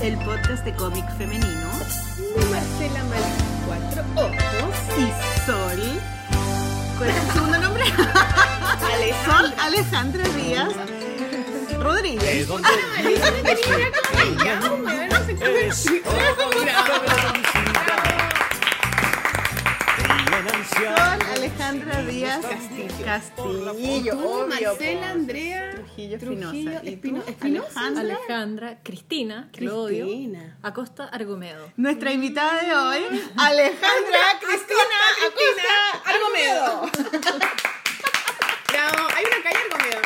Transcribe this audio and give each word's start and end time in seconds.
el 0.00 0.16
podcast 0.18 0.64
de 0.64 0.72
cómic 0.74 1.04
femenino. 1.16 1.70
Marcela 2.50 3.02
Mal 3.04 3.22
Cuatro 3.66 4.04
Ojos. 4.14 4.76
Y 4.96 5.46
Sol. 5.46 6.00
¿Cuál 6.98 7.10
es 7.10 7.16
el 7.16 7.32
segundo 7.32 7.58
nombre? 7.58 7.84
Sol 9.26 9.54
Alejandra 9.60 10.24
Díaz 10.28 10.72
Rodríguez. 11.78 12.48
Sol 20.74 21.18
Alejandra 21.34 22.02
Díaz 22.02 22.44
Castillo. 22.44 22.88
Tú, 23.36 23.42
obvio, 23.70 24.46
Marcela, 24.48 25.00
po. 25.00 25.06
Andrea, 25.06 25.70
Trujillo 25.74 26.16
Espinosa. 26.16 26.56
¿Y 26.84 26.96
tú, 26.96 27.16
Espino-? 27.26 27.64
Alejandra? 27.76 28.00
Alejandra, 28.00 28.78
Cristina, 28.82 29.48
que 29.52 29.62
lo 29.62 29.82
odio, 29.82 30.04
Cristina. 30.06 30.58
Acosta 30.62 31.04
Argomedo. 31.06 31.72
Nuestra 31.76 32.12
invitada 32.12 32.62
de 32.62 32.74
hoy, 32.74 33.20
Alejandra 33.36 34.20
Cristina 34.40 34.98
Acosta 35.26 35.72
Argomedo. 36.04 36.90
Bravo, 38.72 39.08
hay 39.16 39.24
una 39.24 39.42
calle 39.42 39.58
Argomedo. 39.70 40.02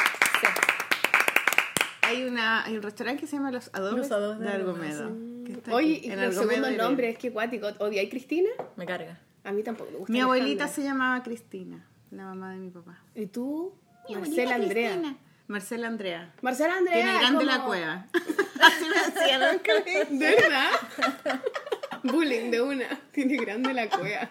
Hay, 2.02 2.24
una, 2.24 2.64
hay 2.64 2.76
un 2.76 2.82
restaurante 2.82 3.20
que 3.22 3.26
se 3.26 3.36
llama 3.36 3.50
Los 3.50 3.70
Adobes, 3.72 3.98
Los 3.98 4.12
Adobes 4.12 4.38
de 4.40 4.48
Argomedo. 4.48 5.10
que 5.46 5.52
está 5.52 5.74
Oye, 5.74 6.00
y 6.04 6.10
Argomedo 6.10 6.42
segundos 6.42 6.70
y 6.72 6.76
nombres, 6.76 7.18
qué 7.18 7.32
cuático. 7.32 7.68
¿Odia 7.78 8.02
y 8.02 8.08
Cristina? 8.08 8.50
Me 8.76 8.86
carga. 8.86 9.18
A 9.44 9.52
mí 9.52 9.62
tampoco 9.62 9.90
me 9.90 9.98
gusta. 9.98 10.12
Mi 10.12 10.20
abuelita 10.20 10.68
se 10.68 10.82
llamaba 10.82 11.22
Cristina, 11.22 11.86
la 12.10 12.24
mamá 12.24 12.52
de 12.52 12.58
mi 12.58 12.70
papá. 12.70 13.02
¿Y 13.14 13.26
tú? 13.26 13.74
Mi 14.08 14.16
Marcela 14.16 14.54
Andrea. 14.54 14.90
Cristina. 14.90 15.16
Marcela 15.48 15.86
Andrea. 15.88 16.32
Marcela 16.40 16.76
Andrea. 16.76 16.94
Tiene 17.02 17.18
grande 17.18 17.44
la 17.44 17.64
cueva. 17.64 18.06
Así 18.60 18.84
me 18.84 19.58
colegio. 19.60 20.18
¿De 20.18 20.26
verdad? 20.36 20.70
Bullying 22.04 22.50
de 22.50 22.62
una. 22.62 23.00
Tiene 23.12 23.36
grande 23.36 23.74
la 23.74 23.88
cueva. 23.88 24.30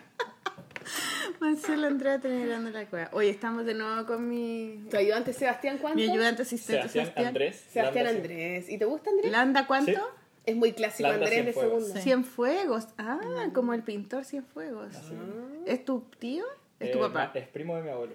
Marcela 1.39 1.87
Andrea 1.87 2.19
tiene 2.19 2.45
grande 2.45 2.71
la 2.71 2.85
cueva. 2.85 3.09
Oye, 3.13 3.29
estamos 3.29 3.65
de 3.65 3.73
nuevo 3.73 4.05
con 4.05 4.27
mi, 4.29 4.85
¿Tu 4.89 4.97
ayudante 4.97 5.33
Sebastián 5.33 5.77
cuánto? 5.79 5.97
mi 5.97 6.09
ayudante 6.09 6.43
asistente 6.43 6.81
Sebastián 6.89 7.05
Sebastián. 7.05 7.27
Andrés. 7.27 7.65
Sebastián 7.71 8.05
Landa, 8.05 8.21
Andrés. 8.21 8.69
¿Y 8.69 8.77
te 8.77 8.85
gusta 8.85 9.09
Andrés? 9.09 9.31
¿Landa 9.31 9.67
cuánto? 9.67 9.91
Sí. 9.91 9.97
Es 10.45 10.55
muy 10.55 10.73
clásico 10.73 11.07
Landa 11.09 11.25
Andrés 11.27 11.45
de 11.45 11.53
segunda. 11.53 12.01
Cienfuegos. 12.01 12.87
Ah, 12.97 13.19
como 13.53 13.73
el 13.73 13.83
pintor 13.83 14.25
Cienfuegos. 14.25 14.93
¿Es 15.65 15.85
tu 15.85 16.01
tío? 16.19 16.45
¿Es 16.79 16.91
tu 16.91 16.97
Eh, 16.97 17.01
papá? 17.01 17.31
Es 17.35 17.47
primo 17.47 17.75
de 17.75 17.83
mi 17.83 17.89
abuelo. 17.89 18.13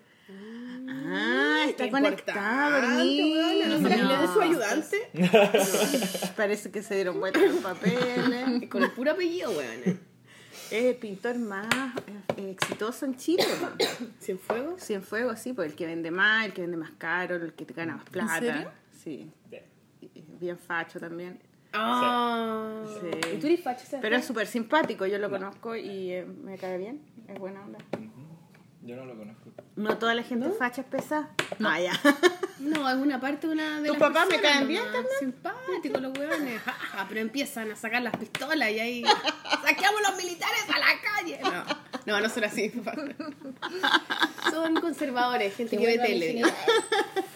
Ah, 0.88 1.66
está 1.68 1.84
Qué 1.84 1.90
conectado, 1.90 2.80
weona. 2.80 3.66
¿No 3.68 3.88
será 3.88 4.26
su 4.32 4.40
ayudante? 4.40 4.96
Parece 6.36 6.70
que 6.72 6.82
se 6.82 6.96
dieron 6.96 7.20
vueltas 7.20 7.42
los 7.42 7.56
papeles. 7.62 8.68
Con 8.68 8.82
el 8.82 8.90
puro 8.90 9.12
apellido, 9.12 9.50
weón. 9.52 10.00
Es 10.70 10.84
el 10.84 10.96
pintor 10.96 11.38
más 11.38 11.66
eh, 12.36 12.50
exitoso 12.50 13.06
en 13.06 13.16
Chile. 13.16 13.44
¿no? 13.60 13.68
¿Cienfuegos? 14.20 14.82
Cienfuegos, 14.82 15.38
sí, 15.38 15.52
pues 15.52 15.70
el 15.70 15.76
que 15.76 15.86
vende 15.86 16.10
más, 16.10 16.46
el 16.46 16.52
que 16.54 16.62
vende 16.62 16.76
más 16.76 16.90
caro, 16.98 17.36
el 17.36 17.52
que 17.52 17.64
te 17.64 17.72
gana 17.72 17.96
más 17.98 18.04
plata. 18.10 18.40
serio? 18.40 18.70
Sí. 19.04 19.30
Bien. 19.48 19.62
Bien 20.40 20.58
facho 20.58 20.98
también. 20.98 21.38
Ah. 21.72 22.82
Sí. 23.00 23.34
¿Y 23.34 23.38
tú 23.38 23.46
eres? 23.46 23.60
Pero 24.00 24.16
es 24.16 24.24
súper 24.24 24.46
simpático, 24.46 25.06
yo 25.06 25.18
lo 25.18 25.30
conozco 25.30 25.76
y 25.76 26.12
eh, 26.12 26.24
me 26.24 26.56
cae 26.56 26.78
bien. 26.78 27.02
Es 27.28 27.38
buena 27.38 27.62
onda. 27.62 27.78
Yo 28.82 28.94
no 28.96 29.04
lo 29.04 29.16
conozco. 29.16 29.50
No 29.74 29.98
toda 29.98 30.14
la 30.14 30.22
gente 30.22 30.48
facha 30.50 30.82
es 30.82 30.86
pesada. 30.86 31.30
Ah, 31.62 31.80
ya. 31.80 31.92
No, 32.58 32.88
es 32.88 32.96
una 32.96 33.20
parte 33.20 33.46
de 33.46 33.52
una 33.52 33.80
de 33.82 33.88
¿Tus 33.88 33.98
papás 33.98 34.26
me 34.28 34.40
caen 34.40 34.66
bien 34.66 34.82
nomás. 34.86 35.06
Simpáticos 35.18 36.00
los. 36.00 36.18
Ja, 36.64 36.72
ja, 36.72 37.06
pero 37.06 37.20
empiezan 37.20 37.70
a 37.70 37.76
sacar 37.76 38.00
las 38.00 38.16
pistolas 38.16 38.70
y 38.70 38.80
ahí... 38.80 39.04
¡Saqueamos 39.62 40.00
los 40.08 40.16
militares 40.16 40.64
a 40.74 40.78
la 40.78 40.86
calle! 41.02 41.38
No, 41.42 41.64
no, 42.06 42.20
no 42.20 42.28
son 42.28 42.44
así. 42.44 42.68
papá. 42.70 42.94
Son 44.50 44.74
conservadores, 44.76 45.54
gente 45.56 45.76
que 45.76 45.86
ve 45.86 45.98
tele. 45.98 46.42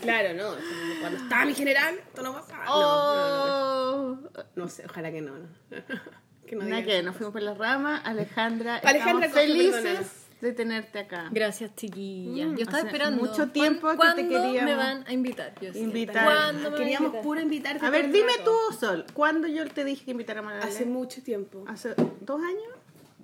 Claro, 0.01 0.33
no. 0.33 0.57
Cuando 1.01 1.19
estaba 1.19 1.45
mi 1.45 1.55
general, 1.55 1.95
esto 1.99 2.23
no 2.23 2.33
pasaba. 2.33 2.65
No, 2.65 2.73
no, 2.73 4.17
no. 4.23 4.31
Oh. 4.35 4.45
No 4.57 4.69
sé, 4.69 4.85
ojalá 4.89 5.11
que 5.13 5.21
no. 5.21 5.37
no. 5.37 5.49
Que 6.47 6.57
no 6.57 6.65
Nada 6.65 6.83
que 6.83 7.01
nos 7.03 7.15
fuimos 7.17 7.33
por 7.33 7.43
la 7.43 7.55
rama. 7.55 7.99
Alejandra, 7.99 8.77
Alejandra, 8.79 9.27
estamos 9.27 9.45
felices 9.47 9.83
perdónanos. 9.83 10.11
de 10.41 10.53
tenerte 10.53 10.99
acá. 10.99 11.29
Gracias, 11.31 11.77
chiquilla. 11.77 12.47
Mm, 12.47 12.57
Yo 12.57 12.63
estaba 12.63 12.81
esperando. 12.89 13.25
mucho 13.25 13.51
tiempo 13.51 13.87
que 13.89 13.93
te 13.93 13.97
¿Cuándo 13.99 14.23
queríamos 14.29 14.63
me 14.65 14.75
van 14.75 15.05
a 15.07 15.13
invitar? 15.13 15.55
Yo 15.61 15.69
invitar. 15.79 16.25
¿Cuándo 16.25 16.71
me 16.73 16.77
Queríamos 16.79 17.07
invitar? 17.09 17.23
puro 17.23 17.41
invitarte. 17.41 17.87
A 17.87 17.91
ver, 17.91 18.11
dime 18.11 18.33
rato. 18.39 18.51
tú, 18.71 18.77
Sol, 18.77 19.05
¿cuándo 19.15 19.47
yo 19.47 19.65
te 19.69 19.85
dije 19.85 20.05
que 20.07 20.11
invitáramos 20.11 20.53
a 20.53 20.57
la 20.57 20.65
Hace 20.65 20.87
mucho 20.87 21.23
tiempo. 21.23 21.63
¿Hace 21.69 21.95
dos 22.21 22.41
años? 22.43 22.80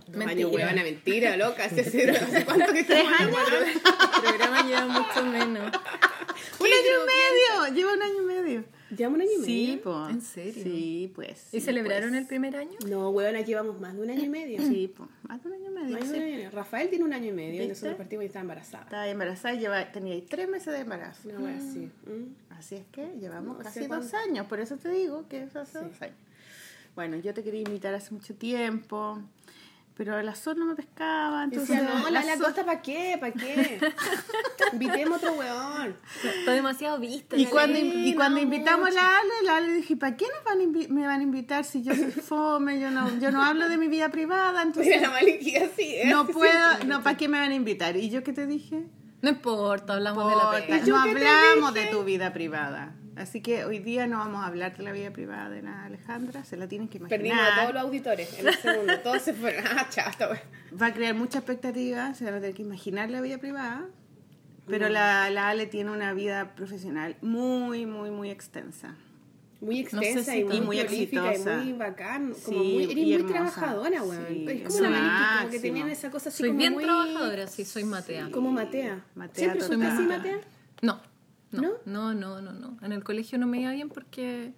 Dos 0.07 0.17
Mentira. 0.17 0.31
años, 0.31 0.53
huevona, 0.53 0.83
mentira, 0.85 1.37
loca. 1.37 1.65
Hace, 1.65 2.45
cuánto 2.45 2.73
que 2.73 2.85
¿Tres 2.85 3.05
años? 3.19 3.37
El 3.59 4.23
programa 4.23 4.63
lleva 4.63 4.87
mucho 4.87 5.25
menos. 5.25 5.73
¡Un 6.61 6.67
año 6.67 6.93
y 6.95 7.07
medio! 7.07 7.75
Lleva 7.75 7.93
un 7.93 8.03
año 8.03 8.23
y 8.23 8.25
medio. 8.25 8.65
¿Llevamos 8.91 9.17
un 9.17 9.23
año 9.23 9.31
y 9.33 9.39
medio? 9.39 9.47
Sí, 9.47 9.81
po. 9.83 10.09
¿En 10.09 10.21
serio? 10.21 10.63
Sí, 10.63 11.13
pues. 11.13 11.49
¿Y 11.53 11.59
sí, 11.59 11.67
celebraron 11.67 12.11
pues. 12.11 12.21
el 12.21 12.29
primer 12.29 12.57
año? 12.57 12.79
No, 12.89 13.11
huevona, 13.11 13.41
llevamos 13.41 13.81
más 13.81 13.97
de 13.97 14.03
un 14.03 14.11
año 14.11 14.23
y 14.23 14.29
medio. 14.29 14.63
Sí, 14.63 14.93
pues. 14.97 15.09
Más 15.23 15.43
de 15.43 15.49
un 15.49 15.55
año 15.55 15.71
y 15.71 15.75
medio. 15.75 15.99
Más 15.99 16.01
de 16.03 16.07
sí. 16.07 16.15
un 16.15 16.23
año 16.23 16.33
y 16.33 16.37
medio. 16.37 16.51
Rafael 16.53 16.89
tiene 16.89 17.05
un 17.05 17.13
año 17.13 17.27
y 17.27 17.33
medio 17.33 17.59
¿Viste? 17.59 17.69
nosotros 17.69 17.97
partimos 17.97 18.23
y 18.23 18.27
estaba 18.27 18.43
embarazada. 18.43 18.85
Estaba 18.85 19.09
embarazada, 19.09 19.55
lleva, 19.57 19.91
tenía 19.91 20.25
tres 20.29 20.49
meses 20.49 20.73
de 20.73 20.81
embarazo. 20.81 21.29
Así. 21.57 21.91
¿Mm? 22.07 22.53
Así 22.57 22.77
es 22.77 22.85
que 22.93 23.13
llevamos 23.21 23.59
No 23.59 23.65
casi 23.65 23.87
dos 23.89 24.15
años, 24.15 24.47
por 24.47 24.61
eso 24.61 24.77
te 24.77 24.89
digo 24.89 25.27
que 25.29 25.43
es 25.43 25.57
hace 25.57 25.81
dos 25.81 26.01
años. 26.01 26.17
Bueno, 26.95 27.19
yo 27.19 27.35
te 27.35 27.43
quería 27.43 27.61
invitar 27.61 27.95
hace 27.95 28.15
mucho 28.15 28.35
tiempo, 28.35 29.21
pero 29.97 30.21
la 30.21 30.35
Sol 30.35 30.59
no 30.59 30.67
me 30.67 30.75
pescaba, 30.75 31.45
entonces... 31.45 31.81
Decía, 31.81 32.01
no, 32.01 32.11
la, 32.11 32.23
la 32.23 32.37
costa, 32.37 32.67
¿para 32.67 32.83
qué? 32.83 33.17
¿Para 33.19 33.33
qué? 33.33 33.81
Invitemos 34.75 35.15
a 35.15 35.17
otro 35.17 35.39
weón. 35.39 35.97
Está 36.23 36.53
demasiado 36.53 36.99
vista. 36.99 37.35
Y 37.35 37.47
cuando, 37.47 37.79
y 37.79 38.15
cuando 38.15 38.39
invitamos 38.39 38.91
a 38.91 38.93
la 38.93 39.19
Ale, 39.19 39.33
la 39.45 39.57
Ale 39.57 39.73
dije, 39.73 39.97
¿para 39.97 40.15
qué 40.15 40.27
nos 40.27 40.45
van 40.45 40.95
me 40.95 41.07
van 41.07 41.21
a 41.21 41.23
invitar 41.23 41.65
si 41.65 41.83
yo 41.83 41.95
soy 41.95 42.11
fome? 42.11 42.79
Yo 42.79 42.91
no, 42.91 43.19
yo 43.19 43.31
no 43.31 43.43
hablo 43.43 43.71
de 43.71 43.79
mi 43.79 43.89
vida 43.89 44.11
privada, 44.11 44.61
entonces 44.61 44.97
Mira 44.97 45.09
la 45.09 45.15
maliquía 45.15 45.65
así. 45.65 45.97
¿eh? 45.97 46.03
no 46.07 46.27
puedo, 46.27 46.85
no, 46.87 47.03
¿para 47.03 47.17
qué 47.17 47.29
me 47.29 47.39
van 47.39 47.53
a 47.53 47.55
invitar? 47.55 47.97
¿Y 47.97 48.11
yo 48.11 48.23
qué 48.23 48.35
te 48.35 48.47
dije? 48.47 48.85
No 49.23 49.31
importa, 49.31 49.95
hablamos 49.95 50.29
de 50.29 50.37
la 50.37 50.51
pega. 50.51 50.77
¿Y 50.77 50.87
yo 50.87 50.95
no 50.95 51.01
hablamos 51.01 51.73
de 51.73 51.87
tu 51.87 52.05
vida 52.05 52.35
privada. 52.35 52.95
Así 53.17 53.41
que 53.41 53.65
hoy 53.65 53.79
día 53.79 54.07
no 54.07 54.19
vamos 54.19 54.45
a 54.45 54.47
hablar 54.47 54.77
de 54.77 54.83
la 54.83 54.93
vida 54.93 55.11
privada 55.11 55.49
de 55.49 55.63
la 55.63 55.85
Alejandra, 55.87 56.45
se 56.45 56.57
la 56.57 56.69
tienen 56.69 56.89
que 56.89 56.99
Perdimos 57.01 57.39
a 57.39 57.43
imaginar. 57.43 57.61
todos 57.63 57.75
los 57.75 57.83
auditores 57.85 58.39
en 58.39 58.49
el 58.49 58.55
segundo. 58.55 59.01
Todos 59.01 59.23
se 59.23 59.33
fueron. 59.33 59.65
Ah, 59.67 59.89
weón. 60.21 60.39
Va 60.81 60.87
a 60.87 60.93
crear 60.95 61.15
mucha 61.15 61.39
expectativa, 61.39 62.13
se 62.15 62.25
van 62.27 62.35
a 62.35 62.41
tener 62.41 62.55
que 62.55 62.63
imaginar 62.63 63.09
la 63.11 63.21
vida 63.23 63.39
privada. 63.39 63.87
Pero 64.69 64.89
la, 64.89 65.31
la 65.31 65.49
Ale 65.49 65.67
tiene 65.67 65.93
una 65.93 66.13
vida 66.13 66.55
profesional 66.57 67.17
muy, 67.23 67.87
muy, 67.87 68.11
muy 68.11 68.31
extensa. 68.31 68.97
Muy 69.61 69.85
No 69.85 70.01
sé 70.03 70.07
extensa 70.11 70.33
si 70.33 70.41
y 70.41 70.61
muy, 70.61 70.81
exitosa. 70.81 71.55
y 71.63 71.65
muy 71.65 71.73
bacán. 71.73 72.35
Como 72.45 72.61
Sí, 72.63 72.73
muy, 72.75 72.85
eres 72.85 72.97
y 72.97 73.01
muy 73.03 73.13
hermosa. 73.15 73.33
trabajadora, 73.35 74.03
weón. 74.03 74.27
Sí, 74.29 74.45
es 74.49 74.69
como 74.69 74.81
la 74.81 74.91
Maliki, 74.91 75.39
como 75.39 75.51
que 75.51 75.61
tenían 75.61 75.89
esa 75.89 76.11
cosa 76.11 76.29
así 76.29 76.39
Soy 76.39 76.49
como 76.49 76.59
bien 76.59 76.73
muy... 76.75 76.85
trabajadora, 76.85 77.47
sí, 77.47 77.65
soy 77.65 77.85
matea. 77.85 78.29
Como 78.31 78.51
Matea. 78.53 79.05
Matea 79.15 79.35
¿Siempre 79.55 79.67
fuiste 79.67 79.87
así, 79.87 80.03
Matea? 80.03 80.41
No, 80.83 81.01
no, 81.53 81.63
¿No? 81.63 81.71
no, 81.85 82.15
no, 82.15 82.41
no, 82.41 82.53
no. 82.53 82.77
En 82.83 82.93
el 82.93 83.03
colegio 83.05 83.39
no 83.39 83.47
me 83.47 83.61
iba 83.61 83.71
bien 83.73 83.89
porque 83.89 84.53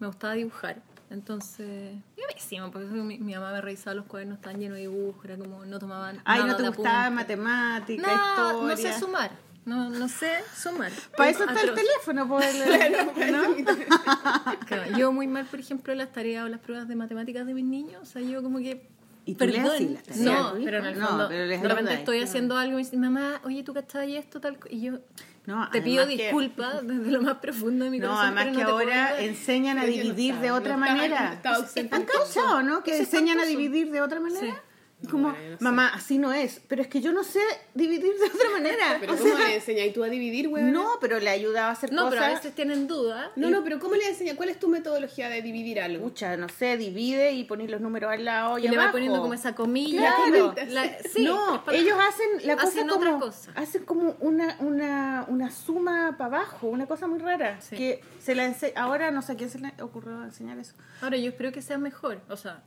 me 0.00 0.06
gustaba 0.06 0.34
dibujar. 0.34 0.82
Entonces, 1.10 1.94
iba 2.16 2.26
pésimo, 2.32 2.70
porque 2.70 2.86
mi, 2.86 3.18
mi 3.18 3.34
mamá 3.34 3.52
me 3.52 3.60
revisaba 3.60 3.94
los 3.94 4.06
cuadernos 4.06 4.40
tan 4.40 4.58
llenos 4.58 4.76
de 4.76 4.82
dibujos, 4.82 5.22
era 5.26 5.36
como 5.36 5.64
no 5.66 5.78
tomaban 5.78 6.20
Ay, 6.24 6.40
nada 6.40 6.52
no 6.52 6.56
te 6.56 6.62
de 6.62 6.68
gustaba 6.70 7.10
matemática, 7.10 8.16
No, 8.36 8.66
no 8.66 8.76
sé 8.76 8.98
sumar. 8.98 9.30
No, 9.64 9.90
no 9.90 10.08
sé 10.08 10.30
sumar. 10.56 10.90
Para 11.16 11.30
eso 11.30 11.44
está 11.44 11.60
el 11.60 11.74
teléfono, 11.74 12.26
poder 12.26 12.90
¿no? 13.30 13.54
Claro, 14.66 14.96
Yo 14.98 15.12
muy 15.12 15.28
mal, 15.28 15.44
por 15.44 15.60
ejemplo, 15.60 15.94
las 15.94 16.10
tareas 16.12 16.44
o 16.46 16.48
las 16.48 16.60
pruebas 16.60 16.88
de 16.88 16.96
matemáticas 16.96 17.46
de 17.46 17.54
mis 17.54 17.64
niños. 17.64 18.02
O 18.02 18.06
sea, 18.06 18.22
yo 18.22 18.42
como 18.42 18.58
que... 18.58 18.88
¿Y 19.24 19.34
tú 19.34 19.38
Perdón. 19.44 19.98
tareas 20.04 20.16
No, 20.18 20.54
pero 20.64 20.78
en 20.78 20.86
el 20.86 20.98
No, 20.98 21.28
pero 21.28 21.46
les 21.46 21.62
de 21.62 21.68
repente 21.68 21.94
estoy 21.94 22.20
haciendo 22.22 22.56
algo 22.56 22.72
y 22.72 22.76
me 22.76 22.82
dice, 22.82 22.96
mamá, 22.96 23.40
oye, 23.44 23.62
tú 23.62 23.72
cachai 23.72 24.16
esto, 24.16 24.40
tal... 24.40 24.58
co-". 24.58 24.68
Y 24.68 24.80
yo 24.80 24.98
No, 25.44 25.68
te 25.70 25.82
pido 25.82 26.02
además 26.02 26.16
que- 26.16 26.22
disculpas 26.24 26.74
desde 26.86 27.10
lo 27.10 27.22
más 27.22 27.36
profundo 27.38 27.84
de 27.84 27.90
mi 27.90 27.98
No, 27.98 28.06
corazón. 28.08 28.26
además 28.26 28.44
pero 28.44 28.56
que 28.56 28.62
no 28.62 28.66
te 28.68 28.72
puedo 28.84 28.94
ahora 29.00 29.20
enseñan 29.20 29.78
a 29.78 29.84
dividir 29.84 30.34
de 30.36 30.50
otra 30.52 30.76
manera. 30.76 31.40
¿Han 31.90 32.04
cachado, 32.04 32.62
no? 32.62 32.82
Que 32.84 32.98
enseñan 32.98 33.40
a 33.40 33.44
dividir 33.44 33.90
de 33.90 34.00
otra 34.00 34.20
manera. 34.20 34.62
Como, 35.10 35.30
bueno, 35.30 35.38
yo 35.44 35.50
no 35.52 35.58
sé. 35.58 35.64
mamá, 35.64 35.88
así 35.94 36.18
no 36.18 36.32
es. 36.32 36.60
Pero 36.68 36.82
es 36.82 36.88
que 36.88 37.00
yo 37.00 37.12
no 37.12 37.24
sé 37.24 37.40
dividir 37.74 38.12
de 38.18 38.24
otra 38.26 38.50
manera. 38.52 38.96
Pero 39.00 39.14
O 39.14 39.16
¿cómo 39.16 39.36
sea, 39.36 39.48
le 39.48 39.54
enseñas? 39.56 39.86
¿Y 39.86 39.90
tú 39.92 40.04
a 40.04 40.08
dividir, 40.08 40.48
weón? 40.48 40.72
no, 40.72 40.90
pero 41.00 41.18
le 41.20 41.28
ayudaba 41.30 41.68
a 41.68 41.72
hacer 41.72 41.92
No, 41.92 42.04
cosas. 42.04 42.14
pero 42.18 42.24
a 42.24 42.34
veces 42.34 42.54
tienen 42.54 42.86
dudas. 42.86 43.30
No, 43.36 43.50
no, 43.50 43.64
pero 43.64 43.78
¿cómo 43.78 43.94
le 43.96 44.08
enseñas? 44.08 44.36
¿Cuál 44.36 44.48
es 44.50 44.58
tu 44.58 44.68
metodología 44.68 45.28
de 45.28 45.42
dividir 45.42 45.80
algo? 45.80 46.04
Pucha, 46.04 46.36
no 46.36 46.48
sé, 46.48 46.76
divide 46.76 47.32
y 47.32 47.44
pones 47.44 47.70
los 47.70 47.80
números 47.80 48.12
al 48.12 48.24
lado 48.24 48.58
y, 48.58 48.66
Y 48.66 48.68
le 48.68 48.76
va 48.76 48.92
poniendo 48.92 49.20
como 49.20 49.34
esa 49.34 49.54
comilla. 49.54 50.14
Claro. 50.26 50.54
La- 50.68 50.98
sí, 51.02 51.24
no, 51.24 51.62
ellos 51.72 51.98
hacen 51.98 52.46
la 52.46 52.54
cosa 52.56 52.68
hacen 52.68 52.88
como, 52.88 53.00
otra 53.00 53.18
cosa. 53.18 53.52
hacen 53.54 53.84
como 53.84 54.16
una, 54.20 54.56
una, 54.60 55.24
una 55.28 55.50
suma 55.50 56.16
para 56.18 56.36
abajo, 56.38 56.68
una 56.68 56.86
cosa 56.86 57.06
muy 57.06 57.18
rara. 57.18 57.60
Sí. 57.60 57.76
Que 57.76 58.00
se 58.20 58.34
la 58.34 58.46
ense- 58.46 58.72
ahora 58.76 59.10
no 59.10 59.22
sé 59.22 59.32
a 59.32 59.36
quién 59.36 59.50
se 59.50 59.58
le 59.58 59.72
ocurrió 59.80 60.22
enseñar 60.24 60.58
eso. 60.58 60.74
Ahora 61.00 61.16
yo 61.16 61.28
espero 61.30 61.50
que 61.52 61.62
sea 61.62 61.78
mejor, 61.78 62.20
o 62.28 62.36
sea, 62.36 62.62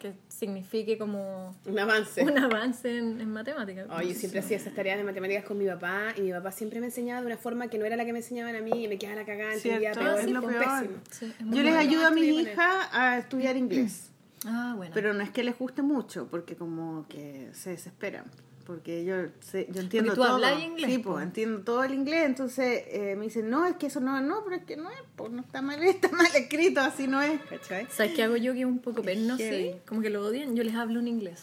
que 0.00 0.14
signifique 0.28 0.98
como 0.98 1.54
Un 1.64 1.78
avance. 1.78 2.22
un 2.24 2.36
avance 2.36 2.98
en, 2.98 3.20
en 3.20 3.30
matemáticas. 3.30 3.86
Oh, 3.88 4.00
yo 4.02 4.12
siempre 4.14 4.40
hacía 4.40 4.56
esas 4.56 4.74
tareas 4.74 4.98
de 4.98 5.04
matemáticas 5.04 5.44
con 5.44 5.56
mi 5.58 5.66
papá 5.66 6.08
y 6.16 6.22
mi 6.22 6.32
papá 6.32 6.50
siempre 6.50 6.80
me 6.80 6.86
enseñaba 6.86 7.20
de 7.20 7.26
una 7.28 7.36
forma 7.36 7.68
que 7.68 7.78
no 7.78 7.84
era 7.84 7.94
la 7.96 8.04
que 8.04 8.12
me 8.12 8.18
enseñaban 8.18 8.56
a 8.56 8.60
mí 8.60 8.84
y 8.84 8.88
me 8.88 8.98
quedaba 8.98 9.20
la 9.20 9.24
cagada, 9.26 9.54
entendía 9.54 9.92
peor, 9.92 10.18
Es 10.18 10.28
lo 10.30 10.40
peor. 10.40 10.58
pésimo. 10.64 10.96
Sí, 11.12 11.32
es 11.38 11.46
muy 11.46 11.56
Yo 11.56 11.62
les 11.62 11.74
ayudo 11.76 12.06
a 12.06 12.10
mis 12.10 12.24
hijas 12.24 12.88
a 12.92 13.18
estudiar 13.18 13.56
inglés. 13.56 14.10
Ah, 14.46 14.72
bueno. 14.76 14.92
Pero 14.94 15.12
no 15.14 15.22
es 15.22 15.30
que 15.30 15.44
les 15.44 15.56
guste 15.58 15.82
mucho, 15.82 16.26
porque 16.30 16.56
como 16.56 17.06
que 17.08 17.50
se 17.52 17.70
desesperan. 17.70 18.24
Porque 18.66 19.04
yo, 19.04 19.16
sé- 19.40 19.66
yo 19.72 19.80
entiendo 19.80 20.10
Porque 20.14 20.20
tú 20.20 20.26
todo. 20.26 20.34
hablas 20.46 20.62
inglés, 20.62 20.90
sí, 20.90 20.98
pues 20.98 21.22
entiendo 21.24 21.60
todo 21.62 21.82
el 21.84 21.92
inglés. 21.94 22.24
Entonces 22.26 22.84
eh, 22.88 23.16
me 23.16 23.24
dicen, 23.24 23.50
no, 23.50 23.66
es 23.66 23.76
que 23.76 23.86
eso 23.86 24.00
no, 24.00 24.20
no, 24.20 24.44
pero 24.44 24.56
es 24.56 24.64
que 24.64 24.76
no 24.76 24.90
es, 24.90 24.98
pues 25.16 25.32
no 25.32 25.42
está 25.42 25.60
mal, 25.62 25.82
está 25.82 26.08
mal 26.10 26.26
escrito, 26.34 26.80
así 26.80 27.06
no 27.08 27.20
es, 27.20 27.40
¿cachai? 27.42 27.86
¿Sabes 27.90 28.12
qué 28.14 28.22
hago 28.22 28.36
yo 28.36 28.52
que 28.52 28.60
es 28.60 28.66
un 28.66 28.78
poco 28.78 29.02
perno, 29.02 29.36
sí? 29.36 29.42
Heavy. 29.44 29.74
Como 29.86 30.00
que 30.02 30.10
lo 30.10 30.24
odian, 30.24 30.54
yo 30.54 30.62
les 30.62 30.74
hablo 30.74 31.00
en 31.00 31.08
inglés. 31.08 31.42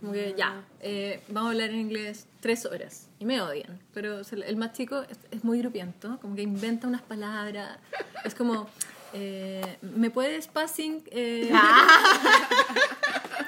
Como 0.00 0.12
que 0.12 0.34
ya, 0.36 0.64
eh, 0.80 1.22
vamos 1.28 1.48
a 1.48 1.52
hablar 1.52 1.70
en 1.70 1.76
inglés 1.80 2.26
tres 2.40 2.66
horas. 2.66 3.08
Y 3.20 3.24
me 3.24 3.40
odian. 3.40 3.78
Pero 3.94 4.18
o 4.18 4.24
sea, 4.24 4.38
el 4.44 4.56
más 4.56 4.72
chico 4.74 5.00
es, 5.08 5.18
es 5.30 5.44
muy 5.44 5.60
grupiento, 5.60 6.18
como 6.20 6.34
que 6.34 6.42
inventa 6.42 6.86
unas 6.88 7.00
palabras. 7.02 7.78
Es 8.24 8.34
como, 8.34 8.68
eh, 9.14 9.78
¿me 9.80 10.10
puedes 10.10 10.48
passing? 10.48 11.02
Eh, 11.10 11.50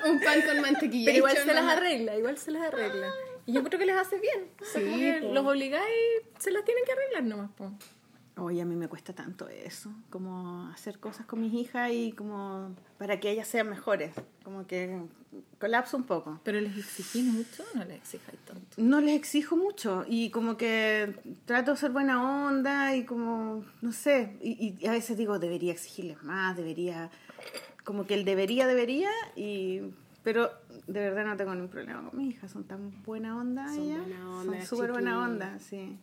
Un 0.05 0.21
pan 0.21 0.43
con 0.43 0.61
mantequilla. 0.61 1.07
pero 1.07 1.19
igual 1.19 1.37
se 1.37 1.55
las 1.55 1.65
arregla, 1.65 2.17
igual 2.17 2.39
se 2.39 2.51
las 2.53 2.63
arregla. 2.63 3.09
Y 3.45 3.53
yo 3.53 3.63
creo 3.65 3.79
que 3.79 3.87
les 3.87 3.97
hace 3.97 4.19
bien. 4.19 4.49
O 4.61 4.65
sea, 4.65 4.81
Sí, 4.81 5.13
los 5.33 5.45
obligáis, 5.47 6.23
se 6.39 6.51
las 6.51 6.65
tienen 6.65 6.85
que 6.85 6.93
arreglar 6.93 7.23
nomás. 7.25 7.51
Po. 7.57 7.73
Oye, 8.39 8.61
a 8.61 8.67
mí 8.67 8.77
me 8.77 8.87
cuesta 8.87 9.15
tanto 9.15 9.49
eso, 9.49 9.91
como 10.11 10.69
hacer 10.69 10.99
cosas 10.99 11.25
con 11.25 11.41
mis 11.41 11.55
hijas 11.55 11.91
y 11.91 12.13
como 12.13 12.75
para 12.99 13.19
que 13.19 13.31
ellas 13.31 13.49
sean 13.49 13.71
mejores. 13.71 14.13
Como 14.45 14.67
que 14.67 15.01
colapso 15.59 15.97
un 15.97 16.05
poco. 16.05 16.39
Pero 16.45 16.61
les 16.61 16.77
exigís 16.77 17.25
mucho 17.25 17.65
o 17.75 17.79
no 17.79 17.85
les 17.87 17.97
exijáis 17.97 18.39
tanto. 18.41 18.77
no 18.77 19.01
les 19.01 19.17
exijo 19.17 19.57
mucho 19.57 20.05
y 20.07 20.29
como 20.31 20.59
que 20.59 21.15
trato 21.47 21.71
de 21.71 21.77
ser 21.79 21.93
buena 21.93 22.47
onda 22.47 22.95
y 22.95 23.07
como, 23.07 23.65
no 23.81 23.93
sé, 23.93 24.37
y, 24.43 24.77
y 24.79 24.87
a 24.87 24.93
veces 24.93 25.17
digo, 25.17 25.39
debería 25.39 25.73
exigirles 25.73 26.23
más, 26.23 26.59
debería, 26.59 27.11
como 27.85 28.07
que 28.07 28.13
el 28.15 28.27
debería, 28.27 28.67
debería, 28.67 29.11
y 29.35 29.81
pero 30.23 30.51
de 30.87 31.01
verdad 31.01 31.25
no 31.25 31.37
tengo 31.37 31.55
ningún 31.55 31.71
problema 31.71 32.03
con 32.11 32.19
mis 32.19 32.35
hijas, 32.35 32.51
son 32.51 32.65
tan 32.65 33.03
buena 33.03 33.37
onda 33.39 33.67
Son 33.69 33.85
ellas, 33.85 34.01
buena 34.01 34.31
onda, 34.31 34.59
son 34.59 34.67
súper 34.67 34.93
buena 34.93 35.23
onda, 35.23 35.59
sí. 35.59 35.99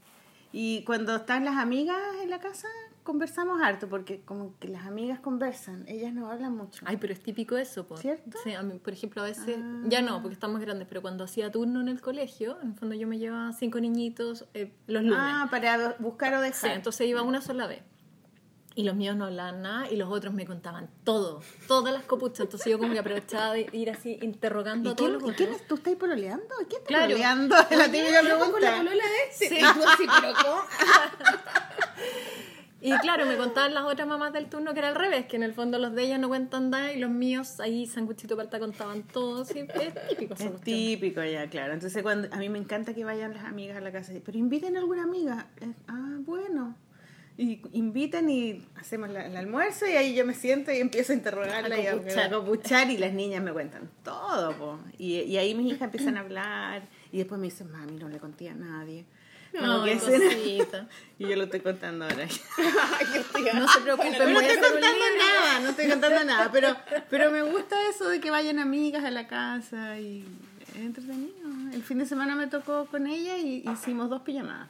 Y 0.56 0.84
cuando 0.84 1.16
están 1.16 1.44
las 1.44 1.58
amigas 1.58 1.98
en 2.22 2.30
la 2.30 2.40
casa, 2.40 2.68
conversamos 3.02 3.60
harto, 3.62 3.90
porque 3.90 4.22
como 4.22 4.58
que 4.60 4.68
las 4.70 4.86
amigas 4.86 5.20
conversan, 5.20 5.84
ellas 5.88 6.14
no 6.14 6.30
hablan 6.30 6.56
mucho. 6.56 6.86
Ay, 6.88 6.98
pero 6.98 7.12
es 7.12 7.22
típico 7.22 7.58
eso, 7.58 7.86
po. 7.88 7.98
¿Cierto? 7.98 8.38
Sí, 8.44 8.54
a 8.54 8.62
mí, 8.62 8.78
por 8.80 8.94
ejemplo, 8.94 9.22
a 9.24 9.26
veces, 9.26 9.58
Ah. 9.60 9.82
ya 9.88 10.02
no, 10.04 10.22
porque 10.22 10.36
estamos 10.36 10.62
grandes, 10.62 10.88
pero 10.88 11.02
cuando 11.02 11.24
hacía 11.24 11.52
turno 11.52 11.82
en 11.82 11.88
el 11.90 12.00
colegio, 12.02 12.62
en 12.62 12.70
el 12.70 12.76
fondo 12.76 12.94
yo 12.96 13.08
me 13.08 13.18
llevaba 13.18 13.52
cinco 13.52 13.80
niñitos 13.82 14.46
eh, 14.54 14.72
los 14.88 15.02
lunes. 15.04 15.18
Ah, 15.20 15.48
para 15.52 15.96
buscar 16.00 16.34
o 16.36 16.38
sí, 16.38 16.44
dejar. 16.46 16.72
entonces 16.78 17.08
iba 17.08 17.24
una 17.24 17.42
sola 17.42 17.68
vez. 17.68 17.82
Y 18.76 18.84
los 18.84 18.96
míos 18.96 19.16
no 19.16 19.26
hablaban 19.26 19.62
nada 19.62 19.88
y 19.92 19.96
los 19.98 20.10
otros 20.12 20.34
me 20.34 20.46
contaban 20.48 20.90
todo, 21.04 21.42
todas 21.68 21.94
las 21.94 22.04
copuchas. 22.06 22.42
Entonces 22.42 22.72
yo 22.72 22.80
como 22.80 22.92
que 22.94 23.00
aprovechaba 23.00 23.54
de 23.54 23.70
ir 23.72 23.92
así 23.92 24.18
interrogando 24.24 24.90
¿Y 24.90 24.94
a 24.94 24.96
todos 24.96 25.10
quién, 25.12 25.22
los 25.22 25.32
y 25.32 25.36
quién 25.36 25.50
otros. 25.50 25.62
es? 25.62 25.68
¿Tú 25.68 25.76
estás 25.76 25.96
pololeando? 25.96 26.46
¿Y 26.62 26.66
quién 26.66 26.82
está 26.82 26.88
Claro. 26.88 27.04
pololeando? 27.06 27.56
Es 27.70 27.78
la 27.78 27.86
típica 27.86 28.22
Yo 28.24 28.40
con 28.40 28.40
la 28.40 28.60
pregunta. 28.60 28.78
polola 28.78 29.04
de 29.04 29.46
este. 29.46 29.56
Y 29.60 29.62
tú 29.62 29.88
así, 29.88 30.06
pero. 30.22 30.56
Y 32.86 32.92
claro, 32.98 33.26
me 33.26 33.38
contaban 33.38 33.74
las 33.74 33.86
otras 33.86 34.06
mamás 34.06 34.34
del 34.34 34.50
turno 34.50 34.74
que 34.74 34.80
era 34.80 34.90
al 34.90 34.96
revés, 34.96 35.26
que 35.26 35.38
en 35.38 35.44
el 35.44 35.54
fondo 35.54 35.80
los 35.80 35.94
de 35.96 36.04
ellas 36.04 36.20
no 36.20 36.28
cuentan 36.28 36.70
nada 36.70 36.92
y 36.92 37.00
los 37.00 37.10
míos 37.10 37.62
ahí 37.62 37.86
sanguchito 37.88 38.36
palta 38.36 38.60
contaban 38.60 39.04
todo. 39.04 39.46
Sí, 39.46 39.60
es 39.74 39.94
típico. 40.10 40.34
Es 40.34 40.62
típico 40.62 41.24
ya, 41.24 41.48
claro. 41.50 41.72
Entonces 41.76 42.04
cuando 42.04 42.28
a 42.34 42.38
mí 42.38 42.50
me 42.50 42.60
encanta 42.60 42.94
que 42.94 43.06
vayan 43.06 43.34
las 43.36 43.46
amigas 43.46 43.78
a 43.78 43.80
la 43.80 43.94
casa, 43.94 44.12
pero 44.26 44.38
inviten 44.38 44.76
a 44.76 44.80
alguna 44.80 45.04
amiga. 45.04 45.48
Ah, 45.88 46.18
bueno. 46.26 46.76
Y 47.38 47.62
inviten 47.72 48.30
y 48.30 48.64
hacemos 48.76 49.10
la- 49.10 49.26
el 49.26 49.36
almuerzo 49.36 49.88
y 49.88 49.92
ahí 49.92 50.14
yo 50.14 50.24
me 50.26 50.36
siento 50.36 50.72
y 50.72 50.78
empiezo 50.78 51.14
a 51.14 51.16
interrogarla 51.16 51.76
A 51.76 51.80
y 51.80 51.88
a, 51.88 51.94
copuchar. 51.94 52.20
a 52.26 52.30
copuchar 52.30 52.90
y 52.92 52.98
las 52.98 53.12
niñas 53.14 53.42
me 53.44 53.52
cuentan 53.52 53.90
todo, 54.04 54.56
po. 54.56 54.80
Y, 55.00 55.22
y 55.22 55.38
ahí 55.38 55.56
mis 55.56 55.68
hijas 55.74 55.84
empiezan 55.84 56.18
a 56.18 56.20
hablar 56.22 56.84
y 57.12 57.18
después 57.18 57.40
me 57.42 57.46
dicen, 57.48 57.72
mami, 57.72 57.94
no 57.94 58.08
le 58.10 58.20
conté 58.20 58.50
a 58.50 58.54
nadie. 58.54 59.06
No, 59.54 59.84
que 59.84 59.94
y 61.20 61.28
yo 61.28 61.36
lo 61.36 61.44
estoy 61.44 61.60
contando 61.60 62.06
ahora. 62.06 62.28
No 63.56 63.68
se 63.68 63.82
preocupen, 63.82 64.34
no 64.34 64.40
estoy 64.40 64.58
contando 64.58 65.06
nada, 65.18 65.60
no 65.62 65.70
estoy 65.70 65.90
contando 65.90 66.24
nada, 66.24 66.50
pero, 66.52 66.76
pero 67.10 67.32
me 67.32 67.42
gusta 67.44 67.76
eso 67.90 68.10
de 68.10 68.20
que 68.20 68.32
vayan 68.32 68.58
amigas 68.60 69.04
a 69.04 69.12
la 69.12 69.28
casa 69.28 70.00
y 70.00 70.26
es 70.76 70.82
entretenido. 70.82 71.50
El 71.74 71.84
fin 71.84 72.00
de 72.00 72.06
semana 72.06 72.36
me 72.36 72.48
tocó 72.48 72.86
con 72.86 73.06
ella 73.08 73.38
y 73.38 73.64
hicimos 73.72 74.10
dos 74.10 74.22
pijamadas. 74.24 74.70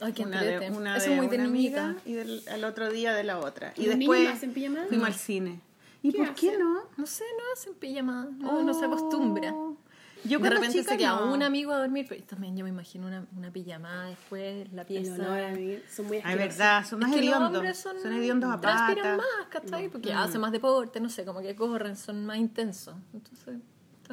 Ay, 0.00 0.12
qué 0.12 0.22
una 0.24 0.42
de, 0.42 0.70
una 0.70 0.96
Eso 0.96 1.06
de 1.06 1.12
es 1.12 1.16
muy 1.18 1.26
de 1.28 1.36
una 1.36 1.44
amiga 1.44 1.96
y 2.04 2.12
del, 2.14 2.42
al 2.50 2.64
otro 2.64 2.90
día 2.90 3.12
de 3.14 3.24
la 3.24 3.38
otra. 3.38 3.72
Y 3.76 3.86
¿Los 3.86 3.98
después 3.98 4.24
no 4.24 4.30
hacen 4.30 4.52
pijamadas? 4.52 4.88
fuimos 4.88 5.08
No. 5.08 5.14
al 5.14 5.18
cine. 5.18 5.60
¿Y 6.02 6.12
¿Qué 6.12 6.18
por 6.18 6.34
qué 6.34 6.56
no? 6.58 6.80
No 6.96 7.06
sé, 7.06 7.24
no 7.36 7.44
hacen 7.54 7.74
pijamada. 7.74 8.28
No, 8.38 8.62
no 8.62 8.72
se 8.74 8.84
acostumbra. 8.86 9.52
Oh. 9.52 9.76
Yo 10.24 10.38
de 10.38 10.50
repente 10.50 10.78
chica 10.78 10.92
se 10.92 10.98
queda 10.98 11.16
no. 11.20 11.32
un 11.32 11.42
amigo 11.42 11.72
a 11.72 11.78
dormir, 11.78 12.04
pero 12.06 12.22
también 12.24 12.54
yo 12.54 12.62
me 12.64 12.68
imagino 12.70 13.06
una, 13.06 13.26
una 13.36 13.50
pijamada 13.50 14.06
después, 14.10 14.70
la 14.72 14.84
pieza. 14.84 15.16
mí, 15.52 15.78
son 15.90 16.06
muy 16.08 16.18
Ay, 16.18 16.22
asquerosos. 16.24 16.58
verdad, 16.58 16.84
son 16.86 16.98
más 17.00 17.08
es 17.10 17.16
que 17.16 17.22
los 17.22 17.34
hediondos. 17.34 17.54
hombres 17.56 17.78
son, 17.78 18.00
Son 18.02 18.12
hediondos 18.12 18.50
a 18.52 18.60
transpiran 18.60 19.16
pata. 19.16 19.16
más, 19.16 19.46
¿cachai? 19.48 19.88
Porque 19.88 20.12
hacen 20.12 20.40
más 20.42 20.52
deporte, 20.52 21.00
no 21.00 21.08
sé, 21.08 21.24
como 21.24 21.40
que 21.40 21.54
corren, 21.56 21.96
son 21.96 22.26
más 22.26 22.36
intensos. 22.36 22.94
Entonces, 23.14 23.56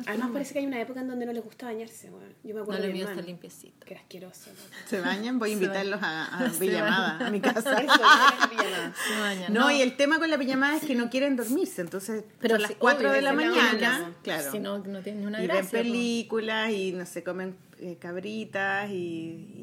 Además 0.05 0.29
parece 0.33 0.53
que 0.53 0.59
hay 0.59 0.65
una 0.65 0.79
época 0.81 1.01
en 1.01 1.07
donde 1.07 1.25
no 1.25 1.33
les 1.33 1.43
gusta 1.43 1.65
bañarse, 1.67 2.09
weón. 2.09 2.29
Yo 2.43 2.49
me 2.49 2.53
no 2.55 2.61
acuerdo 2.61 2.81
voy 2.83 2.91
a 2.91 2.93
estar 2.95 3.09
hermano. 3.11 3.27
limpiecito. 3.27 3.85
Que 3.85 3.93
era 3.95 4.01
asqueroso. 4.01 4.49
weón. 4.51 4.87
Se 4.87 4.99
bañan, 5.01 5.39
voy 5.39 5.49
a 5.53 5.53
Se 5.57 5.63
invitarlos 5.63 5.99
a, 6.03 6.25
a 6.45 6.49
Se 6.51 6.59
pijamada, 6.59 7.25
a 7.27 7.29
mi 7.31 7.39
casa. 7.41 7.77
Eso. 7.81 7.93
Se 7.95 9.19
bañan, 9.19 9.53
No, 9.53 9.71
y 9.71 9.81
el 9.81 9.95
tema 9.97 10.19
con 10.19 10.29
la 10.29 10.37
pijamada 10.37 10.77
es 10.77 10.83
que 10.85 10.95
no 10.95 11.09
quieren 11.09 11.35
dormirse, 11.35 11.81
entonces 11.81 12.23
Pero 12.39 12.55
son 12.55 12.61
las 12.63 12.71
sí, 12.71 12.77
4 12.79 12.99
obvio, 12.99 13.11
de 13.13 13.21
la 13.21 13.33
mañana, 13.33 14.13
claro, 14.23 14.51
Si 14.51 14.59
no, 14.59 14.79
no 14.79 15.01
tiene 15.01 15.21
ni 15.21 15.25
una 15.25 15.41
y 15.41 15.47
gracia. 15.47 15.61
ven 15.79 15.87
po. 15.87 15.93
películas 15.93 16.71
y 16.71 16.91
no 16.91 17.05
sé, 17.05 17.23
comen 17.23 17.55
eh, 17.79 17.97
cabritas 17.99 18.89
y, 18.89 18.93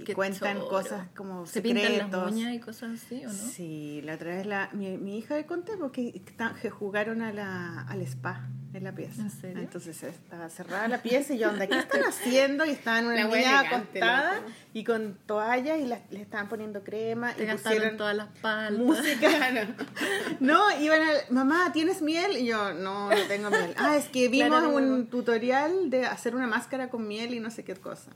y 0.00 0.02
Qué 0.04 0.14
cuentan 0.14 0.58
choro. 0.58 0.68
cosas 0.68 1.08
como 1.16 1.46
Se 1.46 1.60
pintan 1.62 1.82
las 1.84 1.92
secretos. 1.94 2.32
uñas 2.32 2.54
y 2.54 2.60
cosas 2.60 3.02
así, 3.02 3.24
¿o 3.24 3.28
no? 3.28 3.34
Sí, 3.34 4.00
la 4.04 4.14
otra 4.14 4.36
vez 4.36 4.46
la, 4.46 4.70
mi, 4.72 4.96
mi 4.98 5.18
hija 5.18 5.34
le 5.36 5.46
conté 5.46 5.76
porque 5.76 6.12
está- 6.14 6.54
que 6.60 6.70
jugaron 6.70 7.22
a 7.22 7.32
la, 7.32 7.80
al 7.82 8.00
spa 8.02 8.48
en 8.74 8.84
la 8.84 8.92
pieza. 8.92 9.22
¿En 9.22 9.30
serio? 9.30 9.58
Entonces 9.62 10.02
estaba 10.02 10.48
cerrada 10.48 10.88
la 10.88 11.02
pieza 11.02 11.34
y 11.34 11.38
yo, 11.38 11.50
¿qué 11.56 11.64
están 11.78 12.02
haciendo? 12.02 12.64
Y 12.64 12.70
estaban 12.70 13.06
una 13.06 13.14
niña 13.24 13.60
elegante, 13.60 13.74
acostada 14.02 14.34
loco. 14.40 14.50
y 14.72 14.84
con 14.84 15.18
toallas 15.26 15.78
y 15.80 15.86
las- 15.86 16.00
le 16.10 16.20
estaban 16.22 16.48
poniendo 16.48 16.82
crema 16.82 17.32
Te 17.34 17.44
y 17.44 17.46
gastaron 17.46 17.76
pusieron 17.78 17.96
todas 17.98 18.16
las 18.16 18.28
palmas. 18.40 18.80
música. 18.98 19.28
No, 20.40 20.78
iban 20.80 21.00
a, 21.00 21.12
mamá, 21.30 21.72
¿tienes 21.72 22.02
miel? 22.02 22.36
Y 22.36 22.46
yo, 22.46 22.72
no, 22.74 23.08
no 23.10 23.22
tengo 23.28 23.50
miel. 23.50 23.74
Ah, 23.76 23.96
es 23.96 24.08
que 24.08 24.28
vimos 24.28 24.48
Claro, 24.60 24.74
un 24.76 25.06
tutorial 25.06 25.90
de 25.90 26.06
hacer 26.06 26.34
una 26.34 26.46
máscara 26.46 26.90
con 26.90 27.06
miel 27.06 27.34
y 27.34 27.40
no 27.40 27.50
sé 27.50 27.64
qué 27.64 27.74
cosa. 27.74 28.10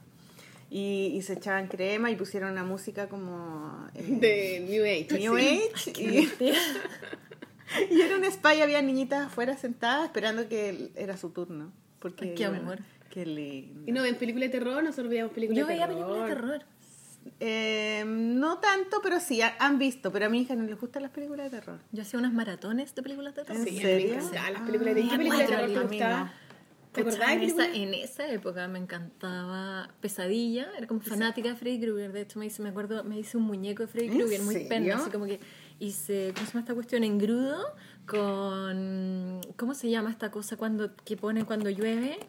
Y, 0.71 1.13
y 1.15 1.21
se 1.23 1.33
echaban 1.33 1.67
crema 1.67 2.11
y 2.11 2.15
pusieron 2.15 2.51
una 2.51 2.63
música 2.63 3.07
como... 3.09 3.87
eh, 3.95 4.03
De 4.07 4.59
New 4.69 4.83
Age. 4.83 5.17
New 5.19 5.37
sí. 5.37 5.61
Age. 5.73 5.93
Y, 6.39 6.53
y 7.91 8.01
era 8.01 8.15
un 8.15 8.23
spa 8.25 8.55
y 8.55 8.61
había 8.61 8.81
niñitas 8.81 9.27
afuera 9.27 9.55
sentadas 9.57 10.05
esperando 10.05 10.47
que 10.47 10.91
era 10.95 11.17
su 11.17 11.29
turno. 11.29 11.71
Porque, 11.99 12.29
Ay, 12.29 12.35
qué 12.35 12.47
bueno, 12.47 12.63
amor. 12.63 12.79
Qué 13.09 13.25
lindo. 13.25 13.83
Y 13.87 13.91
no 13.91 14.01
ven 14.03 14.15
películas 14.15 14.51
de 14.51 14.59
terror, 14.59 14.83
nosotros 14.83 15.09
veíamos 15.09 15.33
películas 15.33 15.59
Yo 15.59 15.65
de 15.67 15.73
veía 15.73 15.87
terror. 15.87 16.03
películas 16.05 16.29
de 16.29 16.35
terror. 16.35 16.65
Eh, 17.39 18.03
no 18.07 18.59
tanto, 18.59 19.01
pero 19.03 19.19
sí, 19.19 19.41
ha- 19.41 19.55
han 19.59 19.77
visto. 19.77 20.11
Pero 20.11 20.27
a 20.27 20.29
mi 20.29 20.41
hija 20.41 20.55
no 20.55 20.63
les 20.63 20.79
gustan 20.79 21.01
las 21.03 21.11
películas 21.11 21.51
de 21.51 21.59
terror. 21.59 21.79
Yo 21.91 22.01
hacía 22.03 22.19
unas 22.19 22.33
maratones 22.33 22.93
de 22.95 23.03
películas 23.03 23.35
de 23.35 23.43
terror. 23.43 23.57
¿En 23.61 23.67
Sí, 23.67 23.79
serio? 23.79 24.09
me 24.09 24.13
encantaban 24.21 24.53
las 24.53 24.61
películas 24.63 24.95
de 24.95 25.01
¿Qué 25.01 25.07
Ah, 25.11 25.17
película 25.17 25.39
de 25.39 25.45
cuatro, 25.45 25.55
terror 25.57 25.73
te 25.73 25.77
a 25.77 25.81
mí 25.83 25.97
gustaba? 25.97 26.23
no. 26.23 26.49
¿Te 26.91 27.01
acordás 27.01 27.19
de 27.27 27.33
en, 27.33 27.41
esa, 27.43 27.55
películas? 27.57 27.77
en 27.77 27.93
esa 27.93 28.27
época 28.31 28.67
me 28.67 28.79
encantaba 28.79 29.89
Pesadilla, 30.01 30.67
era 30.77 30.87
como 30.87 31.01
fanática 31.01 31.49
de 31.49 31.55
Freddy 31.55 31.79
Krueger. 31.81 32.11
De 32.13 32.21
hecho, 32.21 32.39
me 32.39 32.45
hice, 32.47 32.61
me 32.63 32.69
acuerdo, 32.69 33.03
me 33.03 33.19
hice 33.19 33.37
un 33.37 33.43
muñeco 33.43 33.83
de 33.83 33.87
Freddy 33.87 34.07
¿En 34.07 34.13
Krueger, 34.17 34.41
muy 34.41 34.65
pena, 34.65 34.95
así 34.95 35.09
como 35.11 35.25
que 35.25 35.39
hice, 35.79 36.31
¿cómo 36.35 36.45
se 36.45 36.51
llama 36.53 36.59
esta 36.61 36.73
cuestión? 36.73 37.03
Engrudo 37.03 37.57
con, 38.07 39.41
¿cómo 39.57 39.73
se 39.73 39.89
llama 39.89 40.09
esta 40.11 40.31
cosa 40.31 40.57
cuando 40.57 40.95
que 41.05 41.17
ponen 41.17 41.45
cuando 41.45 41.69
llueve? 41.69 42.19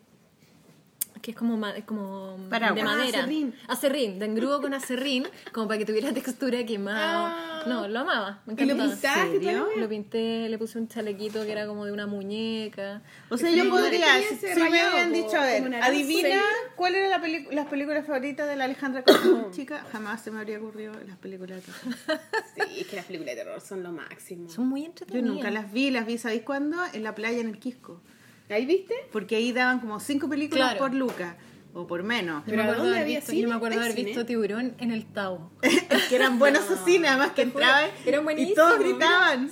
que 1.22 1.32
es 1.32 1.36
como, 1.36 1.58
ma- 1.58 1.76
es 1.76 1.84
como 1.84 2.38
Paraguas. 2.48 2.76
de 2.76 2.80
Ah, 2.80 2.96
madera. 2.96 3.18
acerrín. 3.18 3.54
Acerrín, 3.68 4.18
de 4.18 4.24
engrudo 4.24 4.62
con 4.62 4.72
acerrín, 4.72 5.26
como 5.52 5.68
para 5.68 5.76
que 5.76 5.84
tuviera 5.84 6.10
textura 6.14 6.64
quemado. 6.64 7.26
Ah. 7.26 7.49
No, 7.66 7.88
lo 7.88 8.00
amaba, 8.00 8.42
me 8.46 8.54
¿Y 8.54 8.56
lo 8.56 8.72
encantaba. 8.74 8.90
pintaste 8.92 9.36
y 9.36 9.44
¿Serio? 9.44 9.64
todo? 9.64 9.76
Lo 9.76 9.88
pinté, 9.88 10.48
le 10.48 10.58
puse 10.58 10.78
un 10.78 10.88
chalequito 10.88 11.42
que 11.44 11.52
era 11.52 11.66
como 11.66 11.84
de 11.86 11.92
una 11.92 12.06
muñeca. 12.06 13.02
O 13.28 13.36
sea, 13.36 13.50
yo 13.50 13.64
yo 13.64 13.70
podría, 13.70 14.06
si, 14.28 14.46
me 14.60 14.80
po, 14.80 15.10
dicho, 15.12 15.36
a 15.36 15.44
ver, 15.44 15.74
adivina 15.82 16.40
cuál 16.76 16.94
era 16.94 17.08
la 17.18 17.28
las 17.52 17.66
películas 17.66 18.06
favoritas 18.06 18.48
de 18.48 18.56
la 18.56 18.64
Alejandra 18.64 19.02
Cosmo, 19.04 19.50
chica, 19.52 19.84
jamás 19.92 20.22
se 20.22 20.30
me 20.30 20.38
habría 20.38 20.58
ocurrido 20.58 20.92
las 21.06 21.16
películas 21.18 21.64
de 21.64 21.72
terror. 21.72 22.20
Sí, 22.54 22.80
es 22.80 22.86
que 22.86 22.96
las 22.96 23.04
películas 23.04 23.34
de 23.36 23.42
terror 23.44 23.60
son 23.60 23.82
lo 23.82 23.92
máximo. 23.92 24.48
Son 24.48 24.66
muy 24.68 24.82
Yo 24.82 24.86
entretenidas. 24.88 25.26
nunca 25.34 25.50
las 25.50 25.72
vi, 25.72 25.90
las 25.90 26.06
vi, 26.06 26.18
¿sabéis 26.18 26.42
cuándo? 26.42 26.76
En 26.92 27.02
la 27.04 27.14
playa 27.14 27.38
en 27.40 27.48
el 27.48 27.58
Quisco. 27.58 28.00
¿Ahí 28.48 28.66
viste? 28.66 28.94
Porque 29.12 29.36
ahí 29.36 29.52
daban 29.52 29.78
como 29.80 30.00
cinco 30.00 30.28
películas 30.28 30.70
Claro. 30.72 30.78
por 30.80 30.94
Luca, 30.94 31.36
o 31.72 31.86
por 31.86 32.02
menos. 32.02 32.42
¿Pero 32.46 32.62
acuerdo 32.62 32.84
dónde 32.84 32.98
había 33.00 33.16
visto, 33.18 33.30
cine? 33.30 33.42
Yo 33.42 33.48
me 33.48 33.54
acuerdo 33.54 33.76
¿Hay 33.78 33.84
haber 33.84 33.96
cine? 33.96 34.06
visto 34.08 34.26
Tiburón 34.26 34.74
en 34.78 34.90
el 34.90 35.06
Tao. 35.12 35.50
que 36.08 36.16
eran 36.16 36.38
buenos 36.38 36.64
esos 36.64 36.84
cines, 36.84 37.10
además 37.10 37.30
que 37.32 37.42
entraban 37.42 37.90
Eran 38.04 38.20
y 38.22 38.24
buenísimos. 38.24 38.54
todos 38.56 38.78
gritaban. 38.78 39.50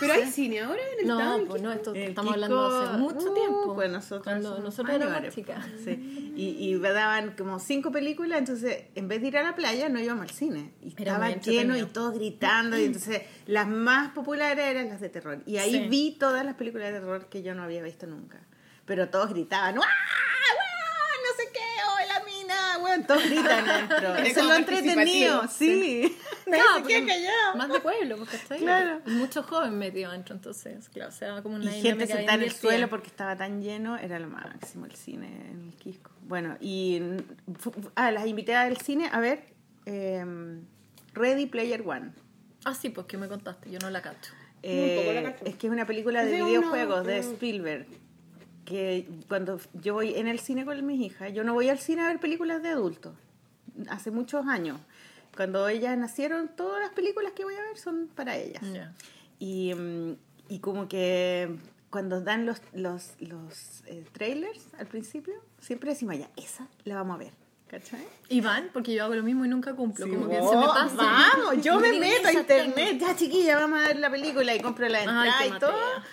¿Pero 0.00 0.12
hay 0.12 0.30
cine 0.30 0.60
ahora 0.60 0.80
en 0.94 1.00
el 1.00 1.06
No, 1.06 1.18
Tao? 1.18 1.44
pues 1.46 1.62
no, 1.62 1.72
esto 1.72 1.94
El 1.94 2.02
estamos 2.02 2.34
Quisco, 2.34 2.44
hablando 2.44 2.80
hace 2.90 2.98
mucho 2.98 3.30
uh, 3.30 3.34
tiempo. 3.34 3.74
Pues 3.74 3.90
nosotros, 3.90 4.22
cuando 4.24 4.48
somos 4.48 4.64
nosotros 4.64 4.94
éramos 4.96 5.34
chicas. 5.34 5.64
Sí. 5.84 6.32
Y, 6.36 6.56
y 6.74 6.78
daban 6.80 7.36
como 7.36 7.58
cinco 7.60 7.92
películas, 7.92 8.38
entonces 8.40 8.84
en 8.94 9.08
vez 9.08 9.20
de 9.22 9.28
ir 9.28 9.38
a 9.38 9.42
la 9.44 9.54
playa 9.54 9.88
no 9.88 10.00
íbamos 10.00 10.22
al 10.22 10.30
cine. 10.30 10.74
Y 10.82 10.92
Era 11.00 11.12
estaba 11.12 11.30
lleno 11.30 11.76
y 11.76 11.84
todos 11.86 12.14
gritando. 12.14 12.76
Y 12.78 12.84
entonces 12.86 13.22
las 13.46 13.68
más 13.68 14.10
populares 14.10 14.64
eran 14.66 14.88
las 14.88 15.00
de 15.00 15.08
terror. 15.08 15.42
Y 15.46 15.56
ahí 15.58 15.72
Sí. 15.72 15.88
vi 15.88 16.16
todas 16.18 16.44
las 16.44 16.54
películas 16.56 16.92
de 16.92 16.98
terror 17.00 17.28
que 17.28 17.42
yo 17.42 17.54
no 17.54 17.62
había 17.62 17.82
visto 17.82 18.06
nunca. 18.06 18.40
Pero 18.84 19.08
todos 19.08 19.30
gritaban, 19.30 19.76
¡Wow! 19.76 19.84
No 19.84 21.42
sé 21.42 21.48
qué, 21.52 21.60
¡oh, 21.88 22.00
mina! 22.76 22.88
Bueno, 22.88 23.06
todos 23.06 23.24
gritan 23.24 23.68
adentro. 23.68 24.14
Eso 24.16 24.40
es 24.40 24.46
lo 24.46 24.54
entretenido, 24.54 25.48
sí. 25.48 26.16
Nadie 26.46 26.62
Claro, 26.62 26.76
se 26.76 26.82
queda 26.82 26.98
porque 27.00 27.06
callado. 27.06 27.56
Más 27.56 27.68
de 27.68 27.80
pueblo, 27.80 28.16
pues, 28.18 28.30
¿cachai? 28.30 28.58
Claro. 28.58 29.00
Y 29.06 29.10
Mucho 29.10 29.42
joven 29.42 29.78
metido 29.78 30.10
adentro, 30.10 30.34
entonces, 30.34 30.88
claro, 30.88 31.10
o 31.10 31.12
sea, 31.12 31.42
como 31.42 31.58
Y 31.58 31.62
una 31.62 31.70
gente 31.72 31.82
dinámica 31.82 32.04
bien 32.06 32.16
sentada 32.18 32.34
en 32.34 32.42
el 32.42 32.48
divertida. 32.48 32.70
suelo 32.70 32.88
porque 32.88 33.08
estaba 33.08 33.36
tan 33.36 33.62
lleno, 33.62 33.96
era 33.96 34.18
lo 34.18 34.28
máximo 34.28 34.86
el 34.86 34.94
cine 34.96 35.26
en 35.50 35.62
el 35.68 35.76
Quisco. 35.76 36.10
Bueno, 36.22 36.56
y 36.60 37.00
ah, 37.96 38.10
las 38.10 38.26
invité 38.26 38.54
al 38.54 38.76
cine 38.78 39.08
a 39.12 39.20
ver 39.20 39.44
eh, 39.86 40.24
Ready 41.14 41.46
Player 41.46 41.82
One. 41.86 42.12
Ah, 42.64 42.74
sí, 42.74 42.88
pues 42.88 43.06
que 43.06 43.16
me 43.16 43.28
contaste, 43.28 43.70
yo 43.70 43.78
no 43.78 43.90
la 43.90 44.00
cacho. 44.00 44.32
Eh, 44.62 45.02
poco 45.02 45.12
la 45.12 45.22
cacho. 45.22 45.44
es 45.44 45.56
que 45.56 45.66
es 45.66 45.72
una 45.72 45.86
película 45.86 46.24
de 46.24 46.32
de 46.32 46.42
uno, 46.42 46.46
videojuegos 46.46 47.06
de 47.06 47.20
mm. 47.20 47.32
Spielberg. 47.32 47.86
Que 48.64 49.08
cuando 49.28 49.60
yo 49.74 49.94
voy 49.94 50.14
en 50.14 50.26
el 50.26 50.38
cine 50.38 50.64
con 50.64 50.84
mis 50.86 51.00
hijas, 51.00 51.32
yo 51.32 51.44
no 51.44 51.54
voy 51.54 51.68
al 51.68 51.78
cine 51.78 52.02
a 52.02 52.08
ver 52.08 52.18
películas 52.20 52.62
de 52.62 52.70
adultos. 52.70 53.14
Hace 53.88 54.10
muchos 54.10 54.46
años. 54.46 54.80
Cuando 55.36 55.68
ellas 55.68 55.96
nacieron, 55.98 56.48
todas 56.56 56.80
las 56.80 56.90
películas 56.90 57.32
que 57.32 57.44
voy 57.44 57.54
a 57.54 57.60
ver 57.62 57.76
son 57.76 58.08
para 58.14 58.36
ellas. 58.36 58.62
Ya. 58.72 58.92
Y, 59.38 59.74
mm, 59.74 60.16
y 60.48 60.58
como 60.60 60.88
que 60.88 61.56
cuando 61.90 62.20
dan 62.20 62.46
los, 62.46 62.60
los, 62.72 63.12
los 63.20 63.82
eh, 63.86 64.04
trailers 64.12 64.66
al 64.78 64.86
principio, 64.86 65.34
siempre 65.60 65.90
decimos, 65.90 66.18
ya, 66.18 66.30
esa 66.36 66.68
la 66.84 66.94
vamos 66.96 67.16
a 67.16 67.18
ver. 67.18 67.32
¿Cachai? 67.68 68.06
Y 68.28 68.40
van, 68.40 68.70
porque 68.72 68.94
yo 68.94 69.04
hago 69.04 69.14
lo 69.14 69.22
mismo 69.22 69.44
y 69.44 69.48
nunca 69.48 69.74
cumplo, 69.74 70.08
como 70.08 70.28
que 70.28 70.38
Oh, 70.40 70.50
se 70.50 70.56
me 70.56 70.66
pasa. 70.66 70.96
Vamos, 70.96 71.64
yo 71.64 71.80
me 71.80 71.92
meto 71.98 72.28
a 72.28 72.32
internet, 72.32 72.98
ya 73.00 73.16
chiquilla, 73.16 73.56
vamos 73.58 73.80
a 73.80 73.88
ver 73.88 73.98
la 73.98 74.10
película 74.10 74.54
y 74.54 74.60
compro 74.60 74.88
la 74.88 75.00
entrada 75.00 75.34
qué 75.40 75.48
y 75.48 75.58
todo. 75.58 75.72
matea. 75.72 76.04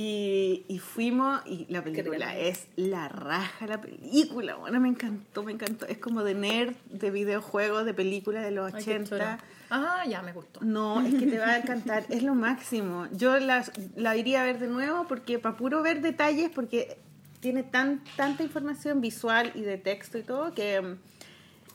Y, 0.00 0.64
y 0.68 0.78
fuimos 0.78 1.40
y 1.44 1.66
la 1.68 1.82
película 1.82 2.38
es 2.38 2.68
la 2.76 3.08
raja, 3.08 3.66
la 3.66 3.80
película, 3.80 4.54
bueno, 4.54 4.78
me 4.78 4.88
encantó, 4.88 5.42
me 5.42 5.50
encantó. 5.50 5.86
Es 5.86 5.98
como 5.98 6.22
de 6.22 6.34
nerd, 6.34 6.76
de 6.88 7.10
videojuegos, 7.10 7.84
de 7.84 7.94
películas 7.94 8.44
de 8.44 8.52
los 8.52 8.72
Ay, 8.72 8.84
qué 8.84 8.90
80. 8.92 9.10
chora. 9.10 9.38
Ah, 9.70 10.04
ya 10.08 10.22
me 10.22 10.32
gustó. 10.32 10.60
No, 10.62 11.00
es 11.00 11.16
que 11.16 11.26
te 11.26 11.40
va 11.40 11.48
a 11.48 11.58
encantar, 11.58 12.06
es 12.10 12.22
lo 12.22 12.36
máximo. 12.36 13.08
Yo 13.10 13.40
la, 13.40 13.64
la 13.96 14.16
iría 14.16 14.42
a 14.42 14.44
ver 14.44 14.60
de 14.60 14.68
nuevo 14.68 15.08
porque 15.08 15.40
para 15.40 15.56
puro 15.56 15.82
ver 15.82 16.00
detalles, 16.00 16.48
porque 16.48 16.96
tiene 17.40 17.64
tan 17.64 18.04
tanta 18.16 18.44
información 18.44 19.00
visual 19.00 19.50
y 19.56 19.62
de 19.62 19.78
texto 19.78 20.16
y 20.16 20.22
todo 20.22 20.54
que 20.54 20.94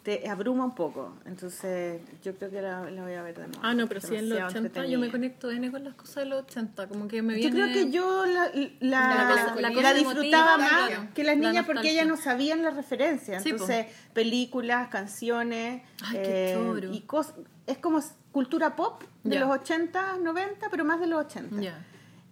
te 0.04 0.30
abruma 0.30 0.66
un 0.66 0.76
poco. 0.76 1.16
Entonces 1.26 2.02
yo 2.22 2.36
creo 2.36 2.52
que 2.52 2.62
la, 2.62 2.90
la 2.92 3.04
voy 3.04 3.14
a 3.14 3.24
ver 3.24 3.36
de 3.36 3.48
nuevo. 3.48 3.62
Ah, 3.64 3.74
no, 3.74 3.88
pero 3.88 4.02
sí 4.02 4.16
en 4.16 4.28
los 4.28 4.38
Demasiado 4.38 4.66
80 4.68 4.86
yo 4.88 5.00
me 5.00 5.10
conecto 5.10 5.50
N 5.50 5.72
con 5.72 5.84
las 5.86 5.96
cosas 5.96 6.16
de 6.18 6.26
los 6.26 6.44
80, 6.44 6.88
como 6.88 7.08
que 7.08 7.22
me 7.22 7.42
Yo 7.42 7.50
viene... 7.50 7.72
creo 7.72 7.74
que 7.74 7.92
yo 7.92 8.26
la, 8.26 8.52
la, 8.82 9.74
cosa- 9.74 9.94
disfrutaba 9.94 10.58
más 10.58 10.88
claro. 10.88 11.08
que 11.16 11.24
las 11.24 11.38
La 11.38 11.48
niñas 11.50 11.66
porque 11.66 11.92
ellas 11.92 12.06
no 12.06 12.18
sabían 12.18 12.62
las 12.62 12.76
referencias. 12.76 13.44
Sí. 13.44 13.50
Entonces, 13.52 13.86
películas, 14.14 14.90
canciones 14.90 15.82
Ay, 16.04 16.18
eh, 16.20 16.90
y 16.92 17.02
cosas. 17.02 17.36
Es 17.66 17.78
como 17.78 18.02
cultura 18.34 18.76
pop 18.76 19.02
de 19.24 19.40
los 19.40 19.50
80, 19.50 20.18
90, 20.18 20.68
pero 20.70 20.84
más 20.84 21.00
de 21.00 21.08
los 21.08 21.26
80. 21.26 21.62
Ya. 21.62 21.82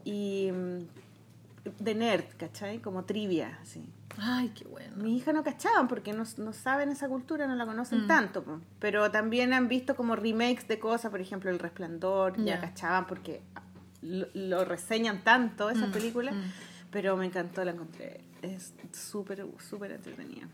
Y 0.04 0.50
mm, 0.52 0.80
de 1.80 1.96
nerd, 1.96 2.26
¿cachai? 2.38 2.80
Como 2.80 3.06
trivia, 3.06 3.60
así. 3.62 3.82
Ay, 4.18 4.50
qué 4.50 4.66
bueno. 4.66 4.96
Mi 4.98 5.16
hija 5.18 5.34
no 5.34 5.44
cachaban 5.44 5.88
porque 5.88 6.14
no, 6.14 6.24
no 6.38 6.54
saben 6.54 6.90
esa 6.90 7.08
cultura, 7.08 7.48
no 7.48 7.56
la 7.56 7.66
Mm. 7.66 7.68
conocen 7.68 8.08
tanto. 8.08 8.44
po. 8.44 8.60
Pero 8.80 9.10
también 9.12 9.54
han 9.54 9.68
visto 9.68 9.96
como 9.96 10.16
remakes 10.16 10.68
de 10.68 10.80
cosas, 10.80 11.12
por 11.12 11.22
ejemplo, 11.22 11.50
El 11.50 11.60
Resplandor, 11.60 12.38
ya 12.38 12.44
Ya. 12.56 12.60
cachaban 12.62 13.08
porque 13.08 13.42
lo, 14.02 14.28
lo 14.34 14.66
reseñan 14.66 15.24
tanto 15.24 15.70
esa 15.70 15.88
Mm, 15.88 15.92
película. 15.92 16.32
mm. 16.34 16.52
Pero 16.92 17.16
me 17.16 17.26
encantó, 17.26 17.64
la 17.64 17.72
encontré. 17.72 18.22
Es 18.42 18.74
súper, 18.92 19.46
súper 19.60 19.92
entretenida. 19.92 20.48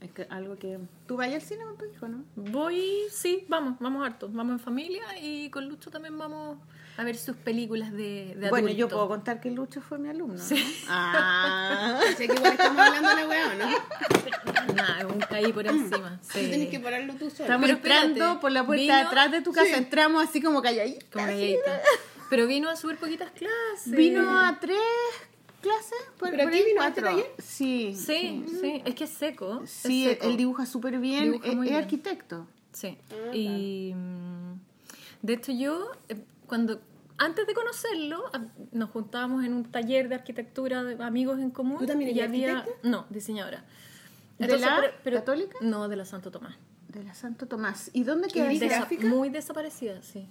Es 0.00 0.12
que 0.12 0.26
algo 0.30 0.56
que... 0.56 0.78
¿Tú 1.06 1.16
vas 1.16 1.32
al 1.32 1.40
cine 1.40 1.64
con 1.64 1.76
tu 1.78 1.86
hijo, 1.86 2.06
no? 2.06 2.22
Voy, 2.36 2.82
sí, 3.10 3.44
vamos, 3.48 3.76
vamos 3.80 4.06
harto. 4.06 4.28
Vamos 4.30 4.52
en 4.52 4.58
familia 4.60 5.02
y 5.20 5.48
con 5.50 5.66
Lucho 5.68 5.90
también 5.90 6.16
vamos 6.18 6.58
a 6.98 7.04
ver 7.04 7.16
sus 7.16 7.36
películas 7.36 7.92
de, 7.92 8.34
de 8.38 8.48
Bueno, 8.50 8.68
yo 8.70 8.88
puedo 8.88 9.06
contar 9.08 9.40
que 9.40 9.50
Lucho 9.50 9.80
fue 9.80 9.98
mi 9.98 10.08
alumno. 10.08 10.34
¿no? 10.42 10.56
Ah. 10.88 12.00
Sé 12.16 12.26
que 12.28 12.34
igual 12.34 12.52
estamos 12.52 12.78
hablando 12.80 13.08
de 13.10 13.14
la 13.16 13.26
weá, 13.28 13.48
¿o 13.48 13.54
¿no? 13.54 14.74
Nada, 14.74 15.06
un 15.06 15.20
caí 15.20 15.52
por 15.52 15.66
encima. 15.66 16.18
Tú 16.22 16.38
Sí. 16.38 16.50
tenés 16.50 16.68
que 16.70 16.80
pararlo 16.80 17.14
tú 17.14 17.30
solo. 17.30 17.44
Estamos 17.44 17.66
Pero 17.66 17.76
espérate, 17.76 18.06
entrando 18.06 18.40
por 18.40 18.52
la 18.52 18.64
puerta 18.66 18.82
vino- 18.82 18.94
de 18.94 19.00
atrás 19.02 19.30
de 19.30 19.40
tu 19.42 19.52
casa, 19.52 19.76
entramos 19.76 20.24
así 20.28 20.40
como 20.40 20.62
calladitas. 20.62 21.04
Como 21.12 21.26
calladita. 21.26 21.80
Pero 22.30 22.46
vino 22.46 22.68
a 22.68 22.76
súper 22.76 22.96
poquitas 22.98 23.30
clases. 23.30 23.92
Vino 23.92 24.28
a 24.40 24.58
tres 24.60 24.78
clases. 25.60 25.92
Por, 26.18 26.30
¿Pero 26.30 26.44
por 26.44 26.52
aquí 26.52 26.62
vino 26.64 26.82
a 26.82 26.88
este 26.88 27.00
cuatro. 27.02 27.26
Sí. 27.38 27.94
Sí, 27.94 28.44
sí, 28.60 28.82
es 28.84 28.94
que 28.94 29.04
es 29.04 29.10
seco. 29.10 29.60
es 29.64 29.70
Sí, 29.70 30.04
seco. 30.06 30.26
él 30.26 30.36
dibuja 30.36 30.66
súper 30.66 30.98
bien. 30.98 31.32
Dibuja 31.32 31.46
es 31.46 31.52
es 31.54 31.60
bien. 31.60 31.74
arquitecto. 31.76 32.46
Sí. 32.72 32.98
y 33.32 33.92
mm, 33.94 34.52
de 35.22 35.32
hecho 35.32 35.52
yo, 35.52 35.90
eh, 36.10 36.16
cuando 36.46 36.80
antes 37.18 37.46
de 37.46 37.54
conocerlo, 37.54 38.24
nos 38.72 38.90
juntábamos 38.90 39.44
en 39.44 39.54
un 39.54 39.64
taller 39.64 40.08
de 40.08 40.16
arquitectura 40.16 40.84
de 40.84 41.02
amigos 41.02 41.38
en 41.40 41.50
común. 41.50 41.78
¿Tú 41.78 41.86
también 41.86 42.14
y 42.14 42.20
había, 42.20 42.58
arquitecta? 42.58 42.88
No, 42.88 43.06
diseñadora. 43.10 43.64
¿De 44.38 44.58
la 44.58 44.92
católica? 45.04 45.56
No, 45.62 45.88
de 45.88 45.96
la 45.96 46.04
Santo 46.04 46.30
Tomás. 46.30 46.54
De 46.88 47.02
la 47.02 47.14
Santo 47.14 47.46
Tomás. 47.46 47.90
¿Y 47.94 48.04
dónde 48.04 48.28
queda 48.28 48.52
¿Y 48.52 48.56
esa? 48.56 48.66
Gráfica? 48.66 49.06
muy 49.08 49.30
desaparecida, 49.30 50.02
sí. 50.02 50.28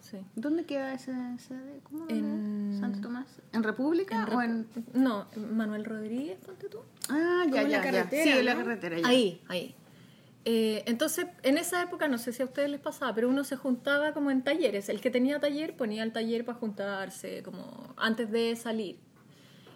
sí. 0.00 0.18
¿Dónde 0.34 0.64
queda 0.64 0.92
esa, 0.94 1.34
esa 1.34 1.54
de- 1.54 1.80
¿cómo 1.84 2.06
En-? 2.08 2.76
Santo 2.80 3.00
Tomás? 3.00 3.26
¿En 3.52 3.62
República 3.62 4.26
o 4.34 4.42
en...? 4.42 4.66
No, 4.94 5.26
Manuel 5.52 5.84
Rodríguez, 5.84 6.38
ponte 6.44 6.68
tú. 6.68 6.78
Ah, 7.08 7.44
ya, 7.52 7.62
la 7.62 7.68
ya, 7.68 7.90
ya. 7.90 8.10
Sí, 8.10 8.30
en 8.30 8.44
la 8.44 8.56
carretera, 8.56 8.98
ya. 8.98 9.06
Ahí, 9.06 9.40
ahí. 9.48 9.74
Eh, 10.48 10.84
entonces, 10.86 11.26
en 11.42 11.58
esa 11.58 11.82
época, 11.82 12.06
no 12.06 12.18
sé 12.18 12.32
si 12.32 12.40
a 12.40 12.44
ustedes 12.44 12.70
les 12.70 12.80
pasaba, 12.80 13.12
pero 13.12 13.28
uno 13.28 13.42
se 13.42 13.56
juntaba 13.56 14.12
como 14.12 14.30
en 14.30 14.44
talleres. 14.44 14.88
El 14.88 15.00
que 15.00 15.10
tenía 15.10 15.40
taller 15.40 15.76
ponía 15.76 16.04
el 16.04 16.12
taller 16.12 16.44
para 16.44 16.56
juntarse, 16.58 17.42
como 17.42 17.92
antes 17.96 18.30
de 18.30 18.54
salir. 18.54 18.96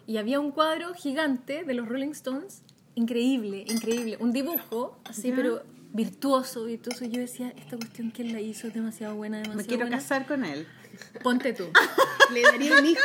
Y 0.07 0.15
había 0.15 0.39
un 0.39 0.51
cuadro 0.51 0.93
gigante 0.93 1.65
de 1.65 1.73
los 1.73 1.89
Rolling 1.89 2.11
Stones, 2.11 2.63
increíble, 2.95 3.65
increíble. 3.67 4.15
Un 4.21 4.31
dibujo, 4.31 4.97
así, 5.03 5.29
Ya. 5.29 5.35
pero 5.35 5.63
virtuoso, 5.91 6.63
virtuoso. 6.63 7.03
Y 7.03 7.09
yo 7.09 7.19
decía, 7.19 7.53
esta 7.57 7.75
cuestión, 7.75 8.11
¿quién 8.11 8.31
la 8.31 8.39
hizo? 8.39 8.67
Es 8.67 8.73
demasiado 8.73 9.15
buena, 9.15 9.39
demasiado 9.39 9.61
Me 9.61 9.67
quiero 9.67 9.83
buena. 9.83 9.97
casar 9.97 10.25
con 10.25 10.45
él. 10.45 10.65
Ponte 11.21 11.51
tú. 11.51 11.65
Le 12.33 12.43
daría 12.43 12.77
un 12.79 12.85
hijo. 12.85 13.01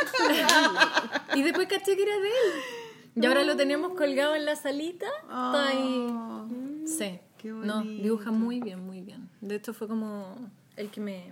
Y 1.35 1.41
después 1.43 1.67
caché 1.67 1.97
que 1.97 2.03
era 2.03 2.17
de 2.17 2.27
él. 2.29 3.21
Y 3.21 3.25
ahora 3.25 3.43
lo 3.43 3.57
tenemos 3.57 3.93
colgado 3.93 4.35
en 4.35 4.45
la 4.45 4.55
salita. 4.55 5.07
Está 5.23 5.67
ahí. 5.67 6.07
Oh, 6.09 6.47
Sí. 6.85 7.19
Qué 7.55 7.67
no, 7.67 7.81
dibuja 7.81 8.31
muy 8.31 8.59
bien, 8.59 8.85
muy 8.85 9.01
bien. 9.01 9.29
De 9.41 9.55
hecho 9.55 9.73
fue 9.73 9.87
como 9.87 10.35
el 10.75 10.89
que 10.89 11.01
me, 11.01 11.31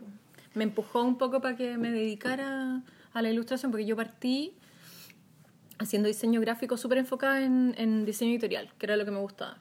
me 0.53 0.63
empujó 0.63 1.03
un 1.03 1.17
poco 1.17 1.41
para 1.41 1.55
que 1.55 1.77
me 1.77 1.91
dedicara 1.91 2.81
a 3.13 3.21
la 3.21 3.29
ilustración, 3.29 3.71
porque 3.71 3.85
yo 3.85 3.95
partí 3.95 4.53
haciendo 5.77 6.07
diseño 6.07 6.39
gráfico 6.41 6.77
súper 6.77 6.97
enfocada 6.99 7.43
en, 7.43 7.75
en 7.77 8.05
diseño 8.05 8.31
editorial, 8.31 8.69
que 8.77 8.85
era 8.85 8.97
lo 8.97 9.05
que 9.05 9.11
me 9.11 9.19
gustaba. 9.19 9.57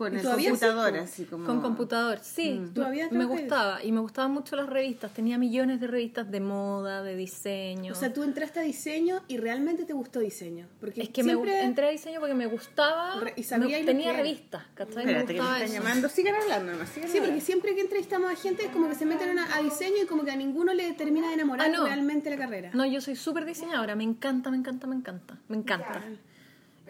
Con 0.00 0.14
¿Y 0.14 0.16
el 0.16 0.22
computador, 0.24 0.92
sí, 0.92 0.96
po? 0.98 1.04
así 1.04 1.24
como... 1.26 1.44
Con 1.44 1.60
computador, 1.60 2.18
sí. 2.22 2.52
Mm. 2.58 2.72
¿Todavía 2.72 3.08
me 3.10 3.26
gustaba. 3.26 3.84
Y 3.84 3.92
me 3.92 4.00
gustaban 4.00 4.32
mucho 4.32 4.56
las 4.56 4.66
revistas. 4.66 5.12
Tenía 5.12 5.36
millones 5.36 5.78
de 5.78 5.86
revistas 5.88 6.30
de 6.30 6.40
moda, 6.40 7.02
de 7.02 7.14
diseño. 7.16 7.92
O 7.92 7.94
sea, 7.94 8.10
tú 8.10 8.22
entraste 8.22 8.60
a 8.60 8.62
diseño 8.62 9.20
y 9.28 9.36
realmente 9.36 9.84
te 9.84 9.92
gustó 9.92 10.20
diseño. 10.20 10.66
Porque 10.80 11.02
es 11.02 11.10
que 11.10 11.22
me 11.22 11.32
siempre... 11.32 11.62
entré 11.62 11.86
a 11.88 11.90
diseño 11.90 12.18
porque 12.18 12.34
me 12.34 12.46
gustaba. 12.46 13.20
Re- 13.20 13.34
y 13.36 13.42
sabía 13.42 13.76
me- 13.76 13.80
y 13.80 13.82
lo 13.82 13.86
tenía 13.92 14.12
revistas, 14.14 14.64
¿cachai? 14.74 15.04
Me 15.04 15.12
Espérate, 15.12 15.34
que 15.34 15.40
me 15.42 15.46
están 15.46 15.62
eso. 15.62 15.74
llamando. 15.74 16.08
Sigan 16.08 16.34
hablando, 16.36 16.72
nomás, 16.72 16.88
sigan 16.88 17.10
Sí, 17.10 17.18
porque 17.20 17.40
siempre 17.42 17.74
que 17.74 17.82
entrevistamos 17.82 18.32
a 18.32 18.36
gente 18.36 18.64
es 18.64 18.72
como 18.72 18.88
que 18.88 18.94
se 18.94 19.04
meten 19.04 19.38
a, 19.38 19.54
a 19.56 19.62
diseño 19.62 19.96
y 20.02 20.06
como 20.06 20.24
que 20.24 20.30
a 20.30 20.36
ninguno 20.36 20.72
le 20.72 20.92
termina 20.94 21.28
de 21.28 21.34
enamorar 21.34 21.68
Ah, 21.68 21.76
no. 21.76 21.84
realmente 21.84 22.30
la 22.30 22.38
carrera. 22.38 22.70
No, 22.72 22.86
yo 22.86 23.02
soy 23.02 23.16
súper 23.16 23.44
diseñadora. 23.44 23.94
Me 23.96 24.04
encanta, 24.04 24.50
me 24.50 24.56
encanta, 24.56 24.86
me 24.86 24.96
encanta. 24.96 25.36
Me 25.48 25.56
encanta. 25.58 26.02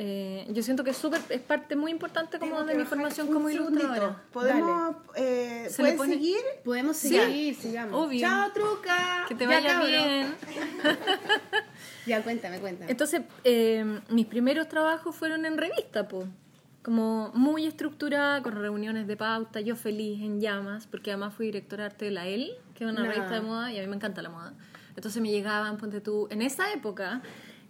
Eh, 0.02 0.46
yo 0.48 0.62
siento 0.62 0.82
que 0.82 0.90
es 0.92 0.96
súper 0.96 1.20
es 1.28 1.42
parte 1.42 1.76
muy 1.76 1.90
importante 1.90 2.38
como 2.38 2.64
de 2.64 2.74
mi 2.74 2.84
formación 2.84 3.26
como 3.26 3.50
ilustradora. 3.50 4.22
¿Podemos, 4.32 4.96
eh, 5.14 5.66
Se 5.68 5.82
¿pueden 5.82 5.96
pone- 5.98 6.14
seguir? 6.14 6.38
Podemos 6.64 6.96
Sí. 6.96 7.08
seguir, 7.10 7.54
sigamos. 7.54 8.06
Obvio. 8.06 8.20
Chao, 8.20 8.50
truca. 8.50 9.26
Que 9.28 9.34
te 9.34 9.44
Ya, 9.44 9.50
vaya 9.50 9.84
bien. 9.84 10.34
Ya, 12.06 12.22
cuéntame, 12.22 12.60
cuéntame. 12.60 12.90
Entonces, 12.90 13.20
eh, 13.44 14.00
mis 14.08 14.24
primeros 14.26 14.68
trabajos 14.68 15.14
fueron 15.14 15.44
en 15.44 15.58
revista, 15.58 16.08
po. 16.08 16.24
Como 16.82 17.30
muy 17.34 17.66
estructurada, 17.66 18.42
con 18.42 18.54
reuniones 18.56 19.06
de 19.06 19.18
pauta, 19.18 19.60
yo 19.60 19.76
feliz, 19.76 20.22
en 20.22 20.40
llamas, 20.40 20.86
porque 20.86 21.10
además 21.10 21.34
fui 21.34 21.46
directora 21.46 21.84
de 21.84 21.90
arte 21.90 22.04
de 22.06 22.10
la 22.10 22.26
EL, 22.26 22.52
que 22.74 22.84
es 22.84 22.90
una 22.90 23.00
No. 23.02 23.06
revista 23.10 23.34
de 23.34 23.40
moda, 23.42 23.70
y 23.70 23.78
a 23.78 23.82
mí 23.82 23.86
me 23.86 23.96
encanta 23.96 24.22
la 24.22 24.30
moda. 24.30 24.54
Entonces 24.96 25.20
me 25.20 25.30
llegaban, 25.30 25.76
ponte 25.76 26.00
tú, 26.00 26.26
en 26.30 26.40
esa 26.40 26.72
época, 26.72 27.20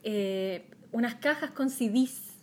eh, 0.05 0.65
unas 0.93 1.15
cajas 1.17 1.51
con 1.51 1.71
CDs, 1.71 2.35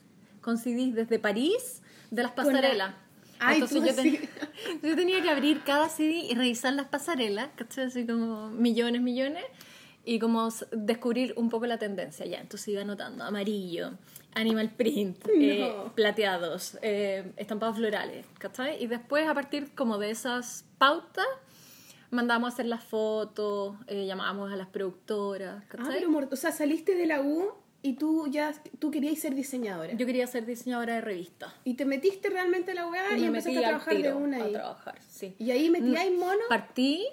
con 0.41 0.57
CDs 0.57 0.93
desde 0.95 1.19
París, 1.19 1.81
de 2.11 2.23
las 2.23 2.31
pasarelas. 2.31 2.93
Ay, 3.39 3.55
Entonces 3.61 3.83
yo, 3.85 3.95
ten- 3.95 4.29
yo 4.83 4.95
tenía 4.95 5.21
que 5.21 5.29
abrir 5.29 5.61
cada 5.63 5.89
CD 5.89 6.13
y 6.29 6.33
revisar 6.33 6.73
las 6.73 6.87
pasarelas, 6.87 7.49
¿cachai? 7.55 7.85
Así 7.85 8.05
como 8.05 8.49
millones, 8.49 9.01
millones, 9.01 9.43
y 10.05 10.19
como 10.19 10.49
descubrir 10.71 11.33
un 11.37 11.49
poco 11.49 11.65
la 11.67 11.77
tendencia 11.77 12.25
ya. 12.25 12.39
Entonces 12.39 12.69
iba 12.69 12.81
anotando 12.81 13.23
amarillo, 13.25 13.91
animal 14.33 14.69
print, 14.71 15.27
eh, 15.27 15.59
No. 15.59 15.93
plateados, 15.93 16.77
eh, 16.81 17.31
estampados 17.35 17.75
florales, 17.75 18.25
¿cachai? 18.39 18.81
Y 18.81 18.87
después 18.87 19.27
a 19.27 19.33
partir 19.33 19.75
como 19.75 19.97
de 19.97 20.09
esas 20.11 20.63
pautas 20.77 21.25
mandábamos 22.09 22.51
a 22.51 22.53
hacer 22.53 22.65
las 22.67 22.83
fotos, 22.85 23.75
eh, 23.87 24.05
llamábamos 24.05 24.51
a 24.51 24.55
las 24.55 24.67
productoras, 24.67 25.61
Ah, 25.61 25.65
¿cachai? 25.67 25.95
pero 25.95 26.09
mor- 26.09 26.29
o 26.31 26.35
sea, 26.37 26.51
saliste 26.53 26.95
de 26.95 27.05
la 27.05 27.19
U 27.21 27.51
y 27.83 27.93
tú 27.93 28.27
ya 28.29 28.53
tú 28.79 28.91
querías 28.91 29.17
ser 29.19 29.35
diseñadora. 29.35 29.93
Yo 29.93 30.05
quería 30.05 30.27
ser 30.27 30.45
diseñadora 30.45 30.95
de 30.95 31.01
revista. 31.01 31.53
Y 31.63 31.75
te 31.75 31.85
metiste 31.85 32.29
realmente 32.29 32.71
a 32.71 32.75
la 32.75 32.87
weá 32.87 33.15
y, 33.17 33.21
me 33.21 33.27
empezaste 33.27 33.51
metí 33.51 33.63
a 33.63 33.67
trabajar 33.69 33.93
de 33.93 34.01
tiro 34.03 34.17
una 34.17 34.37
a 34.37 34.43
ahí. 34.45 34.53
trabajar, 34.53 34.99
sí. 35.09 35.35
Y 35.39 35.51
ahí 35.51 35.69
metíais 35.69 36.11
mono. 36.17 36.39
Partí, 36.49 37.05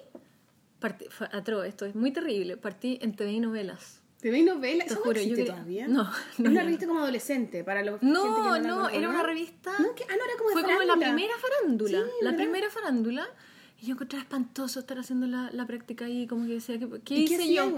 partí 0.79 1.05
fue 1.09 1.27
atroz, 1.31 1.65
esto 1.65 1.85
es 1.85 1.95
muy 1.95 2.11
terrible. 2.11 2.57
Partí 2.57 2.99
en 3.01 3.15
TV 3.15 3.31
y 3.33 3.39
novelas. 3.39 4.01
¿Te 4.19 4.31
veis 4.31 4.43
novelas? 4.45 4.87
¿Eso 4.87 4.95
no 4.95 5.01
juro, 5.01 5.15
yo 5.17 5.21
existe 5.21 5.45
todavía? 5.45 5.87
No, 5.87 6.01
Es 6.33 6.39
no, 6.39 6.49
una 6.49 6.61
no. 6.61 6.65
revista 6.65 6.87
como 6.87 6.99
adolescente 7.01 7.63
para 7.63 7.83
los 7.83 8.01
No, 8.01 8.25
no, 8.59 8.65
conozco, 8.65 8.89
era 8.89 9.01
¿no? 9.07 9.09
una 9.13 9.23
revista. 9.23 9.71
No, 9.77 9.93
que- 9.93 10.03
ah, 10.03 10.15
no, 10.17 10.25
era 10.25 10.33
como 10.37 10.49
de 10.49 10.53
Fue 10.53 10.63
como 10.63 10.73
la 10.73 10.79
farándula. 10.79 11.07
primera 11.13 11.33
farándula. 11.37 11.89
Sí, 11.99 12.11
la 12.21 12.31
¿verdad? 12.31 12.37
primera 12.43 12.69
farándula. 12.71 13.27
Y 13.81 13.85
yo 13.85 13.93
encontraba 13.93 14.23
espantoso 14.23 14.79
estar 14.79 14.97
haciendo 14.97 15.27
la, 15.27 15.51
la 15.51 15.67
práctica 15.67 16.05
ahí, 16.05 16.25
como 16.25 16.47
que 16.47 16.53
decía, 16.53 16.79
¿qué, 16.79 16.87
qué 16.89 16.95
¿Y 16.95 16.99
qué 17.27 17.33
hice 17.33 17.35
hacías, 17.35 17.69
yo? 17.69 17.77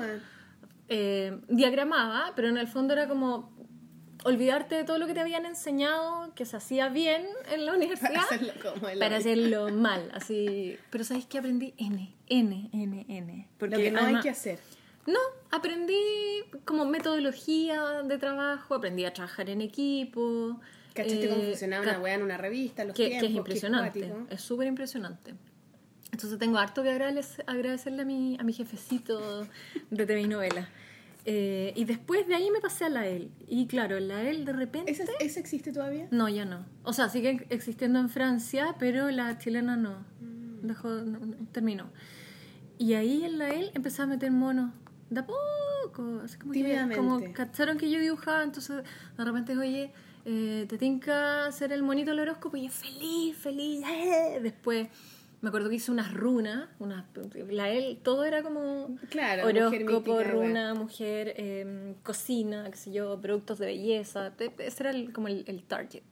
Eh, 0.89 1.39
diagramaba, 1.49 2.33
pero 2.35 2.47
en 2.47 2.57
el 2.57 2.67
fondo 2.67 2.93
era 2.93 3.07
como 3.07 3.51
olvidarte 4.23 4.75
de 4.75 4.83
todo 4.83 4.97
lo 4.97 5.07
que 5.07 5.13
te 5.13 5.19
habían 5.19 5.45
enseñado 5.45 6.33
que 6.33 6.45
se 6.45 6.57
hacía 6.57 6.89
bien 6.89 7.25
en 7.51 7.65
la 7.65 7.73
universidad 7.75 8.13
Para 8.13 8.23
hacerlo 8.23 8.53
como 8.61 8.89
en 8.89 8.99
la 8.99 9.05
para 9.05 9.17
hacerlo 9.17 9.69
mal, 9.69 10.09
así. 10.13 10.77
Pero 10.89 11.03
¿sabes 11.03 11.25
qué 11.25 11.39
aprendí? 11.39 11.73
N, 11.77 12.15
N, 12.27 12.69
N, 12.73 13.05
N. 13.07 13.47
Lo 13.59 13.77
que 13.77 13.91
no 13.91 13.99
hay 13.99 14.19
que 14.19 14.29
hacer. 14.29 14.59
no, 15.05 15.19
aprendí 15.51 15.95
como 16.65 16.85
metodología 16.85 18.03
de 18.03 18.17
trabajo, 18.17 18.75
aprendí 18.75 19.05
a 19.05 19.13
trabajar 19.13 19.49
en 19.49 19.61
equipo. 19.61 20.59
¿Cachaste 20.93 21.29
cómo 21.29 21.43
eh, 21.43 21.47
funcionaba 21.47 21.83
una 21.83 21.99
weá 21.99 22.15
en 22.15 22.23
una 22.23 22.37
revista? 22.37 22.83
Los 22.83 22.95
que, 22.95 23.03
que 23.03 23.09
tiempos, 23.09 23.29
es 23.29 23.37
impresionante, 23.37 24.13
es 24.29 24.41
súper 24.41 24.67
impresionante. 24.67 25.35
Entonces 26.11 26.39
tengo 26.39 26.57
harto 26.57 26.83
que 26.83 26.89
agradecer- 26.89 27.43
agradecerle 27.47 28.01
a 28.03 28.05
mi, 28.05 28.37
a 28.39 28.43
mi 28.43 28.53
jefecito 28.53 29.45
de 29.91 30.05
TV 30.05 30.21
y 30.21 30.27
novela. 30.27 30.67
Eh, 31.25 31.73
y 31.75 31.83
después 31.83 32.25
de 32.27 32.35
ahí 32.35 32.49
me 32.51 32.61
pasé 32.61 32.85
a 32.85 32.89
la 32.89 33.05
EL. 33.05 33.29
Y 33.47 33.67
claro, 33.67 33.99
la 33.99 34.23
EL 34.23 34.45
de 34.45 34.53
repente... 34.53 34.89
¿Esa, 34.89 35.03
¿Esa 35.19 35.39
existe 35.41 35.73
todavía? 35.73 36.07
No, 36.09 36.29
ya 36.29 36.45
no. 36.45 36.65
O 36.83 36.93
sea, 36.93 37.09
sigue 37.09 37.45
existiendo 37.49 37.99
en 37.99 38.09
Francia, 38.09 38.75
pero 38.79 39.11
la 39.11 39.37
chilena 39.37 39.75
no. 39.75 40.05
Dejó, 40.61 40.89
no- 40.89 41.19
no- 41.19 41.35
terminó. 41.51 41.89
Y 42.77 42.93
ahí 42.93 43.25
en 43.25 43.37
la 43.37 43.49
EL 43.49 43.71
empecé 43.73 44.01
a 44.03 44.05
meter 44.05 44.31
monos. 44.31 44.71
De 45.09 45.19
a 45.21 45.25
poco. 45.25 46.21
Así 46.23 46.37
como 46.37 46.53
que, 46.53 46.95
como 46.95 47.33
cacharon 47.33 47.77
que 47.77 47.89
yo 47.91 47.99
dibujaba, 47.99 48.43
entonces 48.43 48.83
de 49.17 49.23
repente, 49.25 49.57
oye, 49.57 49.91
eh, 50.25 50.65
te 50.69 50.77
tinca 50.77 51.45
hacer 51.47 51.71
el 51.73 51.83
monito 51.83 52.11
del 52.11 52.19
horóscopo 52.21 52.55
y 52.57 52.63
yo 52.65 52.69
feliz, 52.71 53.35
feliz. 53.37 53.83
¡eh! 53.85 54.39
Después 54.41 54.87
me 55.41 55.49
acuerdo 55.49 55.69
que 55.69 55.75
hice 55.75 55.91
unas 55.91 56.13
runas, 56.13 56.67
unas, 56.79 57.05
la 57.49 57.69
EL, 57.69 57.97
todo 58.03 58.25
era 58.25 58.41
como 58.43 58.97
Claro, 59.09 59.43
mujer 59.43 59.57
horóscopo, 59.83 60.11
mística, 60.17 60.31
runa, 60.31 60.73
mujer, 60.73 61.33
eh, 61.37 61.95
cocina, 62.03 62.69
qué 62.71 62.77
sé 62.77 62.91
yo, 62.91 63.19
productos 63.21 63.59
de 63.59 63.67
belleza. 63.67 64.33
Ese 64.57 64.83
era 64.83 64.89
el- 64.89 65.13
como 65.13 65.27
el, 65.27 65.43
el 65.47 65.63
target. 65.63 66.03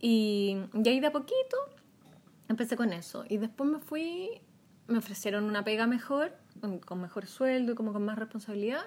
Y, 0.00 0.56
y 0.74 0.88
ahí 0.88 1.00
de 1.00 1.06
a 1.06 1.12
poquito 1.12 1.56
empecé 2.48 2.76
con 2.76 2.92
eso. 2.92 3.24
Y 3.28 3.36
después 3.38 3.68
me 3.70 3.78
fui, 3.78 4.40
me 4.86 4.98
ofrecieron 4.98 5.44
una 5.44 5.64
pega 5.64 5.86
mejor, 5.86 6.32
con 6.84 7.00
mejor 7.00 7.26
sueldo 7.26 7.72
y 7.72 7.74
como 7.74 7.92
con 7.92 8.04
más 8.04 8.18
responsabilidad, 8.18 8.82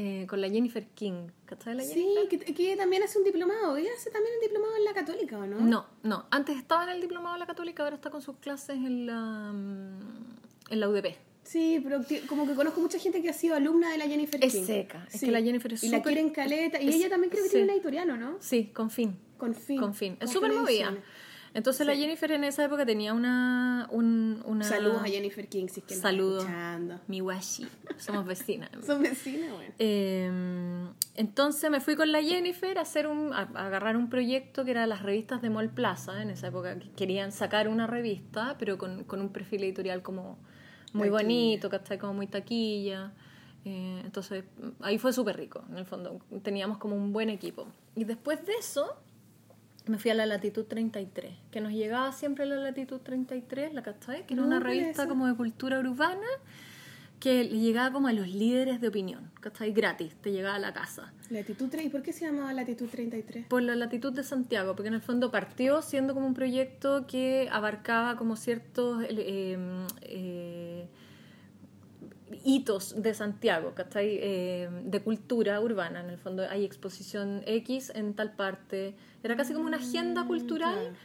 eh, 0.00 0.26
con 0.28 0.40
la 0.40 0.48
Jennifer 0.48 0.86
King. 0.94 1.26
¿Cachai 1.44 1.74
la 1.74 1.82
Sí, 1.82 1.94
Jennifer? 2.14 2.28
que, 2.44 2.54
que 2.54 2.76
también 2.76 3.02
hace 3.02 3.18
un 3.18 3.24
diplomado. 3.24 3.76
Ella 3.76 3.90
hace 3.96 4.10
también 4.10 4.32
un 4.36 4.40
diplomado 4.42 4.76
en 4.76 4.84
la 4.84 4.94
católica, 4.94 5.38
¿o 5.38 5.46
no? 5.46 5.60
No, 5.60 5.86
no. 6.04 6.26
Antes 6.30 6.56
estaba 6.56 6.84
en 6.84 6.90
el 6.90 7.00
diplomado 7.00 7.34
de 7.34 7.40
la 7.40 7.46
Católica, 7.46 7.82
ahora 7.82 7.96
está 7.96 8.08
con 8.10 8.22
sus 8.22 8.36
clases 8.36 8.76
en 8.76 9.06
la, 9.06 9.50
mm, 9.52 10.00
en 10.70 10.80
la 10.80 10.88
UDP. 10.88 11.16
Sí, 11.42 11.80
pero 11.82 12.00
como 12.28 12.46
que 12.46 12.54
conozco 12.54 12.80
mucha 12.80 12.98
gente 12.98 13.22
que 13.22 13.30
ha 13.30 13.32
sido 13.32 13.54
alumna 13.56 13.90
de 13.90 13.96
la 13.98 14.06
Jennifer 14.06 14.38
Es 14.44 14.52
King. 14.54 14.64
seca, 14.66 15.08
es 15.12 15.18
que 15.20 15.30
la 15.30 15.40
Jennifer 15.42 15.72
es 15.72 15.82
Y 15.82 15.88
la 15.88 16.02
quieren 16.02 16.30
caleta. 16.30 16.80
Y 16.80 16.90
es- 16.90 16.94
ella 16.96 17.08
también 17.08 17.30
creo 17.30 17.42
que 17.42 17.48
sí. 17.48 17.52
tiene 17.54 17.64
una 17.64 17.72
editorial, 17.74 18.10
¿o 18.10 18.16
no? 18.18 18.36
Sí, 18.40 18.70
con 18.74 18.90
fin. 18.90 19.16
Con 19.38 19.54
fin. 19.54 19.80
Con 19.80 19.94
fin. 19.94 20.16
Es 20.20 20.30
súper 20.30 20.52
movida. 20.52 20.94
Entonces 21.58 21.86
la 21.86 21.94
Jennifer 21.96 22.30
en 22.32 22.44
esa 22.44 22.64
época 22.64 22.86
tenía 22.86 23.12
una... 23.12 23.88
un- 23.90 24.42
una 24.46 24.64
Saludos 24.64 25.02
a 25.02 25.06
Jennifer 25.06 25.48
King, 25.48 25.66
si 25.68 25.80
es 25.80 25.86
que 25.86 25.94
está 25.94 26.08
Saludos. 26.08 26.46
Mi 27.08 27.20
washi. 27.20 27.66
Somos 27.98 28.24
vecinas. 28.26 28.70
Son 28.86 29.02
vecinas, 29.02 29.50
bueno. 29.52 29.72
Eh, 29.78 30.86
entonces 31.14 31.70
me 31.70 31.80
fui 31.80 31.96
con 31.96 32.12
la 32.12 32.22
Jennifer 32.22 32.78
a 32.78 32.82
hacer 32.82 33.06
un, 33.06 33.32
a, 33.32 33.48
a 33.54 33.66
agarrar 33.66 33.96
un 33.96 34.08
proyecto 34.08 34.64
que 34.64 34.70
era 34.70 34.86
las 34.86 35.02
revistas 35.02 35.42
de 35.42 35.50
Mall 35.50 35.70
Plaza. 35.70 36.22
En 36.22 36.30
esa 36.30 36.46
época 36.46 36.78
que 36.78 36.90
querían 36.92 37.32
sacar 37.32 37.68
una 37.68 37.86
revista, 37.86 38.56
pero 38.58 38.78
con, 38.78 39.04
con 39.04 39.20
un 39.20 39.30
perfil 39.30 39.64
editorial 39.64 40.02
como 40.02 40.38
muy 40.92 41.08
Taquilla. 41.08 41.10
bonito, 41.22 41.68
¿cachai? 41.70 41.98
Como 41.98 42.14
muy 42.14 42.26
taquilla. 42.28 43.12
Eh, 43.64 44.00
entonces 44.04 44.44
ahí 44.80 44.96
fue 44.98 45.12
súper 45.12 45.36
rico, 45.36 45.64
en 45.70 45.78
el 45.78 45.84
fondo. 45.86 46.20
Teníamos 46.42 46.78
como 46.78 46.94
un 46.96 47.12
buen 47.12 47.28
equipo. 47.28 47.66
Y 47.96 48.04
después 48.04 48.46
de 48.46 48.52
eso 48.54 48.96
me 49.90 49.98
fui 49.98 50.10
a 50.10 50.14
la 50.14 50.26
Latitud 50.26 50.64
33, 50.64 51.34
que 51.50 51.60
nos 51.60 51.72
llegaba 51.72 52.12
siempre 52.12 52.46
la 52.46 52.56
Latitud 52.56 53.00
33, 53.00 53.74
la 53.74 53.82
¿cachai? 53.82 54.26
Que 54.26 54.34
era 54.34 54.42
No, 54.42 54.48
una 54.48 54.60
¿cuál 54.60 54.72
es 54.72 54.78
revista 54.80 55.08
como 55.08 55.26
de 55.26 55.34
cultura 55.34 55.78
urbana 55.78 56.26
que 57.20 57.42
le 57.42 57.58
llegaba 57.58 57.92
como 57.92 58.06
a 58.08 58.12
los 58.12 58.28
líderes 58.28 58.80
de 58.80 58.88
opinión, 58.88 59.30
¿cachai? 59.40 59.72
Gratis, 59.72 60.14
te 60.20 60.30
llegaba 60.30 60.54
a 60.54 60.58
la 60.60 60.72
casa. 60.72 61.12
Latitud 61.30 61.68
3. 61.68 61.86
¿Y 61.86 61.88
por 61.88 62.02
qué 62.02 62.12
se 62.12 62.24
llamaba 62.26 62.52
Latitud 62.52 62.88
33? 62.88 63.46
Por 63.46 63.62
la 63.62 63.74
latitud 63.74 64.12
de 64.12 64.22
Santiago, 64.22 64.74
porque 64.76 64.88
en 64.88 64.94
el 64.94 65.00
fondo 65.00 65.30
partió 65.32 65.82
siendo 65.82 66.14
como 66.14 66.26
un 66.26 66.34
proyecto 66.34 67.06
que 67.08 67.48
abarcaba 67.50 68.16
como 68.16 68.36
ciertos 68.36 69.02
eh, 69.08 69.58
eh, 70.02 70.88
hitos 72.44 73.00
de 73.00 73.14
Santiago, 73.14 73.74
¿cachai? 73.74 74.18
Eh, 74.20 74.68
de 74.84 75.02
cultura 75.02 75.60
urbana. 75.60 76.00
En 76.00 76.10
el 76.10 76.18
fondo 76.18 76.42
hay 76.48 76.64
exposición 76.64 77.42
X 77.46 77.92
en 77.94 78.14
tal 78.14 78.32
parte. 78.32 78.94
Era 79.22 79.36
casi 79.36 79.52
como 79.52 79.66
una 79.66 79.78
agenda 79.78 80.24
cultural, 80.26 80.74
claro. 80.74 80.96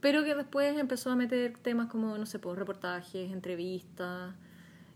pero 0.00 0.24
que 0.24 0.34
después 0.34 0.78
empezó 0.78 1.10
a 1.10 1.16
meter 1.16 1.56
temas 1.58 1.88
como, 1.88 2.16
no 2.18 2.26
sé, 2.26 2.38
pues, 2.38 2.58
reportajes, 2.58 3.32
entrevistas. 3.32 4.34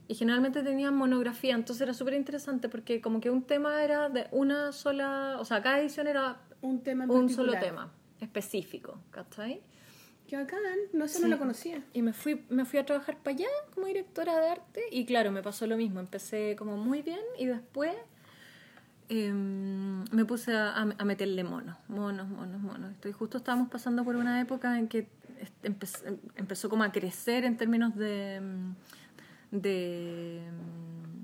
Y 0.08 0.14
generalmente 0.14 0.62
tenían 0.62 0.94
monografía, 0.94 1.54
entonces 1.54 1.82
era 1.82 1.92
súper 1.92 2.14
interesante 2.14 2.68
porque 2.68 3.00
como 3.00 3.20
que 3.20 3.28
un 3.28 3.42
tema 3.42 3.82
era 3.82 4.08
de 4.08 4.28
una 4.30 4.70
sola, 4.70 5.36
o 5.40 5.44
sea, 5.44 5.62
cada 5.62 5.80
edición 5.80 6.06
era 6.06 6.40
Un 6.60 6.80
tema 6.82 7.04
en 7.04 7.10
un 7.10 7.28
solo 7.28 7.52
tema 7.58 7.92
específico, 8.20 9.00
¿cachai? 9.10 9.60
Qué 10.28 10.36
bacán. 10.36 10.60
No, 10.92 11.04
eso 11.04 11.18
no 11.20 11.26
Sí. 11.26 11.30
lo 11.30 11.38
conocía. 11.38 11.82
Y 11.92 12.02
me 12.02 12.12
fui, 12.12 12.44
me 12.48 12.64
fui 12.64 12.78
a 12.80 12.84
trabajar 12.86 13.16
para 13.18 13.36
allá 13.36 13.46
como 13.74 13.86
directora 13.86 14.38
de 14.40 14.48
arte 14.48 14.80
y 14.90 15.06
claro, 15.06 15.30
me 15.30 15.42
pasó 15.42 15.66
lo 15.66 15.76
mismo. 15.76 16.00
Empecé 16.00 16.56
como 16.56 16.76
muy 16.76 17.02
bien 17.02 17.20
y 17.38 17.46
después 17.46 17.92
em, 19.08 20.04
me 20.10 20.24
puse 20.24 20.52
a, 20.56 20.84
meterle 21.04 21.44
monos, 21.44 21.76
monos, 21.88 22.28
monos, 22.28 22.60
monos. 22.60 22.90
Estoy, 22.92 23.12
justo 23.12 23.38
estábamos 23.38 23.68
pasando 23.68 24.02
por 24.04 24.16
una 24.16 24.40
época 24.40 24.78
en 24.78 24.88
que 24.88 25.06
empe- 25.62 26.06
em- 26.08 26.18
empezó 26.34 26.68
como 26.68 26.82
a 26.82 26.90
crecer 26.90 27.44
en 27.44 27.56
términos 27.56 27.94
de... 27.94 28.40
mm, 28.42 29.56
de 29.60 30.42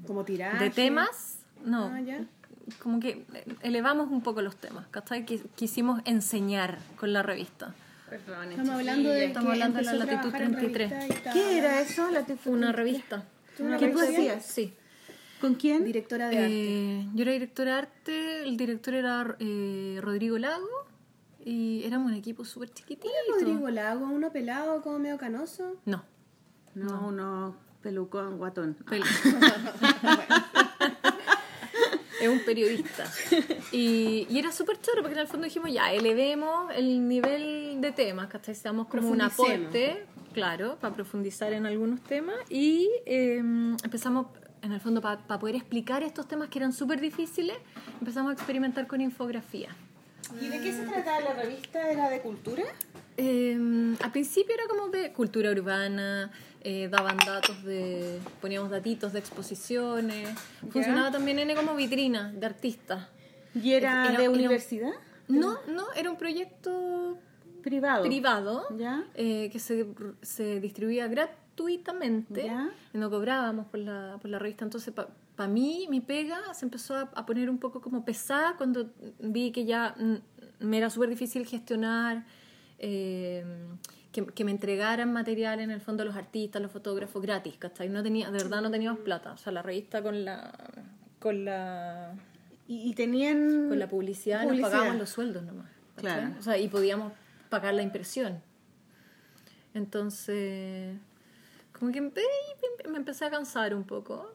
mm, 0.02 0.06
Como 0.06 0.24
tirar. 0.24 0.58
de 0.60 0.70
temas, 0.70 1.38
no, 1.64 1.86
Ah, 1.86 2.00
ya. 2.00 2.24
como 2.80 3.00
que 3.00 3.24
elevamos 3.62 4.10
un 4.12 4.22
poco 4.22 4.42
los 4.42 4.54
temas, 4.56 4.86
¿cachai? 4.92 5.26
Quis- 5.26 5.44
Quisimos 5.56 6.00
enseñar 6.04 6.78
con 6.96 7.12
la 7.12 7.24
revista. 7.24 7.74
Perdón, 8.12 8.50
Estamos 8.50 8.74
hablando 8.74 9.08
de 9.08 9.24
Estamos 9.24 9.46
que 9.46 9.52
hablando 9.52 9.78
de 9.78 9.84
la 9.84 9.92
latitud 9.94 10.20
trabajar 10.20 10.42
en 10.42 10.52
33. 10.52 10.90
revista 10.90 11.06
y 11.06 11.16
estaba 11.16 11.34
¿Qué 11.34 11.58
era 11.58 11.80
eso? 11.80 12.10
La 12.10 12.26
Una 12.44 12.72
revista. 12.72 13.24
una 13.58 13.78
¿Qué 13.78 13.86
hacías? 13.86 14.44
Sí. 14.44 14.74
¿Con 15.40 15.54
quién? 15.54 15.84
Directora 15.86 16.28
de 16.28 16.36
arte. 16.38 16.50
Eh, 17.00 17.08
yo 17.14 17.22
era 17.22 17.32
directora 17.32 17.72
de 17.72 17.78
arte, 17.78 18.42
el 18.48 18.56
director 18.58 18.92
era 18.94 19.34
eh, 19.38 19.98
Rodrigo 20.02 20.36
Lago 20.36 20.68
y 21.42 21.82
éramos 21.84 22.12
un 22.12 22.18
equipo 22.18 22.44
súper 22.44 22.70
chiquitito. 22.74 23.08
Rodrigo 23.40 23.70
Lago, 23.70 24.04
uno 24.04 24.30
pelado 24.30 24.82
como 24.82 24.98
medio 24.98 25.16
canoso. 25.16 25.80
No. 25.86 26.04
No, 26.74 27.08
uno 27.08 27.56
pelucón, 27.80 28.36
guatón. 28.36 28.76
Pel- 28.84 29.02
es 32.22 32.28
un 32.28 32.40
periodista. 32.40 33.10
Y, 33.72 34.26
y 34.28 34.38
era 34.38 34.52
súper 34.52 34.78
choro 34.82 35.00
porque 35.00 35.14
en 35.14 35.20
el 35.20 35.26
fondo 35.26 35.44
dijimos, 35.46 35.72
ya, 35.72 35.92
elevemos 35.92 36.70
el 36.74 37.08
nivel 37.08 37.80
de 37.80 37.90
temas, 37.92 38.28
¿cachai? 38.28 38.54
Seamos 38.54 38.86
como 38.86 39.08
un 39.08 39.22
aporte, 39.22 40.04
claro, 40.34 40.76
para 40.78 40.94
profundizar 40.94 41.54
en 41.54 41.64
algunos 41.64 42.02
temas. 42.02 42.36
Y 42.50 42.90
eh, 43.06 43.38
empezamos, 43.38 44.26
en 44.60 44.72
el 44.72 44.80
fondo, 44.80 45.00
para 45.00 45.38
poder 45.38 45.56
explicar 45.56 46.02
estos 46.02 46.28
temas 46.28 46.50
que 46.50 46.58
eran 46.58 46.74
súper 46.74 47.00
difíciles, 47.00 47.56
empezamos 47.98 48.30
a 48.30 48.34
experimentar 48.34 48.86
con 48.86 49.00
infografía. 49.00 49.70
¿Y 50.38 50.48
de 50.48 50.60
qué 50.60 50.72
se 50.72 50.82
trataba 50.82 51.20
la 51.20 51.32
revista? 51.32 51.90
¿Era 51.90 52.10
de 52.10 52.20
cultura? 52.20 52.64
Eh, 53.16 53.56
al 54.00 54.12
principio 54.12 54.54
era 54.54 54.64
como 54.68 54.88
de 54.88 55.12
cultura 55.12 55.50
urbana, 55.50 56.30
eh, 56.64 56.88
daban 56.90 57.16
datos 57.18 57.62
de, 57.64 58.18
poníamos 58.40 58.70
datitos 58.70 59.12
de 59.12 59.18
exposiciones, 59.18 60.28
funcionaba 60.70 61.10
también 61.10 61.38
en 61.38 61.54
como 61.56 61.74
vitrina 61.74 62.32
de 62.32 62.46
artistas. 62.46 63.08
¿Y 63.54 63.72
era, 63.72 64.04
Era- 64.08 64.18
de 64.18 64.24
era- 64.24 64.30
universidad? 64.32 64.92
No, 65.28 65.58
no, 65.68 65.92
era 65.94 66.10
un 66.10 66.16
proyecto 66.16 67.18
Privado. 67.62 68.02
privado 68.04 68.64
Ya. 68.76 69.04
eh, 69.14 69.48
que 69.50 69.58
se, 69.58 69.86
se 70.22 70.60
distribuía 70.60 71.06
gratuitamente 71.08 72.44
Ya. 72.44 72.70
y 72.92 72.98
no 72.98 73.08
cobrábamos 73.10 73.66
por 73.66 73.80
la, 73.80 74.18
por 74.20 74.30
la 74.30 74.38
revista. 74.38 74.64
Entonces, 74.64 74.92
para 75.36 75.48
mí, 75.48 75.86
mi 75.88 76.00
pega 76.00 76.52
se 76.54 76.64
empezó 76.64 76.96
a, 76.96 77.02
a 77.14 77.24
poner 77.26 77.48
un 77.50 77.58
poco 77.58 77.80
como 77.80 78.04
pesada 78.04 78.56
cuando 78.56 78.90
vi 79.20 79.52
que 79.52 79.64
ya 79.64 79.94
me 80.60 80.78
era 80.78 80.90
súper 80.90 81.08
difícil 81.08 81.46
gestionar, 81.46 82.24
eh, 82.78 83.44
que, 84.12 84.26
que 84.26 84.44
me 84.44 84.50
entregaran 84.50 85.12
material 85.12 85.58
en 85.60 85.70
el 85.70 85.80
fondo 85.80 86.04
los 86.04 86.14
artistas, 86.16 86.60
los 86.62 86.70
fotógrafos 86.70 87.22
gratis, 87.22 87.56
¿cachai? 87.58 87.88
No 87.88 88.02
tenía, 88.02 88.30
de 88.30 88.38
verdad 88.38 88.60
no 88.62 88.70
teníamos 88.70 89.00
plata. 89.00 89.32
O 89.32 89.36
sea, 89.38 89.52
la 89.52 89.62
revista 89.62 90.02
con 90.02 90.24
la... 90.24 90.52
Con 91.18 91.44
la 91.44 92.12
¿Y, 92.68 92.90
y 92.90 92.94
tenían 92.94 93.68
con 93.68 93.78
la 93.78 93.88
publicidad, 93.88 94.42
publicidad? 94.44 94.62
nos 94.68 94.70
pagábamos 94.70 94.98
los 95.00 95.10
sueldos 95.10 95.42
nomás. 95.44 95.66
¿cachai? 95.96 96.20
Claro. 96.20 96.34
O 96.38 96.42
sea, 96.42 96.58
y 96.58 96.68
podíamos 96.68 97.12
pagar 97.50 97.74
la 97.74 97.82
impresión. 97.82 98.40
Entonces, 99.74 100.96
como 101.78 101.92
que 101.92 102.00
me, 102.00 102.10
empecé 102.96 103.24
a 103.24 103.30
cansar 103.30 103.74
un 103.74 103.84
poco. 103.84 104.34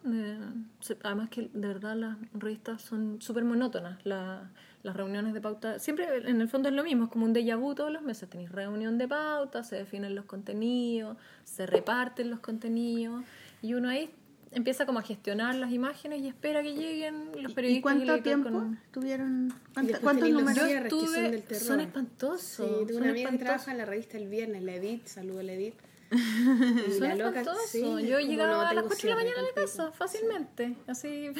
se- 0.81 0.97
además 1.03 1.29
que 1.29 1.49
de 1.53 1.67
verdad 1.67 1.95
las 1.95 2.17
revistas 2.33 2.81
son 2.81 3.21
súper 3.21 3.43
monótonas. 3.43 3.99
La- 4.05 4.49
las 4.87 4.95
reuniones 4.97 5.33
de 5.33 5.41
pauta, 5.41 5.77
siempre 5.79 6.05
en 6.29 6.41
el 6.41 6.47
fondo 6.49 6.69
es 6.69 6.73
lo 6.75 6.83
mismo, 6.83 7.03
es 7.05 7.09
como 7.11 7.25
un 7.25 7.33
déjà 7.35 7.55
vu 7.59 7.75
todos 7.75 7.91
los 7.91 8.01
meses. 8.01 8.27
Tenéis 8.29 8.51
reunión 8.51 8.97
de 8.97 9.07
pauta, 9.07 9.63
se 9.63 9.75
definen 9.75 10.15
los 10.15 10.25
contenidos, 10.25 11.17
se 11.43 11.65
reparten 11.67 12.29
los 12.31 12.39
contenidos 12.39 13.23
y 13.61 13.73
uno 13.75 13.89
ahí 13.89 14.09
empieza 14.51 14.85
como 14.85 14.99
a 14.99 15.01
gestionar 15.01 15.53
las 15.55 15.71
imágenes 15.71 16.21
y 16.21 16.27
espera 16.27 16.63
que 16.63 16.73
lleguen 16.73 17.31
los 17.41 17.51
¿Y 17.51 17.55
periodistas. 17.55 17.83
cuánto 17.83 18.05
le 18.05 18.11
tocan- 18.13 18.23
tiempo 18.23 18.63
tuvieron? 18.91 19.53
¿Cuánto- 19.73 19.91
después 19.91 20.01
¿Cuántos 20.03 20.29
números? 20.29 20.55
Yo 20.55 20.65
cierres 20.65 20.93
que 20.93 20.99
son 20.99 21.33
estuve, 21.35 21.59
son 21.59 21.79
espantosos. 21.81 22.41
Sí, 22.41 22.93
son 22.93 23.01
una 23.01 23.09
amiga 23.11 23.29
que 23.31 23.37
trabaja 23.37 23.71
en 23.71 23.77
la 23.77 23.85
revista 23.85 24.17
El 24.17 24.27
Viernes, 24.29 24.63
la 24.63 24.73
Edith, 24.75 25.05
saludo 25.05 25.39
a 25.41 25.43
la 25.43 25.51
Edith. 25.53 25.75
Son 26.97 27.11
espantosos. 27.11 27.69
sí, 27.69 27.81
Yo 27.81 28.19
llegaba 28.19 28.51
no 28.53 28.61
a 28.61 28.73
las 28.73 28.75
tengo 28.75 28.87
4 28.87 29.03
de 29.03 29.09
la 29.09 29.15
mañana 29.15 29.39
a 29.39 29.43
la 29.43 29.53
casa, 29.61 29.91
fácilmente. 29.91 30.75
Así. 30.87 31.31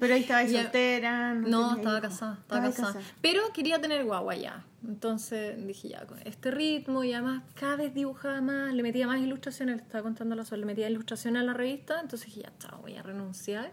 Pero 0.00 0.14
ahí 0.14 0.22
estabais 0.22 0.50
Ya. 0.52 0.62
soltera. 0.62 1.34
No, 1.34 1.76
estaba 1.76 2.00
casada, 2.00 2.38
estaba 2.40 2.62
casada. 2.62 3.00
Pero 3.20 3.52
quería 3.52 3.80
tener 3.80 4.04
guagua 4.04 4.34
ya. 4.36 4.64
Entonces 4.86 5.66
dije 5.66 5.88
ya, 5.88 6.06
con 6.06 6.18
este 6.26 6.50
ritmo 6.50 7.04
y 7.04 7.12
además 7.12 7.42
cada 7.58 7.76
vez 7.76 7.94
dibujaba 7.94 8.40
más, 8.40 8.74
le 8.74 8.82
metía 8.82 9.06
más 9.06 9.20
ilustraciones, 9.20 9.76
le 9.76 9.82
estaba 9.82 10.02
contando 10.02 10.34
la 10.34 10.44
sol, 10.44 10.60
le 10.60 10.66
metía 10.66 10.88
ilustración 10.90 11.36
a 11.36 11.42
la 11.42 11.54
revista, 11.54 12.00
entonces 12.00 12.26
dije 12.26 12.42
ya, 12.42 12.52
chao, 12.58 12.80
voy 12.82 12.94
a 12.96 13.02
renunciar. 13.02 13.72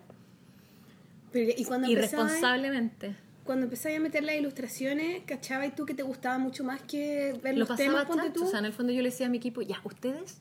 Pero, 1.32 1.52
y 1.58 1.64
cuando 1.66 1.88
empezabas, 1.88 2.14
Irresponsablemente. 2.32 3.16
Cuando 3.52 3.66
empezabas 3.66 3.98
a 3.98 4.02
meter 4.02 4.24
las 4.24 4.36
ilustraciones, 4.36 5.24
¿cachabas 5.26 5.76
tú 5.76 5.86
que 5.86 5.94
te 5.94 6.04
gustaba 6.04 6.38
mucho 6.38 6.64
más 6.64 6.82
que 6.84 7.38
ver 7.44 7.58
Lo 7.58 7.66
los 7.66 7.76
temas? 7.78 8.06
Ponte 8.06 8.30
tú. 8.30 8.46
O 8.46 8.48
sea, 8.48 8.60
en 8.60 8.66
el 8.66 8.72
fondo 8.74 8.94
yo 8.94 9.02
le 9.02 9.10
decía 9.10 9.26
a 9.26 9.30
mi 9.30 9.38
equipo, 9.40 9.62
ya, 9.62 9.82
ustedes 9.84 10.38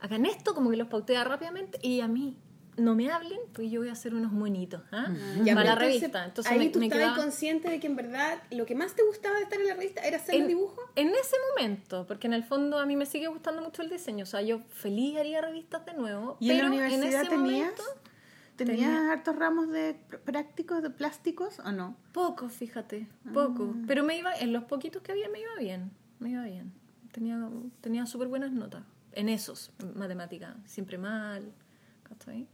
hagan 0.00 0.24
esto, 0.24 0.54
como 0.54 0.70
que 0.70 0.78
los 0.78 0.88
pautea 0.88 1.22
rápidamente, 1.24 1.78
y 1.82 2.00
a 2.00 2.08
mí 2.08 2.34
no 2.78 2.94
me 2.94 3.10
hablen, 3.10 3.38
porque 3.52 3.68
yo 3.68 3.80
voy 3.80 3.90
a 3.90 3.92
hacer 3.92 4.14
unos 4.14 4.32
monitos, 4.32 4.80
¿ah? 4.90 5.08
Ya, 5.44 5.54
Para 5.54 5.70
la 5.70 5.74
pero 5.76 5.86
entonces, 5.86 6.00
revista. 6.00 6.24
Entonces 6.24 6.52
ahí 6.52 6.58
me, 6.58 6.68
tú 6.70 6.78
me 6.78 6.86
estabas 6.86 7.04
quedaba- 7.08 7.22
consciente 7.22 7.68
de 7.70 7.78
que 7.80 7.86
en 7.88 7.96
verdad 7.96 8.42
lo 8.50 8.64
que 8.66 8.74
más 8.74 8.94
te 8.94 9.02
gustaba 9.02 9.36
de 9.36 9.42
estar 9.42 9.60
en 9.60 9.66
la 9.68 9.74
revista 9.74 10.00
era 10.02 10.16
hacer 10.16 10.34
el 10.34 10.42
en, 10.42 10.48
dibujo. 10.48 10.80
en 10.94 11.08
ese 11.08 11.36
momento, 11.54 12.06
porque 12.06 12.26
en 12.26 12.32
el 12.34 12.42
fondo 12.44 12.78
a 12.78 12.86
mí 12.86 12.96
me 12.96 13.04
sigue 13.06 13.26
gustando 13.28 13.60
mucho 13.62 13.82
el 13.82 13.90
diseño, 13.90 14.22
o 14.24 14.26
sea, 14.26 14.40
yo 14.42 14.60
feliz 14.70 15.16
haría 15.18 15.40
revistas 15.42 15.84
de 15.86 15.92
nuevo, 15.94 16.36
¿Y 16.40 16.50
en 16.50 16.56
la 16.58 16.64
pero 16.64 16.74
universidad 16.74 17.20
ese 17.22 17.30
tenías, 17.30 17.60
momento, 17.70 17.82
tenías 18.56 18.78
tenía- 18.78 19.12
hartos 19.12 19.36
ramos 19.36 19.68
de 19.68 19.96
pr- 20.08 20.20
prácticos, 20.20 20.82
de 20.82 20.90
plásticos 20.90 21.58
o 21.60 21.72
no? 21.72 21.96
poco, 22.12 22.48
fíjate, 22.48 23.06
poco, 23.34 23.74
Ah. 23.76 23.84
pero 23.86 24.02
me 24.04 24.16
iba, 24.18 24.34
en 24.34 24.52
los 24.52 24.64
poquitos 24.64 25.02
que 25.02 25.12
había 25.12 25.28
me 25.28 25.40
iba 25.40 25.54
bien, 25.58 25.90
me 26.18 26.30
iba 26.30 26.42
bien, 26.44 26.72
tenía, 27.12 27.38
tenía 27.80 28.06
súper 28.06 28.28
buenas 28.28 28.52
notas, 28.52 28.82
en 29.12 29.28
esos, 29.28 29.72
en 29.80 29.98
matemática, 29.98 30.56
siempre 30.64 30.98
mal, 30.98 31.52
¿cachai? 32.02 32.46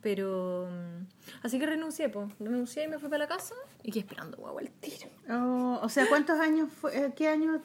Pero, 0.00 0.68
mm, 0.70 1.06
así 1.44 1.58
que 1.58 1.66
renuncié, 1.66 2.08
pues, 2.08 2.28
renuncié 2.38 2.84
y 2.84 2.88
me 2.88 2.98
fui 3.00 3.08
para 3.08 3.24
la 3.24 3.28
casa 3.28 3.54
y 3.82 3.90
quedé 3.90 4.00
esperando 4.00 4.36
guagua 4.36 4.62
el 4.62 4.70
tiro. 4.70 5.08
Oh, 5.28 5.80
o 5.82 5.88
sea, 5.88 6.08
¿cuántos 6.08 6.38
años 6.38 6.72
fue? 6.72 6.96
eh, 6.96 7.12
¿Qué 7.16 7.26
año, 7.26 7.60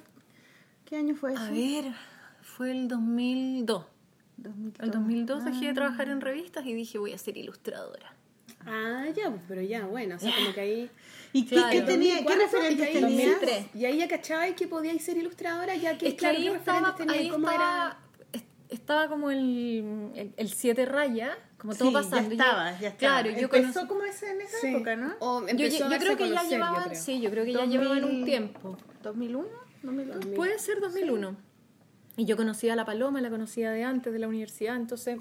qué 0.85 0.97
año 0.97 1.15
fue 1.15 1.33
eso? 1.33 1.41
A 1.43 1.51
ver, 1.51 1.93
fue 2.41 2.71
el 2.71 2.87
2002. 2.87 3.85
2002. 4.37 4.79
El 4.85 4.91
2002 4.91 5.45
dejé 5.45 5.67
de 5.67 5.73
trabajar 5.73 6.09
en 6.09 6.21
revistas 6.21 6.65
y 6.65 6.73
dije 6.73 6.97
voy 6.97 7.13
a 7.13 7.17
ser 7.17 7.37
ilustradora. 7.37 8.13
Ah, 8.65 9.05
ya, 9.15 9.29
pues, 9.29 9.41
pero 9.47 9.61
ya, 9.61 9.85
bueno, 9.85 10.15
o 10.15 10.19
sea, 10.19 10.33
como 10.35 10.53
que 10.53 10.61
ahí... 10.61 10.89
¿Y 11.33 11.45
qué, 11.45 11.55
Claro. 11.55 11.71
qué 11.71 11.81
tenía, 11.81 12.17
qué 12.19 12.23
2004, 12.23 12.45
referentes 12.45 12.79
y 12.79 12.87
ahí- 12.87 12.93
tenías? 13.03 13.31
2003. 13.41 13.65
Y 13.75 13.85
ahí 13.85 13.97
ya 13.97 14.07
cachabas 14.07 14.51
que 14.53 14.67
podíais 14.67 15.03
ser 15.03 15.17
ilustradora, 15.17 15.75
ya 15.75 15.97
que, 15.97 16.07
es 16.07 16.13
que 16.13 16.17
claro, 16.19 16.37
ahí 16.37 16.43
¿qué 16.47 16.55
estaba, 16.55 16.79
referentes 16.79 17.05
tenías? 17.07 17.17
ahí 17.23 17.29
¿Cómo 17.29 17.49
estaba, 17.51 17.97
es- 18.31 18.43
estaba 18.69 19.07
como 19.09 19.31
el, 19.31 20.11
el, 20.15 20.33
el 20.37 20.49
siete 20.53 20.85
raya, 20.85 21.37
como 21.57 21.75
todo 21.75 21.89
Sí, 21.89 21.93
pasando. 21.93 22.21
Ya 22.21 22.27
Yo- 22.29 22.43
estaba, 22.43 22.79
ya 22.79 22.87
estaba. 22.89 23.21
Claro, 23.21 23.37
yo 23.37 23.45
Empezó 23.53 23.81
conocí- 23.81 23.87
como 23.87 24.03
ese 24.03 24.31
en 24.31 24.41
esa 24.41 24.57
Sí. 24.59 24.67
época, 24.67 24.95
¿no? 24.95 25.13
O 25.19 25.41
yo, 25.41 25.47
empezó 25.49 25.77
yo 25.79 25.89
darse 25.89 26.05
creo 26.05 26.17
que 26.17 26.23
ya 26.23 26.35
conocer, 26.35 26.49
yo 26.51 26.55
llevaban, 26.55 26.89
creo. 26.89 27.01
sí, 27.01 27.21
yo 27.21 27.29
creo 27.31 27.45
que 27.45 27.53
ya 27.53 27.65
llevaban 27.65 27.97
un 27.97 28.01
2000. 28.11 28.25
tiempo. 28.25 28.77
¿2001? 29.03 29.47
¿2002? 29.83 30.35
Puede 30.35 30.59
ser 30.59 30.79
2001. 30.79 31.35
Y 32.17 32.25
yo 32.25 32.37
conocía 32.37 32.73
a 32.73 32.75
la 32.75 32.85
Paloma, 32.85 33.21
la 33.21 33.29
conocía 33.29 33.71
de 33.71 33.83
antes 33.83 34.13
de 34.13 34.19
la 34.19 34.27
universidad, 34.27 34.75
entonces 34.75 35.17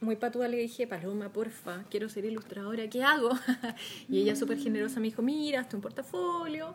muy 0.00 0.16
patuda 0.16 0.48
le 0.48 0.56
dije, 0.58 0.86
Paloma, 0.86 1.32
porfa, 1.32 1.84
quiero 1.90 2.08
ser 2.08 2.24
ilustradora, 2.24 2.88
¿qué 2.90 3.02
hago? 3.02 3.30
y 4.08 4.20
ella 4.20 4.36
súper 4.36 4.58
generosa 4.58 5.00
me 5.00 5.06
dijo, 5.06 5.22
mira, 5.22 5.60
hazte 5.60 5.76
un 5.76 5.82
portafolio. 5.82 6.74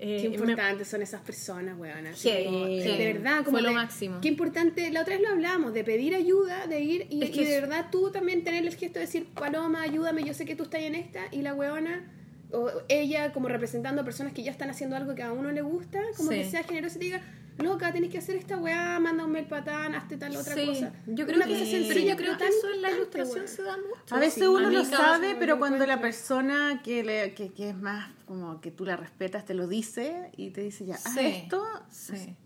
Eh, 0.00 0.18
Qué 0.22 0.28
me- 0.28 0.36
importantes 0.36 0.86
son 0.88 1.02
esas 1.02 1.20
personas, 1.22 1.76
weón. 1.78 2.04
como, 2.44 2.66
de 2.66 3.12
verdad, 3.12 3.38
como 3.38 3.50
Fue 3.56 3.62
lo 3.62 3.68
de- 3.70 3.74
máximo. 3.74 4.20
Qué 4.20 4.28
importante, 4.28 4.90
la 4.92 5.00
otra 5.02 5.14
vez 5.14 5.22
lo 5.26 5.30
hablábamos, 5.32 5.72
de 5.72 5.82
pedir 5.82 6.14
ayuda, 6.14 6.66
de 6.66 6.80
ir 6.80 7.06
y, 7.10 7.22
Es 7.24 7.30
que 7.30 7.42
y 7.42 7.44
de 7.46 7.60
verdad 7.60 7.86
tú 7.90 8.10
también 8.12 8.44
tener 8.44 8.64
el 8.64 8.74
gesto 8.74 8.98
de 9.00 9.06
decir, 9.06 9.26
Paloma, 9.34 9.82
ayúdame, 9.82 10.22
yo 10.24 10.34
sé 10.34 10.44
que 10.44 10.54
tú 10.54 10.64
estás 10.64 10.82
en 10.82 10.94
esta, 10.94 11.20
y 11.32 11.42
la 11.42 11.54
weona, 11.54 12.04
o 12.52 12.70
ella 12.88 13.32
como 13.32 13.48
representando 13.48 14.02
a 14.02 14.04
personas 14.04 14.32
que 14.32 14.42
ya 14.44 14.50
están 14.52 14.70
haciendo 14.70 14.94
algo 14.96 15.14
que 15.16 15.22
a 15.22 15.32
uno 15.32 15.50
le 15.50 15.62
gusta, 15.62 16.00
como 16.16 16.30
Sí. 16.30 16.38
que 16.38 16.44
sea 16.50 16.62
generosa 16.62 16.96
y 16.96 16.98
te 17.00 17.04
diga, 17.06 17.22
loca, 17.58 17.92
tenés 17.92 18.10
que 18.10 18.18
hacer 18.18 18.36
esta 18.36 18.56
weá, 18.56 18.98
manda 19.00 19.24
un 19.24 19.32
mail 19.32 19.46
patán, 19.46 19.94
hazte 19.94 20.16
tal 20.16 20.36
otra 20.36 20.54
Sí, 20.54 20.66
cosa. 20.66 20.92
yo 21.06 21.24
Una 21.24 21.34
creo 21.34 21.46
que 21.46 21.52
cosa 21.54 21.64
sí, 21.64 21.70
sencilla, 21.70 21.88
pero 21.88 22.08
yo 22.08 22.16
creo 22.16 22.32
que 22.38 22.44
tan 22.44 22.48
eso 22.52 22.70
en 22.72 22.82
la 22.82 22.90
ilustración 22.92 23.48
se 23.48 23.62
da 23.62 23.76
mucho. 23.76 24.14
A 24.14 24.18
veces 24.18 24.34
Sí, 24.34 24.46
uno 24.46 24.68
a 24.68 24.70
lo 24.70 24.84
sabe, 24.84 25.36
pero 25.38 25.58
cuando 25.58 25.84
la 25.86 26.00
persona 26.00 26.80
que, 26.84 27.02
le, 27.02 27.34
que, 27.34 27.52
que 27.52 27.70
es 27.70 27.76
más 27.76 28.10
como 28.26 28.60
que 28.60 28.70
tú 28.70 28.84
la 28.84 28.96
respetas 28.96 29.44
te 29.44 29.54
lo 29.54 29.66
dice 29.66 30.30
y 30.36 30.50
te 30.50 30.60
dice 30.62 30.86
ya, 30.86 30.94
haz 30.96 31.14
Sí, 31.14 31.20
esto, 31.20 31.64
sí. 31.90 32.36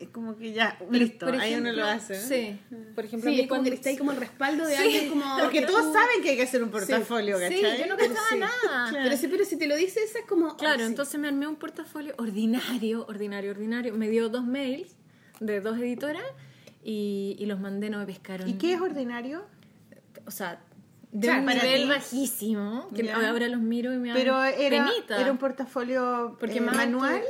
Es 0.00 0.08
como 0.08 0.36
que 0.36 0.52
ya, 0.52 0.76
listo, 0.90 1.26
ahí 1.26 1.54
uno 1.54 1.72
lo 1.72 1.84
hace. 1.84 2.14
Sí, 2.20 2.58
por 2.94 3.04
ejemplo, 3.04 3.30
Sí, 3.30 3.46
cuando- 3.46 3.64
que 3.64 3.70
necesitáis 3.70 3.98
como 3.98 4.10
el 4.10 4.16
respaldo 4.18 4.66
de 4.66 4.76
Sí, 4.76 4.82
alguien 4.82 5.08
como... 5.08 5.24
Porque 5.40 5.60
que 5.60 5.66
todos 5.66 5.82
tú- 5.84 5.92
saben 5.92 6.22
que 6.22 6.30
hay 6.30 6.36
que 6.36 6.42
hacer 6.42 6.62
un 6.62 6.70
portafolio, 6.70 7.38
Sí, 7.38 7.62
¿cachai? 7.62 7.78
yo 7.80 7.86
no 7.86 7.96
cachaba 7.96 8.28
sí. 8.30 8.38
nada. 8.38 8.90
Pero 8.92 9.16
sí, 9.16 9.28
pero 9.28 9.44
si 9.44 9.56
te 9.56 9.66
lo 9.68 9.76
dices, 9.76 10.10
eso 10.10 10.18
es 10.18 10.24
como... 10.26 10.56
Claro, 10.56 10.80
sí. 10.80 10.86
entonces 10.86 11.18
me 11.20 11.28
armé 11.28 11.46
un 11.46 11.56
portafolio 11.56 12.14
ordinario, 12.18 13.06
ordinario, 13.08 13.52
ordinario. 13.52 13.94
Me 13.94 14.08
dio 14.08 14.28
dos 14.28 14.44
mails 14.44 14.96
de 15.40 15.60
dos 15.60 15.78
editoras 15.78 16.24
y, 16.82 17.36
y 17.38 17.46
los 17.46 17.60
mandé, 17.60 17.88
no 17.88 17.98
me 17.98 18.06
pescaron. 18.06 18.48
¿Y 18.48 18.54
qué 18.54 18.74
es 18.74 18.80
ordinario? 18.80 19.44
O 20.26 20.30
sea, 20.30 20.60
de 21.12 21.28
Claro, 21.28 21.42
un 21.42 21.46
nivel 21.46 21.82
ti. 21.84 21.88
bajísimo, 21.88 22.88
que 22.94 23.04
Ya. 23.04 23.28
ahora 23.30 23.46
los 23.48 23.60
miro 23.60 23.92
y 23.92 23.98
me 23.98 24.08
dan 24.08 24.16
Pero 24.16 24.42
era, 24.42 24.84
penita. 24.86 25.20
era 25.20 25.30
un 25.30 25.38
portafolio 25.38 26.36
Porque 26.40 26.58
eh, 26.58 26.60
manual 26.60 27.22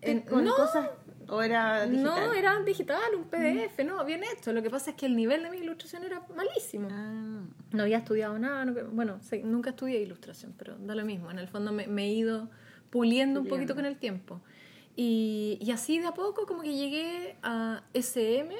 en- 0.00 0.22
con 0.22 0.44
no. 0.44 0.54
cosas 0.56 0.88
o 1.28 1.42
era 1.42 1.86
digital. 1.86 2.26
No, 2.26 2.32
era 2.32 2.62
digital, 2.62 3.14
un 3.16 3.24
PDF, 3.24 3.84
no, 3.84 4.04
bien 4.04 4.22
hecho. 4.24 4.52
Lo 4.52 4.62
que 4.62 4.70
pasa 4.70 4.90
es 4.90 4.96
que 4.96 5.06
el 5.06 5.16
nivel 5.16 5.42
de 5.42 5.50
mi 5.50 5.58
ilustración 5.58 6.04
era 6.04 6.22
malísimo. 6.34 6.88
Ah. 6.90 7.42
No 7.72 7.82
había 7.82 7.98
estudiado 7.98 8.38
nada, 8.38 8.64
no- 8.64 8.74
bueno, 8.92 9.18
sí, 9.22 9.42
nunca 9.44 9.70
estudié 9.70 10.00
ilustración, 10.00 10.54
pero 10.56 10.76
da 10.78 10.94
lo 10.94 11.04
mismo. 11.04 11.30
En 11.30 11.38
el 11.38 11.48
fondo 11.48 11.72
me, 11.72 11.86
me 11.86 12.04
he 12.04 12.12
ido 12.12 12.48
puliendo, 12.90 13.40
un 13.40 13.46
poquito 13.48 13.74
con 13.74 13.84
el 13.86 13.96
tiempo. 13.96 14.40
Y, 14.94 15.58
y 15.60 15.70
así 15.72 15.98
de 15.98 16.06
a 16.06 16.12
poco 16.14 16.46
como 16.46 16.62
que 16.62 16.74
llegué 16.74 17.36
a 17.42 17.82
SM 17.92 18.54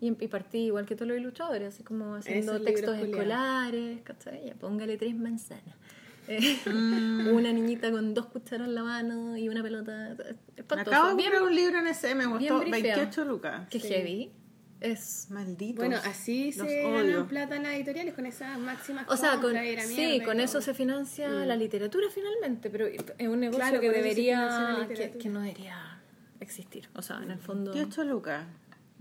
y, 0.00 0.08
y 0.08 0.28
partí 0.28 0.58
igual 0.66 0.86
que 0.86 0.94
todos 0.94 1.08
los 1.08 1.18
ilustradores, 1.18 1.74
así 1.74 1.82
como 1.82 2.14
haciendo 2.16 2.52
Esos 2.54 2.64
textos 2.64 2.96
escolares, 2.98 4.00
¿cachai? 4.02 4.46
Ya, 4.46 4.54
póngale 4.54 4.96
tres 4.96 5.16
manzanas. 5.16 5.74
Eh, 6.28 6.58
Mm. 6.66 7.28
Una 7.28 7.52
niñita 7.52 7.90
con 7.90 8.14
dos 8.14 8.26
cucharas 8.26 8.68
en 8.68 8.74
la 8.74 8.82
mano 8.82 9.36
y 9.36 9.48
una 9.48 9.62
pelota. 9.62 10.16
Espantoso. 10.56 10.90
acabo 10.90 11.16
de 11.16 11.22
comprar 11.22 11.42
un 11.42 11.54
libro 11.54 11.78
en 11.78 11.86
ese, 11.86 12.14
me 12.14 12.26
brifeado. 12.26 12.60
28 12.60 13.24
lucas. 13.24 13.68
que 13.68 13.80
heavy. 13.80 14.32
Es 14.80 15.28
Malditos. 15.30 15.76
Bueno, 15.76 16.00
así 16.04 16.52
Los 16.56 16.66
se 16.66 16.82
ganan 16.82 17.28
plata 17.28 17.54
en 17.54 17.62
las 17.62 17.74
editoriales 17.74 18.14
con 18.14 18.26
esas 18.26 18.58
máximas 18.58 19.06
O 19.08 19.16
sea, 19.16 19.38
con, 19.40 19.54
sí, 19.86 20.20
con 20.24 20.40
eso 20.40 20.60
se 20.60 20.74
financia 20.74 21.28
la 21.28 21.54
literatura 21.54 22.08
finalmente, 22.12 22.68
pero 22.68 22.86
es 22.86 23.28
un 23.28 23.38
negocio 23.38 23.60
Claro, 23.64 23.80
que 23.80 23.90
debería, 23.90 24.86
que, 24.88 25.10
que 25.12 25.28
no 25.28 25.40
debería 25.40 26.00
existir. 26.40 26.88
O 26.94 27.02
sea, 27.02 27.22
en 27.22 27.30
el 27.30 27.38
fondo... 27.38 27.72
28 27.72 28.04
lucas. 28.04 28.44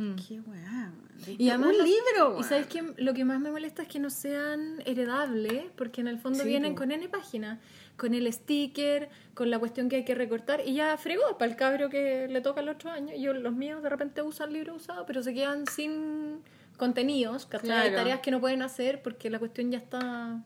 Mm. 0.01 0.15
Qué 0.15 0.39
weá. 0.41 0.91
Y 1.37 1.49
además 1.49 1.69
un 1.71 1.77
los- 1.77 1.87
libro, 1.87 2.39
Y 2.39 2.43
sabes 2.43 2.65
que 2.67 2.93
lo 2.97 3.13
que 3.13 3.23
más 3.25 3.39
me 3.39 3.51
molesta 3.51 3.83
es 3.83 3.87
que 3.87 3.99
no 3.99 4.09
sean 4.09 4.81
heredables, 4.85 5.65
porque 5.75 6.01
en 6.01 6.07
el 6.07 6.17
fondo 6.17 6.39
Sí, 6.41 6.47
vienen 6.47 6.73
con 6.75 6.91
N 6.91 7.07
páginas, 7.09 7.59
con 7.97 8.15
el 8.15 8.31
sticker, 8.33 9.09
con 9.35 9.51
la 9.51 9.59
cuestión 9.59 9.87
que 9.89 9.97
hay 9.97 10.05
que 10.05 10.15
recortar, 10.15 10.61
y 10.65 10.73
ya 10.73 10.97
fregó 10.97 11.37
para 11.37 11.51
el 11.51 11.57
cabro 11.57 11.89
que 11.89 12.27
le 12.27 12.41
toca 12.41 12.61
el 12.61 12.69
otro 12.69 12.89
año. 12.89 13.15
Yo, 13.15 13.33
los 13.33 13.53
míos 13.53 13.83
de 13.83 13.89
repente 13.89 14.21
usan 14.23 14.51
libros 14.51 14.77
usados, 14.81 15.03
pero 15.05 15.21
se 15.21 15.33
quedan 15.35 15.67
sin 15.67 16.39
contenidos, 16.77 17.45
Claro. 17.45 17.95
tareas 17.95 18.21
que 18.21 18.31
no 18.31 18.39
pueden 18.39 18.63
hacer 18.63 19.03
porque 19.03 19.29
la 19.29 19.37
cuestión 19.37 19.69
ya 19.71 19.77
está 19.77 20.41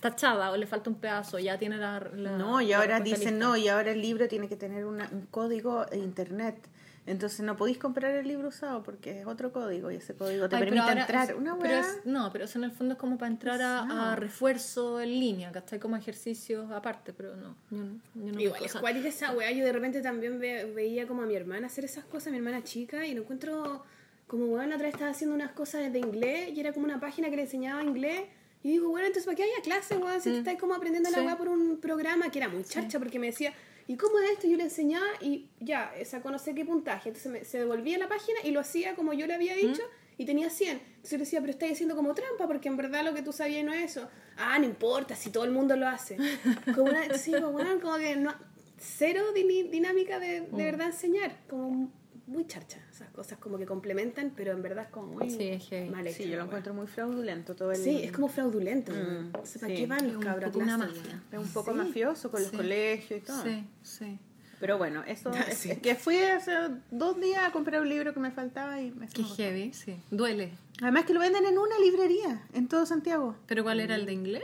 tachada 0.00 0.50
o 0.52 0.56
le 0.56 0.66
falta 0.66 0.90
un 0.90 0.96
pedazo, 0.96 1.38
ya 1.40 1.58
tiene 1.58 1.76
la... 1.78 1.98
la- 2.14 2.36
No, 2.36 2.60
y 2.60 2.72
ahora 2.72 3.00
dicen 3.00 3.38
no, 3.40 3.56
y 3.56 3.66
ahora 3.68 3.90
el 3.92 4.00
libro 4.00 4.28
tiene 4.28 4.48
que 4.48 4.56
tener 4.56 4.84
una- 4.84 5.08
un 5.12 5.26
código 5.26 5.84
de 5.86 5.98
internet. 5.98 6.56
Entonces 7.04 7.40
no 7.40 7.56
podéis 7.56 7.78
comprar 7.78 8.14
el 8.14 8.28
libro 8.28 8.48
usado 8.48 8.84
porque 8.84 9.20
es 9.20 9.26
otro 9.26 9.52
código 9.52 9.90
y 9.90 9.96
ese 9.96 10.14
código 10.14 10.48
te 10.48 10.54
Ay, 10.54 10.62
permite 10.62 10.82
ahora 10.82 11.00
entrar. 11.00 11.34
una 11.34 11.58
pero 11.58 11.74
es- 11.78 12.00
no, 12.04 12.30
pero 12.32 12.44
eso 12.44 12.58
en 12.58 12.64
el 12.64 12.70
fondo 12.70 12.94
es 12.94 13.00
como 13.00 13.18
para 13.18 13.32
entrar 13.32 13.60
a, 13.60 14.14
refuerzo 14.14 15.00
en 15.00 15.08
línea, 15.10 15.50
¿cachai? 15.50 15.80
Como 15.80 15.96
ejercicios 15.96 16.70
aparte, 16.70 17.12
pero 17.12 17.34
no. 17.34 17.56
Yo, 17.70 17.78
no- 17.78 18.00
yo 18.14 18.32
no 18.32 18.40
Igual 18.40 18.96
es 18.98 19.04
esa 19.06 19.32
weá. 19.32 19.50
Yo 19.50 19.64
de 19.64 19.72
repente 19.72 20.00
también 20.00 20.38
ve- 20.38 20.72
veía 20.74 21.08
como 21.08 21.22
a 21.22 21.26
mi 21.26 21.34
hermana 21.34 21.66
hacer 21.66 21.84
esas 21.84 22.04
cosas, 22.04 22.30
mi 22.30 22.38
hermana 22.38 22.62
chica, 22.62 23.04
y 23.04 23.14
lo 23.14 23.22
encuentro 23.22 23.84
como 24.28 24.46
weón. 24.46 24.68
La 24.70 24.76
otra 24.76 24.86
vez 24.86 24.94
estaba 24.94 25.10
haciendo 25.10 25.34
unas 25.34 25.50
cosas 25.52 25.92
de 25.92 25.98
inglés 25.98 26.50
y 26.54 26.60
era 26.60 26.72
como 26.72 26.84
una 26.86 27.00
página 27.00 27.30
que 27.30 27.36
le 27.36 27.42
enseñaba 27.42 27.82
inglés. 27.82 28.22
Y 28.62 28.68
digo, 28.70 28.90
bueno, 28.90 29.08
entonces 29.08 29.26
¿para 29.26 29.34
qué 29.36 29.42
haya 29.42 29.60
clase, 29.64 29.96
weón? 29.96 30.20
Si 30.20 30.30
te 30.30 30.38
estás 30.38 30.56
como 30.56 30.74
aprendiendo 30.74 31.10
la 31.10 31.18
Sí. 31.18 31.24
weá 31.26 31.36
por 31.36 31.48
un 31.48 31.78
programa 31.80 32.30
que 32.30 32.38
era 32.38 32.48
muy 32.48 32.62
charcha, 32.62 33.00
porque 33.00 33.18
me 33.18 33.26
decía, 33.26 33.52
¿y 33.86 33.96
cómo 33.96 34.18
es 34.20 34.30
esto? 34.32 34.46
Yo 34.48 34.56
le 34.56 34.64
enseñaba 34.64 35.06
y 35.20 35.48
ya, 35.60 35.92
sacó 36.04 36.30
no 36.30 36.38
sé 36.38 36.54
qué 36.54 36.64
puntaje. 36.64 37.08
Entonces 37.10 37.30
me- 37.32 37.44
se 37.44 37.58
devolvía 37.58 37.98
la 37.98 38.08
página 38.08 38.38
y 38.44 38.50
lo 38.50 38.60
hacía 38.60 38.94
como 38.94 39.12
yo 39.12 39.26
le 39.26 39.34
había 39.34 39.54
dicho. 39.54 39.82
Y 40.18 40.26
tenía 40.26 40.50
100. 40.50 40.76
Entonces 40.78 41.10
yo 41.10 41.16
le 41.18 41.24
decía, 41.24 41.40
pero 41.40 41.50
estás 41.52 41.72
haciendo 41.72 41.96
como 41.96 42.14
trampa, 42.14 42.46
porque 42.46 42.68
en 42.68 42.76
verdad 42.76 43.02
lo 43.04 43.14
que 43.14 43.22
tú 43.22 43.32
sabías 43.32 43.64
no 43.64 43.72
es 43.72 43.90
eso. 43.92 44.08
Ah, 44.36 44.58
no 44.58 44.66
importa, 44.66 45.16
si 45.16 45.30
todo 45.30 45.44
el 45.44 45.50
mundo 45.50 45.74
lo 45.76 45.88
hace. 45.88 46.16
Como 46.74 46.90
una, 46.90 47.16
sí, 47.18 47.32
como, 47.32 47.58
que 47.98 48.16
no, 48.16 48.34
cero 48.78 49.32
dinámica 49.32 50.18
de, 50.20 50.42
de 50.42 50.64
verdad 50.64 50.88
enseñar. 50.88 51.36
Como 51.48 51.90
muy 52.32 52.46
charcha. 52.46 52.78
Esas 52.90 53.08
cosas 53.10 53.38
como 53.38 53.58
que 53.58 53.66
complementan, 53.66 54.32
pero 54.36 54.52
en 54.52 54.62
verdad 54.62 54.84
es 54.86 54.90
como 54.90 55.06
muy 55.08 55.30
Sí, 55.30 55.48
es 55.48 55.68
heavy. 55.68 55.90
mal 55.90 56.06
hecha 56.06 56.16
Sí, 56.16 56.28
yo 56.28 56.36
lo 56.38 56.44
encuentro 56.44 56.74
muy 56.74 56.86
fraudulento 56.86 57.54
todo 57.54 57.70
el. 57.72 57.78
Sí, 57.78 58.02
es 58.02 58.12
como 58.12 58.28
fraudulento. 58.28 58.92
Mm, 58.92 59.36
O 59.40 59.46
sea, 59.46 59.60
¿Para 59.60 59.74
sí. 59.74 59.80
qué 59.80 59.86
van 59.86 60.06
los 60.08 60.16
un 60.16 60.22
cabros 60.22 60.54
una 60.56 60.76
clase, 60.78 60.94
mafia. 61.00 61.22
Es 61.32 61.38
un 61.38 61.48
poco 61.52 61.70
Sí. 61.72 61.76
mafioso 61.78 62.30
con 62.30 62.42
los 62.42 62.50
colegios 62.52 63.20
y 63.20 63.24
todo. 63.24 63.42
Sí, 63.42 63.64
sí. 63.82 64.18
Pero 64.60 64.78
bueno, 64.78 65.02
eso 65.06 65.30
Ah, 65.34 65.40
es, 65.50 65.58
sí. 65.58 65.70
es 65.72 65.78
que 65.80 65.94
fui 65.96 66.16
hace 66.18 66.52
dos 66.90 67.20
días 67.20 67.42
a 67.44 67.50
comprar 67.50 67.80
un 67.82 67.88
libro 67.88 68.14
que 68.14 68.20
me 68.20 68.30
faltaba 68.30 68.80
y 68.80 68.92
me 68.92 69.08
Qué 69.08 69.24
heavy, 69.24 69.72
sí. 69.72 69.96
Duele. 70.10 70.52
Además 70.80 71.04
que 71.04 71.14
lo 71.14 71.20
venden 71.20 71.44
en 71.46 71.58
una 71.58 71.78
librería 71.80 72.42
en 72.54 72.68
todo 72.68 72.86
Santiago. 72.86 73.36
¿Pero 73.46 73.62
cuál 73.64 73.80
era 73.80 73.96
el 73.96 74.06
de 74.06 74.12
inglés? 74.12 74.42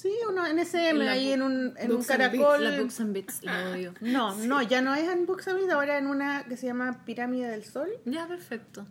Sí, 0.00 0.12
uno 0.28 0.46
en 0.46 0.58
SM, 0.58 0.88
En 0.90 0.98
la 1.04 1.12
ahí 1.12 1.32
en 1.32 1.42
un, 1.42 1.74
en 1.76 1.92
un 1.92 2.02
caracol. 2.02 2.64
La 2.64 2.80
Books 2.80 3.00
and 3.00 3.12
Bits, 3.12 3.42
la 3.42 3.70
odio. 3.70 3.92
No, 4.00 4.34
no, 4.34 4.62
ya 4.62 4.80
no 4.80 4.94
es 4.94 5.08
en 5.08 5.26
Books 5.26 5.48
and 5.48 5.58
Bits, 5.58 5.70
ahora 5.72 5.98
en 5.98 6.06
una 6.06 6.44
que 6.44 6.56
se 6.56 6.66
llama 6.66 7.04
Pirámide 7.04 7.48
del 7.50 7.64
Sol. 7.64 7.88
Ya, 8.06 8.26
perfecto. 8.26 8.86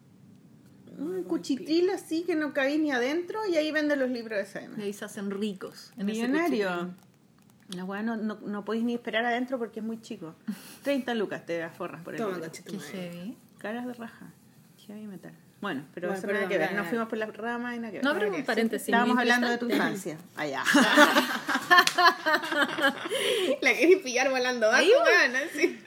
Un 0.98 1.24
cuchitril 1.24 1.90
así 1.92 2.24
que 2.24 2.36
no 2.36 2.54
cabía 2.54 2.78
ni 2.78 2.92
adentro 2.92 3.40
y 3.48 3.56
ahí 3.56 3.72
venden 3.72 4.00
los 4.00 4.10
libros 4.10 4.38
de 4.38 4.44
Y 4.44 4.46
SM. 4.46 4.84
ahí 4.84 4.94
se 4.94 5.06
hacen 5.06 5.32
ricos. 5.32 5.92
en 5.98 6.10
ese 6.10 6.28
Millonario. 6.28 6.94
La 7.70 7.86
weá 7.86 8.04
no, 8.04 8.18
no, 8.18 8.40
no 8.42 8.66
podéis 8.66 8.84
ni 8.84 8.96
esperar 8.96 9.26
adentro 9.26 9.58
porque 9.58 9.80
es 9.80 9.86
muy 9.86 10.02
chico. 10.02 10.36
30 10.84 11.14
lucas 11.16 11.46
te 11.46 11.64
aforras 11.64 12.04
por 12.04 12.14
el 12.16 12.20
Toma, 12.22 12.36
libro. 12.38 12.52
Qué 12.52 12.80
heavy. 12.80 13.38
Caras 13.58 13.86
de 13.88 13.94
raja. 13.94 14.34
Heavy 14.86 15.08
metal. 15.08 15.34
Bueno, 15.62 15.84
pero 15.94 16.08
Bueno, 16.08 16.18
eso 16.18 16.28
perdón, 16.28 16.44
nada 16.44 16.54
que 16.54 16.58
ver. 16.58 16.74
Nos 16.74 16.88
fuimos 16.88 17.10
por 17.10 17.18
la 17.18 17.26
rama 17.26 17.76
y 17.76 17.80
nada 17.80 17.92
que 17.92 17.98
ver. 17.98 18.06
No, 18.06 18.14
pero 18.14 18.32
un 18.34 18.44
paréntesis, 18.44 18.88
Estábamos 18.88 19.18
hablando 19.18 19.50
de 19.50 19.58
tu 19.58 19.70
infancia. 19.70 20.18
Allá. 20.36 20.64
La 23.62 23.74
querés 23.74 23.98
pillar 24.02 24.30
volando 24.30 24.68
abajo, 24.68 24.82
Ahí 24.82 24.90
voy. 24.90 25.08
weón, 25.08 25.36
así. 25.36 25.80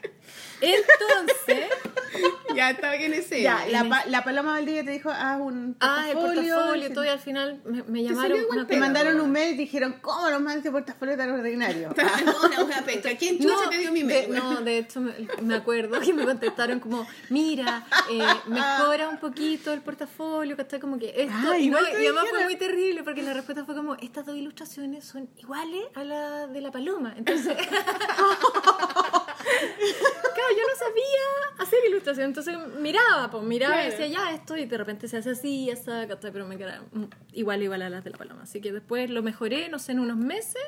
Entonces, 0.63 1.69
Ya 2.55 2.69
está 2.69 2.91
bien 2.93 3.11
ese. 3.15 3.41
ya, 3.41 3.65
la, 3.71 3.83
pa- 3.89 4.05
la 4.05 4.23
Paloma 4.23 4.51
Valdivia 4.51 4.85
te 4.85 4.91
dijo, 4.91 5.09
haz 5.09 5.41
un 5.41 5.75
ah, 5.79 6.05
el 6.09 6.13
portafolio. 6.13 6.75
y- 6.89 6.93
todo 6.93 7.03
y 7.03 7.07
al 7.07 7.17
final 7.19 7.59
me, 7.87 8.03
llamaron. 8.03 8.37
Te 8.67 8.77
mandaron 8.77 9.19
un 9.19 9.31
mail 9.31 9.55
y 9.55 9.57
dijeron, 9.57 9.95
¿cómo 10.01 10.29
nos 10.29 10.39
mandas 10.39 10.57
ese 10.57 10.69
portafolio 10.71 11.17
tan 11.17 11.31
ordinario? 11.31 11.89
Una 12.45 12.63
wea 12.65 12.83
penca. 12.85 13.17
¿Quién 13.17 13.39
chucha 13.39 13.67
te 13.71 13.79
dio 13.79 13.91
mi 13.91 14.03
de, 14.03 14.27
mail? 14.27 14.35
no, 14.35 14.61
de 14.61 14.77
hecho 14.77 15.01
me, 15.01 15.13
me 15.41 15.55
acuerdo 15.55 15.99
que 15.99 16.13
me 16.13 16.23
contestaron 16.23 16.79
como, 16.79 17.07
mira, 17.29 17.87
eh, 18.11 18.21
mejora 18.45 19.09
un 19.09 19.17
poquito 19.17 19.73
el 19.73 19.81
portafolio, 19.81 20.55
que 20.55 20.61
está 20.61 20.79
como 20.79 20.99
que 20.99 21.09
esto, 21.17 21.33
Ah, 21.51 21.57
y, 21.57 21.69
no, 21.69 21.79
te 21.79 22.03
y 22.03 22.05
además 22.05 22.25
fue 22.29 22.43
muy 22.43 22.55
terrible 22.57 23.01
porque 23.03 23.23
la 23.23 23.33
respuesta 23.33 23.65
fue 23.65 23.73
como, 23.75 23.95
estas 23.95 24.27
dos 24.27 24.35
ilustraciones 24.37 25.03
son 25.03 25.27
iguales 25.37 25.81
a 25.95 26.03
la 26.03 26.45
de 26.45 26.61
la 26.61 26.69
paloma, 26.71 27.15
entonces, 27.17 27.57
claro, 29.43 30.51
yo 30.51 30.63
no 30.67 30.75
sabía 30.77 31.63
hacer 31.63 31.79
ilustración, 31.89 32.27
entonces 32.27 32.57
miraba, 32.79 33.29
pues 33.29 33.43
miraba 33.43 33.83
y 33.83 33.91
decía, 33.91 34.07
ya 34.07 34.31
esto, 34.31 34.57
y 34.57 34.65
de 34.65 34.77
repente 34.77 35.07
se 35.07 35.17
hace 35.17 35.31
así, 35.31 35.69
esa, 35.69 36.07
¿cachai? 36.07 36.31
pero 36.31 36.47
me 36.47 36.57
quedaba 36.57 36.83
mm, 36.91 37.05
igual, 37.33 37.61
igual 37.63 37.81
a 37.81 37.89
las 37.89 38.03
de 38.03 38.09
la 38.11 38.17
paloma, 38.17 38.43
así 38.43 38.61
que 38.61 38.71
después 38.71 39.09
lo 39.09 39.23
mejoré, 39.23 39.69
no 39.69 39.79
sé, 39.79 39.93
en 39.93 39.99
unos 39.99 40.17
meses, 40.17 40.63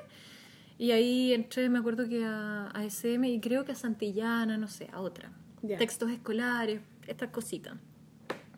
y 0.78 0.92
ahí 0.92 1.34
entré, 1.34 1.70
me 1.70 1.80
acuerdo 1.80 2.08
que 2.08 2.24
a, 2.26 2.70
a 2.74 2.84
SM 2.84 3.30
y 3.30 3.40
creo 3.40 3.64
que 3.64 3.72
a 3.72 3.76
Santillana, 3.76 4.58
no 4.58 4.68
sé, 4.68 4.90
a 4.92 5.00
otra. 5.00 5.32
Ya. 5.62 5.78
Textos 5.78 6.12
escolares, 6.12 6.82
estas 7.08 7.30
cositas. 7.30 7.76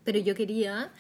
Pero 0.04 0.20
yo 0.20 0.34
quería 0.34 0.92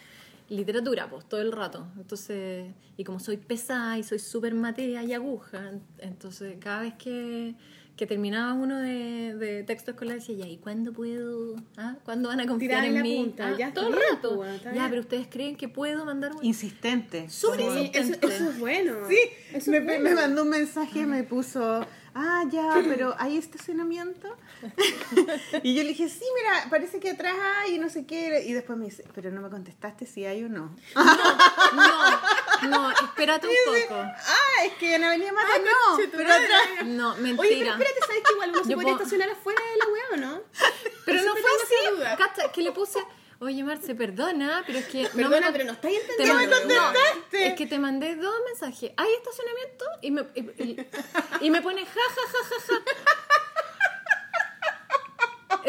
literatura, 0.49 1.09
pues, 1.09 1.27
todo 1.27 1.41
el 1.41 1.51
rato. 1.51 1.87
Entonces, 1.97 2.71
y 2.95 3.03
como 3.03 3.19
soy 3.19 3.37
pesada 3.37 3.97
y 3.97 4.03
soy 4.03 4.19
súper 4.19 4.53
materia 4.53 5.03
y 5.03 5.13
aguja, 5.13 5.71
entonces 5.99 6.57
cada 6.59 6.81
vez 6.81 6.93
que, 6.95 7.55
que 7.97 8.05
terminaba 8.07 8.53
uno 8.53 8.77
de, 8.79 9.35
de 9.35 9.63
texto 9.63 9.91
escolar 9.91 10.19
decía, 10.19 10.35
ya, 10.35 10.47
¿y 10.47 10.57
cuándo 10.57 10.93
puedo? 10.93 11.55
¿Ah? 11.75 11.95
¿Cuándo 12.05 12.29
van 12.29 12.39
a 12.39 12.45
confiar 12.47 12.81
Tirar 12.81 12.85
en 12.85 12.93
la 12.93 13.01
mí? 13.01 13.17
punta, 13.17 13.47
Ah, 13.47 13.55
ya 13.57 13.67
está 13.69 13.81
todo 13.81 13.89
el 13.89 13.99
rato. 14.11 14.45
ya, 14.63 14.71
bien. 14.71 14.89
pero 14.89 15.01
ustedes 15.01 15.27
creen 15.29 15.55
que 15.57 15.67
puedo 15.67 16.05
mandar 16.05 16.33
un... 16.35 16.45
Insistente. 16.45 17.27
Súper 17.29 17.61
eso, 17.61 17.77
insistente. 17.77 18.27
eso 18.27 18.49
es 18.51 18.59
bueno. 18.59 18.93
Sí, 19.09 19.17
eso 19.51 19.71
me, 19.71 19.77
es 19.77 19.83
bueno. 19.83 20.03
me 20.03 20.15
mandó 20.15 20.43
un 20.43 20.49
mensaje, 20.49 21.05
me 21.07 21.23
puso, 21.23 21.85
ah, 22.13 22.43
ya, 22.51 22.83
pero 22.87 23.15
¿hay 23.17 23.35
estacionamiento? 23.37 24.27
y 25.63 25.73
yo 25.75 25.81
le 25.83 25.89
dije, 25.89 26.07
sí, 26.09 26.23
mira, 26.35 26.69
parece 26.69 26.99
que 26.99 27.11
atrás 27.11 27.35
hay, 27.63 27.79
no 27.79 27.89
sé 27.89 28.05
qué. 28.05 28.43
Y 28.45 28.53
después 28.53 28.77
me 28.77 28.85
dice, 28.85 29.03
pero 29.15 29.31
no 29.31 29.41
me 29.41 29.49
contestaste 29.49 30.05
si 30.05 30.23
hay 30.25 30.43
o 30.43 30.49
no. 30.49 30.75
No, 30.95 31.03
no, 31.75 32.17
espérate 33.03 33.47
un 33.47 33.55
poco. 33.65 33.95
Ah, 34.01 34.65
es 34.65 34.73
que 34.73 34.95
en 34.95 35.03
Avenida 35.03 35.31
Mata 35.31 35.59
no, 35.59 35.97
pero 36.11 36.33
atrás. 36.33 36.85
No, 36.85 37.11
Oye, 37.13 37.21
pero 37.21 37.35
mentira. 37.37 37.71
espérate, 37.71 37.99
¿sabes 38.07 38.23
que 38.23 38.33
igual 38.33 38.49
uno 38.51 38.63
se 38.65 38.73
puede 38.75 38.91
estacionar 38.91 39.29
afuera 39.29 39.61
de 39.71 39.77
la 39.77 39.85
wea 39.87 40.03
o 40.13 40.17
no? 40.17 40.41
Pero 41.05 41.21
no 41.23 41.31
fue 41.37 41.49
así, 41.63 42.17
cacha, 42.17 42.51
que 42.51 42.61
le 42.61 42.73
puse, 42.73 42.99
oye 43.39 43.63
Marce, 43.63 43.95
perdona, 43.95 44.61
pero 44.67 44.79
es 44.79 44.87
que... 44.87 45.03
no 45.03 45.09
Perdona, 45.11 45.45
me 45.47 45.51
pero 45.53 45.63
no 45.63 45.71
estáis 45.71 46.05
te 46.05 46.11
entendiendo. 46.23 46.57
mandé- 46.57 46.75
No. 46.75 46.91
no, 46.91 46.99
es 47.39 47.53
que 47.55 47.65
te 47.65 47.79
mandé 47.79 48.15
dos 48.17 48.35
mensajes. 48.45 48.91
¿Hay 48.97 49.09
estacionamiento? 49.13 49.85
Y 50.01 50.11
me, 50.11 50.21
y, 50.35 50.39
y- 50.63 50.87
y 51.45 51.49
me 51.49 51.61
pone 51.61 51.85
ja, 51.85 51.91
ja, 51.93 52.21
ja, 52.29 52.39
ja, 52.49 52.55
ja. 52.67 52.93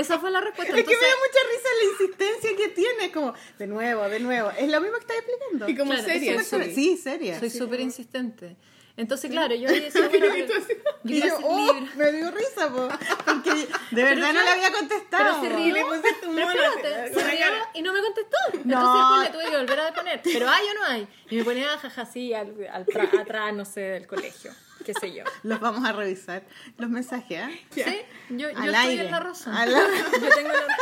Esa 0.00 0.18
fue 0.18 0.30
la 0.30 0.40
respuesta. 0.40 0.76
Es 0.76 0.84
que 0.84 0.90
me 0.90 0.92
Entonces, 0.94 1.08
da 1.08 1.16
mucha 1.26 1.40
risa 1.52 1.68
la 1.82 1.90
insistencia 1.92 2.56
que 2.56 2.68
tiene, 2.68 3.12
como, 3.12 3.34
de 3.58 3.66
nuevo, 3.66 4.08
de 4.08 4.20
nuevo. 4.20 4.50
Es 4.56 4.68
lo 4.70 4.80
mismo 4.80 4.96
que 4.96 5.00
estás 5.02 5.16
explicando. 5.18 5.68
Y 5.68 5.76
como 5.76 5.92
Claro, 5.92 6.06
seria. 6.06 6.42
sí, 6.42 6.74
Sí, 6.74 6.96
seria. 6.96 7.38
soy 7.40 7.50
súper 7.50 7.80
insistente. 7.80 8.56
Entonces, 8.96 9.30
claro, 9.30 9.54
yo 9.54 9.68
ahí 9.68 9.78
decía, 9.80 10.08
bueno, 10.08 10.26
pero- 10.30 10.94
Y 11.04 11.20
yo, 11.22 11.38
oh, 11.44 11.72
me 11.94 12.12
dio 12.12 12.30
risa, 12.32 12.68
po, 12.68 12.88
porque 13.24 13.50
de 13.92 14.02
verdad 14.02 14.32
no 14.32 14.42
le 14.42 14.48
había 14.50 14.72
contestado. 14.72 15.40
Pero 15.40 15.40
se 15.40 15.56
rió. 15.56 15.74
Le 15.74 15.84
pusiste 15.84 16.26
un 16.26 16.34
mono 16.34 16.50
espérate, 16.50 17.14
se 17.14 17.30
rió 17.30 17.46
y 17.74 17.82
no 17.82 17.92
me 17.92 18.00
contestó. 18.00 18.36
No. 18.64 18.74
Entonces 18.74 19.20
después 19.22 19.22
le 19.22 19.30
tuve 19.30 19.50
que 19.50 19.56
volver 19.66 19.80
a 19.80 19.94
poner. 19.94 20.20
Pero 20.24 20.48
hay 20.48 20.66
o 20.68 20.74
no 20.74 20.84
hay. 20.86 21.08
Y 21.30 21.36
me 21.36 21.44
ponía 21.44 21.78
jaja 21.78 22.02
así 22.02 22.34
al, 22.34 22.54
al 22.72 22.86
tra- 22.86 23.20
atrás, 23.20 23.54
no 23.54 23.64
sé, 23.64 23.80
del 23.82 24.06
colegio. 24.08 24.52
Qué 24.88 24.94
sé 24.94 25.12
yo. 25.12 25.22
Los 25.42 25.60
vamos 25.60 25.86
a 25.86 25.92
revisar. 25.92 26.44
Los 26.78 26.88
mensajes, 26.88 27.42
¿ah? 27.42 27.50
Sí, 27.70 27.82
yo, 28.30 28.48
yo 28.50 28.58
Al 28.58 28.74
estoy 28.74 28.88
aire. 28.88 29.04
en 29.04 29.10
la 29.10 29.20
razón. 29.20 29.54
Al. 29.54 29.68
Yo 29.70 30.28
tengo 30.34 30.48
la 30.48 30.76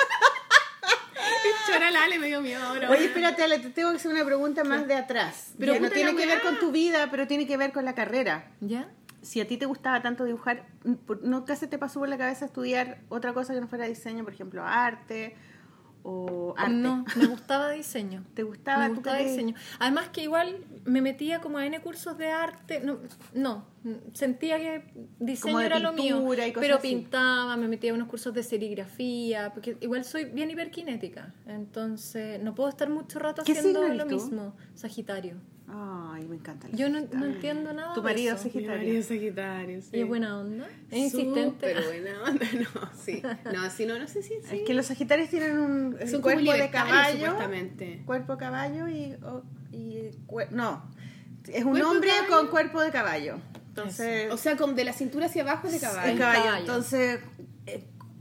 Chora 1.66 1.90
la 1.90 2.04
Ale, 2.04 2.20
me 2.20 2.28
dio 2.28 2.40
miedo 2.40 2.64
ahora. 2.64 2.88
Oye, 2.88 3.06
espérate, 3.06 3.42
Ale, 3.42 3.58
te 3.58 3.70
tengo 3.70 3.90
que 3.90 3.96
hacer 3.96 4.12
una 4.12 4.24
pregunta 4.24 4.62
más 4.62 4.86
de 4.86 4.94
atrás. 4.94 5.54
Pero 5.58 5.72
que 5.72 5.80
no 5.80 5.90
tiene 5.90 6.14
que 6.14 6.24
ver 6.24 6.40
con 6.40 6.56
tu 6.60 6.70
vida, 6.70 7.08
pero 7.10 7.26
tiene 7.26 7.48
que 7.48 7.56
ver 7.56 7.72
con 7.72 7.84
la 7.84 7.96
carrera. 7.96 8.52
¿Ya? 8.60 8.88
Si 9.22 9.40
a 9.40 9.48
ti 9.48 9.56
te 9.56 9.66
gustaba 9.66 10.00
tanto 10.02 10.24
dibujar, 10.24 10.66
¿nunca 11.22 11.56
se 11.56 11.66
te 11.66 11.76
pasó 11.76 11.98
por 11.98 12.08
la 12.08 12.16
cabeza 12.16 12.44
estudiar 12.44 13.00
otra 13.08 13.32
cosa 13.32 13.54
que 13.54 13.60
no 13.60 13.66
fuera 13.66 13.86
diseño, 13.86 14.22
por 14.22 14.34
ejemplo, 14.34 14.62
arte 14.64 15.36
o 16.08 16.54
arte? 16.56 16.72
No, 16.72 17.04
me 17.16 17.26
gustaba 17.26 17.70
diseño. 17.70 18.24
¿Te 18.34 18.44
gustaba? 18.44 18.84
Me 18.84 18.88
¿Tú 18.90 18.94
gustaba 18.96 19.18
diseño. 19.18 19.54
Además 19.80 20.08
que 20.10 20.22
igual 20.22 20.56
me 20.84 21.02
metía 21.02 21.40
como 21.40 21.58
a 21.58 21.66
N 21.66 21.80
cursos 21.80 22.16
de 22.16 22.28
arte. 22.30 22.80
No, 22.80 22.98
no 23.34 23.64
sentía 24.12 24.58
que 24.58 24.84
diseño 25.18 25.60
era 25.60 25.78
lo 25.78 25.92
mío. 25.92 26.16
pintura 26.18 26.46
y 26.46 26.52
cosas 26.52 26.66
Pero 26.66 26.76
así. 26.78 26.88
pintaba, 26.88 27.56
me 27.56 27.68
metía 27.68 27.92
a 27.92 27.94
unos 27.94 28.08
cursos 28.08 28.32
de 28.34 28.42
serigrafía, 28.42 29.52
porque 29.52 29.76
igual 29.80 30.04
soy 30.04 30.26
bien 30.26 30.50
hiperkinética. 30.50 31.34
Entonces 31.46 32.42
no 32.42 32.54
puedo 32.54 32.68
estar 32.68 32.88
mucho 32.88 33.18
rato 33.18 33.42
¿Qué 33.44 33.52
haciendo 33.52 33.86
lo 33.88 34.06
mismo. 34.06 34.54
Sagitario. 34.74 35.36
Ay, 35.68 36.26
me 36.28 36.36
encanta. 36.36 36.68
la 36.68 36.76
Yo 36.76 36.88
no, 36.88 36.98
Sagitario. 37.00 37.26
no 37.26 37.34
entiendo 37.34 37.72
nada. 37.72 37.94
Tu 37.94 38.00
de 38.00 38.04
marido 38.04 38.34
eso. 38.36 38.46
es 38.48 38.54
Mi 38.54 38.66
marido 38.66 38.76
Sagitario. 38.76 39.00
es 39.00 39.06
Sagitario, 39.06 39.82
sí. 39.82 39.88
Y 39.92 40.00
es 40.00 40.06
buena 40.08 40.38
onda. 40.38 40.68
Es 40.90 40.98
insistente. 40.98 41.56
Pero 41.74 41.82
buena 41.86 42.22
onda, 42.22 42.46
no, 42.74 42.90
sí. 43.04 43.22
No, 43.52 43.70
sí, 43.70 43.86
no, 43.86 43.98
no 43.98 44.06
sé 44.06 44.22
si 44.22 44.34
sí. 44.48 44.56
Es 44.58 44.62
que 44.66 44.74
los 44.74 44.86
Sagitarios 44.86 45.28
tienen 45.28 45.58
un 45.58 45.96
Son 46.08 46.22
cuerpo 46.22 46.52
de 46.52 46.70
caballo. 46.70 47.18
supuestamente. 47.26 48.02
Cuerpo 48.06 48.36
caballo 48.38 48.88
y. 48.88 49.14
o- 49.24 49.42
y 49.72 50.10
no. 50.52 50.90
Es 51.48 51.64
un 51.64 51.72
¿Cuerpo 51.72 51.76
de 51.76 51.82
hombre 51.96 52.10
caballo? 52.10 52.28
con 52.36 52.46
cuerpo 52.48 52.80
de 52.82 52.90
caballo. 52.90 53.36
Entonces. 53.68 54.32
O 54.32 54.36
sea, 54.36 54.56
con 54.56 54.74
de 54.76 54.84
la 54.84 54.92
cintura 54.92 55.26
hacia 55.26 55.42
abajo 55.42 55.66
es 55.66 55.72
de 55.72 55.76
es 55.78 55.82
caballo. 55.82 56.18
caballo. 56.18 56.42
caballo. 56.44 56.60
Entonces. 56.60 57.20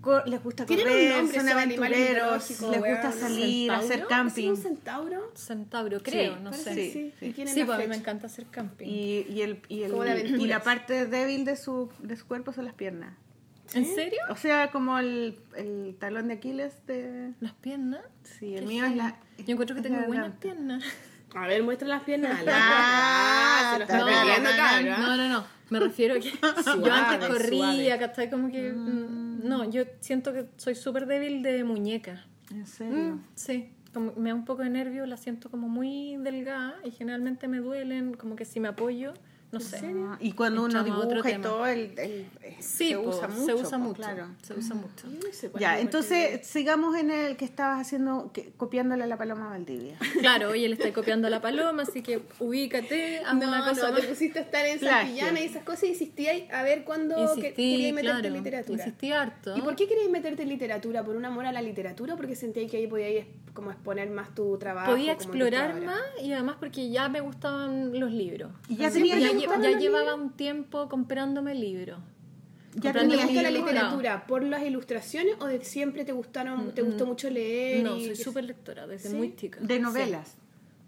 Eh, 0.06 0.22
les 0.26 0.44
gusta 0.44 0.65
Tienen 0.65 0.86
un 0.88 0.91
correr, 0.94 1.18
nombre 1.18 1.39
son 1.39 1.50
aventureros, 1.50 2.50
les 2.50 2.80
gusta 2.80 3.12
salir, 3.12 3.70
¿Centauro? 3.72 3.86
hacer 3.86 4.00
¿Es 4.00 4.06
camping. 4.06 4.50
un 4.50 4.58
centauro? 4.58 5.32
Centauro, 5.36 6.00
creo, 6.04 6.39
no 6.39 6.54
sé. 6.54 6.74
Sí, 6.74 6.91
sí. 7.20 7.26
¿Y 7.26 7.32
quién 7.34 7.48
es 7.48 7.54
sí 7.54 7.63
pues 7.63 7.76
a 7.76 7.80
mí 7.80 7.86
flecha? 7.86 7.89
me 7.89 7.96
encanta 8.02 8.28
hacer 8.28 8.46
camping. 8.48 8.86
Y, 8.88 9.26
y, 9.30 9.41
el, 9.41 9.62
y, 9.70 9.84
el- 9.84 10.39
y 10.41 10.48
la 10.48 10.62
parte 10.63 11.06
débil 11.06 11.46
de 11.46 11.56
su, 11.56 11.89
de 12.00 12.15
su 12.18 12.26
cuerpo 12.28 12.54
son 12.54 12.65
las 12.65 12.74
piernas. 12.74 13.15
¿En 13.74 13.86
serio? 13.86 14.20
O 14.30 14.36
sea, 14.36 14.70
como 14.72 15.00
el, 15.00 15.39
el 15.58 15.96
talón 16.00 16.28
de 16.28 16.36
Aquiles 16.36 16.74
de... 16.86 17.34
Las 17.39 17.54
piernas. 17.54 18.02
Sí, 18.24 18.56
el 18.56 18.68
mío 18.68 18.86
es 18.86 18.96
la... 18.96 19.18
Yo 19.39 19.54
encuentro 19.54 19.76
que 19.76 19.82
es 19.82 19.88
tengo 19.88 20.06
buenas 20.06 20.36
piernas. 20.38 20.84
A 21.36 21.48
ver, 21.48 21.63
muestra 21.63 21.88
las 21.88 22.04
piernas. 22.04 22.43
Ah, 22.48 23.71
se 23.74 23.78
lo 23.80 23.84
está 23.86 23.98
no, 24.00 24.06
perdiendo, 24.06 24.50
no. 24.52 24.98
No, 25.08 25.17
no, 25.17 25.30
no. 25.30 25.45
Me 25.69 25.80
refiero 25.80 26.15
a 26.15 26.19
que 26.19 26.32
yo 26.32 26.38
antes 26.41 26.63
Suave, 26.65 27.28
corría, 27.28 27.86
suave. 27.88 27.98
¿cachai? 28.00 28.30
Como 28.30 28.50
que. 28.52 28.71
mm, 28.71 29.48
No, 29.48 29.69
yo 29.69 29.84
siento 30.00 30.34
que 30.34 30.48
soy 30.58 30.76
súper 30.76 31.06
débil 31.08 31.41
de 31.43 31.63
muñeca. 31.63 32.26
¿En 32.52 32.65
serio? 32.67 32.95
Mm, 33.15 33.24
sí. 33.36 33.71
Como 33.93 34.13
me 34.17 34.30
da 34.30 34.36
un 34.36 34.45
poco 34.45 34.62
de 34.62 34.69
nervio, 34.69 35.06
la 35.06 35.17
siento 35.17 35.50
como 35.50 35.67
muy 35.69 36.17
delgada 36.17 36.76
y 36.84 36.91
generalmente 36.91 37.48
me 37.48 37.60
duelen, 37.60 38.13
como 38.15 38.36
que 38.36 38.43
si 38.45 38.60
me 38.60 38.67
apoyo, 38.67 39.13
no 39.60 39.60
sé. 39.65 39.80
Ah, 39.96 40.18
y 40.20 40.32
cuando 40.34 40.63
uno 40.63 40.84
dibuja 40.84 41.32
y 41.32 41.38
todo, 41.41 41.65
el, 41.65 41.98
el- 41.98 42.26
eh, 42.41 42.56
Sí, 42.60 42.89
se 42.89 42.98
po, 42.98 43.10
usa 43.10 43.28
mucho. 43.28 43.46
se 43.46 43.54
usa 43.54 43.78
po, 43.78 43.84
mucho. 43.84 43.96
Claro. 44.02 44.28
Se 44.44 44.54
usa 44.54 44.76
mucho. 44.76 45.08
Sé 45.32 45.50
cuál 45.50 45.62
Ya, 45.62 45.76
es, 45.76 45.82
entonces 45.82 46.46
sigamos 46.48 46.98
en 46.98 47.12
el 47.12 47.38
que 47.38 47.46
estabas 47.46 47.80
haciendo, 47.82 48.32
que, 48.34 48.52
copiándole 48.58 49.04
a 49.04 49.08
la 49.08 49.18
paloma 49.18 49.50
Valdivia. 49.50 49.98
Claro, 50.20 50.50
oye, 50.50 50.68
le 50.68 50.76
estoy 50.76 50.91
copiando 50.91 51.28
a 51.28 51.30
la 51.30 51.41
paloma, 51.41 51.84
así 51.84 52.02
que 52.02 52.22
ubícate, 52.39 53.20
haz 53.20 53.36
No, 53.36 53.48
una 53.48 53.68
cosa. 53.70 53.91
no, 53.91 53.96
te 53.98 54.04
pusiste 54.04 54.39
a 54.39 54.41
estar 54.44 54.65
en. 54.65 54.80
Santillana 54.80 55.39
y 55.41 55.44
esas 55.46 55.63
cosas 55.63 55.84
y 55.84 55.88
insistíais 55.89 56.52
a 56.52 56.63
ver 56.63 56.84
cuándo 56.84 57.15
que- 57.15 57.22
Insistí, 57.24 57.54
queríais 57.56 57.94
meterte 57.94 58.20
claro, 58.22 58.28
en 58.28 58.34
literatura. 58.44 58.84
insistí 58.84 59.12
harto. 59.12 59.58
¿Y 59.58 59.62
por 59.62 59.76
qué 59.76 59.88
queríais 59.88 60.10
meterte 60.10 60.44
en 60.44 60.50
literatura? 60.50 61.04
¿Por 61.04 61.15
un 61.15 61.26
amor 61.26 61.46
a 61.46 61.52
la 61.52 61.62
literatura 61.62 62.13
o 62.13 62.18
porque 62.18 62.36
sentíais 62.36 62.70
que 62.72 62.78
ahí 62.78 62.88
podíais 62.88 63.26
como 63.56 63.72
exponer 63.72 64.12
más 64.12 64.36
tu 64.36 64.56
trabajo? 64.60 64.91
Podía 64.91 65.13
explorar 65.13 65.82
más 65.82 66.00
y 66.22 66.32
además 66.34 66.58
porque 66.60 66.89
ya 66.91 67.10
me 67.10 67.22
gustaban 67.22 68.00
los 68.00 68.12
libros. 68.12 68.52
¿Y 68.70 68.76
ya 68.76 68.91
que 68.91 69.08
ya, 69.08 69.18
ya 69.18 69.58
los 69.58 69.82
llevaba 69.82 70.13
un 70.13 70.30
tiempo 70.34 70.88
comprándome 70.88 71.56
libros. 71.56 71.98
Ya 72.78 72.91
¿Te 72.91 73.00
Comprando 73.00 73.15
tenías 73.15 73.44
la 73.44 73.50
libros, 73.52 73.72
literatura 73.74 74.28
por 74.28 74.44
las 74.44 74.62
ilustraciones 74.63 75.36
o 75.39 75.46
de 75.48 75.63
siempre 75.63 76.04
te 76.06 76.12
gustaron, 76.12 76.74
te 76.76 76.82
gustó 76.82 77.06
mucho 77.06 77.30
leer? 77.30 77.84
No, 77.86 77.96
y 77.96 78.06
soy 78.06 78.15
súper 78.18 78.44
lectora 78.44 78.86
desde 78.86 79.10
¿Sí? 79.10 79.15
muy 79.15 79.34
chica. 79.36 79.62
de 79.62 79.80
novelas. 79.80 80.28
Sí. 80.30 80.38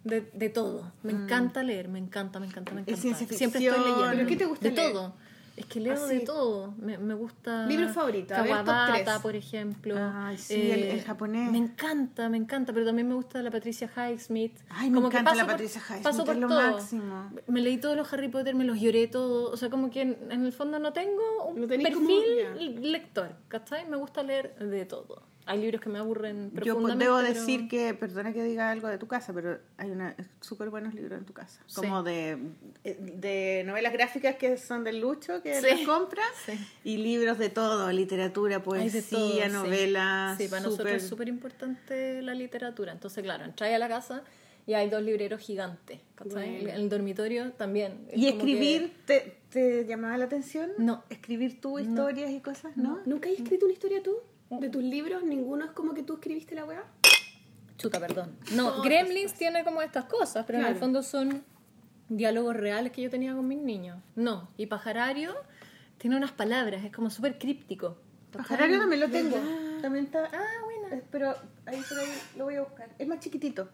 De, 0.04 0.22
de 0.34 0.50
todo. 0.50 0.92
Me 1.04 1.12
encanta 1.14 1.64
leer, 1.64 1.88
me 1.90 2.00
encanta, 2.00 2.40
me 2.40 2.46
encanta, 2.48 2.74
me 2.74 2.82
encanta. 2.82 3.02
ciencia 3.02 3.26
Siempre 3.28 3.60
ficción. 3.62 3.76
estoy 3.76 3.92
leyendo. 3.92 4.12
¿Pero 4.18 4.28
qué 4.28 4.36
te 4.36 4.46
gusta 4.46 4.70
De 4.70 4.76
leer? 4.76 4.92
todo. 4.94 5.16
Es 5.58 5.65
que 5.65 5.80
leo 5.80 5.93
Así. 5.96 6.17
de 6.17 6.20
todo. 6.22 6.74
Me, 6.78 7.00
me 7.00 7.15
gusta. 7.15 7.65
¿Libro 7.65 7.89
favorito? 7.89 8.36
A 8.36 8.43
ver, 8.43 8.52
top 8.58 8.65
Kawabata, 8.67 9.22
por 9.24 9.36
ejemplo. 9.36 9.98
Eh, 9.98 10.12
Ay, 10.13 10.38
sí, 10.38 10.54
el- 10.72 10.84
el 10.84 11.02
japonés. 11.04 11.52
Me 11.52 11.58
encanta, 11.58 12.30
me 12.30 12.38
encanta. 12.38 12.74
Pero 12.74 12.86
también 12.86 13.08
me 13.08 13.15
gusta 13.15 13.41
la 13.41 13.50
Patricia 13.50 13.89
Highsmith. 13.96 14.56
Ay, 14.70 14.91
me 14.91 14.96
Como 14.98 15.10
que 15.10 15.17
encanta 15.17 15.34
la 15.36 15.43
paso 15.46 15.52
Patricia 15.54 15.82
Highsmith, 15.82 16.04
Paso 16.04 16.26
por 16.26 16.36
es 16.36 16.41
lo 16.41 16.48
todo. 16.48 16.72
máximo. 16.74 17.32
Me 17.48 17.62
leí 17.62 17.78
todos 17.78 17.98
los 17.98 18.13
Harry 18.13 18.28
Potter, 18.30 18.54
me 18.54 18.65
los 18.65 18.80
lloré 18.80 19.08
todos. 19.08 19.52
O 19.52 19.58
sea, 19.58 19.72
como 19.72 19.89
que 19.89 20.02
en, 20.04 20.17
en 20.30 20.46
el 20.46 20.54
fondo 20.54 20.78
no 20.78 20.93
tengo 20.93 21.46
un 21.48 21.62
No 21.62 21.67
perfil 21.67 22.91
lector. 22.91 23.32
¿Cachai? 23.48 23.89
Me 23.89 23.98
gusta 23.98 24.22
leer 24.22 24.56
de 24.60 24.86
todo. 24.86 25.24
Hay 25.48 25.60
libros 25.62 25.82
que 25.82 25.90
me 25.90 26.00
aburren 26.00 26.52
Yo 26.54 26.62
profundamente. 26.76 27.06
debo 27.06 27.18
pero- 27.18 27.28
decir 27.34 27.68
que, 27.68 27.94
perdona 27.94 28.34
que 28.34 28.44
diga 28.44 28.70
algo 28.70 28.88
de 28.88 28.98
tu 28.98 29.08
casa, 29.08 29.34
pero 29.34 29.58
hay 29.78 29.90
una 29.92 30.16
súper 30.42 30.70
buenos 30.70 30.94
libros 30.94 31.18
en 31.20 31.26
tu 31.26 31.34
casa. 31.34 31.62
Sí. 31.68 31.76
Como 31.76 32.04
de, 32.04 32.38
eh, 32.84 32.98
de 33.00 33.64
novelas 33.66 33.94
gráficas 33.94 34.36
que 34.36 34.58
son 34.58 34.84
del 34.84 35.00
Lucho, 35.00 35.42
que 35.42 35.60
Sí. 35.62 35.66
las 35.70 35.82
compra, 35.88 36.24
Sí. 36.46 36.54
y 36.84 36.98
libros 36.98 37.38
de 37.38 37.50
todo, 37.50 37.92
literatura, 37.92 38.62
poesía, 38.62 39.50
novelas. 39.50 40.38
Sí, 40.38 40.48
para 40.48 40.62
nosotros 40.64 40.78
súper- 40.88 40.96
es 40.96 41.08
súper 41.08 41.28
importante 41.30 42.22
la 42.22 42.34
literatura. 42.34 42.92
Entonces, 42.92 43.24
claro, 43.24 43.46
entráis 43.46 43.76
a 43.76 43.80
la 43.80 43.88
casa 43.88 44.24
y 44.66 44.74
hay 44.74 44.90
dos 44.90 45.02
libreros 45.02 45.40
gigantes. 45.42 46.00
¿cachai? 46.16 46.56
Bueno. 46.62 46.70
En 46.70 46.76
el 46.76 46.90
dormitorio 46.90 47.52
también. 47.54 48.06
Es 48.10 48.18
¿Y 48.18 48.28
escribir 48.28 48.92
te, 49.06 49.38
te 49.50 49.86
llamaba 49.86 50.18
la 50.18 50.26
atención? 50.26 50.72
No. 50.78 51.04
¿Escribir 51.10 51.62
tú 51.62 51.80
historias 51.80 52.32
y 52.32 52.42
cosas? 52.42 52.76
¿No? 52.76 53.00
¿Nunca 53.06 53.30
has 53.30 53.36
escrito 53.40 53.66
una 53.66 53.74
historia 53.74 54.02
tú? 54.04 54.16
¿De 54.50 54.70
tus 54.70 54.84
libros? 54.84 55.24
¿Ninguno 55.24 55.66
es 55.66 55.72
como 55.72 55.94
que 55.94 56.04
tú 56.04 56.14
escribiste 56.16 56.56
la 56.56 56.66
weá? 56.66 56.84
Chuta, 57.78 58.00
perdón. 58.00 58.36
No, 58.54 58.82
Gremlins 58.82 59.34
tiene 59.34 59.64
como 59.64 59.82
estas 59.82 60.06
cosas, 60.06 60.46
pero 60.48 60.58
en 60.60 60.64
Claro. 60.64 60.76
el 60.76 60.80
fondo 60.80 61.04
son 61.04 61.44
diálogos 62.10 62.56
reales 62.56 62.92
que 62.92 63.02
yo 63.02 63.10
tenía 63.10 63.34
con 63.36 63.48
mis 63.48 63.60
niños. 63.60 64.00
No. 64.16 64.50
Y 64.58 64.66
Pajarario 64.68 65.36
tiene 65.98 66.16
unas 66.16 66.32
palabras, 66.32 66.84
es 66.86 66.92
como 66.92 67.10
súper 67.10 67.38
críptico. 67.38 67.98
Pajarario 68.32 68.80
también 68.80 69.02
lo 69.02 69.10
tengo. 69.10 69.38
También 69.82 70.06
está. 70.06 70.26
Ah, 70.34 70.46
bueno. 70.64 70.96
eh, 70.96 71.04
Pero 71.12 71.36
ahí 71.66 71.82
por 71.88 72.00
ahí 72.00 72.08
lo 72.38 72.46
voy 72.46 72.56
a 72.56 72.62
buscar. 72.64 72.90
Es 72.98 73.08
más 73.08 73.20
chiquitito. 73.20 73.70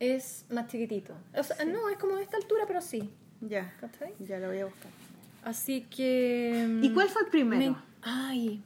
Es 0.00 0.44
más 0.50 0.66
chiquitito. 0.68 1.14
O 1.36 1.42
sea, 1.42 1.64
no, 1.64 1.88
es 1.88 1.98
como 1.98 2.16
de 2.16 2.22
esta 2.22 2.36
altura, 2.36 2.64
pero 2.66 2.80
sí. 2.80 3.10
Ya. 3.40 3.74
¿Cachai? 3.80 4.14
Ya 4.20 4.38
lo 4.38 4.48
voy 4.48 4.60
a 4.60 4.66
buscar. 4.66 4.90
Así 5.44 5.82
que... 5.82 6.78
¿Y 6.82 6.90
cuál 6.92 7.08
fue 7.10 7.22
el 7.22 7.28
primero? 7.28 7.72
Me- 7.72 7.78
Ay, 8.02 8.62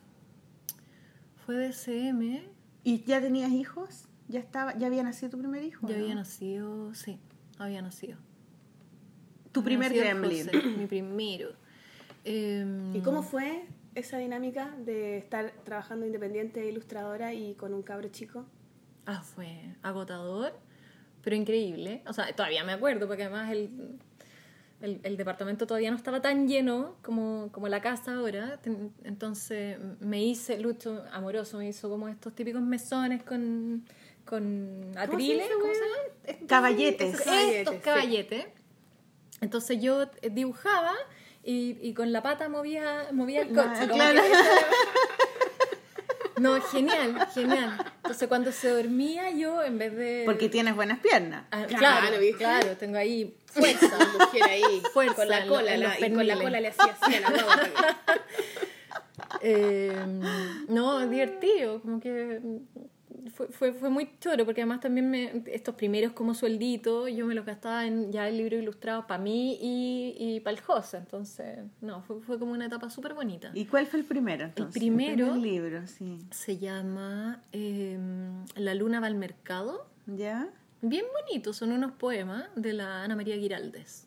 fue 1.49 1.57
de 1.57 1.73
CM. 1.73 2.43
¿Y 2.85 3.05
ya 3.05 3.23
tenías 3.23 3.51
hijos? 3.51 4.07
¿Ya 4.29 4.39
estaba, 4.39 4.77
ya 4.77 4.87
había 4.87 5.03
nacido 5.03 5.31
tu 5.31 5.39
primer 5.39 5.63
hijo? 5.63 5.89
Ya 5.89 5.97
no? 5.97 6.03
había 6.03 6.15
nacido, 6.15 6.95
sí, 6.95 7.19
había 7.57 7.81
nacido. 7.81 8.19
Tu 9.53 9.61
Había 9.61 9.79
primer 9.79 9.93
nacido 9.93 10.51
gremlin. 10.51 10.79
Mi 10.79 10.87
primero. 10.87 11.53
¿Y 12.27 13.01
cómo 13.01 13.23
fue 13.23 13.65
esa 13.95 14.19
dinámica 14.19 14.75
de 14.85 15.17
estar 15.17 15.55
trabajando 15.65 16.05
independiente 16.05 16.61
de 16.61 16.69
ilustradora 16.69 17.33
y 17.33 17.55
con 17.55 17.73
un 17.73 17.81
cabro 17.81 18.09
chico? 18.11 18.45
Ah, 19.07 19.23
fue 19.23 19.75
agotador, 19.81 20.53
pero 21.23 21.35
increíble. 21.35 22.03
O 22.07 22.13
sea, 22.13 22.31
todavía 22.37 22.63
me 22.63 22.73
acuerdo, 22.73 23.07
porque 23.09 23.23
además 23.23 23.51
el... 23.51 23.99
el, 24.81 25.01
el 25.03 25.17
departamento 25.17 25.67
todavía 25.67 25.91
no 25.91 25.97
estaba 25.97 26.21
tan 26.23 26.47
lleno 26.49 26.97
como, 27.03 27.49
como 27.53 27.69
la 27.69 27.81
casa 27.81 28.15
ahora. 28.15 28.61
Entonces 29.05 29.79
me 30.01 30.23
hice, 30.23 30.59
Lucho 30.59 31.05
amoroso, 31.13 31.59
me 31.59 31.69
hizo 31.69 31.89
como 31.89 32.09
estos 32.09 32.35
típicos 32.35 32.63
mesones 32.63 33.23
con, 33.25 33.85
con 34.25 34.93
atriles. 34.97 35.47
dice, 35.49 35.55
¿cómo 35.61 35.73
se 35.75 35.81
llaman? 35.81 35.99
Estos- 36.25 36.49
Caballetes. 36.49 37.09
Estos 37.15 37.25
Caballetes, 37.27 37.75
sí. 37.75 37.81
caballetes. 37.81 38.47
Entonces 39.41 39.81
yo 39.81 40.07
dibujaba 40.31 40.95
y, 41.45 41.77
y 41.81 41.95
con 41.95 42.13
la 42.13 42.23
pata 42.23 42.49
movía, 42.49 43.09
movía 43.13 43.43
el 43.43 43.49
coche. 43.49 43.63
Ah, 43.75 43.81
como 43.89 43.95
claro. 43.95 44.21
No, 46.41 46.61
genial, 46.63 47.27
genial. 47.35 47.77
Entonces 47.97 48.29
cuando 48.29 48.53
se 48.53 48.69
dormía 48.71 49.31
yo, 49.31 49.63
en 49.63 49.79
vez 49.79 49.95
de... 49.97 50.23
Porque 50.25 50.49
tienes 50.49 50.75
buenas 50.75 50.99
piernas. 51.01 51.45
Ah, 51.51 51.65
Claro, 51.67 51.79
claro, 52.09 52.19
¿viste? 52.21 52.39
claro, 52.39 52.77
tengo 52.77 52.97
ahí 52.99 53.37
Fuerza, 53.47 53.91
mujer 54.19 54.43
ahí. 54.45 54.83
Fuerza 54.93 55.15
con 55.15 55.29
la 55.29 55.47
cola, 55.47 55.75
en 55.75 55.81
la- 55.83 55.99
y 56.01 56.13
con 56.13 56.27
la 56.27 56.35
cola 56.37 56.61
le 56.61 56.69
hacía 56.69 56.97
así 57.01 57.15
a 57.15 57.21
la 57.21 57.31
guagua. 57.31 57.61
Eh, 59.43 59.93
no, 60.69 61.07
divertido, 61.07 61.81
como 61.83 62.01
que 62.01 62.41
fue, 63.31 63.49
fue, 63.49 63.73
fue 63.73 63.91
muy 63.91 64.11
choro, 64.21 64.45
porque 64.45 64.61
además 64.63 64.81
también 64.81 65.11
me, 65.11 65.43
estos 65.47 65.75
primeros 65.75 66.13
como 66.13 66.35
suelditos 66.35 67.11
yo 67.15 67.27
me 67.27 67.35
los 67.35 67.45
gastaba 67.45 67.87
en 67.87 68.11
ya 68.13 68.29
el 68.29 68.37
libro 68.39 68.57
ilustrado 68.57 69.07
para 69.07 69.23
mí 69.23 69.59
y, 69.61 70.17
y 70.19 70.41
para 70.41 70.57
el 70.57 70.63
José, 70.63 70.97
entonces, 70.99 71.59
no, 71.81 72.03
fue, 72.03 72.21
fue 72.21 72.39
como 72.39 72.53
una 72.53 72.67
etapa 72.67 72.91
súper 72.91 73.15
bonita. 73.15 73.51
¿Y 73.55 73.67
cuál 73.67 73.87
fue 73.87 74.01
el 74.01 74.05
primero 74.07 74.45
entonces? 74.45 74.75
primero- 74.81 75.27
primer 75.33 75.43
libro, 75.43 75.87
sí. 75.87 76.19
Se 76.31 76.59
llama 76.59 77.43
eh, 77.53 77.99
La 78.57 78.75
luna 78.75 79.01
va 79.01 79.07
al 79.07 79.15
mercado. 79.17 79.87
¿Ya? 80.07 80.49
Bien 80.81 81.05
bonito, 81.27 81.53
son 81.53 81.73
unos 81.73 81.93
poemas 81.93 82.45
de 82.55 82.73
la 82.73 83.03
Ana 83.03 83.17
María 83.17 83.37
Giraldes. 83.37 84.07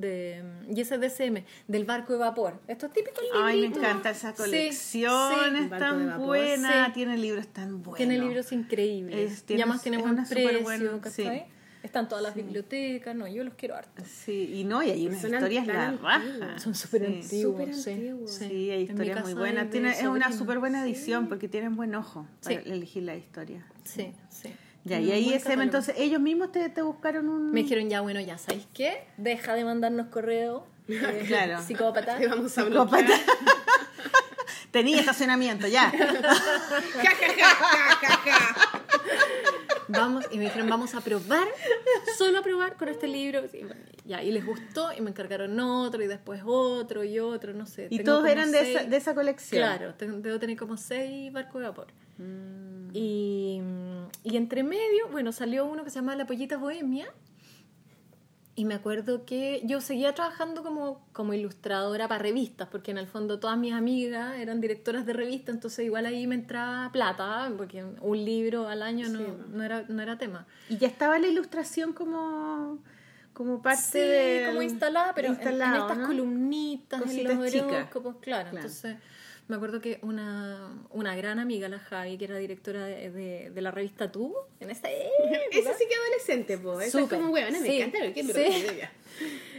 De, 0.00 0.42
y 0.74 0.80
ese 0.80 0.94
es 0.96 1.00
DCM, 1.00 1.44
del 1.68 1.84
barco 1.84 2.12
de 2.14 2.18
vapor. 2.20 2.60
Estos 2.68 2.92
típicos 2.92 3.22
Ay, 3.34 3.60
me 3.60 3.66
encanta 3.66 4.10
esa 4.10 4.30
Sí, 4.32 4.36
colección, 4.36 5.34
sí. 5.56 5.56
es 5.64 5.70
Barco 5.70 5.84
tan 5.86 6.06
vapor, 6.06 6.26
buena, 6.26 6.86
sí. 6.86 6.92
tiene 6.92 7.16
libros 7.18 7.46
tan 7.48 7.82
buenos. 7.82 7.96
Tiene 7.98 8.18
libros 8.18 8.52
increíbles. 8.52 9.32
Es- 9.32 9.38
y 9.40 9.42
tiene- 9.42 9.62
además 9.62 9.82
tiene 9.82 9.96
es 9.98 10.02
buen 10.02 10.14
una 10.14 10.24
súper 10.26 10.44
precio, 10.44 10.62
buena- 10.62 11.10
sí. 11.10 11.28
Están 11.82 12.08
todas 12.08 12.24
las 12.24 12.34
bibliotecas, 12.34 13.14
no, 13.14 13.28
yo 13.28 13.44
los 13.44 13.52
quiero 13.54 13.74
harto. 13.76 14.02
Sí, 14.06 14.50
y 14.54 14.64
no, 14.64 14.82
y 14.82 14.88
hay 14.90 15.06
unas 15.06 15.20
Son 15.20 15.34
historias 15.34 15.66
la 15.66 15.92
raja. 15.92 16.58
Son 16.58 16.74
súper 16.74 17.02
Sí. 17.06 17.06
antiguos. 17.20 17.58
Súper 17.58 17.74
sí, 17.74 17.90
antiguos. 17.90 18.30
sí. 18.30 18.48
Sí, 18.48 18.70
hay 18.70 18.82
historias 18.84 19.22
muy 19.22 19.34
buenas. 19.34 19.68
Tiene, 19.68 19.90
es 19.90 20.02
una 20.04 20.32
súper 20.32 20.60
buena 20.60 20.82
edición 20.82 21.28
porque 21.28 21.46
tienen 21.46 21.76
buen 21.76 21.94
ojo 21.94 22.26
para 22.42 22.62
Sí. 22.62 22.70
elegir 22.70 23.02
la 23.02 23.16
historia. 23.16 23.66
Sí, 23.84 24.12
sí. 24.30 24.48
Ya, 24.84 25.00
y 25.00 25.10
ahí 25.12 25.32
ese, 25.32 25.54
entonces 25.54 25.94
ellos 25.96 26.20
mismos 26.20 26.52
te, 26.52 26.68
te 26.68 26.82
buscaron 26.82 27.28
un... 27.30 27.52
Me 27.52 27.62
dijeron, 27.62 27.88
ya, 27.88 28.02
bueno, 28.02 28.20
ya, 28.20 28.36
¿sabéis 28.36 28.66
qué? 28.74 29.06
Deja 29.16 29.54
de 29.54 29.64
mandarnos 29.64 30.08
correo. 30.08 30.66
eh, 30.88 31.24
Claro. 31.26 31.62
Psicópata. 31.62 32.16
Te 32.18 32.28
vamos 32.28 32.56
a 32.58 32.64
Psicópata. 32.64 33.12
Tenía 34.70 35.00
estacionamiento, 35.00 35.66
ya. 35.68 35.90
Ja, 35.90 35.98
ja, 35.98 37.12
ja, 37.12 37.48
ja, 37.48 37.96
ja, 38.00 38.20
ja. 38.24 38.63
Vamos, 39.96 40.24
y 40.30 40.38
me 40.38 40.44
dijeron, 40.44 40.68
vamos 40.68 40.94
a 40.94 41.00
probar, 41.00 41.46
solo 42.18 42.38
a 42.38 42.42
probar 42.42 42.76
con 42.76 42.88
este 42.88 43.08
libro. 43.08 43.42
Bueno, 43.52 43.74
ya, 44.04 44.22
y 44.22 44.30
les 44.32 44.44
gustó 44.44 44.90
y 44.96 45.00
me 45.00 45.10
encargaron 45.10 45.58
otro 45.60 46.02
y 46.02 46.06
después 46.06 46.42
otro 46.44 47.04
y 47.04 47.18
otro, 47.18 47.52
no 47.54 47.66
sé. 47.66 47.86
Y 47.90 47.98
Tengo 47.98 48.12
todos 48.18 48.28
eran 48.28 48.50
de 48.52 48.72
esa, 48.72 48.84
de 48.84 48.96
esa 48.96 49.14
colección. 49.14 49.60
Claro, 49.62 49.94
te- 49.94 50.06
debo 50.06 50.38
tener 50.38 50.56
como 50.56 50.76
seis 50.76 51.32
barcos 51.32 51.60
de 51.62 51.68
vapor. 51.68 51.86
Mm. 52.18 52.90
Y, 52.92 53.60
y 54.22 54.36
entre 54.36 54.62
medio, 54.62 55.08
bueno, 55.10 55.32
salió 55.32 55.64
uno 55.66 55.84
que 55.84 55.90
se 55.90 55.96
llama 55.96 56.14
La 56.16 56.26
Pollita 56.26 56.56
Bohemia. 56.58 57.06
Y 58.56 58.66
me 58.66 58.74
acuerdo 58.74 59.24
que 59.24 59.62
yo 59.64 59.80
seguía 59.80 60.14
trabajando 60.14 60.62
como, 60.62 61.04
como 61.12 61.34
ilustradora 61.34 62.06
para 62.06 62.22
revistas, 62.22 62.68
porque 62.68 62.92
en 62.92 62.98
el 62.98 63.08
fondo 63.08 63.40
todas 63.40 63.58
mis 63.58 63.72
amigas 63.72 64.36
eran 64.38 64.60
directoras 64.60 65.04
de 65.06 65.12
revistas, 65.12 65.56
entonces 65.56 65.84
igual 65.84 66.06
ahí 66.06 66.26
me 66.28 66.36
entraba 66.36 66.92
plata, 66.92 67.50
porque 67.56 67.82
un 67.82 68.24
libro 68.24 68.68
al 68.68 68.82
año 68.82 69.08
no, 69.08 69.18
Sí. 69.18 69.26
no, 69.52 69.64
era, 69.64 69.84
no 69.88 70.00
era 70.00 70.18
tema. 70.18 70.46
Y 70.68 70.76
ya 70.78 70.86
estaba 70.86 71.18
la 71.18 71.26
ilustración 71.26 71.92
como, 71.94 72.78
como 73.32 73.60
parte 73.60 73.82
Sí, 73.82 73.98
de... 73.98 74.44
como 74.46 74.62
instalada, 74.62 75.12
pero 75.16 75.28
en- 75.28 75.34
estas 75.34 75.98
¿no? 75.98 76.06
columnitas, 76.06 77.02
Cositas 77.02 77.32
en 77.32 77.38
los 77.40 77.50
chicas. 77.50 77.66
horóscopos, 77.66 78.16
claro. 78.20 78.50
Claro. 78.50 78.56
Entonces, 78.56 78.96
me 79.46 79.56
acuerdo 79.56 79.80
que 79.80 79.98
una, 80.02 80.70
una 80.90 81.14
gran 81.16 81.38
amiga, 81.38 81.68
la 81.68 81.78
Javi, 81.78 82.16
que 82.16 82.24
era 82.24 82.38
directora 82.38 82.86
de, 82.86 83.10
de, 83.10 83.50
de 83.50 83.60
la 83.60 83.70
revista 83.70 84.10
Tú, 84.10 84.34
en 84.60 84.70
esa 84.70 84.88
Esa 85.50 85.74
sí 85.74 85.84
que 85.88 85.94
adolescente, 85.94 86.56
po. 86.58 86.80
Esa 86.80 87.00
es 87.00 87.08
como 87.08 87.28
huevona, 87.30 87.60
me 87.60 87.66
Sí, 87.66 87.76
encanta 87.80 87.98
ver 88.00 88.14
qué 88.14 88.22
sí. 88.22 88.30
pero 88.34 88.72
ya. 88.78 88.92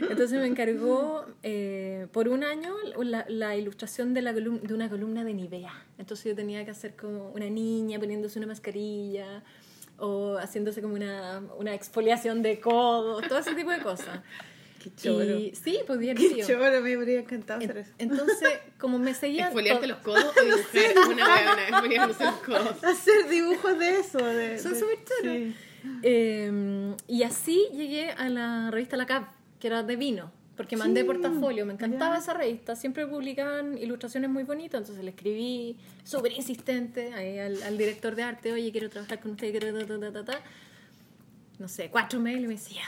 Entonces 0.10 0.38
me 0.40 0.46
encargó 0.46 1.24
eh, 1.42 2.08
por 2.12 2.28
un 2.28 2.42
año 2.44 2.74
la, 2.98 3.24
la 3.28 3.56
ilustración 3.56 4.12
de, 4.12 4.22
la 4.22 4.32
de 4.32 4.74
una 4.74 4.88
columna 4.90 5.22
de 5.24 5.34
Nivea. 5.34 5.72
Entonces 5.98 6.26
yo 6.26 6.34
tenía 6.34 6.64
que 6.64 6.72
hacer 6.72 6.96
como 6.96 7.30
una 7.30 7.48
niña 7.48 7.98
poniéndose 7.98 8.38
una 8.38 8.48
mascarilla 8.48 9.42
o 9.98 10.36
haciéndose 10.36 10.82
como 10.82 10.94
una, 10.94 11.42
una 11.58 11.74
exfoliación 11.74 12.42
de 12.42 12.60
codos, 12.60 13.26
todo 13.28 13.38
ese 13.38 13.54
tipo 13.54 13.70
de 13.70 13.80
cosas. 13.80 14.20
Qué 14.90 15.02
choro. 15.02 15.24
Y, 15.38 15.54
sí, 15.54 15.80
pues 15.86 15.98
Qué 15.98 16.14
divertido. 16.14 16.46
choro, 16.46 16.80
me 16.80 16.94
habría 16.94 17.20
encantado 17.20 17.58
hacer 17.60 17.78
eso. 17.78 17.92
Entonces, 17.98 18.48
como 18.78 18.98
me 18.98 19.14
seguían... 19.22 19.46
Exfoliarte 19.46 19.80
to- 19.80 19.86
los 19.88 19.98
codos 19.98 20.24
o 20.24 20.44
dibujar 20.44 21.08
una 21.84 22.06
los 22.06 22.16
codos. 22.44 22.84
Hacer 22.84 23.28
dibujos 23.28 23.78
de 23.78 23.98
eso. 23.98 24.18
De, 24.18 24.58
Son 24.58 24.72
de- 24.74 24.78
súper 24.80 24.98
choros. 25.04 25.36
sí. 25.36 25.54
Eh, 26.02 26.94
y 27.08 27.22
así 27.22 27.66
llegué 27.72 28.10
a 28.10 28.28
la 28.28 28.70
revista 28.70 28.96
La 28.96 29.06
Cap, 29.06 29.28
que 29.60 29.68
era 29.68 29.82
de 29.84 29.94
vino, 29.96 30.32
porque 30.56 30.76
mandé 30.76 31.02
Sí, 31.02 31.06
portafolio. 31.06 31.64
Me 31.66 31.72
encantaba 31.74 32.18
esa 32.18 32.34
revista, 32.34 32.74
siempre 32.76 33.06
publicaban 33.06 33.78
ilustraciones 33.78 34.30
muy 34.30 34.42
bonitas, 34.42 34.80
entonces 34.80 35.04
le 35.04 35.10
escribí 35.10 35.76
súper 36.04 36.32
insistente 36.32 37.12
ahí 37.14 37.38
al, 37.38 37.62
al 37.62 37.78
director 37.78 38.14
de 38.16 38.22
arte, 38.24 38.52
oye, 38.52 38.72
quiero 38.72 38.88
trabajar 38.90 39.20
con 39.20 39.32
usted, 39.32 39.50
quiero 39.52 39.78
ta, 39.78 39.86
ta, 39.86 40.00
ta, 40.00 40.12
ta, 40.12 40.24
ta". 40.24 40.40
No 41.58 41.68
sé, 41.68 41.88
cuatro 41.88 42.18
mails 42.20 42.42
y 42.44 42.46
me 42.48 42.54
decía, 42.54 42.82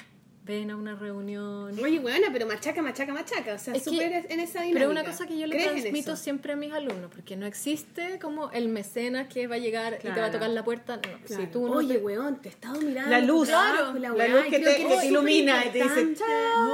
ven 0.48 0.70
a 0.70 0.76
una 0.76 0.94
reunión. 0.94 1.78
Oye, 1.78 1.98
huevona, 1.98 2.28
pero 2.32 2.46
machaca, 2.46 2.80
machaca, 2.80 3.12
machaca. 3.12 3.52
O 3.54 3.58
sea, 3.58 3.74
Es 3.74 3.82
que- 3.84 3.90
súper 3.90 4.26
en 4.30 4.40
esa 4.40 4.60
dinámica. 4.62 4.78
Pero 4.78 4.90
una 4.90 5.04
cosa 5.04 5.26
que 5.26 5.38
yo 5.38 5.46
le 5.46 5.54
¿Crees 5.56 5.68
en 5.72 5.80
transmito 5.82 6.16
siempre 6.16 6.54
a 6.54 6.56
mis 6.56 6.72
alumnos, 6.72 7.10
porque 7.14 7.36
no 7.36 7.44
existe 7.44 8.18
como 8.18 8.50
el 8.52 8.68
mecenas 8.70 9.28
que 9.28 9.46
va 9.46 9.56
a 9.56 9.58
llegar 9.58 9.98
y 9.98 10.02
te 10.02 10.08
va 10.08 10.12
a 10.12 10.14
Claro. 10.16 10.32
tocar 10.32 10.50
la 10.50 10.64
puerta. 10.64 10.96
No, 10.96 11.02
Claro. 11.02 11.42
si 11.42 11.46
tú 11.48 11.66
no 11.68 11.74
Oye, 11.74 11.98
te- 11.98 12.00
weón, 12.00 12.40
te 12.40 12.48
he 12.48 12.52
estado 12.52 12.80
mirando. 12.80 13.10
La 13.10 13.20
luz, 13.20 13.48
trabajo, 13.48 13.98
la 13.98 14.08
luz 14.28 14.44
que 14.48 14.58
te- 14.58 14.76
que 14.86 15.06
ilumina 15.06 15.66
y 15.66 15.68
te 15.68 15.82
dice, 15.82 16.00
importante. 16.00 16.24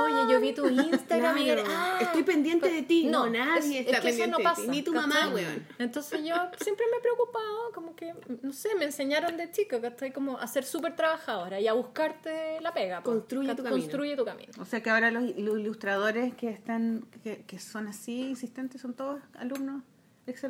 Oye, 0.04 0.32
yo 0.32 0.40
vi 0.40 0.52
tu 0.52 0.66
Instagram 0.94 1.38
y 1.38 1.44
Claro. 1.46 1.64
ah, 1.66 1.98
Estoy 2.00 2.22
pendiente 2.22 2.70
de 2.70 2.82
ti. 2.82 3.06
No, 3.06 3.26
No, 3.26 3.30
nadie 3.44 3.80
es- 3.80 3.86
está 3.86 3.98
es 3.98 4.04
que 4.04 4.22
eso 4.22 4.30
no 4.30 4.38
de 4.38 4.44
pasa, 4.44 4.62
ti. 4.62 4.68
Ni 4.68 4.82
tu 4.82 4.92
mamá, 4.94 5.30
weón. 5.34 5.66
Entonces 5.80 6.20
yo 6.24 6.34
siempre 6.62 6.84
me 6.92 6.98
he 6.98 7.00
preocupado, 7.00 7.72
como 7.74 7.96
que, 7.96 8.14
no 8.42 8.52
sé, 8.52 8.76
me 8.76 8.84
enseñaron 8.84 9.36
de 9.36 9.50
chico 9.50 9.80
que 9.80 9.88
estoy 9.88 10.12
como 10.12 10.38
a 10.38 10.46
ser 10.46 10.64
súper 10.64 10.94
trabajadora 10.94 11.58
y 11.60 11.66
a 11.66 11.72
buscarte 11.72 12.60
la 12.60 12.72
pega. 12.72 13.02
Construye 13.02 13.52
tu 13.56 13.63
camino. 13.64 13.82
Construye 13.82 14.16
tu 14.16 14.24
camino. 14.24 14.52
O 14.58 14.64
sea 14.64 14.82
que 14.82 14.90
ahora 14.90 15.10
los, 15.10 15.24
los 15.36 15.58
ilustradores 15.58 16.34
que 16.34 16.50
están 16.50 17.06
que, 17.22 17.44
que 17.46 17.58
son 17.58 17.88
así 17.88 18.28
insistentes 18.28 18.80
son 18.80 18.94
todos 18.94 19.20
alumnos 19.34 19.82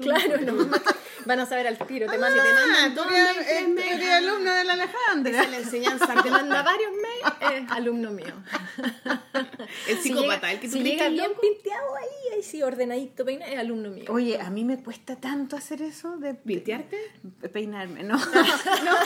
Claro, 0.01 0.41
no, 0.41 0.70
van 1.27 1.41
a 1.41 1.47
saber 1.47 1.66
al 1.66 1.77
tiro, 1.79 2.07
te 2.07 2.12
Si 2.14 2.18
mandan, 2.20 2.45
te 2.45 2.51
Ah, 2.53 2.66
mandan 2.66 2.95
tú 2.95 3.01
dos 3.03 3.12
eh, 3.49 4.12
alumno 4.12 4.53
de 4.55 4.64
la 4.64 4.72
Alejandra. 4.75 5.33
Esa 5.33 5.43
es 5.43 5.51
la 5.51 5.57
enseñanza. 5.59 6.22
te 6.22 6.31
manda 6.31 6.62
varios 6.72 6.93
mails, 6.93 7.64
es 7.64 7.70
alumno 7.72 8.12
mío. 8.12 8.35
El 9.89 9.97
Si 9.99 10.03
psicópata, 10.11 10.47
llega- 10.47 10.53
el 10.53 10.61
que 10.61 10.68
tú 10.68 10.72
si 10.75 10.83
llega 10.83 11.09
bien 11.09 11.29
loco. 11.29 11.41
pinteado 11.41 11.97
ahí, 11.97 12.35
ahí 12.37 12.43
sí, 12.43 12.62
ordenadito, 12.62 13.25
peinado, 13.25 13.51
es 13.53 13.59
alumno 13.59 13.91
mío. 13.91 14.05
Oye, 14.11 14.41
a 14.41 14.51
mí 14.51 14.64
me 14.64 14.83
cuesta 14.83 15.16
tanto 15.16 15.57
hacer 15.57 15.83
eso 15.83 16.16
de 16.18 16.35
¿Pintearte? 16.35 16.99
peinarme, 17.53 18.03
no. 18.05 18.16
no, 18.16 18.97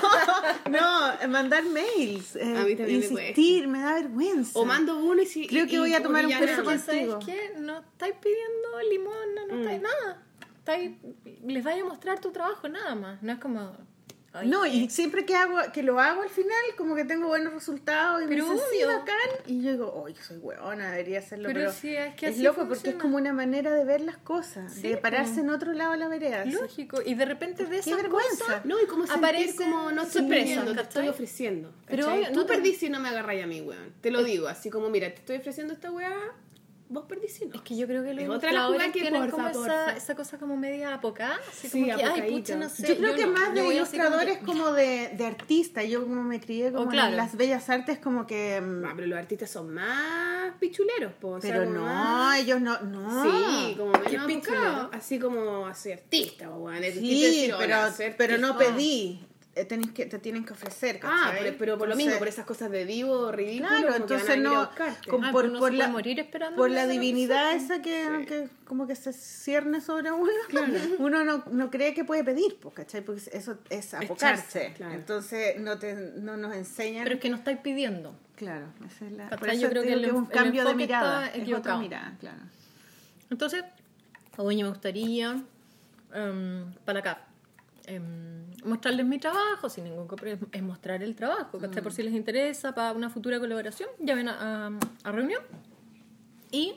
no, 0.70 1.28
mandar 1.28 1.64
mails, 1.64 2.36
eh, 2.36 2.42
A 2.42 2.64
mí 2.64 2.76
también 2.76 3.00
me 3.00 3.06
insistir, 3.06 3.68
me, 3.68 3.80
da 3.80 3.94
vergüenza. 3.94 4.58
O 4.58 4.64
mando 4.64 4.98
uno 4.98 5.22
y 5.22 5.26
si. 5.26 5.46
Creo 5.46 5.66
que 5.66 5.76
y- 5.76 5.78
voy 5.78 5.94
a 5.94 6.02
tomar 6.02 6.26
un 6.26 6.32
curso 6.32 6.64
contigo. 6.64 7.20
¿sabes 7.20 7.24
qué? 7.26 7.52
No 7.58 7.78
estáis 7.78 8.14
pidiendo 8.20 8.90
limón, 8.90 9.34
no, 9.34 9.46
no 9.46 9.54
Mm. 9.54 9.60
estáis 9.60 9.82
nada. 9.82 10.22
Estáis, 10.68 10.96
les 11.44 11.64
vais 11.64 11.80
a 11.82 11.84
mostrar 11.84 12.20
tu 12.20 12.30
trabajo 12.30 12.68
nada 12.68 12.94
más. 12.94 13.22
No 13.22 13.32
es 13.32 13.38
como. 13.38 13.74
"Ay, 14.34 14.48
No, 14.48 14.66
y 14.66 14.90
siempre 14.90 15.24
que 15.24 15.34
hago 15.34 15.56
que 15.72 15.82
lo 15.82 15.98
hago 15.98 16.20
al 16.22 16.28
final, 16.28 16.52
como 16.76 16.94
que 16.94 17.06
tengo 17.06 17.26
buenos 17.28 17.54
resultados 17.54 18.22
y 18.22 18.26
Pero 18.26 18.46
me 18.46 18.52
dicen, 18.52 18.68
sí, 18.70 18.84
bacán. 18.84 19.16
Y 19.46 19.62
yo 19.62 19.72
digo, 19.72 19.86
oh, 19.94 20.06
soy 20.22 20.36
hueona, 20.36 20.90
debería 20.90 21.20
hacerlo. 21.20 21.48
Pero 21.48 21.60
Pero, 21.60 21.72
sí, 21.72 21.96
es 21.96 22.14
que 22.16 22.26
es 22.26 22.34
así 22.34 22.42
loco 22.42 22.56
porque 22.60 22.74
es 22.74 22.78
funciona. 22.80 22.98
como 23.02 23.16
una 23.16 23.32
manera 23.32 23.72
de 23.72 23.84
ver 23.84 24.02
las 24.02 24.18
cosas, 24.18 24.70
Sí, 24.74 24.82
de 24.88 24.98
pararse 24.98 25.40
en 25.40 25.48
otro 25.48 25.72
lado 25.72 25.92
de 25.92 25.98
la 25.98 26.08
vereda. 26.08 26.44
Lógico. 26.44 27.00
Y 27.04 27.14
de 27.14 27.24
repente 27.24 27.64
de 27.64 27.78
esas 27.78 27.96
vergüenza. 27.96 28.44
cosas 28.44 28.64
No, 28.66 28.76
y 28.82 28.86
como 28.86 29.06
sentir 29.06 29.24
aparecen 29.24 29.56
como 29.72 29.90
no 29.92 30.02
estoy 30.02 30.22
pidiendo, 30.28 30.74
te 30.74 30.82
estoy 30.82 31.08
ofreciendo. 31.08 31.72
Pero 31.86 32.06
¿cachai? 32.06 32.32
Tú 32.34 32.40
no 32.40 32.46
te- 32.46 32.74
si 32.74 32.90
no 32.90 33.00
me 33.00 33.08
agarráis 33.08 33.42
a 33.42 33.46
mí, 33.46 33.62
weón. 33.62 33.94
Te 34.02 34.10
lo 34.10 34.22
digo, 34.22 34.46
así 34.48 34.68
como, 34.68 34.90
mira, 34.90 35.08
te 35.08 35.16
estoy 35.16 35.36
ofreciendo 35.38 35.72
esta 35.72 35.90
weá, 35.90 36.14
vos 36.88 37.04
perdís 37.08 37.32
si 37.34 37.46
no. 37.46 37.54
Es 37.54 37.60
que 37.62 37.76
yo 37.76 37.86
creo 37.86 38.02
que 38.02 38.14
los 38.14 38.24
Es 38.24 38.30
otra 38.30 38.52
la 38.52 38.64
jugada 38.66 38.86
ilustradores 38.86 38.92
que 38.92 39.00
tienen 39.00 39.20
porfa, 39.30 39.36
como 39.36 39.48
esa, 39.48 39.84
porfa. 39.84 39.96
esa 39.96 40.14
cosa 40.14 40.38
como 40.38 40.56
media 40.56 40.94
apocada, 40.94 41.36
así 41.50 41.68
Sí, 41.68 41.80
como 41.82 41.86
que, 41.86 41.92
ay, 41.92 42.02
apocadito. 42.04 42.36
pucha, 42.38 42.56
no 42.56 42.68
sé. 42.68 42.88
Yo 42.88 42.96
creo 42.96 43.14
que 43.14 43.26
no, 43.26 43.32
más 43.32 43.42
de 43.42 43.48
así 43.48 43.54
como 43.58 43.68
que- 43.70 43.76
ilustradores 43.76 44.38
como 44.38 44.72
de, 44.72 45.08
de 45.16 45.26
artista. 45.26 45.82
Yo 45.84 46.02
como 46.02 46.22
me 46.22 46.40
crié 46.40 46.72
como 46.72 46.84
Oh, 46.84 46.88
claro. 46.88 47.10
en 47.10 47.16
las 47.16 47.36
bellas 47.36 47.68
artes 47.70 47.98
como 47.98 48.26
que... 48.26 48.60
mm, 48.60 48.84
Ah, 48.84 48.92
pero 48.94 49.06
los 49.06 49.18
artistas 49.18 49.50
son 49.50 49.72
más 49.74 50.54
pichuleros, 50.58 51.12
po, 51.14 51.28
o 51.32 51.40
sea, 51.40 51.52
pero 51.52 51.64
como 51.66 51.78
no, 51.78 51.84
más- 51.84 52.38
ellos 52.38 52.60
no... 52.60 52.80
no. 52.80 53.22
Sí, 53.22 53.74
como 53.76 53.92
¿Qué 53.92 54.10
menos 54.18 54.26
pichulero? 54.26 54.90
así 54.92 55.18
como 55.18 55.66
así 55.66 55.92
artista, 55.92 56.46
Sí, 56.92 57.44
pero, 57.48 57.58
"Hola, 57.58 57.92
soy 57.92 58.14
pero 58.16 58.38
no 58.38 58.48
artista". 58.54 58.74
pedí. 58.74 59.20
Eh, 59.58 59.64
tenés 59.64 59.90
que, 59.90 60.06
te 60.06 60.20
tienen 60.20 60.44
que 60.44 60.52
ofrecer, 60.52 61.00
Ah, 61.02 61.30
¿cachai? 61.30 61.42
pero, 61.42 61.58
pero 61.58 61.78
por 61.78 61.88
lo 61.88 61.96
mismo, 61.96 62.16
por 62.16 62.28
esas 62.28 62.46
cosas 62.46 62.70
de 62.70 62.84
vivo, 62.84 63.32
ridículo, 63.32 63.68
Claro, 63.68 63.96
entonces 63.96 64.30
a 64.30 64.32
a 64.34 64.36
no, 64.36 64.62
Ah, 64.62 65.32
por, 65.32 65.46
no 65.46 65.54
la, 65.54 65.58
puede 65.58 65.88
morir 65.88 66.20
esperando 66.20 66.56
por 66.56 66.70
la 66.70 66.86
divinidad 66.86 67.54
esa 67.54 67.82
que, 67.82 68.24
que 68.28 68.48
como 68.64 68.86
que 68.86 68.94
se 68.94 69.12
cierne 69.12 69.80
sobre 69.80 70.12
uno, 70.12 70.30
uno 70.98 71.24
no, 71.24 71.44
no 71.50 71.70
cree 71.70 71.92
que 71.92 72.04
puede 72.04 72.22
pedir, 72.22 72.56
pues, 72.60 72.72
¿cachai? 72.74 73.00
Porque 73.00 73.22
eso 73.32 73.58
es 73.68 73.94
apocarse. 73.94 74.74
Claro. 74.76 74.94
Entonces 74.94 75.58
no, 75.60 75.76
te, 75.76 75.94
no 75.94 76.36
nos 76.36 76.54
enseñan. 76.54 77.02
Pero 77.02 77.16
es 77.16 77.20
que 77.20 77.30
no 77.30 77.36
estáis 77.36 77.58
pidiendo. 77.58 78.14
Claro, 78.36 78.66
esa 78.86 79.06
es 79.06 79.12
la, 79.12 79.28
por 79.30 79.48
eso 79.48 79.60
Yo 79.62 79.70
creo 79.70 79.82
que 79.82 79.92
es 80.06 80.12
un 80.12 80.26
cambio 80.26 80.64
de 80.64 80.74
mirada. 80.76 81.26
Es 81.30 81.52
otra 81.52 81.78
mirada, 81.78 82.16
claro. 82.20 82.42
Entonces, 83.28 83.64
oye, 84.36 84.62
me 84.62 84.68
gustaría 84.68 85.42
em, 86.14 86.72
para 86.84 87.00
acá 87.00 87.27
em, 87.88 88.50
mostrarles 88.64 89.06
mi 89.06 89.18
trabajo, 89.18 89.68
sin 89.68 89.84
ningún 89.84 90.06
compre- 90.08 90.38
es 90.52 90.62
mostrar 90.62 91.02
el 91.02 91.14
trabajo. 91.14 91.58
Por 91.58 91.92
si 91.92 92.02
les 92.02 92.14
interesa 92.14 92.74
para 92.74 92.92
una 92.92 93.10
futura 93.10 93.38
colaboración, 93.40 93.88
ya 93.98 94.14
ven 94.14 94.28
a, 94.28 94.66
a- 94.68 94.70
a 95.04 95.12
reunión. 95.12 95.42
Y 96.50 96.74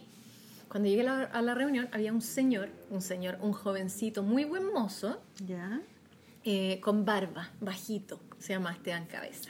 cuando 0.67 0.89
llegué 0.89 1.01
a 1.01 1.05
la, 1.05 1.23
a 1.23 1.41
la 1.41 1.53
reunión 1.53 1.89
había 1.91 2.11
un 2.13 2.21
señor, 2.21 2.69
un 2.89 3.01
señor, 3.01 3.37
un 3.41 3.53
jovencito 3.53 4.23
muy 4.23 4.43
buen 4.45 4.71
mozo, 4.71 5.21
Ya. 5.45 5.81
eh, 6.45 6.79
con 6.81 7.03
barba, 7.05 7.49
bajito, 7.59 8.19
se 8.39 8.53
llama 8.53 8.71
Esteban 8.71 9.05
Cabeza. 9.05 9.49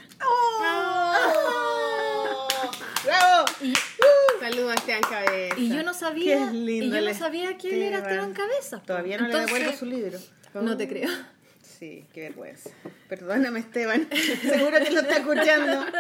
¡Bravo! 3.04 3.46
Y, 3.62 3.74
Saludos 4.40 4.72
a 4.72 4.74
Esteban 4.76 5.02
Cabeza. 5.02 5.56
y 5.58 5.70
yo 5.70 5.84
no 5.84 5.94
sabía, 5.94 6.52
y 6.54 6.90
yo 6.90 7.02
no 7.02 7.14
sabía 7.14 7.58
que 7.58 7.74
él 7.76 7.82
era 7.84 8.00
Esteban. 8.00 8.34
Cabeza. 8.34 8.82
Todavía 8.82 9.18
no 9.18 9.26
Entonces, 9.26 9.52
le 9.52 9.58
devuelvo 9.60 9.78
su 9.80 9.86
libro. 9.86 10.20
No 10.56 10.76
te 10.78 10.88
creo. 10.88 11.10
Sí, 11.82 12.06
qué 12.14 12.22
vergüenza. 12.22 12.70
Perdóname, 13.10 13.60
Esteban. 13.60 14.08
Seguro 14.44 14.78
que 14.84 14.92
lo 14.92 15.02
está 15.02 15.18
escuchando. 15.18 15.84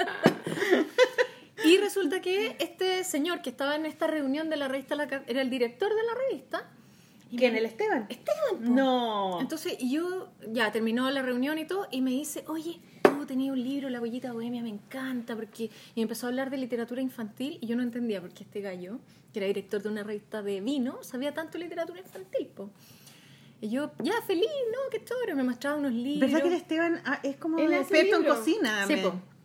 Y 1.63 1.77
resulta 1.77 2.21
que 2.21 2.55
este 2.57 3.03
señor 3.03 3.43
que 3.43 3.51
estaba 3.51 3.75
en 3.75 3.86
esta 3.86 4.07
reunión 4.07 4.49
de 4.49 4.57
la 4.57 4.67
revista 4.67 4.95
La 4.95 5.03
era 5.03 5.41
el 5.43 5.49
director 5.51 5.89
de 5.89 6.03
la 6.03 6.13
revista. 6.15 6.67
¿Quién? 7.29 7.55
¿El 7.55 7.65
Esteban? 7.65 8.07
Esteban, 8.09 8.63
po. 8.63 8.69
No. 8.71 9.39
Entonces 9.39 9.77
yo 9.77 10.29
ya 10.51 10.71
terminó 10.71 11.09
la 11.11 11.21
reunión 11.21 11.59
y 11.59 11.65
todo 11.65 11.88
y 11.91 12.01
me 12.01 12.09
dice, 12.09 12.43
oye, 12.47 12.79
tú 13.03 13.27
tenías 13.27 13.53
un 13.53 13.61
libro, 13.61 13.89
La 13.89 13.99
Bollita 13.99 14.34
Bohemia, 14.34 14.63
me 14.63 14.69
encanta, 14.69 15.36
porque... 15.36 15.69
Y 15.93 16.01
empezó 16.01 16.25
a 16.25 16.29
hablar 16.29 16.49
de 16.49 16.57
literatura 16.57 16.99
infantil 16.99 17.59
y 17.61 17.67
yo 17.67 17.75
no 17.75 17.84
entendía 17.84 18.21
por 18.21 18.32
qué 18.34 18.43
este 18.43 18.61
gallo, 18.61 18.97
que 19.32 19.38
era 19.38 19.47
director 19.47 19.84
de 19.84 19.89
una 19.89 20.03
revista 20.03 20.41
de 20.41 20.61
vino, 20.61 21.03
sabía 21.03 21.32
tanto 21.32 21.59
literatura 21.59 21.99
infantil, 21.99 22.47
po. 22.47 22.71
Y 23.62 23.70
yo, 23.70 23.91
ya, 24.03 24.14
feliz, 24.26 24.49
¿no? 24.72 24.89
Qué 24.89 25.03
choro, 25.05 25.36
me 25.36 25.43
mostraba 25.43 25.78
unos 25.78 25.93
libros. 25.93 26.32
¿Verdad 26.32 26.41
que 26.41 26.47
el 26.49 26.53
Esteban 26.62 27.01
ah, 27.05 27.20
es 27.24 27.38
como 27.38 27.57
hace 27.59 27.78
experto 27.80 28.18
en 28.18 28.24
cocina? 28.26 28.88
Sí. 28.88 28.95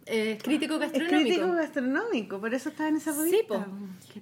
Eh, 0.07 0.39
crítico 0.43 0.75
Es 0.77 0.81
gastronómico. 0.81 1.21
crítico 1.25 1.53
gastronómico, 1.53 2.41
por 2.41 2.55
eso 2.55 2.69
estaba 2.71 2.89
en 2.89 2.97
esa 2.97 3.13
Sí, 3.13 3.19
revista. 3.31 3.65
po. 3.67 3.67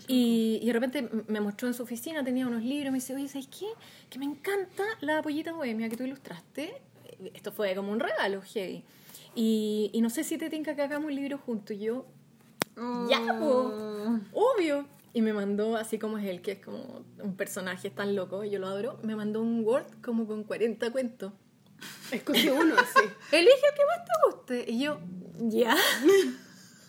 Y, 0.08 0.58
y 0.62 0.66
de 0.66 0.72
repente 0.72 1.08
me 1.28 1.40
mostró 1.40 1.68
en 1.68 1.74
su 1.74 1.82
oficina, 1.84 2.24
tenía 2.24 2.46
unos 2.46 2.62
libros, 2.64 2.90
me 2.90 2.98
dice, 2.98 3.14
oye, 3.14 3.28
¿sabes 3.28 3.46
qué? 3.48 3.66
Que 4.10 4.18
me 4.18 4.24
encanta 4.24 4.82
la 5.00 5.22
pollita 5.22 5.52
bohemia 5.52 5.88
que 5.88 5.96
tú 5.96 6.02
ilustraste. 6.04 6.74
Eh, 7.20 7.30
Esto 7.34 7.52
fue 7.52 7.74
como 7.76 7.92
un 7.92 8.00
regalo, 8.00 8.42
heavy. 8.42 8.82
Y, 9.36 9.90
y 9.92 10.00
no 10.00 10.10
sé 10.10 10.24
si 10.24 10.38
te 10.38 10.50
tinca 10.50 10.74
que 10.74 10.82
hagamos 10.82 11.08
un 11.10 11.14
libro 11.14 11.38
juntos. 11.38 11.76
Y 11.76 11.80
yo, 11.80 12.06
ya, 13.08 13.38
po, 13.38 14.18
obvio. 14.32 14.86
Y 15.14 15.22
me 15.22 15.32
mandó, 15.32 15.76
así 15.76 15.98
como 15.98 16.18
es 16.18 16.26
él, 16.26 16.42
que 16.42 16.52
es 16.52 16.58
como 16.58 17.04
un 17.22 17.36
personaje 17.36 17.88
tan 17.88 18.14
loco, 18.16 18.44
y 18.44 18.50
yo 18.50 18.58
lo 18.58 18.66
adoro, 18.66 18.98
me 19.02 19.16
mandó 19.16 19.40
un 19.40 19.64
Word 19.64 19.86
como 20.02 20.26
con 20.26 20.44
40 20.44 20.90
cuentos. 20.90 21.32
Escoge 22.10 22.50
uno, 22.52 22.74
sí. 22.76 23.00
Elige 23.32 23.52
el 23.52 23.74
que 23.74 23.86
más 23.86 24.04
te 24.04 24.12
guste. 24.26 24.64
Y 24.72 24.80
yo, 24.80 25.00
ya. 25.38 25.74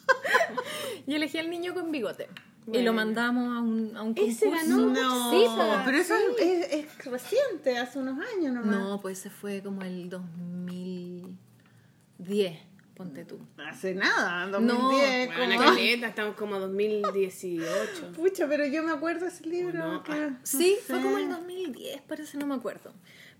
y 1.07 1.15
elegí 1.15 1.37
al 1.37 1.49
niño 1.49 1.73
con 1.73 1.89
bigote. 1.91 2.27
Y 2.71 2.81
lo 2.81 2.93
mandamos 2.93 3.55
a 3.55 3.59
un, 3.61 3.95
a 3.95 4.01
un 4.01 4.15
Ese 4.17 4.45
concurso. 4.47 4.69
ganó. 4.69 4.89
No, 4.89 5.31
Sí, 5.31 5.45
pero 5.85 5.97
eso 5.97 6.15
es, 6.39 6.73
es 6.73 7.05
reciente, 7.05 7.77
hace 7.77 7.99
unos 7.99 8.17
años 8.35 8.55
nomás. 8.55 8.75
No, 8.75 8.99
pues 9.01 9.19
ese 9.19 9.29
fue 9.29 9.61
como 9.61 9.83
el 9.83 10.09
2010, 10.09 12.57
ponte 12.95 13.25
tú. 13.25 13.37
Hace 13.57 13.93
nada, 13.93 14.47
2010. 14.47 15.29
No, 15.29 15.35
Bueno, 15.37 15.55
como- 15.55 15.69
caleta, 15.69 16.07
estamos 16.07 16.35
como 16.35 16.59
2018. 16.59 18.11
Pucha, 18.15 18.47
pero 18.47 18.65
yo 18.65 18.83
me 18.83 18.91
acuerdo 18.91 19.27
ese 19.27 19.45
libro. 19.47 19.77
No, 19.79 20.03
que- 20.03 20.11
ah, 20.13 20.39
Sí, 20.43 20.77
no 20.79 20.85
fue 20.87 20.95
sé. 20.97 21.03
como 21.03 21.17
el 21.17 21.29
2010, 21.29 22.01
parece, 22.07 22.37
no 22.37 22.47
me 22.47 22.55
acuerdo. 22.55 22.93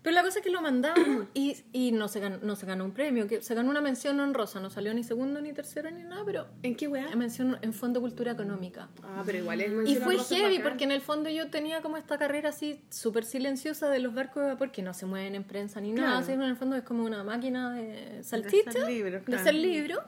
Pero 0.06 0.14
la 0.14 0.22
cosa 0.22 0.38
es 0.38 0.44
que 0.44 0.52
lo 0.52 0.62
mandamos 0.62 1.26
y, 1.34 1.56
y 1.72 1.90
no, 1.90 2.06
se 2.06 2.20
ganó, 2.20 2.38
no 2.40 2.54
se 2.54 2.64
ganó 2.64 2.84
un 2.84 2.92
premio, 2.92 3.26
que 3.26 3.42
se 3.42 3.56
ganó 3.56 3.70
una 3.70 3.80
mención 3.80 4.20
honrosa, 4.20 4.60
no 4.60 4.70
salió 4.70 4.94
ni 4.94 5.02
segundo, 5.02 5.40
ni 5.40 5.52
tercero, 5.52 5.90
ni 5.90 6.04
nada, 6.04 6.22
pero 6.24 6.46
¿En 6.62 6.76
qué 6.76 6.86
weá? 6.86 7.08
mención 7.16 7.58
en 7.60 7.72
Fondo 7.72 8.00
Cultura 8.00 8.30
Económica. 8.30 8.88
Ah, 9.02 9.24
pero 9.26 9.38
igual 9.38 9.62
es 9.62 9.66
Y 9.66 9.74
mención 9.74 10.02
fue 10.04 10.12
honrosa 10.14 10.36
heavy 10.36 10.58
bacán. 10.58 10.70
porque 10.70 10.84
en 10.84 10.92
el 10.92 11.00
fondo 11.00 11.28
yo 11.28 11.50
tenía 11.50 11.82
como 11.82 11.96
esta 11.96 12.18
carrera 12.18 12.50
así 12.50 12.80
súper 12.88 13.24
silenciosa 13.24 13.90
de 13.90 13.98
los 13.98 14.14
barcos 14.14 14.44
de 14.44 14.50
vapor 14.50 14.70
que 14.70 14.80
no 14.80 14.94
se 14.94 15.06
mueven 15.06 15.34
en 15.34 15.42
prensa 15.42 15.80
ni 15.80 15.90
nada. 15.90 16.18
Así, 16.18 16.30
en 16.30 16.42
el 16.42 16.54
fondo 16.54 16.76
es 16.76 16.84
como 16.84 17.02
una 17.02 17.24
máquina 17.24 17.74
de 17.74 18.22
salchicha, 18.22 18.70
hacer 18.70 18.86
libros, 18.86 19.24
de 19.26 19.34
hacer 19.34 19.54
libro. 19.54 20.04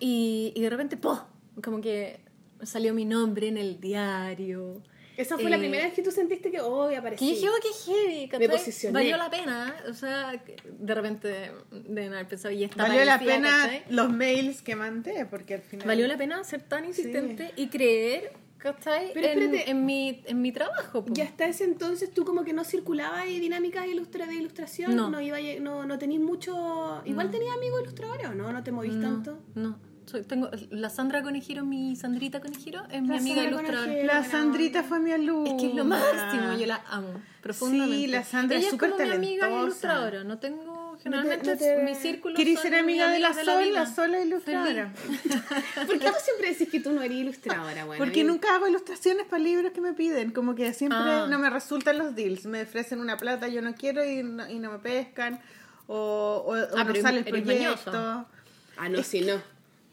Y, 0.00 0.54
y 0.56 0.62
de 0.62 0.70
repente, 0.70 0.96
¡po! 0.96 1.26
Como 1.62 1.82
que 1.82 2.20
salió 2.62 2.94
mi 2.94 3.04
nombre 3.04 3.48
en 3.48 3.58
el 3.58 3.80
diario. 3.80 4.80
Esa 5.18 5.36
fue 5.36 5.50
la 5.50 5.56
Eh, 5.56 5.58
primera 5.58 5.84
vez 5.84 5.94
que 5.94 6.02
tú 6.02 6.10
sentiste 6.12 6.50
que, 6.50 6.60
oh, 6.60 6.84
aparecí. 6.96 7.34
Que 7.34 7.40
yo 7.40 7.50
dije, 7.62 8.28
qué 8.30 8.36
heavy, 8.38 8.48
posicioné. 8.48 8.94
Valió 8.94 9.16
la 9.16 9.28
pena, 9.28 9.74
o 9.90 9.92
sea, 9.92 10.32
de 10.64 10.94
repente 10.94 11.50
deben 11.70 12.14
haber 12.14 12.28
pensado, 12.28 12.54
y 12.54 12.62
esta 12.64 12.84
Valió 12.84 13.04
la 13.04 13.18
pena 13.18 13.48
¿cachai? 13.64 13.82
los 13.90 14.10
mails 14.10 14.62
que 14.62 14.76
mandé, 14.76 15.26
porque 15.26 15.54
al 15.54 15.62
final. 15.62 15.86
Valió 15.88 16.06
la 16.06 16.16
pena 16.16 16.42
ser 16.44 16.62
tan 16.62 16.84
insistente 16.84 17.50
y 17.56 17.66
creer, 17.66 18.32
¿cachai? 18.58 19.10
Pero 19.12 19.26
en, 19.26 19.42
espérate. 19.42 19.70
en 19.72 19.84
mi, 19.84 20.22
en 20.24 20.40
mi 20.40 20.52
trabajo. 20.52 21.04
po. 21.04 21.12
Y 21.16 21.20
hasta 21.20 21.46
ese 21.46 21.64
entonces 21.64 22.12
tú 22.14 22.24
como 22.24 22.44
que 22.44 22.52
no 22.52 22.62
circulabas 22.64 23.26
y 23.28 23.40
dinámicas 23.40 23.88
ilustra 23.88 24.26
de 24.26 24.34
ilustración, 24.36 24.94
No. 24.94 25.10
no, 25.10 25.20
iba, 25.20 25.38
no, 25.60 25.84
no 25.84 25.98
tenías 25.98 26.22
mucho... 26.22 27.02
Igual 27.04 27.32
tenías 27.32 27.56
amigos 27.56 27.80
ilustradores, 27.82 28.26
¿o 28.28 28.34
no? 28.34 28.52
¿No 28.52 28.62
te 28.62 28.70
movís 28.70 28.94
no, 28.94 29.02
tanto? 29.08 29.38
No, 29.56 29.78
Soy- 30.08 30.22
tengo, 30.22 30.48
la 30.70 30.88
Sandra 30.90 31.22
Conejero, 31.22 31.64
mi 31.64 31.94
Sandrita 31.94 32.40
Conejero, 32.40 32.82
es 32.90 33.02
mi 33.02 33.08
La 33.08 33.16
amiga 33.16 33.44
ilustradora. 33.44 34.04
La 34.04 34.24
Sandrita 34.24 34.82
fue 34.82 34.98
mi 35.00 35.12
alumna. 35.12 35.50
Es 35.50 35.60
que 35.60 35.68
es 35.68 35.74
lo 35.74 35.84
máximo, 35.84 36.56
yo 36.58 36.66
la 36.66 36.80
amo 36.88 37.08
profundamente. 37.42 37.96
Sí, 37.96 38.06
la 38.08 38.24
Sandra 38.24 38.56
es 38.56 38.62
Ella 38.64 38.70
súper 38.70 38.90
como 38.90 39.04
mi 39.04 39.10
amiga 39.12 39.40
talentosa. 39.42 39.66
ilustradora, 39.66 40.24
no 40.24 40.38
tengo, 40.38 40.96
generalmente 41.02 41.50
no 41.52 41.58
te- 41.58 41.82
mi 41.82 41.94
círculo 41.94 42.34
¿Querés 42.34 42.54
son 42.54 42.62
ser 42.62 42.74
amiga 42.76 43.10
de 43.10 43.18
la 43.18 43.34
Sol? 43.34 43.62
vida. 43.64 43.80
La 43.80 43.86
Sol 43.94 44.14
es 44.14 44.26
ilustradora. 44.26 44.92
¿Por 45.86 45.98
qué 45.98 46.06
tú 46.06 46.16
siempre 46.24 46.48
decís 46.50 46.68
que 46.70 46.80
tú 46.80 46.92
no 46.92 47.02
eres 47.02 47.18
ilustradora, 47.18 47.84
bueno? 47.84 48.02
Porque 48.04 48.24
nunca 48.24 48.54
hago 48.54 48.66
ilustraciones 48.66 49.26
para 49.26 49.42
libros 49.42 49.72
que 49.72 49.80
me 49.80 49.92
piden. 49.92 50.30
Como 50.32 50.54
que 50.54 50.72
siempre 50.72 50.98
Ah. 51.00 51.26
no 51.28 51.38
me 51.38 51.50
resultan 51.50 51.98
los 51.98 52.14
deals. 52.14 52.46
Me 52.46 52.62
ofrecen 52.62 53.00
una 53.00 53.16
plata, 53.18 53.48
yo 53.48 53.60
no 53.62 53.74
quiero 53.74 54.04
y 54.04 54.22
no, 54.22 54.48
y 54.48 54.58
no 54.58 54.72
me 54.72 54.78
pescan. 54.78 55.40
O, 55.86 56.42
o, 56.46 56.52
o 56.52 56.54
Ah, 56.78 56.84
no 56.84 56.86
pero 56.92 57.02
sale 57.02 57.18
el 57.18 57.24
proyecto. 57.24 58.26
Ah, 58.76 58.88
no, 58.90 59.02
si 59.02 59.20
no. 59.22 59.34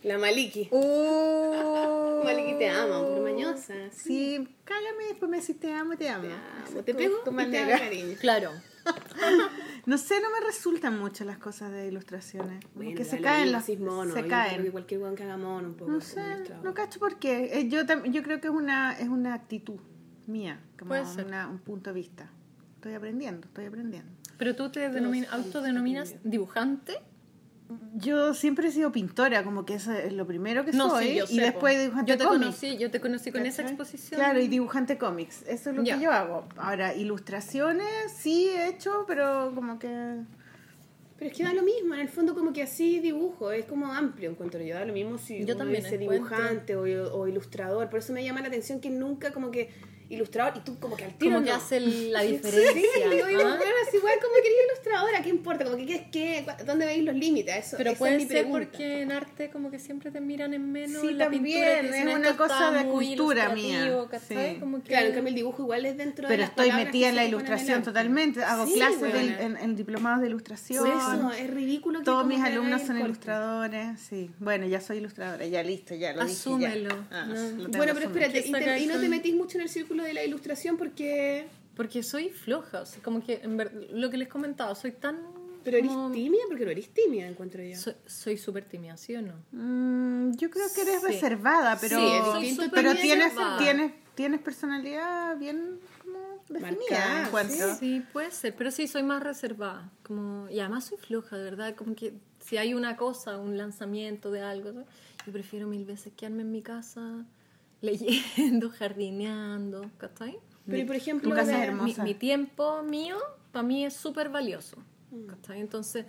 La 0.06 0.18
Maliki. 0.18 0.70
Oh. 0.72 2.22
Maliki 2.24 2.58
te 2.58 2.70
ama, 2.70 3.01
por 3.01 3.22
mañosa. 3.22 3.74
Sí. 3.91 4.03
Sí, 4.39 4.47
cállame 4.64 5.06
y 5.06 5.08
después 5.10 5.30
me 5.32 5.39
decís 5.39 5.60
te 5.60 5.74
amo, 5.74 5.95
te 5.97 6.10
amo. 6.10 6.28
Te 6.28 6.34
amo. 6.34 6.84
Te 6.84 6.91
tu- 6.93 6.97
pego 6.97 7.18
tu 7.20 7.24
te 7.26 7.32
manera. 7.32 7.80
cariño. 7.80 8.16
Claro. 8.20 8.51
No 9.88 9.99
sé, 9.99 10.20
no 10.20 10.32
me 10.32 10.43
resultan 10.43 10.97
mucho 10.99 11.24
las 11.26 11.38
cosas 11.38 11.72
de 11.72 11.88
ilustraciones. 11.88 12.64
Como 12.66 12.76
Bueno, 12.86 12.97
que 12.97 13.06
se 13.06 13.22
caen 13.22 13.51
mono, 13.82 14.14
se 14.16 14.26
caen. 14.26 14.64
que 14.64 14.72
cualquier 14.72 14.99
weón 14.99 15.16
que 15.16 15.22
haga 15.24 15.38
mono 15.38 15.68
un 15.70 15.74
poco 15.76 15.91
No 15.91 16.01
sé, 16.01 16.22
no 16.64 16.74
cacho 16.74 16.99
por 16.99 17.20
qué. 17.20 17.51
Eh, 17.60 17.70
Yo, 17.70 17.82
yo 18.06 18.24
creo 18.24 18.41
que 18.41 18.47
es 18.47 18.53
una, 18.53 18.93
es 18.97 19.08
una 19.10 19.36
actitud 19.36 19.80
mía, 20.26 20.60
como 20.80 20.89
Puede 20.89 21.06
ser. 21.06 21.26
una- 21.28 21.47
un 21.47 21.60
punto 21.60 21.91
de 21.91 21.95
vista. 21.99 22.32
Estoy 22.78 22.95
aprendiendo, 22.95 23.45
estoy 23.47 23.66
aprendiendo. 23.66 24.12
Pero 24.39 24.56
tú 24.56 24.72
te 24.72 24.89
denomina- 24.89 25.28
autodenominas 25.32 26.16
dibujante. 26.24 26.99
Yo 27.95 28.34
siempre 28.34 28.68
he 28.68 28.72
sido 28.72 28.91
pintora, 28.91 29.43
como 29.43 29.66
que 29.66 29.76
eso 29.76 29.91
es 29.91 30.13
lo 30.13 30.28
primero 30.28 30.66
que 30.66 30.72
No, 30.74 30.89
soy. 30.91 31.07
sí, 31.07 31.16
yo 31.16 31.24
y 31.24 31.28
sé, 31.28 31.41
después 31.41 31.76
po. 31.76 31.82
dibujante 31.82 32.11
yo 32.11 32.18
te 32.18 32.24
cómics. 32.26 32.41
conocí, 32.45 32.78
yo 32.78 32.91
te 32.91 32.99
conocí 33.01 33.32
con 33.32 33.45
esa 33.45 33.61
exposición. 33.63 34.20
Claro, 34.20 34.39
y 34.39 34.47
dibujante 34.47 34.97
cómics. 34.97 35.43
Eso 35.47 35.70
es 35.72 35.76
lo 35.76 35.84
que 35.84 35.99
yo 35.99 36.11
hago. 36.11 36.47
Ahora, 36.57 36.93
ilustraciones 36.93 37.88
sí 38.16 38.47
he 38.49 38.68
hecho, 38.68 39.05
pero 39.07 39.51
como 39.55 39.80
que 39.80 39.88
Pero 41.18 41.32
es 41.32 41.36
que 41.38 41.43
da 41.43 41.53
lo 41.53 41.63
mismo, 41.63 41.93
en 41.95 42.01
el 42.01 42.09
fondo 42.09 42.36
como 42.36 42.51
que 42.53 42.61
así 42.61 42.99
dibujo, 42.99 43.51
es 43.51 43.66
como 43.66 43.91
amplio 43.93 44.30
encuentro 44.30 44.61
yo, 44.61 44.76
da 44.76 44.86
lo 44.86 44.93
mismo 44.93 45.18
si 45.18 45.39
Yo 45.39 45.55
uno 45.55 45.57
también 45.57 45.86
encuentro. 45.86 46.11
dibujante 46.11 46.76
o, 46.76 47.18
o 47.18 47.28
ilustrador, 47.28 47.89
por 47.89 47.99
eso 47.99 48.11
me 48.13 48.24
llama 48.24 48.41
la 48.41 48.47
atención 48.49 48.80
que 48.82 48.89
nunca 48.89 49.32
como 49.32 49.49
que 49.49 49.70
ilustrador 50.10 50.53
y 50.58 50.60
tú 50.62 50.80
como 50.80 50.95
que 50.95 51.06
al 51.06 51.18
tiro 51.18 51.36
Como 51.36 51.45
que 51.45 51.51
hace 51.51 51.80
la 51.80 52.22
Sí, 52.24 52.28
diferencia. 52.34 53.03
yo 53.03 53.10
digo, 53.28 53.41
¿ah? 53.45 53.60
es 53.88 53.93
igual 53.93 54.14
como 54.22 54.34
quería 54.36 54.58
ilustradora, 54.72 55.22
¿qué 55.22 55.30
importa? 55.30 55.64
Como 55.66 55.78
que, 55.78 55.86
¿qué, 55.86 56.08
qué, 56.12 56.45
¿dónde 56.66 56.86
veis 56.86 57.03
los 57.03 57.16
límites? 57.16 57.68
Eso, 57.68 57.78
Pero 57.78 57.93
puede 57.95 58.16
es 58.16 58.22
mi 58.24 58.28
ser 58.28 58.41
pregunta. 58.43 58.68
porque 58.72 59.01
en 59.01 59.12
arte 59.12 59.49
como 59.49 59.72
que 59.72 59.80
siempre 59.80 60.12
te 60.12 60.22
miran 60.22 60.53
en 60.53 60.72
menos 60.72 61.01
Sí, 61.01 61.12
la 61.14 61.26
también, 61.26 61.43
pintura. 61.43 61.82
que 61.82 61.99
es 61.99 62.16
una 62.16 62.30
"Esto 62.30 62.38
cosa 62.43 62.72
de 62.72 62.86
cultura 62.86 63.49
mía". 63.49 63.86
ilustrativo", 63.86 64.10
¿cachai? 64.10 64.53
Sí. 64.56 64.60
Como 64.60 64.78
que... 64.84 64.89
Claro, 64.89 65.08
en 65.08 65.14
cambio 65.14 65.30
el 65.30 65.36
dibujo 65.36 65.62
igual 65.64 65.86
es 65.86 65.97
dentro 65.97 66.28
de 66.28 66.34
Pero 66.34 66.43
estoy 66.43 66.72
metida 66.72 66.91
que 66.91 67.10
en 67.10 67.16
la 67.16 67.26
ilustración 67.26 67.84
totalmente. 67.84 68.43
Hago 68.43 68.66
Sí, 68.68 68.74
clases 68.76 69.14
en, 69.39 69.58
en 69.58 69.76
diplomados 69.76 70.22
de 70.22 70.28
ilustración. 70.28 70.88
Eso, 70.88 71.32
es 71.32 71.49
ridículo 71.49 71.99
que 71.99 72.06
Todos 72.06 72.26
mis 72.26 72.39
que 72.41 72.47
alumnos 72.49 72.82
son 72.84 72.99
ilustradores, 72.99 73.99
sí. 73.99 74.30
Bueno, 74.39 74.66
ya 74.68 74.82
soy 74.82 74.97
ilustradora, 74.97 75.45
ya 75.45 75.64
listo, 75.64 75.95
ya 75.95 76.14
lo 76.14 76.22
Asúmelo. 76.22 76.89
dije. 76.95 77.01
ya. 77.12 77.22
Ah, 77.22 77.26
No. 77.26 77.34
lo 77.34 77.39
tengo 77.70 77.78
Bueno, 77.78 77.93
que 77.93 77.99
pero 78.08 78.10
espérate, 78.26 78.43
Que 78.43 78.80
y, 78.84 78.88
no 78.88 78.99
te 78.99 79.10
metís 79.10 79.34
mucho 79.36 79.58
en 79.58 79.64
el 79.64 79.70
círculo 79.70 79.94
de 80.03 80.13
la 80.13 80.23
ilustración 80.23 80.77
porque... 80.77 81.47
Porque 81.75 82.03
soy 82.03 82.29
floja, 82.29 82.81
o 82.81 82.85
sea, 82.85 83.03
como 83.03 83.21
que 83.21 83.41
en 83.43 83.57
ver- 83.57 83.89
lo 83.91 84.09
que 84.09 84.15
les 84.17 84.29
comentaba, 84.29 84.73
soy 84.75 84.91
tan... 84.93 85.19
Pero 85.63 85.77
eres 85.77 85.89
como- 85.91 86.11
tímida, 86.11 86.41
porque 86.47 86.63
no 86.63 86.71
eres 86.71 86.89
tímida, 86.93 87.27
encuentro 87.27 87.61
yo. 87.63 87.75
Soy- 87.75 87.95
Soy 88.05 88.37
súper 88.37 88.63
tímida, 88.65 88.95
¿sí 88.97 89.13
o 89.15 89.21
no? 89.21 89.33
Mm, 89.51 90.35
yo 90.37 90.49
creo 90.49 90.67
que 90.73 90.81
eres 90.83 91.01
Sí. 91.01 91.07
reservada, 91.07 91.77
pero, 91.81 91.97
Sí, 91.97 92.39
distinto 92.45 92.71
pero 92.73 92.93
tienes, 92.95 93.25
reservada. 93.33 93.57
tienes, 93.57 93.91
tienes 94.15 94.39
personalidad 94.41 95.37
bien 95.37 95.79
como 96.01 96.39
definida, 96.47 96.77
Marcada, 96.91 97.27
encuentro. 97.27 97.75
Sí, 97.75 98.03
puede 98.13 98.31
ser, 98.31 98.55
pero 98.55 98.71
sí, 98.71 98.87
soy 98.87 99.03
más 99.03 99.21
reservada. 99.23 99.89
Como, 100.03 100.47
y 100.49 100.59
además 100.59 100.85
soy 100.85 100.97
floja, 100.97 101.35
de 101.37 101.43
verdad. 101.43 101.75
Como 101.75 101.93
que 101.95 102.13
si 102.39 102.55
hay 102.57 102.73
una 102.73 102.95
cosa, 102.95 103.37
un 103.37 103.57
lanzamiento 103.57 104.31
de 104.31 104.41
algo, 104.41 104.71
yo 105.25 105.33
prefiero 105.33 105.67
mil 105.67 105.83
veces 105.83 106.13
quedarme 106.15 106.43
en 106.43 106.51
mi 106.51 106.61
casa 106.61 107.25
leyendo, 107.86 108.69
jardineando, 108.77 109.89
¿cachai? 109.97 110.38
Pero, 110.65 110.77
y 110.79 110.83
por 110.86 110.95
ejemplo, 110.95 111.29
tu 111.29 111.36
casa 111.36 111.57
de-. 111.59 111.71
Mi, 111.71 111.95
mi 112.03 112.13
tiempo 112.15 112.81
mío, 112.83 113.17
para 113.51 113.63
mí 113.63 113.86
es 113.86 113.93
súper 113.93 114.29
valioso. 114.29 114.77
Mm. 115.11 115.27
¿cachai? 115.27 115.61
Entonces, 115.61 116.05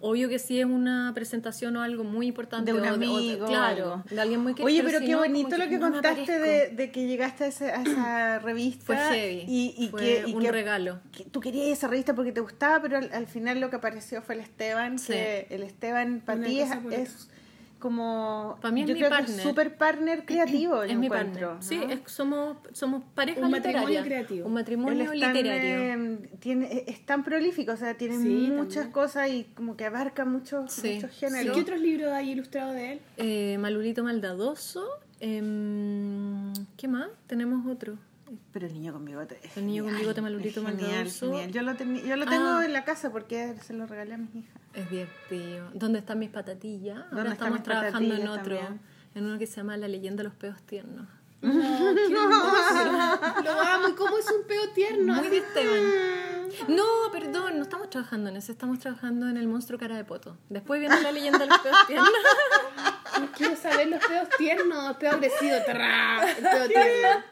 obvio 0.00 0.28
que 0.28 0.40
si 0.40 0.58
es 0.58 0.66
una 0.66 1.12
presentación 1.14 1.76
o 1.76 1.82
algo 1.82 2.02
muy 2.02 2.26
importante. 2.26 2.72
De 2.72 2.78
un 2.78 2.84
o 2.84 2.90
o 2.90 2.94
amigo, 2.94 3.46
claro, 3.46 4.02
de 4.10 4.20
alguien 4.20 4.40
muy 4.40 4.54
querido. 4.54 4.66
Oye, 4.66 4.82
pero 4.82 4.98
si 4.98 5.06
qué 5.06 5.14
bonito 5.14 5.56
lo 5.56 5.68
que 5.68 5.78
no 5.78 5.92
contaste 5.92 6.38
de, 6.40 6.68
de 6.70 6.90
que 6.90 7.06
llegaste 7.06 7.44
a, 7.44 7.46
ese- 7.46 7.70
a 7.70 7.82
esa 7.82 8.38
revista. 8.40 8.84
Fue 8.84 8.96
heavy. 8.96 9.44
Y, 9.46 9.74
y 9.78 9.88
Fue 9.90 10.00
que, 10.00 10.24
y 10.26 10.34
un 10.34 10.42
que- 10.42 10.50
regalo. 10.52 10.98
que 11.12 11.24
tú 11.24 11.38
querías 11.38 11.68
esa 11.78 11.86
revista 11.86 12.12
porque 12.16 12.32
te 12.32 12.40
gustaba, 12.40 12.82
pero 12.82 12.98
al, 12.98 13.12
al 13.12 13.28
final 13.28 13.60
lo 13.60 13.70
que 13.70 13.76
apareció 13.76 14.20
fue 14.22 14.34
el 14.34 14.40
Esteban. 14.40 14.98
Sí. 14.98 15.12
Que 15.12 15.46
el 15.50 15.62
Esteban 15.62 16.20
para 16.26 16.42
ti 16.42 16.60
es 16.60 17.28
como. 17.82 18.56
Pa' 18.62 18.70
mí 18.70 18.82
es 18.82 18.88
yo 18.88 18.94
mi 18.94 19.00
creo 19.00 19.10
que 19.10 19.16
partner. 19.16 19.36
es 19.38 19.42
súper 19.42 19.76
partner 19.76 20.24
creativo. 20.24 20.82
es 20.84 20.96
mi 20.96 21.06
encuentro, 21.06 21.48
partner. 21.58 21.62
Sí, 21.68 21.76
¿no? 21.86 21.92
es- 21.92 22.00
somos, 22.12 22.56
somos 22.72 23.02
pareja 23.14 23.40
Un 23.44 23.50
matrimonio 23.50 23.88
literaria. 23.88 24.04
creativo. 24.04 24.46
Un 24.46 24.54
matrimonio 24.54 25.12
es 25.12 25.20
tan, 25.20 25.34
literario. 25.34 25.70
eh, 25.74 26.18
tiene, 26.38 26.84
es 26.86 27.04
tan 27.04 27.24
prolífico, 27.24 27.72
o 27.72 27.76
sea, 27.76 27.96
tiene 27.98 28.16
Sí, 28.16 28.48
muchas 28.50 28.74
también. 28.74 28.92
cosas 28.92 29.28
y 29.30 29.44
como 29.54 29.76
que 29.76 29.84
abarca 29.84 30.24
muchos, 30.24 30.72
Sí. 30.72 30.94
muchos 30.94 31.10
¿Y 31.10 31.14
géneros. 31.16 31.54
qué 31.56 31.60
otros 31.62 31.80
libros 31.80 32.12
hay 32.12 32.30
ilustrados 32.30 32.74
de 32.74 32.92
él? 32.92 33.00
Eh, 33.18 33.58
Malurito 33.58 34.04
Maldadoso. 34.04 34.86
em, 35.20 36.52
¿Qué 36.76 36.88
más? 36.88 37.08
Tenemos 37.26 37.66
otro. 37.66 37.96
Pero 38.52 38.66
el 38.66 38.72
niño 38.74 38.92
con 38.92 39.04
bigote. 39.04 39.38
es 39.42 39.56
El 39.56 39.66
niño 39.66 39.82
con 39.84 39.90
genial, 39.92 40.02
bigote 40.02 40.20
malurito 40.22 40.64
genial. 40.66 41.06
Yo 41.50 41.62
lo, 41.62 41.72
yo 41.74 42.16
lo 42.16 42.26
tengo 42.26 42.46
Ah. 42.48 42.64
en 42.64 42.72
la 42.72 42.84
casa 42.84 43.10
porque 43.12 43.54
se 43.62 43.72
lo 43.74 43.86
regalé 43.86 44.14
a 44.14 44.18
mis 44.18 44.34
hijas. 44.34 44.56
Es 44.74 44.90
divertido. 44.90 45.70
¿Dónde 45.74 45.98
están 46.00 46.18
mis 46.18 46.30
patatillas? 46.30 46.98
¿Dónde 47.10 47.16
Ahora 47.20 47.32
estamos 47.32 47.62
trabajando 47.62 48.14
en 48.14 48.28
otro. 48.28 48.56
también? 48.56 48.80
En 49.14 49.24
uno 49.26 49.38
que 49.38 49.46
se 49.46 49.56
llama 49.56 49.76
La 49.76 49.88
leyenda 49.88 50.22
de 50.22 50.28
los 50.28 50.34
peos 50.34 50.62
tiernos. 50.62 51.06
No, 51.42 51.94
qué 51.94 52.04
hermoso. 52.14 53.42
Lo 53.44 53.60
amo. 53.60 53.88
¿Y 53.88 53.92
cómo 53.92 54.18
es 54.18 54.30
un 54.30 54.46
peo 54.46 54.68
tierno? 54.70 55.14
Muy 55.14 55.28
de 55.28 55.38
Esteban. 55.38 55.82
No, 56.68 56.84
perdón, 57.10 57.56
no 57.56 57.62
estamos 57.62 57.90
trabajando 57.90 58.28
en 58.30 58.36
ese, 58.36 58.52
estamos 58.52 58.78
trabajando 58.78 59.28
en 59.28 59.36
el 59.36 59.48
monstruo 59.48 59.78
cara 59.78 59.96
de 59.96 60.04
poto. 60.04 60.36
Después 60.50 60.80
viene 60.80 61.00
la 61.00 61.10
leyenda 61.10 61.38
de 61.40 61.46
los 61.46 61.58
peos 61.58 61.76
tiernos. 61.86 62.10
Quiero 63.36 63.56
saber 63.56 63.88
los 63.88 64.04
peos 64.04 64.28
tiernos, 64.38 64.96
peo 64.96 65.12
agresivo, 65.12 65.54
el 65.54 65.64
peo 65.64 66.68
tierno. 66.68 67.24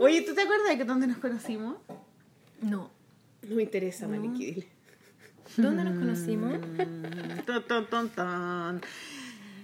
Oye, 0.00 0.22
¿tú 0.22 0.34
te 0.34 0.42
acuerdas 0.42 0.68
de 0.68 0.78
que 0.78 0.84
dónde 0.84 1.06
nos 1.06 1.18
conocimos? 1.18 1.76
No. 2.60 2.90
No 3.42 3.56
me 3.56 3.62
interesa, 3.62 4.06
Maliki, 4.06 4.44
dile. 4.44 4.68
¿Dónde 5.56 5.82
nos 5.84 5.98
conocimos? 5.98 6.58
Mm, 6.58 7.40
ton, 7.46 7.62
ton, 7.64 7.86
ton, 7.86 8.08
ton. 8.10 8.80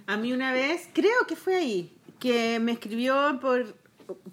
A 0.07 0.17
mí 0.17 0.33
una 0.33 0.51
vez, 0.51 0.89
creo 0.93 1.25
que 1.27 1.35
fue 1.35 1.55
ahí, 1.55 1.96
que 2.19 2.59
me 2.59 2.71
escribió 2.73 3.39
por, 3.41 3.75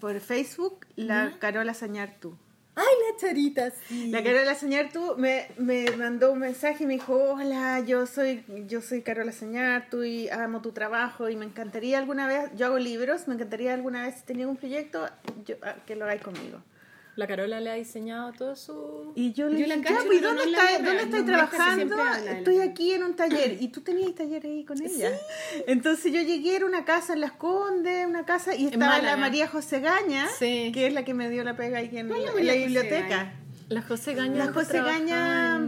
por 0.01 0.19
Facebook 0.21 0.87
la 0.97 1.35
Carola 1.39 1.75
Sañartu. 1.75 2.37
¡Ay, 2.77 2.85
la 3.09 3.17
charita! 3.21 3.71
Sí. 3.89 4.11
La 4.11 4.25
Carola 4.25 4.55
Sañartu 4.57 5.15
me, 5.17 5.47
me 5.59 5.91
mandó 5.97 6.33
un 6.33 6.41
mensaje 6.41 6.83
y 6.83 6.87
me 6.89 6.95
dijo, 6.95 7.15
hola, 7.15 7.79
yo 7.81 8.05
soy, 8.07 8.45
yo 8.67 8.81
soy 8.81 9.03
Carola 9.03 9.31
Sañartu 9.31 10.03
y 10.03 10.29
amo 10.29 10.61
tu 10.61 10.73
trabajo 10.73 11.29
y 11.29 11.37
me 11.37 11.45
encantaría 11.45 11.99
alguna 11.99 12.27
vez, 12.27 12.51
yo 12.57 12.67
hago 12.67 12.79
libros, 12.81 13.29
me 13.29 13.35
encantaría 13.35 13.75
alguna 13.75 14.03
vez 14.03 14.17
si 14.17 14.23
tenía 14.25 14.49
un 14.49 14.57
proyecto 14.57 15.09
yo- 15.45 15.55
ah, 15.63 15.77
que 15.87 15.95
lo 15.95 16.05
hagáis 16.05 16.23
conmigo. 16.23 16.59
La 17.17 17.27
Carola 17.29 17.61
le 17.61 17.71
ha 17.71 17.75
diseñado 17.75 18.33
todo 18.33 18.57
su... 18.57 19.13
Y 19.15 19.33
yo 19.35 19.49
le 19.49 19.61
Yo 19.61 19.67
dije, 19.67 19.83
ya, 19.89 19.95
pues, 19.95 20.05
¿y 20.05 20.09
pero 20.19 20.29
¿dónde, 20.29 20.45
no 20.47 20.51
la 20.51 20.59
está, 20.59 20.65
veo, 20.65 20.77
¿dónde 20.79 20.93
no 20.95 21.01
estáis 21.01 21.25
muestra 21.25 21.75
si 21.77 21.87
trabajando? 21.87 22.31
Estoy 22.31 22.59
aquí 22.61 22.93
en 22.93 23.05
un 23.05 23.15
taller. 23.15 23.57
Y 23.63 23.69
tú 23.69 23.83
tenías 23.83 24.15
taller 24.17 24.45
ahí 24.45 24.65
con 24.65 24.83
ella. 24.83 25.11
Entonces 25.69 26.13
yo 26.13 26.21
llegué, 26.23 26.57
era 26.57 26.67
una 26.67 26.85
casa 26.85 27.13
en 27.13 27.21
Las 27.21 27.33
Condes, 27.33 28.07
una 28.07 28.25
casa, 28.25 28.55
y 28.57 28.67
estaba 28.67 28.99
la. 29.01 29.17
María 29.17 29.47
José 29.47 29.79
Gaña, 29.81 30.27
Sí. 30.39 30.73
que 30.75 30.89
es 30.89 30.93
la 30.93 31.05
que 31.05 31.15
me 31.15 31.31
dio 31.31 31.45
la 31.45 31.57
pega 31.57 31.79
ahí 31.79 31.91
en, 31.97 32.09
¿Cuál 32.09 32.21
es 32.21 32.27
la, 32.27 32.33
María 32.35 32.53
en 32.55 32.61
la 32.61 32.67
biblioteca. 32.81 33.33
La 33.69 33.83
José 33.83 34.15
Gaña. 34.15 34.45
La 34.47 34.53
José 34.53 34.81
Gaña- 34.83 35.61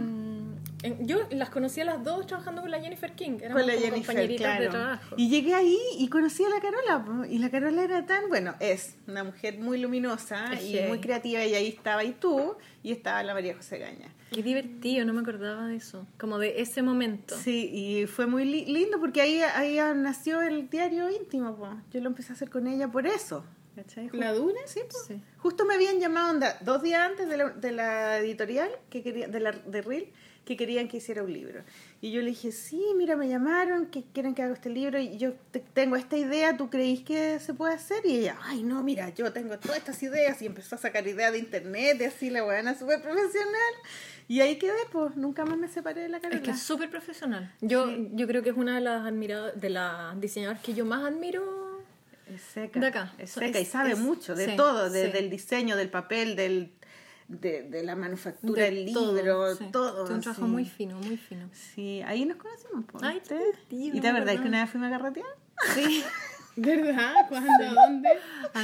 yo 1.01 1.19
las 1.31 1.49
conocí 1.49 1.81
a 1.81 1.85
las 1.85 2.03
dos 2.03 2.27
trabajando 2.27 2.61
con 2.61 2.69
la 2.71 2.79
Jennifer 2.79 3.11
King. 3.13 3.37
Éramos 3.41 3.63
Con 3.63 3.67
la 3.67 3.73
Jennifer, 3.73 3.93
compañeritas 4.05 4.59
de 4.59 4.67
claro. 4.67 4.71
trabajo. 4.71 5.15
Y 5.17 5.29
llegué 5.29 5.53
ahí 5.55 5.77
y 5.97 6.07
conocí 6.09 6.43
a 6.43 6.49
la 6.49 6.59
Carola. 6.59 7.27
Y 7.27 7.39
la 7.39 7.49
Carola 7.49 7.83
era 7.83 8.05
tan, 8.05 8.29
bueno, 8.29 8.53
es 8.59 8.95
una 9.07 9.23
mujer 9.23 9.57
muy 9.59 9.79
luminosa 9.79 10.53
Es 10.53 10.63
y 10.65 10.79
muy 10.87 10.99
creativa. 10.99 11.43
Y 11.45 11.55
ahí 11.55 11.67
estaba 11.69 12.03
y 12.03 12.11
tú, 12.13 12.55
y 12.83 12.91
estaba 12.91 13.23
la 13.23 13.33
María 13.33 13.55
José 13.55 13.79
Gaña. 13.79 14.13
Qué 14.31 14.43
divertido, 14.43 15.05
no 15.05 15.13
me 15.13 15.21
acordaba 15.21 15.67
de 15.67 15.77
eso. 15.77 16.05
Como 16.19 16.37
de 16.37 16.61
ese 16.61 16.81
momento. 16.81 17.35
Sí, 17.37 17.69
y 17.73 18.05
fue 18.07 18.27
muy 18.27 18.45
li- 18.45 18.65
lindo 18.65 18.99
porque 18.99 19.21
ahí, 19.21 19.41
ahí 19.41 19.77
nació 19.95 20.41
el 20.41 20.69
diario 20.69 21.09
íntimo. 21.09 21.55
po. 21.55 21.69
Yo 21.91 22.01
lo 22.01 22.07
empecé 22.07 22.33
a 22.33 22.35
hacer 22.35 22.49
con 22.49 22.67
ella 22.67 22.89
por 22.89 23.07
eso. 23.07 23.43
¿cachai? 23.75 24.09
¿La 24.13 24.33
Duna? 24.33 24.59
Sí. 24.65 24.81
Sí. 25.07 25.21
Justo 25.37 25.63
me 25.63 25.75
habían 25.75 25.99
llamado 25.99 26.31
onda, 26.31 26.57
dos 26.61 26.81
días 26.81 26.99
antes 26.99 27.29
de 27.29 27.37
la, 27.37 27.49
de 27.51 27.71
la 27.71 28.17
editorial, 28.17 28.69
que 28.89 29.03
quería, 29.03 29.27
de, 29.27 29.39
la, 29.39 29.51
de 29.51 29.81
Reel, 29.83 30.09
que 30.47 30.55
querían 30.57 30.87
que 30.87 30.97
hiciera 30.97 31.21
un 31.21 31.31
libro. 31.31 31.61
Y 32.01 32.11
yo 32.11 32.21
le 32.21 32.27
dije, 32.29 32.51
sí, 32.51 32.81
mira, 32.95 33.15
me 33.17 33.27
llamaron, 33.27 33.87
que 33.87 34.03
quieren 34.13 34.33
que 34.33 34.41
haga 34.41 34.53
este 34.53 34.69
libro, 34.69 34.97
y 34.97 35.17
yo 35.17 35.33
te- 35.51 35.59
tengo 35.59 35.95
esta 35.97 36.15
idea, 36.17 36.55
¿tú 36.57 36.69
creís 36.69 37.01
que 37.03 37.39
se 37.39 37.53
puede 37.53 37.73
hacer? 37.73 38.05
Y 38.05 38.17
ella, 38.19 38.37
ay, 38.43 38.63
no, 38.63 38.81
mira, 38.81 39.09
yo 39.09 39.31
tengo 39.33 39.59
todas 39.59 39.77
estas 39.77 40.01
ideas, 40.01 40.41
y 40.41 40.45
empezó 40.45 40.75
a 40.75 40.77
sacar 40.77 41.05
ideas 41.05 41.33
de 41.33 41.39
internet, 41.39 41.97
y 41.99 42.05
así, 42.05 42.29
la 42.29 42.43
buena 42.43 42.73
súper 42.79 43.01
profesional. 43.01 43.73
Y 44.29 44.39
ahí 44.39 44.57
quedé, 44.57 44.73
pues, 44.91 45.15
nunca 45.17 45.43
más 45.45 45.57
me 45.57 45.67
separé 45.67 46.01
de 46.01 46.09
la 46.09 46.19
Carola. 46.19 46.37
Es 46.39 46.43
que 46.45 46.51
es 46.51 46.61
súper 46.61 46.89
profesional. 46.89 47.53
Yo, 47.61 47.89
yo 48.13 48.25
creo 48.27 48.41
que 48.41 48.49
es 48.51 48.57
una 48.57 48.75
de 48.75 48.81
las 48.81 49.05
admirado- 49.05 49.51
de 49.53 49.69
las 49.69 50.19
diseñadoras 50.19 50.61
que 50.63 50.73
yo 50.73 50.85
más 50.85 51.03
admiro. 51.03 51.67
Es 52.33 52.41
seca. 52.41 52.79
De 52.79 52.87
acá. 52.87 53.13
Es 53.17 53.31
seca 53.31 53.57
y 53.59 53.61
es- 53.63 53.69
sabe 53.69 53.91
es- 53.93 53.99
mucho 53.99 54.35
de 54.35 54.47
sí, 54.47 54.55
todo, 54.57 54.89
de- 54.89 55.05
sí. 55.07 55.11
del 55.13 55.29
diseño, 55.29 55.77
del 55.77 55.89
papel, 55.89 56.35
del, 56.35 56.71
de, 57.27 57.63
de 57.63 57.83
la 57.83 57.95
manufactura 57.95 58.63
de 58.63 58.71
del 58.71 58.93
todo, 58.93 59.15
libro, 59.15 59.55
sí. 59.55 59.65
todo. 59.71 60.03
Tiene 60.03 60.15
un 60.15 60.21
trabajo 60.21 60.45
sí. 60.45 60.51
muy 60.51 60.65
fino, 60.65 60.97
muy 60.99 61.17
fino. 61.17 61.49
Sí, 61.51 62.01
ahí 62.05 62.25
nos 62.25 62.37
conocimos. 62.37 62.85
po, 62.85 62.99
Ay, 63.01 63.15
¿viste? 63.19 63.35
qué 63.35 63.43
divertido, 63.43 63.81
¿Y 63.83 63.91
no 63.95 64.01
te 64.01 64.07
acordás 64.07 64.35
que 64.41 64.47
una 64.47 64.61
vez 64.61 64.69
fuimos 64.71 64.87
a 64.87 64.91
carretear? 64.97 65.27
Sí. 65.75 66.03
¿Verdad? 66.59 67.13
¿Cuándo? 67.29 67.75
¿Dónde? 67.75 68.09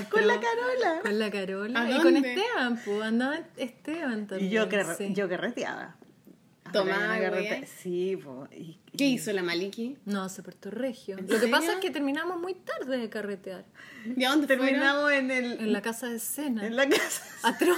Con 0.10 0.26
la 0.28 0.34
Carola. 0.40 1.02
Con 1.04 1.20
la 1.20 1.30
Carola. 1.30 1.82
¿A 1.82 1.92
y 1.92 2.02
con? 2.02 2.18
Esteban, 2.18 2.80
pues 2.84 3.02
andaba 3.04 3.40
Esteban 3.56 4.26
también. 4.28 4.50
Y 4.50 4.54
yo, 4.54 4.68
carre- 4.68 4.96
sí. 4.98 5.14
yo 5.14 5.30
carreteaba. 5.30 5.96
Carrete- 6.74 7.68
Sí, 7.68 8.18
po, 8.18 8.48
y- 8.52 8.80
y- 8.92 8.98
¿Qué 8.98 9.06
hizo 9.06 9.32
la 9.34 9.44
Maliki? 9.44 9.98
No, 10.06 10.28
se 10.30 10.44
Puerto 10.44 10.70
Regio. 10.72 11.18
¿En 11.18 11.28
Lo 11.30 11.40
que 11.40 11.48
pasa 11.48 11.74
es 11.74 11.80
que 11.80 11.90
terminamos 11.92 12.40
muy 12.40 12.54
tarde 12.56 12.98
de 12.98 13.10
carretear. 13.10 13.66
¿Y 14.16 14.24
a 14.24 14.30
dónde 14.30 14.48
fueron? 14.48 14.66
Terminamos 14.66 15.12
en, 15.12 15.32
el, 15.32 15.52
En 15.60 15.74
la 15.74 15.82
casa 15.82 16.08
de 16.10 16.18
escena. 16.18 16.66
en 16.66 16.76
la 16.76 16.88
casa. 16.90 17.24
Atro. 17.44 17.74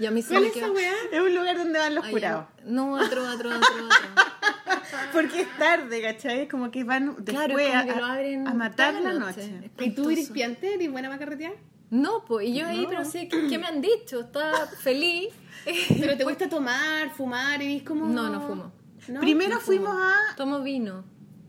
Y 0.00 0.06
a 0.06 0.10
mí 0.10 0.22
se 0.22 0.28
¿Cuál 0.30 0.42
me 0.42 0.48
es 0.48 0.56
esa 0.56 0.66
quedó- 0.66 0.74
weá? 0.74 0.92
Es 1.12 1.20
un 1.20 1.34
lugar 1.34 1.56
donde 1.58 1.78
van 1.78 1.94
los 1.94 2.04
Ay, 2.04 2.12
jurados. 2.12 2.46
No, 2.64 2.96
atro, 2.96 3.26
atro, 3.26 3.50
atro, 3.52 3.86
atro. 3.86 4.24
Porque 5.12 5.42
es 5.42 5.56
tarde, 5.58 6.00
¿cachai? 6.02 6.40
Es 6.42 6.48
como 6.48 6.70
que 6.70 6.84
van 6.84 7.14
después 7.18 7.36
Claro, 7.36 7.54
a, 7.56 7.84
que 7.94 8.00
lo 8.00 8.04
abren 8.06 8.46
a 8.48 8.54
matar 8.54 8.94
la 8.94 9.12
noche. 9.14 9.70
¿Y 9.80 9.90
tú 9.90 10.10
eres 10.10 10.30
piante? 10.30 10.74
¿Eres 10.74 10.90
buena 10.90 11.08
para 11.08 11.18
carretear? 11.18 11.54
No, 11.90 12.24
pues, 12.24 12.48
y 12.48 12.54
yo 12.54 12.66
ahí, 12.66 12.82
No. 12.82 12.88
pero 12.88 13.04
sí, 13.04 13.28
¿qué, 13.28 13.46
qué 13.48 13.58
me 13.58 13.66
han 13.66 13.80
dicho? 13.80 14.20
Estaba 14.20 14.66
feliz. 14.66 15.28
¿Pero 16.00 16.16
te 16.16 16.24
gusta 16.24 16.48
tomar, 16.48 17.10
fumar? 17.10 17.62
¿Eres 17.62 17.82
como...? 17.82 18.06
No, 18.06 18.28
no 18.30 18.40
fumo. 18.40 18.72
No, 19.08 19.20
Primero 19.20 19.54
no 19.56 19.60
fuimos 19.60 19.94
a. 19.96 20.34
Tomo 20.36 20.60
vino. 20.62 21.04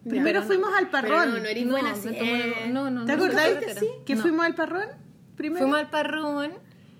Primero 0.07 0.41
no. 0.41 0.45
fuimos 0.45 0.69
al 0.77 0.89
parrón. 0.89 1.31
no, 1.33 1.39
no 1.39 1.45
eres 1.45 1.65
No, 1.65 1.71
buena 1.71 1.91
así. 1.91 2.09
eh. 2.11 2.69
no, 2.71 2.89
no, 2.91 3.05
¿Te 3.05 3.13
no 3.13 3.17
soy 3.19 3.27
acordáis 3.29 3.57
que 3.57 3.75
sí? 3.75 3.87
Que 4.05 4.15
No. 4.15 4.21
fuimos 4.21 4.45
al 4.45 4.55
parrón 4.55 4.87
primero. 5.35 5.61
Fuimos 5.65 5.79
al 5.79 5.89
parrón. 5.89 6.51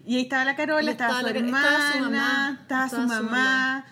Y 0.05 0.15
ahí 0.15 0.21
estaba 0.23 0.45
la 0.45 0.55
Carola, 0.55 0.81
Y 0.83 0.89
estaba, 0.89 1.19
estaba 1.19 1.31
su 1.31 1.37
hermana, 1.37 1.67
estaba 1.67 1.93
su 1.93 1.99
mamá, 1.99 2.57
estaba 2.61 2.89
su 2.89 2.95
estaba 2.95 3.17
su 3.19 3.23
mamá, 3.23 3.85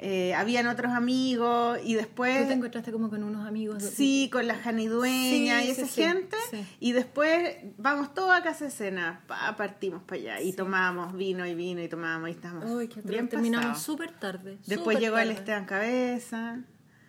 eh, 0.00 0.32
habían 0.34 0.68
otros 0.68 0.92
amigos 0.92 1.78
y 1.84 1.94
Tú 1.94 1.98
después... 1.98 2.46
te 2.46 2.54
encontraste 2.54 2.92
como 2.92 3.10
con 3.10 3.24
unos 3.24 3.46
amigos. 3.46 3.82
Sí, 3.82 4.28
con 4.32 4.46
la 4.46 4.54
janidueña 4.54 5.60
Sí, 5.60 5.66
y 5.66 5.70
esa 5.70 5.86
sí, 5.86 6.02
gente. 6.02 6.36
sí. 6.50 6.64
Y 6.78 6.92
después 6.92 7.56
vamos 7.76 8.14
todos 8.14 8.32
a 8.32 8.42
casa 8.42 8.66
de 8.66 8.70
cena. 8.70 9.22
Pa, 9.26 9.56
partimos 9.56 10.02
para 10.04 10.20
allá. 10.20 10.40
Y 10.40 10.52
tomábamos 10.52 11.16
vino 11.16 11.44
y 11.46 11.54
vino 11.54 11.82
y 11.82 11.88
tomábamos 11.88 12.28
y 12.28 12.32
estábamos 12.32 12.70
Uy, 12.70 12.88
qué 12.88 13.00
bien. 13.02 13.28
Terminamos 13.28 13.82
súper 13.82 14.12
tarde. 14.12 14.58
Después 14.66 15.00
llegó 15.00 15.18
el. 15.18 15.32
Esteban 15.32 15.64
Cabeza. 15.64 16.60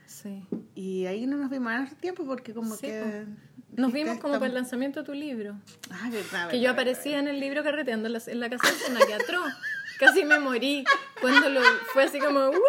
Sí. 0.07 0.43
Y 0.73 1.05
ahí 1.05 1.27
no 1.27 1.37
nos 1.37 1.51
vimos 1.51 1.71
más 1.71 1.95
tiempo 1.95 2.25
porque 2.25 2.53
como 2.53 2.77
que... 2.77 3.25
Nos 3.71 3.93
vimos 3.93 4.17
como 4.17 4.33
para 4.33 4.47
el 4.47 4.55
lanzamiento 4.55 5.01
de 5.01 5.05
tu 5.05 5.13
libro. 5.13 5.55
Ah, 5.91 6.09
verdad, 6.11 6.49
Que 6.49 6.57
yo 6.57 6.63
verdad, 6.69 6.81
aparecía 6.81 7.19
en 7.19 7.27
el 7.27 7.39
libro 7.39 7.63
carreteando 7.63 8.07
en 8.07 8.13
la, 8.13 8.21
en 8.25 8.39
la 8.39 8.49
casa 8.49 8.67
de 8.67 8.73
cena, 8.73 8.99
que 9.05 9.13
atroz. 9.13 9.53
Casi 9.99 10.23
me 10.23 10.39
morí 10.39 10.85
cuando 11.19 11.49
lo 11.49 11.61
fue 11.93 12.03
así 12.03 12.19
como, 12.19 12.47
¿what? 12.49 12.59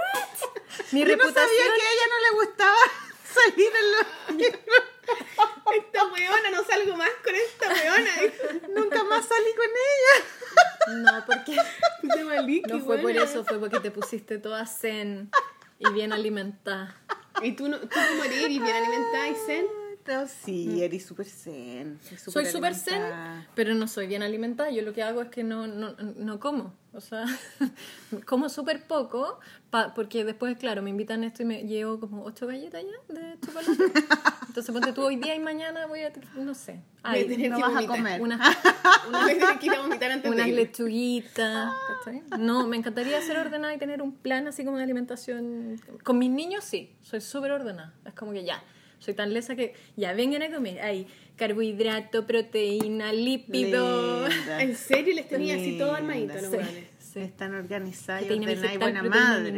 Mi 0.91 1.01
Yo 1.01 1.07
no 1.07 1.13
reputación. 1.13 1.47
sabía 1.47 1.75
que 1.75 1.83
a 1.83 1.93
ella 1.93 2.07
no 2.11 2.19
le 2.39 2.45
gustaba 2.45 2.77
salir 3.35 3.73
en 3.81 3.93
los 3.93 4.55
Esta 5.77 6.07
weona, 6.07 6.51
no 6.51 6.65
salgo 6.65 6.97
más 6.97 7.11
con 7.23 7.35
esta 7.35 7.69
weona. 7.69 8.11
Nunca 8.75 9.05
más 9.05 9.27
salí 9.27 9.55
con 9.55 9.67
ella. 9.67 11.13
No, 11.13 11.25
porque 11.27 11.57
no 12.69 12.81
fue 12.81 12.99
por 12.99 13.11
eso, 13.13 13.45
fue 13.45 13.59
porque 13.61 13.79
te 13.79 13.91
pusiste 13.93 14.39
toda 14.39 14.67
zen 14.67 15.31
y 15.79 15.89
bien 15.93 16.13
alimentada. 16.13 16.97
Y 17.43 17.53
tú, 17.53 17.69
no, 17.69 17.79
tú 17.79 17.89
como 17.89 18.25
eres 18.25 18.49
bien 18.49 18.65
alimentada 18.65 19.29
y 19.29 19.35
zen. 19.47 19.67
Sí, 20.45 20.83
eres 20.83 21.05
súper 21.07 21.27
zen. 21.27 21.99
Soy 22.27 22.47
súper 22.47 22.75
zen, 22.75 23.03
pero 23.55 23.75
no 23.75 23.87
soy 23.87 24.07
bien 24.07 24.23
alimentada. 24.23 24.71
Yo 24.71 24.83
lo 24.83 24.93
que 24.93 25.03
hago 25.03 25.23
es 25.23 25.29
que 25.29 25.45
no, 25.45 25.67
no, 25.67 25.93
no 26.17 26.41
como. 26.41 26.75
O 26.93 27.01
sea, 27.01 27.25
como 28.27 28.49
súper 28.49 28.87
poco, 28.87 29.39
pa- 29.71 29.95
porque 29.95 30.25
después, 30.25 30.57
claro, 30.59 30.83
me 30.83 30.91
invitan 30.91 31.23
a 31.23 31.27
esto 31.29 31.43
y 31.43 31.47
me 31.47 31.63
llevo 31.63 32.01
como 32.01 32.25
ocho 32.25 32.47
galletas 32.49 32.83
ya 32.83 33.15
de 33.15 33.39
chocolate. 33.41 33.73
Entonces, 34.49 34.73
ponte 34.73 34.93
tú 34.93 35.03
hoy 35.05 35.15
día 35.17 35.35
y 35.37 35.39
mañana 35.39 35.87
voy 35.87 36.01
a, 36.01 36.13
no 36.35 36.55
sé, 36.55 36.81
Voy 37.05 37.21
a 37.21 37.27
tener 37.29 37.51
no 37.53 37.57
que 37.59 37.63
vas 37.63 37.71
a 37.71 37.75
vomitar. 37.75 37.97
comer. 37.97 38.21
unas, 38.21 38.41
que 39.61 39.71
a 39.71 39.81
vomitar 39.83 40.11
antes 40.11 40.31
unas 40.33 40.47
de 40.47 40.53
lechuguitas. 40.53 41.73
No, 42.39 42.67
me 42.67 42.77
encantaría 42.77 43.21
ser 43.23 43.37
ordenada 43.39 43.73
y 43.73 43.79
tener 43.79 44.03
un 44.03 44.13
plan 44.13 44.49
así 44.49 44.65
como 44.65 44.77
de 44.79 44.83
alimentación. 44.83 45.81
Con 46.03 46.19
mis 46.19 46.31
niños 46.31 46.65
sí, 46.65 46.97
soy 47.03 47.21
súper 47.21 47.53
ordenada. 47.53 47.95
Es 48.05 48.15
como 48.15 48.33
que 48.33 48.43
ya, 48.45 48.61
soy 49.01 49.15
tan 49.15 49.35
lesa 49.35 49.57
que 49.57 49.75
ya 49.97 50.13
vengan 50.13 50.43
a 50.43 50.51
comer. 50.55 50.81
Hay 50.81 51.09
carbohidrato, 51.37 52.27
proteína, 52.27 53.13
lípido. 53.13 54.29
Linda. 54.29 54.61
En 54.63 54.77
serio 54.77 55.15
les 55.15 55.29
tenía 55.29 55.57
así 55.57 55.77
todo 55.79 55.95
armadito, 55.95 56.35
Linda. 56.35 56.43
los 56.43 56.51
Sí, 56.69 56.85
sí. 56.99 57.19
Están 57.21 57.67
Proteína 58.27 58.47
ordenadas 58.53 58.75
y 58.75 58.79
buena 58.79 59.03
madre. 59.03 59.53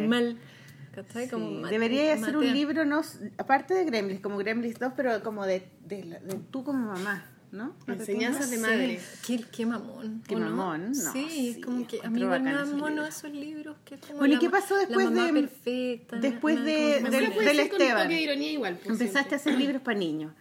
Sí, 1.13 1.29
Como 1.31 1.67
Debería 1.69 2.13
hacer 2.15 2.37
un 2.37 2.53
libro, 2.53 2.85
no, 2.85 3.03
aparte 3.39 3.75
de 3.75 3.85
Gremlins, 3.85 4.21
como 4.21 4.37
Gremlins 4.39 4.79
2, 4.79 4.93
pero 4.97 5.23
como 5.23 5.47
de, 5.47 5.63
de, 5.87 6.05
la- 6.05 6.19
de 6.21 6.35
tú 6.51 6.65
como 6.65 6.87
mamá, 6.93 7.25
¿no? 7.53 7.67
¿No 7.67 7.75
te 7.85 7.93
Enseñanzas 7.93 8.51
de 8.51 8.57
Sí, 8.57 8.63
madre. 8.63 9.01
Qué, 9.27 9.45
qué 9.53 9.67
mamón. 9.67 10.23
Qué 10.27 10.35
¿o 10.35 10.39
no? 10.41 10.51
mamón, 10.51 10.89
no, 10.93 11.13
Sí, 11.13 11.27
sí, 11.31 11.49
es 11.59 11.65
como 11.65 11.87
que 11.87 12.01
a 12.03 12.09
mí 12.11 12.21
me 12.21 12.27
bacán 12.27 12.45
dan 12.47 12.55
esos 12.65 12.75
mono 12.77 12.89
libros. 13.03 13.09
esos 13.17 13.33
libros 13.33 13.77
que 13.85 13.95
es 13.97 14.01
como 14.01 14.19
Bueno, 14.19 14.35
¿y 14.35 14.39
qué 14.39 14.51
pasó 14.51 14.75
después 14.77 15.05
la 15.05 15.11
mamá 15.11 15.27
de- 15.27 15.33
perfecta, 15.43 16.17
después 16.17 16.57
me- 16.59 16.65
de- 16.65 17.01
del- 17.03 17.11
del 17.11 17.31
con 17.33 17.49
Esteban. 17.61 18.03
toque 18.05 18.15
de 18.17 18.23
ironía 18.23 18.51
igual. 18.53 18.77
pues, 18.83 18.91
Empezaste 19.01 19.35
a 19.35 19.39
hacer 19.39 19.55
libros 19.59 19.83
para 19.83 19.99
niños. 19.99 20.33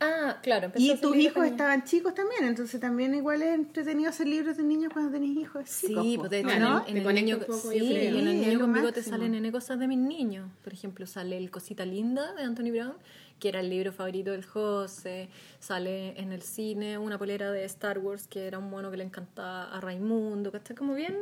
Ah, 0.00 0.36
claro. 0.44 0.70
Y 0.76 0.94
tus 0.98 1.16
hijos 1.16 1.32
con- 1.34 1.44
estaban 1.46 1.82
chicos 1.84 2.14
también, 2.14 2.44
entonces 2.44 2.78
también 2.80 3.16
igual 3.16 3.42
es 3.42 3.52
entretenido 3.52 4.08
hacer 4.10 4.28
libros 4.28 4.56
de 4.56 4.62
niños 4.62 4.92
cuando 4.92 5.10
tenés 5.10 5.30
hijos 5.36 5.62
Sí, 5.68 5.88
chicos. 5.88 6.04
pues 6.06 6.16
po, 6.18 6.28
de 6.28 6.38
hecho 6.38 6.48
Claro, 6.50 6.78
en, 6.86 6.94
te 6.94 7.00
en 7.00 7.08
el 7.08 7.14
niño, 7.16 7.38
poco, 7.40 7.54
sí, 7.58 7.78
en 7.78 7.84
el 7.96 8.16
Sí, 8.16 8.22
niño 8.22 8.52
lo 8.52 8.60
con 8.60 8.72
bigote 8.74 9.00
máximo. 9.00 9.16
salen 9.16 9.34
N 9.34 9.50
cosas 9.50 9.80
de 9.80 9.88
mis 9.88 9.98
niños. 9.98 10.48
Por 10.62 10.72
ejemplo, 10.72 11.04
sale 11.06 11.36
el 11.36 11.50
Cosita 11.50 11.84
Linda 11.84 12.32
de 12.34 12.42
Anthony 12.44 12.70
Brown, 12.70 12.94
que 13.38 13.48
era 13.48 13.60
el 13.60 13.70
libro 13.70 13.92
favorito 13.92 14.30
del 14.32 14.44
José. 14.44 15.28
Sale 15.60 16.18
en 16.20 16.32
el 16.32 16.42
cine 16.42 16.98
una 16.98 17.18
polera 17.18 17.50
de 17.52 17.64
Star 17.64 17.98
Wars, 17.98 18.26
que 18.26 18.46
era 18.46 18.58
un 18.58 18.68
mono 18.70 18.90
que 18.90 18.96
le 18.96 19.04
encantaba 19.04 19.64
a 19.74 19.80
Raimundo, 19.80 20.50
que 20.50 20.58
está 20.58 20.74
como 20.74 20.94
bien... 20.94 21.16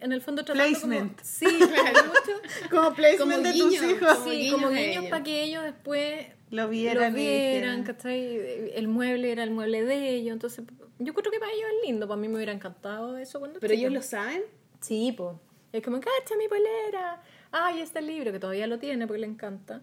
En 0.00 0.12
el 0.12 0.22
fondo 0.22 0.44
tratando 0.46 0.80
como- 0.80 0.90
Placement. 0.94 1.20
Sí, 1.22 1.44
claro. 1.58 2.06
mucho. 2.08 2.70
Como 2.70 2.94
placement 2.94 3.32
Como 3.32 3.42
de 3.46 3.52
tus 3.52 3.74
hijos. 3.74 4.14
como 4.18 4.30
Sí, 4.30 4.50
como 4.50 4.70
ellos. 4.70 5.04
para 5.10 5.22
que 5.22 5.42
ellos 5.44 5.62
después 5.62 6.26
Lo 6.50 6.68
vieran. 6.68 7.12
lo 7.12 7.18
vieran, 7.18 7.82
¿cachai? 7.84 8.70
El 8.74 8.88
mueble 8.88 9.30
era 9.30 9.42
el 9.44 9.50
mueble 9.50 9.84
de 9.84 10.14
ellos, 10.14 10.32
entonces 10.32 10.64
yo 10.98 11.12
creo 11.12 11.30
que 11.30 11.38
para 11.38 11.52
ellos 11.52 11.66
es 11.82 11.86
lindo, 11.86 12.08
para 12.08 12.18
mí 12.18 12.28
me 12.28 12.36
hubiera 12.36 12.52
encantado 12.52 13.18
eso 13.18 13.38
cuando 13.40 13.60
Pero 13.60 13.74
ellos 13.74 13.92
lo 13.92 14.00
saben. 14.00 14.42
Sí, 14.80 15.12
pues. 15.14 15.36
Es 15.70 15.82
como, 15.84 16.00
cacha 16.00 16.34
mi 16.38 16.48
polera. 16.48 17.20
Ay, 17.52 17.80
este 17.82 18.00
libro, 18.00 18.32
que 18.32 18.38
todavía 18.40 18.66
lo 18.66 18.78
tiene 18.78 19.06
porque 19.06 19.20
le 19.20 19.26
encanta. 19.26 19.82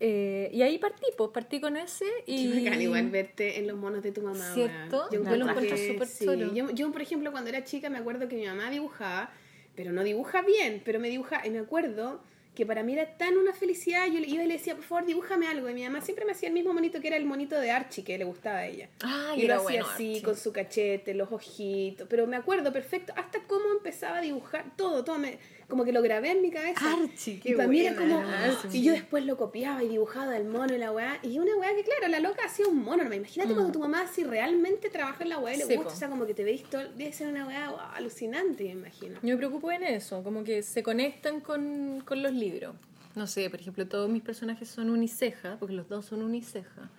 Eh, 0.00 0.50
y 0.52 0.62
ahí 0.62 0.78
partí, 0.78 1.06
pues 1.16 1.30
partí 1.30 1.60
con 1.60 1.76
ese 1.76 2.06
y... 2.26 2.52
Qué 2.52 2.64
bacán 2.64 2.82
igual 2.82 3.10
verte 3.10 3.58
en 3.58 3.66
los 3.66 3.76
monos 3.76 4.02
de 4.02 4.12
tu 4.12 4.22
mamá. 4.22 4.52
¿Cierto? 4.54 5.08
Yo 5.10 5.18
lo 5.18 5.24
encuentro 5.24 5.50
encuentro 5.50 5.76
que 5.76 5.92
súper 5.92 6.08
sí. 6.08 6.24
choro. 6.24 6.52
Yo, 6.52 6.70
yo, 6.70 6.92
por 6.92 7.02
ejemplo, 7.02 7.30
cuando 7.32 7.50
era 7.50 7.64
chica 7.64 7.90
me 7.90 7.98
acuerdo 7.98 8.28
que 8.28 8.36
mi 8.36 8.46
mamá 8.46 8.70
dibujaba, 8.70 9.30
pero 9.76 9.92
no 9.92 10.02
dibuja 10.04 10.42
bien, 10.42 10.82
pero 10.84 11.00
me 11.00 11.08
dibuja, 11.08 11.46
y 11.46 11.50
me 11.50 11.58
acuerdo 11.58 12.20
que 12.54 12.64
para 12.64 12.84
mí 12.84 12.92
era 12.92 13.16
tan 13.16 13.36
una 13.36 13.52
felicidad, 13.52 14.06
yo 14.06 14.20
le 14.20 14.28
iba 14.28 14.44
y 14.44 14.46
le 14.46 14.54
decía, 14.54 14.76
por 14.76 14.84
favor, 14.84 15.06
dibújame 15.06 15.48
algo, 15.48 15.68
y 15.68 15.74
mi 15.74 15.82
mamá 15.82 16.00
siempre 16.00 16.24
me 16.24 16.32
hacía 16.32 16.48
el 16.48 16.54
mismo 16.54 16.72
monito 16.72 17.00
que 17.00 17.08
era 17.08 17.16
el 17.16 17.26
monito 17.26 17.58
de 17.58 17.70
Archie, 17.72 18.04
que 18.04 18.16
le 18.16 18.24
gustaba 18.24 18.58
a 18.58 18.66
ella. 18.66 18.88
Ay, 19.02 19.42
y 19.42 19.46
lo 19.48 19.56
hacía 19.56 19.82
bueno, 19.82 19.86
así, 19.86 20.08
Archie. 20.10 20.22
con 20.22 20.36
su 20.36 20.52
cachete, 20.52 21.14
los 21.14 21.32
ojitos, 21.32 22.06
pero 22.08 22.26
me 22.26 22.36
acuerdo 22.36 22.72
perfecto 22.72 23.12
hasta 23.16 23.40
cómo 23.42 23.72
empezaba 23.72 24.18
a 24.18 24.20
dibujar, 24.20 24.76
todo, 24.76 25.04
todo, 25.04 25.18
me, 25.18 25.38
como 25.68 25.84
que 25.84 25.92
lo 25.92 26.02
grabé 26.02 26.30
en 26.32 26.42
mi 26.42 26.50
cabeza. 26.50 26.92
Archie, 26.92 27.40
qué 27.40 27.50
y 27.50 27.54
para 27.54 27.68
mí 27.68 27.80
era 27.80 27.96
como, 27.96 28.18
Archie. 28.20 28.78
y 28.78 28.82
yo 28.82 28.92
después 28.92 29.24
lo 29.24 29.36
copiaba 29.36 29.82
y 29.82 29.88
dibujaba 29.88 30.36
el 30.36 30.44
mono 30.44 30.74
y 30.74 30.78
la 30.78 30.92
weá. 30.92 31.18
Y 31.22 31.38
una 31.38 31.56
weá 31.56 31.74
que, 31.74 31.82
claro, 31.84 32.08
la 32.08 32.20
loca 32.20 32.42
hacía 32.46 32.66
un 32.66 32.82
mono. 32.82 33.04
¿no? 33.04 33.12
Imagínate 33.14 33.52
cuando 33.54 33.72
tu 33.72 33.78
mamá 33.80 34.06
si 34.06 34.24
realmente 34.24 34.90
trabaja 34.90 35.22
en 35.24 35.30
la 35.30 35.38
weá 35.38 35.54
y 35.54 35.58
le 35.58 35.64
Mm. 35.64 35.76
Gusta. 35.78 35.92
O 35.92 35.96
sea, 35.96 36.08
como 36.08 36.26
que 36.26 36.34
te 36.34 36.44
veis 36.44 36.62
todo. 36.64 36.82
Debe 36.96 37.12
ser 37.12 37.28
una 37.28 37.46
weá 37.46 37.70
wow, 37.70 37.78
alucinante, 37.94 38.64
me 38.64 38.70
imagino. 38.72 39.14
Yo 39.22 39.28
me 39.28 39.36
preocupo 39.36 39.70
en 39.72 39.82
eso, 39.84 40.22
como 40.22 40.44
que 40.44 40.62
se 40.62 40.82
conectan 40.82 41.40
con, 41.40 42.02
con 42.04 42.22
los 42.22 42.32
libros. 42.32 42.74
No 43.14 43.26
sé, 43.26 43.48
por 43.48 43.60
ejemplo, 43.60 43.86
todos 43.86 44.10
mis 44.10 44.22
personajes 44.22 44.68
son 44.68 44.90
uniceja, 44.90 45.56
porque 45.60 45.74
los 45.74 45.88
dos 45.88 46.04
son 46.06 46.22
uniceja. 46.22 46.90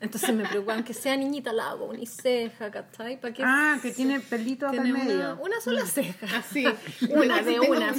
Entonces 0.00 0.34
me 0.34 0.46
preocupan 0.46 0.84
que 0.84 0.92
sea 0.94 1.16
niñita 1.16 1.52
la 1.52 1.70
hago 1.70 1.86
uniceja, 1.86 2.70
¿cachai? 2.70 3.20
¿Para 3.20 3.32
que 3.32 3.42
Ah, 3.44 3.78
que 3.80 3.90
tiene 3.92 4.20
pelito 4.20 4.66
acá 4.66 4.76
en 4.76 4.82
tiene 4.82 4.98
medio. 5.04 5.14
una, 5.16 5.34
una 5.34 5.60
sola 5.60 5.86
ceja? 5.86 6.38
Así. 6.38 6.64
Una 7.10 7.42
de 7.42 7.60
una. 7.60 7.92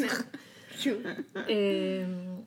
Eh, 1.47 2.05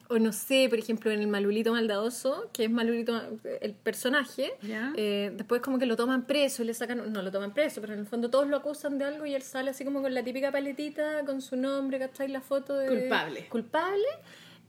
o 0.09 0.19
no 0.19 0.33
sé, 0.33 0.67
por 0.69 0.79
ejemplo, 0.79 1.11
en 1.11 1.21
el 1.21 1.29
Malulito 1.29 1.73
Maldadoso, 1.73 2.51
que 2.53 2.65
es 2.65 2.71
Malulito 2.71 3.21
el 3.61 3.73
personaje, 3.75 4.53
eh, 4.63 5.33
después 5.35 5.61
como 5.61 5.79
que 5.79 5.87
lo 5.87 5.97
toman 5.97 6.27
preso 6.27 6.63
y 6.63 6.67
le 6.67 6.75
sacan, 6.75 7.13
no 7.13 7.23
lo 7.23 7.31
toman 7.31 7.53
preso, 7.53 7.81
pero 7.81 7.95
en 7.95 8.01
el 8.01 8.07
fondo 8.07 8.31
todos 8.31 8.47
lo 8.49 8.57
acusan 8.59 8.99
de 8.99 9.05
algo 9.07 9.27
y 9.27 9.35
él 9.35 9.43
sale 9.43 9.71
así 9.71 9.85
como 9.85 10.03
con 10.03 10.13
la 10.15 10.23
típica 10.23 10.53
paletita, 10.53 11.25
con 11.25 11.41
su 11.43 11.57
nombre, 11.57 11.99
¿cachai? 11.99 12.29
La 12.29 12.41
foto 12.41 12.77
de... 12.77 12.89
Culpable. 12.89 13.47
Culpable. 13.49 14.07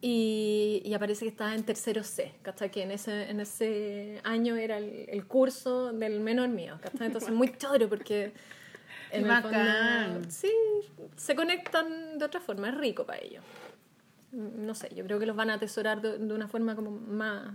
Y, 0.01 0.81
y 0.85 0.93
aparece 0.93 1.25
que 1.25 1.29
estaba 1.29 1.53
en 1.53 1.63
tercero 1.63 2.03
C, 2.03 2.33
¿cachai? 2.41 2.71
Que 2.71 2.83
en 2.83 2.91
ese, 2.91 3.29
en 3.29 3.41
ese 3.41 4.21
año 4.23 4.55
era 4.55 4.77
el, 4.77 5.05
el 5.09 5.25
curso 5.27 5.91
del 5.91 6.21
menor 6.21 6.47
mío, 6.49 6.79
¿cachai? 6.81 7.07
Entonces 7.07 7.31
muy 7.31 7.51
choro 7.57 7.89
porque... 7.89 8.33
En 9.11 9.23
el 9.23 9.27
Bacán. 9.27 10.13
fondo, 10.13 10.29
sí, 10.29 10.51
se 11.15 11.35
conectan 11.35 12.19
de 12.19 12.25
otra 12.25 12.39
forma, 12.39 12.69
es 12.69 12.77
rico 12.77 13.07
para 13.07 13.19
ellos. 13.19 13.43
No 14.31 14.75
sé, 14.75 14.93
yo 14.93 15.03
creo 15.03 15.17
que 15.17 15.25
los 15.25 15.35
van 15.35 15.49
a 15.49 15.55
atesorar 15.55 15.99
de, 15.99 16.19
de 16.19 16.31
una 16.31 16.47
forma 16.47 16.75
como 16.75 16.91
más, 16.91 17.51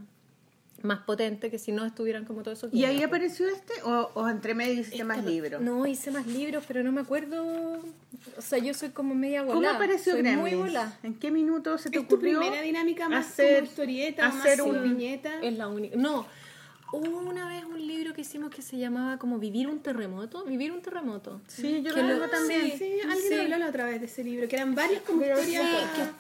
más 0.85 1.01
potente 1.01 1.51
que 1.51 1.59
si 1.59 1.73
no 1.73 1.85
estuvieran 1.85 2.25
como 2.25 2.43
todos 2.43 2.59
esos 2.59 2.73
¿Y 2.75 2.85
ahí 2.85 3.03
apareció 3.03 3.49
este? 3.49 3.73
¿O, 3.85 4.11
o 4.15 4.29
entre 4.29 4.55
medio 4.55 4.81
hiciste 4.81 5.03
más 5.05 5.19
Estaba- 5.19 5.31
libros? 5.35 5.61
No, 5.63 5.87
hice 5.87 6.11
más 6.11 6.27
libros, 6.27 6.65
pero 6.69 6.83
no 6.83 6.93
me 6.93 7.01
acuerdo. 7.01 7.45
O 8.37 8.41
sea, 8.43 8.59
yo 8.59 8.75
soy 8.75 8.91
como 8.91 9.15
media 9.15 9.41
¿Cómo 9.43 9.55
volada. 9.55 9.77
apareció 9.77 10.13
soy 10.13 10.23
muy 10.23 10.55
volada. 10.55 10.99
¿En 11.03 11.15
qué 11.15 11.31
minuto 11.31 11.77
se 11.79 11.91
te 11.91 11.99
¿Es 11.99 12.07
tu 12.09 12.15
ocurrió 12.15 12.39
primera 12.41 12.63
dinámica 12.63 13.09
más 13.09 13.27
hacer, 13.29 13.55
como 13.57 13.67
historieta, 13.67 14.27
hacer 14.27 14.59
más 14.59 14.67
un... 14.69 14.83
viñeta? 14.83 15.41
Es 15.43 15.55
la 15.57 15.69
única. 15.69 15.97
No, 15.97 16.27
hubo 16.97 17.19
una 17.29 17.49
vez 17.49 17.65
un 17.65 17.87
libro 17.87 18.13
que 18.15 18.21
hicimos 18.23 18.51
que 18.51 18.63
se 18.63 18.77
llamaba 18.79 19.19
como 19.19 19.39
Vivir 19.39 19.69
un 19.69 19.81
terremoto. 19.81 20.45
Vivir 20.45 20.73
un 20.73 20.81
terremoto. 20.83 21.41
Sí, 21.49 21.83
yo 21.83 21.95
Que 21.95 22.03
lo 22.03 22.09
tengo 22.09 22.29
también. 22.29 22.79
Sí, 22.79 23.01
alguien 23.03 23.29
Sí. 23.29 23.35
habló 23.39 23.57
la 23.59 23.69
otra 23.69 23.85
vez 23.87 24.01
de 24.01 24.07
ese 24.07 24.25
libro, 24.25 24.49
que 24.49 24.57
eran 24.57 24.75
varias 24.75 25.03
como 25.03 25.23
Sí, 25.23 25.29
historias 25.29 25.67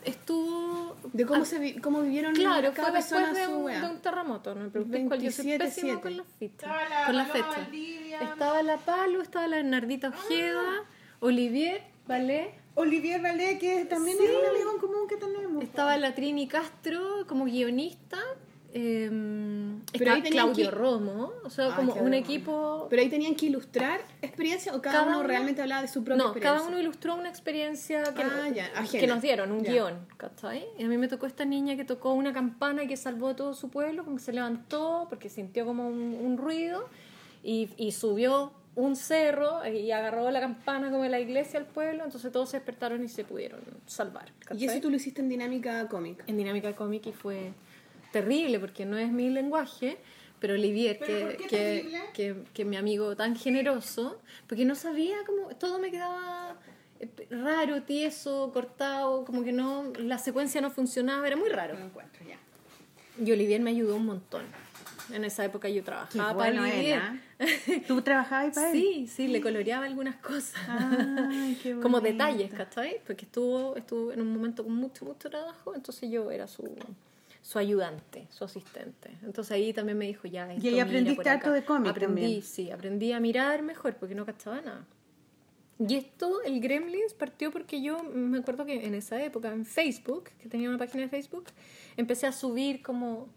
que 0.02 0.10
estuvo. 0.10 0.96
de 1.12 1.26
cómo, 1.26 1.42
ah, 1.42 1.46
se 1.46 1.58
vi- 1.58 1.74
cómo 1.80 2.00
vivieron 2.02 2.34
Claro, 2.34 2.72
cada 2.74 2.88
fue 2.88 2.96
después 2.98 3.22
persona 3.22 3.38
de 3.38 3.44
su 3.46 3.58
un, 3.58 3.66
de 3.80 3.88
un 3.88 3.98
terremoto. 4.00 4.54
No 4.54 4.60
me 4.64 4.70
preguntes 4.70 5.02
cuál, 5.06 5.20
yo 5.22 5.30
soy 5.30 5.46
27, 5.46 5.64
pésima 5.64 5.86
7. 5.94 6.02
con 6.02 6.16
las 6.16 6.26
fichas. 6.38 6.56
Estaba 6.62 6.88
la 6.88 7.06
Con 7.06 7.16
la 7.16 7.28
Paloma 7.28 7.46
fecha. 7.50 7.60
Valdivia. 7.62 8.20
Estaba 8.22 8.62
la 8.62 8.76
Palo, 8.78 9.22
estaba 9.22 9.46
la 9.48 9.56
Bernardita 9.56 10.08
Ojeda, 10.08 10.62
Olivier, 11.20 11.82
Valé, 12.06 12.54
Olivier 12.74 13.20
Valé, 13.22 13.58
que 13.58 13.84
también 13.84 14.16
es 14.20 14.28
un 14.30 14.46
amigo 14.56 14.72
en 14.72 14.78
común 14.78 15.08
que 15.08 15.16
tenemos. 15.16 15.62
Estaba 15.62 15.96
la 15.96 16.14
Trini 16.14 16.48
Castro 16.48 17.24
como 17.28 17.44
guionista. 17.44 18.18
Eh, 18.76 19.08
Pero 19.96 20.12
ahí 20.12 20.22
tenían 20.22 20.46
Claudio 20.46 20.70
que- 20.70 20.76
Romo. 20.76 21.32
O 21.44 21.50
sea, 21.50 21.66
Ah, 21.72 21.76
como 21.76 21.92
Claudio 21.92 22.02
un 22.02 22.12
Romo. 22.12 22.24
equipo. 22.24 22.86
Pero 22.90 23.02
ahí 23.02 23.08
tenían 23.08 23.34
que 23.36 23.46
ilustrar 23.46 24.00
experiencia 24.20 24.74
o 24.74 24.82
cada, 24.82 24.96
Cada 24.96 25.06
uno, 25.08 25.18
uno- 25.20 25.28
realmente 25.28 25.62
hablaba 25.62 25.82
de 25.82 25.88
su 25.88 26.02
propia 26.02 26.16
No, 26.22 26.30
experiencia. 26.30 26.58
cada 26.58 26.68
uno 26.68 26.80
ilustró 26.80 27.14
una 27.14 27.28
experiencia 27.28 28.02
que, 28.02 28.22
Ah, 28.22 28.48
ya, 28.52 28.70
que 28.90 29.06
nos 29.06 29.22
dieron, 29.22 29.52
un 29.52 29.62
Ya. 29.62 29.72
guion, 29.72 30.06
¿cachai? 30.16 30.66
Y 30.76 30.82
a 30.84 30.88
mí 30.88 30.98
me 30.98 31.06
tocó 31.08 31.26
esta 31.26 31.44
niña 31.44 31.76
que 31.76 31.84
tocó 31.84 32.12
una 32.14 32.32
campana 32.32 32.82
y 32.82 32.88
que 32.88 32.96
salvó 32.96 33.28
a 33.28 33.36
todo 33.36 33.54
su 33.54 33.70
pueblo, 33.70 34.04
como 34.04 34.16
que 34.16 34.22
se 34.22 34.32
levantó 34.32 35.06
porque 35.08 35.28
sintió 35.28 35.64
como 35.64 35.86
un, 35.86 36.18
un 36.20 36.36
ruido 36.36 36.88
y, 37.44 37.70
y 37.76 37.92
subió 37.92 38.52
un 38.76 38.96
cerro 38.96 39.64
y 39.68 39.92
agarró 39.92 40.28
la 40.32 40.40
campana 40.40 40.90
como 40.90 41.04
de 41.04 41.08
la 41.08 41.20
iglesia 41.20 41.60
al 41.60 41.66
pueblo, 41.66 42.02
entonces 42.02 42.32
todos 42.32 42.48
se 42.50 42.56
despertaron 42.56 43.04
y 43.04 43.08
se 43.08 43.22
pudieron 43.22 43.60
salvar. 43.86 44.32
Y 44.56 44.64
eso 44.64 44.80
tú 44.80 44.90
lo 44.90 44.96
hiciste 44.96 45.20
en 45.20 45.28
dinámica 45.28 45.86
cómic. 45.88 46.24
en 46.26 46.36
dinámica 46.36 46.74
cómic 46.74 47.06
y 47.06 47.12
fue 47.12 47.52
terrible 48.14 48.60
porque 48.60 48.86
no 48.86 48.96
es 48.96 49.10
mi 49.10 49.28
lenguaje, 49.28 49.98
pero 50.38 50.54
Olivier, 50.54 50.98
¿Pero 51.00 51.36
que, 51.36 51.46
que, 51.48 52.02
que, 52.14 52.36
que 52.54 52.64
mi 52.64 52.76
amigo 52.76 53.16
tan 53.16 53.34
generoso, 53.34 54.20
porque 54.46 54.64
no 54.64 54.76
sabía 54.76 55.16
cómo, 55.26 55.48
todo 55.56 55.80
me 55.80 55.90
quedaba 55.90 56.56
eh, 57.00 57.08
raro, 57.30 57.82
tieso, 57.82 58.52
cortado, 58.52 59.24
como 59.24 59.42
que 59.42 59.52
no, 59.52 59.92
la 59.98 60.18
secuencia 60.18 60.60
no 60.60 60.70
funcionaba, 60.70 61.26
era 61.26 61.36
muy 61.36 61.48
raro. 61.48 61.74
Lo 61.74 61.86
encuentro 61.86 62.24
ya. 62.24 62.38
Y 63.20 63.32
Olivier 63.32 63.60
me 63.60 63.70
ayudó 63.70 63.96
un 63.96 64.06
montón. 64.06 64.44
En 65.12 65.24
esa 65.24 65.44
época 65.44 65.68
yo 65.68 65.82
trabajaba 65.82 66.32
bueno 66.32 66.62
para 66.62 66.68
él, 66.68 66.76
Olivier. 66.76 67.00
¿ah? 67.02 67.18
¿Tú 67.88 68.00
trabajabas 68.02 68.44
ahí 68.44 68.50
para 68.54 68.70
él? 68.70 68.80
Sí, 68.80 69.06
sí, 69.08 69.26
le 69.26 69.40
coloreaba 69.40 69.86
algunas 69.86 70.16
cosas. 70.16 70.54
Ay, 70.68 71.58
qué 71.60 71.74
como 71.82 72.00
detalles, 72.00 72.54
¿cachai? 72.54 73.00
Porque 73.04 73.24
estuvo, 73.24 73.76
estuvo 73.76 74.12
en 74.12 74.20
un 74.20 74.32
momento 74.32 74.62
con 74.62 74.74
mucho, 74.74 75.04
mucho 75.04 75.28
trabajo, 75.28 75.74
entonces 75.74 76.08
yo 76.10 76.30
era 76.30 76.46
su, 76.46 76.64
su 77.44 77.58
ayudante, 77.58 78.26
su 78.30 78.42
asistente. 78.42 79.10
Entonces 79.22 79.52
ahí 79.52 79.74
también 79.74 79.98
me 79.98 80.06
dijo, 80.06 80.26
ya, 80.26 80.50
esto 80.50 80.66
ahí 80.66 80.72
mira 80.72 80.84
aprendiste 80.84 81.28
harto 81.28 81.52
de 81.52 81.62
cómic 81.62 81.90
Aprendí, 81.90 82.22
también. 82.22 82.42
sí, 82.42 82.70
aprendí 82.70 83.12
a 83.12 83.20
mirar 83.20 83.60
mejor 83.62 83.96
porque 83.96 84.14
no 84.14 84.24
cachaba 84.24 84.62
nada. 84.62 84.86
Y 85.78 85.94
esto, 85.96 86.40
el 86.42 86.58
Gremlins, 86.58 87.12
partió 87.12 87.50
porque 87.50 87.82
yo 87.82 88.02
me 88.02 88.38
acuerdo 88.38 88.64
que 88.64 88.86
en 88.86 88.94
esa 88.94 89.22
época, 89.22 89.52
en 89.52 89.66
Facebook, 89.66 90.30
que 90.40 90.48
tenía 90.48 90.70
una 90.70 90.78
página 90.78 91.02
de 91.02 91.10
Facebook, 91.10 91.44
empecé 91.98 92.26
a 92.26 92.32
subir 92.32 92.80
como 92.82 93.28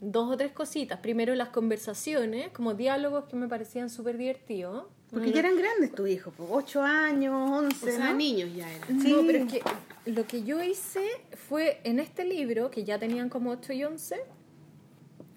dos 0.00 0.28
o 0.28 0.36
tres 0.36 0.50
cositas. 0.50 0.98
Primero 0.98 1.32
las 1.36 1.50
conversaciones, 1.50 2.48
como 2.50 2.74
diálogos 2.74 3.26
que 3.26 3.36
me 3.36 3.46
parecían 3.46 3.90
súper 3.90 4.18
divertidos. 4.18 4.86
Porque 5.12 5.30
ya 5.30 5.38
eran 5.38 5.56
grandes 5.56 5.94
tus 5.94 6.08
hijos, 6.08 6.34
pues, 6.36 6.48
8 6.50 6.82
años, 6.82 7.48
11, 7.48 7.90
O 7.90 7.92
sea, 7.94 8.10
¿no? 8.10 8.16
niños 8.16 8.50
ya 8.56 8.68
eran. 8.74 9.00
Sí. 9.00 9.12
No, 9.12 9.18
pero 9.24 9.44
es 9.44 9.52
que 9.52 9.62
lo 10.06 10.26
que 10.26 10.42
yo 10.44 10.62
hice 10.62 11.04
fue 11.48 11.80
en 11.84 11.98
este 11.98 12.24
libro, 12.24 12.70
que 12.70 12.84
ya 12.84 12.98
tenían 12.98 13.28
como 13.28 13.50
8 13.50 13.72
y 13.72 13.84
11, 13.84 14.16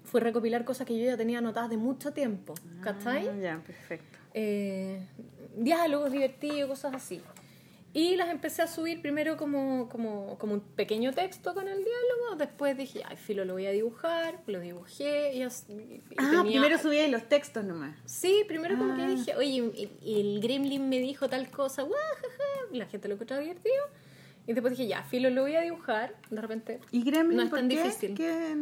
fue 0.03 0.21
recopilar 0.21 0.65
cosas 0.65 0.87
que 0.87 0.97
yo 0.97 1.05
ya 1.05 1.17
tenía 1.17 1.37
anotadas 1.39 1.69
de 1.69 1.77
mucho 1.77 2.11
tiempo, 2.13 2.53
¿cachai? 2.81 3.27
Ah, 3.27 3.35
ya, 3.41 3.61
perfecto. 3.65 4.17
Eh, 4.33 5.05
diálogos 5.55 6.11
divertidos, 6.11 6.69
cosas 6.69 6.95
así. 6.95 7.21
Y 7.91 8.15
las 8.17 8.29
empecé 8.29 8.61
a 8.61 8.67
subir 8.67 9.01
primero 9.01 9.35
como, 9.37 9.89
como, 9.89 10.37
como 10.37 10.53
un 10.53 10.59
pequeño 10.61 11.11
texto 11.11 11.55
con 11.55 11.67
el 11.67 11.77
diálogo, 11.77 12.35
después 12.37 12.77
dije, 12.77 13.01
ay, 13.07 13.17
filo, 13.17 13.45
lo 13.45 13.53
voy 13.53 13.65
a 13.65 13.71
dibujar, 13.71 14.39
lo 14.45 14.59
dibujé 14.59 15.33
y, 15.33 15.41
Ah, 15.41 15.49
tenía- 16.17 16.43
primero 16.43 16.77
subí 16.77 17.07
los 17.07 17.27
textos 17.27 17.63
nomás. 17.63 17.95
Sí, 18.05 18.43
primero 18.47 18.77
como 18.77 18.93
Ah. 18.93 18.97
que 18.97 19.07
dije, 19.07 19.35
oye, 19.35 19.49
y- 19.75 19.91
y 20.03 20.19
el 20.21 20.39
gremlin 20.39 20.87
me 20.87 20.99
dijo 20.99 21.27
tal 21.29 21.49
cosa, 21.49 21.81
guajaja, 21.81 22.43
la 22.73 22.85
gente 22.85 23.07
lo 23.07 23.15
encontraba 23.15 23.41
divertido. 23.41 23.83
Y 24.49 24.53
después 24.53 24.71
dije, 24.75 24.87
ya, 24.89 25.03
filo, 25.03 25.29
lo 25.29 25.43
voy 25.43 25.53
a 25.53 25.61
dibujar. 25.61 26.15
De 26.31 26.41
repente, 26.41 26.79
¿Y 26.91 27.03
Gremlin 27.03 27.37
No 27.37 27.43
es 27.43 27.51
tan 27.51 27.69
qué? 27.69 27.83
difícil. 27.83 28.15
¿Qué 28.15 28.55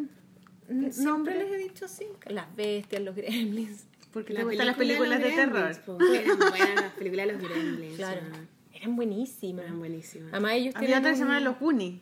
siempre 0.67 1.03
nombre? 1.05 1.39
les 1.39 1.51
he 1.53 1.57
dicho 1.57 1.85
así, 1.85 2.05
las 2.27 2.53
bestias, 2.57 3.01
los 3.03 3.15
gremlins. 3.15 3.85
Porque 4.11 4.33
La 4.33 4.39
te 4.41 4.45
gustan 4.47 4.67
las 4.67 4.75
película 4.75 5.17
películas 5.17 5.37
de 5.37 5.43
terror. 5.43 5.53
Gremlins, 5.53 5.79
po. 5.79 5.97
Eran 6.13 6.37
buenas 6.49 6.75
las 6.81 6.93
películas 6.93 7.27
de 7.27 7.33
los 7.33 7.41
Gremlins. 7.41 7.95
Claro, 7.95 8.21
eran 8.73 8.95
buenísimas. 8.97 9.63
Eran 9.63 9.79
buenísimas. 9.79 10.33
Además 10.33 10.51
ellos 10.55 10.75
Había 10.75 10.87
tienen 10.87 10.99
otra 10.99 11.11
que 11.11 11.15
se 11.15 11.23
llamaba 11.23 11.39
Los 11.39 11.57
Goonies. 11.57 12.01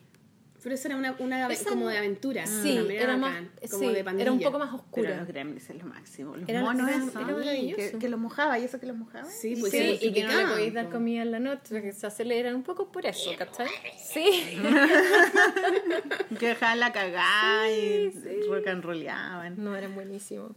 Pero 0.66 0.74
eso 0.74 0.88
era 0.88 0.96
una, 0.96 1.14
una 1.20 1.46
Esa 1.46 1.68
como 1.68 1.84
no- 1.84 1.90
de 1.90 1.98
aventura. 1.98 2.44
Sí, 2.44 2.74
también 2.74 3.00
era 3.00 3.16
más, 3.16 3.30
bacán, 3.34 3.50
como 3.70 3.84
sí, 3.88 3.94
de 3.94 4.02
pandilla. 4.02 4.22
era 4.24 4.32
un 4.32 4.40
poco 4.40 4.58
más 4.58 4.68
Pero 4.70 4.82
oscura. 4.82 5.16
los 5.18 5.28
Gremlins 5.28 5.70
es 5.70 5.76
lo 5.76 5.84
máximo. 5.86 6.34
Los 6.36 6.48
Era- 6.48 6.60
monos 6.62 6.88
era- 6.88 6.96
esos, 6.96 7.14
era 7.14 7.24
maravilloso. 7.24 7.76
que, 7.92 7.98
que 8.00 8.08
los 8.08 8.18
mojaba. 8.18 8.58
¿Y 8.58 8.64
eso 8.64 8.80
que 8.80 8.86
los 8.86 8.96
mojaba? 8.96 9.30
Sí, 9.30 9.54
Sí, 9.54 9.60
pues 9.60 9.72
y 9.74 9.96
sí, 9.98 10.12
que 10.12 10.24
no 10.24 10.36
le 10.36 10.46
podéis 10.48 10.74
dar 10.74 10.88
comida 10.90 11.22
en 11.22 11.30
la 11.30 11.38
noche, 11.38 11.80
que 11.82 11.92
se 11.92 12.04
aceleran 12.08 12.56
un 12.56 12.64
poco 12.64 12.90
por 12.90 13.06
eso, 13.06 13.30
¿cachai? 13.38 13.68
Sí. 13.96 14.58
Que 16.38 16.48
dejaban 16.48 16.80
la 16.80 16.92
cagada 16.92 17.70
y 17.70 18.10
sí. 18.10 18.40
rock 18.48 18.66
and 18.66 18.82
rollaban. 18.84 19.62
No, 19.62 19.76
eran 19.76 19.94
buenísimos. 19.94 20.50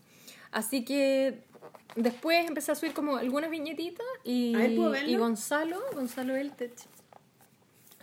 Así 0.51 0.83
que 0.83 1.43
después 1.95 2.47
empecé 2.47 2.71
a 2.71 2.75
subir 2.75 2.93
como 2.93 3.17
algunas 3.17 3.51
viñetitas 3.51 4.05
y, 4.23 4.55
y 5.05 5.15
Gonzalo, 5.17 5.79
Gonzalo 5.93 6.35
Eltech, 6.35 6.73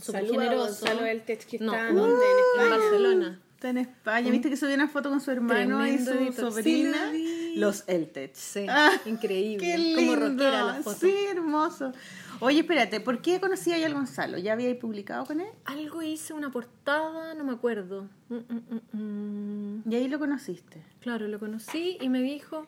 súper 0.00 0.26
generoso. 0.26 0.58
Gonzalo 0.86 1.06
Eltech, 1.06 1.46
que 1.46 1.58
No, 1.58 1.72
está 1.74 1.86
uh, 1.92 1.98
en 1.98 2.12
en 2.12 2.12
España. 2.12 2.76
Barcelona. 2.76 3.40
Está 3.54 3.68
en 3.70 3.78
España. 3.78 4.30
¿Viste 4.30 4.50
que 4.50 4.56
subió 4.56 4.74
una 4.74 4.88
foto 4.88 5.08
con 5.08 5.20
su 5.20 5.30
hermano 5.30 5.86
y 5.86 5.98
su 5.98 6.10
editor. 6.10 6.52
sobrina? 6.52 7.10
Sí. 7.10 7.54
Los 7.56 7.84
Eltech. 7.86 8.34
Sí, 8.34 8.66
Ah, 8.68 8.90
increíble. 9.06 9.64
Qué 9.66 9.94
Como 9.94 10.12
lindo. 10.12 10.28
rockera 10.28 10.64
la 10.64 10.74
foto. 10.82 10.98
Sí, 11.00 11.14
hermoso. 11.30 11.92
Oye, 12.40 12.60
espérate, 12.60 13.00
¿por 13.00 13.22
qué 13.22 13.40
conocí 13.40 13.72
ahí 13.72 13.82
al 13.82 13.94
Gonzalo? 13.94 14.36
¿Ya 14.36 14.52
habíais 14.52 14.76
publicado 14.76 15.24
con 15.24 15.40
él? 15.40 15.48
Algo 15.64 16.02
hice, 16.02 16.34
una 16.34 16.50
portada, 16.52 17.32
no 17.32 17.44
me 17.44 17.52
acuerdo. 17.52 18.10
Mm, 18.28 18.34
mm, 18.34 18.98
mm. 18.98 19.82
Y 19.90 19.94
ahí 19.94 20.06
lo 20.08 20.18
conociste. 20.18 20.82
Claro, 21.00 21.26
lo 21.28 21.38
conocí 21.38 21.96
y 21.98 22.10
me 22.10 22.20
dijo, 22.20 22.66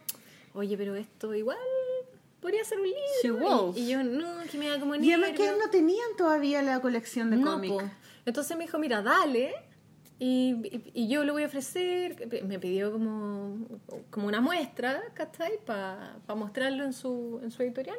oye, 0.55 0.79
pero 0.79 0.95
esto 0.97 1.35
igual 1.35 1.59
podría 2.49 2.64
ser 2.64 2.78
un 2.78 2.86
libro. 2.86 3.72
She. 3.74 3.80
Y, 3.80 3.84
y 3.84 3.88
yo, 3.90 4.03
no, 4.03 4.26
que 4.51 4.57
me 4.59 4.68
da 4.68 4.80
como 4.80 4.94
Y 4.94 5.12
además 5.12 5.30
que 5.32 5.44
nervio". 5.44 5.59
no 5.64 5.70
tenían 5.70 6.09
todavía 6.16 6.62
la 6.62 6.80
colección 6.80 7.30
de 7.30 7.36
No, 7.36 7.53
cómics. 7.53 7.84
Entonces 8.24 8.57
me 8.57 8.64
dijo, 8.64 8.78
mira, 8.78 9.03
dale. 9.03 9.53
Y, 10.18 10.57
y- 10.64 10.90
y 10.94 11.09
yo 11.09 11.24
lo 11.24 11.32
voy 11.34 11.42
a 11.44 11.46
ofrecer. 11.46 12.26
Me 12.46 12.59
pidió 12.59 12.90
como, 12.90 13.59
como 14.11 14.26
una 14.26 14.40
muestra, 14.40 15.03
¿cachai? 15.14 15.53
Para 15.64 16.16
mostrarlo 16.34 16.84
en 16.84 16.92
su, 16.92 17.38
en 17.42 17.51
su 17.51 17.62
editorial. 17.62 17.99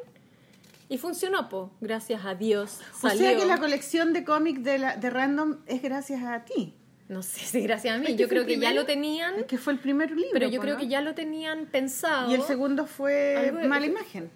Y 0.88 0.98
funcionó, 0.98 1.48
po. 1.48 1.70
Gracias 1.80 2.24
a 2.24 2.34
Dios. 2.34 2.80
O 2.96 3.08
Salió. 3.08 3.22
sea 3.22 3.36
que 3.36 3.46
la 3.46 3.58
colección 3.58 4.12
de 4.12 4.24
cómics 4.24 4.64
de, 4.64 4.78
la, 4.78 4.96
de 4.96 5.08
Random 5.10 5.58
es 5.66 5.80
gracias 5.82 6.22
a 6.24 6.44
ti. 6.44 6.74
No 7.08 7.22
sé 7.22 7.40
si 7.40 7.60
gracias 7.62 7.94
a 7.96 7.98
mí. 7.98 8.04
¿Es 8.06 8.12
que 8.12 8.16
Yo 8.18 8.28
creo 8.28 8.44
que 8.46 8.52
ya 8.54 8.58
primero? 8.68 8.80
lo 8.82 8.86
tenían. 8.86 9.34
Es 9.40 9.46
que 9.46 9.58
fue 9.58 9.72
el 9.72 9.78
primer 9.80 10.10
libro. 10.10 10.30
Pero 10.32 10.48
yo 10.48 10.58
po, 10.60 10.62
creo 10.62 10.74
¿no? 10.74 10.80
que 10.80 10.86
ya 10.88 11.00
lo 11.00 11.14
tenían 11.14 11.66
pensado. 11.66 12.30
Y 12.30 12.34
el 12.34 12.42
segundo 12.42 12.86
fue 12.86 13.52
Mala 13.66 13.86
Imagen. 13.86 14.30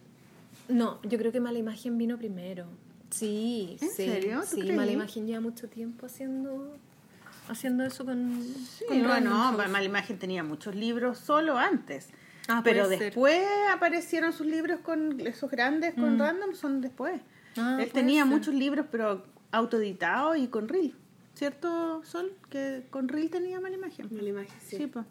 No, 0.69 1.01
yo 1.03 1.19
creo 1.19 1.31
que 1.33 1.41
Mala 1.41 1.59
Imagen 1.59 1.99
vino 1.99 2.17
primero. 2.19 2.67
Sí, 3.11 3.77
¿En 3.81 3.89
sí. 3.91 3.95
serio? 4.07 4.41
¿Tú 4.41 4.57
Sí, 4.57 4.61
creí? 4.62 4.77
Mala 4.77 4.93
Imagen 4.93 5.27
lleva 5.27 5.41
mucho 5.41 5.69
tiempo 5.69 6.07
haciendo 6.07 6.77
haciendo 7.49 7.85
eso 7.85 8.05
con, 8.07 8.43
Sí, 8.43 8.85
con 8.89 9.03
no, 9.03 9.21
no, 9.21 9.31
House. 9.31 9.69
Mala 9.69 9.83
Imagen 9.85 10.19
tenía 10.19 10.43
muchos 10.43 10.75
libros 10.75 11.19
solo 11.19 11.59
antes. 11.59 12.09
Ah, 12.49 12.61
pero 12.65 12.89
ser. 12.89 12.99
después 12.99 13.43
aparecieron 13.73 14.33
sus 14.33 14.47
libros 14.47 14.81
con 14.81 15.21
esos 15.21 15.51
grandes 15.51 15.95
con 15.95 16.19
Random, 16.19 16.55
son 16.55 16.81
después. 16.81 17.21
Ah, 17.57 17.79
Él 17.81 17.91
tenía 17.93 18.23
ser. 18.23 18.33
muchos 18.33 18.55
libros, 18.55 18.87
pero 18.91 19.25
autoeditados 19.53 20.37
y 20.39 20.49
con 20.49 20.69
reel. 20.69 20.95
¿Cierto, 21.35 22.03
Sol? 22.05 22.33
Que 22.51 22.85
con 22.91 23.09
reel 23.09 23.31
tenía 23.31 23.61
mala 23.61 23.75
imagen. 23.77 24.09
Mala 24.15 24.29
imagen, 24.29 24.55
sí. 24.67 24.77
Sí, 24.77 24.87
pues. 24.87 25.05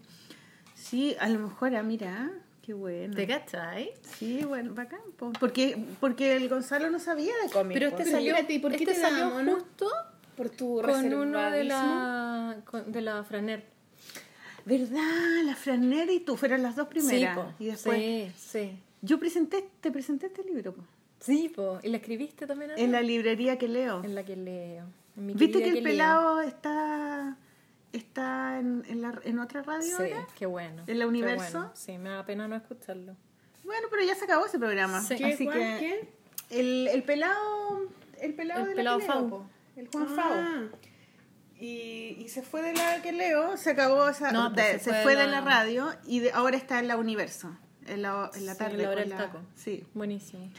Sí, 0.75 1.15
a 1.19 1.29
lo 1.29 1.39
mejor, 1.39 1.75
ah, 1.75 1.83
mira, 1.83 2.31
qué 2.63 2.73
bueno. 2.73 3.13
¿Te 3.15 3.27
cachai? 3.27 3.91
Sí, 4.17 4.43
bueno, 4.45 4.73
bacán. 4.73 5.01
po. 5.17 5.31
Porque, 5.39 5.77
porque 5.99 6.35
el 6.35 6.47
Gonzalo 6.49 6.89
no 6.89 6.97
sabía 6.99 7.33
de 7.43 7.51
cómics. 7.51 7.73
Pero 7.73 7.87
este 7.89 8.03
Pero 8.05 8.11
salió, 8.17 8.35
¿y 8.49 8.59
por 8.59 8.71
qué 8.71 8.77
este 8.83 8.93
te 8.95 8.99
salió 9.01 9.25
damos, 9.29 9.43
no? 9.43 9.53
justo 9.55 9.87
Por 10.37 10.49
tu 10.49 10.81
con 10.81 11.13
uno 11.13 11.51
de 11.51 11.63
la, 11.65 12.57
con- 12.65 12.91
de 12.91 13.01
la 13.01 13.23
Franer. 13.23 13.65
¿Verdad? 14.65 15.43
La 15.45 15.55
Franer 15.55 16.09
y 16.09 16.21
tú 16.21 16.37
fueron 16.37 16.63
las 16.63 16.75
dos 16.75 16.87
primeras. 16.87 17.35
sí, 17.37 17.41
po. 17.41 17.53
y 17.59 17.65
después. 17.67 17.97
sí, 17.99 18.31
sí. 18.37 18.79
Yo 19.01 19.19
presenté, 19.19 19.65
te 19.81 19.91
presenté 19.91 20.27
este 20.27 20.43
libro, 20.43 20.73
po. 20.73 20.81
Sí, 21.19 21.51
po. 21.53 21.79
¿Y 21.83 21.89
la 21.89 21.97
escribiste 21.97 22.47
también 22.47 22.71
ahora? 22.71 22.81
En 22.81 22.91
la 22.93 23.01
librería 23.01 23.57
que 23.57 23.67
leo. 23.67 24.01
En 24.03 24.15
la 24.15 24.23
que 24.23 24.35
leo. 24.37 24.85
En 25.17 25.25
mi 25.25 25.33
¿Viste 25.33 25.59
que 25.61 25.67
el 25.69 25.73
leo. 25.75 25.83
pelado 25.83 26.41
está, 26.41 27.35
está 27.93 28.59
en, 28.59 28.83
en, 28.89 29.01
la, 29.01 29.19
en 29.23 29.39
otra 29.39 29.61
radio 29.63 29.81
Sí, 29.81 29.93
ahora? 30.11 30.27
qué 30.37 30.45
bueno. 30.45 30.83
¿En 30.87 30.99
la 30.99 31.07
Universo? 31.07 31.57
bueno. 31.59 31.71
Sí, 31.75 31.97
me 31.97 32.09
da 32.09 32.25
pena 32.25 32.47
no 32.47 32.55
escucharlo. 32.55 33.15
Bueno, 33.63 33.87
pero 33.89 34.03
ya 34.03 34.13
se 34.15 34.25
acabó 34.25 34.45
ese 34.45 34.59
programa. 34.59 35.01
Sí. 35.01 35.15
¿Qué, 35.15 35.33
Así 35.33 35.45
Juan? 35.45 35.57
que 35.57 35.77
¿Qué? 35.79 36.59
El, 36.59 36.87
el 36.89 37.03
pelado, 37.03 37.87
el 38.19 38.33
pelado 38.35 38.61
El 38.63 38.69
de 38.69 38.75
pelado 38.75 38.97
la 38.99 39.05
que 39.05 39.07
leo, 39.11 39.19
Fau. 39.21 39.29
po. 39.29 39.49
el 39.77 39.87
Juan 39.87 40.07
Ah. 40.09 40.15
Fau. 40.69 40.79
Y, 41.59 42.17
y 42.19 42.27
se 42.29 42.41
fue 42.41 42.61
de 42.61 42.73
la 42.73 43.01
que 43.01 43.11
leo, 43.13 43.55
se 43.57 43.69
acabó 43.71 44.09
esa, 44.09 44.31
No, 44.33 44.51
pues 44.53 44.65
de- 44.65 44.79
se 44.79 44.85
se, 44.85 44.89
fue 44.91 45.03
fue 45.03 45.15
de 45.15 45.21
de 45.21 45.27
la- 45.27 45.39
la 45.39 45.45
radio 45.45 45.93
y 46.05 46.19
de- 46.19 46.31
ahora 46.33 46.57
está 46.57 46.79
en 46.79 46.87
la 46.89 46.97
Universo, 46.97 47.55
en 47.85 48.01
la, 48.01 48.29
en 48.35 48.45
la 48.45 48.53
Sí, 48.53 48.57
tarde. 48.59 48.77
la 48.77 48.89
hora 48.89 49.01
con 49.03 49.09
del 49.09 49.17
la- 49.17 49.25
taco. 49.25 49.39
Sí, 49.55 49.85
Buenísimo. 49.93 50.51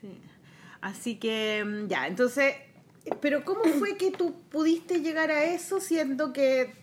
sí. 0.00 0.18
Así 0.80 1.16
que 1.16 1.64
mm, 1.66 1.88
ya, 1.88 2.06
entonces 2.06 2.54
Pero 3.20 3.44
¿cómo 3.44 3.64
fue 3.64 3.96
que 3.96 4.10
tú 4.10 4.34
pudiste 4.50 5.00
llegar 5.00 5.30
a 5.30 5.44
eso 5.44 5.80
siendo 5.80 6.32
que 6.32 6.74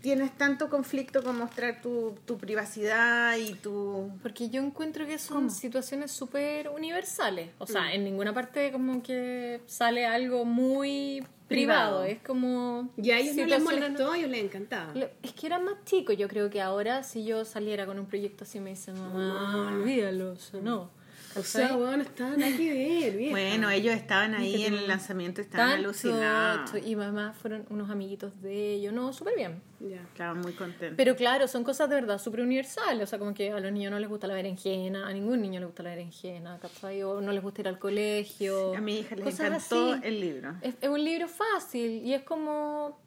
tienes 0.00 0.36
tanto 0.36 0.68
conflicto 0.68 1.22
con 1.22 1.36
mostrar 1.38 1.80
tu, 1.82 2.14
tu 2.24 2.38
privacidad 2.38 3.36
y 3.36 3.54
tu... 3.54 4.10
Porque 4.22 4.48
yo 4.48 4.62
encuentro 4.62 5.06
que 5.06 5.18
son 5.18 5.50
situaciones 5.50 6.12
súper 6.12 6.68
universales. 6.68 7.50
O 7.58 7.66
sea, 7.66 7.92
en 7.92 8.04
ninguna 8.04 8.32
parte 8.32 8.70
como 8.70 9.02
que 9.02 9.60
sale 9.66 10.06
algo 10.06 10.44
muy 10.44 11.24
privado. 11.48 12.02
Privado. 12.02 12.04
Es 12.04 12.22
como... 12.22 12.90
Y 12.96 13.10
a 13.10 13.18
ellos 13.18 13.36
no 13.36 13.46
les 13.46 13.62
molestó, 13.62 14.12
a 14.12 14.18
ellos 14.18 14.30
les 14.30 14.44
encantaba. 14.44 14.94
Es 15.22 15.32
que 15.32 15.46
eran 15.46 15.64
más 15.64 15.84
chicos, 15.84 16.16
yo 16.16 16.28
creo 16.28 16.48
que 16.48 16.60
ahora 16.60 17.02
si 17.02 17.24
yo 17.24 17.44
saliera 17.44 17.84
con 17.84 17.98
un 17.98 18.06
proyecto 18.06 18.44
así 18.44 18.60
me 18.60 18.70
dicen, 18.70 18.98
mamá, 18.98 19.72
olvídalo, 19.72 20.32
o 20.32 20.36
sea, 20.36 20.60
no. 20.60 20.90
O 21.36 21.42
sea, 21.42 21.76
bueno, 21.76 22.02
está 22.02 22.36
nada 22.36 22.56
que 22.56 22.72
ver. 22.72 23.30
Bueno, 23.30 23.70
ellos 23.70 23.94
estaban 23.94 24.34
ahí 24.34 24.64
en 24.64 24.74
el 24.74 24.88
lanzamiento, 24.88 25.40
estaban 25.40 25.70
Tanto, 25.70 25.88
alucinados. 25.88 26.72
Y 26.84 26.96
mamá 26.96 27.32
fueron 27.32 27.66
unos 27.70 27.90
amiguitos 27.90 28.40
de 28.42 28.74
ellos, 28.74 28.92
no, 28.92 29.12
súper 29.12 29.36
bien. 29.36 29.62
Ya. 29.80 30.02
Estaban 30.02 30.40
muy 30.40 30.52
contentos. 30.52 30.96
Pero 30.96 31.14
claro, 31.16 31.46
son 31.46 31.64
cosas 31.64 31.88
de 31.88 31.94
verdad 31.96 32.18
súper 32.18 32.40
universales. 32.40 33.02
O 33.02 33.06
sea, 33.06 33.18
como 33.18 33.34
que 33.34 33.52
a 33.52 33.60
los 33.60 33.72
niños 33.72 33.92
no 33.92 33.98
les 33.98 34.08
gusta 34.08 34.26
la 34.26 34.34
berenjena, 34.34 35.06
a 35.06 35.12
ningún 35.12 35.40
niño 35.40 35.60
le 35.60 35.66
gusta 35.66 35.82
la 35.82 35.90
berenjena, 35.90 36.58
¿cachai? 36.58 37.02
O 37.02 37.20
no 37.20 37.32
les 37.32 37.42
gusta 37.42 37.60
ir 37.60 37.68
al 37.68 37.78
colegio. 37.78 38.74
a 38.74 38.80
mi 38.80 38.98
hija 38.98 39.14
le 39.14 39.22
cosas 39.22 39.40
encantó 39.40 39.92
así. 39.92 40.00
el 40.04 40.20
libro. 40.20 40.54
Es, 40.62 40.74
es 40.80 40.88
un 40.88 41.04
libro 41.04 41.28
fácil 41.28 42.04
y 42.04 42.14
es 42.14 42.22
como 42.22 43.00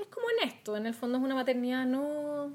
es 0.00 0.06
como 0.08 0.26
honesto 0.26 0.76
en 0.76 0.86
el 0.86 0.94
fondo 0.94 1.18
es 1.18 1.24
una 1.24 1.34
maternidad 1.36 1.86
no 1.86 2.52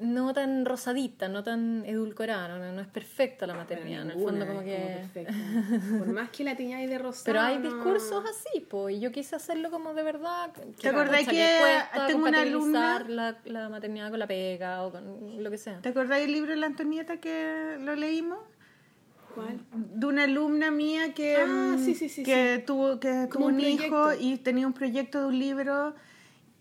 no 0.00 0.32
tan 0.32 0.64
rosadita 0.64 1.28
no 1.28 1.44
tan 1.44 1.84
edulcorada 1.86 2.56
no, 2.58 2.72
no 2.72 2.80
es 2.80 2.86
perfecta 2.88 3.46
la 3.46 3.54
maternidad 3.54 4.02
en 4.02 4.10
el 4.12 4.22
fondo 4.22 4.46
como 4.46 4.60
es 4.62 4.66
que 4.66 4.98
perfecta. 5.14 5.34
Por 5.98 6.06
más 6.08 6.30
que 6.30 6.42
la 6.44 6.56
tiñáis 6.56 6.88
de 6.88 6.98
rosado. 6.98 7.24
pero 7.26 7.40
hay 7.40 7.58
no. 7.58 7.64
discursos 7.64 8.24
así 8.24 8.60
pues 8.60 8.96
y 8.96 9.00
yo 9.00 9.12
quise 9.12 9.36
hacerlo 9.36 9.70
como 9.70 9.92
de 9.94 10.02
verdad 10.02 10.50
¿Te 10.80 10.88
acordás 10.88 11.20
pucha, 11.20 11.30
que 11.32 11.58
tengo 12.06 12.26
una 12.26 12.40
alumna- 12.42 13.04
la, 13.08 13.38
la 13.44 13.68
maternidad 13.68 14.10
con 14.10 14.18
la 14.18 14.26
pega 14.26 14.82
o 14.84 14.90
con 14.90 15.42
lo 15.42 15.50
que 15.50 15.58
sea 15.58 15.80
¿Te 15.80 15.90
acordás 15.90 16.20
del 16.20 16.32
libro 16.32 16.50
de 16.50 16.56
la 16.56 16.66
Antonieta 16.66 17.18
que 17.18 17.76
lo 17.80 17.94
leímos? 17.94 18.38
¿Cuál? 19.34 19.60
De 19.72 20.06
una 20.06 20.24
alumna 20.24 20.70
mía 20.72 21.14
que, 21.14 21.36
Ah, 21.36 21.76
mm, 21.76 21.84
sí, 21.84 21.94
sí, 21.94 22.08
sí, 22.08 22.24
que 22.24 22.62
tuvo, 22.66 22.98
que 22.98 23.28
Como 23.30 23.46
tuvo 23.46 23.46
un 23.46 23.54
un 23.54 23.60
hijo 23.60 24.12
y 24.18 24.38
tenía 24.38 24.66
un 24.66 24.72
proyecto 24.72 25.20
de 25.20 25.26
un 25.26 25.38
libro 25.38 25.94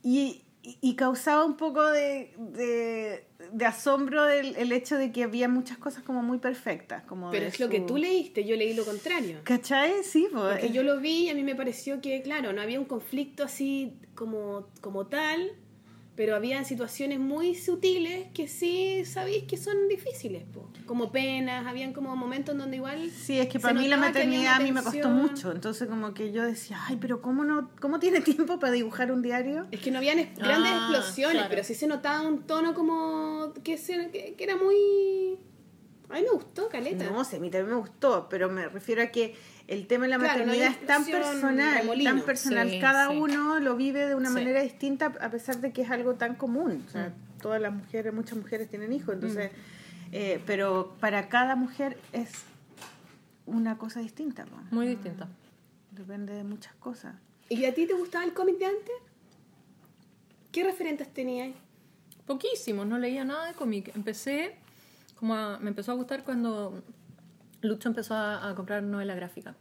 y, 0.03 0.43
y- 0.81 0.95
causaba 0.95 1.45
un 1.45 1.55
poco 1.57 1.83
de, 1.85 2.33
de, 2.37 3.25
de 3.51 3.65
asombro 3.65 4.27
el, 4.27 4.55
el 4.55 4.71
hecho 4.71 4.97
de 4.97 5.11
que 5.11 5.23
había 5.23 5.47
muchas 5.47 5.77
cosas 5.77 6.03
como 6.03 6.21
muy 6.21 6.37
perfectas. 6.39 7.03
Como 7.03 7.31
Pero 7.31 7.45
es 7.47 7.59
lo 7.59 7.69
que 7.69 7.77
su- 7.79 7.85
tú 7.85 7.97
leíste, 7.97 8.43
yo 8.45 8.55
leí 8.55 8.73
lo 8.73 8.85
contrario. 8.85 9.39
¿Cachai? 9.43 10.03
Sí, 10.03 10.27
pues. 10.31 10.43
Porque 10.59 10.69
yo 10.71 10.83
lo 10.83 10.99
vi 10.99 11.25
y 11.25 11.29
a 11.29 11.35
mí 11.35 11.43
me 11.43 11.55
pareció 11.55 12.01
que, 12.01 12.21
claro, 12.21 12.53
no 12.53 12.61
había 12.61 12.79
un 12.79 12.85
conflicto 12.85 13.43
así 13.43 13.93
como, 14.15 14.67
como 14.81 15.07
tal, 15.07 15.51
pero 16.19 16.35
había 16.35 16.61
situaciones 16.65 17.17
muy 17.17 17.55
sutiles 17.55 18.27
que 18.33 18.49
sí 18.49 19.05
sabéis 19.05 19.45
que 19.45 19.55
son 19.55 19.87
difíciles, 19.87 20.43
po. 20.53 20.69
como 20.85 21.13
penas, 21.13 21.65
habían 21.65 21.93
como 21.93 22.13
momentos 22.17 22.57
donde 22.57 22.75
igual... 22.75 23.09
Sí, 23.09 23.39
es 23.39 23.47
que 23.47 23.57
para 23.57 23.73
mí 23.79 23.87
la 23.87 23.95
maternidad 23.95 24.55
a 24.55 24.59
mí 24.59 24.73
me 24.73 24.83
costó 24.83 25.07
mucho. 25.07 25.53
Entonces 25.53 25.87
como 25.87 26.13
que 26.13 26.33
yo 26.33 26.43
decía, 26.43 26.77
ay, 26.89 26.97
pero 26.99 27.21
¿cómo 27.21 27.45
no 27.45 27.69
cómo 27.79 27.99
tiene 27.99 28.19
tiempo 28.35 28.59
para 28.59 28.73
dibujar 28.73 29.13
un 29.13 29.21
diario? 29.21 29.67
Es 29.71 29.79
que 29.79 29.91
no 29.91 29.99
habían 29.99 30.19
es- 30.19 30.35
grandes 30.37 30.73
Ah, 30.73 30.89
explosiones, 30.91 31.35
claro. 31.37 31.49
pero 31.51 31.63
sí 31.63 31.73
se 31.73 31.87
notaba 31.87 32.27
un 32.27 32.41
tono 32.45 32.73
como 32.73 33.53
que, 33.63 33.77
se- 33.77 34.11
que, 34.11 34.33
que 34.35 34.43
era 34.43 34.57
muy... 34.57 35.39
A 36.09 36.15
mí 36.15 36.23
me 36.23 36.31
gustó, 36.31 36.67
Caleta. 36.67 37.09
No 37.09 37.23
sé, 37.23 37.37
a 37.37 37.39
mí 37.39 37.49
también 37.49 37.75
me 37.75 37.79
gustó, 37.79 38.27
pero 38.29 38.49
me 38.49 38.67
refiero 38.67 39.01
a 39.03 39.07
que 39.07 39.35
el 39.69 39.85
tema 39.87 40.05
de 40.05 40.09
la 40.09 40.17
Claro, 40.17 40.45
no 40.45 40.51
hay 40.51 40.59
maternidad 40.59 40.81
es 40.81 40.87
tan 40.87 41.05
personal, 41.05 41.77
remolino. 41.79 42.09
tan 42.11 42.21
personal, 42.23 42.69
Sí, 42.69 42.79
cada 42.79 43.09
sí. 43.09 43.17
uno 43.17 43.59
lo 43.59 43.75
vive 43.75 44.07
de 44.07 44.15
una 44.15 44.29
Sí. 44.29 44.33
manera 44.33 44.61
distinta 44.61 45.13
a 45.21 45.29
pesar 45.29 45.57
de 45.61 45.71
que 45.71 45.83
es 45.83 45.91
algo 45.91 46.15
tan 46.15 46.35
común. 46.35 46.83
O 46.85 46.89
Mm. 46.89 46.91
sea, 46.91 47.13
todas 47.41 47.61
las 47.61 47.71
mujeres, 47.73 48.13
muchas 48.13 48.37
mujeres 48.37 48.67
tienen 48.69 48.91
hijos, 48.93 49.13
entonces, 49.13 49.51
eh, 50.11 50.41
pero 50.47 50.95
para 50.99 51.29
cada 51.29 51.55
mujer 51.55 51.97
es 52.13 52.31
una 53.45 53.77
cosa 53.77 53.99
distinta, 53.99 54.45
muy 54.71 54.87
distinta 54.87 55.27
depende 55.91 56.33
de 56.33 56.43
muchas 56.43 56.73
cosas. 56.75 57.15
¿Y 57.49 57.65
a 57.65 57.73
ti 57.73 57.85
te 57.87 57.93
gustaba 57.93 58.23
el 58.23 58.33
cómic 58.33 58.57
de 58.57 58.65
antes? 58.65 58.95
¿Qué 60.51 60.63
referentes 60.63 61.11
tenías? 61.13 61.49
Poquísimo, 62.25 62.85
no 62.85 62.97
leía 62.97 63.23
nada 63.25 63.47
de 63.47 63.53
cómic. 63.53 63.91
Empecé, 63.95 64.55
como 65.15 65.35
a- 65.35 65.59
me 65.59 65.69
empezó 65.69 65.91
a 65.91 65.95
gustar 65.95 66.23
cuando 66.23 66.83
Lucho 67.61 67.89
empezó 67.89 68.13
a, 68.15 68.49
a 68.49 68.55
comprar 68.55 68.81
novela 68.83 69.15
gráfica. 69.15 69.55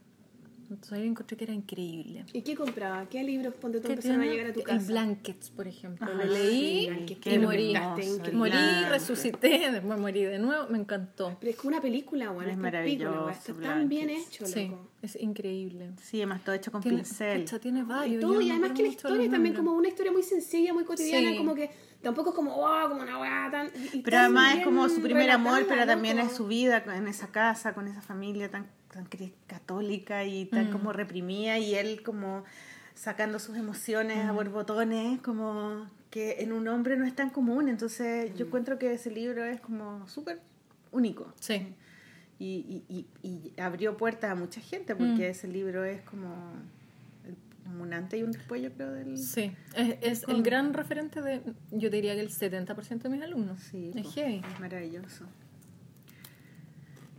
Entonces 0.70 0.92
ahí 0.92 1.06
encontré 1.06 1.36
que 1.36 1.44
era 1.44 1.54
increíble. 1.54 2.24
¿Y 2.32 2.42
qué 2.42 2.54
compraba? 2.54 3.06
¿Qué 3.08 3.22
libros 3.24 3.54
cuando 3.60 3.80
tú 3.80 3.86
¿Qué 3.86 3.94
empezaron 3.94 4.20
a 4.20 4.26
llegar 4.26 4.46
a 4.48 4.52
tu 4.52 4.60
El 4.60 4.66
casa? 4.66 4.86
Blankets, 4.86 5.50
por 5.50 5.66
ejemplo. 5.66 6.06
Ah, 6.08 6.14
Lo 6.14 6.22
sí, 6.24 6.28
leí 6.28 6.86
Blankets, 6.88 7.26
y 7.34 7.38
morí. 7.38 7.74
Morí, 8.34 8.84
resucité, 8.90 9.70
después 9.72 9.98
morí 9.98 10.24
de 10.24 10.38
nuevo. 10.38 10.68
Me 10.68 10.78
encantó. 10.78 11.36
Pero 11.40 11.50
es 11.50 11.56
como 11.56 11.68
una 11.70 11.80
película, 11.80 12.30
bueno, 12.30 12.50
Es 12.50 12.56
es 12.56 12.62
maravilloso, 12.62 13.30
Está 13.30 13.54
tan 13.54 13.88
bien 13.88 14.10
hecho, 14.10 14.46
Sí, 14.46 14.68
loco. 14.68 14.88
es 15.02 15.16
increíble. 15.20 15.90
Sí, 16.02 16.18
además 16.18 16.44
todo 16.44 16.54
hecho 16.54 16.70
con 16.70 16.82
Tiene, 16.82 16.98
pincel. 16.98 17.40
pucha, 17.42 17.58
tiene 17.58 17.80
Y 17.80 17.82
varios. 17.84 18.20
todo, 18.20 18.34
yo 18.34 18.40
y 18.42 18.50
además 18.50 18.72
que 18.72 18.82
la 18.82 18.88
historia 18.88 19.16
los 19.22 19.30
también 19.30 19.54
como 19.54 19.72
una 19.72 19.88
historia 19.88 20.12
muy 20.12 20.22
sencilla, 20.22 20.74
muy 20.74 20.84
cotidiana, 20.84 21.30
Sí. 21.30 21.36
como 21.38 21.54
que 21.54 21.70
tampoco 22.02 22.30
es 22.30 22.36
como, 22.36 22.54
wow, 22.54 22.88
como 22.90 23.02
una 23.02 23.18
weá 23.18 23.48
tan... 23.50 23.70
y 23.92 24.00
Pero 24.02 24.18
además 24.18 24.58
es 24.58 24.64
como 24.64 24.88
su 24.88 25.00
primer 25.00 25.30
amor, 25.30 25.64
pero 25.66 25.86
también 25.86 26.18
es 26.18 26.32
su 26.32 26.46
vida 26.46 26.84
en 26.94 27.08
esa 27.08 27.28
casa, 27.28 27.72
con 27.74 27.88
esa 27.88 28.02
familia 28.02 28.50
tan, 28.50 28.66
tan 28.92 29.06
católica 29.46 30.24
y 30.24 30.46
tan 30.46 30.68
Mm. 30.68 30.72
como 30.72 30.92
reprimida 30.92 31.58
y 31.58 31.74
él 31.74 32.02
como 32.02 32.44
sacando 32.94 33.38
sus 33.38 33.56
emociones 33.56 34.24
a 34.26 34.32
borbotones, 34.32 35.20
como 35.20 35.88
que 36.10 36.36
en 36.40 36.52
un 36.52 36.66
hombre 36.68 36.96
no 36.96 37.04
es 37.04 37.14
tan 37.14 37.30
común. 37.30 37.68
Entonces 37.68 38.34
yo 38.34 38.46
encuentro 38.46 38.78
que 38.78 38.92
ese 38.92 39.10
libro 39.10 39.44
es 39.44 39.60
como 39.60 40.08
súper 40.08 40.40
único. 40.90 41.32
Sí. 41.38 41.74
Y, 42.40 42.84
y, 42.88 43.06
y, 43.22 43.28
y 43.28 43.60
abrió 43.60 43.96
puertas 43.96 44.30
a 44.30 44.34
mucha 44.34 44.60
gente 44.60 44.94
porque 44.94 45.28
ese 45.28 45.48
libro 45.48 45.84
es 45.84 46.00
como, 46.02 46.52
un 47.80 47.92
antes 47.92 48.18
y 48.18 48.22
un 48.22 48.32
después, 48.32 48.62
yo 48.62 48.72
creo, 48.72 48.92
del... 48.92 49.18
Sí, 49.18 49.52
es, 49.74 49.96
es 50.00 50.28
el 50.28 50.42
gran 50.42 50.72
referente 50.72 51.20
de, 51.20 51.42
yo 51.70 51.90
diría 51.90 52.14
que 52.14 52.20
el 52.20 52.30
70% 52.30 53.02
de 53.02 53.08
mis 53.08 53.22
alumnos. 53.22 53.60
Sí, 53.60 53.90
es 53.94 54.16
es 54.16 54.60
maravilloso. 54.60 55.24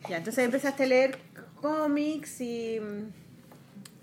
Ya, 0.09 0.17
entonces 0.17 0.45
empezaste 0.45 0.83
a 0.83 0.87
leer 0.87 1.19
cómics 1.61 2.41
y, 2.41 2.79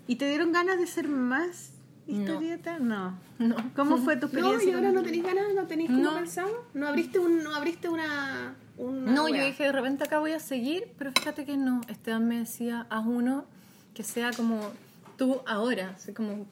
y 0.07 0.15
te 0.15 0.27
dieron 0.29 0.51
ganas 0.51 0.79
de 0.79 0.87
ser 0.87 1.07
más 1.07 1.71
No. 2.07 2.17
historieta? 2.19 2.79
No. 2.79 3.17
No. 3.39 3.55
¿Cómo 3.75 3.97
fue 3.97 4.15
tu 4.17 4.27
No, 4.31 4.33
experiencia? 4.33 4.71
y 4.71 4.73
ahora 4.73 4.91
no 4.91 5.03
tenéis 5.03 5.23
ganas, 5.23 5.43
no 5.55 5.67
tenéis 5.67 5.89
como 5.89 6.01
No. 6.03 6.15
pensado. 6.15 6.65
¿No 6.73 6.87
abriste, 6.87 7.19
un, 7.19 7.43
no 7.43 7.53
abriste 7.55 7.89
una, 7.89 8.55
una 8.77 9.11
No, 9.11 9.27
yo 9.29 9.43
dije, 9.45 9.63
de 9.63 9.71
repente 9.71 10.03
acá 10.05 10.19
voy 10.19 10.31
a 10.31 10.39
seguir, 10.39 10.93
pero 10.97 11.11
fíjate 11.11 11.45
que 11.45 11.57
no. 11.57 11.81
Esteban 11.87 12.27
me 12.27 12.39
decía, 12.39 12.87
haz 12.89 13.05
uno 13.05 13.45
que 13.93 14.03
sea 14.03 14.31
como 14.31 14.59
tú 15.17 15.41
ahora, 15.47 15.93
así 15.95 16.13
como 16.13 16.45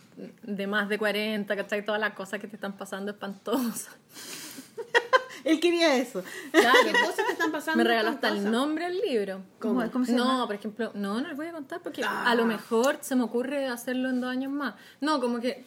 de 0.43 0.65
más 0.67 0.89
de 0.89 0.97
40, 0.97 1.55
¿cachai? 1.55 1.85
Todas 1.85 2.01
las 2.01 2.13
cosas 2.13 2.39
que 2.39 2.47
te 2.47 2.55
están 2.55 2.73
pasando 2.77 3.11
espantosas. 3.11 3.89
Él 5.45 5.59
quería 5.59 5.95
eso. 5.95 6.23
Claro. 6.51 6.75
¿Qué 6.83 6.91
cosas 6.91 7.25
te 7.27 7.31
están 7.33 7.51
pasando? 7.51 7.77
Me 7.77 7.83
regaló 7.87 8.09
hasta 8.09 8.27
el 8.29 8.51
nombre 8.51 8.85
del 8.85 8.99
libro. 8.99 9.41
¿Cómo, 9.59 9.89
cómo 9.91 10.03
se 10.05 10.13
no, 10.13 10.25
llama? 10.25 10.45
por 10.47 10.55
ejemplo, 10.55 10.91
no, 10.95 11.21
no 11.21 11.27
les 11.27 11.37
voy 11.37 11.47
a 11.47 11.51
contar 11.53 11.79
porque 11.81 12.03
Ah. 12.03 12.29
a 12.29 12.35
lo 12.35 12.45
mejor 12.45 12.97
se 13.01 13.15
me 13.15 13.23
ocurre 13.23 13.67
hacerlo 13.67 14.09
en 14.09 14.19
dos 14.21 14.29
años 14.31 14.51
más. 14.51 14.73
No, 15.01 15.21
como 15.21 15.39
que 15.39 15.63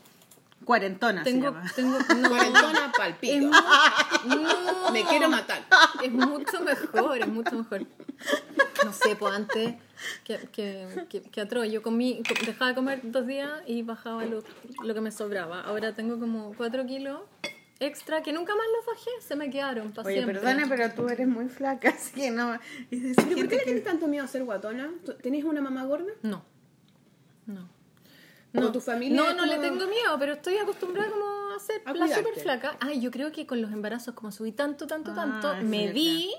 Cuarentona 0.64 1.22
se 1.24 1.30
tengo, 1.30 1.44
llama. 1.46 1.62
tengo, 1.74 1.96
no, 2.20 2.28
Cuarentona 2.28 2.86
es 2.86 2.98
palpito. 2.98 3.46
mu- 3.46 4.36
no, 4.36 4.90
Me 4.92 5.04
quiero 5.04 5.28
matar. 5.30 5.64
es 6.02 6.10
mucho 6.12 6.60
mejor, 6.60 7.18
es 7.18 7.28
mucho 7.28 7.52
mejor. 7.56 7.86
No 8.84 8.92
sé, 8.92 9.14
pues 9.16 9.32
antes 9.34 9.76
que, 10.24 10.38
que, 10.52 11.06
que, 11.08 11.22
que 11.22 11.40
atroz. 11.40 11.68
Yo 11.70 11.82
comí, 11.82 12.22
co- 12.28 12.34
dejaba 12.44 12.70
de 12.70 12.74
comer 12.74 13.00
dos 13.04 13.26
días 13.26 13.50
y 13.66 13.82
bajaba 13.82 14.24
lo, 14.24 14.42
lo 14.82 14.94
que 14.94 15.00
me 15.00 15.12
sobraba. 15.12 15.60
Ahora 15.62 15.94
tengo 15.94 16.18
como 16.18 16.52
cuatro 16.56 16.84
kilos 16.84 17.20
extra 17.80 18.22
que 18.22 18.32
nunca 18.32 18.54
más 18.54 18.66
los 18.76 18.86
bajé, 18.86 19.10
se 19.20 19.36
me 19.36 19.50
quedaron 19.50 19.92
para 19.92 20.06
Oye, 20.06 20.16
siempre. 20.16 20.40
perdona, 20.40 20.66
pero 20.68 20.90
tú 20.92 21.08
eres 21.08 21.28
muy 21.28 21.48
flaca, 21.48 21.88
así 21.96 22.12
que 22.14 22.30
no. 22.30 22.58
¿Pero 22.90 23.14
por 23.14 23.26
qué 23.26 23.42
le 23.42 23.48
que- 23.48 23.58
tienes 23.64 23.84
tanto 23.84 24.06
miedo 24.08 24.24
a 24.24 24.28
ser 24.28 24.44
guatona? 24.44 24.90
¿Tú- 25.04 25.14
¿Tenés 25.14 25.44
una 25.44 25.60
mamá 25.60 25.84
gorda? 25.84 26.12
No, 26.22 26.44
no. 27.46 27.68
¿O 28.54 28.72
tu 28.72 28.80
familia 28.80 29.16
No, 29.16 29.34
no 29.34 29.44
le 29.46 29.56
como- 29.56 29.62
tengo 29.62 29.86
miedo, 29.86 30.16
pero 30.18 30.32
estoy 30.32 30.56
acostumbrada 30.56 31.10
como 31.10 31.24
a 31.54 31.58
ser 31.60 31.82
A 31.84 31.92
la 31.92 32.08
súper 32.08 32.34
flaca. 32.40 32.76
Ay, 32.80 33.00
yo 33.00 33.10
creo 33.10 33.30
que 33.30 33.46
con 33.46 33.60
los 33.60 33.70
embarazos, 33.72 34.14
como 34.14 34.32
subí 34.32 34.52
tanto, 34.52 34.86
tanto, 34.86 35.12
Ah, 35.12 35.14
tanto, 35.40 35.54
me 35.66 35.92
vi 35.92 36.32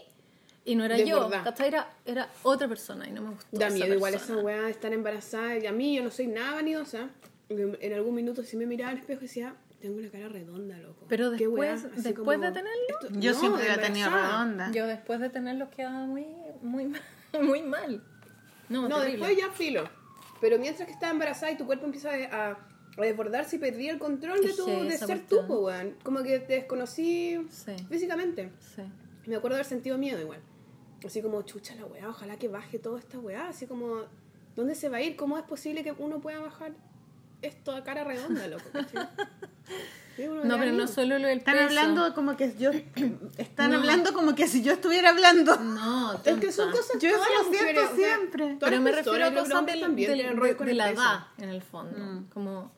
y 0.66 0.76
no 0.76 0.84
era 0.84 0.96
De 0.98 1.08
yo. 1.08 1.30
¿cachai? 1.30 1.68
Era, 1.68 1.94
era 2.06 2.30
otra 2.44 2.68
persona 2.68 3.08
y 3.08 3.12
no 3.12 3.22
me 3.22 3.30
gustó. 3.30 3.48
Da 3.58 3.68
esa 3.68 3.76
miedo 3.76 3.94
igual 3.94 4.14
persona. 4.14 4.34
esa 4.40 4.44
weá 4.46 4.62
de 4.64 4.72
estar 4.72 4.92
embarazada. 4.92 5.58
Y 5.60 5.68
a 5.68 5.72
mí 5.72 5.96
yo 5.96 6.04
no 6.04 6.10
soy 6.12 6.28
nada 6.28 6.56
vanidosa. 6.56 7.10
En 7.48 7.78
en 7.80 7.94
algún 7.94 8.16
minuto 8.16 8.44
sí 8.44 8.58
me 8.58 8.66
miraba 8.66 8.92
al 8.92 8.98
espejo 8.98 9.20
y 9.22 9.28
decía, 9.28 9.56
tengo 9.80 9.98
una 10.00 10.10
cara 10.10 10.30
redonda, 10.30 10.78
loco. 10.78 11.06
Pero 11.08 11.32
después- 11.32 11.84
después 11.96 12.14
como- 12.16 12.32
de 12.32 12.52
tenerlo, 12.52 12.72
Esto- 13.02 13.20
Yo 13.20 13.32
no, 13.34 13.40
siempre 13.40 13.74
he 13.74 13.78
tenido 13.78 14.10
redonda. 14.10 14.72
Yo 14.72 14.88
después 14.88 15.20
de 15.20 15.30
tenerlos 15.30 15.70
quedaba 15.70 16.06
muy, 16.06 16.28
muy, 16.62 16.86
mal- 16.86 17.02
muy 17.42 17.62
mal. 17.62 18.04
No, 18.70 18.88
No, 18.88 19.00
después 19.00 19.36
ya 19.38 19.50
filo. 19.52 19.90
Pero 20.42 20.58
mientras 20.60 20.86
que 20.88 20.94
estás 20.94 21.12
embarazada 21.12 21.52
y 21.52 21.58
tu 21.58 21.66
cuerpo 21.66 21.86
empieza 21.86 22.10
a, 22.14 22.52
a 22.52 22.58
desbordarse 23.02 23.56
y 23.58 23.60
perdía 23.60 23.92
el 23.92 24.00
control 24.00 24.42
de, 24.42 24.54
tu, 24.54 24.66
que 24.66 24.84
de 24.84 24.98
ser 24.98 25.26
tú, 25.28 25.40
weón. 25.42 25.96
Como 26.04 26.22
que 26.24 26.40
te 26.40 26.54
desconocí 26.54 27.46
Sí. 27.50 27.74
físicamente. 27.90 28.52
Sí. 28.60 28.84
Me 29.26 29.36
acuerdo 29.36 29.56
haber 29.56 29.66
sentido 29.66 29.98
miedo 29.98 30.20
igual. 30.22 30.40
Así 31.06 31.22
como, 31.22 31.42
chucha 31.44 31.76
la 31.76 31.86
weá, 31.86 32.10
ojalá 32.10 32.38
que 32.38 32.48
baje 32.48 32.78
toda 32.80 33.00
esta 33.00 33.20
weá. 33.20 33.48
Así 33.50 33.66
como, 33.68 34.04
¿dónde 34.56 34.76
se 34.76 34.90
va 34.90 34.98
a 34.98 35.02
ir? 35.02 35.16
¿Cómo 35.16 35.38
es 35.38 35.44
posible 35.46 35.84
que 35.84 35.92
uno 35.94 36.20
pueda 36.20 36.40
bajar 36.40 36.74
esto 37.42 37.72
a 37.72 37.84
cara 37.84 38.04
redonda, 38.04 38.48
loco? 38.48 38.64
No, 40.44 40.58
pero 40.58 40.74
no 40.74 40.86
solo 40.88 41.18
lo 41.18 41.28
del 41.30 41.38
Están 41.38 41.54
peso. 41.56 41.68
hablando 41.68 42.14
como 42.14 42.36
que 42.36 42.54
yo. 42.60 42.72
Están 43.38 43.72
No. 43.72 43.78
hablando 43.78 44.12
como 44.12 44.36
que 44.36 44.48
si 44.50 44.62
yo 44.62 44.74
estuviera 44.74 45.12
hablando. 45.12 45.56
No, 45.58 46.12
Es 46.26 46.38
que 46.40 46.52
son 46.52 46.66
tonta. 46.72 46.78
cosas 46.82 47.02
Yo 47.02 47.12
todas 47.14 47.28
eso 47.30 47.38
las 47.38 47.46
lo 47.48 47.54
siento 47.54 47.82
mujeres, 47.82 47.84
o 47.84 47.96
sea, 47.96 48.16
siempre. 48.18 48.58
Pero 48.60 48.82
me 48.82 48.92
refiero 48.92 49.26
a 49.26 49.30
cosas 49.34 49.66
del- 49.66 49.80
también 49.80 50.10
del- 50.12 50.18
de, 50.66 50.74
la 50.74 50.90
edad, 50.90 51.28
en 51.38 51.50
el 51.50 51.62
fondo. 51.62 52.26
Como 52.34 52.70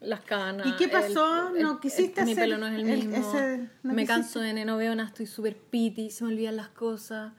las 0.00 0.20
canas. 0.22 0.66
¿Y 0.66 0.72
qué 0.74 0.88
pasó? 0.88 1.54
el- 1.54 1.62
¿No 1.62 1.72
el- 1.74 1.78
quisiste 1.78 2.24
Mi 2.24 2.32
hacer 2.32 2.42
pelo 2.44 2.58
no 2.58 2.66
es 2.66 2.74
el 2.74 2.88
el- 2.88 3.06
mismo. 3.08 3.14
ese- 3.16 3.58
no 3.84 3.92
me 3.92 4.02
quisiste? 4.02 4.06
canso 4.06 4.40
de 4.40 4.48
nene, 4.48 4.64
no 4.64 4.76
veo 4.78 4.96
nada, 4.96 5.10
estoy 5.10 5.26
súper 5.26 5.56
piti, 5.56 6.10
se 6.10 6.24
me 6.24 6.32
olvidan 6.32 6.56
las 6.56 6.70
cosas. 6.70 7.32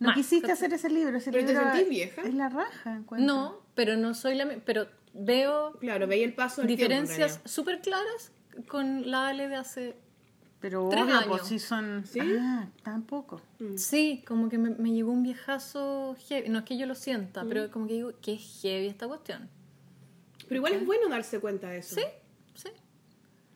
No 0.00 0.08
Más, 0.08 0.16
quisiste 0.16 0.52
hacer 0.52 0.70
ese 0.74 0.90
libro. 0.90 1.16
Ese 1.16 1.32
¿Pero 1.32 1.46
te 1.46 1.54
sentís 1.56 1.88
vieja? 1.88 2.20
Es 2.20 2.34
la 2.34 2.50
raja. 2.50 3.00
No, 3.16 3.62
pero 3.74 3.96
no 3.96 4.12
soy 4.12 4.34
la... 4.34 4.44
mi- 4.44 4.56
Pero 4.56 4.86
veo 5.14 5.72
Claro, 5.80 6.06
veía 6.06 6.24
el 6.26 6.34
paso 6.34 6.62
diferencias 6.62 7.40
súper 7.44 7.80
claras 7.80 8.32
con 8.68 9.10
la 9.10 9.28
Ale 9.28 9.48
de 9.48 9.56
hace... 9.56 9.96
Pero 10.60 10.88
Tres 10.90 11.02
obvio, 11.02 11.14
años. 11.16 11.28
pues 11.28 11.42
si 11.46 11.58
son. 11.58 12.04
¿Sí? 12.06 12.20
Ah, 12.40 12.68
tampoco. 12.82 13.42
Sí, 13.76 14.24
como 14.26 14.48
que 14.48 14.56
me, 14.56 14.70
me 14.70 14.92
llegó 14.92 15.12
un 15.12 15.22
viejazo 15.22 16.16
heavy. 16.26 16.48
No 16.48 16.60
es 16.60 16.64
que 16.64 16.78
yo 16.78 16.86
lo 16.86 16.94
sienta, 16.94 17.44
Mm. 17.44 17.48
pero 17.50 17.70
como 17.70 17.86
que 17.86 17.92
digo, 17.94 18.12
qué 18.22 18.38
heavy 18.38 18.86
esta 18.86 19.06
cuestión. 19.06 19.50
Pero 20.48 20.56
igual 20.56 20.72
es 20.72 20.86
bueno 20.86 21.06
darse 21.10 21.38
cuenta 21.38 21.68
de 21.68 21.78
eso. 21.78 21.96
Sí, 21.96 22.02
sí. 22.54 22.70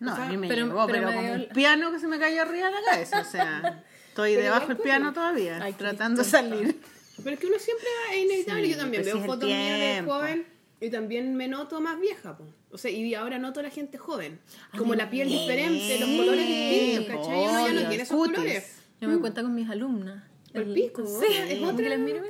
No, 0.01 0.13
O 0.13 0.17
sea, 0.17 0.27
a 0.27 0.29
mí 0.29 0.37
me 0.37 0.49
pero- 0.49 0.67
llegó, 0.67 0.85
pero 0.87 0.99
pero, 0.99 1.07
me 1.09 1.15
como 1.15 1.27
dio 1.27 1.35
un 1.37 1.41
el- 1.41 1.49
piano 1.49 1.91
que 1.93 1.99
se 1.99 2.09
me 2.09 2.19
cayó 2.19 2.43
arriba 2.43 2.67
de 2.67 2.73
la 2.75 2.83
cabeza. 2.91 3.21
O 3.23 3.25
sea, 3.25 3.83
estoy 4.09 4.33
Pero 4.35 4.45
debajo 4.45 4.67
del 4.67 4.77
piano 4.77 5.13
todavía, 5.15 5.61
Ay, 5.63 5.73
qué 5.73 5.79
tratando 5.79 6.23
de 6.23 6.29
salir. 6.29 6.81
Pero 7.25 7.31
es 7.31 7.41
que 7.41 7.47
uno 7.47 7.59
siempre 7.59 7.87
es 8.13 8.19
inevitable. 8.19 8.65
Sí, 8.67 8.71
Yo 8.73 8.77
también 8.77 9.03
pues 9.03 9.15
veo 9.15 9.23
sí 9.23 9.27
fotos 9.27 9.49
mías 9.49 9.79
de 9.79 10.03
joven 10.07 10.47
y 10.81 10.91
también 10.91 11.35
me 11.35 11.49
noto 11.49 11.81
más 11.81 11.99
vieja. 12.01 12.37
po. 12.37 12.45
O 12.71 12.79
sea, 12.79 12.91
y 12.91 13.15
ahora 13.15 13.39
noto 13.39 13.61
a 13.61 13.63
la 13.65 13.71
gente 13.71 13.99
joven. 13.99 14.41
Como 14.77 14.95
la 14.95 15.09
piel 15.11 15.29
diferente, 15.29 15.99
los 16.01 16.09
colores 16.11 16.47
distintos, 16.47 17.07
¿cachai? 17.17 17.43
Y 17.43 17.47
uno 17.49 17.67
ya 17.67 17.73
no 17.73 17.89
tiene 17.89 18.03
esos 18.03 18.17
cutis. 18.17 18.35
colores. 18.37 18.75
Yo 19.01 19.09
me 19.09 19.19
cuento 19.19 19.43
con 19.43 19.55
mis 19.55 19.69
alumnas. 19.71 20.25
El 20.53 20.73
pico, 20.73 21.05
Sí, 21.07 21.27
es 21.49 21.63
otra- 21.63 21.77
que 21.77 21.89
les 21.91 21.99
miro 21.99 22.23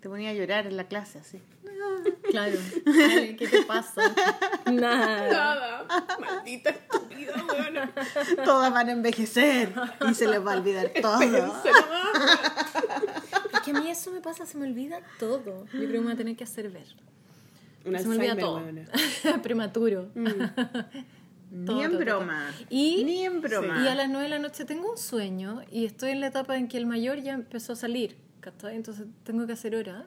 Te 0.00 0.08
ponía 0.08 0.30
a 0.30 0.34
llorar 0.34 0.66
en 0.66 0.76
la 0.76 0.86
clase 0.86 1.18
así. 1.18 1.40
Claro. 2.30 2.56
Ay, 2.86 3.36
¿Qué 3.36 3.48
te 3.48 3.62
pasa? 3.62 4.02
Nada. 4.70 5.28
Nada. 5.28 5.86
Maldita 6.20 6.70
estúpida, 6.70 7.32
weona. 7.48 7.92
Todas 8.44 8.72
van 8.72 8.88
a 8.88 8.92
envejecer 8.92 9.72
y 10.10 10.14
se 10.14 10.28
les 10.28 10.44
va 10.44 10.52
a 10.52 10.56
olvidar 10.58 10.92
todo. 11.02 11.20
Es 13.52 13.60
que 13.60 13.70
a 13.70 13.74
mí 13.80 13.90
eso 13.90 14.10
me 14.12 14.20
pasa, 14.20 14.46
se 14.46 14.56
me 14.58 14.66
olvida 14.66 15.00
todo. 15.18 15.64
Yo 15.66 15.70
creo 15.78 15.90
que 15.92 15.98
me 15.98 16.04
voy 16.04 16.12
a 16.12 16.16
tener 16.16 16.36
que 16.36 16.44
hacer 16.44 16.70
ver. 16.70 16.86
Un 17.84 17.98
se 17.98 18.08
me 18.08 18.16
olvida 18.16 18.36
todo. 18.36 18.62
Prematuro. 19.42 20.08
Todo, 21.66 21.76
Ni 21.76 21.84
en 21.84 21.90
todo, 21.92 21.98
todo. 22.00 22.18
broma. 22.18 22.50
Y, 22.68 23.04
Ni 23.04 23.24
en 23.24 23.40
broma. 23.40 23.84
y 23.84 23.86
a 23.86 23.94
las 23.94 24.08
9 24.08 24.24
de 24.24 24.28
la 24.28 24.38
noche 24.40 24.64
tengo 24.64 24.90
un 24.90 24.98
sueño 24.98 25.62
y 25.70 25.84
estoy 25.84 26.10
en 26.10 26.20
la 26.20 26.26
etapa 26.26 26.56
en 26.56 26.66
que 26.66 26.76
el 26.78 26.86
mayor 26.86 27.20
ya 27.20 27.32
empezó 27.32 27.74
a 27.74 27.76
salir. 27.76 28.16
¿cachai? 28.40 28.74
Entonces 28.74 29.06
tengo 29.22 29.46
que 29.46 29.52
hacer 29.52 29.76
hora. 29.76 30.04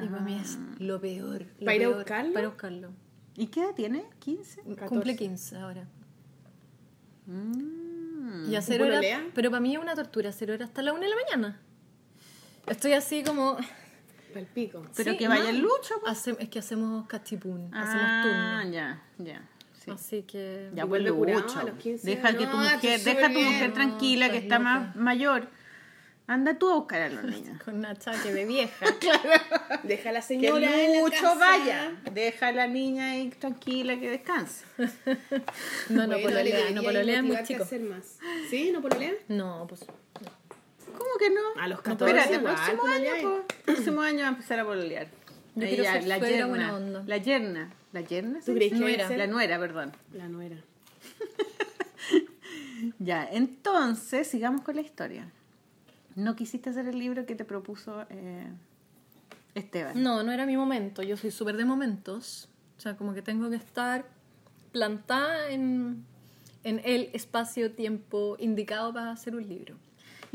Y 0.00 0.06
para 0.06 0.22
mí 0.22 0.38
es 0.40 0.58
lo 0.78 1.00
peor. 1.00 1.46
lo 1.58 1.64
¿Para 1.64 1.74
ir 1.74 1.84
a 1.86 1.88
buscarlo? 1.88 2.32
Para 2.32 2.42
ir 2.42 2.46
a 2.46 2.50
buscarlo. 2.50 2.90
¿Y 3.36 3.46
qué 3.48 3.60
edad 3.60 3.74
tiene? 3.74 4.04
¿15? 4.24 4.86
Cumple 4.86 5.16
15 5.16 5.56
ahora. 5.56 5.88
Mm. 7.26 8.50
Y 8.50 8.56
hacer 8.56 8.80
¿Y 8.80 8.84
hora. 8.84 9.00
Pero 9.34 9.50
para 9.50 9.60
mí 9.60 9.74
es 9.74 9.80
una 9.80 9.94
tortura 9.94 10.30
hacer 10.30 10.50
hora 10.52 10.64
hasta 10.64 10.82
la 10.82 10.92
1 10.92 11.02
de 11.02 11.08
la 11.08 11.16
mañana. 11.16 11.60
Estoy 12.66 12.92
así 12.92 13.22
como. 13.24 13.56
Pero 14.96 15.12
Sí, 15.12 15.16
que 15.18 15.28
vaya 15.28 15.50
el 15.50 15.58
lucho. 15.60 15.94
pues. 16.00 16.12
Hace- 16.12 16.36
es 16.38 16.48
que 16.48 16.58
hacemos 16.58 17.06
cachipún, 17.06 17.70
Ah, 17.72 17.82
hacemos 17.82 18.22
turno. 18.62 18.72
ya, 18.74 19.02
ya. 19.18 19.42
sí. 19.84 19.90
Así 19.90 20.22
que. 20.22 20.70
Ya 20.74 20.82
pues 20.86 20.88
vuelve 20.88 21.10
los 21.64 21.76
15 21.82 22.06
Deja 22.06 22.32
que 22.36 22.46
tu. 22.46 22.56
Ah, 22.56 22.72
mujer, 22.74 22.90
está 22.98 23.10
deja 23.14 23.26
a 23.26 23.28
tu 23.32 23.38
mujer 23.40 23.58
bien. 23.60 23.72
tranquila 23.72 24.26
No, 24.26 24.32
que 24.32 24.38
está 24.38 24.58
loca. 24.58 24.70
más 24.70 24.96
mayor. 24.96 25.48
Anda 26.28 26.58
tú 26.58 26.68
a 26.68 26.74
buscar 26.74 27.02
a 27.02 27.08
los 27.08 27.22
niños. 27.44 27.62
Con 27.62 27.76
una 27.76 27.94
chaque 27.94 28.32
de 28.32 28.44
vieja. 28.46 28.84
Deja 29.84 30.10
a 30.10 30.12
la 30.12 30.20
Que 30.20 30.26
señora 30.26 30.82
en 30.82 30.92
la 30.94 31.00
Lucho 31.02 31.22
casa. 31.22 31.34
vaya. 31.36 31.92
Deja 32.12 32.48
a 32.48 32.52
la 32.52 32.66
niña 32.66 33.12
ahí 33.12 33.30
tranquila 33.30 33.98
que 34.00 34.10
descanse. 34.10 34.64
No, 35.88 36.06
no 36.08 36.18
Bueno, 36.18 36.18
no 36.74 36.82
pololea 36.82 37.18
es 37.18 37.22
muy 37.22 37.36
hacer 37.62 37.80
más. 37.82 38.18
¿Sí? 38.50 38.70
¿No 38.72 38.82
pololea? 38.82 39.12
No, 39.28 39.66
pues. 39.68 39.84
¿Cómo 40.98 41.10
que 41.18 41.30
no? 41.30 41.40
A 41.60 41.68
los 41.68 41.78
No, 41.78 41.82
14 41.84 42.04
Espérate, 42.18 42.34
igual, 42.36 42.54
próximo 42.54 42.86
año, 42.86 43.44
próximo 43.64 44.00
año 44.02 44.18
va 44.20 44.26
a 44.26 44.30
empezar 44.30 44.58
a 44.60 44.64
pololear. 44.64 45.08
Yo 45.54 45.62
Ahí 45.62 45.68
quiero 45.68 45.84
ya, 45.84 45.92
ser 45.94 46.06
la 46.06 46.18
yerna. 46.18 46.46
buena 46.46 46.74
onda. 46.76 47.02
La 47.06 47.16
yerna. 47.16 47.72
¿La 47.92 48.00
yerna? 48.02 48.38
¿Tú 48.40 48.46
sí? 48.46 48.54
crees 48.54 48.72
que 48.72 48.78
Nuera. 48.78 49.08
La 49.16 49.26
nuera, 49.26 49.58
perdón. 49.58 49.92
La 50.12 50.28
nuera. 50.28 50.56
Ya, 52.98 53.26
entonces 53.30 54.26
sigamos 54.28 54.60
con 54.60 54.76
la 54.76 54.82
historia. 54.82 55.30
¿No 56.14 56.36
quisiste 56.36 56.70
hacer 56.70 56.86
el 56.86 56.98
libro 56.98 57.24
que 57.26 57.34
te 57.34 57.44
propuso 57.44 58.04
eh, 58.10 58.46
Esteban? 59.54 60.02
No, 60.02 60.22
no 60.22 60.30
era 60.32 60.44
mi 60.46 60.56
momento. 60.56 61.02
Yo 61.02 61.16
soy 61.16 61.30
súper 61.30 61.56
de 61.56 61.64
momentos. 61.64 62.48
O 62.76 62.80
sea, 62.80 62.96
como 62.96 63.14
que 63.14 63.22
tengo 63.22 63.48
que 63.48 63.56
estar 63.56 64.04
plantada 64.72 65.50
en, 65.50 66.04
en 66.64 66.80
el 66.84 67.08
espacio-tiempo 67.14 68.36
indicado 68.38 68.92
para 68.92 69.10
hacer 69.10 69.34
un 69.34 69.48
libro. 69.48 69.76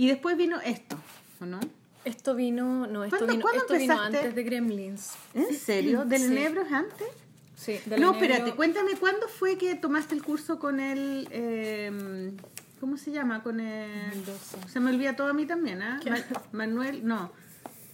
Y 0.02 0.08
después 0.08 0.36
vino 0.36 0.60
esto, 0.62 0.98
¿o 1.42 1.46
no? 1.46 1.60
Esto 2.06 2.34
vino, 2.34 2.88
no, 2.88 3.04
esto 3.04 3.18
¿Cuándo- 3.18 3.34
vino, 3.34 3.42
cuándo 3.44 3.62
esto 3.62 3.76
vino 3.76 4.00
antes 4.02 4.34
de 4.34 4.44
Gremlins. 4.44 5.12
¿En 5.36 5.54
serio? 5.56 6.06
¿Del 6.06 6.22
Sí. 6.24 6.28
Nebro 6.30 6.64
es 6.64 6.72
antes? 6.72 7.08
Sí, 7.56 7.74
de 7.86 7.98
la 7.98 8.06
No, 8.06 8.14
Negro- 8.14 8.26
espérate, 8.26 8.56
cuéntame, 8.56 8.92
¿cuándo 8.96 9.28
fue 9.28 9.60
que 9.60 9.76
tomaste 9.76 10.16
el 10.16 10.24
curso 10.24 10.58
con 10.58 10.80
el... 10.80 11.28
eh, 11.30 12.32
¿Cómo 12.80 12.98
se 12.98 13.12
llama? 13.12 13.44
Con 13.44 13.60
el... 13.60 14.08
Mendoza. 14.10 14.58
Se 14.68 14.80
me 14.80 14.90
olvida 14.90 15.16
todo 15.16 15.28
a 15.28 15.34
mí 15.34 15.46
también, 15.46 15.84
¿ah? 15.84 16.00
Ma- 16.10 16.42
Manuel, 16.52 17.06
no. 17.06 17.32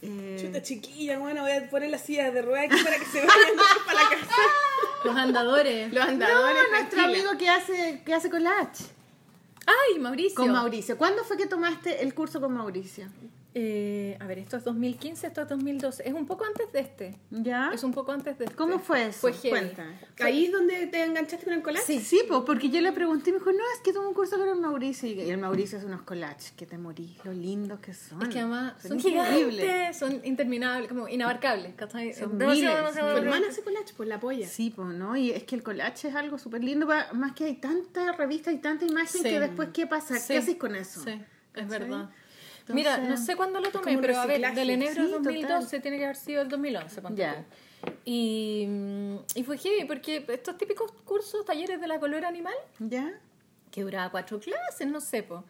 Eh, 0.02 0.38
Chuta 0.40 0.62
chiquilla, 0.62 1.20
bueno, 1.20 1.42
voy 1.42 1.52
a 1.52 1.70
poner 1.70 1.90
las 1.90 2.06
sillas 2.06 2.34
de 2.34 2.42
ruedas 2.42 2.72
aquí 2.72 2.82
para 2.86 2.98
que 2.98 3.06
se 3.06 3.18
vayan 3.18 3.58
para 3.86 4.02
la 4.04 4.10
casa. 4.10 4.42
Los 5.04 5.16
andadores. 5.18 5.92
Los 5.94 6.06
no, 6.06 6.12
andadores, 6.12 6.64
nuestro 6.72 6.90
tranquila. 7.02 7.04
amigo 7.28 7.38
que 7.38 7.50
hace, 7.50 8.02
que 8.06 8.14
hace 8.14 8.30
collage. 8.30 8.86
¡Ay, 9.68 10.00
Mauricio! 10.00 10.36
Con 10.36 10.52
Mauricio. 10.52 10.98
¿Cuándo 10.98 11.24
fue 11.24 11.38
que 11.38 11.46
tomaste 11.46 12.02
el 12.02 12.14
curso 12.14 12.40
con 12.40 12.54
Mauricio? 12.54 13.08
Eh, 13.54 14.16
a 14.20 14.28
ver, 14.28 14.38
esto 14.38 14.56
es 14.58 14.64
2015, 14.66 15.26
esto 15.28 15.42
es 15.42 15.48
2012. 15.50 16.08
Es 16.08 16.14
un 16.14 16.28
poco 16.28 16.46
antes 16.46 16.72
de 16.72 16.80
este. 16.80 17.18
¿Ya? 17.32 17.72
Es 17.74 17.84
un 17.84 17.92
poco 17.92 18.12
antes 18.12 18.38
de 18.38 18.46
este. 18.46 18.56
¿Cómo 18.56 18.78
fue 18.78 19.08
eso? 19.08 19.20
Fue 19.22 19.34
heavy. 19.34 19.72
¿Ahí 20.20 20.46
es 20.46 20.52
donde 20.52 20.86
te 20.88 21.04
enganchaste 21.04 21.46
con 21.46 21.54
el 21.56 21.62
collage? 21.64 21.84
Sí, 21.86 22.00
sí, 22.00 22.22
po, 22.28 22.46
porque 22.46 22.70
yo 22.70 22.82
le 22.82 22.92
pregunté 22.92 23.32
y 23.32 23.34
me 23.34 23.40
dijo, 23.40 23.52
no, 23.52 23.64
es 23.76 23.82
que 23.84 23.94
tomé 23.94 24.08
un 24.08 24.14
curso 24.14 24.38
con 24.38 24.48
el 24.48 24.58
Mauricio. 24.58 25.10
Y 25.10 25.22
el 25.32 25.40
Mauricio 25.40 25.80
hace 25.80 25.88
unos 25.88 26.04
collages 26.04 26.52
que 26.52 26.68
te 26.68 26.78
morís, 26.78 27.18
lo 27.26 27.34
lindos 27.34 27.80
que 27.80 27.94
son. 27.96 28.22
Es 28.22 28.28
que 28.30 28.40
además 28.40 28.74
son 28.82 29.00
increíbles. 29.00 29.66
gigantes, 29.66 29.98
son 29.98 30.22
interminables, 30.24 30.90
como 30.90 31.08
inabarcables. 31.08 31.74
¿cachai? 31.76 32.14
Son 32.14 32.38
Demasiado, 32.38 32.76
miles, 32.76 32.76
demasiado 32.96 33.12
Tu 33.16 33.24
hermana 33.24 33.48
hace 33.50 33.64
collage, 33.64 33.94
pues 33.98 34.10
la 34.10 34.16
apoya. 34.16 34.48
Sí, 34.48 34.72
pues, 34.76 34.90
¿no? 34.90 35.18
Y 35.18 35.32
es 35.32 35.44
que 35.46 35.56
el 35.56 35.64
collage 35.64 36.10
es 36.10 36.16
algo 36.16 36.38
súper 36.38 36.64
lindo, 36.64 36.86
más 37.14 37.32
que 37.34 37.46
hay 37.46 37.56
tanta 37.56 38.12
revista 38.12 38.52
y 38.52 38.60
tanta 38.60 38.86
imagen 38.86 39.08
Sí. 39.24 39.24
que 39.24 39.40
después, 39.40 39.70
¿qué 39.74 39.88
pasa? 39.88 40.16
Sí. 40.20 40.34
¿Qué 40.34 40.38
haces 40.38 40.56
con 40.58 40.76
eso? 40.76 41.02
Sí, 41.04 41.10
es 41.10 41.20
¿Cachai? 41.54 41.68
verdad. 41.80 42.10
Entonces, 42.70 42.76
Mira, 42.76 42.98
no 42.98 43.16
sé 43.18 43.36
cuándo 43.36 43.60
lo 43.62 43.70
tomé, 43.72 43.98
pero 43.98 44.20
a 44.20 44.26
ver, 44.26 44.54
del 44.54 44.70
enebro 44.72 44.94
Sí, 45.06 45.12
del 45.12 45.24
2012 45.24 45.66
total. 45.66 45.82
tiene 45.82 45.98
que 45.98 46.04
haber 46.04 46.16
sido 46.18 46.42
el 46.42 46.50
2011. 46.50 47.02
ponte 47.02 47.22
Ya. 47.22 47.36
tú. 47.36 47.92
Y, 48.06 48.66
mm, 48.68 49.16
y 49.36 49.44
fue 49.44 49.58
heavy, 49.58 49.86
porque 49.86 50.26
estos 50.28 50.58
típicos 50.58 50.92
cursos, 51.06 51.46
talleres 51.46 51.80
de 51.80 51.88
la 51.88 52.00
color 52.00 52.26
animal, 52.26 52.54
¿Ya? 52.80 53.20
que 53.72 53.84
duraba 53.84 54.10
cuatro 54.12 54.40
clases, 54.40 54.88
no 54.88 55.00
sé, 55.00 55.24
po. 55.24 55.44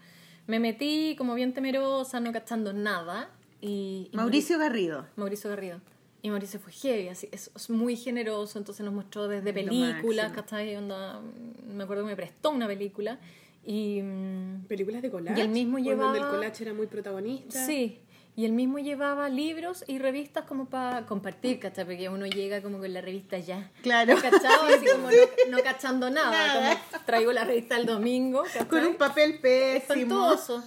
Me 0.45 0.59
metí 0.59 1.15
como 1.18 1.34
bien 1.36 1.53
temerosa, 1.53 2.20
no 2.20 2.32
cachando 2.32 2.72
nada. 2.74 3.30
Y, 3.61 4.09
y 4.11 4.15
Mauricio 4.15 4.59
Garrido. 4.59 5.07
Mauricio 5.15 5.49
Garrido. 5.49 5.82
Y 6.22 6.30
Mauricio 6.30 6.59
fue 6.59 6.72
heavy, 6.74 7.09
así, 7.09 7.30
es, 7.32 7.51
es 7.55 7.70
muy 7.70 7.95
generoso, 7.95 8.57
entonces 8.59 8.84
nos 8.84 8.93
mostró 8.93 9.28
desde 9.28 9.53
películas. 9.53 10.32
¿cachai? 10.34 10.76
Onda, 10.76 11.22
me 11.68 11.84
acuerdo 11.84 12.03
que 12.03 12.09
me 12.09 12.15
prestó 12.15 12.49
una 12.51 12.68
película 12.68 13.20
y... 13.68 14.01
mm, 14.01 14.65
Películas 14.68 15.01
de 15.03 15.11
collage. 15.11 15.38
Y 15.39 15.43
el 15.43 15.49
mismo 15.49 15.78
llevaba- 15.78 16.11
Donde 16.13 16.20
el 16.20 16.28
collage 16.28 16.63
era 16.63 16.74
muy 16.74 16.88
protagonista. 16.88 17.63
Sí, 17.65 17.99
y 18.36 18.45
él 18.45 18.51
mismo 18.51 18.78
llevaba 18.80 19.30
libros 19.30 19.84
y 19.88 19.97
revistas 19.97 20.45
como 20.45 20.65
para 20.70 21.05
compartir, 21.07 21.59
¿cachai? 21.59 21.86
Porque 21.86 22.07
uno 22.07 22.28
llega 22.28 22.61
como 22.61 22.78
con 22.78 22.93
la 22.93 23.01
revista 23.01 23.39
ya. 23.39 23.71
Claro. 23.82 24.16
¿Cachado? 24.21 24.67
Así 24.67 24.86
como 24.86 25.09
no, 25.09 25.17
no 25.58 25.63
cachando 25.63 26.09
nada, 26.12 26.32
Nada. 26.32 26.79
como 26.92 27.04
traigo 27.05 27.32
la 27.33 27.46
revista 27.46 27.78
el 27.78 27.86
domingo, 27.87 28.43
¿cachai? 28.43 28.67
Con 28.67 28.86
un 28.86 28.96
papel 28.96 29.39
pésimo. 29.39 30.29
espantoso. 30.32 30.63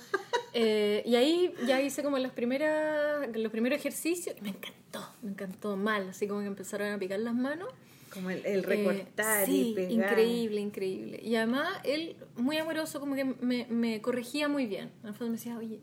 Eh, 0.52 1.02
y 1.06 1.14
ahí 1.14 1.54
ya 1.66 1.80
hice 1.80 2.02
como 2.02 2.18
las 2.18 2.32
primeras, 2.32 3.28
los 3.36 3.52
primeros 3.52 3.78
ejercicios 3.78 4.34
y 4.36 4.40
me 4.42 4.48
encantó, 4.48 5.08
me 5.22 5.30
encantó 5.30 5.76
mal, 5.76 6.08
así 6.10 6.26
como 6.26 6.40
que 6.40 6.46
empezaron 6.46 6.90
a 6.92 6.98
picar 6.98 7.20
las 7.20 7.34
manos. 7.34 7.68
Como 8.12 8.30
el, 8.30 8.44
el 8.44 8.60
Eh, 8.60 8.62
recortar 8.62 9.46
sí, 9.46 9.70
y 9.70 9.74
pegar. 9.74 9.92
increíble, 9.92 10.60
increíble. 10.60 11.20
Y 11.22 11.36
además 11.36 11.68
él, 11.84 12.16
muy 12.36 12.56
amoroso, 12.58 12.98
como 13.00 13.14
que 13.14 13.24
me, 13.24 13.66
me 13.70 14.00
corregía 14.00 14.48
muy 14.48 14.66
bien. 14.66 14.90
En 15.02 15.08
el 15.08 15.14
fondo 15.14 15.32
me 15.32 15.36
decía, 15.38 15.56
oye, 15.56 15.80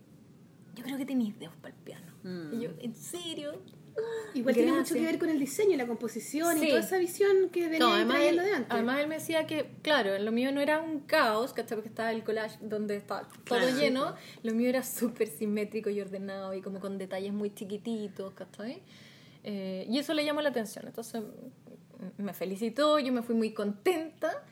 yo 0.75 0.83
creo 0.83 0.97
que 0.97 1.05
tenéis 1.05 1.37
dedos 1.39 1.55
para 1.55 1.73
el 1.73 1.81
piano. 1.81 2.11
Mm. 2.23 2.53
Y 2.53 2.63
yo, 2.63 2.69
¿en 2.79 2.95
serio? 2.95 3.61
Igual 4.35 4.53
tiene 4.53 4.69
mucho 4.73 4.81
Gracias. 4.93 4.99
que 4.99 5.05
ver 5.05 5.17
con 5.17 5.29
el 5.29 5.39
diseño, 5.39 5.75
la 5.75 5.87
composición 5.87 6.59
Sí. 6.59 6.65
y 6.65 6.69
toda 6.69 6.81
esa 6.81 6.99
visión 6.99 7.49
que 7.49 7.61
venía 7.63 7.79
No, 7.79 7.93
además 7.93 8.17
él, 8.17 8.21
trayendo 8.21 8.43
de 8.43 8.51
antes. 8.53 8.71
además 8.71 8.99
él 8.99 9.07
me 9.07 9.15
decía 9.15 9.47
que, 9.47 9.71
claro, 9.81 10.19
lo 10.19 10.31
mío 10.31 10.51
no 10.51 10.61
era 10.61 10.79
un 10.81 10.99
caos, 10.99 11.51
¿cachai? 11.53 11.77
Porque 11.77 11.89
estaba 11.89 12.11
el 12.11 12.23
collage 12.23 12.57
donde 12.61 12.95
estaba 12.95 13.27
todo 13.45 13.67
lleno. 13.79 14.13
Lo 14.43 14.53
mío 14.53 14.69
era 14.69 14.83
súper 14.83 15.27
simétrico 15.29 15.89
y 15.89 15.99
ordenado 15.99 16.53
y 16.53 16.61
como 16.61 16.79
con 16.79 16.99
detalles 16.99 17.33
muy 17.33 17.49
chiquititos, 17.55 18.33
¿cachai? 18.35 18.83
Eh, 19.43 19.87
y 19.89 19.97
eso 19.97 20.13
le 20.13 20.23
llamó 20.25 20.41
la 20.41 20.49
atención. 20.49 20.85
Entonces 20.85 21.23
me 22.17 22.33
felicitó, 22.33 22.99
yo 22.99 23.11
me 23.13 23.21
fui 23.21 23.35
muy 23.35 23.53
contenta 23.53 24.43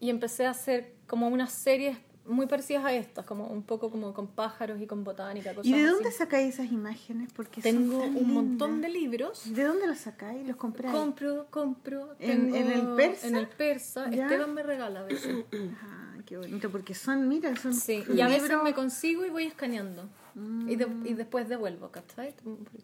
y 0.00 0.10
empecé 0.10 0.46
a 0.46 0.50
hacer 0.50 0.92
como 1.06 1.28
unas 1.28 1.52
series 1.52 1.96
muy 2.26 2.46
parecidas 2.46 2.84
a 2.84 2.92
estas, 2.92 3.24
como 3.24 3.46
un 3.46 3.62
poco 3.62 3.88
como 3.88 4.12
con 4.12 4.26
pájaros 4.26 4.80
y 4.80 4.86
con 4.88 5.04
botánica, 5.04 5.50
cosas 5.54 5.66
¿Y 5.66 5.72
de 5.72 5.84
así. 5.84 5.92
dónde 5.94 6.10
sacáis 6.10 6.54
esas 6.54 6.72
imágenes? 6.72 7.32
Porque 7.32 7.60
Tengo 7.60 7.98
un 8.02 8.34
montón 8.34 8.80
de 8.80 8.88
libros. 8.88 9.54
¿De 9.54 9.62
dónde 9.62 9.86
los 9.86 9.98
sacáis? 9.98 10.44
¿Los 10.46 10.56
compráis? 10.56 10.92
Compro, 10.94 11.46
compro. 11.50 12.16
¿En- 12.18 12.50
tengo- 12.50 12.56
en 12.56 12.70
el 12.72 12.86
persa? 12.96 13.28
En 13.28 13.36
el 13.36 13.46
persa. 13.48 14.10
¿Ya? 14.10 14.24
Esteban 14.24 14.52
me 14.54 14.64
regala 14.64 15.00
a 15.00 15.02
veces. 15.04 15.44
Ah, 15.80 16.16
qué 16.26 16.36
bonito, 16.36 16.68
porque 16.70 16.94
son, 16.94 17.28
mira, 17.28 17.54
son 17.54 17.72
Sí, 17.72 18.02
y 18.12 18.20
a 18.20 18.26
veces 18.26 18.42
libros- 18.42 18.64
me 18.64 18.74
consigo 18.74 19.24
y 19.24 19.30
voy 19.30 19.44
escaneando. 19.44 20.08
Y, 20.68 20.76
de- 20.76 20.86
y 21.04 21.14
después 21.14 21.48
devuelvo, 21.48 21.90
¿cachai? 21.90 22.34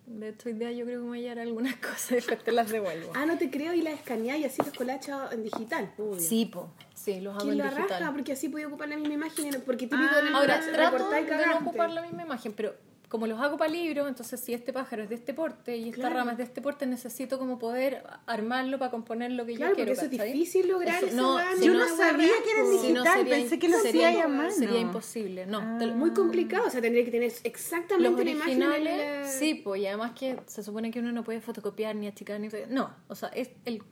De 0.06 0.30
hecho, 0.30 0.48
hoy 0.48 0.54
día 0.54 0.72
yo 0.72 0.86
creo 0.86 1.00
que 1.00 1.02
me 1.04 1.08
voy 1.10 1.18
a 1.18 1.22
llevar 1.22 1.38
algunas 1.40 1.76
cosas 1.90 2.12
y 2.12 2.14
después 2.14 2.42
te 2.42 2.50
las 2.50 2.70
devuelvo. 2.70 3.12
Ah, 3.14 3.26
no 3.26 3.36
te 3.36 3.50
creo 3.50 3.74
y 3.74 3.82
la 3.82 3.90
escaneás 3.92 4.38
y 4.38 4.44
así 4.46 4.62
los 4.62 4.72
colachas 4.72 5.32
en 5.32 5.42
digital. 5.44 5.92
Obvio. 5.98 6.18
Sí, 6.18 6.46
po. 6.46 6.70
Sí, 6.94 7.20
los 7.20 7.34
hago 7.34 7.42
¿Quién 7.44 7.52
en 7.52 7.58
la 7.58 7.64
raja? 7.70 7.82
digital. 7.88 8.12
Porque 8.14 8.32
así 8.32 8.48
podía 8.48 8.68
ocupar 8.68 8.88
la 8.88 8.96
misma 8.96 9.14
imagen. 9.14 9.50
Porque 9.66 9.86
típico 9.86 10.02
Ah, 10.02 10.20
en 10.20 10.26
el 10.28 10.34
Ahora, 10.34 10.60
trato 10.72 11.10
de 11.10 11.22
no 11.46 11.58
ocupar 11.58 11.90
la 11.90 12.00
misma 12.02 12.22
imagen, 12.22 12.52
pero 12.54 12.74
como 13.12 13.26
los 13.26 13.38
hago 13.42 13.58
para 13.58 13.70
libros, 13.70 14.08
entonces 14.08 14.40
si 14.40 14.54
este 14.54 14.72
pájaro 14.72 15.02
es 15.02 15.10
de 15.10 15.16
este 15.16 15.34
porte 15.34 15.76
y 15.76 15.90
esta 15.90 15.96
Claro. 16.00 16.14
rama 16.16 16.32
es 16.32 16.38
de 16.38 16.44
este 16.44 16.62
porte, 16.62 16.86
necesito 16.86 17.38
como 17.38 17.58
poder 17.58 18.02
armarlo 18.24 18.78
para 18.78 18.90
componer 18.90 19.32
lo 19.32 19.44
que 19.44 19.52
Claro, 19.54 19.72
yo 19.72 19.76
quiero. 19.76 19.92
porque 19.94 20.06
eso 20.16 20.24
es 20.24 20.32
difícil 20.32 20.68
lograr 20.68 21.04
Eso- 21.04 21.14
no, 21.14 21.38
si 21.58 21.66
Yo 21.66 21.74
no 21.74 21.86
sabía 21.94 22.28
que 22.42 22.50
era 22.58 22.70
digital. 22.70 22.86
Si 22.86 22.92
no, 22.94 23.04
sería 23.04 23.36
pensé 23.36 23.58
que 23.58 23.68
lo 23.68 23.76
hacía 23.76 24.24
a 24.24 24.28
mano. 24.28 24.50
Sería 24.50 24.80
imposible, 24.80 25.44
no. 25.44 25.60
lo- 25.78 25.92
Muy 25.94 26.12
complicado, 26.12 26.66
o 26.68 26.70
sea, 26.70 26.80
tendría 26.80 27.04
que 27.04 27.10
tener 27.10 27.30
exactamente 27.44 28.10
Los 28.24 28.34
imagen 28.34 28.62
originales, 28.62 29.26
la- 29.26 29.28
sí, 29.30 29.56
pues, 29.56 29.82
y 29.82 29.86
además 29.86 30.12
que 30.18 30.38
se 30.46 30.62
supone 30.62 30.90
que 30.90 31.00
uno 31.00 31.12
no 31.12 31.22
puede 31.22 31.42
fotocopiar 31.42 31.94
ni 31.94 32.06
achicar 32.06 32.40
ni... 32.40 32.48
No, 32.70 32.94
o 33.08 33.14
sea, 33.14 33.28
es 33.28 33.50
el, 33.66 33.82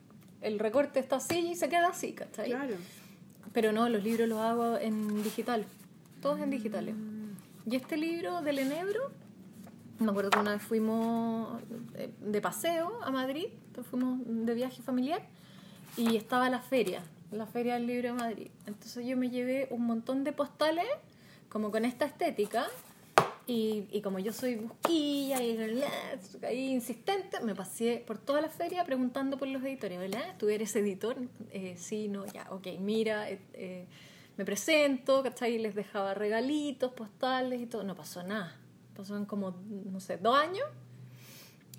el 0.40 0.58
recorte 0.58 0.98
está 0.98 1.16
así 1.16 1.38
y 1.50 1.56
se 1.56 1.68
queda 1.68 1.88
así, 1.88 2.14
¿cachai? 2.14 2.46
Claro. 2.48 2.74
Pero 3.52 3.70
no, 3.72 3.86
los 3.90 4.02
libros 4.02 4.26
los 4.30 4.38
hago 4.38 4.78
en 4.78 5.22
digital, 5.22 5.66
todos 6.22 6.40
en 6.40 6.48
digitales. 6.48 6.94
Y 7.66 7.76
este 7.76 7.96
libro 7.96 8.40
del 8.42 8.58
Enebro, 8.58 9.10
me 9.98 10.10
acuerdo 10.10 10.30
que 10.30 10.38
una 10.38 10.52
vez 10.52 10.62
fuimos 10.62 11.60
eh, 11.94 12.10
de 12.20 12.40
paseo 12.40 13.02
a 13.02 13.10
Madrid, 13.10 13.46
fuimos 13.90 14.20
de 14.24 14.54
viaje 14.54 14.82
familiar, 14.82 15.22
y 15.96 16.16
estaba 16.16 16.48
la 16.48 16.60
feria, 16.60 17.02
la 17.32 17.46
feria 17.46 17.74
del 17.74 17.86
libro 17.86 18.08
de 18.08 18.14
Madrid. 18.14 18.48
Entonces 18.66 19.04
yo 19.06 19.16
me 19.16 19.28
llevé 19.28 19.68
un 19.70 19.84
montón 19.86 20.24
de 20.24 20.32
postales, 20.32 20.86
como 21.48 21.70
con 21.70 21.84
esta 21.84 22.06
estética, 22.06 22.66
y, 23.46 23.88
y 23.90 24.00
como 24.00 24.20
yo 24.20 24.32
soy 24.32 24.54
busquilla 24.54 25.42
y 25.42 25.82
ahí 26.42 26.70
insistente, 26.70 27.40
me 27.40 27.54
pasé 27.54 28.02
por 28.06 28.18
toda 28.18 28.40
la 28.40 28.48
feria 28.48 28.84
preguntando 28.84 29.38
por 29.38 29.48
los 29.48 29.62
editores, 29.62 29.98
¿verdad? 29.98 30.36
¿Tú 30.38 30.48
eres 30.48 30.74
editor? 30.76 31.16
Eh, 31.50 31.74
sí, 31.76 32.08
no, 32.08 32.24
ya, 32.26 32.46
ok, 32.50 32.68
mira, 32.78 33.28
eh, 33.28 33.40
eh, 33.54 33.86
me 34.40 34.46
presento, 34.46 35.22
¿cachai? 35.22 35.56
Y 35.56 35.58
les 35.58 35.74
dejaba 35.74 36.14
regalitos, 36.14 36.92
postales 36.94 37.60
y 37.60 37.66
todo. 37.66 37.84
No 37.84 37.94
pasó 37.94 38.22
nada. 38.22 38.56
Pasaron 38.96 39.26
como, 39.26 39.54
no 39.68 40.00
sé, 40.00 40.16
dos 40.16 40.34
años 40.34 40.64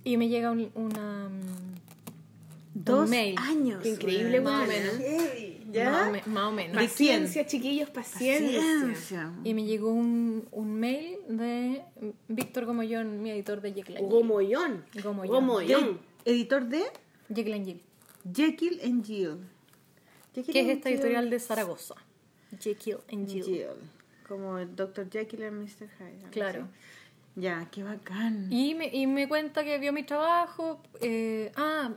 y 0.04 0.16
me 0.18 0.30
llega 0.30 0.52
un, 0.52 0.70
una, 0.76 1.28
mm, 1.28 2.76
Dos 2.76 3.06
un 3.06 3.10
mail. 3.10 3.36
años. 3.40 3.82
Qué 3.82 3.90
increíble, 3.90 4.40
Más 4.42 4.64
o 4.64 4.68
menos. 4.68 4.94
Ey, 5.00 5.58
Más 5.66 5.70
o, 5.70 5.72
¿Ya? 5.74 6.10
me- 6.12 6.22
más 6.32 6.44
o 6.44 6.52
menos. 6.52 6.74
¿De 6.80 6.88
quién? 6.88 7.22
Paciencia, 7.22 7.48
chiquillos, 7.48 7.90
paciencia. 7.90 8.60
Paciencia. 8.62 9.34
Y 9.44 9.56
me 9.56 9.66
llegó 9.66 9.92
un, 9.92 10.48
un 10.52 10.76
mail 10.80 11.18
de 11.30 11.82
Víctor 12.28 12.66
Gomollón, 12.66 13.24
mi 13.24 13.32
editor 13.32 13.60
de 13.62 13.74
Jekyll 13.74 13.98
and 13.98 14.06
Jill. 14.06 14.16
Gomollón. 14.20 14.86
Gomollón. 15.04 15.34
Gomollón. 15.34 16.00
De- 16.26 16.32
editor 16.32 16.64
de 16.68 16.84
Jekyll 17.34 17.54
and 17.56 17.66
Jill. 17.66 17.82
Jekyll 18.36 18.80
and 18.84 19.04
Jill. 19.04 19.38
Jekyll 20.36 20.54
Que 20.54 20.60
es 20.62 20.68
esta 20.70 20.90
Jill. 20.90 21.00
editorial 21.00 21.30
de 21.32 21.40
Zaragoza. 21.40 21.96
Jekyll 22.60 23.00
and 23.12 23.28
Jill. 23.28 23.46
Jill. 23.46 23.68
Como 24.28 24.58
el 24.58 24.76
Dr. 24.76 25.10
Jekyll 25.10 25.44
and 25.44 25.62
Mr. 25.64 25.88
Hyde. 26.00 26.30
Claro. 26.32 26.62
así. 26.64 27.42
Ya, 27.42 27.68
qué 27.72 27.84
bacán. 27.84 28.52
Y 28.52 28.76
me, 28.76 28.88
y 28.94 29.08
me 29.08 29.28
cuenta 29.28 29.64
que 29.64 29.78
vio 29.78 29.94
mi 29.94 30.04
trabajo. 30.04 30.82
eh, 31.02 31.52
ah, 31.56 31.94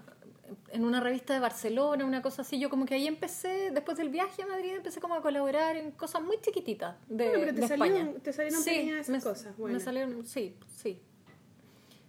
en 0.70 0.84
una 0.84 1.00
revista 1.00 1.32
de 1.34 1.40
Barcelona, 1.40 2.04
una 2.04 2.20
cosa 2.22 2.42
así. 2.42 2.58
Yo 2.60 2.68
como 2.70 2.84
que 2.86 2.94
ahí 2.94 3.06
empecé, 3.06 3.70
después 3.72 3.96
del 3.96 4.10
viaje 4.10 4.42
a 4.42 4.46
Madrid, 4.46 4.74
empecé 4.76 5.00
como 5.00 5.14
a 5.14 5.22
colaborar 5.22 5.76
en 5.76 5.90
cosas 5.92 6.22
muy 6.22 6.38
chiquititas 6.40 6.96
de, 7.08 7.28
Bueno, 7.28 7.32
pero 7.40 7.54
te 7.54 7.60
de 7.62 7.66
salieron- 7.68 7.96
España. 8.08 8.22
te 8.22 8.32
salieron 8.32 8.62
Sí, 8.62 8.70
pequeñas 8.70 9.00
esas 9.08 9.10
me- 9.10 9.20
cosas, 9.30 9.46
Me 9.46 9.60
bueno. 9.60 9.80
salieron, 9.80 10.24
sí, 10.26 10.54
sí. 10.76 11.00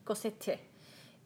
Coseché. 0.03 0.59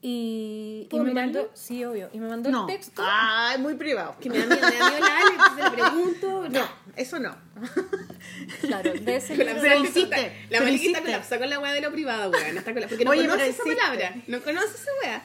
Y, 0.02 0.84
y 0.86 0.88
¿Puedo 0.90 1.04
me 1.04 1.14
mandó, 1.14 1.50
sí, 1.54 1.84
obvio, 1.84 2.10
y 2.14 2.20
me 2.20 2.30
mandó 2.30 2.50
no. 2.50 2.62
el 2.62 2.68
texto. 2.76 3.02
Ah, 3.06 3.56
muy 3.60 3.74
privado. 3.76 4.16
Que 4.22 4.30
me 4.30 4.38
da 4.40 4.46
miedo, 4.46 4.62
me 4.70 4.78
da 4.78 4.90
miedo 4.90 5.06
la 5.06 5.18
Ale, 5.18 5.32
entonces 5.32 5.64
le 5.66 5.72
pregunto. 5.72 6.50
No, 6.50 6.70
eso 6.96 7.20
no. 7.20 7.36
Claro, 8.62 8.94
de 8.94 9.16
ese 9.16 9.36
Con 9.36 9.46
la 9.46 9.54
libro- 9.54 9.70
Felicite, 9.70 10.34
La 10.50 11.02
colapsa 11.02 11.38
con 11.38 11.50
la 11.50 11.60
weá 11.60 11.74
de 11.74 11.82
lo 11.82 11.92
privado, 11.92 12.32
weón. 12.32 12.58
Está 12.58 12.74
colapsa- 12.74 12.90
Porque 12.90 13.06
no 13.06 13.12
Oye, 13.12 13.22
conoce 13.28 13.50
esa 13.50 13.62
existe. 13.62 13.76
palabra. 13.76 14.16
No 14.28 14.42
conoce 14.42 14.68
esa 14.68 14.92
weá. 15.04 15.22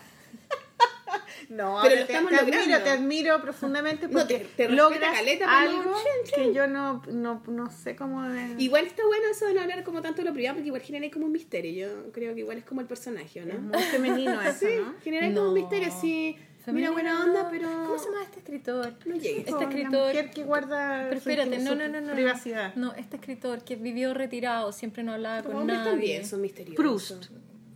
No, 1.51 1.79
Pero 1.83 1.97
lo 2.01 2.07
te, 2.07 2.13
estamos 2.13 2.31
te 2.31 2.37
logrando. 2.39 2.63
admiro, 2.65 2.83
te 2.83 2.91
admiro 2.91 3.41
profundamente 3.43 4.07
No, 4.09 4.13
porque 4.19 4.35
te- 4.35 4.45
te 4.45 4.69
respeta 4.69 4.73
logras 4.75 5.13
caleta, 5.13 5.45
pero 5.47 5.79
algo 5.79 5.95
chin, 5.97 6.35
que 6.45 6.55
yo 6.55 6.67
no, 6.67 7.03
no, 7.11 7.43
no 7.47 7.71
sé 7.71 7.97
cómo 7.97 8.23
de... 8.23 8.55
Igual 8.59 8.87
está 8.87 9.05
bueno 9.07 9.25
eso 9.31 9.47
de 9.47 9.55
no 9.55 9.61
hablar 9.63 9.85
como 9.85 10.03
tanto 10.03 10.23
de 10.23 10.29
lo 10.29 10.35
privado, 10.35 10.57
porque 10.57 10.67
igual 10.69 10.83
genera 10.83 11.11
como 11.13 11.27
un 11.27 11.33
misterio. 11.33 11.73
Yo 11.89 12.13
creo 12.13 12.35
que 12.35 12.41
igual 12.41 12.59
es 12.59 12.65
como 12.65 12.81
el 12.81 12.87
personaje, 12.87 13.41
¿o 13.41 13.45
Es 13.49 13.55
¿no? 13.55 13.61
muy 13.61 13.83
femenino 13.83 14.41
eso, 14.43 14.67
Sí, 14.67 14.75
¿no? 14.81 14.95
genera 15.03 15.27
como 15.29 15.41
No. 15.41 15.49
un 15.49 15.55
misterio 15.55 15.89
así. 15.89 16.37
Mira, 16.67 16.91
buena 16.93 17.23
onda, 17.23 17.49
pero. 17.51 17.69
¿Cómo 17.69 17.99
se 17.99 18.07
llama 18.07 18.23
este 18.23 18.39
escritor? 18.39 18.95
No 19.05 19.17
llegue. 19.17 19.41
Este 19.41 19.51
escritor- 19.65 20.09
mujer 20.09 20.31
que 20.31 20.45
guarda 20.45 21.05
Pero 21.11 21.19
espérate, 21.19 21.59
su 21.59 21.63
no, 21.65 21.75
no, 21.75 21.89
no, 21.89 22.01
no. 22.01 22.13
privacidad. 22.15 22.75
No, 22.75 22.95
este 22.95 23.17
escritor 23.17 23.63
que 23.65 23.77
vivió 23.77 24.15
retirado, 24.15 24.73
siempre 24.73 25.03
no 25.03 25.13
hablaba 25.13 25.43
Los 25.43 25.53
con 25.53 25.67
nadie. 25.67 25.91
también 25.91 26.25
son 26.25 26.41
misteriosos. 26.41 26.77
Proust. 26.83 27.27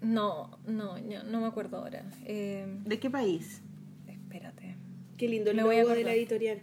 No, 0.00 0.58
no, 0.66 0.96
yo 1.08 1.22
no 1.24 1.40
me 1.40 1.46
acuerdo 1.46 1.78
ahora. 1.78 2.04
Eh, 2.24 2.66
¿De 2.84 2.98
qué 3.00 3.10
país? 3.10 3.62
espérate. 4.06 4.76
Qué 5.16 5.28
lindo 5.28 5.50
el 5.50 5.56
Me 5.56 5.62
voy 5.64 5.76
a 5.76 5.82
logo 5.82 5.94
de 5.94 6.04
la 6.04 6.14
editorial. 6.14 6.60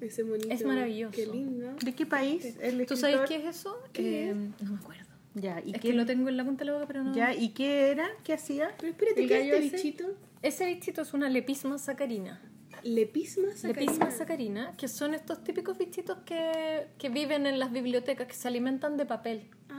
Ese 0.00 0.22
monito. 0.24 0.48
Es 0.50 0.64
maravilloso. 0.64 1.12
Qué 1.14 1.26
lindo. 1.26 1.74
¿De 1.82 1.94
qué 1.94 2.06
país? 2.06 2.56
El 2.60 2.86
¿Tú 2.86 2.96
sabes 2.96 3.20
qué 3.28 3.36
es 3.36 3.44
eso? 3.56 3.76
¿Qué 3.92 4.30
Eh, 4.30 4.34
No 4.34 4.72
me 4.72 4.78
acuerdo. 4.78 5.04
Ya, 5.34 5.60
¿y 5.64 5.70
Es 5.72 5.80
qué 5.80 5.88
que 5.90 5.92
lo 5.94 6.04
tengo 6.06 6.28
en 6.28 6.36
la 6.36 6.44
punta 6.44 6.64
de 6.64 6.70
la 6.70 6.72
boca, 6.74 6.86
pero 6.86 7.04
no. 7.04 7.14
Ya, 7.14 7.34
¿y 7.34 7.50
qué 7.50 7.90
era? 7.90 8.08
¿Qué 8.24 8.32
hacía? 8.32 8.70
Pero 8.78 8.92
espérate, 8.92 9.22
¿El 9.22 9.28
¿qué 9.28 9.36
es 9.38 9.42
este 9.54 9.66
ese? 9.66 9.76
bichito? 9.76 10.04
Ese 10.42 10.66
bichito 10.66 11.02
es 11.02 11.14
una 11.14 11.28
lepisma 11.28 11.78
sacarina. 11.78 12.40
Lepisma 12.82 13.50
sacarina. 13.54 13.80
Lepisma 13.92 14.10
sacarina, 14.10 14.76
que 14.76 14.88
son 14.88 15.14
estos 15.14 15.42
típicos 15.42 15.78
bichitos 15.78 16.18
que, 16.24 16.86
que 16.98 17.08
viven 17.08 17.46
en 17.46 17.58
las 17.58 17.72
bibliotecas, 17.72 18.26
que 18.28 18.34
se 18.34 18.46
alimentan 18.48 18.96
de 18.96 19.04
papel. 19.06 19.50
Ay, 19.68 19.77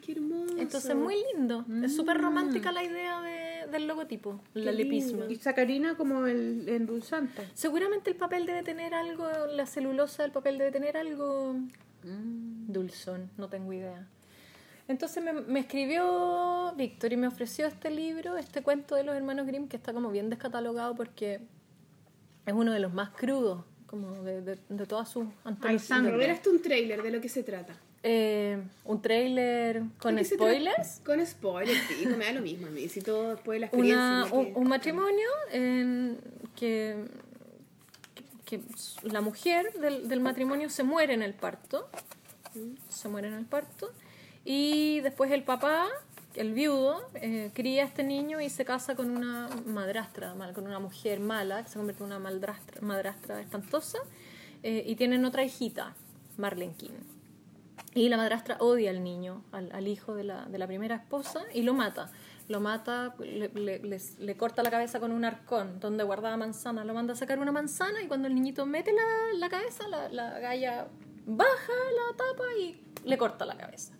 qué 0.00 0.12
hermoso. 0.12 0.56
Entonces, 0.58 0.94
muy 0.96 1.16
lindo. 1.34 1.64
Es 1.82 1.94
súper 1.96 2.18
romántica 2.18 2.72
la 2.72 2.82
idea 2.84 3.20
de- 3.20 3.50
del 3.70 3.86
logotipo, 3.86 4.40
la 4.54 4.72
Qué 4.72 4.78
lepisma. 4.78 5.26
Y 5.28 5.36
sacarina 5.36 5.96
como 5.96 6.26
el 6.26 6.68
endulzante. 6.68 7.46
Seguramente 7.54 8.10
el 8.10 8.16
papel 8.16 8.44
debe 8.46 8.62
tener 8.64 8.94
algo, 8.94 9.28
la 9.54 9.64
celulosa 9.66 10.22
del 10.24 10.32
papel 10.32 10.58
debe 10.58 10.72
tener 10.72 10.96
algo 10.96 11.54
dulzón, 12.02 13.30
no 13.36 13.48
tengo 13.48 13.72
idea. 13.72 14.06
Entonces 14.88 15.22
me, 15.22 15.32
me 15.32 15.60
escribió 15.60 16.72
Víctor 16.76 17.12
y 17.12 17.16
me 17.16 17.26
ofreció 17.28 17.66
este 17.66 17.90
libro, 17.90 18.36
este 18.36 18.62
cuento 18.62 18.96
de 18.96 19.04
los 19.04 19.14
hermanos 19.14 19.46
Grimm, 19.46 19.68
que 19.68 19.76
está 19.76 19.92
como 19.92 20.10
bien 20.10 20.30
descatalogado 20.30 20.96
porque 20.96 21.40
es 22.46 22.52
uno 22.54 22.72
de 22.72 22.80
los 22.80 22.92
más 22.92 23.10
crudos, 23.10 23.64
como 23.86 24.12
de, 24.24 24.40
de, 24.42 24.58
de 24.68 24.86
todas 24.86 25.08
sus 25.08 25.26
antologías. 25.44 25.84
sangre. 25.84 26.14
A 26.14 26.16
ver, 26.16 26.30
hazte 26.30 26.48
un 26.50 26.60
trailer 26.60 27.02
de 27.02 27.10
lo 27.12 27.20
que 27.20 27.28
se 27.28 27.42
trata. 27.44 27.76
Eh, 28.02 28.62
un 28.86 29.02
trailer 29.02 29.82
con 29.98 30.16
¿De 30.16 30.22
qué 30.22 30.28
se 30.28 30.34
spoilers. 30.36 31.00
Con 31.04 31.24
spoilers, 31.26 31.78
sí, 31.88 32.06
me 32.06 32.24
da 32.24 32.32
lo 32.32 32.40
mismo 32.40 32.66
a 32.68 32.70
mí. 32.70 32.88
Si 32.88 33.02
todo 33.02 33.30
después 33.34 33.56
de 33.56 33.60
la 33.60 33.66
experiencia. 33.66 34.00
Una- 34.04 34.26
¿no? 34.28 34.34
un, 34.36 34.44
Que- 34.46 34.52
un 34.54 34.68
matrimonio 34.68 35.28
en 35.52 36.18
que, 36.56 37.04
que 38.46 38.60
la 39.02 39.20
mujer 39.20 39.72
del, 39.74 40.08
del 40.08 40.20
matrimonio 40.20 40.70
se 40.70 40.82
muere 40.82 41.12
en 41.12 41.22
el 41.22 41.34
parto, 41.34 41.88
se 42.88 43.08
muere 43.08 43.28
en 43.28 43.34
el 43.34 43.44
parto, 43.44 43.90
Y 44.46 45.00
después 45.00 45.30
el 45.30 45.42
papá, 45.44 45.86
el 46.34 46.54
viudo, 46.54 47.06
eh, 47.14 47.50
cría 47.52 47.82
a 47.82 47.86
este 47.86 48.02
niño 48.02 48.40
y 48.40 48.48
se 48.48 48.64
casa 48.64 48.94
con 48.96 49.10
una 49.10 49.48
madrastra, 49.66 50.34
con 50.54 50.66
una 50.66 50.78
mujer 50.78 51.20
mala, 51.20 51.62
que 51.62 51.68
se 51.68 51.76
convierte 51.76 52.02
en 52.02 52.06
una 52.06 52.18
madrastra, 52.18 52.80
madrastra 52.80 53.40
espantosa, 53.42 53.98
eh, 54.62 54.82
y 54.86 54.94
tienen 54.96 55.26
otra 55.26 55.44
hijita, 55.44 55.94
Marlene 56.38 56.72
King. 56.78 56.96
Y 57.94 58.08
la 58.08 58.16
madrastra 58.16 58.56
odia 58.60 58.90
al 58.90 59.02
niño, 59.02 59.42
al, 59.52 59.70
al 59.72 59.88
hijo 59.88 60.14
de 60.14 60.24
la, 60.24 60.44
de 60.46 60.58
la 60.58 60.66
primera 60.66 60.94
esposa, 60.96 61.40
y 61.52 61.62
lo 61.62 61.74
mata. 61.74 62.10
Lo 62.48 62.60
mata, 62.60 63.14
le, 63.18 63.48
le- 63.48 63.78
les- 63.80 64.18
le 64.18 64.36
corta 64.36 64.62
la 64.62 64.70
cabeza 64.70 65.00
con 65.00 65.10
un 65.12 65.24
arcón 65.24 65.78
donde 65.80 66.02
guardaba 66.04 66.36
manzana. 66.36 66.84
Lo 66.84 66.94
manda 66.94 67.12
a 67.14 67.16
sacar 67.16 67.38
una 67.38 67.52
manzana 67.52 68.02
y 68.02 68.06
cuando 68.06 68.28
el 68.28 68.34
niñito 68.34 68.64
mete 68.66 68.92
la, 68.92 69.38
la 69.38 69.48
cabeza, 69.48 69.86
la, 69.88 70.08
la 70.08 70.38
galla 70.40 70.86
baja 71.26 71.72
la 71.72 72.16
tapa 72.16 72.44
y 72.60 72.80
le 73.04 73.18
corta 73.18 73.44
la 73.44 73.56
cabeza. 73.56 73.92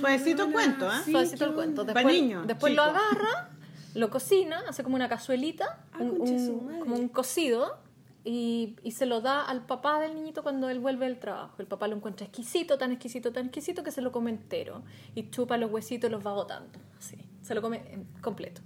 Suavecito 0.00 0.50
cuento, 0.50 0.88
¿ah? 0.88 1.02
Sí, 1.04 1.12
Suavecito 1.12 1.44
el 1.44 1.54
cuento. 1.54 1.84
Después, 1.84 2.06
niños, 2.06 2.46
después 2.46 2.74
lo 2.74 2.82
agarra, 2.82 3.50
lo 3.94 4.10
cocina, 4.10 4.62
hace 4.68 4.82
como 4.82 4.94
una 4.96 5.08
cazuelita, 5.08 5.80
Ah, 5.92 5.98
un- 6.00 6.20
un- 6.20 6.78
como 6.80 6.96
un 6.96 7.08
cocido, 7.08 7.78
y, 8.26 8.74
y 8.82 8.90
se 8.90 9.06
lo 9.06 9.20
da 9.20 9.42
al 9.42 9.64
papá 9.66 10.00
del 10.00 10.16
niñito 10.16 10.42
cuando 10.42 10.68
él 10.68 10.80
vuelve 10.80 11.06
del 11.06 11.20
trabajo. 11.20 11.54
El 11.58 11.68
papá 11.68 11.86
lo 11.86 11.94
encuentra 11.94 12.26
exquisito, 12.26 12.76
tan 12.76 12.90
exquisito, 12.90 13.32
tan 13.32 13.46
exquisito 13.46 13.84
que 13.84 13.92
se 13.92 14.02
lo 14.02 14.10
come 14.10 14.30
entero. 14.30 14.82
Y 15.14 15.30
chupa 15.30 15.56
los 15.56 15.70
huesitos 15.70 16.10
y 16.10 16.12
los 16.12 16.26
va 16.26 16.32
botando. 16.32 16.76
Así, 16.98 17.16
se 17.40 17.54
lo 17.54 17.62
come 17.62 18.04
completo. 18.20 18.62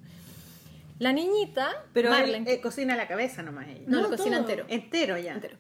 La 0.99 1.13
niñita, 1.13 1.85
Pero 1.93 2.09
él 2.09 2.21
Marlene, 2.21 2.53
eh, 2.53 2.61
cocina 2.63 2.97
la 2.97 3.07
cabeza 3.07 3.43
nomás 3.43 3.69
ella. 3.69 3.83
no, 3.87 3.99
no, 3.99 4.03
lo 4.05 4.17
cocina 4.17 4.39
entero. 4.39 4.65
Entero 4.69 5.19
ya. 5.19 5.35
Entero. 5.35 5.59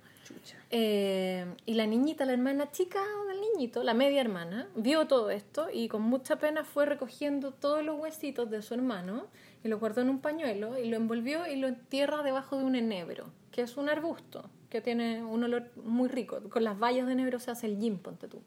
Eh, 0.70 1.44
y 1.66 1.74
la 1.74 1.86
niñita, 1.86 2.24
la 2.24 2.32
hermana 2.32 2.70
chica 2.70 3.00
del 3.28 3.40
niñito, 3.40 3.82
la 3.82 3.92
media 3.92 4.20
hermana, 4.20 4.68
vio 4.76 5.06
todo 5.08 5.30
esto 5.30 5.68
y 5.72 5.88
con 5.88 6.02
mucha 6.02 6.36
pena 6.36 6.64
fue 6.64 6.86
recogiendo 6.86 7.50
todos 7.52 7.84
los 7.84 7.98
huesitos 7.98 8.48
de 8.50 8.62
su 8.62 8.74
hermano 8.74 9.26
y 9.62 9.68
lo 9.68 9.78
guardó 9.78 10.00
en 10.00 10.08
un 10.10 10.20
pañuelo 10.20 10.78
y 10.78 10.88
lo 10.88 10.96
envolvió 10.96 11.46
y 11.46 11.56
lo 11.56 11.68
entierra 11.68 12.22
debajo 12.22 12.56
de 12.58 12.64
un 12.64 12.74
enebro, 12.76 13.26
que 13.52 13.62
es 13.62 13.76
un 13.76 13.88
arbusto 13.88 14.48
que 14.70 14.80
tiene 14.80 15.22
un 15.24 15.42
olor 15.44 15.70
muy 15.84 16.08
rico. 16.08 16.40
Con 16.48 16.64
las 16.64 16.78
bayas 16.78 17.06
de 17.06 17.12
enebro 17.12 17.38
se 17.40 17.50
hace 17.50 17.66
el 17.66 17.78
gin, 17.78 17.98
ponte 17.98 18.28
tú. 18.28 18.40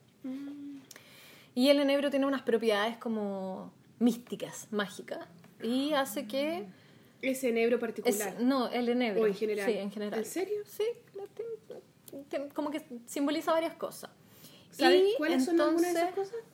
Y 1.56 1.70
el 1.70 1.80
enebro 1.80 2.10
tiene 2.10 2.26
unas 2.26 2.42
propiedades 2.42 2.98
como 2.98 3.72
místicas, 4.00 4.68
mágicas, 4.72 5.20
y 5.62 5.94
hace 5.94 6.28
que... 6.28 6.66
Ese 7.22 7.50
enebro 7.50 7.76
es- 7.76 7.82
particular. 7.82 8.42
no, 8.42 8.68
el 8.70 8.90
enebro. 8.90 9.22
O 9.24 9.28
en 9.28 9.34
general. 9.36 9.70
Sí, 9.72 9.78
en 9.78 9.92
general. 9.92 10.20
¿En 10.20 10.26
serio? 10.26 10.58
Sí, 10.66 10.84
como 12.54 12.70
que 12.72 12.84
simboliza 13.06 13.52
varias 13.52 13.76
cosas. 13.76 14.10
¿Sabes 14.72 15.04
Y 15.14 15.18
cuáles 15.18 15.46
son 15.46 15.60
algunas 15.62 15.82
de 15.82 15.90
esas 16.00 16.10
entonces, 16.10 16.34
cosas? 16.34 16.48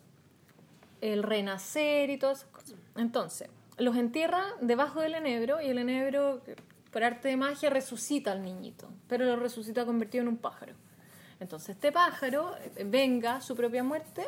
El 1.01 1.23
renacer 1.23 2.09
y 2.09 2.17
todas 2.17 2.39
esas 2.39 2.49
cosas. 2.49 2.75
Entonces, 2.97 3.49
los 3.79 3.95
entierra 3.95 4.43
debajo 4.61 5.01
del 5.01 5.15
enebro 5.15 5.61
y 5.61 5.67
el 5.69 5.77
enebro, 5.77 6.41
por 6.91 7.03
arte 7.03 7.27
de 7.29 7.37
magia, 7.37 7.69
resucita 7.69 8.31
al 8.31 8.43
niñito, 8.43 8.89
pero 9.07 9.25
lo 9.25 9.35
resucita 9.35 9.85
convertido 9.85 10.21
en 10.23 10.27
un 10.29 10.37
pájaro. 10.37 10.73
Entonces, 11.39 11.69
este 11.75 11.91
pájaro 11.91 12.55
eh, 12.75 12.83
venga 12.85 13.35
a 13.37 13.41
su 13.41 13.55
propia 13.55 13.83
muerte 13.83 14.23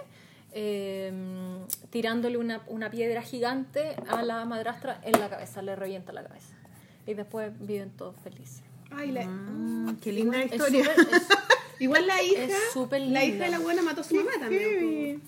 eh, 0.53 1.11
tirándole 1.89 2.37
una, 2.37 2.61
una 2.67 2.89
piedra 2.89 3.21
gigante 3.21 3.95
a 4.09 4.23
la 4.23 4.43
madrastra 4.45 4.99
en 5.03 5.19
la 5.19 5.29
cabeza, 5.29 5.61
le 5.61 5.75
revienta 5.75 6.11
la 6.13 6.23
cabeza. 6.23 6.53
Y 7.07 7.13
después 7.13 7.51
viven 7.59 7.89
todos 7.91 8.15
felices. 8.23 8.61
Ay, 8.91 9.11
la- 9.11 9.25
Mm, 9.25 9.97
qué 10.01 10.11
linda 10.11 10.41
Es 10.41 10.51
historia. 10.53 10.83
es- 10.83 11.27
Igual 11.79 12.05
la 12.05 12.21
hija, 12.21 12.53
súper 12.73 13.01
la 13.01 13.25
hija 13.25 13.45
de 13.45 13.49
la 13.51 13.59
buena 13.59 13.81
mató 13.81 14.01
a 14.01 14.03
su 14.03 14.13
mamá 14.15 14.29
también. 14.39 15.21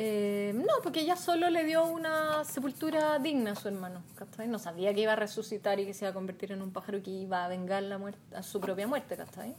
Eh, 0.00 0.52
no, 0.54 0.74
porque 0.84 1.00
ella 1.00 1.16
solo 1.16 1.50
le 1.50 1.64
dio 1.64 1.84
una 1.84 2.44
sepultura 2.44 3.18
digna 3.18 3.50
a 3.52 3.54
su 3.56 3.66
hermano. 3.66 4.04
¿cachai? 4.16 4.46
No 4.46 4.60
sabía 4.60 4.94
que 4.94 5.00
iba 5.00 5.14
a 5.14 5.16
resucitar 5.16 5.80
y 5.80 5.86
que 5.86 5.92
se 5.92 6.04
iba 6.04 6.10
a 6.10 6.14
convertir 6.14 6.52
en 6.52 6.62
un 6.62 6.70
pájaro 6.70 7.02
que 7.02 7.10
iba 7.10 7.44
a 7.44 7.48
vengar 7.48 7.82
la 7.82 7.98
muerte, 7.98 8.20
a 8.36 8.44
su 8.44 8.60
propia 8.60 8.86
muerte. 8.86 9.16
¿cachai? 9.16 9.56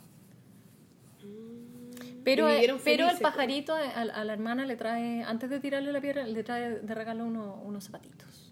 Pero, 2.24 2.50
Y 2.50 2.54
eh, 2.54 2.74
pero 2.84 3.06
el 3.06 3.10
felices, 3.10 3.20
pajarito 3.22 3.74
a, 3.74 3.80
a 3.82 4.24
la 4.24 4.34
hermana 4.34 4.66
le 4.66 4.76
trae, 4.76 5.24
antes 5.24 5.50
de 5.50 5.60
tirarle 5.60 5.92
la 5.92 6.00
piedra, 6.02 6.26
le 6.26 6.44
trae 6.44 6.80
de 6.80 6.96
regalo 6.96 7.26
uno- 7.26 7.62
unos 7.66 7.86
zapatitos. 7.86 8.52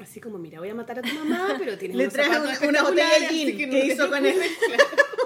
Así 0.00 0.20
como, 0.20 0.38
mira, 0.38 0.58
voy 0.60 0.70
a 0.70 0.74
matar 0.74 0.98
a 1.00 1.02
tu 1.02 1.12
mamá, 1.14 1.56
pero 1.58 1.76
tienes 1.76 1.96
Le 1.96 2.04
unos 2.04 2.14
trae 2.14 2.26
zapatos 2.28 2.58
una, 2.62 2.68
una 2.70 2.82
botella 2.82 3.18
de 3.20 3.26
gin 3.28 3.56
que, 3.70 3.84
hizo 3.84 4.08
con 4.08 4.24
él. 4.24 4.34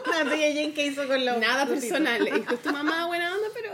una 0.07 0.25
botella 0.25 0.47
de 0.47 0.53
gin 0.53 0.75
que 0.75 0.87
hizo 0.87 1.07
con 1.07 1.25
los 1.25 1.39
Nada 1.39 1.67
personal. 1.67 2.25
Dijo, 2.35 2.57
tu 2.57 2.73
mamá 2.73 3.07
buena 3.07 3.33
onda, 3.35 3.47
pero 3.55 3.74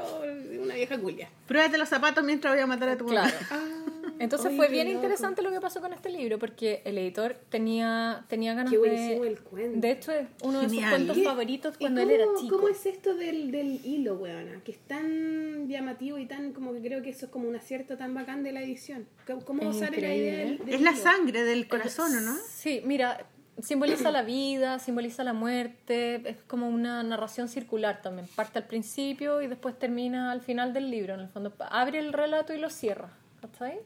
vieja 0.81 0.99
culia. 0.99 1.29
Pruébate 1.47 1.79
los 1.79 1.89
zapatos 1.89 2.25
mientras 2.25 2.53
voy 2.55 2.63
a 2.63 2.67
matar 2.67 2.89
a 2.91 2.97
tu 2.97 3.05
mamá. 3.05 3.31
Claro. 3.49 3.71
Entonces 4.19 4.49
Oye, 4.49 4.57
fue 4.59 4.69
bien 4.69 4.87
loco. 4.89 4.97
interesante 4.99 5.41
lo 5.41 5.51
que 5.51 5.61
pasó 5.63 5.81
con 5.81 5.95
este 5.95 6.11
libro, 6.11 6.39
porque 6.39 6.83
el 6.85 6.99
editor 6.99 7.37
tenía, 7.49 8.27
tenía 8.29 8.53
ganas 8.53 8.71
Qué 8.71 8.77
de... 8.77 8.87
buenísimo 8.87 9.25
el 9.25 9.39
cuento. 9.41 9.81
De 9.81 9.91
hecho, 9.93 10.13
es 10.13 10.27
uno 10.43 10.59
de 10.61 10.65
sus 10.67 10.73
Genial. 10.75 10.91
cuentos 10.91 11.17
¿Qué- 11.17 11.25
favoritos 11.25 11.79
cuando 11.79 12.01
él 12.03 12.09
cómo- 12.09 12.21
era 12.23 12.41
chico. 12.41 12.57
¿Cómo 12.57 12.69
es 12.69 12.85
esto 12.85 13.15
del, 13.15 13.51
del 13.51 13.81
hilo, 13.85 14.17
weona? 14.17 14.61
Que 14.63 14.73
es 14.73 14.79
tan 14.81 15.69
llamativo 15.69 16.19
y 16.19 16.27
tan, 16.27 16.53
como 16.53 16.75
que 16.75 16.81
creo 16.83 17.01
que 17.03 17.09
eso 17.11 17.27
es 17.27 17.33
como 17.33 17.49
un 17.49 17.57
acierto 17.57 17.97
tan 17.97 18.13
bacán 18.13 18.43
de 18.43 18.53
la 18.53 18.61
edición. 18.63 19.07
¿Cómo, 19.27 19.43
cómo 19.43 19.73
sale 19.73 20.01
la 20.03 20.15
idea 20.15 20.37
del, 20.39 20.59
del 20.59 20.75
Es 20.75 20.81
la 20.83 20.91
hilo? 20.93 21.01
sangre 21.03 21.43
del 21.45 21.67
corazón, 21.67 22.15
¿o 22.15 22.21
no? 22.21 22.37
Sí, 22.47 22.83
mira, 22.85 23.25
simboliza 23.61 24.11
la 24.11 24.23
vida, 24.23 24.79
simboliza 24.79 25.25
la 25.25 25.33
muerte, 25.33 26.29
es 26.29 26.37
como 26.47 26.69
una 26.69 27.03
narración 27.03 27.49
circular 27.49 28.03
también. 28.03 28.27
Parte 28.35 28.59
al 28.59 28.67
principio 28.67 29.43
y 29.43 29.47
después 29.47 29.79
termina 29.79 30.31
al 30.33 30.41
final 30.41 30.73
del 30.73 30.91
libro, 30.91 31.15
en 31.15 31.21
el 31.21 31.29
fondo. 31.29 31.53
Abre 31.71 31.99
el 31.99 32.13
relato 32.13 32.55
y 32.55 32.59
lo 32.59 32.71
cierra. 32.71 33.11
¿Cachai? 33.41 33.79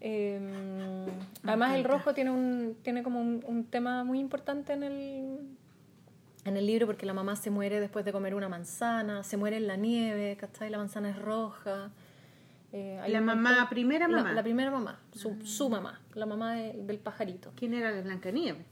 Eh, 0.00 0.40
además 1.44 1.74
el 1.76 1.84
rojo 1.84 2.12
tiene 2.12 2.32
un 2.32 2.76
tiene 2.82 3.04
como 3.04 3.20
un, 3.20 3.44
un 3.46 3.64
tema 3.64 4.02
muy 4.02 4.18
importante 4.18 4.72
en 4.72 4.82
el 4.82 5.38
en 6.44 6.56
el 6.56 6.66
libro 6.66 6.86
porque 6.86 7.06
la 7.06 7.14
mamá 7.14 7.36
se 7.36 7.50
muere 7.50 7.78
después 7.80 8.04
de 8.04 8.12
comer 8.12 8.34
una 8.34 8.48
manzana, 8.48 9.22
se 9.22 9.36
muere 9.36 9.58
en 9.58 9.66
la 9.66 9.76
nieve, 9.76 10.36
¿cachai? 10.36 10.70
La 10.70 10.78
manzana 10.78 11.10
es 11.10 11.18
roja. 11.18 11.90
Eh, 12.72 13.00
La 13.08 13.20
mamá, 13.20 13.50
montón- 13.50 13.68
primera 13.68 14.08
la- 14.08 14.16
mamá. 14.18 14.32
La, 14.32 14.42
primera 14.42 14.70
mamá, 14.70 15.00
su, 15.14 15.36
su 15.44 15.68
mamá, 15.68 16.00
la 16.14 16.24
mamá 16.26 16.54
de- 16.54 16.72
del 16.72 16.98
pajarito. 16.98 17.52
¿Quién 17.54 17.74
era 17.74 17.90
la 17.92 18.00
Blancanieves? 18.00 18.64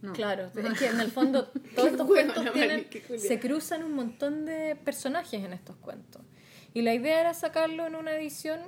No. 0.00 0.12
Claro, 0.14 0.44
es 0.46 0.78
que 0.78 0.86
en 0.86 1.00
el 1.00 1.10
fondo 1.10 1.44
todos 1.76 1.90
estos 1.90 2.08
huevona, 2.08 2.32
cuentos 2.34 2.54
tienen, 2.54 2.86
se 3.18 3.38
cruzan 3.38 3.84
un 3.84 3.92
montón 3.94 4.46
de 4.46 4.74
personajes 4.76 5.44
en 5.44 5.52
estos 5.52 5.76
cuentos. 5.76 6.22
Y 6.72 6.80
la 6.82 6.94
idea 6.94 7.20
era 7.20 7.34
sacarlo 7.34 7.86
en 7.86 7.94
una 7.94 8.14
edición 8.14 8.60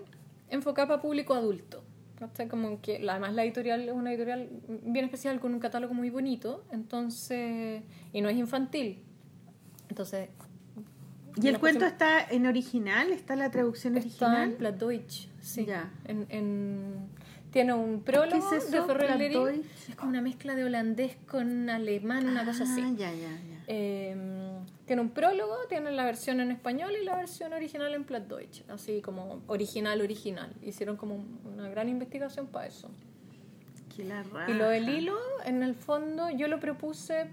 enfocada 0.51 0.89
para 0.89 1.01
público 1.03 1.33
adulto. 1.33 1.83
¿cachai? 2.19 2.47
Como 2.49 2.81
que, 2.83 2.99
la- 2.99 3.13
además 3.13 3.33
la 3.33 3.45
editorial 3.45 3.89
es 3.89 3.95
una 3.95 4.13
editorial 4.13 4.51
bien 4.69 5.07
especial 5.07 5.41
con 5.41 5.55
un 5.55 5.61
catálogo 5.61 5.95
muy 5.95 6.11
bonito, 6.11 6.63
entonces 6.71 7.83
y 8.13 8.21
no 8.21 8.29
es 8.29 8.37
infantil. 8.37 9.03
Entonces 9.89 10.29
¿Y 11.41 11.49
el 11.49 11.59
cuento 11.59 11.87
está 11.87 12.21
en 12.23 12.47
original? 12.47 13.11
¿Está 13.13 13.37
la 13.37 13.51
traducción 13.51 13.97
Está 13.97 14.27
original? 14.27 14.51
en 14.51 14.57
Plattdeutsch, 14.59 15.29
sí. 15.41 15.65
Ya. 15.67 15.91
En, 16.05 16.27
en- 16.29 17.09
tiene 17.51 17.75
un 17.75 18.03
prólogo 18.03 18.49
¿Qué 18.51 18.57
es 18.57 18.71
de 18.71 18.79
eso. 18.79 18.87
Plattdeutsch? 18.87 19.89
Es 19.91 19.95
como 19.97 20.11
una 20.11 20.23
mezcla 20.23 20.55
de 20.55 20.65
holandés 20.65 21.17
con 21.29 21.69
alemán, 21.69 22.27
una 22.29 22.45
cosa 22.47 22.65
así. 22.65 22.81
Ah, 22.83 22.93
ya, 22.97 23.11
ya, 23.13 23.29
ya. 23.31 23.65
Eh, 23.67 24.17
tiene 24.87 25.03
un 25.03 25.11
prólogo, 25.11 25.55
tiene 25.69 25.91
la 25.93 26.05
versión 26.05 26.41
en 26.41 26.51
español 26.51 26.93
y 27.01 27.05
la 27.05 27.15
versión 27.17 27.53
original 27.53 27.93
en 27.95 28.05
Plattdeutsch, 28.05 28.63
así 28.69 29.01
como 29.03 29.43
original, 29.47 30.01
original. 30.01 30.53
Hicieron 30.63 30.97
como 30.97 31.15
un- 31.17 31.41
una 31.55 31.69
gran 31.69 31.89
investigación 31.89 32.47
para 32.47 32.67
eso. 32.67 32.91
Qué 33.95 34.05
la 34.05 34.25
Y 34.49 34.55
lo 34.55 34.69
del 34.69 34.87
raja. 34.87 34.99
hilo, 34.99 35.19
en 35.45 35.63
el 35.63 35.75
fondo, 35.75 36.31
yo 36.31 36.49
lo 36.49 36.59
propuse, 36.59 37.27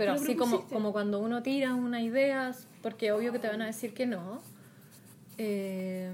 pero 0.00 0.14
¿Tú 0.14 0.20
lo 0.20 0.24
así 0.24 0.36
como, 0.36 0.66
como 0.68 0.92
cuando 0.92 1.18
uno 1.18 1.42
tira 1.42 1.74
una 1.74 2.00
idea, 2.00 2.52
porque 2.82 3.12
obvio 3.12 3.32
que 3.32 3.38
te 3.38 3.48
van 3.48 3.60
a 3.60 3.66
decir 3.66 3.92
que 3.92 4.06
no. 4.06 4.40
Eh, 5.36 6.10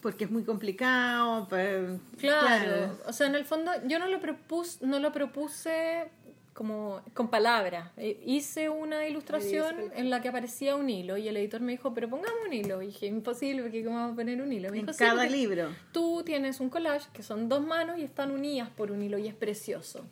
Porque 0.00 0.24
es 0.24 0.30
muy 0.30 0.44
complicado. 0.44 1.46
pues, 1.48 2.00
Claro, 2.18 2.98
o 3.06 3.12
sea, 3.12 3.26
en 3.26 3.34
el 3.34 3.44
fondo 3.44 3.70
yo 3.86 3.98
no 3.98 4.06
lo 4.08 4.18
propuse, 4.20 4.84
no 4.86 4.98
lo 4.98 5.12
propuse 5.12 6.08
como 6.54 7.00
con 7.14 7.28
palabras. 7.28 7.90
Eh, 7.96 8.20
Hice 8.26 8.68
una 8.68 9.06
ilustración 9.06 9.76
en 9.94 10.10
la 10.10 10.20
que 10.20 10.28
aparecía 10.28 10.74
un 10.76 10.88
hilo 10.90 11.16
y 11.16 11.28
el 11.28 11.36
editor 11.36 11.60
me 11.60 11.72
dijo, 11.72 11.92
pero 11.94 12.08
pongamos 12.08 12.38
un 12.46 12.52
hilo. 12.52 12.82
Y 12.82 12.86
dije, 12.86 13.06
imposible, 13.06 13.62
porque 13.62 13.84
¿cómo 13.84 13.96
vamos 13.96 14.12
a 14.12 14.16
poner 14.16 14.40
un 14.42 14.52
hilo? 14.52 14.70
Me 14.70 14.78
En 14.78 14.86
dijo, 14.86 14.92
"Sí, 14.92 14.98
cada 15.04 15.26
libro. 15.26 15.68
Tú 15.92 16.22
tienes 16.24 16.60
un 16.60 16.68
collage 16.70 17.08
que 17.12 17.22
son 17.22 17.48
dos 17.48 17.64
manos 17.64 17.98
y 17.98 18.02
están 18.02 18.30
unidas 18.30 18.68
por 18.70 18.90
un 18.90 19.02
hilo 19.02 19.18
y 19.18 19.28
es 19.28 19.34
precioso. 19.34 20.04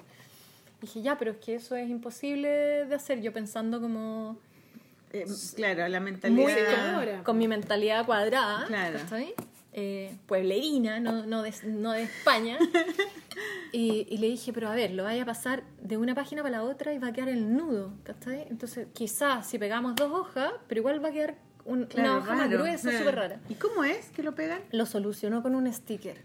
Dije, 0.81 1.03
ya, 1.03 1.19
pero 1.19 1.33
es 1.33 1.37
que 1.39 1.55
eso 1.57 1.75
es 1.77 1.89
imposible 1.91 2.49
de 2.87 2.95
hacer. 2.95 3.21
Yo 3.21 3.33
pensando 3.33 3.81
como 3.81 4.39
Eh, 5.13 5.25
claro, 5.57 5.89
la 5.89 6.01
muy 6.01 6.13
mentalidad. 6.13 6.95
Ahora. 6.95 7.15
con, 7.17 7.25
con 7.25 7.39
mi 7.39 7.49
mentalidad 7.49 8.05
cuadrada, 8.07 8.67
Claro. 8.67 8.99
Eh, 9.75 10.17
pueblerina, 10.27 10.99
no, 10.99 11.25
no, 11.27 11.43
de, 11.43 11.53
no 11.67 11.93
de 11.93 12.03
España. 12.05 12.59
y, 13.73 14.07
y 14.09 14.19
le 14.19 14.29
dije, 14.29 14.53
pero 14.53 14.69
a 14.69 14.75
ver, 14.75 14.91
lo 14.93 15.05
vaya 15.05 15.23
a 15.23 15.27
pasar 15.27 15.63
de 15.81 15.97
una 15.97 16.15
página 16.15 16.43
para 16.43 16.59
la 16.59 16.65
otra 16.65 16.93
y 16.95 16.99
va 16.99 17.09
a 17.09 17.13
quedar 17.13 17.29
el 17.29 17.55
nudo, 17.57 17.93
¿cachai? 18.03 18.47
Entonces, 18.51 18.89
quizás 18.93 19.47
si 19.47 19.59
pegamos 19.59 19.95
dos 19.95 20.11
hojas, 20.13 20.53
pero 20.69 20.81
igual 20.81 21.05
va 21.05 21.09
a 21.09 21.13
quedar 21.13 21.35
un- 21.65 21.85
Claro, 21.85 22.11
una 22.13 22.19
hoja 22.19 22.35
más 22.35 22.51
gruesa, 22.51 22.99
súper 22.99 23.15
rara. 23.15 23.41
¿Y 23.49 23.55
cómo 23.55 23.85
es 23.85 24.09
que 24.11 24.23
lo 24.23 24.35
pegan? 24.35 24.61
Lo 24.73 24.87
solucionó 24.87 25.43
con 25.43 25.55
un 25.55 25.73
sticker. 25.73 26.23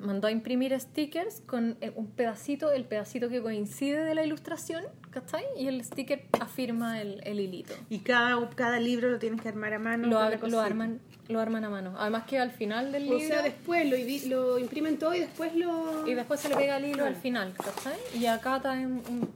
Mandó 0.00 0.28
a 0.28 0.30
imprimir 0.30 0.78
stickers 0.78 1.40
con 1.40 1.76
eh, 1.80 1.92
un 1.96 2.06
pedacito, 2.06 2.70
el 2.72 2.84
pedacito 2.84 3.28
que 3.28 3.42
coincide 3.42 4.04
de 4.04 4.14
la 4.14 4.24
ilustración, 4.24 4.84
¿cachai? 5.10 5.42
Y 5.58 5.66
el 5.66 5.82
sticker 5.84 6.26
afirma 6.40 7.00
el, 7.00 7.20
el 7.24 7.40
hilito. 7.40 7.74
Y 7.90 7.98
cada, 7.98 8.48
cada 8.50 8.78
libro 8.78 9.10
lo 9.10 9.18
tienes 9.18 9.40
que 9.40 9.48
armar 9.48 9.74
a 9.74 9.78
mano. 9.78 10.06
Lo, 10.08 10.18
ar- 10.18 10.40
lo, 10.48 10.60
arman, 10.60 11.00
lo 11.28 11.40
arman 11.40 11.64
a 11.64 11.70
mano. 11.70 11.94
Además 11.98 12.24
que 12.24 12.38
al 12.38 12.50
final 12.50 12.92
del 12.92 13.08
O 13.08 13.12
libro... 13.18 13.26
sea, 13.28 13.42
después 13.42 13.86
lo, 13.88 13.96
lo 14.36 14.58
imprimen 14.58 14.98
todo 14.98 15.14
y 15.14 15.20
después 15.20 15.54
lo... 15.56 16.06
Y 16.06 16.14
después 16.14 16.38
se 16.40 16.48
le 16.50 16.56
pega 16.56 16.76
el 16.76 16.84
hilo 16.86 17.04
al 17.06 17.16
final, 17.16 17.54
¿cachai? 17.56 17.94
Y 18.14 18.26
acá 18.26 18.56
está 18.58 18.72
un, 18.72 19.02
un 19.08 19.30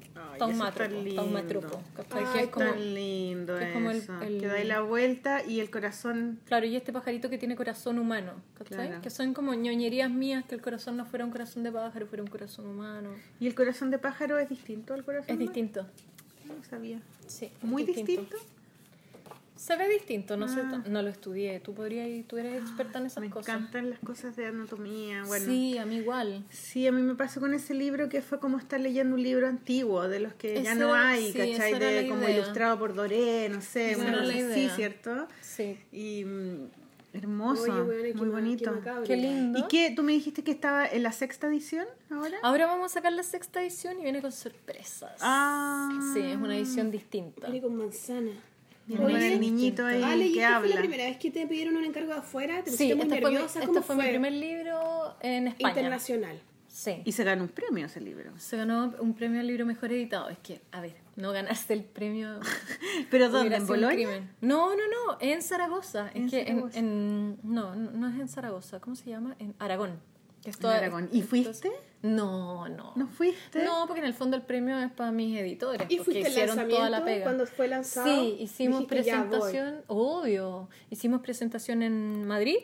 lindo. 1.04 1.82
¿cachai? 1.96 2.24
Ay, 2.24 2.32
que 2.34 2.40
es 2.44 2.48
como... 2.50 2.66
tan 2.66 2.94
lindo 2.94 3.56
que 3.58 3.64
es 3.64 3.72
como 3.72 3.90
el- 3.90 4.02
el- 4.22 4.40
Que 4.40 4.46
dais 4.46 4.66
la 4.68 4.80
vuelta 4.82 5.42
y 5.44 5.60
el 5.60 5.70
corazón... 5.70 6.40
Claro, 6.44 6.66
y 6.66 6.76
este 6.76 6.92
pajarito 6.92 7.30
que 7.30 7.38
tiene 7.38 7.56
corazón 7.56 7.98
humano, 7.98 8.32
¿cachai? 8.58 8.88
Claro. 8.88 9.02
Que 9.02 9.10
son 9.10 9.32
como 9.34 9.54
ñoñerías 9.54 10.10
mías, 10.10 10.44
que 10.44 10.54
el 10.54 10.60
corazón 10.60 10.96
no 10.96 11.06
fuera 11.06 11.24
un 11.24 11.30
corazón 11.30 11.62
de 11.62 11.72
pájaro, 11.72 12.06
fuera 12.06 12.22
un 12.22 12.28
corazón 12.30 12.66
humano. 12.66 13.10
¿Y 13.40 13.46
el 13.46 13.54
corazón 13.54 13.90
de 13.90 13.98
pájaro 13.98 14.38
es 14.38 14.48
distinto 14.48 14.92
al 14.94 15.04
corazón? 15.04 15.24
Es 15.28 15.34
humano? 15.36 15.50
distinto. 15.50 15.86
No 16.46 16.64
sabía. 16.68 17.00
Sí, 17.26 17.50
¿Muy 17.62 17.84
distinto? 17.84 18.36
Se 19.58 19.76
ve 19.76 19.88
distinto, 19.88 20.36
no 20.36 20.46
sé, 20.46 20.60
Ah. 20.60 20.82
no 20.86 21.02
lo 21.02 21.08
estudié. 21.08 21.58
Tú 21.58 21.74
podrías, 21.74 22.06
tú 22.28 22.38
eres 22.38 22.62
experta 22.62 23.00
en 23.00 23.06
esas 23.06 23.22
Me 23.22 23.28
cosas. 23.28 23.56
encantan 23.56 23.90
las 23.90 23.98
cosas 23.98 24.36
de 24.36 24.46
anatomía. 24.46 25.24
Bueno, 25.26 25.46
Sí, 25.46 25.76
a 25.78 25.84
mí 25.84 25.96
igual. 25.96 26.44
Sí, 26.48 26.86
a 26.86 26.92
mí 26.92 27.02
me 27.02 27.16
pasó 27.16 27.40
con 27.40 27.52
ese 27.54 27.74
libro 27.74 28.08
que 28.08 28.22
fue 28.22 28.38
como 28.38 28.56
estar 28.58 28.78
leyendo 28.80 29.16
un 29.16 29.22
libro 29.22 29.48
antiguo, 29.48 30.08
de 30.08 30.20
los 30.20 30.32
que 30.34 30.62
ya 30.62 30.74
no 30.76 30.94
era- 30.94 31.08
hay, 31.10 31.32
sí, 31.32 31.38
¿cachai? 31.38 31.78
De, 31.78 32.06
como 32.08 32.22
idea. 32.22 32.36
ilustrado 32.36 32.78
por 32.78 32.94
Doré, 32.94 33.48
no 33.48 33.60
sé, 33.60 33.90
Esa 33.92 34.00
una 34.00 34.08
era 34.10 34.18
cosa 34.20 34.32
la 34.32 34.38
así, 34.38 34.60
idea. 34.60 34.76
¿cierto? 34.76 35.28
Sí. 35.40 35.78
Y 35.90 36.24
mm, 36.24 36.68
hermoso, 37.14 37.62
Oye, 37.88 38.14
muy 38.14 38.28
bonito. 38.28 38.72
qué. 38.80 38.92
Qué 39.08 39.16
lindo. 39.16 39.58
¿Y 39.58 39.62
qué? 39.66 39.90
¿Tú 39.96 40.02
me 40.04 40.12
dijiste 40.12 40.44
que 40.44 40.52
estaba 40.52 40.86
en 40.86 41.02
la 41.02 41.10
sexta 41.10 41.48
edición 41.48 41.86
ahora? 42.10 42.36
Ahora 42.42 42.66
vamos 42.66 42.92
a 42.92 42.94
sacar 42.94 43.12
la 43.12 43.24
sexta 43.24 43.60
edición 43.60 43.98
y 43.98 44.02
viene 44.02 44.20
con 44.22 44.30
sorpresas. 44.30 45.12
Ah. 45.20 45.98
Sí, 46.14 46.20
es 46.20 46.36
una 46.36 46.56
edición 46.56 46.90
distinta. 46.92 47.48
Viene 47.48 47.60
con 47.66 47.76
manzana. 47.76 48.30
Viene 48.88 49.04
Oye, 49.04 49.14
con 49.14 49.22
el 49.22 49.40
niñito 49.40 49.84
ahí 49.86 50.02
Ale, 50.02 50.26
¿y 50.26 50.32
que 50.32 50.38
esta 50.40 50.48
fue 50.48 50.56
habla. 50.56 50.74
la 50.74 50.80
primera 50.80 51.04
vez 51.04 51.18
que 51.18 51.30
te 51.30 51.46
pidieron 51.46 51.76
un 51.76 51.84
encargo 51.84 52.12
de 52.14 52.18
afuera? 52.18 52.64
¿Te 52.64 52.70
Sí, 52.70 52.76
pusiste 52.92 52.94
muy 52.96 53.02
este 53.04 53.20
fue, 53.20 53.30
mi, 53.30 53.34
nerviosa? 53.36 53.58
este 53.60 53.66
¿Cómo 53.72 53.82
fue 53.82 53.96
mi 53.96 54.02
primer 54.08 54.32
libro 54.32 55.14
en 55.20 55.48
España. 55.48 55.68
Internacional. 55.70 56.40
Sí. 56.68 57.02
Y 57.04 57.12
se 57.12 57.24
ganó 57.24 57.42
un 57.42 57.48
premio 57.48 57.86
ese 57.86 58.00
libro. 58.00 58.30
Se 58.38 58.56
ganó 58.56 58.94
un 59.00 59.14
premio 59.14 59.40
al 59.40 59.46
libro 59.46 59.66
mejor 59.66 59.92
editado. 59.92 60.28
Es 60.30 60.38
que, 60.38 60.60
a 60.72 60.80
ver, 60.80 60.94
no 61.16 61.32
ganaste 61.32 61.74
el 61.74 61.82
premio. 61.84 62.38
¿Pero 63.10 63.28
dónde? 63.30 63.56
¿En 63.56 63.66
Bolonia? 63.66 64.08
No, 64.40 64.70
no, 64.70 64.82
no, 64.88 65.18
en 65.20 65.42
Zaragoza. 65.42 66.10
En 66.14 66.24
es 66.26 66.30
que 66.30 66.40
en, 66.42 66.46
Zaragoza. 66.46 66.78
en- 66.78 67.38
no, 67.42 67.74
no 67.74 68.08
es 68.08 68.18
en 68.20 68.28
Zaragoza. 68.28 68.80
¿Cómo 68.80 68.96
se 68.96 69.10
llama? 69.10 69.34
En 69.38 69.54
Aragón. 69.58 69.98
Que 70.42 70.50
es 70.50 70.56
En 70.56 70.62
toda- 70.62 70.76
Aragón. 70.78 71.08
¿Y 71.12 71.22
fuiste? 71.22 71.70
No, 72.02 72.68
no. 72.68 72.92
¿No 72.94 73.08
fuiste? 73.08 73.64
No, 73.64 73.84
porque 73.86 74.00
en 74.00 74.06
el 74.06 74.14
fondo 74.14 74.36
el 74.36 74.42
premio 74.42 74.78
es 74.78 74.92
para 74.92 75.10
mis 75.10 75.36
editores. 75.36 75.84
¿Y 75.88 75.96
porque 75.98 76.20
hicieron 76.20 76.68
toda 76.68 76.88
la 76.90 77.04
pega. 77.04 77.24
cuando 77.24 77.44
fue 77.46 77.66
lanzado? 77.66 78.06
Sí, 78.06 78.36
hicimos 78.38 78.84
presentación, 78.84 79.82
obvio. 79.88 80.68
Hicimos 80.90 81.20
presentación 81.22 81.82
en 81.82 82.24
Madrid 82.26 82.58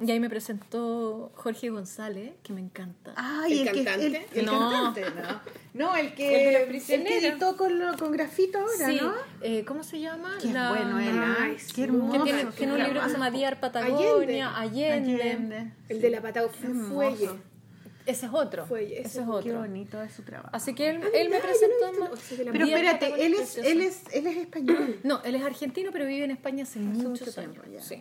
y 0.00 0.10
ahí 0.10 0.20
me 0.20 0.28
presentó 0.30 1.32
Jorge 1.34 1.70
González, 1.70 2.32
que 2.42 2.52
me 2.52 2.60
encanta. 2.60 3.12
Ay, 3.16 3.60
¿El 3.62 3.68
el, 3.68 3.74
que 3.74 3.84
cantante? 3.84 4.26
El, 4.32 4.38
el 4.40 4.46
No. 4.46 4.52
cantante, 4.70 5.02
no. 5.10 5.40
No, 5.74 5.96
el 5.96 6.06
El 6.06 6.14
que, 6.14 6.28
de 6.68 6.72
los 6.72 6.90
el 6.90 7.04
que 7.04 7.18
editó 7.18 7.56
con, 7.56 7.78
lo- 7.78 7.96
con 7.96 8.12
grafito 8.12 8.58
ahora, 8.58 8.86
sí, 8.86 8.98
¿no? 9.00 9.12
eh, 9.42 9.64
¿cómo 9.64 9.82
se 9.82 10.00
llama? 10.00 10.36
Qué 10.40 10.48
La- 10.52 10.70
bueno 10.70 10.98
él. 11.00 11.56
Qué 11.74 11.84
hermoso. 11.84 12.12
Que 12.24 12.32
tiene, 12.56 12.72
un 12.72 12.78
libro 12.78 13.00
que 13.02 13.06
se 13.08 13.12
llama. 13.12 13.30
Diar 13.30 13.60
Patagonia, 13.60 14.56
Allende. 14.58 15.22
Allende. 15.22 15.72
El 15.88 16.00
de 16.00 16.10
la 16.10 16.20
pata 16.22 16.48
fue 16.48 16.68
Hermoso. 16.68 16.94
fuelle. 16.94 17.30
Ese 18.06 18.24
es 18.26 18.32
otro. 18.32 18.64
Fuelle, 18.66 19.00
ese 19.00 19.08
ese 19.08 19.18
es 19.20 19.24
Qué 19.26 19.30
otro. 19.30 19.58
bonito 19.58 20.00
es 20.02 20.12
su 20.14 20.22
trabajo. 20.22 20.48
Así 20.52 20.74
que 20.74 20.88
él, 20.88 21.00
Ah, 21.04 21.08
él 21.12 21.28
me 21.28 21.40
presentó 21.40 21.92
no 22.00 22.10
Pero 22.52 22.52
Diar 22.64 22.68
espérate, 22.68 22.98
Patagonia 23.10 23.26
él 23.26 23.34
es 23.34 23.58
él 23.58 23.80
es, 23.82 24.02
él 24.14 24.26
es 24.26 24.36
español. 24.38 24.98
No, 25.02 25.22
él 25.24 25.34
es 25.34 25.42
argentino, 25.42 25.90
pero 25.92 26.06
vive 26.06 26.24
en 26.24 26.30
España 26.30 26.62
hace 26.62 26.78
mucho 26.78 27.08
años. 27.24 27.34
tiempo 27.34 27.62
ya. 27.70 27.82
Sí. 27.82 28.00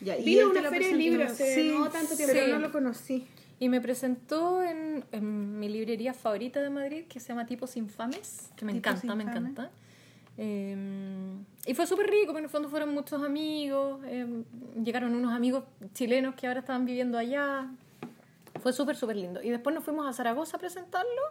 Ya, 0.00 0.16
y 0.18 0.24
Vino 0.24 0.46
a 0.46 0.50
una 0.50 0.68
feria 0.70 0.88
de 0.88 0.94
libros 0.94 1.32
hace 1.32 1.54
Sí, 1.54 1.70
no 1.76 1.88
tanto 1.90 2.16
tiempo. 2.16 2.32
Pero 2.34 2.46
Sí. 2.46 2.52
no 2.52 2.58
lo 2.58 2.72
conocí. 2.72 3.26
Y 3.60 3.68
me 3.68 3.80
presentó 3.80 4.62
en, 4.62 5.04
en 5.12 5.58
mi 5.60 5.68
librería 5.68 6.12
favorita 6.12 6.60
de 6.60 6.70
Madrid, 6.70 7.04
que 7.08 7.20
se 7.20 7.28
llama 7.28 7.46
Tipos 7.46 7.76
Infames, 7.76 8.50
que 8.56 8.64
me 8.64 8.72
Tipos 8.74 8.92
encanta, 9.04 9.14
me 9.14 9.22
encanta. 9.22 9.70
Eh, 10.36 10.76
y 11.66 11.74
fue 11.74 11.86
súper 11.86 12.08
rico, 12.10 12.26
porque 12.26 12.38
en 12.40 12.44
el 12.44 12.50
fondo 12.50 12.68
fueron 12.68 12.92
muchos 12.92 13.22
amigos, 13.22 14.00
eh, 14.06 14.26
llegaron 14.82 15.14
unos 15.14 15.32
amigos 15.32 15.64
chilenos 15.94 16.34
que 16.34 16.46
ahora 16.48 16.60
estaban 16.60 16.84
viviendo 16.84 17.16
allá. 17.16 17.70
Fue 18.60 18.72
súper, 18.72 18.96
súper 18.96 19.16
lindo. 19.16 19.40
Y 19.42 19.50
después 19.50 19.74
nos 19.74 19.84
fuimos 19.84 20.06
a 20.06 20.12
Zaragoza 20.12 20.56
a 20.56 20.60
presentarlo, 20.60 21.22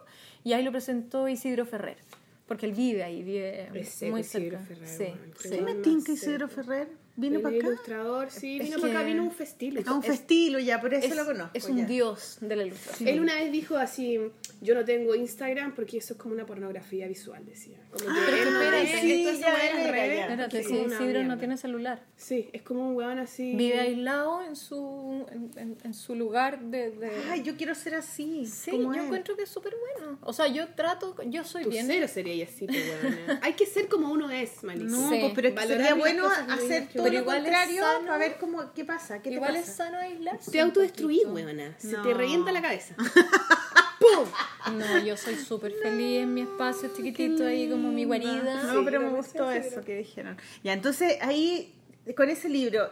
y 0.42 0.54
ahí 0.54 0.62
lo 0.64 0.72
presentó 0.72 1.28
Isidro 1.28 1.66
Ferrer, 1.66 1.98
porque 2.46 2.66
él 2.66 2.72
vive 2.72 3.04
ahí, 3.04 3.22
vive 3.22 3.68
Es 3.78 4.02
muy 4.10 4.20
Isidro 4.20 4.58
cerca. 4.58 4.64
Ferrer, 4.64 4.88
Sí, 4.88 5.02
weón. 5.04 5.18
sí. 5.38 5.50
¿Qué 5.50 5.60
me 5.62 5.74
tinca. 5.74 6.12
Isidro 6.12 6.48
Ferrer? 6.48 6.88
¿Vino 7.16 7.40
para 7.40 7.56
acá? 7.56 7.66
ilustrador, 7.68 8.30
sí, 8.30 8.58
Es 8.58 8.64
vino 8.64 8.80
para 8.80 8.92
acá, 8.98 9.02
vino 9.04 9.22
un 9.22 9.30
festival. 9.30 9.84
A 9.86 9.92
un 9.94 10.02
festilo 10.02 10.58
ya, 10.58 10.80
por 10.80 10.92
eso 10.94 11.06
Es, 11.06 11.14
lo 11.16 11.24
conozco. 11.24 11.50
es 11.54 11.64
un 11.66 11.76
ya. 11.78 11.84
dios 11.86 12.38
de 12.40 12.56
la 12.56 12.64
ilustración. 12.64 13.08
Él 13.08 13.20
una 13.20 13.34
vez 13.36 13.52
dijo 13.52 13.76
así, 13.76 14.18
yo 14.60 14.74
no 14.74 14.84
tengo 14.84 15.14
Instagram 15.14 15.74
porque 15.74 15.98
eso 15.98 16.14
es 16.14 16.18
como 16.18 16.34
una 16.34 16.44
pornografía 16.44 17.06
visual, 17.06 17.44
decía. 17.46 17.78
Como 17.92 18.04
que 18.06 18.20
pero 18.26 18.36
él 18.36 18.48
espérate, 18.48 18.82
es, 18.94 19.00
sí, 19.00 19.12
esto 19.12 19.30
es 19.30 19.38
ya 19.38 19.48
una 19.54 19.62
era, 19.88 20.06
ya. 20.14 20.20
Espérate, 20.22 20.58
es 20.60 20.66
como 20.66 20.82
una 20.82 20.94
Isidro 20.96 21.22
no 21.24 21.38
tiene 21.38 21.56
celular. 21.56 22.02
Sí, 22.16 22.50
es 22.52 22.62
como 22.62 22.88
un 22.88 22.96
weón 22.96 23.18
así. 23.20 23.54
Vive 23.54 23.78
aislado 23.78 24.42
en 24.42 24.56
su, 24.56 25.24
en, 25.30 25.50
en- 25.56 25.76
en 25.84 25.94
su 25.94 26.14
lugar 26.16 26.60
de... 26.64 26.90
de- 26.90 27.10
Ay, 27.30 27.42
yo 27.42 27.56
quiero 27.56 27.74
ser 27.76 27.94
así. 27.94 28.46
sí, 28.46 28.72
como 28.72 28.92
yo 28.92 29.00
él. 29.00 29.04
encuentro 29.06 29.36
que 29.36 29.44
es 29.44 29.48
súper 29.50 29.74
bueno. 29.98 30.18
O 30.22 30.32
sea, 30.32 30.48
yo 30.48 30.66
trato, 30.74 31.14
yo 31.28 31.44
soy 31.44 31.62
Tu 31.64 31.70
bien... 31.70 31.86
cero 31.86 32.08
sería 32.08 32.44
así, 32.44 32.66
pues, 32.66 32.78
weona. 33.04 33.38
Hay 33.42 33.52
que 33.52 33.66
ser 33.66 33.86
como 33.88 34.10
uno 34.10 34.30
es, 34.30 34.64
Malisa. 34.64 34.96
No, 34.96 35.10
Sí. 35.10 35.18
pues, 35.20 35.32
pero 35.34 35.48
es 35.48 35.54
que 35.54 35.66
sería 35.68 35.94
bueno 35.94 36.26
hacer 36.48 36.88
que 36.88 37.03
todo 37.04 37.10
Pero 37.10 37.14
lo 37.14 37.20
igual 37.22 37.36
es 37.38 37.42
contrario 37.44 37.82
sano. 37.82 38.06
para 38.06 38.18
ver 38.18 38.36
cómo, 38.38 38.72
qué 38.74 38.84
pasa. 38.84 39.16
¿Qué 39.22 39.30
te 39.30 39.36
Igual 39.36 39.54
pasa? 39.54 39.70
es 39.70 39.76
sano 39.76 39.98
aislarse. 39.98 40.50
Te 40.50 40.60
autodestruís, 40.60 41.26
weona. 41.26 41.74
Se 41.78 41.92
No. 41.96 42.02
te 42.02 42.14
revienta 42.14 42.52
la 42.52 42.62
cabeza. 42.62 42.94
¡Pum! 44.00 44.76
No, 44.78 44.98
yo 45.04 45.16
soy 45.16 45.36
súper 45.36 45.72
feliz 45.72 46.22
en 46.22 46.34
mi 46.34 46.42
espacio 46.42 46.90
chiquitito 46.94 47.44
ahí 47.46 47.68
como 47.70 47.90
mi 47.90 48.04
guarida. 48.04 48.62
No, 48.62 48.72
Sí, 48.72 48.78
pero 48.84 49.00
me 49.00 49.10
gustó 49.10 49.50
eso 49.50 49.80
que 49.82 49.96
dijeron. 49.96 50.36
Ya, 50.62 50.72
entonces 50.72 51.16
ahí, 51.22 51.74
con 52.16 52.28
ese 52.28 52.48
libro, 52.48 52.90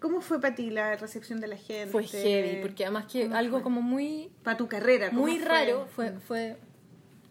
¿cómo 0.00 0.20
fue 0.20 0.40
para 0.40 0.54
ti 0.54 0.70
la 0.70 0.96
recepción 0.96 1.40
de 1.40 1.48
la 1.48 1.56
gente? 1.56 1.90
Fue 1.90 2.04
heavy, 2.04 2.60
porque 2.62 2.84
además 2.84 3.06
que 3.10 3.24
¿Cómo 3.24 3.36
algo 3.36 3.56
fue? 3.58 3.62
como 3.62 3.82
muy 3.82 4.30
Para 4.42 4.56
tu 4.56 4.68
carrera, 4.68 5.08
¿cómo 5.10 5.22
muy 5.22 5.38
fue? 5.38 5.48
raro 5.48 5.88
fue, 5.94 6.12
fue, 6.26 6.56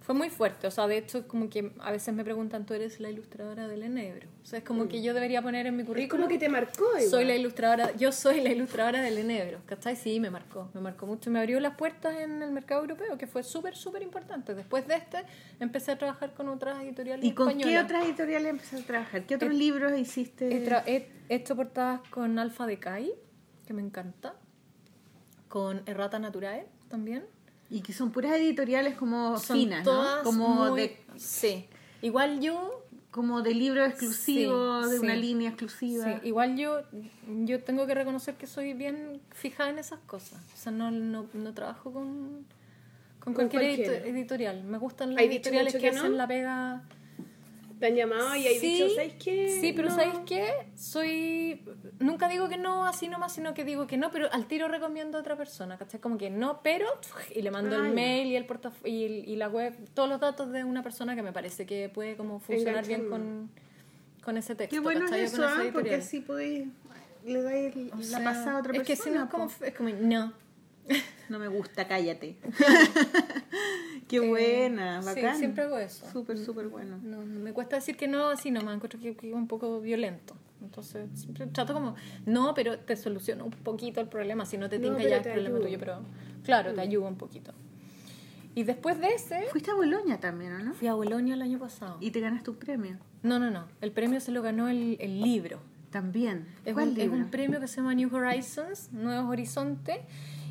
fue 0.03 0.13
muy 0.13 0.29
fuerte. 0.29 0.67
O 0.67 0.71
sea, 0.71 0.85
de 0.85 0.97
hecho, 0.97 1.27
como 1.29 1.49
que 1.49 1.71
a 1.79 1.89
veces 1.91 2.13
me 2.13 2.23
preguntan, 2.25 2.65
tú 2.65 2.73
eres 2.73 2.99
la 2.99 3.09
ilustradora 3.09 3.67
del 3.69 3.83
Enebro. 3.83 4.27
O 4.43 4.45
sea, 4.45 4.59
es 4.59 4.65
como 4.65 4.89
que 4.89 5.01
yo 5.01 5.13
debería 5.13 5.41
poner 5.41 5.65
en 5.65 5.75
mi 5.77 5.83
Es 5.83 5.87
currículum. 5.87 6.23
como 6.25 6.29
que 6.29 6.37
te 6.37 6.49
marcó, 6.49 6.83
igual. 6.89 7.03
Soy 7.09 7.23
la 7.25 7.35
ilustradora, 7.35 7.95
yo 7.95 8.11
soy 8.11 8.41
la 8.41 8.49
ilustradora 8.51 9.01
del 9.01 9.17
Enebro, 9.17 9.61
¿cachai? 9.65 9.95
Sí, 9.95 10.19
me 10.19 10.29
marcó, 10.29 10.69
me 10.73 10.81
marcó 10.81 11.05
mucho. 11.05 11.31
Me 11.31 11.39
abrió 11.39 11.59
las 11.61 11.75
puertas 11.77 12.19
en 12.19 12.43
el 12.43 12.51
mercado 12.51 12.81
europeo, 12.81 13.17
que 13.17 13.27
fue 13.27 13.43
súper, 13.43 13.77
súper 13.77 14.01
importante. 14.01 14.53
Después 14.53 14.85
de 14.87 14.95
este, 14.95 15.23
empecé 15.61 15.91
a 15.93 15.97
trabajar 15.97 16.33
con 16.33 16.49
otras 16.49 16.83
editoriales 16.83 17.23
¿Y 17.25 17.31
con 17.31 17.47
qué 17.47 17.53
españolas. 17.59 17.85
otras 17.85 18.05
editoriales 18.05 18.49
empezaste 18.49 18.83
a 18.83 18.87
trabajar? 18.87 19.25
¿Qué 19.25 19.35
otros 19.35 19.51
He- 19.51 19.55
libros 19.55 19.97
hiciste? 19.97 20.49
He, 20.85 21.09
hecho 21.29 21.55
portadas 21.55 22.01
con 22.09 22.37
Alfa 22.39 22.65
Decay, 22.67 23.13
que 23.65 23.73
me 23.73 23.81
encanta, 23.81 24.35
con 25.47 25.81
Errata 25.85 26.19
Naturae 26.19 26.67
también. 26.89 27.23
Y 27.75 27.81
que 27.81 27.91
son 27.91 28.11
puras 28.11 28.33
editoriales 28.33 28.93
como 28.95 29.37
Son 29.39 29.57
finas, 29.57 29.83
todas 29.83 30.17
¿no? 30.17 30.23
Como 30.23 30.47
muy- 30.71 30.79
de 30.81 30.97
Sí. 31.17 31.65
Igual 32.03 32.39
yo 32.39 32.81
como 33.09 33.41
de 33.41 33.53
libros 33.55 33.87
exclusivos, 33.89 34.85
Sí, 34.87 34.91
de 34.93 34.99
una 34.99 35.15
línea 35.15 35.49
exclusiva. 35.49 36.05
Sí, 36.21 36.27
igual 36.27 36.55
yo, 36.57 36.81
yo 37.45 37.63
tengo 37.63 37.85
que 37.87 37.93
reconocer 37.95 38.35
que 38.35 38.45
soy 38.47 38.73
bien 38.73 39.21
fijada 39.31 39.69
en 39.71 39.79
esas 39.79 39.99
cosas. 40.05 40.39
O 40.53 40.57
sea, 40.57 40.71
no, 40.71 40.91
no, 40.91 41.27
no 41.33 41.53
trabajo 41.53 41.91
con, 41.91 42.45
con, 43.19 43.33
Con 43.33 43.49
cualquier 43.49 44.05
editorial. 44.05 44.63
Me 44.63 44.77
gustan 44.77 45.13
las 45.15 45.21
¿Hay 45.21 45.27
dicho 45.29 45.49
editoriales 45.49 45.73
que, 45.73 45.79
que 45.79 45.91
no? 45.91 45.99
hacen 46.01 46.17
la 46.17 46.27
pega. 46.27 46.83
Te 47.83 47.87
han 47.87 47.95
llamado 47.95 48.33
y 48.37 48.47
hay 48.47 48.59
sí, 48.59 48.75
dicho, 48.75 48.95
¿sabes 48.95 49.13
qué? 49.21 49.57
Sí, 49.59 49.73
pero 49.73 49.89
No. 49.89 49.95
¿sabéis 49.95 50.19
qué? 50.25 50.47
Soy. 50.73 51.61
Nunca 51.99 52.29
digo 52.29 52.47
que 52.47 52.55
no 52.55 52.85
así 52.85 53.09
nomás, 53.09 53.33
sino 53.33 53.53
que 53.53 53.65
digo 53.65 53.87
que 53.87 53.97
no, 53.97 54.09
pero 54.09 54.31
al 54.31 54.45
tiro 54.47 54.69
recomiendo 54.69 55.17
a 55.17 55.19
otra 55.19 55.35
persona, 55.35 55.77
¿cachai? 55.77 55.99
Como 55.99 56.17
que 56.17 56.29
no, 56.29 56.61
pero. 56.63 56.87
Y 57.35 57.41
le 57.41 57.51
mando 57.51 57.75
el 57.75 57.91
mail 57.93 58.27
y 58.29 58.37
el 58.37 58.47
portaf- 58.47 58.85
y, 58.85 59.03
el- 59.03 59.27
y 59.27 59.35
la 59.35 59.49
web, 59.49 59.75
todos 59.93 60.07
los 60.07 60.21
datos 60.21 60.49
de 60.53 60.63
una 60.63 60.81
persona 60.81 61.13
que 61.13 61.23
me 61.23 61.33
parece 61.33 61.65
que 61.65 61.89
puede 61.89 62.15
como 62.15 62.39
funcionar 62.39 62.87
bien 62.87 63.09
con, 63.09 63.51
con 64.23 64.37
ese 64.37 64.55
texto. 64.55 64.73
Qué 64.73 64.79
bueno 64.79 65.01
¿cachai? 65.01 65.19
es 65.23 65.33
eso, 65.33 65.43
¿ah? 65.45 65.61
porque 65.73 65.95
así 65.95 66.21
podéis 66.21 66.69
le 67.25 67.41
dais 67.41 67.75
la 67.75 68.01
sea, 68.01 68.23
pasada 68.23 68.55
a 68.55 68.59
otra 68.59 68.71
es 68.71 68.77
persona. 68.79 68.85
que 68.85 68.95
si 68.95 69.09
no 69.09 69.23
es 69.25 69.29
como, 69.29 69.51
es 69.61 69.73
como 69.75 69.89
no. 69.89 70.33
No 71.29 71.39
me 71.39 71.47
gusta, 71.47 71.87
cállate. 71.87 72.37
Qué 74.07 74.19
buena, 74.19 75.01
Sí, 75.01 75.07
bacán. 75.07 75.37
siempre 75.37 75.63
hago 75.63 75.77
eso. 75.79 76.05
Súper, 76.11 76.37
súper 76.37 76.67
bueno. 76.67 76.99
No, 77.01 77.23
no 77.23 77.39
me 77.39 77.53
cuesta 77.53 77.77
decir 77.77 77.95
que 77.97 78.07
no, 78.07 78.27
así 78.29 78.51
nomás, 78.51 78.75
encuentro 78.75 78.99
que, 78.99 79.15
que 79.15 79.29
es 79.29 79.33
un 79.35 79.47
poco 79.47 79.79
violento. 79.81 80.35
Entonces, 80.61 81.09
siempre 81.13 81.47
trato 81.47 81.73
como, 81.73 81.95
no, 82.25 82.53
pero 82.53 82.79
te 82.79 82.95
soluciono 82.95 83.45
un 83.45 83.51
poquito 83.51 83.99
el 84.01 84.07
problema, 84.07 84.45
si 84.45 84.57
no 84.57 84.69
te 84.69 84.77
No, 84.77 84.83
tinca 84.83 84.97
pero 84.97 85.09
ya 85.09 85.17
es 85.17 85.23
problema 85.23 85.47
ayudo. 85.55 85.61
tuyo, 85.67 85.79
pero 85.79 85.99
claro, 86.43 86.73
te 86.73 86.81
ayudo 86.81 87.07
un 87.07 87.17
poquito. 87.17 87.53
Y 88.55 88.63
después 88.63 88.99
de 88.99 89.07
ese, 89.15 89.43
Fuiste 89.51 89.71
a 89.71 89.75
Boloña 89.75 90.19
también, 90.19 90.53
¿o 90.53 90.59
no? 90.59 90.73
fui 90.73 90.87
a 90.87 90.93
Bolonia 90.93 91.33
el 91.33 91.41
año 91.41 91.57
pasado. 91.59 91.97
Y 91.99 92.11
te 92.11 92.19
ganas 92.19 92.43
tu 92.43 92.55
premio. 92.55 92.97
No, 93.23 93.39
no, 93.39 93.49
no, 93.49 93.65
el 93.81 93.91
premio 93.91 94.19
se 94.19 94.31
lo 94.31 94.41
ganó 94.41 94.67
el, 94.69 94.97
el 94.99 95.21
libro. 95.21 95.59
También. 95.89 96.47
Es 96.65 96.73
¿Cuál 96.73 96.89
un, 96.89 96.91
es 96.93 96.97
libro? 96.99 97.17
un 97.17 97.29
premio 97.29 97.59
que 97.59 97.67
se 97.67 97.77
llama 97.77 97.93
New 97.95 98.13
Horizons, 98.15 98.91
Nuevos 98.93 99.29
Horizontes, 99.29 99.97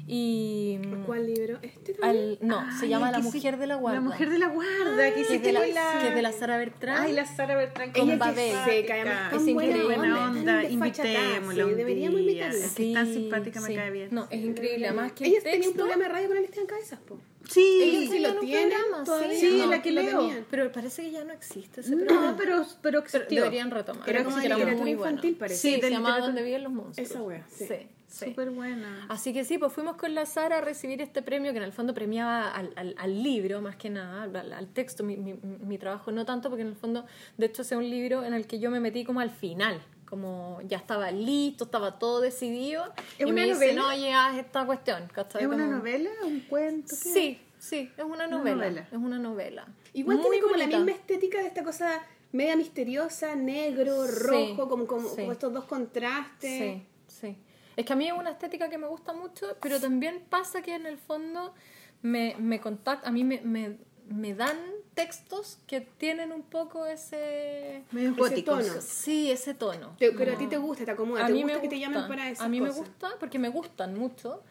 y... 0.06 0.78
¿Cuál 1.06 1.26
libro? 1.32 1.58
¿Este 1.62 1.94
también? 1.94 2.26
al- 2.32 2.38
no, 2.40 2.78
se 2.78 2.84
Ay, 2.84 2.90
llama 2.90 3.10
La 3.10 3.18
que 3.18 3.22
sí- 3.24 3.36
Mujer 3.36 3.56
de 3.58 3.66
la 3.66 3.74
Guarda. 3.76 4.00
La 4.00 4.04
mujer 4.04 4.30
de 4.30 4.38
la 4.38 4.48
guarda, 4.48 5.14
que 5.14 5.20
es 5.20 5.42
de 5.42 5.52
la, 5.52 5.66
la... 5.66 5.98
que 6.00 6.08
es 6.08 6.14
de 6.14 6.22
la 6.22 6.32
Sara 6.32 6.56
Bertrand. 6.58 7.04
Ay, 7.04 7.12
la 7.12 7.24
Sara 7.26 7.54
Bertrand 7.56 7.92
Con 7.96 8.02
ella 8.08 8.16
Babel. 8.16 8.52
que 8.64 8.70
seca, 8.72 8.94
además, 8.94 9.32
es 9.34 9.48
increíble. 9.48 9.84
buena 9.84 10.30
onda, 10.30 10.64
invitémosla 10.64 11.64
sí, 11.64 11.70
deberíamos 11.74 12.20
invitarla. 12.20 12.64
Es 12.64 12.72
que 12.74 12.88
es 12.88 12.94
tan 12.94 13.06
Sí, 13.06 13.14
simpática, 13.14 13.60
me 13.60 13.66
sí. 13.68 13.74
cae 13.74 13.90
bien. 13.90 14.08
No, 14.12 14.26
es 14.30 14.44
increíble. 14.44 14.86
Además 14.88 15.12
que 15.12 15.24
el 15.24 15.30
Ellos 15.32 15.44
tenían 15.44 15.68
un 15.70 15.74
programa 15.74 16.02
de 16.04 16.08
radio 16.08 16.28
con 16.28 16.36
el 16.36 16.44
en 16.44 16.66
Cabezas, 16.66 16.98
po. 17.00 17.18
Sí, 17.48 17.80
Ellos 17.82 18.10
sí 18.10 18.18
lo 18.20 18.34
tienen 18.40 18.70
programa, 19.04 19.30
sí, 19.34 19.56
No, 19.58 19.66
la 19.66 19.82
que 19.82 19.90
lo 19.92 20.02
leo. 20.02 20.18
tenían. 20.20 20.46
Pero 20.50 20.70
parece 20.72 21.02
que 21.02 21.10
ya 21.10 21.24
no 21.24 21.32
existe 21.32 21.80
ese 21.80 21.96
No, 21.96 22.06
programa. 22.06 22.36
pero, 22.36 22.56
pero 22.58 22.66
Pero 22.82 22.98
existió. 23.00 23.42
deberían 23.42 23.70
retomar. 23.70 24.08
Era 24.08 24.24
como 24.24 24.36
que 24.38 24.46
era 24.46 24.56
literatura 24.56 24.82
muy 24.82 24.90
infantil, 24.92 25.30
bueno. 25.32 25.38
parece. 25.38 25.60
Sí, 25.60 25.68
Sí, 25.74 25.80
se 25.80 25.86
de 25.86 25.90
llamaba 25.92 26.20
Donde 26.20 26.42
viven 26.42 26.62
los 26.64 26.72
monstruos. 26.72 27.10
Esa 27.10 27.22
wea, 27.22 27.46
sí. 27.50 27.66
Sí, 27.66 27.74
sí. 28.08 28.26
Súper 28.26 28.50
buena. 28.50 29.06
Así 29.08 29.32
que 29.32 29.44
sí, 29.44 29.56
pues 29.58 29.72
fuimos 29.72 29.96
con 29.96 30.14
la 30.14 30.26
Sara 30.26 30.58
a 30.58 30.60
recibir 30.60 31.00
este 31.00 31.22
premio 31.22 31.52
que 31.52 31.58
en 31.58 31.64
el 31.64 31.72
fondo 31.72 31.94
premiaba 31.94 32.50
al, 32.50 32.70
al, 32.76 32.94
al 32.98 33.22
libro 33.22 33.62
más 33.62 33.76
que 33.76 33.88
nada, 33.88 34.24
al, 34.24 34.52
al 34.52 34.68
texto, 34.68 35.02
mi, 35.02 35.16
mi, 35.16 35.32
mi 35.34 35.78
trabajo 35.78 36.12
no 36.12 36.26
tanto 36.26 36.48
porque 36.50 36.60
en 36.62 36.68
el 36.68 36.76
fondo, 36.76 37.06
de 37.38 37.46
hecho, 37.46 37.62
es 37.62 37.72
un 37.72 37.88
libro 37.88 38.22
en 38.24 38.34
el 38.34 38.46
que 38.46 38.58
yo 38.58 38.70
me 38.70 38.80
metí 38.80 39.04
como 39.04 39.20
al 39.20 39.30
final, 39.30 39.80
como 40.12 40.60
ya 40.68 40.76
estaba 40.76 41.10
listo, 41.10 41.64
estaba 41.64 41.98
todo 41.98 42.20
decidido 42.20 42.84
¿Es 43.18 43.26
y 43.26 43.32
me 43.32 43.44
una 43.46 43.54
dicen, 43.54 43.76
novela? 43.76 43.88
oye, 43.88 44.12
haz 44.12 44.36
esta 44.36 44.66
cuestión. 44.66 45.08
¿cachai? 45.10 45.40
¿Es 45.40 45.48
una 45.48 45.64
Como- 45.64 45.78
novela? 45.78 46.10
¿Un 46.22 46.40
cuento? 46.40 46.88
¿Qué? 47.02 47.08
Sí, 47.14 47.40
sí, 47.58 47.90
es 47.96 48.04
una 48.04 48.26
novela. 48.26 48.56
novela. 48.56 48.80
Es 48.92 48.98
una 48.98 49.18
novela. 49.18 49.66
Igual 49.94 50.18
Muy 50.18 50.26
tiene 50.26 50.42
como 50.42 50.56
la 50.56 50.64
bonita. 50.64 50.76
misma 50.80 50.92
estética 50.92 51.38
de 51.40 51.46
esta 51.46 51.64
cosa 51.64 52.02
media 52.30 52.56
misteriosa, 52.56 53.34
negro, 53.36 54.04
Sí, 54.06 54.12
rojo, 54.26 54.68
como, 54.68 54.86
como, 54.86 55.08
sí. 55.08 55.16
como 55.22 55.32
estos 55.32 55.50
dos 55.50 55.64
contrastes. 55.64 56.58
Sí, 56.58 56.86
sí. 57.06 57.36
Es 57.74 57.86
que 57.86 57.92
a 57.94 57.96
mí 57.96 58.06
es 58.06 58.12
una 58.12 58.32
estética 58.32 58.68
que 58.68 58.76
me 58.76 58.88
gusta 58.88 59.14
mucho, 59.14 59.56
pero 59.62 59.80
también 59.80 60.22
pasa 60.28 60.60
que 60.60 60.74
en 60.74 60.84
el 60.84 60.98
fondo 60.98 61.54
me, 62.02 62.36
me 62.38 62.60
contacta, 62.60 63.08
a 63.08 63.12
mí 63.12 63.24
me, 63.24 63.40
me, 63.40 63.78
me 64.08 64.34
dan 64.34 64.58
textos 64.94 65.58
que 65.66 65.80
tienen 65.80 66.32
un 66.32 66.42
poco 66.42 66.84
ese... 66.86 67.82
Medio 67.92 68.14
Ese 68.26 68.42
tono. 68.42 68.62
Sí, 68.80 69.30
ese 69.30 69.54
tono. 69.54 69.94
Te- 69.98 70.12
pero 70.12 70.32
a 70.34 70.36
ti 70.38 70.46
te 70.46 70.58
gusta, 70.58 70.84
te 70.84 70.90
acomoda, 70.90 71.22
A 71.24 71.26
te 71.26 71.32
mí 71.32 71.42
gusta 71.42 71.56
me 71.56 71.62
que 71.62 71.68
te 71.68 71.78
llamen 71.78 72.06
para 72.08 72.28
esas 72.30 72.44
A 72.44 72.48
mí 72.48 72.58
cosas. 72.60 72.74
me 72.74 72.80
gusta 72.80 73.08
porque 73.18 73.38
me 73.38 73.48
gustan 73.48 73.98
mucho, 73.98 74.42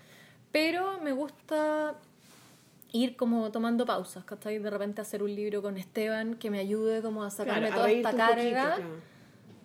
pero 0.52 1.00
me 1.02 1.12
gusta 1.12 1.96
ir 2.92 3.16
como 3.16 3.52
tomando 3.52 3.86
pausas, 3.86 4.24
¿cachai? 4.26 4.60
De 4.60 4.70
repente 4.70 5.00
hacer 5.02 5.24
un 5.24 5.34
libro 5.34 5.62
con 5.62 5.78
Esteban 5.78 6.36
que 6.36 6.50
me 6.50 6.60
ayude 6.60 7.02
como 7.02 7.24
a 7.24 7.30
sacarme 7.30 7.68
Claro, 7.68 7.76
toda 7.76 7.92
esta 7.92 8.12
poquito, 8.12 8.28
carga. 8.28 8.76
claro. 8.76 9.12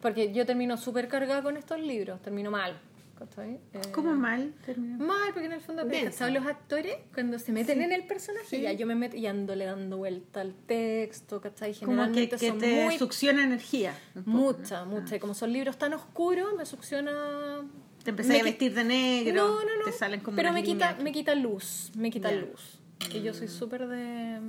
Porque 0.02 0.32
yo 0.32 0.44
termino 0.46 0.76
súper 0.76 1.08
cargada 1.08 1.42
con 1.42 1.56
estos 1.56 1.80
libros, 1.80 2.20
termino 2.22 2.50
mal, 2.50 2.78
¿cachai? 3.18 3.60
Eh, 3.72 3.80
¿Cómo 3.92 4.14
mal? 4.14 4.54
terminó? 4.64 5.04
Mal, 5.04 5.32
porque 5.32 5.46
en 5.46 5.52
el 5.52 5.60
fondo. 5.60 5.82
¿sabes? 6.12 6.34
Los 6.34 6.46
actores, 6.46 6.94
cuando 7.14 7.38
se 7.38 7.52
meten 7.52 7.82
en 7.82 7.92
el 7.92 8.06
personaje, 8.06 8.60
ya 8.60 8.72
yo 8.72 8.86
me 8.86 8.94
meto 8.94 9.16
y 9.16 9.26
ando 9.26 9.54
le 9.54 9.64
dando 9.64 9.96
vuelta 9.96 10.40
al 10.40 10.54
texto, 10.54 11.40
¿cachai? 11.40 11.74
Como 11.74 11.80
que, 11.80 11.86
Generalmente 11.86 12.36
que 12.36 12.48
son 12.48 12.58
te 12.58 12.84
muy... 12.84 12.98
succiona 12.98 13.44
energía. 13.44 13.94
poco, 14.14 14.28
Mucha, 14.28 14.84
mucha. 14.84 15.16
Y 15.16 15.18
como 15.18 15.34
son 15.34 15.52
libros 15.52 15.78
tan 15.78 15.94
oscuros, 15.94 16.54
me 16.56 16.66
succiona... 16.66 17.66
Te 18.04 18.10
empecé 18.10 18.28
me 18.28 18.40
a 18.40 18.44
vestir 18.44 18.72
de 18.74 18.84
negro. 18.84 19.34
No, 19.34 19.64
no, 19.64 19.78
no. 19.78 19.84
Te 19.84 19.92
salen 19.92 20.20
como 20.20 20.36
Pero 20.36 20.52
me 20.52 20.62
quita, 20.62 20.96
me 21.02 21.10
quita 21.10 21.34
luz, 21.34 21.90
me 21.96 22.10
quita 22.10 22.30
luz. 22.30 22.78
Que 23.10 23.22
yo 23.22 23.34
soy 23.34 23.48
súper 23.48 23.88
de... 23.88 24.40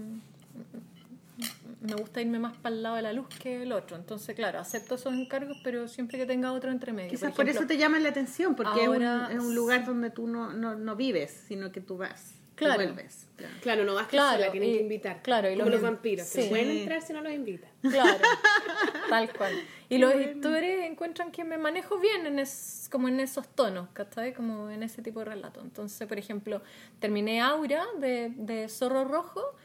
Me 1.88 1.95
gusta 1.95 2.22
irme 2.22 2.39
más 2.39 2.55
para 2.57 2.76
el 2.76 2.84
lado 2.84 2.95
de 2.97 3.01
la 3.01 3.14
luz 3.14 3.27
que 3.41 3.61
el 3.64 3.72
otro. 3.72 3.95
Entonces, 3.97 4.35
claro, 4.35 4.59
acepto 4.59 4.95
esos 4.95 5.14
encargos, 5.14 5.57
pero 5.64 5.88
siempre 5.88 6.18
que 6.18 6.26
tenga 6.26 6.51
otro 6.51 6.72
entre 6.72 6.91
medio. 6.93 7.09
Quizás 7.09 7.30
por, 7.31 7.45
por, 7.45 7.49
eso 7.49 7.65
te 7.65 7.77
llama 7.77 7.99
la 7.99 8.09
atención, 8.09 8.55
porque 8.55 8.85
ahora- 8.85 9.27
es, 9.30 9.35
un, 9.35 9.41
es 9.41 9.45
un 9.47 9.55
lugar 9.55 9.85
donde 9.85 10.09
tú 10.09 10.27
no, 10.27 10.51
no, 10.53 10.76
no 10.76 10.95
vives, 10.95 11.43
sino 11.47 11.72
que 11.72 11.81
tú 11.81 11.97
vas. 11.97 12.34
y 12.34 12.55
Claro. 12.57 12.76
vuelves. 12.76 13.27
Claro. 13.35 13.53
Claro, 13.61 13.85
no 13.85 13.93
vas 13.93 14.07
Claro, 14.07 14.39
sola, 14.39 14.51
tienen 14.51 14.69
y- 14.72 14.73
que 14.77 14.81
invitar. 14.81 15.22
claro, 15.22 15.47
y 15.47 15.53
como 15.57 15.65
los- 15.69 15.73
los 15.80 15.81
vampiros, 15.84 16.26
sí. 16.27 16.41
que 16.41 16.47
pueden 16.49 16.72
entrar 16.72 17.01
si 17.03 17.14
no 17.14 17.22
los 17.22 17.31
invitan. 17.31 17.69
Claro, 17.84 18.18
tal 19.09 19.31
cual. 19.34 19.53
Y 19.89 19.99
los 19.99 20.11
editores 20.14 20.84
encuentran 20.89 21.31
que 21.31 21.43
me 21.43 21.57
manejo 21.59 21.99
bien 21.99 22.26
en 22.26 22.39
es, 22.39 22.89
como 22.91 23.07
en 23.07 23.19
esos 23.19 23.47
tonos, 23.47 23.89
¿cachai? 23.93 24.34
Como 24.34 24.69
en 24.72 24.81
ese 24.84 25.01
tipo 25.03 25.19
de 25.19 25.26
relato. 25.26 25.61
Entonces, 25.61 26.07
por 26.07 26.18
ejemplo, 26.18 26.61
terminé 26.99 27.41
Aura 27.41 27.85
de, 27.99 28.34
de 28.35 28.68
Zorro 28.69 29.05
Rojo 29.05 29.55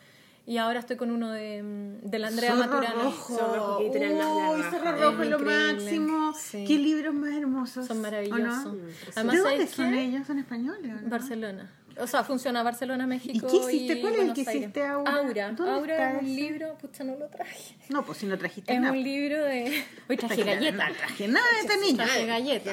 y 0.47 0.57
ahora 0.59 0.81
estoy 0.81 0.97
con 0.97 1.11
uno 1.11 1.31
de, 1.31 1.63
mm, 1.63 2.09
de 2.11 2.19
la 2.19 2.29
Andrea 2.29 2.51
Zorro 2.57 2.67
Maturana. 2.67 3.03
Rojo. 3.05 3.37
Zorro 3.37 3.55
Rojo, 3.57 3.79
que 3.79 3.85
editorial 3.87 4.15
más 4.15 4.27
la 4.27 4.51
Uy, 4.51 4.63
raja. 4.63 4.71
Zorro 4.71 4.91
Es 4.95 5.01
Rojo 5.01 5.23
es 5.23 5.29
lo 5.31 5.39
increíble. 5.41 5.73
máximo. 5.73 6.35
Sí. 6.35 6.65
Qué 6.67 6.79
libros 6.79 7.15
más 7.15 7.35
hermosos. 7.35 7.87
Son 7.87 7.99
¿o 7.99 8.01
maravillosos. 8.03 8.43
no? 8.75 8.81
Además, 9.15 9.35
¿De 9.35 9.41
dónde 9.41 9.43
¿sabes 9.67 9.71
son 9.71 9.95
ellos? 9.95 10.27
¿Son 10.27 10.39
españoles? 10.39 10.93
o 10.93 11.01
no? 11.03 11.09
Barcelona. 11.09 11.71
O 12.01 12.07
sea, 12.07 12.25
funciona 12.25 12.63
Barcelona, 12.63 13.07
México. 13.07 13.47
qué 13.51 13.57
hiciste? 13.59 14.01
¿Cuál 14.01 14.15
es 14.15 14.21
el 14.21 14.33
que 14.33 14.41
hiciste, 14.41 14.83
Aura? 14.87 15.13
Aura. 15.15 15.53
¿Dónde 15.53 15.73
Aura 15.73 15.93
está 15.93 16.11
es 16.13 16.23
un 16.23 16.27
ese? 16.31 16.41
libro, 16.41 16.79
pucha, 16.79 17.05
no 17.05 17.17
lo 17.17 17.27
traje. 17.29 17.77
No, 17.91 18.03
pues 18.03 18.17
si 18.19 18.25
no 18.27 18.39
trajiste 18.39 18.73
Es 18.73 18.81
nada. 18.81 18.93
un 18.95 19.03
libro 19.03 19.45
de. 19.45 19.85
Hoy 20.09 20.17
traje 20.17 20.43
galleta. 20.43 20.89
No 20.89 20.95
traje 20.95 21.29
nada 21.29 21.47
de 21.53 21.61
esta 21.61 21.77
niña. 21.77 22.05
Traje 22.05 22.27
galleta. 22.27 22.71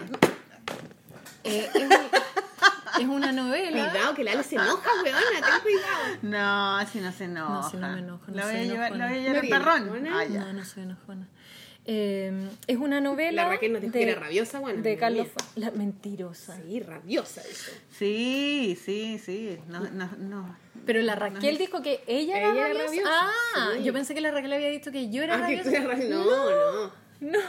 Eh, 1.44 1.70
es, 1.74 1.82
un- 1.84 1.90
es 3.02 3.08
una 3.08 3.32
novela. 3.32 3.90
Cuidado, 3.92 4.14
que 4.16 4.24
la 4.24 4.32
Ale 4.34 4.44
se 4.44 4.56
enoja, 4.56 4.90
weona, 5.04 5.20
ten 5.34 5.62
cuidado. 5.64 6.18
No, 6.84 6.88
si 6.92 7.00
no 7.00 7.12
se 7.12 7.24
enoja. 7.26 7.54
No, 7.54 7.70
si 7.70 7.78
no 7.78 7.90
me 7.92 8.00
enojo, 8.00 8.24
no 8.28 8.36
la 8.36 8.44
voy 8.46 8.52
soy 8.54 8.62
a 8.62 8.66
llevar, 8.66 8.88
enojona. 8.94 9.06
la 9.06 9.10
voy 9.12 9.18
a 9.18 9.22
llevar 9.22 9.36
¿No 9.36 9.56
al 9.56 9.64
parrón. 9.64 9.82
enojona? 9.98 10.20
Ah. 10.20 10.26
No, 10.30 10.54
no 10.54 10.66
soy 10.66 10.84
enojona. 10.84 11.28
Eh, 11.86 12.50
es 12.68 12.78
una 12.78 13.02
novela. 13.02 13.44
La 13.44 13.50
Raquel 13.50 13.74
nos 13.74 13.82
dijo 13.82 13.94
que 13.94 14.04
era 14.04 14.20
rabiosa, 14.20 14.60
bueno, 14.60 14.82
De 14.84 14.96
Carlos. 14.98 15.28
La 15.56 15.72
mentirosa. 15.72 16.56
Sí, 16.58 16.80
rabiosa 16.82 17.42
eso. 17.42 17.72
Sí, 17.90 18.78
sí, 18.84 19.18
sí. 19.18 19.58
No, 19.68 19.80
no, 19.80 20.10
no. 20.20 20.56
Pero 20.86 21.02
la 21.02 21.16
Raquel 21.16 21.58
dijo 21.58 21.82
que 21.82 22.04
ella 22.06 22.38
era 22.38 22.52
Ella 22.52 22.68
era 22.70 22.74
rabiosa. 22.84 22.86
rabiosa, 22.86 23.32
Ah, 23.56 23.70
sí. 23.78 23.84
yo 23.84 23.94
pensé 23.94 24.14
que 24.14 24.22
la 24.22 24.30
Raquel 24.32 24.54
había 24.54 24.70
dicho 24.70 24.92
que 24.92 25.10
yo 25.10 25.24
era 25.24 25.36
Ah, 25.44 25.48
que 25.48 25.58
tú 25.58 25.64
rabiosa. 25.64 25.78
eres 25.78 25.88
rabiosa. 25.88 26.16
No, 26.16 26.50
no. 26.50 26.92
No. 27.22 27.40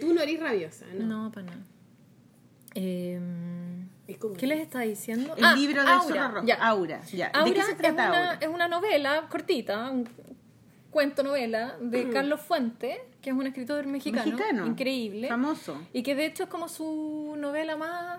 Tú 0.00 0.14
no 0.14 0.20
eres 0.22 0.40
rabiosa, 0.40 0.86
¿no? 0.94 1.04
No, 1.24 1.32
para 1.32 1.46
nada. 1.46 1.58
Eh, 2.74 3.20
Es 4.12 4.18
como- 4.18 4.34
¿Qué 4.34 4.46
les 4.46 4.60
estaba 4.60 4.84
diciendo? 4.84 5.34
El 5.36 5.44
Ah, 5.44 5.54
libro 5.54 5.82
de 5.82 5.90
Aura, 5.90 6.02
Zorro 6.22 6.34
Rojo. 6.36 6.46
ya. 6.46 6.54
Aura, 6.56 7.02
ya. 7.06 7.28
¿De 7.30 7.38
Aura 7.38 7.52
qué 7.54 7.62
se 7.62 7.74
trata 7.74 8.02
es 8.04 8.08
una, 8.10 8.18
Aura? 8.30 8.38
es 8.40 8.48
una 8.48 8.68
novela 8.68 9.26
cortita, 9.28 9.90
un 9.90 10.08
cuento 10.90 11.22
novela 11.22 11.76
de 11.80 12.10
Carlos 12.10 12.40
Fuente, 12.40 13.00
que 13.22 13.30
es 13.30 13.36
un 13.36 13.46
escritor 13.46 13.86
mexicano, 13.86 14.24
Mexicano. 14.32 14.66
increíble. 14.66 15.28
Famoso. 15.28 15.80
Y 15.92 16.02
que 16.02 16.14
de 16.14 16.26
hecho 16.26 16.42
es 16.44 16.48
como 16.48 16.68
su 16.68 17.34
novela 17.38 17.76
más 17.76 18.18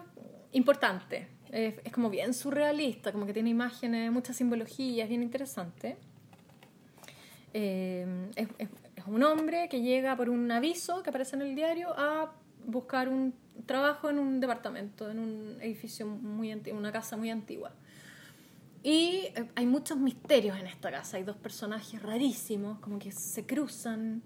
importante. 0.54 1.28
Es, 1.52 1.76
es 1.84 1.92
como 1.92 2.10
bien 2.10 2.34
surrealista, 2.34 3.12
como 3.12 3.28
que 3.28 3.34
tiene 3.34 3.52
imágenes, 3.52 4.12
mucha 4.12 4.34
simbología, 4.34 5.04
es 5.04 5.10
bien 5.10 5.22
interesante. 5.22 5.98
Eh, 7.54 8.06
es, 8.36 8.48
es- 8.58 8.70
es 8.96 9.04
un 9.08 9.22
hombre 9.24 9.68
que 9.70 9.82
llega 9.82 10.16
por 10.16 10.30
un 10.30 10.50
aviso 10.52 11.04
que 11.04 11.10
aparece 11.10 11.36
en 11.36 11.42
el 11.44 11.56
diario 11.56 11.90
a 11.98 12.32
buscar 12.66 13.10
un 13.10 13.34
trabajo 13.66 14.10
en 14.10 14.20
un 14.20 14.40
departamento, 14.40 15.10
en 15.10 15.20
un 15.20 15.58
edificio 15.62 16.06
muy 16.06 16.52
antiguo, 16.52 16.80
una 16.80 16.92
casa 16.92 17.18
muy 17.18 17.30
antigua. 17.30 17.72
Y 18.84 19.32
eh, 19.36 19.50
hay 19.56 19.66
muchos 19.66 19.98
misterios 19.98 20.58
en 20.60 20.68
esta 20.68 20.92
casa. 20.92 21.18
Hay 21.18 21.24
dos 21.24 21.38
personajes 21.38 22.02
rarísimos, 22.02 22.80
como 22.80 23.00
que 23.00 23.12
se 23.12 23.46
cruzan, 23.46 24.22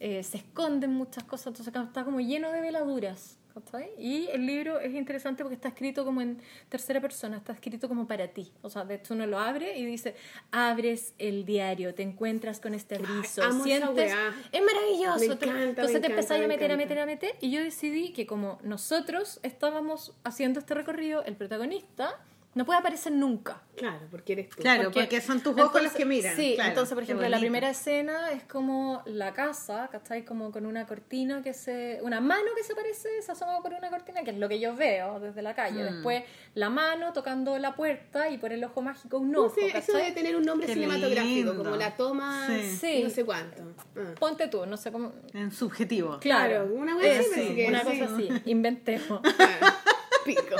eh, 0.00 0.22
se 0.22 0.38
esconden 0.38 0.92
muchas 0.92 1.24
cosas. 1.24 1.48
Entonces 1.48 1.74
está 1.74 2.04
como 2.04 2.20
lleno 2.20 2.52
de 2.52 2.60
veladuras. 2.60 3.38
¿Cachai? 3.52 3.90
Y 3.98 4.28
el 4.32 4.46
libro 4.46 4.80
es 4.80 4.94
interesante 4.94 5.42
porque 5.42 5.54
está 5.54 5.68
escrito 5.68 6.04
como 6.04 6.20
en 6.20 6.40
tercera 6.68 7.00
persona, 7.00 7.36
está 7.36 7.52
escrito 7.52 7.88
como 7.88 8.06
para 8.06 8.28
ti. 8.28 8.52
O 8.62 8.70
sea, 8.70 8.84
de 8.84 8.96
hecho 8.96 9.14
uno 9.14 9.26
lo 9.26 9.38
abre 9.38 9.78
y 9.78 9.84
dice, 9.84 10.14
abres 10.50 11.14
el 11.18 11.44
diario, 11.44 11.94
te 11.94 12.02
encuentras 12.02 12.60
con 12.60 12.74
este 12.74 12.96
esa 13.22 13.52
sientes... 13.62 14.12
Es 14.52 14.62
maravilloso. 14.62 15.18
Me 15.18 15.36
Te- 15.36 15.44
encanta, 15.46 15.52
me 15.54 15.64
Entonces 15.70 16.00
te 16.00 16.08
me 16.08 16.44
a 16.44 16.48
meter, 16.48 16.72
a 16.72 16.76
meter, 16.76 16.98
a 16.98 17.06
meter. 17.06 17.36
Y 17.40 17.50
yo 17.50 17.62
decidí 17.62 18.12
que 18.12 18.26
como 18.26 18.58
nosotros 18.62 19.40
estábamos 19.42 20.14
haciendo 20.24 20.60
este 20.60 20.74
recorrido, 20.74 21.24
el 21.24 21.36
protagonista 21.36 22.18
no 22.54 22.64
puede 22.66 22.78
aparecer 22.80 23.12
nunca. 23.12 23.62
Claro, 23.76 24.00
porque 24.10 24.34
eres 24.34 24.50
tú. 24.50 24.56
Claro, 24.60 24.90
porque, 24.92 25.20
son 25.22 25.40
tus 25.40 25.58
ojos 25.58 25.82
los 25.82 25.92
que 25.92 26.04
miran. 26.04 26.36
Sí, 26.36 26.52
claro, 26.56 26.68
entonces, 26.70 26.92
por 26.94 27.02
ejemplo, 27.02 27.26
la 27.28 27.38
primera 27.38 27.70
escena 27.70 28.30
es 28.32 28.44
como 28.44 29.02
la 29.06 29.32
casa, 29.32 29.88
¿cachai? 29.90 30.24
Como 30.26 30.52
con 30.52 30.66
una 30.66 30.86
cortina 30.86 31.42
que 31.42 31.54
se. 31.54 31.98
Una 32.02 32.20
mano 32.20 32.50
que 32.54 32.62
se 32.62 32.74
aparece, 32.74 33.22
se 33.22 33.32
asoma 33.32 33.60
por 33.62 33.72
una 33.72 33.88
cortina, 33.88 34.22
que 34.22 34.30
es 34.32 34.36
lo 34.36 34.48
que 34.48 34.60
yo 34.60 34.76
veo 34.76 35.18
desde 35.20 35.40
la 35.40 35.54
calle. 35.54 35.82
Mm. 35.82 35.94
Después, 35.94 36.24
la 36.54 36.68
mano 36.68 37.12
tocando 37.14 37.58
la 37.58 37.74
puerta 37.74 38.28
y 38.28 38.36
por 38.36 38.52
el 38.52 38.62
ojo 38.64 38.82
mágico 38.82 39.18
un 39.18 39.32
No 39.32 39.44
ojo. 39.44 39.54
sé, 39.54 39.76
eso 39.76 39.94
debe 39.96 40.12
tener 40.12 40.36
un 40.36 40.42
nombre 40.44 40.66
Qué 40.66 40.74
cinematográfico, 40.74 41.34
lindo. 41.52 41.56
como 41.56 41.76
la 41.76 41.96
toma 41.96 42.46
Sí. 42.48 42.76
Sí. 42.76 43.00
no 43.04 43.08
sé 43.10 43.24
cuánto. 43.24 43.62
Ah. 43.96 44.14
Ponte 44.20 44.48
tú, 44.48 44.66
no 44.66 44.76
sé 44.76 44.92
cómo. 44.92 45.12
En 45.32 45.50
subjetivo. 45.50 46.18
Claro, 46.20 46.66
Claro, 46.66 46.74
una 46.74 46.92
Eh, 47.02 47.22
sí, 47.34 47.54
que 47.54 47.66
una 47.68 47.82
sí. 47.84 47.98
cosa 47.98 48.14
así, 48.14 48.28
inventemos. 48.44 49.20
Ah, 49.38 49.82
Pico. 50.24 50.56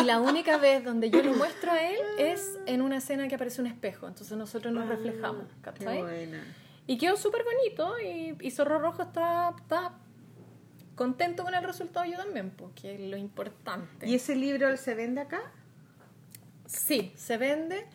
Y 0.00 0.04
la 0.04 0.20
única 0.20 0.56
vez 0.58 0.84
donde 0.84 1.10
yo 1.10 1.22
lo 1.22 1.32
muestro 1.34 1.72
a 1.72 1.82
él 1.82 1.98
es 2.18 2.58
en 2.66 2.82
una 2.82 2.98
escena 2.98 3.28
que 3.28 3.34
aparece 3.34 3.60
un 3.60 3.66
espejo. 3.66 4.06
Entonces 4.06 4.36
nosotros 4.36 4.72
nos 4.72 4.88
reflejamos, 4.88 5.46
Qué 5.56 5.60
¿cachai? 5.62 6.02
buena. 6.02 6.44
Y 6.86 6.96
quedó 6.98 7.16
súper 7.16 7.42
bonito 7.44 7.98
y, 8.00 8.36
y 8.40 8.50
Zorro 8.50 8.78
Rojo 8.78 9.02
está, 9.02 9.54
está 9.58 9.92
contento 10.94 11.44
con 11.44 11.54
el 11.54 11.62
resultado 11.62 12.06
yo 12.06 12.16
también, 12.16 12.50
porque 12.50 12.94
es 12.94 13.00
lo 13.00 13.16
importante. 13.16 14.06
¿Y 14.06 14.14
ese 14.14 14.34
libro 14.34 14.74
se 14.76 14.94
vende 14.94 15.20
acá? 15.20 15.40
Sí, 16.66 17.12
se 17.16 17.36
vende. 17.38 17.86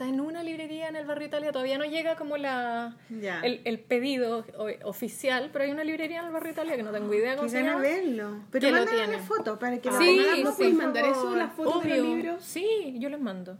Está 0.00 0.08
en 0.08 0.18
una 0.22 0.42
librería 0.42 0.88
en 0.88 0.96
el 0.96 1.04
barrio 1.04 1.26
Italia. 1.28 1.52
Todavía 1.52 1.76
no 1.76 1.84
llega 1.84 2.16
como 2.16 2.38
la 2.38 2.96
el, 3.42 3.60
el 3.66 3.78
pedido 3.80 4.46
oficial, 4.84 5.50
pero 5.52 5.66
hay 5.66 5.72
una 5.72 5.84
librería 5.84 6.20
en 6.20 6.24
el 6.24 6.32
barrio 6.32 6.52
Italia 6.52 6.74
que 6.74 6.82
no 6.82 6.90
tengo 6.90 7.12
idea 7.12 7.36
cómo 7.36 7.50
se 7.50 7.62
llama. 7.62 7.82
verlo. 7.82 8.40
Pero 8.50 8.66
Que 8.68 8.72
lo 8.72 8.86
tiene. 8.86 9.12
la 9.12 9.18
foto 9.18 9.58
para 9.58 9.76
que 9.78 9.90
Sí, 9.92 9.96
pongamos, 9.98 10.38
¿No 10.38 10.44
por 10.44 10.56
puedes 10.56 10.72
mandar 10.72 11.04
eso, 11.04 11.36
las 11.36 11.52
fotos 11.54 11.82
de 11.82 11.88
los 11.90 11.98
Obvio. 11.98 12.16
libros? 12.16 12.42
Sí, 12.42 12.94
yo 12.96 13.10
les 13.10 13.20
mando. 13.20 13.58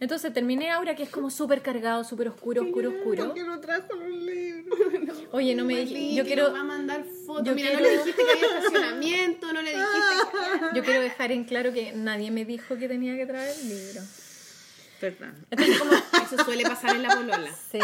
Entonces 0.00 0.32
terminé 0.32 0.72
ahora 0.72 0.96
que 0.96 1.04
es 1.04 1.08
como 1.08 1.30
súper 1.30 1.62
cargado, 1.62 2.02
súper 2.02 2.30
oscuro, 2.30 2.62
oscuro, 2.62 2.90
oscuro. 2.90 3.24
¿Por 3.26 3.34
qué 3.34 3.44
no 3.44 3.60
trajo 3.60 3.94
los 3.94 4.08
libros? 4.10 5.22
Oye, 5.30 5.54
no 5.54 5.64
me 5.64 5.84
dije, 5.84 6.16
yo 6.16 6.24
quiero, 6.24 6.52
va 6.52 6.62
a 6.62 6.64
mandar 6.64 7.04
fotos. 7.24 7.44
yo 7.46 7.54
Mira, 7.54 7.68
quiero- 7.68 7.84
no 7.84 7.90
le 7.90 7.98
dijiste 7.98 8.22
que 8.24 8.32
había 8.44 8.58
estacionamiento, 8.58 9.52
no 9.52 9.62
le 9.62 9.70
dijiste 9.70 9.86
que... 10.72 10.76
yo 10.78 10.82
quiero 10.82 11.00
dejar 11.00 11.30
en 11.30 11.44
claro 11.44 11.72
que 11.72 11.92
nadie 11.92 12.32
me 12.32 12.44
dijo 12.44 12.76
que 12.76 12.88
tenía 12.88 13.14
que 13.16 13.24
traer 13.24 13.54
el 13.56 13.68
libro. 13.68 14.00
Perdón. 15.00 15.46
Entonces 15.50 15.78
como, 15.78 15.92
Eso 15.92 16.44
suele 16.44 16.62
pasar 16.64 16.96
en 16.96 17.02
la 17.02 17.10
polola. 17.14 17.50
sí, 17.70 17.78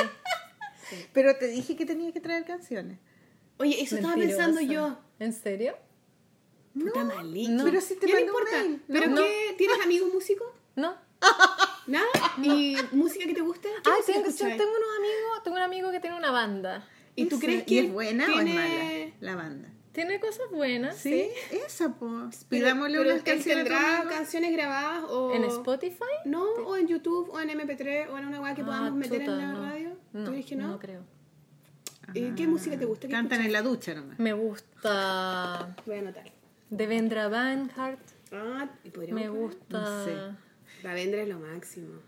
Pero 1.13 1.37
te 1.37 1.47
dije 1.49 1.77
que 1.77 1.87
tenía 1.87 2.13
que 2.13 2.21
traer 2.21 2.45
canciones. 2.45 2.99
Oye, 3.59 3.81
eso 3.83 3.97
estaba 3.97 4.15
pensando 4.15 4.61
yo. 4.61 4.99
¿En 5.19 5.33
serio? 5.33 5.77
Puta 6.75 7.05
malito. 7.05 7.51
no. 7.53 7.65
Pero 7.65 7.81
si 7.81 7.95
te 7.97 8.07
¿Qué 8.07 8.15
le 8.15 8.25
mandé 8.25 8.31
un 8.33 8.37
importa? 8.39 8.59
mail. 8.63 8.83
¿Pero 8.89 9.07
No. 9.11 9.17
qué? 9.23 9.55
¿Tienes 9.59 9.77
amigos 9.85 10.13
músicos? 10.13 10.49
¿No? 10.75 10.97
¿Nada? 11.87 12.07
¿Y 12.43 12.77
música 12.93 13.27
que 13.27 13.35
te 13.35 13.41
guste? 13.43 13.69
¿Qué 13.85 13.91
Ah, 13.91 13.97
tengo, 14.07 14.21
escucháis? 14.29 14.57
tengo 14.57 14.71
unos 14.71 14.97
amigos, 14.99 15.43
tengo 15.45 15.57
un 15.59 15.63
amigo 15.63 15.91
que 15.91 16.01
tiene 16.01 16.17
una 16.17 16.31
banda. 16.31 16.89
¿Y 17.15 17.27
tú 17.27 17.39
crees 17.39 17.63
¿Y 17.63 17.67
que 17.67 17.79
es 17.81 17.93
buena 17.93 18.25
o 18.25 18.33
tiene- 18.33 19.03
es 19.05 19.09
mala 19.13 19.17
la 19.21 19.37
banda? 19.37 19.69
Tiene 19.93 20.19
cosas 20.21 20.47
buenas, 20.51 20.97
Sí, 20.97 21.29
esa 21.51 21.91
pues. 21.95 22.47
Pero- 22.49 22.65
Pidámosle 22.65 22.99
pero 22.99 23.11
unas 23.11 23.19
él 23.19 23.25
canciones 23.25 23.65
tendrá 23.65 24.05
canciones 24.09 24.53
grabadas 24.53 25.05
o... 25.11 25.35
En 25.35 25.45
Spotify. 25.45 26.05
No, 26.25 26.45
o 26.45 26.77
en 26.77 26.89
YouTube, 26.89 27.29
o 27.31 27.39
en 27.41 27.51
MP3, 27.51 28.09
o 28.11 28.17
en 28.19 28.25
una 28.27 28.41
weá 28.41 28.55
que 28.55 28.63
Ah, 28.63 28.67
podamos 28.67 28.95
meter 28.95 29.21
chuta, 29.21 29.33
en 29.33 29.39
la 29.39 29.53
no. 29.53 29.63
radio. 29.63 29.97
No, 30.15 30.25
¿Tú 30.25 30.45
que 30.49 30.57
no? 30.57 30.69
no 30.69 30.79
creo. 30.79 31.03
¿Y 32.15 32.31
qué 32.33 32.47
música 32.47 32.79
te 32.79 32.85
gusta? 32.87 33.07
¿Qué 33.07 33.13
Cantan 33.13 33.41
escuchas? 33.43 33.47
en 33.47 33.53
la 33.53 33.63
ducha 33.63 33.95
nomás. 33.95 34.19
Me 34.19 34.33
gusta 34.33 35.75
Voy 35.87 35.97
a 35.97 35.99
anotar. 36.01 36.33
Devendra 36.71 37.29
Banhart. 37.29 38.01
Ah, 38.33 38.69
y 38.85 39.13
Me 39.13 39.29
gusta. 39.29 39.79
No 39.81 40.05
sé. 40.05 40.17
Lavendra 40.83 41.23
es 41.23 41.29
lo 41.29 41.39
máximo. 41.39 42.01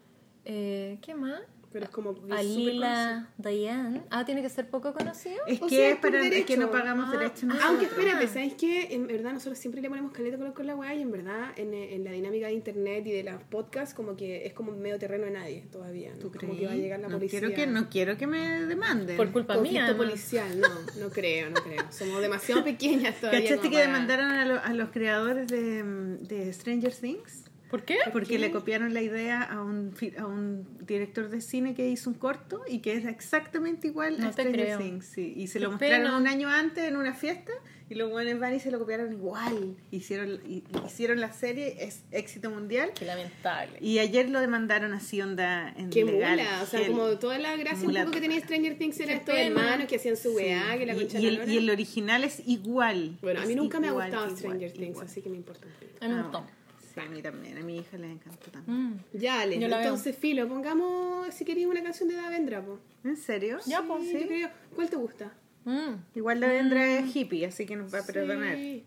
eh, 0.47 0.98
¿Qué 1.02 1.15
más? 1.15 1.40
Pero 1.75 1.87
es 1.87 1.91
como... 1.91 2.15
súper 2.15 2.33
Alila 2.39 3.29
Diane. 3.37 4.03
Ah, 4.09 4.25
tiene 4.25 4.43
que 4.43 4.49
ser 4.49 4.71
poco 4.71 4.95
conocido. 4.95 5.39
Es 5.49 5.61
O 5.61 5.67
que 5.67 5.75
sea, 5.77 5.89
es 5.91 5.97
para 5.97 6.25
es 6.25 6.45
que 6.47 6.57
no 6.57 6.71
pagamos 6.71 7.07
Ah, 7.09 7.19
derechos 7.19 7.43
ah, 7.43 7.47
nosotros. 7.47 7.69
Aunque 7.69 7.85
espérate, 7.87 8.29
¿sabéis 8.29 8.55
qué? 8.55 8.95
En 8.95 9.09
verdad 9.09 9.33
nosotros 9.33 9.59
siempre 9.59 9.81
le 9.83 9.89
ponemos 9.89 10.13
caleta 10.13 10.39
color 10.39 10.55
con 10.55 10.69
la 10.69 10.77
weá 10.77 10.95
y 10.95 11.03
en 11.03 11.11
verdad 11.11 11.51
en, 11.57 11.75
en 11.75 12.05
la 12.05 12.13
dinámica 12.13 12.47
de 12.47 12.53
internet 12.53 13.05
y 13.09 13.11
de 13.11 13.25
los 13.25 13.43
podcasts 13.43 13.93
como 13.93 14.15
que 14.15 14.47
es 14.47 14.53
como 14.53 14.71
medio 14.71 15.01
terreno 15.01 15.25
de 15.25 15.33
nadie 15.33 15.67
todavía. 15.73 16.13
¿no? 16.13 16.19
¿Tú 16.21 16.29
como 16.31 16.39
crees? 16.55 16.59
que 16.61 16.67
va 16.67 16.73
a 16.73 16.77
llegar 16.77 17.01
la 17.01 17.09
no 17.09 17.17
policía. 17.17 17.41
Quiero 17.41 17.55
que, 17.57 17.67
no 17.67 17.89
quiero 17.91 18.17
que 18.17 18.27
me 18.29 18.67
demanden. 18.67 19.17
Por 19.17 19.33
culpa 19.33 19.55
Conflicto 19.57 19.83
mía. 19.83 19.91
¿no? 19.91 19.97
policial, 19.99 20.61
no, 20.61 20.69
no 21.01 21.11
creo, 21.11 21.51
no 21.51 21.57
creo. 21.61 21.83
Somos 21.91 22.21
demasiado 22.23 22.63
pequeñas 22.73 23.17
todavía. 23.21 23.41
¿Cachaste 23.41 23.57
como 23.67 23.71
que 23.71 23.77
para- 23.79 23.87
demandaron 23.87 24.31
a, 24.31 24.45
lo- 24.45 24.61
a 24.63 24.73
los 24.75 24.91
creadores 24.91 25.49
de, 25.49 25.83
de 26.21 26.53
Stranger 26.53 26.95
Things? 26.95 27.44
¿Por 27.75 27.85
qué? 27.85 27.97
Porque 28.13 28.39
le 28.39 28.53
copiaron 28.53 28.95
la 28.95 29.03
idea 29.03 29.43
a 29.43 29.61
un, 29.61 29.93
fi- 29.97 30.13
a 30.17 30.27
un 30.27 30.65
director 30.87 31.29
de 31.29 31.41
cine 31.41 31.75
que 31.75 31.89
hizo 31.89 32.09
un 32.09 32.15
corto 32.15 32.63
y 32.69 32.79
que 32.79 32.93
es 32.95 33.05
exactamente 33.05 33.89
igual 33.89 34.17
No 34.21 34.29
a 34.29 34.31
te 34.31 34.43
Stranger 34.43 34.61
creo. 34.65 34.79
Things. 34.79 35.07
sí. 35.07 35.33
Y 35.37 35.49
se 35.49 35.59
lo 35.59 35.71
Qué 35.71 35.73
mostraron 35.73 36.03
pena. 36.05 36.17
un 36.19 36.27
año 36.29 36.49
antes 36.49 36.85
en 36.85 36.97
una 36.97 37.15
fiesta 37.15 37.51
y 37.91 37.97
los 37.97 38.11
buenos 38.11 38.39
van 38.39 38.55
y 38.55 38.61
se 38.61 38.71
lo 38.71 38.79
copiaron 38.79 39.13
igual. 39.13 39.75
Hicieron, 39.91 40.39
y- 40.49 40.63
hicieron 40.87 41.19
la 41.21 41.33
serie, 41.33 41.77
es 41.85 42.05
éxito 42.13 42.49
mundial. 42.49 42.93
Qué 42.97 43.07
lamentable. 43.07 43.77
Y 43.81 43.99
ayer 43.99 44.31
lo 44.31 44.39
demandaron 44.41 44.93
así 44.93 45.21
onda 45.21 45.75
en 45.77 45.91
Qué 45.91 46.05
legal. 46.05 46.39
mula, 46.39 46.63
o 46.63 46.67
sea, 46.67 46.87
como 46.87 47.09
toda 47.19 47.39
la 47.41 47.57
gracia 47.57 47.89
un 47.89 47.93
poco 47.95 48.11
que 48.13 48.21
tenía 48.21 48.39
Stranger 48.41 48.79
Things 48.79 49.01
era 49.01 49.15
estos 49.15 49.35
hermanos 49.37 49.89
que 49.89 49.97
hacían 49.97 50.17
su 50.17 50.31
weá, 50.31 50.79
que 50.79 50.87
la 50.87 50.95
y, 50.95 50.99
concha 50.99 51.19
y 51.19 51.23
de 51.23 51.29
el, 51.43 51.51
y 51.53 51.57
el 51.57 51.71
original 51.71 52.23
es 52.23 52.41
igual. 52.47 53.19
Bueno, 53.21 53.41
a 53.43 53.47
mí 53.47 53.57
nunca 53.57 53.81
me 53.81 53.89
ha 53.89 53.93
gustado 53.93 54.27
igual, 54.27 54.37
Stranger 54.39 54.73
Things, 54.73 54.89
igual. 54.91 55.07
así 55.07 55.23
que 55.23 55.29
me 55.29 55.37
importa 55.39 55.67
un 55.67 55.73
poquito. 55.73 56.05
A 56.05 56.09
mí 56.09 56.15
me 56.15 56.21
Ah, 56.21 56.23
gustó. 56.23 56.47
Sí, 56.95 57.01
a 57.01 57.07
mí 57.11 57.21
también. 57.23 57.59
A 57.59 57.62
mi 57.62 57.79
hija 57.79 57.97
le 57.99 58.12
encantó 58.12 58.51
también. 58.51 58.91
Mm. 58.91 59.01
Ya, 59.15 59.41
Ale, 59.41 59.57
entonces, 59.65 60.16
Filo, 60.16 60.47
pongamos, 60.49 61.33
si 61.35 61.45
queréis, 61.45 61.66
una 61.66 61.83
canción 61.83 62.09
de 62.09 62.15
Davendra, 62.15 62.62
po. 62.65 62.79
¿En 63.03 63.16
serio? 63.16 63.59
Ya, 63.66 63.81
Sí, 63.81 63.85
pues, 63.89 64.12
yo 64.12 64.27
creo. 64.27 64.49
¿Cuál 64.75 64.91
te 64.91 64.97
gusta? 64.97 65.33
Mm. 65.65 65.95
Igual 66.15 66.41
la 66.41 66.47
vendrá 66.49 66.87
es 66.99 67.15
hippie, 67.16 67.47
así 67.47 67.66
que 67.66 67.75
nos 67.77 67.93
va 67.93 67.99
a 68.01 68.03
perdonar. 68.07 68.55
Sí. 68.57 68.85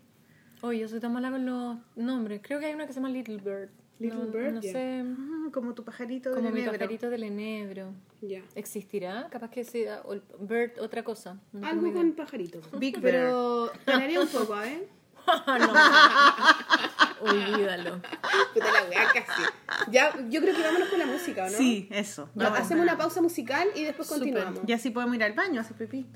Oye, 0.62 0.78
yo 0.80 0.88
soy 0.88 1.00
tan 1.00 1.12
mala 1.12 1.30
con 1.30 1.44
los 1.44 1.76
nombres. 1.96 2.40
Creo 2.42 2.58
que 2.60 2.66
hay 2.66 2.74
una 2.74 2.86
que 2.86 2.92
se 2.92 3.00
llama 3.00 3.10
Little 3.10 3.36
Bird. 3.38 3.68
Little 4.00 4.26
no, 4.26 4.32
Bird, 4.32 4.52
No 4.54 4.60
ya. 4.60 4.72
sé. 4.72 5.04
Ah, 5.04 5.48
como 5.52 5.74
tu 5.74 5.84
pajarito 5.84 6.30
Como 6.30 6.42
de 6.44 6.50
mi 6.52 6.60
enebro. 6.60 6.78
pajarito 6.78 7.10
del 7.10 7.24
enebro. 7.24 7.92
Ya. 8.22 8.42
¿Existirá? 8.54 9.28
Capaz 9.30 9.50
que 9.50 9.64
sea 9.64 10.02
Bird 10.40 10.78
otra 10.80 11.02
cosa. 11.02 11.40
No 11.52 11.66
Algo 11.66 11.92
con 11.92 12.12
pajarito. 12.12 12.60
Big 12.78 13.00
Pero 13.00 13.70
tararía 13.84 14.20
un 14.22 14.28
poco, 14.28 14.60
¿eh? 14.62 14.86
Olvídalo. 17.20 18.00
Puta 18.54 18.72
la 18.72 18.82
weá, 18.88 19.06
casi. 19.12 19.42
Ya, 19.90 20.14
yo 20.28 20.40
creo 20.40 20.54
que 20.56 20.62
vámonos 20.62 20.88
con 20.88 20.98
la 20.98 21.06
música, 21.06 21.44
¿o 21.46 21.50
no? 21.50 21.56
Sí, 21.58 21.88
eso. 21.90 22.28
Ya, 22.34 22.44
Vamos. 22.44 22.60
hacemos 22.60 22.82
una 22.82 22.96
pausa 22.96 23.20
musical 23.22 23.68
y 23.74 23.84
después 23.84 24.08
continuamos. 24.08 24.60
Ya 24.64 24.78
sí 24.78 24.90
podemos 24.90 25.16
ir 25.16 25.24
al 25.24 25.32
baño 25.32 25.60
a 25.60 25.64
hacer 25.64 25.76
pipí. 25.76 26.06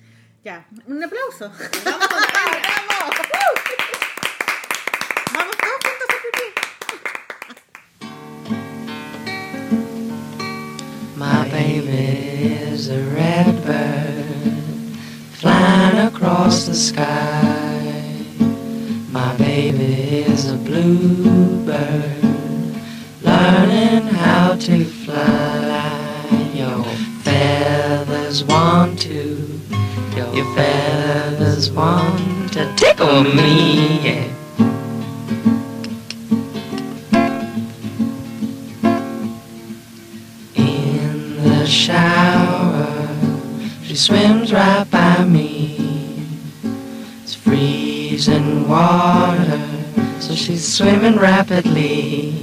Ya, 0.45 0.67
un 0.87 1.03
aplauso. 1.03 1.51
Vamos 1.85 2.09
con 2.09 2.21
Davendra. 2.35 2.71
Vamos 5.35 5.57
todos 5.57 5.79
juntos 5.83 6.09
a 6.09 6.15
hacer 6.15 6.21
pipí. 6.33 6.49
My 11.17 11.49
baby 11.51 12.55
is 12.73 12.89
a 12.89 12.99
red 13.15 13.65
bird 13.65 14.25
flying 15.35 15.99
across 16.09 16.67
the 16.67 16.75
sky. 16.75 17.52
Your 29.05 30.45
feathers 30.55 31.71
want 31.73 32.53
to 32.53 32.73
tickle 32.77 33.25
me. 33.25 34.31
In 40.55 41.43
the 41.43 41.67
shower. 41.67 42.87
She 43.83 43.97
swims 43.97 44.53
right 44.53 44.89
by 44.91 45.25
me. 45.25 46.27
It's 47.23 47.35
freezing 47.35 48.69
water, 48.69 49.61
so 50.21 50.35
she's 50.35 50.67
swimming 50.77 51.17
rapidly. 51.17 52.43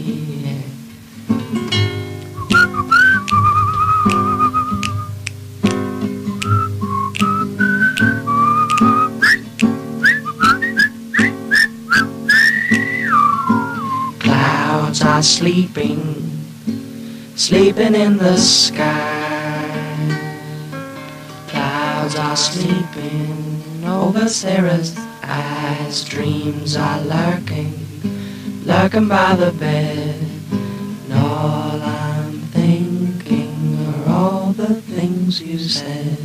sleeping 17.80 18.02
in 18.02 18.18
the 18.18 18.36
sky. 18.36 19.70
Clouds 21.48 22.16
are 22.16 22.36
sleeping 22.36 23.84
over 23.86 24.28
Sarah's 24.28 24.98
eyes. 25.24 26.04
Dreams 26.04 26.76
are 26.76 27.00
lurking, 27.02 27.74
lurking 28.66 29.08
by 29.08 29.34
the 29.36 29.52
bed. 29.54 30.16
And 30.52 31.14
all 31.14 31.82
I'm 31.82 32.40
thinking 32.52 33.78
are 33.88 34.14
all 34.14 34.52
the 34.52 34.82
things 34.82 35.42
you 35.42 35.58
said. 35.58 36.18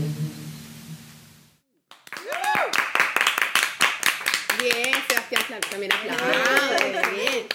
Bien, 4.58 4.94
Sebastián 5.06 5.42
Clark, 5.46 5.70
también 5.70 5.92
aplausos. 5.92 7.12
Bien. 7.14 7.46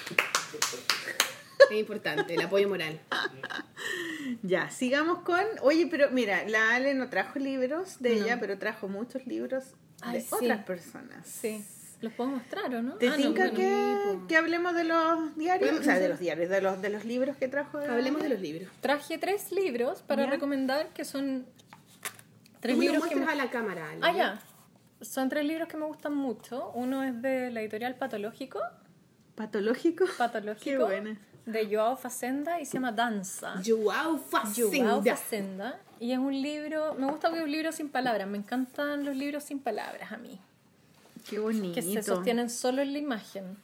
Es 1.70 1.78
importante, 1.78 2.34
el 2.34 2.42
apoyo 2.42 2.70
moral. 2.70 3.00
Ya, 4.50 4.70
sigamos 4.72 5.20
con. 5.20 5.44
Oye, 5.62 5.88
pero 5.92 6.10
mira, 6.12 6.44
la 6.48 6.74
Ale 6.76 6.94
no 6.96 7.10
trajo 7.10 7.38
libros 7.40 7.98
de 8.00 8.14
ella, 8.14 8.40
pero 8.40 8.58
trajo 8.58 8.88
muchos 8.88 9.26
libros 9.28 9.76
Ay, 10.02 10.16
de 10.16 10.22
sí. 10.22 10.30
otras 10.32 10.64
personas. 10.66 11.28
Sí. 11.28 11.64
¿Los 12.02 12.14
puedo 12.14 12.30
mostrar 12.32 12.74
o 12.74 12.82
no? 12.82 12.96
¿Te 12.96 13.08
Ah, 13.08 13.12
no, 13.12 13.18
tinca 13.18 13.50
bueno. 13.52 13.58
que, 13.58 14.28
que 14.30 14.38
hablemos 14.38 14.74
de 14.74 14.86
los 14.86 15.36
diarios? 15.36 15.80
O 15.80 15.84
sea, 15.84 16.00
de 16.00 16.08
los 16.10 16.18
diarios, 16.20 16.50
de 16.50 16.62
los, 16.62 16.82
de 16.82 16.90
los 16.90 17.06
libros 17.06 17.36
que 17.38 17.48
trajo. 17.48 17.78
de- 17.78 17.88
Hablemos 17.90 18.22
de 18.24 18.30
los 18.30 18.40
libros. 18.40 18.70
Traje 18.82 19.18
tres 19.18 19.52
libros 19.52 20.02
para 20.02 20.24
Ya. 20.24 20.30
recomendar 20.32 20.88
que 20.94 21.04
son 21.06 21.46
tres 22.62 22.76
Tú 22.76 22.80
me 22.80 22.86
lo 22.88 22.92
libros 22.94 23.08
que 23.10 23.16
me... 23.18 23.26
a 23.26 23.36
la 23.36 23.50
cámara. 23.52 23.90
Ale. 23.92 24.00
Ah, 24.02 24.14
ya. 24.14 24.40
Son 25.02 25.30
tres 25.30 25.46
libros 25.46 25.68
que 25.68 25.78
me 25.78 25.86
gustan 25.86 26.16
mucho. 26.16 26.72
Uno 26.74 27.04
es 27.04 27.22
de 27.22 27.52
la 27.52 27.62
editorial 27.62 27.96
Patológico, 27.96 28.60
¿Patológico? 29.36 30.06
Qué 30.08 30.12
Patológico 30.18 30.86
buena. 30.86 31.18
De 31.52 31.68
Joao 31.74 31.98
Facenda 31.98 32.60
y 32.60 32.66
se 32.66 32.74
llama 32.74 32.92
Danza. 32.92 33.56
Joao 33.66 34.18
Joao 34.18 34.18
Facenda. 34.18 35.16
Facenda. 35.16 35.80
Y 36.00 36.12
es 36.12 36.18
un 36.18 36.42
libro, 36.42 36.96
me 36.96 37.08
gusta 37.12 37.30
que 37.30 37.38
es 37.38 37.44
un 37.44 37.52
libro 37.52 37.72
sin 37.72 37.90
palabras, 37.90 38.28
me 38.28 38.38
encantan 38.38 39.04
los 39.04 39.16
libros 39.16 39.44
sin 39.44 39.60
palabras 39.60 40.12
a 40.12 40.18
mí, 40.18 40.40
Qué 41.30 41.40
bonito. 41.40 41.76
que 41.76 41.82
se 41.82 42.02
sostienen 42.04 42.50
solo 42.50 42.82
en 42.82 42.94
la 42.94 43.00
imagen. 43.00 43.58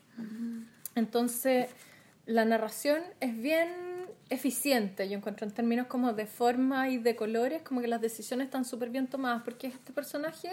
Entonces, 0.95 1.69
la 2.25 2.43
narración 2.45 3.01
es 3.21 3.37
bien 3.37 3.69
eficiente, 4.29 5.07
yo 5.07 5.17
encuentro 5.17 5.45
en 5.45 5.53
términos 5.53 5.87
como 5.87 6.13
de 6.13 6.25
forma 6.25 6.89
y 6.89 6.97
de 6.97 7.15
colores, 7.15 7.61
como 7.61 7.81
que 7.81 7.87
las 7.87 8.01
decisiones 8.01 8.45
están 8.45 8.65
súper 8.65 8.89
bien 8.89 9.07
tomadas, 9.07 9.43
porque 9.43 9.67
este 9.67 9.93
personaje 9.93 10.49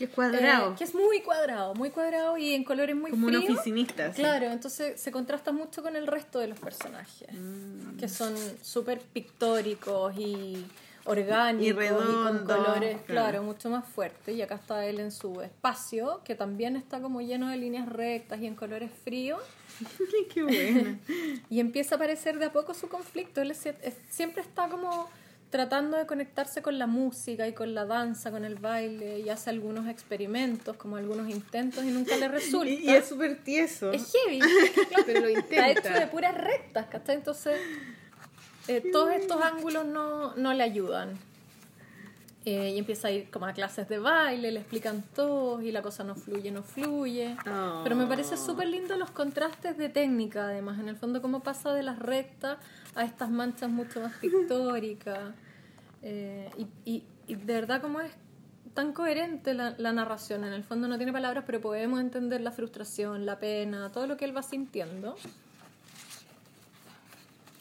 Qué 0.00 0.08
cuadrado. 0.08 0.72
eh, 0.72 0.74
que 0.78 0.84
es 0.84 0.94
muy 0.94 1.20
cuadrado, 1.20 1.74
muy 1.74 1.90
cuadrado 1.90 2.36
y 2.38 2.54
en 2.54 2.64
colores 2.64 2.96
muy 2.96 3.10
Como 3.10 3.26
un 3.28 3.36
oficinista. 3.36 4.12
sí. 4.12 4.22
Claro, 4.22 4.46
entonces 4.46 5.00
se 5.00 5.12
contrasta 5.12 5.52
mucho 5.52 5.82
con 5.82 5.94
el 5.94 6.06
resto 6.06 6.38
de 6.40 6.48
los 6.48 6.58
personajes, 6.58 7.28
Mm. 7.32 7.96
que 7.98 8.08
son 8.08 8.34
súper 8.62 9.00
pictóricos 9.00 10.16
y 10.16 10.64
orgánicos 11.04 11.82
Y 11.84 11.86
y, 11.86 11.88
con 11.88 12.38
colores, 12.46 12.96
claro. 13.06 13.28
claro. 13.30 13.42
mucho 13.42 13.68
más 13.70 13.84
fuertes. 13.86 14.34
Y 14.36 14.42
acá 14.42 14.54
está 14.56 14.84
él 14.86 15.00
en 15.00 15.12
su 15.12 15.40
espacio, 15.40 16.20
que 16.24 16.34
también 16.34 16.76
está 16.76 17.00
como 17.00 17.20
lleno 17.20 17.48
de 17.48 17.56
líneas 17.56 17.88
rectas 17.88 18.40
y 18.40 18.46
en 18.46 18.54
colores 18.54 18.90
fríos. 19.04 19.40
Qué 20.34 20.42
buena. 20.42 20.98
Y 21.50 21.60
empieza 21.60 21.94
a 21.94 21.96
aparecer 21.96 22.38
de 22.38 22.46
a 22.46 22.52
poco 22.52 22.74
su 22.74 22.88
conflicto. 22.88 23.40
Él 23.40 23.50
es- 23.50 23.66
es- 23.66 23.96
siempre 24.10 24.42
está 24.42 24.68
como 24.68 25.08
tratando 25.50 25.96
de 25.96 26.06
conectarse 26.06 26.62
con 26.62 26.78
la 26.78 26.86
música 26.86 27.46
y 27.48 27.52
con 27.52 27.74
la 27.74 27.84
danza, 27.84 28.30
con 28.30 28.44
el 28.44 28.54
baile, 28.54 29.18
y 29.18 29.28
hace 29.28 29.50
algunos 29.50 29.88
experimentos, 29.88 30.76
como 30.76 30.96
algunos 30.96 31.28
intentos, 31.28 31.84
y 31.84 31.88
nunca 31.88 32.16
le 32.16 32.28
resulta. 32.28 32.70
Y, 32.70 32.86
y 32.86 32.90
es 32.90 33.06
súper 33.08 33.42
tieso. 33.42 33.92
Es 33.92 34.12
heavy. 34.12 34.40
Pero 35.06 35.20
lo 35.20 35.28
Está 35.28 35.68
hecho 35.68 35.82
de 35.82 35.88
intenta. 35.88 36.10
puras 36.10 36.36
rectas, 36.36 36.86
¿cachai? 36.86 37.16
Entonces, 37.16 37.60
eh, 38.68 38.82
todos 38.92 39.12
estos 39.12 39.42
ángulos 39.42 39.84
no, 39.86 40.36
no 40.36 40.54
le 40.54 40.62
ayudan. 40.62 41.18
Eh, 42.46 42.70
y 42.74 42.78
empieza 42.78 43.08
a 43.08 43.10
ir 43.10 43.30
como 43.30 43.44
a 43.46 43.52
clases 43.52 43.88
de 43.88 43.98
baile, 43.98 44.50
le 44.50 44.60
explican 44.60 45.02
todo 45.14 45.60
y 45.60 45.72
la 45.72 45.82
cosa 45.82 46.04
no 46.04 46.14
fluye, 46.14 46.50
no 46.50 46.62
fluye. 46.62 47.36
Oh. 47.46 47.80
Pero 47.82 47.96
me 47.96 48.06
parece 48.06 48.36
súper 48.38 48.68
lindo 48.68 48.96
los 48.96 49.10
contrastes 49.10 49.76
de 49.76 49.88
técnica, 49.90 50.44
además, 50.44 50.78
en 50.78 50.88
el 50.88 50.96
fondo, 50.96 51.20
cómo 51.20 51.40
pasa 51.40 51.74
de 51.74 51.82
las 51.82 51.98
rectas 51.98 52.56
a 52.94 53.04
estas 53.04 53.30
manchas 53.30 53.70
mucho 53.70 54.00
más 54.00 54.14
pictóricas. 54.14 55.34
Eh, 56.02 56.50
y, 56.84 57.04
y, 57.26 57.34
de 57.34 57.54
verdad, 57.54 57.80
cómo 57.80 58.00
es 58.00 58.10
tan 58.74 58.92
coherente 58.92 59.54
la, 59.54 59.74
la 59.78 59.92
narración. 59.92 60.44
En 60.44 60.52
el 60.52 60.64
fondo 60.64 60.88
no 60.88 60.96
tiene 60.96 61.12
palabras, 61.12 61.44
pero 61.46 61.60
podemos 61.60 62.00
entender 62.00 62.40
la 62.40 62.52
frustración, 62.52 63.26
la 63.26 63.38
pena, 63.38 63.90
todo 63.92 64.06
lo 64.06 64.16
que 64.16 64.24
él 64.24 64.36
va 64.36 64.42
sintiendo. 64.42 65.16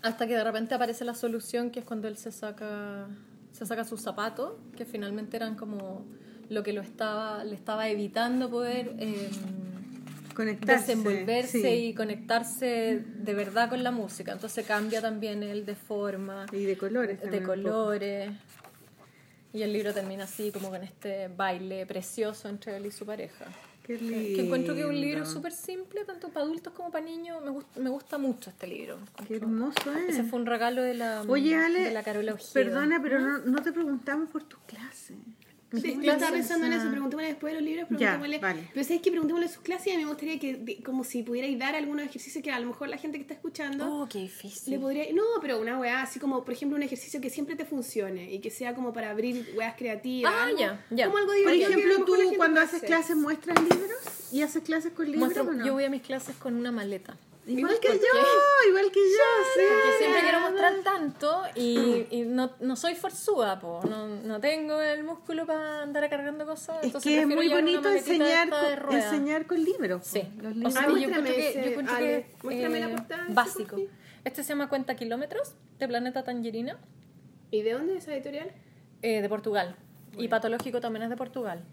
Hasta 0.01 0.27
que 0.27 0.35
de 0.35 0.43
repente 0.43 0.75
aparece 0.75 1.03
la 1.03 1.13
solución, 1.13 1.71
que 1.71 1.79
es 1.79 1.85
cuando 1.85 2.07
él 2.07 2.17
se 2.17 2.31
saca, 2.31 3.07
se 3.51 3.65
saca 3.65 3.83
sus 3.83 4.01
zapatos, 4.01 4.53
que 4.77 4.85
finalmente 4.85 5.35
eran 5.35 5.55
como 5.55 6.05
lo 6.49 6.63
que 6.63 6.73
lo 6.73 6.81
estaba, 6.81 7.43
le 7.43 7.55
estaba 7.55 7.89
evitando 7.89 8.49
poder 8.49 8.95
eh, 8.97 9.29
Conectarse. 10.39 10.95
desenvolverse 10.95 11.61
sí. 11.61 11.67
y 11.67 11.93
conectarse 11.93 13.03
de 13.05 13.33
verdad 13.33 13.67
con 13.67 13.83
la 13.83 13.91
música. 13.91 14.31
Entonces 14.31 14.65
cambia 14.65 15.01
también 15.01 15.43
él 15.43 15.65
de 15.65 15.75
forma, 15.75 16.45
Y 16.53 16.63
de 16.63 16.77
colores. 16.77 17.17
de 17.17 17.23
también 17.23 17.43
colores. 17.43 18.31
Y 19.51 19.63
el 19.63 19.73
libro 19.73 19.93
termina 19.93 20.23
así, 20.23 20.51
como 20.53 20.69
con 20.69 20.81
este 20.81 21.27
baile 21.27 21.85
precioso 21.85 22.47
entre 22.47 22.77
él 22.77 22.85
y 22.85 22.91
su 22.91 23.05
pareja. 23.05 23.47
Qué 23.83 23.97
lindo. 23.97 24.35
Que 24.35 24.45
encuentro 24.45 24.75
que 24.75 24.81
es 24.81 24.85
un 24.85 25.01
libro 25.01 25.25
súper 25.25 25.51
simple, 25.51 26.05
tanto 26.05 26.29
para 26.29 26.45
adultos 26.45 26.71
como 26.71 26.89
para 26.89 27.03
niños. 27.03 27.43
Me, 27.43 27.49
gusta 27.49 27.79
me 27.81 27.89
gusta 27.89 28.17
mucho 28.17 28.49
este 28.51 28.65
libro. 28.67 28.97
Qué 29.27 29.35
hermoso 29.35 29.91
es. 30.07 30.15
Ese 30.15 30.23
fue 30.23 30.39
un 30.39 30.45
regalo 30.45 30.81
de 30.83 30.93
la, 30.93 31.23
Oye, 31.27 31.53
Ale, 31.57 31.81
de 31.81 31.91
la 31.91 32.03
Carola 32.03 32.33
Ojeda. 32.33 32.53
perdona, 32.53 33.01
pero 33.01 33.19
no, 33.19 33.39
no 33.39 33.61
te 33.61 33.73
preguntamos 33.73 34.29
por 34.29 34.43
tus 34.43 34.59
clases. 34.67 35.17
Sí, 35.71 35.91
¿Cómo 35.91 36.01
yo 36.01 36.11
estaba 36.13 36.31
pensando 36.31 36.65
en 36.65 36.73
eso, 36.73 36.89
preguntémosle 36.89 37.27
después 37.29 37.53
de 37.53 37.59
los 37.59 37.67
libros, 37.69 37.87
Ya, 37.91 37.97
preguntémosle. 37.97 38.39
vale. 38.39 38.69
Pero 38.73 38.83
sabes 38.83 39.01
que 39.03 39.11
preguntémosle 39.11 39.47
sus 39.49 39.61
clases 39.61 39.87
y 39.87 39.91
a 39.91 39.97
mí 39.97 40.03
me 40.03 40.09
gustaría 40.09 40.39
que, 40.39 40.55
de- 40.55 40.81
como 40.83 41.03
si 41.03 41.21
pudierais 41.21 41.59
dar 41.59 41.75
algunos 41.75 42.05
ejercicios 42.05 42.43
que 42.43 42.51
a 42.51 42.59
lo 42.59 42.67
mejor 42.67 42.89
la 42.89 42.97
gente 42.97 43.17
que 43.17 43.21
está 43.21 43.35
escuchando 43.35 43.85
Oh, 43.87 44.07
qué 44.09 44.19
difícil. 44.19 44.73
le 44.73 44.79
podría. 44.79 45.13
No, 45.13 45.23
pero 45.41 45.59
una 45.61 45.77
weá 45.79 46.01
así 46.01 46.19
como, 46.19 46.43
por 46.43 46.53
ejemplo, 46.53 46.75
un 46.75 46.81
ejercicio 46.83 47.21
que 47.21 47.29
siempre 47.29 47.55
te 47.55 47.65
funcione 47.65 48.33
y 48.33 48.39
que 48.39 48.49
sea 48.49 48.73
como 48.73 48.93
para 48.93 49.11
abrir 49.11 49.53
weas 49.55 49.75
creativas. 49.77 50.33
Ah, 50.35 50.43
algo- 50.45 50.59
ya, 50.59 50.85
ya. 50.89 51.05
Como 51.05 51.17
algo 51.19 51.31
Por 51.31 51.37
divertido. 51.37 51.69
lo 51.69 51.77
ejemplo, 51.77 52.05
tú 52.05 52.15
cuando 52.37 52.61
haces 52.61 52.81
clases 52.81 53.15
muestras 53.15 53.61
libros 53.61 54.31
y 54.31 54.41
haces 54.41 54.63
clases 54.63 54.91
con 54.93 55.05
libros. 55.11 55.29
Muestro- 55.33 55.47
¿o 55.47 55.53
no? 55.53 55.65
Yo 55.65 55.73
voy 55.73 55.83
a 55.83 55.89
mis 55.91 56.01
clases 56.01 56.35
con 56.37 56.55
una 56.55 56.71
maleta. 56.71 57.15
Igual 57.49 57.79
que 57.79 57.87
yo, 57.87 58.69
igual 58.69 58.91
que 58.91 58.99
yo, 58.99 59.25
sí. 59.55 59.61
Porque 59.67 59.97
siempre 59.97 60.21
quiero 60.21 60.39
mostrar 60.41 60.73
tanto 60.83 61.41
y, 61.55 62.05
y 62.11 62.21
no, 62.21 62.51
no 62.59 62.75
soy 62.75 62.95
forzuda, 62.95 63.59
po. 63.59 63.81
No, 63.89 64.07
no 64.07 64.39
tengo 64.39 64.79
el 64.81 65.03
músculo 65.03 65.45
para 65.45 65.81
andar 65.81 66.07
cargando 66.09 66.45
cosas. 66.45 66.77
Es 66.79 66.85
entonces 66.85 67.11
que 67.13 67.21
es 67.21 67.27
muy 67.27 67.49
bonito 67.49 67.89
enseñar 67.89 68.49
con, 68.49 68.95
enseñar 68.95 69.45
con 69.47 69.63
libros. 69.63 70.05
Sí, 70.05 70.21
Los 70.41 70.51
o 70.51 70.55
libros. 70.55 70.73
sea, 70.73 70.83
Ah, 70.83 70.87
yo 70.89 70.97
encuentro 70.97 71.23
que, 71.33 71.49
ese, 71.49 71.53
yo 71.73 71.79
Ale. 71.89 72.25
que, 72.41 72.69
la 72.69 72.87
eh, 72.87 72.89
portada, 72.95 73.25
básico. 73.29 73.77
Este 74.23 74.43
se 74.43 74.49
llama 74.49 74.69
Cuenta 74.69 74.95
Kilómetros, 74.95 75.55
de 75.79 75.87
Planeta 75.87 76.23
Tangerina, 76.23 76.77
¿Y 77.51 77.63
de 77.63 77.73
dónde 77.73 77.93
es 77.97 78.03
esa 78.03 78.13
editorial? 78.13 78.51
eh, 79.01 79.21
de 79.21 79.29
Portugal. 79.29 79.75
Y 80.17 80.27
Patológico 80.27 80.81
también 80.81 81.03
es 81.03 81.09
de 81.09 81.15
Portugal. 81.17 81.63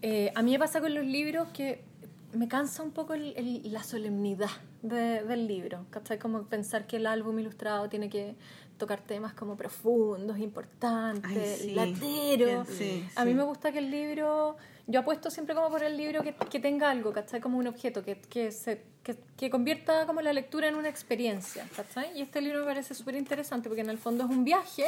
Eh, 0.00 0.32
a 0.34 0.42
mí 0.42 0.52
me 0.52 0.58
pasa 0.58 0.80
con 0.80 0.94
los 0.94 1.04
libros 1.04 1.48
que 1.52 1.84
me 2.32 2.48
cansa 2.48 2.82
un 2.82 2.92
poco 2.92 3.14
el- 3.14 3.34
el- 3.36 3.72
la 3.72 3.82
solemnidad 3.82 4.50
de- 4.82 5.22
del 5.22 5.46
libro. 5.46 5.86
¿cachai? 5.90 6.18
Como 6.18 6.42
pensar 6.44 6.86
que 6.86 6.96
el 6.96 7.06
álbum 7.06 7.38
ilustrado 7.38 7.88
tiene 7.88 8.08
que 8.08 8.34
tocar 8.78 9.00
temas 9.00 9.32
como 9.34 9.56
profundos, 9.56 10.38
importantes, 10.38 11.60
Ay, 11.60 11.68
sí. 11.68 11.74
lateros. 11.74 12.66
Sí, 12.68 13.04
A 13.16 13.24
mí 13.24 13.32
me 13.34 13.44
gusta 13.44 13.70
que 13.70 13.78
el 13.78 13.90
libro, 13.90 14.56
yo 14.88 15.00
apuesto 15.00 15.30
siempre 15.30 15.54
como 15.54 15.68
por 15.70 15.84
el 15.84 15.96
libro 15.96 16.22
que, 16.22 16.34
que 16.34 16.58
tenga 16.58 16.90
algo, 16.90 17.12
¿cachai? 17.12 17.40
Como 17.40 17.58
un 17.58 17.66
objeto, 17.68 18.02
que, 18.02 18.16
que, 18.20 18.50
se, 18.50 18.82
que, 19.04 19.16
que 19.36 19.50
convierta 19.50 20.04
como 20.06 20.20
la 20.20 20.32
lectura 20.32 20.66
en 20.68 20.74
una 20.74 20.88
experiencia, 20.88 21.68
¿cachai? 21.76 22.18
Y 22.18 22.22
este 22.22 22.40
libro 22.40 22.60
me 22.60 22.64
parece 22.66 22.94
súper 22.94 23.14
interesante 23.14 23.68
porque 23.68 23.82
en 23.82 23.90
el 23.90 23.98
fondo 23.98 24.24
es 24.24 24.30
un 24.30 24.42
viaje 24.44 24.86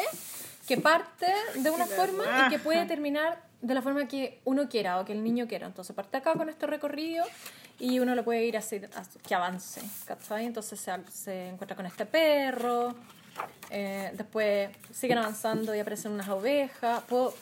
que 0.66 0.78
parte 0.78 1.26
de 1.56 1.70
una 1.70 1.86
forma 1.86 2.24
y 2.46 2.50
que 2.50 2.58
puede 2.58 2.86
terminar 2.86 3.44
de 3.64 3.74
la 3.74 3.80
forma 3.82 4.06
que 4.06 4.40
uno 4.44 4.68
quiera 4.68 5.00
o 5.00 5.04
que 5.04 5.12
el 5.12 5.24
niño 5.24 5.46
quiera. 5.48 5.66
Entonces 5.66 5.96
parte 5.96 6.16
acá 6.18 6.34
con 6.34 6.48
este 6.48 6.66
recorrido 6.66 7.24
y 7.78 7.98
uno 7.98 8.14
lo 8.14 8.22
puede 8.22 8.44
ir 8.44 8.56
así, 8.56 8.80
así- 8.94 9.18
que 9.26 9.34
avance, 9.34 9.80
¿cachai? 10.06 10.44
Entonces 10.44 10.78
se, 10.78 10.92
se 11.10 11.48
encuentra 11.48 11.74
con 11.74 11.86
este 11.86 12.04
perro, 12.04 12.94
eh, 13.70 14.10
después 14.14 14.68
siguen 14.92 15.18
avanzando 15.18 15.74
y 15.74 15.78
aparecen 15.80 16.12
unas 16.12 16.28
ovejas. 16.28 17.02
Puedo 17.04 17.34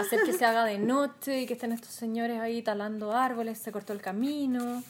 hacer 0.00 0.20
que 0.24 0.32
se 0.32 0.44
haga 0.44 0.64
de 0.64 0.78
noche 0.78 1.40
y 1.42 1.46
que 1.46 1.54
estén 1.54 1.72
estos 1.72 1.90
señores 1.92 2.40
ahí 2.40 2.60
talando 2.62 3.12
árboles, 3.16 3.58
se 3.58 3.70
cortó 3.72 3.92
el 3.92 4.00
camino. 4.00 4.82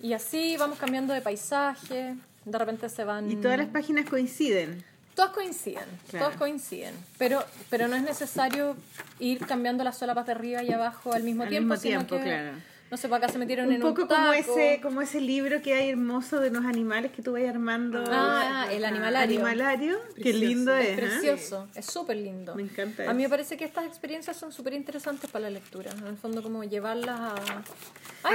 Y 0.00 0.12
así 0.12 0.56
vamos 0.58 0.78
cambiando 0.78 1.12
de 1.14 1.20
paisaje, 1.20 2.16
de 2.44 2.58
repente 2.58 2.88
se 2.88 3.04
van... 3.04 3.30
Y 3.30 3.36
todas 3.36 3.58
las 3.58 3.68
páginas 3.68 4.08
coinciden. 4.08 4.82
Todas 5.20 5.34
coinciden, 5.34 5.84
Claro. 6.08 6.24
todas 6.26 6.38
coinciden, 6.38 6.94
pero, 7.18 7.44
pero 7.68 7.88
no 7.88 7.94
es 7.96 8.02
necesario 8.02 8.74
ir 9.18 9.44
cambiando 9.46 9.84
las 9.84 9.98
solapas 9.98 10.24
de 10.24 10.32
arriba 10.32 10.62
y 10.62 10.72
abajo 10.72 11.12
al 11.12 11.24
mismo 11.24 11.42
Al 11.42 11.50
tiempo, 11.50 11.74
mismo 11.74 11.82
sino 11.82 12.06
tiempo, 12.06 12.16
que 12.24 12.30
claro. 12.30 12.56
No 12.90 12.96
sé, 12.96 13.08
para 13.08 13.24
acá 13.24 13.32
se 13.32 13.38
metieron 13.38 13.68
Un 13.68 13.74
en 13.74 13.80
poco 13.80 14.02
un 14.02 14.08
como 14.08 14.30
taco. 14.32 14.32
ese, 14.32 14.80
como 14.82 15.00
ese 15.02 15.20
libro 15.20 15.62
que 15.62 15.74
hay 15.74 15.90
hermoso 15.90 16.40
de 16.40 16.48
unos 16.50 16.64
animales 16.66 17.12
que 17.12 17.22
tú 17.22 17.32
vas 17.32 17.42
armando. 17.44 18.02
Ah, 18.08 18.66
el 18.70 18.84
animalario. 18.84 19.36
Animalario. 19.38 19.98
Qué 20.16 20.22
Precioso. 20.22 20.46
lindo 20.46 20.76
es. 20.76 20.88
Es 20.88 20.92
¿ah? 20.92 20.96
precioso, 20.96 21.68
es 21.74 21.86
súper 21.86 22.16
lindo. 22.16 22.54
Me 22.54 22.62
encanta 22.62 23.08
A 23.08 23.12
mí 23.12 23.18
me 23.18 23.22
eso. 23.24 23.30
parece 23.30 23.56
que 23.56 23.64
estas 23.64 23.86
experiencias 23.86 24.36
son 24.36 24.52
súper 24.52 24.72
interesantes 24.74 25.30
para 25.30 25.44
la 25.44 25.50
lectura. 25.50 25.90
En 25.92 26.06
el 26.06 26.16
fondo, 26.16 26.42
como 26.42 26.64
llevarlas 26.64 27.18
a. 27.20 27.34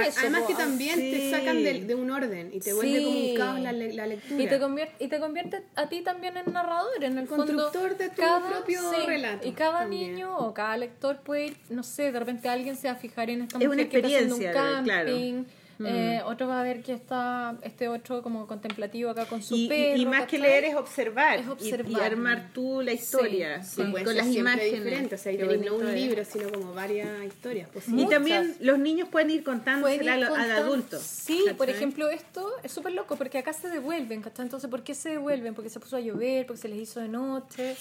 eso, 0.06 0.20
Además 0.20 0.42
po, 0.42 0.46
que 0.48 0.54
también 0.54 0.94
sí. 0.98 1.10
te 1.12 1.30
sacan 1.30 1.62
de, 1.62 1.84
de 1.84 1.94
un 1.94 2.10
orden 2.10 2.50
y 2.52 2.60
te 2.60 2.72
vuelve 2.72 3.04
como 3.04 3.18
un 3.20 3.36
caos 3.36 3.60
la, 3.60 3.72
la 3.72 4.06
lectura. 4.06 4.42
Y 4.42 4.48
te, 4.48 4.58
convierte, 4.58 5.04
y 5.04 5.08
te 5.08 5.20
convierte 5.20 5.62
a 5.74 5.88
ti 5.88 6.00
también 6.02 6.36
en 6.36 6.52
narrador, 6.52 7.02
en 7.04 7.18
el 7.18 7.26
Constructor 7.26 7.90
fondo. 7.90 7.94
de 7.96 8.08
tu 8.10 8.16
propio 8.48 8.80
relato 9.06 9.46
Y 9.46 9.52
cada 9.52 9.80
también. 9.80 10.14
niño 10.14 10.36
o 10.38 10.52
cada 10.54 10.76
lector 10.76 11.18
puede 11.18 11.46
ir, 11.48 11.56
no 11.70 11.82
sé, 11.82 12.10
de 12.10 12.18
repente 12.18 12.48
alguien 12.48 12.76
se 12.76 12.88
va 12.88 12.94
a 12.94 12.96
fijar 12.96 13.30
en 13.30 13.42
esta 13.42 13.58
Es 13.58 13.64
mujer 13.64 13.70
una 13.80 13.88
que 13.88 14.02
experiencia, 14.50 15.04
claro. 15.04 15.65
Camping. 15.76 15.94
eh, 15.94 16.22
otro 16.24 16.48
va 16.48 16.60
a 16.60 16.62
ver 16.62 16.82
que 16.82 16.92
está 16.92 17.56
este 17.62 17.88
otro 17.88 18.22
como 18.22 18.46
contemplativo 18.46 19.10
acá 19.10 19.26
con 19.26 19.42
su 19.42 19.54
Y, 19.56 19.64
y- 19.64 19.68
perro. 19.68 19.96
y 19.98 20.06
más 20.06 20.26
que 20.26 20.38
leer 20.38 20.64
es 20.64 20.74
observar, 20.74 21.38
Es 21.40 21.46
y- 21.46 21.50
observar. 21.50 21.90
Y, 21.92 21.94
armar 22.04 22.50
tú 22.52 22.80
la 22.82 22.92
historia 22.92 23.62
Sí, 23.62 23.76
con, 23.82 23.90
puede 23.92 24.04
con 24.04 24.16
las 24.16 24.26
imágenes. 24.26 24.72
diferente, 24.72 25.14
o 25.14 25.18
sea, 25.18 25.32
y 25.32 25.38
no 25.38 25.46
bonito 25.46 25.74
un 25.76 25.94
libro, 25.94 26.24
sino 26.24 26.50
como 26.50 26.72
varias 26.74 27.08
historias 27.24 27.68
Y 27.70 27.72
posibles. 27.72 28.08
también 28.08 28.46
Muchas. 28.48 28.60
los 28.62 28.78
niños 28.78 29.08
pueden 29.08 29.30
ir 29.30 29.44
Pueden 29.44 29.58
contándosela 29.60 30.02
ir 30.02 30.10
al, 30.10 30.22
al 30.24 30.28
contando- 30.30 30.54
adulto. 30.64 30.98
Sí, 31.00 31.42
por 31.56 31.66
¿cachai? 31.66 31.74
ejemplo, 31.74 32.08
esto 32.10 32.48
es 32.62 32.72
súper 32.72 32.92
loco 32.92 33.16
porque 33.16 33.38
acá 33.38 33.52
se 33.52 33.68
devuelven, 33.68 34.22
¿cachai? 34.22 34.44
Entonces, 34.46 34.70
¿por 34.70 34.82
qué 34.82 34.94
se 34.94 35.10
devuelven? 35.10 35.54
Porque 35.54 35.70
se 35.70 35.80
puso 35.80 35.96
a 35.96 36.00
llover, 36.00 36.46
porque 36.46 36.60
se 36.62 36.68
les 36.68 36.78
hizo 36.78 37.00
de 37.00 37.08
noche, 37.08 37.76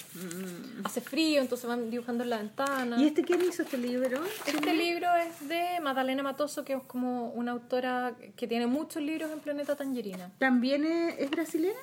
hace 0.83 1.01
frío, 1.01 1.41
entonces 1.41 1.67
van 1.67 1.89
dibujando 1.89 2.23
en 2.23 2.29
la 2.29 2.37
ventana. 2.37 2.97
Mm. 2.97 3.01
¿Y 3.01 3.07
este 3.07 3.23
quién 3.23 3.41
hizo 3.41 3.63
este 3.63 3.77
libro? 3.77 4.21
Este 4.45 4.73
libro 4.73 5.07
es 5.15 5.47
de 5.47 5.79
Magdalena 5.81 6.23
Matoso, 6.23 6.63
que 6.65 6.73
es 6.73 6.83
como 6.87 7.29
una 7.31 7.51
autora 7.51 7.84
que 8.35 8.47
tiene 8.47 8.67
muchos 8.67 9.01
libros 9.01 9.31
en 9.31 9.39
Planeta 9.39 9.75
Tangerina. 9.75 10.31
¿También 10.37 10.85
es, 10.85 11.19
es 11.19 11.29
brasileña? 11.29 11.79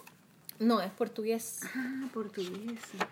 No, 0.59 0.81
es 0.81 0.91
portugués. 0.93 1.61
Ah, 1.75 2.09
portuguesa. 2.13 3.09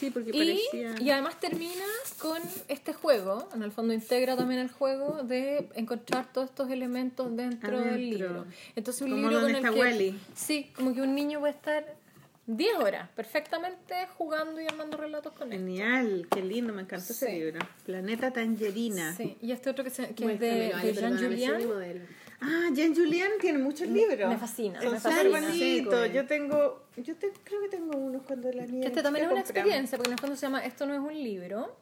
Sí, 0.00 0.10
porque 0.10 0.30
Y, 0.30 0.32
parecía... 0.72 0.94
y 0.98 1.10
además 1.10 1.38
termina 1.38 1.84
con 2.18 2.40
este 2.68 2.94
juego, 2.94 3.46
en 3.54 3.62
el 3.62 3.70
fondo 3.70 3.92
integra 3.92 4.34
también 4.34 4.58
el 4.60 4.70
juego 4.70 5.22
de 5.24 5.68
encontrar 5.74 6.32
todos 6.32 6.48
estos 6.48 6.70
elementos 6.70 7.36
dentro 7.36 7.82
del 7.82 8.08
libro. 8.08 8.46
Entonces 8.76 9.02
un 9.02 9.10
Como 9.10 9.28
libro 9.28 9.42
con 9.42 9.54
el 9.54 9.74
que 9.74 10.14
sí, 10.34 10.72
como 10.74 10.94
que 10.94 11.02
un 11.02 11.14
niño 11.14 11.40
puede 11.40 11.52
estar 11.52 11.84
10 12.56 12.76
horas 12.78 13.08
perfectamente 13.14 13.94
jugando 14.16 14.60
y 14.60 14.66
armando 14.66 14.96
relatos 14.96 15.32
con 15.32 15.52
él. 15.52 15.58
Genial, 15.60 16.26
qué 16.30 16.42
lindo, 16.42 16.72
me 16.72 16.82
encantó 16.82 17.12
ese 17.12 17.26
Sí. 17.26 17.32
libro. 17.32 17.58
Planeta 17.84 18.30
Tangerina. 18.32 19.14
Sí, 19.16 19.36
y 19.40 19.52
este 19.52 19.70
otro 19.70 19.84
que, 19.84 19.90
se- 19.90 20.14
que 20.14 20.32
es 20.32 20.40
de, 20.40 20.48
de 20.82 20.92
Jean 20.94 21.32
ese 21.32 21.66
modelo. 21.66 22.04
Ah, 22.42 22.70
Jean 22.72 22.94
Julian 22.94 23.32
tiene 23.40 23.58
muchos 23.58 23.86
libros. 23.88 24.28
me 24.28 24.38
fascina, 24.38 24.80
Son 24.80 24.92
me 24.92 24.98
súper 24.98 25.30
fascina. 25.30 25.40
bonitos. 25.48 26.12
Yo 26.12 26.26
tengo, 26.26 26.82
yo 26.96 27.14
te- 27.16 27.32
creo 27.44 27.60
que 27.62 27.68
tengo 27.68 27.96
unos 27.98 28.22
cuando 28.22 28.50
la 28.50 28.64
niña. 28.64 28.86
Este 28.86 29.02
también 29.02 29.26
es 29.26 29.30
una 29.32 29.40
compramos. 29.42 29.50
experiencia, 29.50 29.98
porque 29.98 30.08
en 30.08 30.12
el 30.14 30.18
fondo 30.20 30.36
se 30.36 30.46
llama 30.46 30.64
Esto 30.64 30.86
no 30.86 30.94
es 30.94 31.00
un 31.00 31.12
libro. 31.22 31.76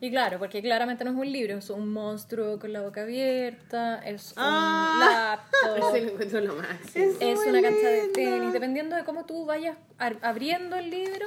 Y 0.00 0.10
claro, 0.10 0.38
porque 0.38 0.62
claramente 0.62 1.04
no 1.04 1.10
es 1.10 1.16
un 1.16 1.30
libro, 1.30 1.58
es 1.58 1.68
un 1.70 1.92
monstruo 1.92 2.58
con 2.58 2.72
la 2.72 2.80
boca 2.80 3.02
abierta, 3.02 4.00
es 4.04 4.28
un 4.32 4.34
Ah. 4.38 5.40
laptop, 5.62 5.76
Ese 5.94 6.00
lo 6.06 6.10
encuentro 6.12 6.40
lo 6.40 6.54
máximo. 6.54 7.04
Es- 7.04 7.16
es 7.20 7.38
una 7.46 7.60
cancha 7.62 7.88
de 7.88 8.08
tenis. 8.14 8.52
Dependiendo 8.52 8.96
de 8.96 9.04
cómo 9.04 9.24
tú 9.26 9.44
vayas 9.46 9.76
abriendo 10.22 10.76
el 10.76 10.90
libro, 10.90 11.26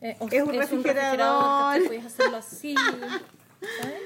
eh, 0.00 0.16
o- 0.18 0.28
Es 0.30 0.42
un 0.42 0.52
refrigerador. 0.54 1.72
¿cachai? 1.74 1.86
Puedes 1.86 2.04
hacerlo 2.06 2.36
así. 2.38 2.74
¿sabes? 3.80 4.00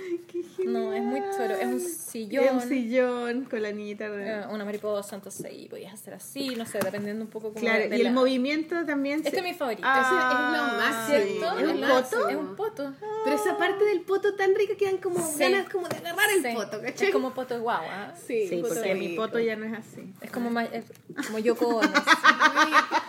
No, 0.66 0.92
es 0.92 1.02
muy 1.02 1.20
choro. 1.36 1.54
Es 1.54 1.66
un 1.66 1.80
sillón. 1.80 2.44
Es 2.44 2.50
un 2.52 2.60
sillón 2.68 3.44
con 3.44 3.62
la 3.62 3.70
niñita. 3.72 4.08
de- 4.10 4.28
eh, 4.28 4.46
una 4.50 4.64
mariposa, 4.64 5.16
entonces 5.16 5.44
ahí 5.46 5.68
podías 5.68 5.94
hacer 5.94 6.14
así, 6.14 6.54
no 6.56 6.66
sé, 6.66 6.78
dependiendo 6.80 7.24
un 7.24 7.30
poco 7.30 7.48
como 7.52 7.60
Claro, 7.60 7.80
de- 7.84 7.88
de 7.88 7.96
y 7.96 8.00
el 8.00 8.04
la- 8.06 8.12
movimiento 8.12 8.84
también. 8.84 9.18
Este 9.18 9.30
se- 9.30 9.36
es 9.38 9.42
mi 9.42 9.54
favorito. 9.54 9.82
Ah, 9.84 10.00
Ese 10.00 10.14
es 10.16 10.60
lo 10.60 10.78
máximo. 10.78 11.48
¿Cierto? 11.48 11.58
¿Es 11.58 11.64
un 11.64 11.82
el 11.84 11.90
poto? 11.90 12.28
Es 12.28 12.36
un 12.36 12.56
poto. 12.56 12.94
Pero 13.24 13.36
esa 13.36 13.56
parte 13.56 13.84
del 13.84 14.00
poto 14.02 14.34
tan 14.34 14.54
rica 14.54 14.74
que 14.76 14.84
dan 14.86 14.98
como 14.98 15.18
Sí. 15.26 15.38
ganas 15.38 15.68
como 15.68 15.88
de 15.88 15.96
agarrar 15.96 16.26
el 16.36 16.42
Sí. 16.42 16.48
poto, 16.54 16.80
¿cachai? 16.82 17.06
Es 17.08 17.12
como 17.12 17.32
poto 17.32 17.54
de 17.54 17.60
guagua. 17.60 18.14
Sí, 18.26 18.48
Sí, 18.48 18.56
poto 18.62 18.74
porque 18.74 18.94
mi 18.94 19.08
rico. 19.08 19.22
poto 19.22 19.38
ya 19.38 19.56
no 19.56 19.64
es 19.66 19.72
así. 19.78 20.12
Es 20.20 20.30
como, 20.30 20.58
es 20.60 20.84
como 21.26 21.38
Yoko 21.38 21.66
Ono. 21.78 21.92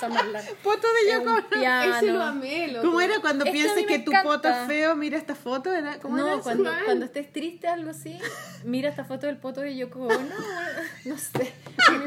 Esa 0.00 0.08
más 0.08 0.26
larga. 0.28 0.48
Poto 0.62 0.86
de 0.92 1.10
Es 1.10 1.14
Yoko 1.18 1.30
Ono. 1.30 1.96
Ese 1.96 2.12
lo 2.12 2.22
amé, 2.22 2.68
loco. 2.68 2.86
¿Cómo 2.86 3.00
era 3.00 3.20
cuando 3.20 3.44
Este 3.44 3.50
a 3.50 3.52
piensas 3.52 3.76
mí 3.76 3.82
me 3.82 3.88
que 3.88 3.98
tu 4.00 4.12
poto 4.22 4.48
es 4.48 4.66
feo? 4.66 4.96
Mira 4.96 5.18
esta 5.18 5.34
foto. 5.34 5.72
¿era? 5.72 5.98
¿Cómo 5.98 6.16
era 6.16 6.26
No, 6.26 6.32
eso? 6.34 6.42
cuando, 6.42 6.70
cuando 6.86 7.04
estés 7.04 7.32
triste 7.32 7.68
algo 7.68 7.90
así, 7.90 8.18
mira 8.64 8.88
esta 8.88 9.04
foto 9.04 9.26
del 9.26 9.36
poto 9.36 9.60
de 9.60 9.76
Yoko 9.76 10.00
Ono. 10.06 10.18
No 11.04 11.18
sé. 11.18 11.52
¿Quién, 11.86 12.00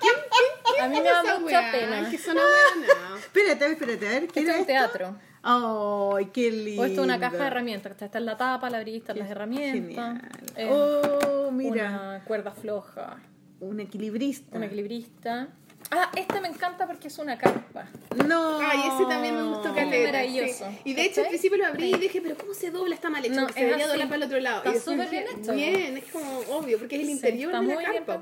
quién, 0.00 0.84
A 0.84 0.88
mí 0.88 0.96
me 1.00 1.04
da 1.04 1.38
mucha 1.38 1.60
weá? 1.60 1.72
pena. 1.72 2.10
Que 2.10 2.18
son 2.18 2.36
ahueonados. 2.38 3.20
Espérate, 3.20 3.66
espérate, 3.72 4.06
a 4.06 4.10
ver. 4.10 4.22
Esto 4.24 4.34
¿Qué 4.34 4.40
es 4.40 4.46
era 4.46 4.54
un 4.54 4.60
esto? 4.60 4.72
teatro. 4.72 5.16
¡Ay, 5.42 6.26
qué 6.34 6.50
lindo! 6.50 6.82
O 6.82 6.84
esto 6.84 7.00
es 7.00 7.04
una 7.04 7.18
caja 7.18 7.36
de 7.38 7.46
herramientas. 7.46 8.00
Está 8.00 8.18
en 8.18 8.26
la 8.26 8.36
tapa, 8.36 8.68
la 8.70 8.78
abrís, 8.78 8.96
están 9.02 9.18
las 9.18 9.30
herramientas. 9.30 10.20
Eh, 10.56 10.68
oh, 10.70 11.50
mira. 11.50 11.88
Una 11.88 12.24
cuerda 12.26 12.52
floja. 12.52 13.16
Un 13.60 13.80
equilibrista. 13.80 14.56
Un 14.56 14.64
equilibrista. 14.64 15.48
Ah, 15.92 16.08
esta 16.14 16.40
me 16.40 16.46
encanta 16.48 16.86
porque 16.86 17.08
es 17.08 17.18
una 17.18 17.36
carpa. 17.36 17.86
No. 18.26 18.60
Ay, 18.60 18.78
ese 18.94 19.06
también 19.08 19.34
me 19.36 19.42
gustó 19.42 19.68
Este 19.70 19.80
es 19.80 19.84
caleta. 19.86 20.12
maravilloso. 20.12 20.68
sí. 20.70 20.78
Y 20.84 20.94
de 20.94 21.04
hecho 21.04 21.20
al 21.22 21.28
principio 21.28 21.58
lo 21.58 21.66
abrí 21.66 21.92
y 21.92 21.98
dije, 21.98 22.20
pero 22.20 22.36
¿cómo 22.36 22.54
se 22.54 22.70
dobla? 22.70 22.94
Está 22.94 23.10
mal 23.10 23.24
hecho. 23.24 23.34
No, 23.40 23.48
se 23.48 23.64
debería 23.64 23.88
doblar 23.88 24.06
para 24.06 24.16
el 24.16 24.22
otro 24.22 24.38
lado. 24.40 24.62
Está 24.64 24.80
súper 24.80 25.08
bien 25.10 25.24
hecho. 25.36 25.52
Bien, 25.52 25.96
es 25.96 26.04
como 26.12 26.38
obvio, 26.48 26.78
porque 26.78 26.94
es 26.94 27.00
el 27.02 27.06
Sí, 27.08 27.12
interior 27.12 27.52
está 27.52 27.60
de 27.60 27.74
la 27.74 27.82
carpa. 27.82 28.20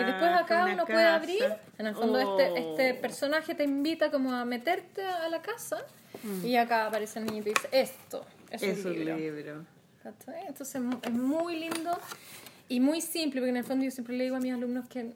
Y 0.00 0.04
después 0.04 0.30
acá 0.34 0.64
Una 0.64 0.72
uno 0.74 0.86
puede 0.86 1.04
abrir, 1.04 1.44
en 1.78 1.86
el 1.86 1.94
fondo 1.94 2.18
Oh. 2.20 2.40
este, 2.40 2.70
este 2.70 2.94
personaje 2.94 3.54
te 3.54 3.64
invita 3.64 4.10
como 4.10 4.32
a 4.32 4.44
meterte 4.46 5.04
a 5.04 5.28
la 5.28 5.42
casa 5.42 5.84
y 6.42 6.56
acá 6.56 6.86
aparece 6.86 7.18
el 7.18 7.26
niño 7.26 7.38
y 7.38 7.42
te 7.42 7.50
dice, 7.50 7.68
esto 7.70 8.24
es, 8.50 8.62
Es 8.62 8.84
un 8.86 8.92
libro. 8.94 9.14
libro. 9.16 9.64
Entonces 10.48 10.80
mu- 10.80 10.98
es 11.02 11.12
muy 11.12 11.56
lindo 11.60 11.98
y 12.68 12.80
muy 12.80 13.02
simple, 13.02 13.40
porque 13.42 13.50
en 13.50 13.56
el 13.58 13.64
fondo 13.64 13.84
yo 13.84 13.90
siempre 13.90 14.16
le 14.16 14.24
digo 14.24 14.36
a 14.36 14.40
mis 14.40 14.52
alumnos 14.54 14.88
que 14.88 15.12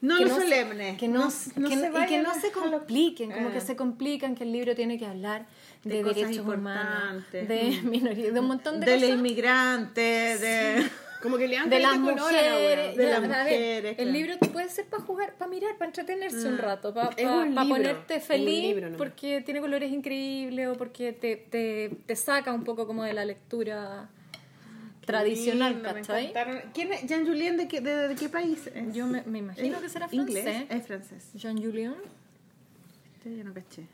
No 0.00 0.16
que 0.18 0.24
lo 0.24 0.28
no 0.30 0.36
se- 0.36 0.42
solemne. 0.42 0.96
que 0.96 1.08
no, 1.08 1.24
no 1.24 1.68
que, 1.68 1.76
se 1.76 1.88
y 1.88 2.06
que 2.06 2.22
no 2.22 2.34
se 2.34 2.52
compliquen, 2.52 3.32
como 3.32 3.50
que 3.52 3.60
se 3.60 3.74
complican, 3.76 4.34
que 4.36 4.44
el 4.44 4.52
libro 4.52 4.74
tiene 4.76 4.98
que 4.98 5.06
hablar 5.06 5.46
de, 5.82 6.02
De 6.02 6.04
derechos 6.04 6.46
humanos, 6.46 7.24
de 7.32 7.80
minoría, 7.84 8.30
de 8.30 8.40
un 8.40 8.46
montón 8.46 8.78
de, 8.80 8.86
de 8.86 8.92
la 8.96 9.00
cosas. 9.02 9.18
inmigrante, 9.18 10.00
de... 10.38 10.88
Como 11.20 11.36
que 11.36 11.48
le 11.48 11.56
dan 11.56 11.68
de 11.68 11.80
las 11.80 11.94
la 11.94 11.98
mujeres, 11.98 12.94
weá. 12.96 12.96
De 12.96 13.04
ya, 13.10 13.10
las 13.18 13.22
ver, 13.22 13.28
mujeres, 13.42 13.96
el 13.98 14.12
libro 14.12 14.34
puede 14.52 14.68
ser 14.68 14.86
para 14.86 15.02
jugar, 15.02 15.34
para 15.36 15.50
mirar, 15.50 15.76
para 15.76 15.88
entretenerse 15.88 16.46
un 16.46 16.58
rato, 16.58 16.94
para 16.94 17.10
libro, 17.16 17.68
ponerte 17.68 18.20
feliz 18.20 18.76
libro 18.76 18.96
porque 18.96 19.40
tiene 19.40 19.60
colores 19.60 19.90
increíbles 19.90 20.68
o 20.68 20.74
porque 20.74 21.12
te, 21.12 21.34
te, 21.34 21.90
te 22.06 22.14
saca 22.14 22.52
un 22.52 22.62
poco 22.62 22.86
como 22.86 23.02
de 23.02 23.14
la 23.14 23.24
lectura 23.24 24.08
tradicional, 25.12 25.72
Lindo, 25.74 25.92
¿cachai? 25.92 26.32
¿Quién 26.72 26.92
es? 26.92 27.06
Jean 27.06 27.26
Julien 27.26 27.56
de 27.56 27.66
qué, 27.68 27.80
de, 27.80 28.08
de 28.08 28.14
qué 28.14 28.28
país 28.28 28.68
es? 28.74 28.92
Yo 28.94 29.06
me, 29.06 29.22
me 29.22 29.38
imagino 29.38 29.80
que 29.80 29.88
será 29.88 30.08
Inglés. 30.10 30.44
francés. 30.44 30.66
Es 30.70 30.86
francés. 30.86 31.30
Jean 31.34 31.56
Julien. 31.62 31.94
Este 33.16 33.36
yo 33.36 33.44
no 33.44 33.52
caché. 33.54 33.86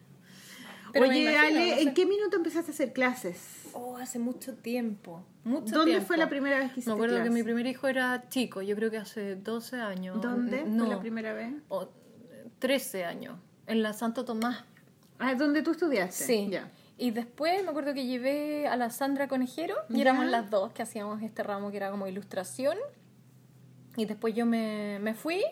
Pero 0.92 1.06
Oye, 1.08 1.22
imagino, 1.22 1.40
Ale, 1.42 1.70
no 1.70 1.74
sé. 1.76 1.82
¿en 1.82 1.94
qué 1.94 2.06
minuto 2.06 2.36
empezaste 2.36 2.70
a 2.70 2.74
hacer 2.74 2.92
clases? 2.92 3.62
Oh, 3.72 3.96
hace 3.96 4.18
mucho 4.20 4.54
tiempo. 4.54 5.24
Mucho 5.42 5.74
¿Dónde 5.74 5.92
tiempo. 5.92 6.06
fue 6.06 6.16
la 6.16 6.28
primera 6.28 6.58
vez 6.58 6.66
que 6.68 6.74
hiciste 6.80 6.90
Me 6.90 6.94
acuerdo 6.94 7.16
que 7.16 7.22
clase? 7.22 7.34
mi 7.34 7.42
primer 7.42 7.66
hijo 7.66 7.88
era 7.88 8.28
chico, 8.28 8.62
yo 8.62 8.76
creo 8.76 8.90
que 8.90 8.98
hace 8.98 9.34
12 9.34 9.76
años. 9.76 10.20
¿Dónde 10.20 10.64
No, 10.64 10.84
fue 10.86 10.94
la 10.94 11.00
primera 11.00 11.32
vez? 11.32 11.52
o 11.68 11.88
13 12.60 13.04
años. 13.04 13.36
En 13.66 13.82
la 13.82 13.92
Santo 13.92 14.24
Tomás. 14.24 14.62
Ah, 15.18 15.34
¿dónde 15.34 15.62
tú 15.62 15.72
estudiaste? 15.72 16.24
Sí. 16.24 16.48
Ya. 16.50 16.70
Y 16.96 17.10
después 17.10 17.62
me 17.64 17.70
acuerdo 17.70 17.92
que 17.94 18.06
llevé 18.06 18.68
a 18.68 18.76
la 18.76 18.90
Sandra 18.90 19.26
Conejero 19.28 19.74
y 19.88 20.00
éramos 20.00 20.26
las 20.26 20.48
dos 20.50 20.72
que 20.72 20.82
hacíamos 20.82 21.22
este 21.22 21.42
ramo 21.42 21.70
que 21.70 21.76
era 21.78 21.90
como 21.90 22.06
ilustración. 22.06 22.76
Y 23.96 24.04
después 24.06 24.34
yo 24.34 24.46
me, 24.46 24.98
me 25.00 25.14
fui, 25.14 25.42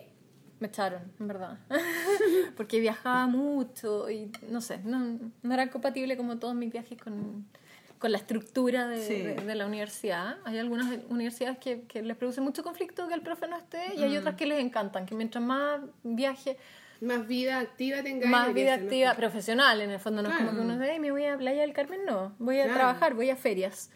me 0.60 0.68
echaron, 0.68 1.02
en 1.18 1.28
verdad. 1.28 1.58
Porque 2.56 2.80
viajaba 2.80 3.26
mucho 3.26 4.08
y 4.10 4.30
no 4.48 4.60
sé, 4.60 4.78
no, 4.84 5.18
no 5.42 5.54
era 5.54 5.68
compatible 5.70 6.16
como 6.16 6.38
todos 6.38 6.54
mis 6.54 6.70
viajes 6.72 6.96
con, 7.00 7.46
con 7.98 8.12
la 8.12 8.18
estructura 8.18 8.86
de, 8.88 8.98
Sí. 9.04 9.14
de- 9.14 9.34
de 9.34 9.54
la 9.56 9.66
universidad. 9.66 10.36
Hay 10.44 10.58
algunas 10.58 10.86
universidades 11.08 11.58
que, 11.58 11.82
que 11.82 12.02
les 12.02 12.16
produce 12.16 12.40
mucho 12.40 12.62
conflicto 12.62 13.08
que 13.08 13.14
el 13.14 13.22
profe 13.22 13.48
no 13.48 13.56
esté 13.56 13.94
y 13.96 13.98
Mm. 14.00 14.02
hay 14.04 14.16
otras 14.16 14.34
que 14.36 14.46
les 14.46 14.60
encantan, 14.60 15.06
que 15.06 15.14
mientras 15.16 15.42
más 15.42 15.80
viaje, 16.04 16.56
Más 17.02 17.26
vida 17.26 17.58
activa 17.60 18.02
tengáis. 18.02 18.30
más 18.30 18.54
vida 18.54 18.74
activa 18.74 19.08
mejor. 19.10 19.16
profesional 19.16 19.80
en 19.80 19.90
el 19.90 19.98
fondo 19.98 20.22
no 20.22 20.30
es 20.30 20.36
como 20.36 20.52
que 20.52 20.58
uno 20.60 20.78
dice 20.78 20.92
"Ay, 20.92 21.00
me 21.00 21.10
voy 21.10 21.24
a 21.26 21.36
Playa 21.36 21.60
del 21.62 21.72
Carmen 21.72 22.00
no 22.06 22.34
voy 22.38 22.58
a 22.60 22.64
Claro. 22.64 22.78
trabajar 22.78 23.14
voy 23.14 23.28
a 23.30 23.36
ferias 23.36 23.90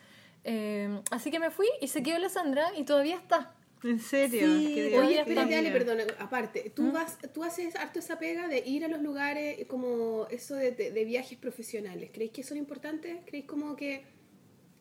Eh, 0.49 1.01
así 1.11 1.31
que 1.33 1.39
me 1.41 1.51
fui 1.51 1.67
y 1.81 1.89
se 1.89 2.03
quedó 2.05 2.19
la 2.19 2.29
Sandra 2.29 2.67
y 2.77 2.85
todavía 2.85 3.17
está 3.17 3.53
¿En 3.85 4.01
serio? 4.01 4.41
Sí, 4.47 4.73
Qué 4.75 4.99
oye. 4.99 5.21
Espérate, 5.21 5.55
Ale, 5.57 5.71
perdona, 5.71 6.05
aparte, 6.19 6.73
tú 6.75 6.91
vas, 6.93 7.19
tú 7.35 7.45
haces 7.45 7.77
harto 7.77 7.99
esa 8.01 8.19
pega 8.19 8.49
de 8.49 8.59
ir 8.67 8.85
a 8.85 8.89
los 8.89 9.01
lugares 9.03 9.65
como 9.69 10.27
eso 10.31 10.55
de, 10.57 10.71
de- 10.73 10.91
de 10.93 11.05
viajes 11.05 11.37
profesionales. 11.39 12.11
¿Creéis 12.13 12.33
que 12.33 12.43
son 12.43 12.57
importantes? 12.59 13.19
¿Creéis 13.27 13.45
como 13.47 13.77
que 13.77 14.05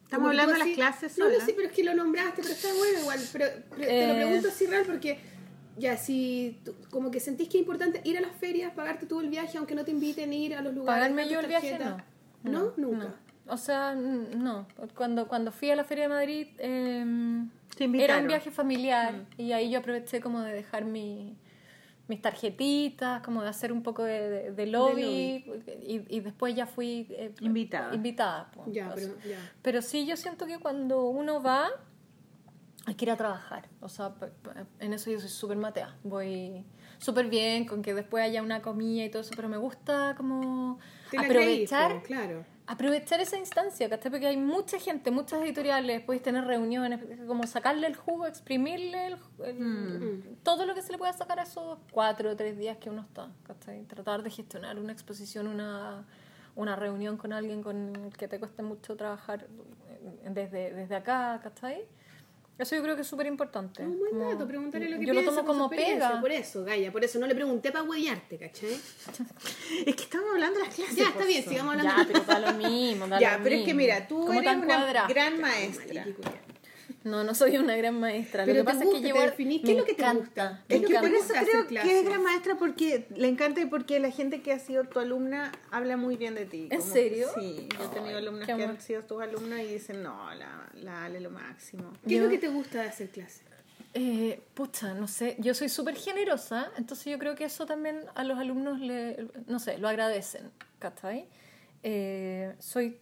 Estamos 0.04 0.30
hablando 0.30 0.54
de 0.54 0.60
las 0.60 0.68
clases 0.70 1.18
No, 1.18 1.30
no, 1.30 1.40
sí, 1.46 1.54
pero 1.56 1.68
es 1.68 1.74
que 1.74 1.84
lo 1.84 1.94
nombraste, 1.94 2.42
pero 2.44 2.54
está 2.54 2.68
bueno 2.74 3.00
igual. 3.02 3.20
Pero, 3.34 3.46
pero 3.72 3.88
te 3.88 4.08
lo 4.08 4.14
Eh. 4.14 4.16
pregunto 4.16 4.48
así 4.50 4.66
real 4.68 4.86
porque 4.86 5.20
ya, 5.78 5.98
si 5.98 6.60
tú- 6.64 6.74
como 6.90 7.12
que 7.12 7.20
sentís 7.20 7.50
que 7.50 7.58
es 7.58 7.62
importante 7.62 8.02
ir 8.04 8.18
a 8.18 8.22
las 8.22 8.32
ferias, 8.34 8.72
pagarte 8.74 9.06
tú 9.06 9.20
el 9.20 9.30
viaje, 9.30 9.58
aunque 9.58 9.76
no 9.76 9.84
te 9.86 9.92
inviten 9.92 10.32
a 10.32 10.36
ir 10.36 10.56
a 10.56 10.62
los 10.62 10.74
lugares. 10.74 11.02
Pagarme 11.02 11.28
yo 11.30 11.40
el 11.40 11.48
viaje, 11.48 11.78
no. 11.80 11.98
¿No? 12.44 12.74
Nunca. 12.78 13.06
no. 13.06 13.26
O 13.54 13.58
sea, 13.58 13.92
n- 13.94 14.36
no. 14.36 14.68
Cuando, 14.96 15.28
cuando 15.28 15.52
fui 15.52 15.70
a 15.70 15.76
la 15.76 15.84
Feria 15.84 16.06
de 16.06 16.10
Madrid, 16.10 16.48
eh, 16.58 17.46
era 17.80 18.18
un 18.20 18.28
viaje 18.28 18.50
familiar 18.52 19.26
y 19.38 19.52
ahí 19.52 19.70
yo 19.70 19.80
aproveché 19.80 20.20
como 20.22 20.42
de 20.42 20.52
dejar 20.54 20.86
mi, 20.86 21.36
mis 22.08 22.22
tarjetitas, 22.22 23.22
como 23.22 23.44
de 23.44 23.50
hacer 23.50 23.72
un 23.72 23.84
poco 23.84 24.04
de, 24.04 24.30
de- 24.30 24.52
de 24.52 24.66
lobby, 24.68 25.44
Y, 25.84 26.06
y 26.10 26.20
después 26.22 26.56
ya 26.56 26.66
fui 26.66 27.08
eh, 27.12 27.34
Invitada. 27.42 27.94
invitada 27.94 28.52
po. 28.52 28.64
Ya, 28.68 28.92
pero 28.96 29.08
ya. 29.28 29.38
pero 29.62 29.82
sí, 29.82 30.06
yo 30.06 30.16
siento 30.18 30.46
que 30.48 30.58
cuando 30.60 31.08
uno 31.10 31.42
va, 31.42 31.70
hay 32.86 32.96
que 32.96 33.06
ir 33.06 33.12
a 33.12 33.18
trabajar. 33.18 33.68
O 33.82 33.90
sea, 33.90 34.14
en 34.80 34.94
eso 34.94 35.10
yo 35.12 35.20
soy 35.20 35.30
súper 35.30 35.58
matea. 35.58 35.96
Voy 36.04 36.64
súper 37.00 37.28
bien 37.28 37.66
con 37.66 37.82
que 37.82 37.94
después 37.94 38.24
haya 38.24 38.42
una 38.44 38.62
comida 38.62 39.04
y 39.06 39.10
todo 39.10 39.22
eso, 39.22 39.32
pero 39.36 39.50
me 39.50 39.58
gusta 39.58 40.14
como 40.16 40.80
aprovechar, 41.18 42.02
claro. 42.04 42.46
aprovechar 42.68 43.20
esa 43.20 43.38
instancia, 43.38 43.90
¿cachai? 43.90 44.10
Porque 44.12 44.28
hay 44.28 44.38
mucha 44.38 44.80
gente, 44.80 45.12
muchas 45.12 45.42
editoriales, 45.42 46.02
podéis 46.02 46.24
tener 46.24 46.46
reuniones, 46.46 47.00
como 47.28 47.46
sacarle 47.48 47.88
el 47.88 47.96
jugo, 47.96 48.28
exprimirle 48.28 49.08
el- 49.08 49.18
el- 49.46 49.60
Mm. 49.60 50.36
todo 50.44 50.66
lo 50.66 50.74
que 50.74 50.82
se 50.82 50.92
le 50.92 50.98
pueda 50.98 51.12
sacar 51.14 51.40
a 51.40 51.44
esos 51.44 51.78
cuatro 51.92 52.32
o 52.32 52.36
tres 52.36 52.58
días 52.58 52.78
que 52.78 52.90
uno 52.90 53.02
está, 53.02 53.30
¿cachai? 53.44 53.84
Tratar 53.86 54.24
de 54.24 54.30
gestionar 54.30 54.80
una 54.80 54.94
exposición, 54.94 55.48
una, 55.48 56.06
una 56.56 56.76
reunión 56.76 57.18
con 57.18 57.34
alguien 57.34 57.62
con 57.62 57.96
el 57.96 58.16
que 58.18 58.28
te 58.28 58.40
cueste 58.40 58.64
mucho 58.64 58.96
trabajar 58.96 59.46
eh, 59.90 60.30
desde, 60.30 60.74
desde 60.74 60.96
acá, 60.96 61.40
¿cachai? 61.44 61.86
Eso 62.58 62.74
yo 62.76 62.82
creo 62.84 62.96
que 62.96 63.02
es 63.02 63.08
súper 63.08 63.28
importante. 63.28 63.84
Un 63.84 64.00
buen 64.00 64.12
Como- 64.14 64.32
dato, 64.32 64.48
preguntarle 64.48 64.90
lo 64.90 64.98
que 64.98 65.06
Yo 65.06 65.14
lo 65.14 65.24
tomo 65.24 65.44
como 65.46 65.70
pega. 65.70 66.22
Por 66.22 66.32
eso, 66.32 66.64
Gaya, 66.64 66.90
por 66.92 67.04
eso 67.04 67.20
no 67.20 67.28
le 67.28 67.36
pregunté 67.36 67.72
para 67.72 67.84
huellarte, 67.84 68.38
¿cachai? 68.38 68.70
Es 69.86 69.96
que 69.96 70.04
estamos 70.04 70.30
hablando 70.32 70.60
de 70.60 70.66
las 70.66 70.76
clases. 70.76 70.96
Ya, 70.96 71.10
está 71.10 71.26
bien, 71.26 71.44
sigamos 71.44 71.76
hablando. 71.76 72.02
Ya, 72.02 72.08
pero 72.08 72.22
da 72.24 72.40
lo 72.40 72.54
mismo, 72.54 73.08
da 73.08 73.20
Ya, 73.20 73.38
lo 73.38 73.44
pero 73.44 73.56
es 73.58 73.66
que 73.66 73.74
mira, 73.74 74.08
tú 74.08 74.26
¿Cómo 74.26 74.40
eres 74.40 74.56
una 74.56 75.08
gran 75.08 75.40
maestra. 75.42 76.06
No, 77.06 77.24
no 77.24 77.36
soy 77.36 77.56
una 77.58 77.78
gran 77.78 78.00
maestra. 78.00 78.44
Pero 78.46 78.58
lo 78.60 78.66
que 78.66 78.66
pasa 78.66 78.84
gusta, 78.84 78.98
es 78.98 79.02
que 79.04 79.08
llevo. 79.08 79.22
definís. 79.22 79.62
¿Qué 79.62 79.72
es 79.74 79.78
lo 79.78 79.86
que 79.86 79.94
te 79.94 80.02
encanta, 80.02 80.20
gusta? 80.26 80.64
Es 80.68 80.82
que 80.86 80.96
por 81.00 81.10
eso 81.10 81.34
creo 81.40 81.68
que 81.68 82.00
es 82.00 82.06
gran 82.06 82.24
maestra 82.24 82.56
porque 82.58 83.08
le 83.16 83.28
encanta 83.28 83.62
y 83.62 83.66
porque 83.68 84.00
la 84.00 84.10
gente 84.12 84.42
que 84.42 84.52
ha 84.52 84.60
sido 84.60 84.84
tu 84.86 85.00
alumna 85.00 85.52
habla 85.72 85.98
muy 85.98 86.18
bien 86.18 86.34
de 86.36 86.46
ti. 86.48 86.68
¿En 86.72 86.80
Como- 86.80 86.92
serio? 86.94 87.28
Sí, 87.38 87.70
yo 87.78 87.86
he 87.86 87.88
tenido 87.94 88.18
alumnas 88.18 88.48
que 88.48 88.52
amor. 88.54 88.70
han 88.70 88.82
sido 88.82 89.04
tus 89.04 89.22
alumnas 89.22 89.60
y 89.62 89.68
dicen, 89.68 90.02
no, 90.04 90.34
la, 90.34 90.68
la 90.74 91.06
Ale 91.06 91.20
lo 91.20 91.30
máximo. 91.30 91.94
¿Qué 92.08 92.16
es 92.16 92.20
Yo- 92.20 92.24
lo 92.26 92.30
que 92.32 92.40
te 92.40 92.48
gusta 92.50 92.82
de 92.82 92.90
hacer 92.90 93.10
clases? 93.10 93.44
Eh, 93.94 94.42
pucha, 94.56 94.94
no 94.94 95.08
sé, 95.08 95.38
yo 95.40 95.54
soy 95.54 95.70
súper 95.70 95.96
generosa, 95.96 96.70
entonces 96.78 97.06
yo 97.06 97.18
creo 97.18 97.34
que 97.36 97.46
eso 97.46 97.66
también 97.66 98.02
a 98.16 98.26
los 98.26 98.38
alumnos, 98.40 98.80
le, 98.82 99.28
no 99.48 99.58
sé, 99.60 99.78
lo 99.78 99.88
agradecen, 99.88 100.52
¿cachai? 100.80 101.28
Eh, 101.84 102.54
soy, 102.60 102.98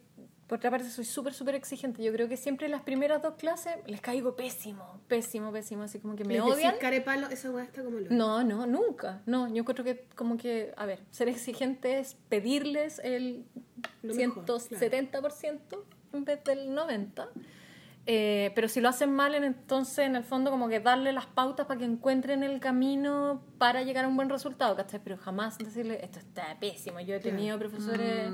por 0.46 0.58
otra 0.58 0.70
parte, 0.70 0.88
soy 0.90 1.04
súper, 1.04 1.32
súper 1.34 1.54
exigente. 1.54 2.02
Yo 2.02 2.12
creo 2.12 2.28
que 2.28 2.36
siempre 2.36 2.66
en 2.66 2.72
las 2.72 2.82
primeras 2.82 3.22
dos 3.22 3.34
clases 3.34 3.74
les 3.86 4.00
caigo 4.00 4.36
pésimo, 4.36 5.00
pésimo, 5.08 5.50
pésimo, 5.52 5.82
así 5.84 5.98
como 6.00 6.14
que 6.16 6.24
me 6.24 6.34
Les 6.34 6.42
odian. 6.42 6.74
carepalo, 6.78 7.28
esa 7.28 7.50
weá 7.50 7.64
está 7.64 7.82
como 7.82 7.98
loca. 7.98 8.14
No, 8.14 8.44
no, 8.44 8.66
nunca. 8.66 9.22
No, 9.26 9.48
yo 9.48 9.64
creo 9.64 9.84
que 9.84 10.06
como 10.14 10.36
que, 10.36 10.72
a 10.76 10.84
ver, 10.86 11.00
ser 11.10 11.28
exigente 11.28 11.98
es 11.98 12.14
pedirles 12.28 13.00
el 13.02 13.46
Lo 14.02 14.14
mejor, 14.14 14.44
170% 14.44 15.58
en 16.12 16.24
vez 16.24 16.44
del 16.44 16.70
90%. 16.74 17.28
Eh, 18.06 18.52
pero 18.54 18.68
si 18.68 18.82
lo 18.82 18.90
hacen 18.90 19.10
mal, 19.14 19.34
en- 19.34 19.44
entonces 19.44 20.00
en 20.00 20.14
el 20.14 20.24
fondo 20.24 20.50
como 20.50 20.68
que 20.68 20.78
darle 20.78 21.10
las 21.14 21.24
pautas 21.24 21.66
para 21.66 21.78
que 21.78 21.86
encuentren 21.86 22.42
el 22.42 22.60
camino 22.60 23.42
para 23.56 23.82
llegar 23.82 24.04
a 24.04 24.08
un 24.08 24.16
buen 24.16 24.28
resultado, 24.28 24.76
¿cachai? 24.76 25.00
Pero 25.02 25.16
jamás 25.16 25.56
decirle, 25.56 26.00
esto 26.04 26.18
está 26.18 26.58
pésimo. 26.60 27.00
Yo 27.00 27.14
he 27.14 27.20
tenido 27.20 27.58
profesores... 27.58 28.30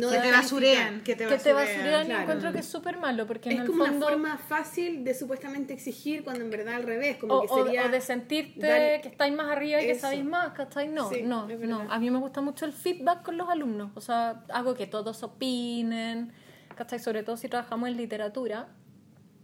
No, 0.00 0.10
Que 0.10 0.18
te 0.18 0.30
basurean, 0.30 1.02
que 1.02 1.14
te 1.16 1.26
que 1.26 1.36
te 1.38 1.52
basurean. 1.52 1.76
basurean 1.76 2.02
y 2.02 2.06
claro. 2.06 2.22
encuentro 2.22 2.52
que 2.52 2.58
es 2.58 2.66
súper 2.66 2.96
malo 2.98 3.26
porque 3.26 3.48
en 3.50 3.56
Es 3.56 3.60
el 3.62 3.66
como 3.68 3.84
fondo... 3.84 3.96
una 3.98 4.06
forma 4.08 4.38
fácil 4.38 5.04
de 5.04 5.14
supuestamente 5.14 5.72
exigir 5.72 6.24
cuando 6.24 6.44
en 6.44 6.50
verdad 6.50 6.74
al 6.74 6.82
revés, 6.82 7.16
como 7.16 7.34
O, 7.34 7.42
que 7.42 7.48
sería 7.48 7.86
o 7.86 7.88
de 7.88 8.00
sentirte 8.00 8.66
dar- 8.66 9.00
que 9.00 9.08
estáis 9.08 9.34
más 9.34 9.50
arriba 9.50 9.80
y 9.82 9.86
que 9.86 9.92
Eso. 9.92 10.00
sabéis 10.02 10.24
más, 10.24 10.52
¿cachai? 10.52 10.88
No, 10.88 11.08
Sí, 11.10 11.22
no, 11.22 11.46
no. 11.48 11.86
A 11.90 11.98
mí 11.98 12.10
me 12.10 12.18
gusta 12.18 12.40
mucho 12.40 12.64
el 12.64 12.72
feedback 12.72 13.22
con 13.22 13.36
los 13.36 13.48
alumnos. 13.48 13.90
O 13.94 14.00
sea, 14.00 14.44
hago 14.52 14.74
que 14.74 14.86
todos 14.86 15.22
opinen, 15.22 16.32
¿cachai? 16.76 16.98
Sobre 16.98 17.22
todo 17.22 17.36
si 17.36 17.48
trabajamos 17.48 17.88
en 17.88 17.96
literatura. 17.96 18.68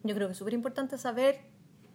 Yo 0.03 0.15
creo 0.15 0.29
que 0.29 0.33
es 0.33 0.39
súper 0.39 0.55
importante 0.55 0.97
saber 0.99 1.41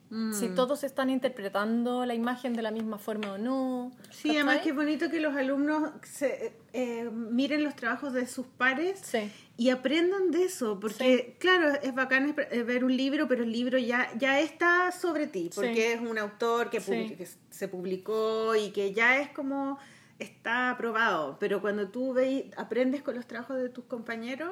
si 0.09 0.49
Mm. 0.49 0.55
todos 0.55 0.83
están 0.83 1.09
interpretando 1.09 2.05
la 2.05 2.13
imagen 2.13 2.53
de 2.53 2.61
la 2.61 2.69
misma 2.71 2.97
forma 2.99 3.33
o 3.33 3.37
no. 3.39 3.91
Sí, 4.11 4.29
además 4.35 4.55
¿cachai? 4.57 4.63
que 4.63 4.69
es 4.69 4.75
bonito 4.75 5.09
que 5.09 5.19
los 5.19 5.35
alumnos 5.35 5.91
se, 6.03 6.53
eh, 6.73 7.09
miren 7.11 7.63
los 7.63 7.75
trabajos 7.75 8.13
de 8.13 8.27
sus 8.27 8.45
pares 8.45 8.99
Sí. 9.03 9.31
y 9.57 9.69
aprendan 9.71 10.29
de 10.31 10.43
eso, 10.43 10.79
porque 10.79 11.37
claro, 11.39 11.69
es 11.81 11.93
bacán 11.95 12.35
eh, 12.51 12.61
ver 12.63 12.85
un 12.85 12.95
libro, 12.95 13.27
pero 13.27 13.43
el 13.43 13.51
libro 13.51 13.77
ya, 13.79 14.07
ya 14.17 14.39
está 14.39 14.91
sobre 14.91 15.25
ti, 15.27 15.49
porque 15.55 15.73
Sí. 15.73 15.81
es 15.81 16.01
un 16.01 16.17
autor 16.19 16.69
que, 16.69 16.79
Sí. 16.81 17.15
que 17.17 17.27
se 17.49 17.67
publicó 17.67 18.55
y 18.55 18.69
que 18.71 18.93
ya 18.93 19.17
es 19.19 19.29
como 19.29 19.79
está 20.19 20.69
aprobado, 20.69 21.37
pero 21.39 21.61
cuando 21.61 21.89
tú 21.89 22.13
veis, 22.13 22.45
aprendes 22.57 23.01
con 23.01 23.15
los 23.15 23.25
trabajos 23.25 23.57
de 23.57 23.69
tus 23.69 23.85
compañeros, 23.85 24.51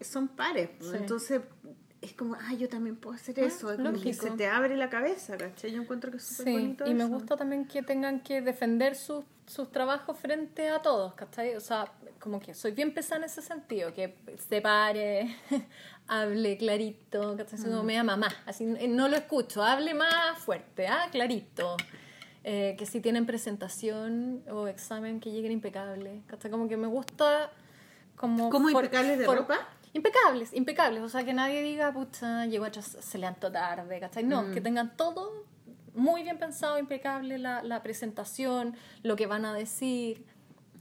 son 0.00 0.28
pares, 0.28 0.70
pues. 0.78 0.90
Sí. 0.90 0.96
entonces 0.98 1.40
es 2.04 2.12
como, 2.12 2.34
ah, 2.34 2.54
yo 2.54 2.68
también 2.68 2.96
puedo 2.96 3.16
hacer 3.16 3.34
Ah, 3.38 3.44
eso, 3.46 3.70
es 3.72 3.76
como 3.78 3.92
que 4.00 4.12
se 4.14 4.30
te 4.32 4.46
abre 4.46 4.76
la 4.76 4.88
cabeza, 4.90 5.36
¿cachai? 5.36 5.72
Yo 5.72 5.82
encuentro 5.82 6.10
que 6.10 6.18
es 6.18 6.24
súper 6.24 6.44
Sí, 6.46 6.52
bonito 6.52 6.86
y 6.86 6.94
me 6.94 7.04
eso. 7.04 7.12
gusta 7.12 7.36
también 7.36 7.66
que 7.66 7.82
tengan 7.82 8.20
que 8.20 8.40
defender 8.42 8.94
sus, 8.94 9.24
sus 9.46 9.70
trabajos 9.72 10.18
frente 10.18 10.68
a 10.68 10.80
todos, 10.82 11.14
¿cachai? 11.14 11.54
O 11.56 11.60
sea, 11.60 11.92
como 12.20 12.40
que 12.40 12.54
soy 12.54 12.72
bien 12.72 12.94
pesada 12.94 13.18
en 13.18 13.24
ese 13.24 13.42
sentido, 13.42 13.92
que 13.92 14.16
se 14.48 14.60
pare, 14.60 15.36
hable 16.08 16.56
clarito, 16.58 17.36
¿cachai? 17.36 17.58
Así 17.58 17.68
como 17.68 17.82
Mm. 17.82 17.86
me 17.86 17.92
llama 17.94 18.16
mamá, 18.16 18.34
así 18.46 18.64
eh, 18.78 18.88
no 18.88 19.08
lo 19.08 19.16
escucho, 19.16 19.62
hable 19.62 19.94
más 19.94 20.38
fuerte, 20.38 20.86
ah, 20.86 21.08
clarito. 21.10 21.76
Eh, 22.46 22.74
que 22.78 22.84
si 22.84 23.00
tienen 23.00 23.24
presentación 23.24 24.42
o 24.50 24.68
examen, 24.68 25.18
que 25.18 25.30
lleguen 25.32 25.50
impecables, 25.52 26.22
¿cachai? 26.26 26.50
Como 26.50 26.68
que 26.68 26.76
me 26.76 26.86
gusta 26.86 27.50
como... 28.16 28.50
¿Cómo 28.50 28.68
for- 28.68 28.84
impecables 28.84 29.18
de 29.18 29.26
ropa? 29.26 29.66
Impecables, 29.94 30.52
impecables. 30.52 31.02
O 31.02 31.08
sea, 31.08 31.24
que 31.24 31.32
nadie 31.32 31.62
diga, 31.62 31.92
pucha, 31.92 32.44
llegó 32.46 32.66
atrás, 32.66 32.96
se 33.00 33.16
levantó 33.18 33.50
tarde, 33.50 33.98
¿cachai? 34.00 34.24
No, 34.24 34.42
Mm. 34.42 34.52
que 34.52 34.60
tengan 34.60 34.96
todo 34.96 35.44
muy 35.94 36.22
bien 36.24 36.38
pensado, 36.38 36.78
impecable 36.78 37.38
la, 37.38 37.62
la 37.62 37.82
presentación, 37.82 38.76
lo 39.02 39.14
que 39.16 39.26
van 39.26 39.44
a 39.46 39.54
decir, 39.54 40.26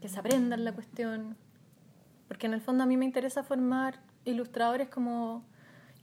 que 0.02 0.10
se 0.10 0.19
aprendan 0.19 0.65
la 0.65 0.73
cuestión. 0.73 1.38
Porque 2.27 2.48
en 2.48 2.53
el 2.53 2.61
fondo 2.61 2.84
a 2.84 2.88
mí 2.88 2.98
me 2.98 3.06
interesa 3.06 3.44
formar 3.44 3.99
ilustradores 4.26 4.90
como 4.90 5.45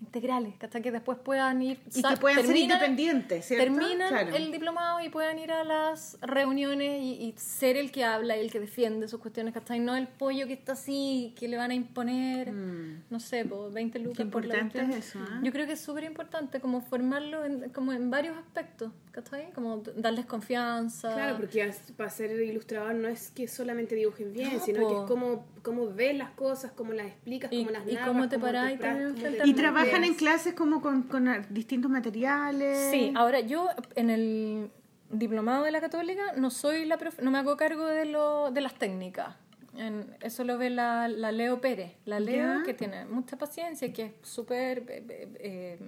integrales, 0.01 0.55
¿cachai? 0.59 0.83
Que 0.83 0.91
después 0.91 1.19
puedan 1.19 1.61
ir... 1.63 1.79
Y 1.95 2.03
que 2.03 2.17
puedan 2.17 2.47
ser 2.47 2.57
independientes, 2.57 3.45
¿cierto? 3.47 3.65
Terminan 3.65 4.09
Claro. 4.09 4.35
el 4.35 4.51
diplomado 4.51 5.01
y 5.01 5.09
puedan 5.09 5.39
ir 5.39 5.53
a 5.53 5.63
las 5.65 6.19
reuniones 6.23 7.03
y, 7.03 7.13
y 7.23 7.35
ser 7.37 7.77
el 7.77 7.93
que 7.93 8.05
habla 8.05 8.37
y 8.37 8.41
el 8.41 8.51
que 8.51 8.61
defiende 8.61 9.09
sus 9.09 9.21
cuestiones, 9.21 9.53
¿cachai? 9.55 9.79
No 9.81 9.95
el 9.97 10.09
pollo 10.09 10.47
que 10.47 10.55
está 10.55 10.73
así, 10.73 11.35
que 11.39 11.49
le 11.49 11.57
van 11.57 11.71
a 11.71 11.75
imponer, 11.75 12.53
no 12.53 13.21
sé, 13.21 13.45
po, 13.45 13.71
20 13.71 13.99
lucas 13.99 14.17
Qué 14.19 14.27
por 14.27 14.45
la 14.47 14.59
importante 14.59 14.97
es 14.99 15.07
eso, 15.09 15.19
¿eh? 15.21 15.41
Yo 15.43 15.53
creo 15.53 15.67
que 15.67 15.73
es 15.75 15.81
súper 15.81 16.05
importante 16.05 16.61
como 16.61 16.81
formarlo 16.81 17.45
en, 17.45 17.71
como 17.71 17.93
en 17.93 18.11
varios 18.11 18.37
aspectos, 18.37 18.93
¿cachai? 19.13 19.51
Como 19.53 19.83
darles 19.97 20.27
confianza. 20.27 21.13
Claro, 21.13 21.37
porque 21.39 21.73
para 21.97 22.11
ser 22.11 22.31
ilustrador 22.41 22.95
no 22.95 23.09
es 23.09 23.31
que 23.31 23.49
solamente 23.49 23.95
dibujes 23.95 24.33
bien, 24.33 24.55
No, 24.55 24.65
sino 24.65 24.81
po. 24.81 24.89
que 24.89 24.95
es 24.97 25.01
cómo, 25.09 25.47
cómo 25.63 25.93
ves 25.93 26.17
las 26.17 26.31
cosas, 26.31 26.73
cómo 26.73 26.93
las 26.93 27.07
explicas, 27.07 27.53
Y- 27.53 27.59
cómo 27.65 27.71
las 27.71 27.87
y 27.89 27.93
narras, 27.95 28.09
cómo 28.09 28.29
te 28.29 28.39
parás 28.39 28.73
y 28.73 28.77
te 28.77 29.41
Y 29.49 29.55
trabajan 29.55 30.05
en 30.05 30.15
clases 30.15 30.55
como 30.55 30.81
con, 30.81 31.03
con 31.05 31.29
distintos 31.51 31.91
materiales. 31.91 32.91
Sí, 32.91 33.13
ahora 33.17 33.41
yo 33.41 33.69
en 33.97 34.11
el 34.11 34.71
diplomado 35.11 35.65
de 35.65 35.73
la 35.73 35.81
católica 35.81 36.33
no 36.37 36.51
soy 36.51 36.85
la 36.85 36.97
profe- 36.99 37.21
no 37.21 37.31
me 37.31 37.39
hago 37.39 37.57
cargo 37.57 37.85
de 37.87 38.05
lo 38.05 38.51
de 38.53 38.61
las 38.61 38.75
técnicas. 38.75 39.35
En- 39.77 40.17
eso 40.21 40.45
lo 40.45 40.59
ve 40.59 40.69
la, 40.71 41.09
la 41.09 41.33
Leo 41.33 41.61
Pérez. 41.61 41.93
La 42.05 42.21
Leo 42.21 42.59
Ya. 42.59 42.63
que 42.65 42.75
tiene 42.75 43.07
mucha 43.07 43.37
paciencia 43.37 43.87
y 43.89 43.93
que 43.93 44.03
es 44.07 44.13
súper 44.23 44.79
eh, 44.89 45.05
eh, 45.09 45.29
eh, 45.41 45.79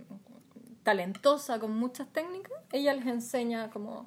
talentosa 0.82 1.58
con 1.58 1.72
muchas 1.72 2.08
técnicas. 2.08 2.58
Ella 2.72 2.94
les 2.94 3.06
enseña 3.06 3.70
como 3.70 4.04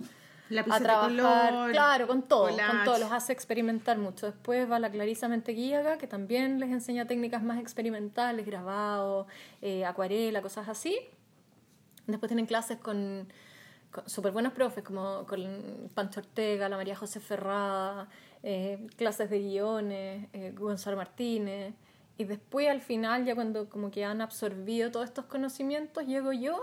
a 0.70 0.80
trabajar, 0.80 1.10
color, 1.10 1.72
claro, 1.72 2.08
con 2.08 2.22
todo, 2.24 2.50
collage. 2.50 2.72
con 2.72 2.84
todo, 2.86 2.98
los 3.00 3.12
hace 3.12 3.34
experimentar 3.34 3.98
mucho. 3.98 4.28
Después 4.28 4.70
va 4.70 4.80
la 4.80 4.92
Clarisa 4.92 5.28
Menteguiaga, 5.28 5.98
que 5.98 6.08
también 6.08 6.60
les 6.60 6.70
enseña 6.70 7.06
técnicas 7.06 7.42
más 7.42 7.60
experimentales, 7.60 8.46
grabado, 8.46 9.28
eh, 9.62 9.86
acuarela, 9.86 10.42
cosas 10.42 10.70
así. 10.70 10.98
Después 12.06 12.30
tienen 12.30 12.46
clases 12.46 12.78
con, 12.78 13.28
con 13.92 14.08
súper 14.08 14.32
buenos 14.32 14.54
profes, 14.54 14.84
como 14.84 15.26
con 15.26 15.90
Pancho 15.96 16.20
Ortega, 16.20 16.70
la 16.70 16.78
María 16.78 16.96
José 16.96 17.20
Ferrada, 17.20 18.08
eh, 18.44 18.86
clases 18.98 19.32
de 19.32 19.40
guiones, 19.40 20.28
eh, 20.34 20.54
Gonzalo 20.56 20.98
Martínez. 20.98 21.74
Y 22.18 22.24
después 22.24 22.68
al 22.70 22.82
final, 22.82 23.26
ya 23.26 23.36
cuando 23.36 23.70
como 23.70 23.92
que 23.92 24.06
han 24.06 24.22
absorbido 24.22 24.92
todos 24.92 25.06
estos 25.06 25.26
conocimientos, 25.26 26.06
llego 26.06 26.32
yo, 26.32 26.60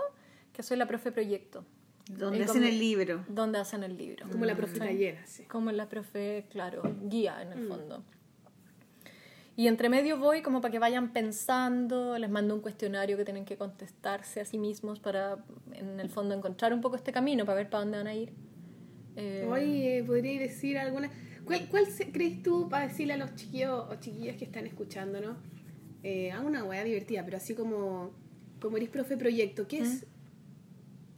que 0.51 0.63
soy 0.63 0.77
la 0.77 0.87
profe 0.87 1.11
proyecto. 1.11 1.63
Donde 2.09 2.39
Y 2.39 2.41
hacen 2.41 2.55
como- 2.61 2.67
el 2.67 2.79
libro. 2.79 3.25
Donde 3.29 3.59
hacen 3.59 3.83
el 3.83 3.95
libro. 3.97 4.27
Como 4.31 4.45
la 4.45 4.55
profe 4.55 4.77
taller, 4.79 5.17
así. 5.23 5.43
Como 5.43 5.71
la 5.71 5.87
profe, 5.87 6.45
claro, 6.49 6.81
guía 7.03 7.41
en 7.41 7.53
el 7.53 7.67
fondo. 7.67 8.03
Y 9.55 9.67
entre 9.67 9.87
medio 9.87 10.17
voy 10.17 10.41
como 10.41 10.61
para 10.61 10.71
que 10.71 10.79
vayan 10.79 11.13
pensando, 11.13 12.17
les 12.17 12.29
mando 12.29 12.55
un 12.55 12.61
cuestionario 12.61 13.15
que 13.17 13.23
tienen 13.23 13.45
que 13.45 13.55
contestarse 13.55 14.41
a 14.41 14.45
sí 14.45 14.57
mismos 14.57 14.99
para, 14.99 15.37
en 15.73 15.99
el 15.99 16.09
fondo, 16.09 16.33
encontrar 16.33 16.73
un 16.73 16.81
poco 16.81 16.95
este 16.95 17.11
camino, 17.11 17.45
para 17.45 17.57
ver 17.57 17.69
para 17.69 17.83
dónde 17.83 17.99
van 17.99 18.07
a 18.07 18.15
ir. 18.15 18.33
Eh, 19.15 19.47
Oye, 19.47 20.03
¿podríais 20.07 20.39
decir 20.39 20.79
alguna? 20.79 21.11
¿Cuál, 21.45 21.67
cuál 21.67 21.85
crees 22.11 22.41
tú 22.43 22.69
para 22.69 22.87
decirle 22.87 23.13
a 23.13 23.17
los 23.17 23.35
chiquillos 23.35 23.85
o 23.89 23.95
chiquillas 23.95 24.37
que 24.37 24.45
están 24.45 24.65
escuchando, 24.65 25.19
no? 25.21 25.37
Eh, 26.03 26.31
haga 26.31 26.45
una 26.45 26.63
weá 26.63 26.83
divertida, 26.83 27.23
pero 27.23 27.37
así 27.37 27.53
como, 27.53 28.11
como 28.59 28.77
eres 28.77 28.89
profe 28.89 29.17
proyecto, 29.17 29.67
¿qué 29.67 29.79
es? 29.79 30.05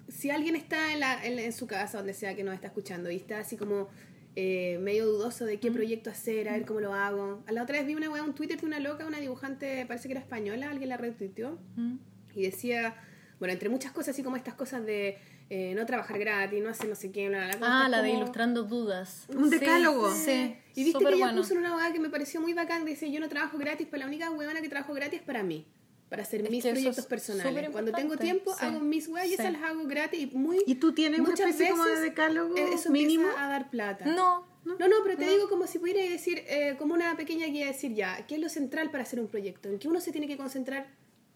Si 0.08 0.30
alguien 0.30 0.56
está 0.56 0.94
en, 0.94 1.00
la, 1.00 1.26
en, 1.26 1.52
su 1.54 1.66
casa, 1.66 1.98
donde 1.98 2.14
sea 2.14 2.36
que 2.36 2.44
nos 2.44 2.54
está 2.54 2.68
escuchando, 2.68 3.10
y 3.10 3.16
está 3.16 3.40
así 3.40 3.58
como 3.58 3.90
eh, 4.36 4.78
medio 4.82 5.08
dudoso 5.08 5.46
de 5.46 5.60
qué 5.60 5.72
proyecto 5.72 6.12
hacer, 6.12 6.48
a 6.50 6.54
ver 6.54 6.66
cómo 6.66 6.80
lo 6.82 6.94
hago. 6.94 7.44
A 7.48 7.52
la 7.52 7.64
otra 7.64 7.78
vez 7.78 7.88
vi 7.88 7.96
una 7.96 8.10
weá, 8.12 8.24
un 8.24 8.36
Twitter 8.36 8.60
de 8.60 8.66
una 8.66 8.80
loca, 8.80 9.08
una 9.08 9.20
dibujante, 9.20 9.86
parece 9.88 10.08
que 10.08 10.14
era 10.14 10.22
española, 10.22 10.70
alguien 10.70 10.90
la 10.90 10.98
retuiteó, 10.98 11.60
¿Mm? 11.76 11.96
y 12.36 12.44
decía, 12.44 12.96
bueno, 13.40 13.54
entre 13.54 13.70
muchas 13.70 13.92
cosas, 13.92 14.10
así 14.10 14.22
como 14.22 14.36
estas 14.36 14.54
cosas 14.54 14.86
de 14.86 15.18
eh, 15.50 15.74
no 15.76 15.86
trabajar 15.86 16.18
gratis, 16.20 16.62
no 16.64 16.70
hacer 16.70 16.90
no 16.90 16.96
sé 16.96 17.12
qué, 17.12 17.30
bla, 17.30 17.46
bla, 17.48 17.56
bla, 17.58 17.86
Ah, 17.86 17.90
la 17.90 18.02
de 18.02 18.10
como- 18.10 18.22
ilustrando 18.24 18.64
dudas. 18.64 19.26
Un 19.30 19.50
decálogo. 19.50 20.14
Sí, 20.14 20.56
y 20.76 20.84
viste 20.84 20.92
súper 20.94 21.10
que 21.10 21.16
ella 21.16 21.26
bueno. 21.28 21.42
puso 21.42 21.54
en 21.54 21.60
una 21.60 21.70
abogada 21.70 21.94
que 21.94 22.00
me 22.00 22.10
pareció 22.10 22.42
muy 22.42 22.54
bacán, 22.54 22.84
dice, 22.86 23.12
yo 23.12 23.20
no 23.20 23.30
trabajo 23.30 23.58
gratis, 23.58 23.88
pero 23.90 24.02
la 24.02 24.08
única 24.08 24.32
huevona 24.32 24.62
que 24.62 24.70
trabajo 24.70 24.94
gratis 24.94 25.20
es 25.20 25.26
para 25.26 25.44
mí, 25.44 25.66
para 26.10 26.24
hacer 26.24 26.42
Es 26.42 26.50
mis 26.50 26.64
proyectos 26.64 26.98
es 27.00 27.06
personales. 27.06 27.70
Cuando 27.72 27.92
tengo 27.92 28.18
tiempo, 28.18 28.54
sí. 28.54 28.66
hago 28.66 28.80
mis 28.80 29.08
weas 29.08 29.26
y 29.28 29.30
Sí. 29.30 29.34
esas 29.36 29.54
las 29.54 29.62
hago 29.64 29.86
gratis 29.86 30.20
y 30.22 30.28
muy... 30.36 30.64
¿Y 30.66 30.76
tú 30.76 30.94
tienes 30.94 31.20
muchas 31.20 31.42
especie 31.52 31.70
como 31.72 31.84
de 31.86 31.92
veces, 31.92 32.06
decálogo 32.06 32.58
eh, 32.58 32.70
eso 32.74 32.90
mínimo? 32.92 33.28
a 33.38 33.48
dar 33.48 33.70
plata. 33.70 34.06
No, 34.06 34.48
No, 34.66 34.88
no, 34.88 34.96
pero 35.04 35.16
te 35.16 35.30
digo 35.30 35.48
como 35.48 35.68
si 35.68 35.78
pudiera 35.78 36.02
decir, 36.02 36.42
eh, 36.48 36.76
como 36.80 36.96
una 36.96 37.16
pequeña 37.16 37.46
guía, 37.46 37.68
decir 37.68 37.94
ya, 37.94 38.26
¿qué 38.28 38.34
es 38.36 38.42
lo 38.42 38.50
central 38.50 38.90
para 38.90 39.04
hacer 39.04 39.20
un 39.20 39.28
proyecto? 39.28 39.70
En 39.70 39.78
que 39.78 39.88
uno 39.88 40.02
se 40.02 40.12
tiene 40.12 40.26
que 40.28 40.38
concentrar 40.38 40.88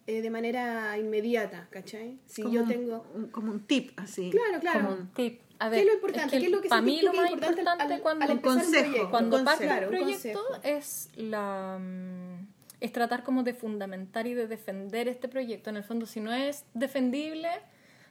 eh, 0.10 0.22
de 0.22 0.30
manera 0.30 0.98
inmediata, 0.98 1.68
¿cachai? 1.70 2.20
Si 2.26 2.42
Como 2.42 2.54
yo 2.56 2.66
tengo... 2.66 3.06
un- 3.16 3.28
como 3.28 3.52
un 3.52 3.62
tip, 3.66 3.92
así. 3.98 4.30
Claro, 4.32 4.60
claro. 4.60 4.80
como 4.88 4.92
un 5.02 5.08
tip. 5.14 5.42
A 5.60 5.66
¿Qué 5.66 5.72
ver, 5.72 5.80
es 5.82 5.86
lo 5.88 5.94
importante? 5.94 6.32
que 6.32 6.40
¿Qué 6.40 6.46
es 6.46 6.52
lo 6.52 6.62
que 6.62 6.70
para 6.70 6.82
mí 6.82 7.02
lo 7.02 7.14
más 7.14 7.30
importante 7.32 7.62
al- 7.62 7.66
importante 7.68 7.94
al- 7.96 8.02
cuando, 8.02 8.26
al 8.26 8.32
un 8.32 8.38
consejo, 8.40 9.10
cuando 9.10 9.38
un 9.38 9.44
parte 9.46 9.66
Claro, 9.66 9.90
un 9.90 9.96
proyecto 9.98 10.42
es 10.64 11.10
la 11.18 11.78
mm, 11.80 12.48
es 12.80 12.92
tratar 12.94 13.24
como 13.24 13.44
de 13.44 13.54
fundamentar 13.54 14.26
y 14.26 14.34
de 14.34 14.48
defender 14.48 15.08
este 15.10 15.28
proyecto. 15.28 15.70
En 15.70 15.76
el 15.78 15.84
fondo, 15.84 16.06
si 16.06 16.22
no 16.22 16.32
es 16.34 16.64
defendible, 16.74 17.50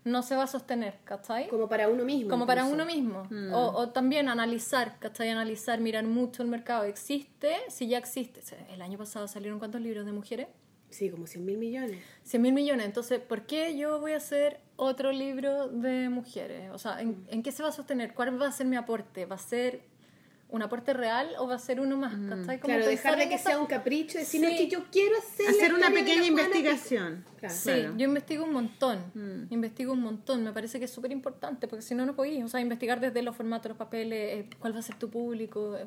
no 0.04 0.22
se 0.22 0.36
va 0.36 0.42
a 0.42 0.46
sostener, 0.46 0.98
¿cachai? 1.04 1.48
Como 1.48 1.68
para 1.70 1.88
uno 1.88 2.04
mismo. 2.04 2.28
como 2.30 2.46
para 2.46 2.64
uno 2.66 2.84
mismo. 2.84 3.22
O, 3.54 3.58
o 3.80 3.88
también 3.88 4.28
analizar, 4.28 4.98
¿cachai? 4.98 5.30
Analizar, 5.30 5.80
mirar 5.80 6.04
mucho 6.04 6.42
el 6.42 6.48
mercado. 6.50 6.84
¿Existe? 6.84 7.56
Si 7.70 7.88
ya 7.88 7.96
existe. 7.96 8.42
El 8.70 8.82
año 8.82 8.98
pasado 8.98 9.26
salieron 9.26 9.58
cuántos 9.58 9.80
libros 9.80 10.04
de 10.04 10.12
mujeres? 10.12 10.48
Sí, 10.90 11.10
como 11.10 11.26
100 11.26 11.44
mil 11.44 11.58
millones. 11.58 11.98
100 12.24 12.40
mil 12.42 12.52
millones. 12.54 12.86
Entonces, 12.86 13.20
¿por 13.20 13.42
qué 13.46 13.76
yo 13.76 14.00
voy 14.00 14.12
a 14.12 14.16
hacer 14.16 14.60
otro 14.76 15.12
libro 15.12 15.68
de 15.68 16.08
mujeres? 16.08 16.70
O 16.72 16.78
sea, 16.78 17.00
¿en, 17.00 17.24
en 17.28 17.42
qué 17.42 17.52
se 17.52 17.62
va 17.62 17.68
a 17.68 17.72
sostener? 17.72 18.14
¿Cuál 18.14 18.40
va 18.40 18.48
a 18.48 18.52
ser 18.52 18.66
mi 18.66 18.76
aporte? 18.76 19.26
¿Va 19.26 19.36
a 19.36 19.38
ser 19.38 19.82
un 20.50 20.62
aporte 20.62 20.94
real 20.94 21.28
o 21.38 21.46
va 21.46 21.56
a 21.56 21.58
ser 21.58 21.78
uno 21.78 21.98
más? 21.98 22.14
¿cachai? 22.26 22.58
Como 22.58 22.72
Claro, 22.74 22.86
dejar 22.88 23.18
de 23.18 23.28
que 23.28 23.34
esa- 23.34 23.50
sea 23.50 23.58
un 23.58 23.66
capricho, 23.66 24.16
decir, 24.18 24.40
Sí. 24.40 24.46
no, 24.46 24.50
es 24.50 24.56
que 24.58 24.68
yo 24.68 24.84
quiero 24.90 25.18
hacer 25.18 25.46
Hacer 25.50 25.74
una 25.74 25.90
pequeña 25.90 26.22
la 26.22 26.28
Juana 26.28 26.36
que-". 26.36 26.58
investigación. 26.58 27.24
Claro. 27.36 27.54
Sí, 27.54 27.64
Claro. 27.70 27.94
yo 27.98 28.04
investigo 28.06 28.44
un 28.44 28.52
montón, 28.54 29.46
investigo 29.50 29.92
un 29.92 30.00
montón, 30.00 30.42
me 30.42 30.52
parece 30.54 30.78
que 30.78 30.86
es 30.86 30.90
súper 30.90 31.12
importante, 31.12 31.68
porque 31.68 31.82
si 31.82 31.94
no, 31.94 32.06
no 32.06 32.16
podéis, 32.16 32.42
o 32.42 32.48
sea, 32.48 32.60
investigar 32.60 32.98
desde 32.98 33.20
los 33.20 33.36
formatos, 33.36 33.68
los 33.68 33.76
papeles, 33.78 34.46
eh, 34.46 34.50
cuál 34.58 34.74
va 34.74 34.78
a 34.78 34.82
ser 34.82 34.94
tu 34.96 35.10
público, 35.10 35.76
eh, 35.76 35.86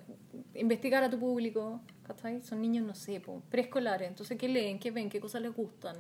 investigar 0.53 1.03
a 1.03 1.10
tu 1.10 1.18
público, 1.18 1.82
¿cachai? 2.14 2.42
Son 2.42 2.62
niños, 2.62 2.86
no 2.86 2.94
sé, 2.96 3.20
po, 3.20 3.42
preescolares, 3.50 4.08
entonces, 4.08 4.38
¿qué 4.38 4.48
leen, 4.48 4.80
qué 4.80 4.92
ven, 4.92 5.10
qué 5.10 5.20
cosas 5.20 5.42
les 5.42 5.54
gustan? 5.56 5.96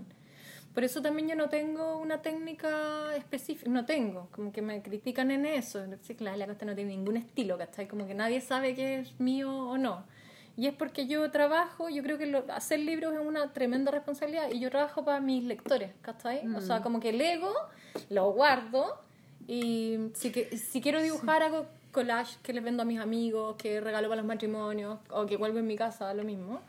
Por 0.73 0.83
eso 0.85 1.01
también 1.01 1.27
yo 1.27 1.35
no 1.35 1.49
tengo 1.49 1.97
una 1.97 2.21
técnica 2.21 3.15
específica, 3.17 3.69
no 3.69 3.85
tengo, 3.85 4.29
como 4.31 4.51
que 4.53 4.61
me 4.61 4.81
critican 4.81 5.29
en 5.31 5.45
eso, 5.45 5.79
sí, 6.01 6.15
la, 6.19 6.37
la 6.37 6.47
costa 6.47 6.65
no 6.65 6.75
tiene 6.75 6.91
ningún 6.91 7.17
estilo, 7.17 7.57
¿cachai? 7.57 7.87
Como 7.87 8.07
que 8.07 8.13
nadie 8.13 8.39
sabe 8.41 8.73
qué 8.75 8.99
es 8.99 9.19
mío 9.19 9.53
o 9.53 9.77
no. 9.77 10.03
Y 10.57 10.67
es 10.67 10.73
porque 10.73 11.07
yo 11.07 11.29
trabajo, 11.31 11.89
yo 11.89 12.03
creo 12.03 12.17
que 12.17 12.25
lo- 12.25 12.45
hacer 12.53 12.79
libros 12.79 13.13
es 13.13 13.19
una 13.25 13.51
tremenda 13.53 13.89
responsabilidad 13.91 14.49
y 14.51 14.59
yo 14.59 14.69
trabajo 14.69 15.03
para 15.03 15.19
mis 15.19 15.43
lectores, 15.43 15.91
¿cachai? 16.01 16.45
O 16.55 16.61
sea, 16.61 16.81
como 16.81 16.99
que 16.99 17.11
lego, 17.13 17.51
lo 18.09 18.31
guardo 18.31 19.01
y 19.47 19.97
si, 20.13 20.31
que, 20.31 20.57
si 20.57 20.79
quiero 20.81 21.01
dibujar 21.01 21.41
hago 21.43 21.65
collage 21.91 22.37
que 22.43 22.53
les 22.53 22.63
vendo 22.63 22.83
a 22.83 22.85
mis 22.85 22.99
amigos, 22.99 23.55
que 23.57 23.79
regalo 23.81 24.07
para 24.09 24.21
los 24.21 24.27
matrimonios 24.27 24.99
o 25.09 25.25
que 25.25 25.37
vuelvo 25.37 25.59
en 25.59 25.67
mi 25.67 25.75
casa, 25.75 26.13
lo 26.13 26.23
mismo. 26.23 26.61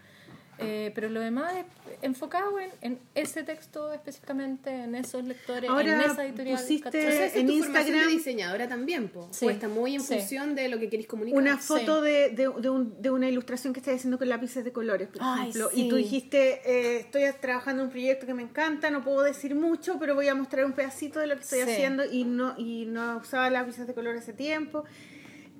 Eh, 0.58 0.92
pero 0.94 1.08
lo 1.08 1.18
demás 1.20 1.54
es 1.56 1.64
enfocado 2.02 2.60
en, 2.60 2.70
en 2.82 2.98
ese 3.14 3.42
texto 3.42 3.90
específicamente, 3.92 4.70
en 4.84 4.94
esos 4.94 5.24
lectores, 5.24 5.68
Ahora 5.68 5.94
en 5.94 6.00
esa 6.10 6.24
editorial. 6.24 6.58
pusiste-. 6.58 7.00
Entonces, 7.00 7.34
en 7.36 7.46
tu 7.46 7.52
Instagram- 7.54 8.00
de 8.04 8.06
diseñadora 8.08 8.68
también, 8.68 9.08
po. 9.08 9.26
Sí, 9.32 9.46
O 9.46 9.50
está 9.50 9.66
muy 9.68 9.94
en 9.96 10.02
sí. 10.02 10.14
función 10.18 10.54
de 10.54 10.68
lo 10.68 10.78
que 10.78 10.88
queréis 10.90 11.08
comunicar. 11.08 11.40
Una 11.40 11.56
Sí. 11.58 11.66
foto 11.66 12.02
de, 12.02 12.30
de, 12.30 12.50
de 12.60 12.68
un- 12.70 13.00
de 13.00 13.10
una 13.10 13.28
ilustración 13.28 13.72
que 13.72 13.80
estás 13.80 13.94
haciendo 13.96 14.18
con 14.18 14.28
lápices 14.28 14.62
de 14.62 14.72
colores, 14.72 15.08
por 15.08 15.22
Ay, 15.24 15.40
ejemplo. 15.48 15.70
sí. 15.72 15.86
Y 15.86 15.88
tú 15.88 15.96
dijiste, 15.96 16.60
eh, 16.70 16.96
estoy 17.00 17.22
trabajando 17.40 17.82
en 17.82 17.86
un 17.86 17.90
proyecto 17.92 18.26
que 18.26 18.34
me 18.34 18.42
encanta, 18.42 18.90
no 18.90 19.02
puedo 19.02 19.22
decir 19.22 19.54
mucho, 19.56 19.98
pero 19.98 20.14
voy 20.14 20.28
a 20.28 20.34
mostrar 20.34 20.66
un 20.66 20.72
pedacito 20.74 21.18
de 21.18 21.28
lo 21.28 21.34
que 21.36 21.42
estoy 21.42 21.60
Sí. 21.62 21.70
haciendo 21.70 22.04
y 22.04 22.24
no, 22.24 22.54
y 22.58 22.84
no 22.86 23.16
usaba 23.16 23.48
lápices 23.50 23.86
de 23.86 23.94
color 23.94 24.16
hace 24.16 24.34
tiempo. 24.34 24.84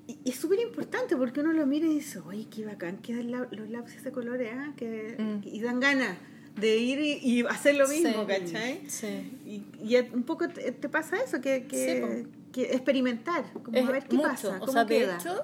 Y, 0.07 0.19
y 0.23 0.29
es 0.31 0.35
súper 0.35 0.59
importante 0.59 1.15
porque 1.15 1.39
uno 1.39 1.53
lo 1.53 1.65
mira 1.65 1.85
y 1.87 1.93
dice, 1.95 2.19
oye, 2.19 2.47
qué 2.49 2.65
bacán 2.65 2.97
quedan 2.97 3.31
la- 3.31 3.47
los 3.51 3.69
lápices 3.69 4.03
de 4.03 4.11
colores, 4.11 4.49
¿ah? 4.53 4.73
que, 4.75 5.15
Mm. 5.17 5.47
y 5.47 5.61
dan 5.61 5.79
ganas 5.79 6.17
de 6.59 6.77
ir 6.77 6.99
y, 6.99 7.11
y 7.39 7.41
hacer 7.47 7.75
lo 7.75 7.87
mismo, 7.87 8.09
Sí. 8.21 8.27
¿cachai? 8.27 8.81
Sí. 8.89 9.37
Y, 9.45 9.63
y 9.81 9.95
un 10.13 10.23
poco 10.23 10.47
te, 10.49 10.71
te 10.73 10.89
pasa 10.89 11.17
eso, 11.17 11.39
que, 11.41 11.65
que, 11.65 12.27
que 12.51 12.73
experimentar, 12.73 13.45
como 13.63 13.77
Es 13.77 13.87
a 13.87 13.91
ver 13.91 14.03
qué 14.03 14.15
mucho. 14.17 14.27
pasa, 14.29 14.57
O 14.57 14.59
cómo 14.59 14.71
sea, 14.73 14.85
queda. 14.85 15.13
de 15.13 15.19
hecho, 15.19 15.41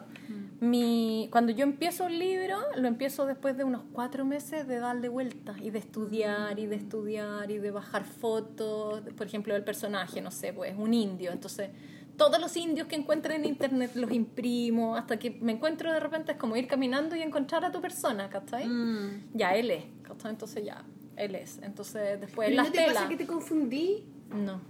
mi, 0.59 1.29
cuando 1.31 1.51
yo 1.53 1.63
empiezo 1.63 2.05
un 2.05 2.19
libro, 2.19 2.57
lo 2.75 2.87
empiezo 2.87 3.25
después 3.25 3.55
de 3.57 3.63
unos 3.63 3.83
cuatro 3.93 4.25
meses 4.25 4.67
de 4.67 4.77
darle 4.79 5.07
vueltas 5.09 5.57
y 5.61 5.69
de 5.71 5.79
estudiar 5.79 6.59
y 6.59 6.65
de 6.65 6.75
estudiar 6.75 7.49
y 7.49 7.57
de 7.59 7.71
bajar 7.71 8.03
fotos, 8.05 9.01
por 9.15 9.25
ejemplo, 9.25 9.53
del 9.53 9.63
personaje, 9.63 10.21
no 10.21 10.31
sé, 10.31 10.51
pues 10.53 10.73
un 10.77 10.93
indio. 10.93 11.31
Entonces, 11.31 11.69
todos 12.19 12.39
los 12.39 12.55
indios 12.57 12.87
que 12.87 12.95
encuentro 12.95 13.33
en 13.33 13.45
internet 13.45 13.91
los 13.95 14.11
imprimo 14.11 14.95
hasta 14.95 15.17
que 15.17 15.31
me 15.31 15.53
encuentro 15.53 15.91
de 15.91 15.99
repente, 15.99 16.33
es 16.33 16.37
como 16.37 16.55
ir 16.55 16.67
caminando 16.67 17.15
y 17.15 17.21
encontrar 17.23 17.65
a 17.65 17.71
tu 17.71 17.81
persona, 17.81 18.29
¿cachai? 18.29 18.67
Mm. 18.67 19.31
Ya, 19.33 19.55
él 19.55 19.71
es, 19.71 19.85
¿cachai? 20.03 20.31
Entonces 20.31 20.63
ya, 20.63 20.83
él 21.15 21.33
es. 21.33 21.59
Entonces, 21.63 22.21
después 22.21 22.53
las 22.53 22.67
¿No 22.67 22.71
te 22.71 22.77
telas. 22.77 22.93
pasa 22.93 23.09
que 23.09 23.15
te 23.15 23.25
confundí? 23.25 24.05
No. 24.29 24.61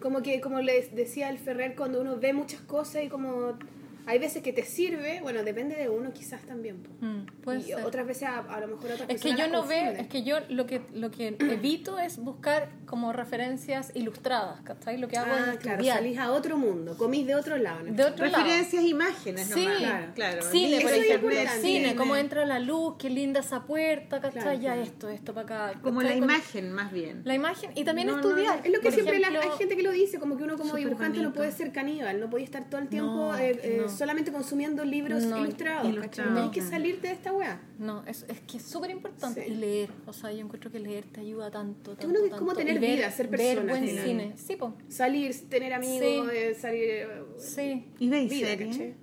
Como 0.00 0.22
que, 0.22 0.40
como 0.40 0.60
les 0.60 0.94
decía 0.94 1.28
el 1.28 1.38
Ferrer, 1.38 1.74
cuando 1.76 2.00
uno 2.00 2.18
ve 2.18 2.32
muchas 2.32 2.60
cosas 2.62 3.04
y 3.04 3.08
como... 3.08 3.58
Hay 4.06 4.18
veces 4.18 4.42
que 4.42 4.52
te 4.52 4.64
sirve, 4.64 5.20
bueno, 5.22 5.42
depende 5.44 5.76
de 5.76 5.88
uno 5.88 6.12
quizás 6.12 6.42
también. 6.42 6.76
Mm, 7.00 7.42
puede 7.42 7.60
y 7.60 7.62
ser. 7.64 7.84
otras 7.84 8.06
veces 8.06 8.24
a, 8.24 8.38
a 8.40 8.60
lo 8.60 8.68
mejor 8.68 8.92
otras 8.92 9.08
Es 9.08 9.20
que 9.20 9.34
yo 9.34 9.48
no 9.48 9.64
veo, 9.66 9.92
es 9.92 10.06
que 10.08 10.22
yo 10.22 10.38
lo 10.48 10.66
que 10.66 10.82
lo 10.92 11.10
que 11.10 11.36
evito 11.38 11.98
es 11.98 12.18
buscar 12.18 12.70
como 12.86 13.12
referencias 13.12 13.90
ilustradas, 13.94 14.60
¿cachai? 14.62 14.98
Lo 14.98 15.08
que 15.08 15.16
hago 15.18 15.30
Ah, 15.32 15.52
es 15.52 15.58
claro, 15.58 15.76
estudiar. 15.78 15.98
salís 15.98 16.18
a 16.18 16.32
otro 16.32 16.58
mundo, 16.58 16.96
comís 16.96 17.26
de 17.26 17.34
otro 17.34 17.56
lado. 17.58 17.80
¿no? 17.84 17.92
de 17.92 18.04
otro 18.04 18.26
lado. 18.26 18.44
Referencias, 18.44 18.84
imágenes 18.84 19.46
Sí, 19.46 19.64
nomás. 19.64 19.78
Claro. 19.82 20.12
claro. 20.14 20.42
Cine, 20.50 20.80
por 20.80 20.92
ejemplo, 20.92 21.30
cine, 21.60 21.96
cómo 21.96 22.16
entra 22.16 22.44
la 22.44 22.58
luz, 22.58 22.96
qué 22.98 23.08
linda 23.10 23.40
esa 23.40 23.62
puerta, 23.64 24.20
¿cachai? 24.20 24.42
Claro, 24.42 24.52
ya 24.54 24.60
claro. 24.74 24.82
esto, 24.82 25.08
esto 25.08 25.34
para 25.34 25.68
acá. 25.68 25.80
Como 25.80 26.00
¿cachai? 26.00 26.18
la 26.20 26.24
imagen, 26.24 26.72
más 26.72 26.92
bien. 26.92 27.22
La 27.24 27.34
imagen 27.34 27.70
y 27.74 27.84
también 27.84 28.08
No, 28.08 28.14
no, 28.14 28.20
estudiar. 28.20 28.60
Es 28.64 28.72
lo 28.72 28.78
que 28.80 28.84
Por 28.84 28.92
siempre 28.92 29.18
la- 29.18 29.28
hay 29.28 29.50
gente 29.58 29.76
que 29.76 29.82
lo 29.82 29.92
dice, 29.92 30.18
como 30.18 30.36
que 30.36 30.44
uno 30.44 30.56
como 30.58 30.74
dibujante 30.76 31.20
no 31.20 31.32
puede 31.32 31.52
ser 31.52 31.72
caníbal, 31.72 32.20
no 32.20 32.28
puede 32.28 32.44
estar 32.44 32.68
todo 32.68 32.80
el 32.80 32.88
tiempo 32.88 33.12
No, 33.12 33.38
eh, 33.38 33.58
eh, 33.62 33.78
no. 33.82 33.91
Solamente 33.96 34.32
consumiendo 34.32 34.84
libros 34.84 35.22
No, 35.24 35.38
ilustrados. 35.38 35.88
ilustrados. 35.88 36.38
Hay 36.44 36.50
que 36.50 36.62
salirte 36.62 37.08
de 37.08 37.14
esta 37.14 37.32
weá. 37.32 37.60
No, 37.78 38.04
es, 38.06 38.24
es 38.28 38.40
que 38.40 38.56
es 38.58 38.62
súper 38.64 38.90
importante. 38.90 39.44
Sí. 39.44 39.52
Y 39.52 39.56
leer. 39.56 39.90
O 40.06 40.12
sea, 40.12 40.32
yo 40.32 40.40
encuentro 40.40 40.70
que 40.70 40.78
leer 40.80 41.04
te 41.04 41.20
ayuda 41.20 41.50
tanto. 41.50 41.92
tanto 41.96 42.08
uno 42.08 42.20
que 42.20 42.26
es 42.28 42.34
como 42.34 42.54
tener 42.54 42.78
ver, 42.80 42.96
vida, 42.96 43.10
ser 43.10 43.28
Ver 43.28 43.38
persona, 43.56 43.72
buen 43.72 43.82
al 43.84 43.88
final. 43.90 44.04
cine. 44.04 44.34
Sí, 44.36 44.56
po. 44.56 44.74
Salir, 44.88 45.48
tener 45.48 45.72
amigos, 45.74 46.28
Sí. 46.30 46.36
eh, 46.36 46.54
salir... 46.60 46.82
eh, 46.90 47.22
Sí. 47.38 47.86
¿Y 47.98 48.08
veis 48.08 48.30
vida, 48.30 48.48
series? 48.48 48.94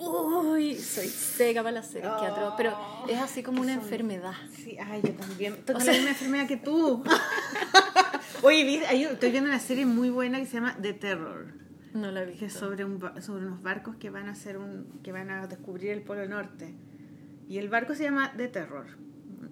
Uy, 0.00 0.76
soy 0.76 1.08
seca 1.08 1.60
para 1.62 1.72
las 1.72 1.88
series, 1.88 2.08
qué 2.20 2.26
atroz. 2.26 2.54
Pero 2.56 2.76
es 3.08 3.18
así 3.18 3.42
como 3.42 3.60
una 3.62 3.72
enfermedad. 3.74 4.32
Sí, 4.54 4.76
ay, 4.78 5.00
yo 5.02 5.12
también. 5.14 5.56
Tengo 5.64 5.80
la 5.80 5.92
misma 5.92 6.10
enfermedad 6.10 6.46
que 6.46 6.56
tú. 6.56 7.02
Oye, 8.42 8.82
estoy 9.10 9.30
viendo 9.32 9.48
una 9.50 9.58
serie 9.58 9.86
muy 9.86 10.10
buena 10.10 10.38
que 10.38 10.46
se 10.46 10.54
llama 10.54 10.76
The 10.80 10.92
Terror. 10.92 11.52
No 11.94 12.10
la 12.10 12.24
vi. 12.24 12.34
Que 12.34 12.46
es 12.46 12.52
sobre, 12.52 12.84
un, 12.84 13.00
sobre 13.20 13.46
unos 13.46 13.62
barcos 13.62 13.96
que 13.96 14.10
van 14.10 14.28
a 14.28 14.32
hacer 14.32 14.58
un, 14.58 15.00
que 15.02 15.12
van 15.12 15.30
a 15.30 15.46
descubrir 15.46 15.90
el 15.90 16.02
Polo 16.02 16.26
Norte. 16.28 16.74
Y 17.48 17.58
el 17.58 17.68
barco 17.68 17.94
se 17.94 18.04
llama 18.04 18.32
The 18.36 18.48
Terror. 18.48 18.86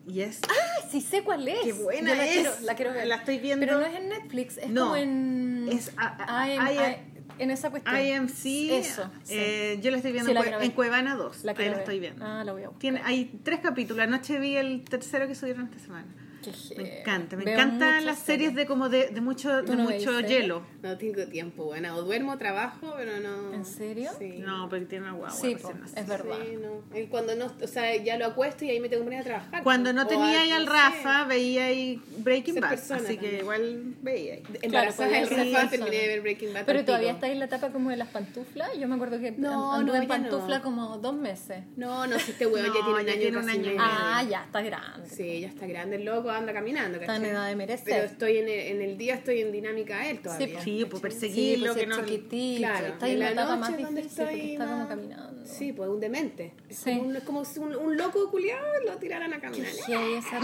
Y 0.08 0.20
es 0.20 0.40
Ay, 0.48 0.88
sí 0.90 1.00
sé 1.00 1.22
cuál 1.24 1.48
es. 1.48 1.60
Qué 1.64 1.72
buena 1.72 2.10
Yo 2.10 2.16
la 2.16 2.26
es. 2.26 2.32
Quiero, 2.34 2.50
la 2.62 2.74
quiero 2.76 2.92
ver. 2.92 3.06
La 3.06 3.14
estoy 3.16 3.38
viendo. 3.38 3.64
Pero 3.66 3.80
no 3.80 3.86
es 3.86 3.94
en 3.96 4.08
Netflix, 4.08 4.58
es 4.58 4.70
No, 4.70 4.82
como 4.84 4.96
en... 4.96 5.68
es 5.70 5.92
a- 5.96 6.42
a- 6.42 6.48
I- 6.48 6.54
I- 6.58 6.78
I- 6.78 7.42
en 7.42 7.50
esa 7.50 7.70
cuestión. 7.70 7.96
IMC. 7.98 8.46
Eso, 8.78 9.10
sí. 9.24 9.34
eh, 9.36 9.78
yo 9.82 9.90
la 9.90 9.96
estoy 9.98 10.12
viendo 10.12 10.28
Sí, 10.30 10.34
la 10.34 10.40
en, 10.44 10.50
ver. 10.52 10.62
en 10.62 10.70
Cuevana 10.70 11.16
2. 11.16 11.44
La 11.44 11.52
ahí 11.52 11.58
la 11.64 11.70
ver. 11.70 11.78
estoy 11.80 12.00
viendo. 12.00 12.24
Ah, 12.24 12.44
la 12.44 12.52
voy 12.52 12.62
a 12.62 12.66
buscar. 12.68 12.80
Tiene, 12.80 13.00
hay 13.04 13.40
tres 13.42 13.60
capítulos. 13.60 14.02
Anoche 14.04 14.38
vi 14.38 14.56
el 14.56 14.84
tercero 14.84 15.26
que 15.26 15.34
subieron 15.34 15.64
esta 15.66 15.78
semana. 15.78 16.06
Qué 16.52 16.74
Me 16.76 16.84
heavy. 16.84 16.98
encanta, 17.00 17.36
me 17.36 17.44
Veo 17.44 17.54
encantan 17.54 18.04
las 18.06 18.18
series 18.18 18.54
de 18.54 18.66
como 18.66 18.88
de, 18.88 19.08
de 19.08 19.20
mucho, 19.20 19.60
¿Tú 19.64 19.72
de 19.72 19.76
no 19.76 19.84
mucho 19.84 20.20
hielo. 20.20 20.62
No 20.82 20.96
tengo 20.96 21.26
tiempo, 21.26 21.64
bueno. 21.64 21.96
O 21.96 22.02
duermo, 22.02 22.36
trabajo, 22.38 22.94
pero 22.96 23.18
no. 23.20 23.52
¿En 23.54 23.64
serio? 23.64 24.10
Sí. 24.18 24.38
No, 24.38 24.68
porque 24.68 24.86
tiene 24.86 25.04
una 25.06 25.14
guagua. 25.14 25.36
Sí, 25.36 25.56
po, 25.56 25.72
es 25.94 26.06
verdad. 26.06 26.36
Sí, 26.44 26.56
no. 26.60 27.08
Cuando 27.08 27.34
no, 27.34 27.46
o 27.62 27.66
sea, 27.66 27.96
ya 27.96 28.16
lo 28.18 28.26
acuesto 28.26 28.64
y 28.64 28.70
ahí 28.70 28.80
me 28.80 28.88
tengo 28.88 29.02
que 29.02 29.06
poner 29.06 29.20
a 29.20 29.24
trabajar. 29.24 29.62
Cuando 29.62 29.92
no 29.92 30.06
tenía 30.06 30.40
ahí 30.42 30.50
al 30.50 30.66
Rafa, 30.66 31.22
sé. 31.22 31.28
veía 31.28 31.64
ahí 31.66 32.00
Breaking 32.18 32.60
Bad. 32.60 32.72
así 32.74 33.18
que 33.18 33.38
igual 33.38 33.94
veía 34.02 34.34
ahí. 34.34 34.42
Embarazada 34.62 35.20
Rafa, 35.20 35.70
terminé 35.70 35.96
de 35.96 36.06
ver 36.08 36.20
Breaking 36.20 36.52
Bad. 36.52 36.64
Pero 36.66 36.84
todavía 36.84 37.12
está 37.12 37.28
en 37.28 37.38
la 37.38 37.44
etapa 37.46 37.70
como 37.70 37.90
de 37.90 37.96
las 37.96 38.08
pantuflas. 38.08 38.70
Yo 38.78 38.88
me 38.88 38.94
acuerdo 38.94 39.18
que 39.18 39.32
No, 39.32 39.72
anduve 39.72 39.96
no, 39.96 40.02
en 40.02 40.08
pantufla 40.08 40.62
como 40.62 40.98
dos 40.98 41.14
meses. 41.14 41.64
No, 41.76 42.06
no, 42.06 42.18
si 42.18 42.32
este 42.32 42.46
No, 42.46 43.00
ya 43.00 43.18
tiene 43.18 43.38
un 43.38 43.48
año. 43.48 43.72
Ah, 43.78 44.22
ya, 44.28 44.44
está 44.44 44.60
grande. 44.62 45.08
Sí, 45.08 45.40
ya 45.40 45.48
está 45.48 45.66
grande, 45.66 45.96
el 45.96 46.04
loco 46.04 46.30
anda 46.36 46.52
caminando, 46.52 46.98
Está 46.98 47.16
en 47.16 47.24
edad 47.26 47.46
de 47.48 47.56
merecer. 47.56 47.84
Pero 47.86 48.04
estoy 48.04 48.38
en 48.38 48.48
el, 48.48 48.60
en 48.60 48.82
el 48.82 48.98
día, 48.98 49.14
estoy 49.14 49.40
en 49.40 49.52
dinámica 49.52 50.08
él 50.08 50.20
todavía. 50.20 50.60
Sí, 50.62 50.84
pues 50.84 51.00
Sí, 51.00 51.02
perseguirlo, 51.02 51.72
pues 51.72 51.78
que 51.78 51.86
no. 51.86 51.96
chiquitito. 52.04 52.58
Claro, 52.58 52.86
está 52.88 53.08
en 53.08 53.18
la 53.18 53.34
noche 53.34 53.56
más 53.56 53.70
donde 53.82 54.02
difícil 54.02 54.24
estoy 54.24 54.52
está 54.52 54.66
como 54.66 54.88
caminando. 54.88 55.46
Sí, 55.46 55.72
pues 55.72 55.88
un 55.88 56.00
demente. 56.00 56.52
Es 56.68 56.78
Sí. 56.78 56.90
como, 56.96 57.02
un, 57.08 57.16
es 57.16 57.22
como 57.24 57.44
si 57.44 57.58
un, 57.60 57.74
un 57.76 57.96
loco 57.96 58.30
culiado 58.30 58.64
lo 58.84 58.96
tiraran 58.98 59.32
a 59.32 59.36
Qué 59.36 59.42
caminar. 59.42 59.70
heavy 59.86 60.14
esa. 60.14 60.40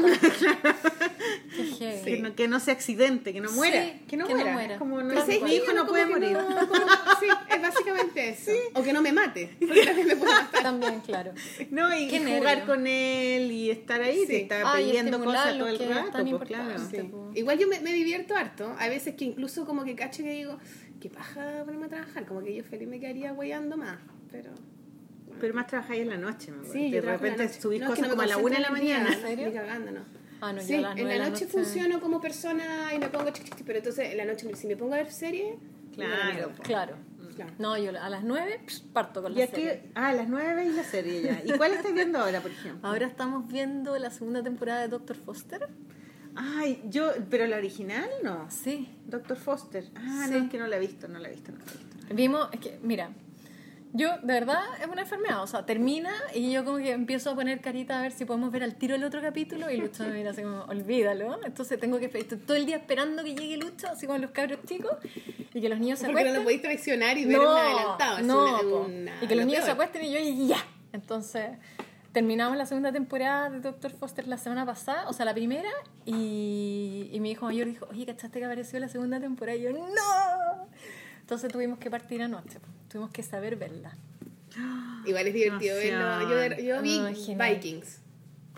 Qué 1.56 1.64
heavy. 1.78 2.02
Que, 2.12 2.19
no, 2.20 2.35
que 2.35 2.48
no 2.48 2.60
se 2.60 2.70
accidente, 2.70 3.32
que 3.32 3.40
no 3.40 3.51
muera. 3.52 3.82
Sí, 3.85 4.02
que 4.09 4.16
no 4.16 4.27
que 4.27 4.32
no 4.35 4.39
muera. 4.40 4.52
muera. 4.52 4.73
Es 4.74 4.78
Como 4.78 5.02
no, 5.02 5.14
mi 5.27 5.32
sí, 5.32 5.40
hijo 5.55 5.73
no 5.73 5.86
puede 5.86 6.06
morir. 6.06 6.32
no- 6.32 6.47
como- 6.69 6.86
sí, 7.20 7.27
es 7.51 7.62
básicamente 7.62 8.28
eso. 8.31 8.51
O 8.74 8.82
que 8.82 8.93
no 8.93 9.02
me 9.02 9.12
mate. 9.12 9.51
Porque 9.60 9.85
también 9.85 10.06
me 10.09 10.16
puede 10.16 10.32
matar. 10.32 10.62
También, 10.62 11.01
claro. 11.01 11.32
No, 11.70 11.97
y 11.97 12.09
Qué 12.09 12.20
jugar 12.20 12.66
con 12.66 12.86
él 12.86 13.51
y 13.52 13.70
estar 13.70 14.01
ahí, 14.02 14.20
Sí. 14.23 14.27
te 14.27 14.36
está 14.43 14.73
pidiendo 14.77 15.23
cosas 15.23 15.59
todo 15.59 15.69
el 15.69 15.78
que 15.87 15.91
es 15.91 15.97
rato, 15.97 16.11
tan 16.13 16.31
pues 16.31 16.43
claro. 16.49 16.71
importante. 16.71 17.11
Sí. 17.33 17.39
Igual 17.41 17.59
yo 17.59 17.69
me, 17.69 17.81
me 17.81 17.93
divierto 17.93 18.35
harto. 18.35 18.75
Hay 18.79 18.91
veces 18.91 19.15
que 19.15 19.25
incluso 19.25 19.65
como 19.65 19.85
que 19.85 19.95
cacho 19.95 20.23
que 20.23 20.31
digo, 20.31 20.59
qué 21.01 21.11
paja 21.11 21.63
ponerme 21.65 21.87
a 21.87 21.89
trabajar. 21.89 22.27
Como 22.27 22.43
que 22.43 22.55
yo 22.55 22.65
feliz 22.65 22.89
me 22.89 23.01
quedaría 23.01 23.33
guayando 23.33 23.77
más. 23.77 23.99
Pero. 24.31 24.51
Pero 25.41 25.55
más 25.55 25.67
trabajáis 25.67 26.03
en 26.03 26.09
la 26.11 26.19
noche, 26.19 26.51
me 26.53 26.59
acuerdo. 26.59 26.73
Sí, 26.73 26.91
de 26.91 27.01
repente 27.01 27.45
noche. 27.45 27.61
subís 27.61 27.81
No, 27.81 27.87
es 27.87 27.95
que 27.95 27.97
cosas 27.97 28.09
no 28.09 28.11
como 28.11 28.23
a 28.23 28.27
la 28.27 28.37
una 28.37 28.57
de 28.57 28.63
la 28.63 28.71
mañana. 28.71 29.09
día, 29.11 29.17
¿En 29.17 29.23
serio? 29.23 29.47
Ni 29.49 29.53
cagando, 29.55 29.91
no. 29.93 30.01
Ah, 30.41 30.53
no, 30.53 30.61
sí, 30.61 30.75
a 30.75 30.93
en 30.93 31.07
la 31.07 31.15
de 31.15 31.31
noche 31.31 31.47
funciono 31.47 32.01
como 32.01 32.21
persona 32.21 32.93
y 32.93 32.99
me 32.99 33.09
pongo 33.09 33.31
pero 33.65 33.79
entonces 33.79 34.11
en 34.11 34.17
la 34.17 34.25
noche 34.25 34.53
si 34.57 34.67
me 34.67 34.77
pongo 34.77 34.95
a 34.95 34.97
ver 34.97 35.13
serie, 35.13 35.57
Claro. 35.95 36.53
Claro. 36.63 36.97
No, 37.59 37.77
yo 37.78 37.90
a 38.01 38.09
las 38.09 38.24
nueve 38.24 38.60
psh, 38.66 38.82
parto 38.93 39.23
con 39.23 39.35
la 39.35 39.47
serie. 39.47 39.90
ah, 39.94 40.09
a 40.09 40.12
las 40.14 40.28
nueve 40.28 40.55
veis 40.55 40.74
la 40.74 40.85
serie 40.85 41.23
ya. 41.23 41.43
¿Y 41.44 41.56
cuál 41.56 41.73
estás 41.73 41.93
viendo 41.94 42.19
ahora, 42.19 42.40
por 42.40 42.51
ejemplo? 42.51 42.89
Ahora 42.89 43.06
estamos 43.06 43.47
viendo 43.48 43.98
la 43.98 44.10
segunda 44.10 44.43
temporada 44.43 44.81
de 44.82 44.89
Doctor 44.89 45.16
Foster. 45.16 45.69
Ay, 46.35 46.82
yo, 46.89 47.12
pero 47.28 47.47
la 47.47 47.56
original 47.59 48.09
no. 48.23 48.47
Sí. 48.51 48.89
Doctor 49.06 49.36
Foster. 49.36 49.85
Ah, 49.94 50.24
Sí. 50.27 50.32
no, 50.32 50.44
es 50.44 50.51
que 50.51 50.59
no 50.59 50.66
la 50.66 50.77
he 50.77 50.81
visto, 50.81 51.06
no 51.09 51.19
la 51.19 51.28
he 51.28 51.32
visto, 51.32 51.52
no 51.52 51.59
la 51.59 51.64
he 51.64 51.77
visto. 51.77 52.14
Vimos, 52.14 52.48
es 52.52 52.60
que, 52.60 52.78
mira, 52.82 53.10
yo 53.94 54.10
de 54.19 54.32
verdad 54.32 54.60
es 54.81 54.86
una 54.86 55.02
enfermedad, 55.02 55.43
o 55.43 55.47
sea, 55.47 55.66
termina 55.66 56.10
y 56.35 56.51
yo 56.51 56.64
como 56.64 56.78
que 56.78 56.93
empiezo 56.93 57.31
a 57.31 57.35
poner 57.35 57.60
carita 57.60 57.98
a 57.98 58.02
ver 58.02 58.12
si 58.12 58.24
podemos 58.24 58.51
ver 58.51 58.62
al 58.62 58.74
tiro 58.77 58.94
el 58.94 59.05
otro 59.05 59.20
capítulo 59.20 59.70
y 59.70 59.77
Lucho 59.77 60.05
me 60.05 60.10
mira 60.14 60.31
así 60.31 60.43
como, 60.43 60.62
olvídalo. 60.64 61.39
Entonces 61.44 61.78
tengo 61.78 61.98
que 61.98 62.06
estoy 62.06 62.39
todo 62.39 62.56
el 62.56 62.64
día 62.66 62.77
esperando 62.77 63.23
que 63.23 63.35
llegue 63.35 63.56
Lucho, 63.59 63.89
así 63.89 64.06
como 64.06 64.19
los 64.19 64.31
cabros 64.31 64.60
chicos, 64.66 64.93
y 65.52 65.60
que 65.60 65.69
los 65.69 65.78
niños 65.78 65.98
se 65.98 66.06
Porque 66.06 66.24
no 66.24 66.31
acuesten. 66.31 66.35
lo 66.36 66.43
podéis 66.44 66.62
traicionar 66.62 67.19
y 67.19 67.24
ver 67.27 67.39
un 67.40 67.47
adelantado. 67.47 68.20
no, 68.23 68.60
una- 68.60 68.86
una- 68.86 69.16
y 69.23 69.27
que 69.27 69.35
los 69.35 69.44
lo 69.44 69.51
niños 69.51 69.64
se 69.64 69.73
peor. 69.74 69.74
acuesten 69.85 70.05
y 70.05 70.12
yo 70.12 70.19
y 70.20 70.47
ya. 70.48 70.64
Entonces, 70.94 71.51
terminamos 72.12 72.56
la 72.56 72.66
segunda 72.66 72.93
temporada 72.93 73.51
de 73.51 73.60
Doctor 73.60 73.90
Foster 73.93 74.27
la 74.28 74.36
semana 74.39 74.64
pasada, 74.66 75.09
o 75.09 75.12
sea, 75.12 75.24
la 75.27 75.35
primera, 75.35 75.70
y, 76.05 77.09
y 77.12 77.20
mi 77.20 77.31
hijo 77.32 77.47
mayor 77.47 77.66
dijo, 77.66 77.86
oye, 77.90 78.05
¿cachaste 78.06 78.39
que 78.39 78.44
apareció 78.47 78.78
la 78.81 78.89
segunda 78.89 79.20
temporada? 79.20 79.56
Y 79.56 79.62
yo, 79.62 79.70
¡no! 79.73 80.69
Entonces 81.33 81.51
tuvimos 81.51 81.79
que 81.79 81.91
partir 81.91 82.21
anoche, 82.21 82.59
tuvimos 82.91 83.11
que 83.11 83.23
saber 83.23 83.57
verla. 83.57 83.97
Igual 85.07 85.27
es 85.29 85.33
divertido 85.33 85.77
verlo. 85.77 86.29
Yo, 86.29 86.63
yo 86.63 86.83
vi 86.83 87.01
genial. 87.15 87.55
Vikings. 87.55 88.01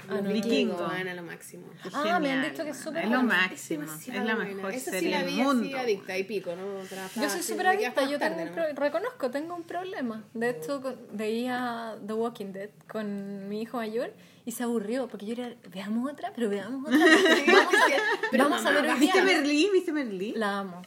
Ah, 0.08 0.20
no, 0.20 0.32
Vikingos. 0.32 0.80
Van 0.80 1.06
a 1.06 1.14
lo 1.14 1.22
máximo. 1.22 1.68
Ah, 1.92 2.18
me 2.20 2.32
han 2.32 2.42
dicho 2.50 2.64
que 2.64 2.70
es 2.70 2.76
súper 2.76 3.04
Es 3.04 3.10
lo 3.10 3.22
máximo. 3.22 3.84
Es, 3.84 3.88
demasiado 3.90 4.26
la 4.26 4.34
mejor 4.34 4.72
Esa 4.74 4.90
serie 4.90 5.00
sí 5.08 5.10
la 5.12 5.18
del 5.22 5.26
vi 5.36 5.42
mundo. 5.44 5.64
así 5.66 5.74
adicta 5.76 6.18
y 6.18 6.24
pico, 6.24 6.56
¿no? 6.56 6.82
Trabajaba 6.88 7.26
Yo 7.26 7.30
soy 7.32 7.42
súper 7.44 7.66
adicta, 7.68 8.10
yo 8.10 8.18
tarde 8.18 8.36
tengo 8.44 8.48
un 8.48 8.74
pro- 8.74 8.84
reconozco, 8.84 9.30
tengo 9.30 9.54
un 9.54 9.62
problema. 9.62 10.24
De 10.34 10.50
hecho, 10.50 10.82
veía 11.12 11.96
The 12.04 12.12
Walking 12.12 12.52
Dead 12.52 12.70
con 12.88 13.48
mi 13.48 13.62
hijo 13.62 13.76
mayor 13.76 14.12
y 14.44 14.50
se 14.50 14.64
aburrió 14.64 15.06
porque 15.06 15.26
yo 15.26 15.34
era, 15.34 15.54
veamos 15.72 16.10
otra, 16.12 16.32
pero 16.34 16.50
veamos 16.50 16.88
otra. 16.88 16.98
vamos 16.98 17.74
a 17.74 17.86
ver, 17.88 18.00
Pero 18.32 18.44
vamos 18.50 18.66
a 18.66 18.70
ver 18.72 18.90
hoy 18.90 18.98
¿Viste. 18.98 19.22
Merlí? 19.22 19.70
¿Viste 19.72 19.92
Merlí? 19.92 20.32
La 20.36 20.58
amo, 20.58 20.82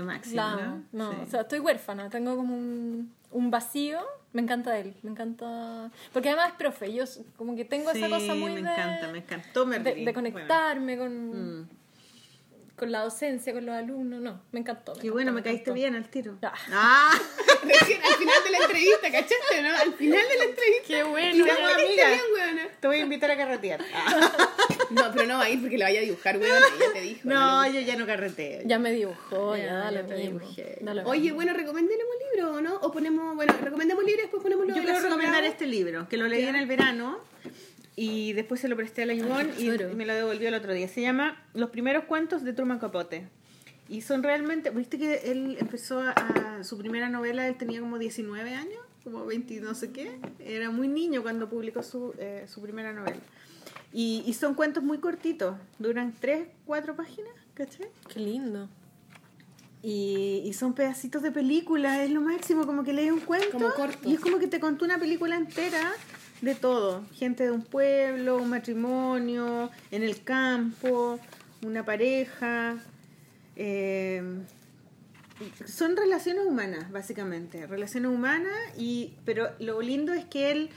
Lo 0.00 0.06
máximo, 0.06 0.36
la 0.36 0.52
amo. 0.52 0.82
¿no? 0.92 1.04
No, 1.04 1.12
Sí. 1.12 1.18
o 1.22 1.26
sea, 1.30 1.40
estoy 1.42 1.58
huérfana, 1.60 2.10
tengo 2.10 2.36
como 2.36 2.54
un, 2.56 3.12
un 3.30 3.50
vacío. 3.50 4.00
Me 4.32 4.42
encanta 4.42 4.78
él, 4.78 4.94
me 5.02 5.10
encanta. 5.10 5.90
Porque 6.12 6.28
además 6.28 6.50
es 6.50 6.54
profe, 6.54 6.92
yo 6.92 7.04
como 7.36 7.56
que 7.56 7.64
tengo 7.64 7.90
esa 7.90 8.08
cosa 8.08 8.34
muy 8.34 8.52
me 8.52 8.62
de, 8.62 8.70
encanta, 8.70 9.08
me 9.08 9.18
encantó 9.18 9.64
de, 9.64 9.78
de 9.80 10.14
conectarme 10.14 10.96
con. 10.96 11.58
Mm. 11.62 11.68
con 12.76 12.92
la 12.92 13.00
docencia, 13.02 13.52
con 13.52 13.66
los 13.66 13.74
alumnos. 13.74 14.20
No, 14.20 14.40
me 14.52 14.60
encantó. 14.60 14.92
Qué 14.94 15.10
bueno, 15.10 15.32
me 15.32 15.42
caíste 15.42 15.72
bien 15.72 15.96
al 15.96 16.08
tiro. 16.08 16.38
Ah. 16.42 16.52
Ah, 16.72 17.10
Recién 17.64 18.00
al 18.04 18.14
final 18.14 18.36
de 18.44 18.50
la 18.52 18.58
entrevista, 18.58 19.10
¿cachaste, 19.10 19.62
no? 19.62 19.76
Al 19.76 19.92
final 19.94 20.22
de 20.28 20.38
la 20.38 20.44
entrevista. 20.44 20.86
Qué 20.86 21.02
bueno. 21.02 21.36
Y 21.46 21.50
amiga. 21.50 22.08
bien, 22.08 22.68
te 22.80 22.86
voy 22.86 22.96
a 22.98 23.00
invitar 23.00 23.30
a 23.32 23.36
carretear. 23.36 23.80
Ah. 23.94 24.48
No, 24.90 25.02
pero 25.12 25.26
no 25.26 25.38
va 25.38 25.44
a 25.44 25.50
ir 25.50 25.60
porque 25.60 25.78
la 25.78 25.86
vaya 25.86 26.00
a 26.00 26.02
dibujar, 26.02 26.38
weón. 26.38 26.58
Ya 26.80 26.92
te 26.92 27.00
dijo. 27.00 27.20
No, 27.28 27.64
le 27.64 27.72
yo 27.74 27.80
ya 27.80 27.96
no 27.96 28.06
carreteo. 28.06 28.62
Ya 28.64 28.78
me 28.78 28.92
dibujó, 28.92 29.56
ya, 29.56 29.90
Ya, 29.90 30.06
te 30.06 30.14
dibujé. 30.16 30.78
Oye, 31.04 31.20
mismo. 31.20 31.36
bueno, 31.36 31.52
recomendemos 31.54 32.06
libro, 32.34 32.52
¿o 32.54 32.60
no? 32.60 32.76
O 32.76 32.90
ponemos, 32.92 33.34
bueno, 33.36 33.54
recomendemos 33.62 34.04
libro 34.04 34.18
y 34.20 34.22
después 34.22 34.42
ponemos 34.42 34.66
lo 34.66 34.74
Yo 34.74 34.82
quiero 34.82 35.00
recomendar 35.00 35.44
este 35.44 35.66
libro, 35.66 36.08
que 36.08 36.16
lo 36.16 36.26
leí 36.28 36.44
en 36.44 36.56
el 36.56 36.66
verano 36.66 37.18
y 37.96 38.32
después 38.32 38.60
se 38.60 38.68
lo 38.68 38.76
presté 38.76 39.02
a 39.02 39.06
la 39.06 39.14
Ivonne 39.14 39.52
y, 39.58 39.68
me 39.94 40.06
lo 40.06 40.14
devolvió 40.14 40.48
el 40.48 40.54
otro 40.54 40.72
día. 40.72 40.88
Se 40.88 41.02
llama 41.02 41.42
Los 41.54 41.70
primeros 41.70 42.04
cuentos 42.04 42.42
de 42.44 42.52
Truman 42.52 42.78
Capote. 42.78 43.28
Y 43.88 44.02
son 44.02 44.22
realmente, 44.22 44.70
viste 44.70 44.98
que 44.98 45.32
él 45.32 45.56
empezó 45.60 46.00
a, 46.00 46.10
a- 46.12 46.64
su 46.64 46.78
primera 46.78 47.08
novela, 47.08 47.46
él 47.48 47.56
tenía 47.56 47.80
como 47.80 47.98
19 47.98 48.54
años, 48.54 48.78
como 49.02 49.26
20 49.26 49.60
no 49.60 49.74
sé 49.74 49.90
qué. 49.90 50.18
Era 50.38 50.70
muy 50.70 50.86
niño 50.86 51.22
cuando 51.22 51.48
publicó 51.48 51.82
su, 51.82 52.14
eh, 52.18 52.44
su 52.46 52.62
primera 52.62 52.92
novela. 52.92 53.18
Y, 53.92 54.22
y 54.26 54.34
son 54.34 54.54
cuentos 54.54 54.82
muy 54.84 54.98
cortitos, 54.98 55.56
duran 55.78 56.14
3, 56.20 56.46
4 56.64 56.94
páginas, 56.94 57.32
¿cachai? 57.54 57.88
Qué 58.08 58.20
lindo. 58.20 58.68
Y, 59.82 60.42
y 60.44 60.52
son 60.52 60.74
pedacitos 60.74 61.22
de 61.22 61.32
película, 61.32 62.04
es 62.04 62.10
lo 62.10 62.20
máximo, 62.20 62.66
como 62.66 62.84
que 62.84 62.92
lees 62.92 63.12
un 63.12 63.20
cuento 63.20 63.50
Como 63.52 63.72
corto. 63.72 64.08
y 64.08 64.14
es 64.14 64.20
como 64.20 64.38
que 64.38 64.46
te 64.46 64.60
contó 64.60 64.84
una 64.84 64.98
película 64.98 65.36
entera 65.36 65.92
de 66.42 66.54
todo, 66.54 67.02
gente 67.14 67.44
de 67.44 67.50
un 67.50 67.62
pueblo, 67.62 68.36
un 68.36 68.50
matrimonio, 68.50 69.70
en 69.90 70.02
el 70.02 70.22
campo, 70.22 71.18
una 71.62 71.84
pareja, 71.84 72.76
eh, 73.56 74.22
son 75.66 75.96
relaciones 75.96 76.44
humanas, 76.46 76.90
básicamente, 76.90 77.66
relaciones 77.66 78.10
humanas, 78.10 78.52
y, 78.76 79.14
pero 79.24 79.48
lo 79.58 79.80
lindo 79.80 80.12
es 80.12 80.24
que 80.26 80.50
él 80.50 80.70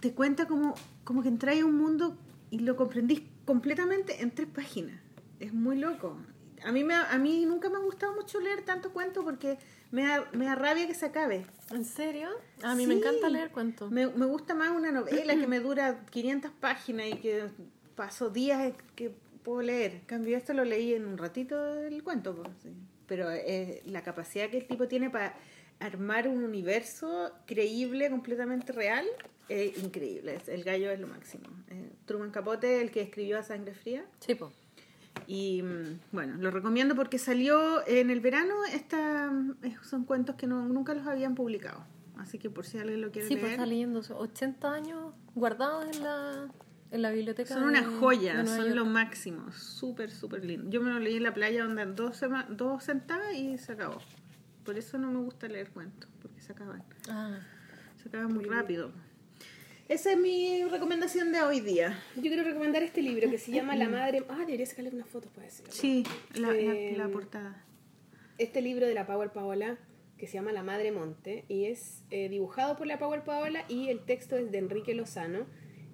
te 0.00 0.12
cuenta 0.12 0.46
como, 0.46 0.74
como 1.04 1.22
que 1.22 1.28
entras 1.28 1.60
a 1.60 1.64
un 1.64 1.76
mundo 1.76 2.16
y 2.50 2.58
lo 2.58 2.76
comprendís 2.76 3.22
completamente 3.44 4.22
en 4.22 4.30
tres 4.32 4.48
páginas. 4.48 5.00
Es 5.38 5.52
muy 5.52 5.78
loco. 5.78 6.18
A 6.64 6.72
mí, 6.72 6.84
me, 6.84 6.94
a 6.94 7.18
mí 7.18 7.46
nunca 7.46 7.70
me 7.70 7.76
ha 7.76 7.80
gustado 7.80 8.14
mucho 8.14 8.38
leer 8.38 8.62
tantos 8.62 8.92
cuentos 8.92 9.24
porque 9.24 9.58
me 9.90 10.06
da, 10.06 10.28
me 10.32 10.44
da 10.44 10.54
rabia 10.54 10.86
que 10.86 10.94
se 10.94 11.06
acabe. 11.06 11.46
¿En 11.70 11.84
serio? 11.84 12.28
A 12.62 12.74
mí 12.74 12.86
me 12.86 12.94
encanta 12.94 13.30
leer 13.30 13.50
cuentos. 13.50 13.90
Me, 13.90 14.06
me 14.08 14.26
gusta 14.26 14.54
más 14.54 14.70
una 14.70 14.92
novela 14.92 15.34
que 15.34 15.46
me 15.46 15.60
dura 15.60 16.04
500 16.10 16.50
páginas 16.52 17.06
y 17.08 17.16
que 17.16 17.48
paso 17.94 18.28
días 18.28 18.74
que 18.94 19.14
puedo 19.42 19.62
leer. 19.62 19.92
En 19.92 20.00
cambio, 20.00 20.36
esto 20.36 20.52
lo 20.52 20.64
leí 20.64 20.92
en 20.92 21.06
un 21.06 21.16
ratito 21.16 21.80
el 21.80 22.02
cuento. 22.02 22.34
pues, 22.34 22.50
sí. 22.62 22.70
Pero 23.06 23.30
eh, 23.30 23.82
la 23.86 24.02
capacidad 24.02 24.50
que 24.50 24.58
el 24.58 24.66
tipo 24.66 24.86
tiene 24.86 25.08
para 25.08 25.34
armar 25.80 26.28
un 26.28 26.44
universo 26.44 27.32
creíble, 27.46 28.10
completamente 28.10 28.72
real, 28.72 29.06
es 29.50 29.82
increíble. 29.82 30.38
El 30.46 30.64
gallo 30.64 30.90
es 30.90 30.98
lo 31.00 31.06
máximo. 31.06 31.44
Eh, 31.68 31.92
Truman 32.06 32.30
Capote, 32.30 32.80
el 32.80 32.90
que 32.90 33.00
escribió 33.02 33.38
A 33.38 33.42
Sangre 33.42 33.74
Fría. 33.74 34.04
Sí, 34.20 34.34
po. 34.34 34.52
Y 35.26 35.62
mm, 35.62 36.00
bueno, 36.12 36.36
lo 36.38 36.50
recomiendo 36.50 36.94
porque 36.94 37.18
salió 37.18 37.86
en 37.86 38.10
el 38.10 38.20
verano. 38.20 38.54
Esta, 38.72 39.30
eh, 39.62 39.76
son 39.82 40.04
cuentos 40.04 40.36
que 40.36 40.46
no, 40.46 40.68
nunca 40.68 40.94
los 40.94 41.06
habían 41.06 41.34
publicado. 41.34 41.84
Así 42.18 42.38
que 42.38 42.50
por 42.50 42.66
si 42.66 42.78
alguien 42.78 43.00
lo 43.00 43.10
quiere 43.10 43.26
Sí, 43.28 43.34
pues 43.34 43.42
leer. 43.44 43.54
está 43.54 43.66
leyendo 43.66 44.00
80 44.00 44.72
años 44.72 45.14
guardados 45.34 45.86
en 45.96 46.02
la, 46.04 46.48
en 46.90 47.02
la 47.02 47.10
biblioteca. 47.10 47.54
Son 47.54 47.64
una 47.64 47.82
joya, 47.82 48.44
son 48.44 48.74
lo 48.76 48.84
máximo, 48.84 49.50
súper, 49.52 50.10
súper 50.10 50.44
lindo. 50.44 50.68
Yo 50.70 50.82
me 50.82 50.90
lo 50.90 50.98
leí 50.98 51.16
en 51.16 51.22
la 51.22 51.32
playa 51.32 51.64
donde 51.64 51.86
dos, 51.86 52.20
dos 52.50 52.84
sentadas 52.84 53.34
y 53.34 53.56
se 53.58 53.72
acabó. 53.72 53.98
Por 54.64 54.76
eso 54.76 54.98
no 54.98 55.10
me 55.10 55.18
gusta 55.20 55.48
leer 55.48 55.70
cuentos, 55.70 56.10
porque 56.20 56.40
se 56.42 56.52
acaban, 56.52 56.84
Ah, 57.08 57.38
se 58.02 58.08
acaban 58.08 58.34
muy 58.34 58.44
rápido. 58.44 58.92
Esa 59.90 60.12
es 60.12 60.18
mi 60.18 60.62
recomendación 60.66 61.32
de 61.32 61.42
hoy 61.42 61.58
día. 61.58 62.00
Yo 62.14 62.22
quiero 62.22 62.44
recomendar 62.44 62.80
este 62.84 63.02
libro 63.02 63.28
que 63.28 63.38
se 63.38 63.50
llama 63.50 63.74
La 63.74 63.88
Madre... 63.88 64.22
Ah, 64.28 64.44
debería 64.46 64.64
sacarle 64.64 64.90
unas 64.94 65.08
fotos 65.08 65.32
para 65.32 65.46
decirlo. 65.46 65.72
Sí, 65.72 66.04
la, 66.34 66.52
la- 66.52 66.54
Eh, 66.54 66.94
la 66.96 67.08
portada. 67.08 67.64
este 68.38 68.62
libro 68.62 68.86
de 68.86 68.94
la 68.94 69.04
Power 69.04 69.30
Paola 69.32 69.78
que 70.16 70.28
se 70.28 70.34
llama 70.34 70.52
La 70.52 70.62
Madre 70.62 70.92
Monte 70.92 71.44
y 71.48 71.64
es 71.64 72.04
eh, 72.10 72.28
dibujado 72.28 72.76
por 72.76 72.86
la 72.86 72.98
Power 73.00 73.24
Paola 73.24 73.64
y 73.68 73.88
el 73.88 73.98
texto 74.04 74.36
es 74.36 74.52
de 74.52 74.58
Enrique 74.58 74.94
Lozano 74.94 75.46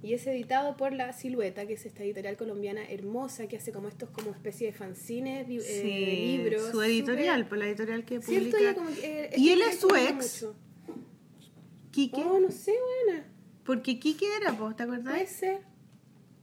y 0.02 0.12
es 0.12 0.26
editado 0.26 0.76
por 0.76 0.92
La 0.92 1.14
Silueta, 1.14 1.66
que 1.66 1.72
es 1.74 1.86
esta 1.86 2.04
editorial 2.04 2.36
colombiana 2.36 2.84
hermosa 2.90 3.46
que 3.48 3.56
hace 3.56 3.72
como 3.72 3.88
estos 3.88 4.10
como 4.10 4.30
especie 4.32 4.66
de 4.66 4.72
fanzines, 4.74 5.48
eh, 5.48 5.60
Sí, 5.60 6.36
libros. 6.36 6.70
su 6.70 6.82
editorial, 6.82 7.40
súper- 7.44 7.48
por 7.48 7.58
la 7.58 7.66
editorial 7.68 8.04
que 8.04 8.20
publica. 8.20 8.74
Como 8.74 8.90
eh, 9.02 9.30
y 9.38 9.48
él 9.50 9.62
es 9.62 9.80
su 9.80 9.88
ex. 9.96 10.46
Quique, 11.92 12.20
Oh, 12.22 12.38
no 12.40 12.50
sé, 12.50 12.74
buena. 13.06 13.24
Porque 13.66 13.98
Quique 13.98 14.26
era, 14.40 14.52
po, 14.52 14.74
¿te 14.74 14.86
Puede 14.86 15.00
acordás? 15.00 15.28
ser. 15.30 15.58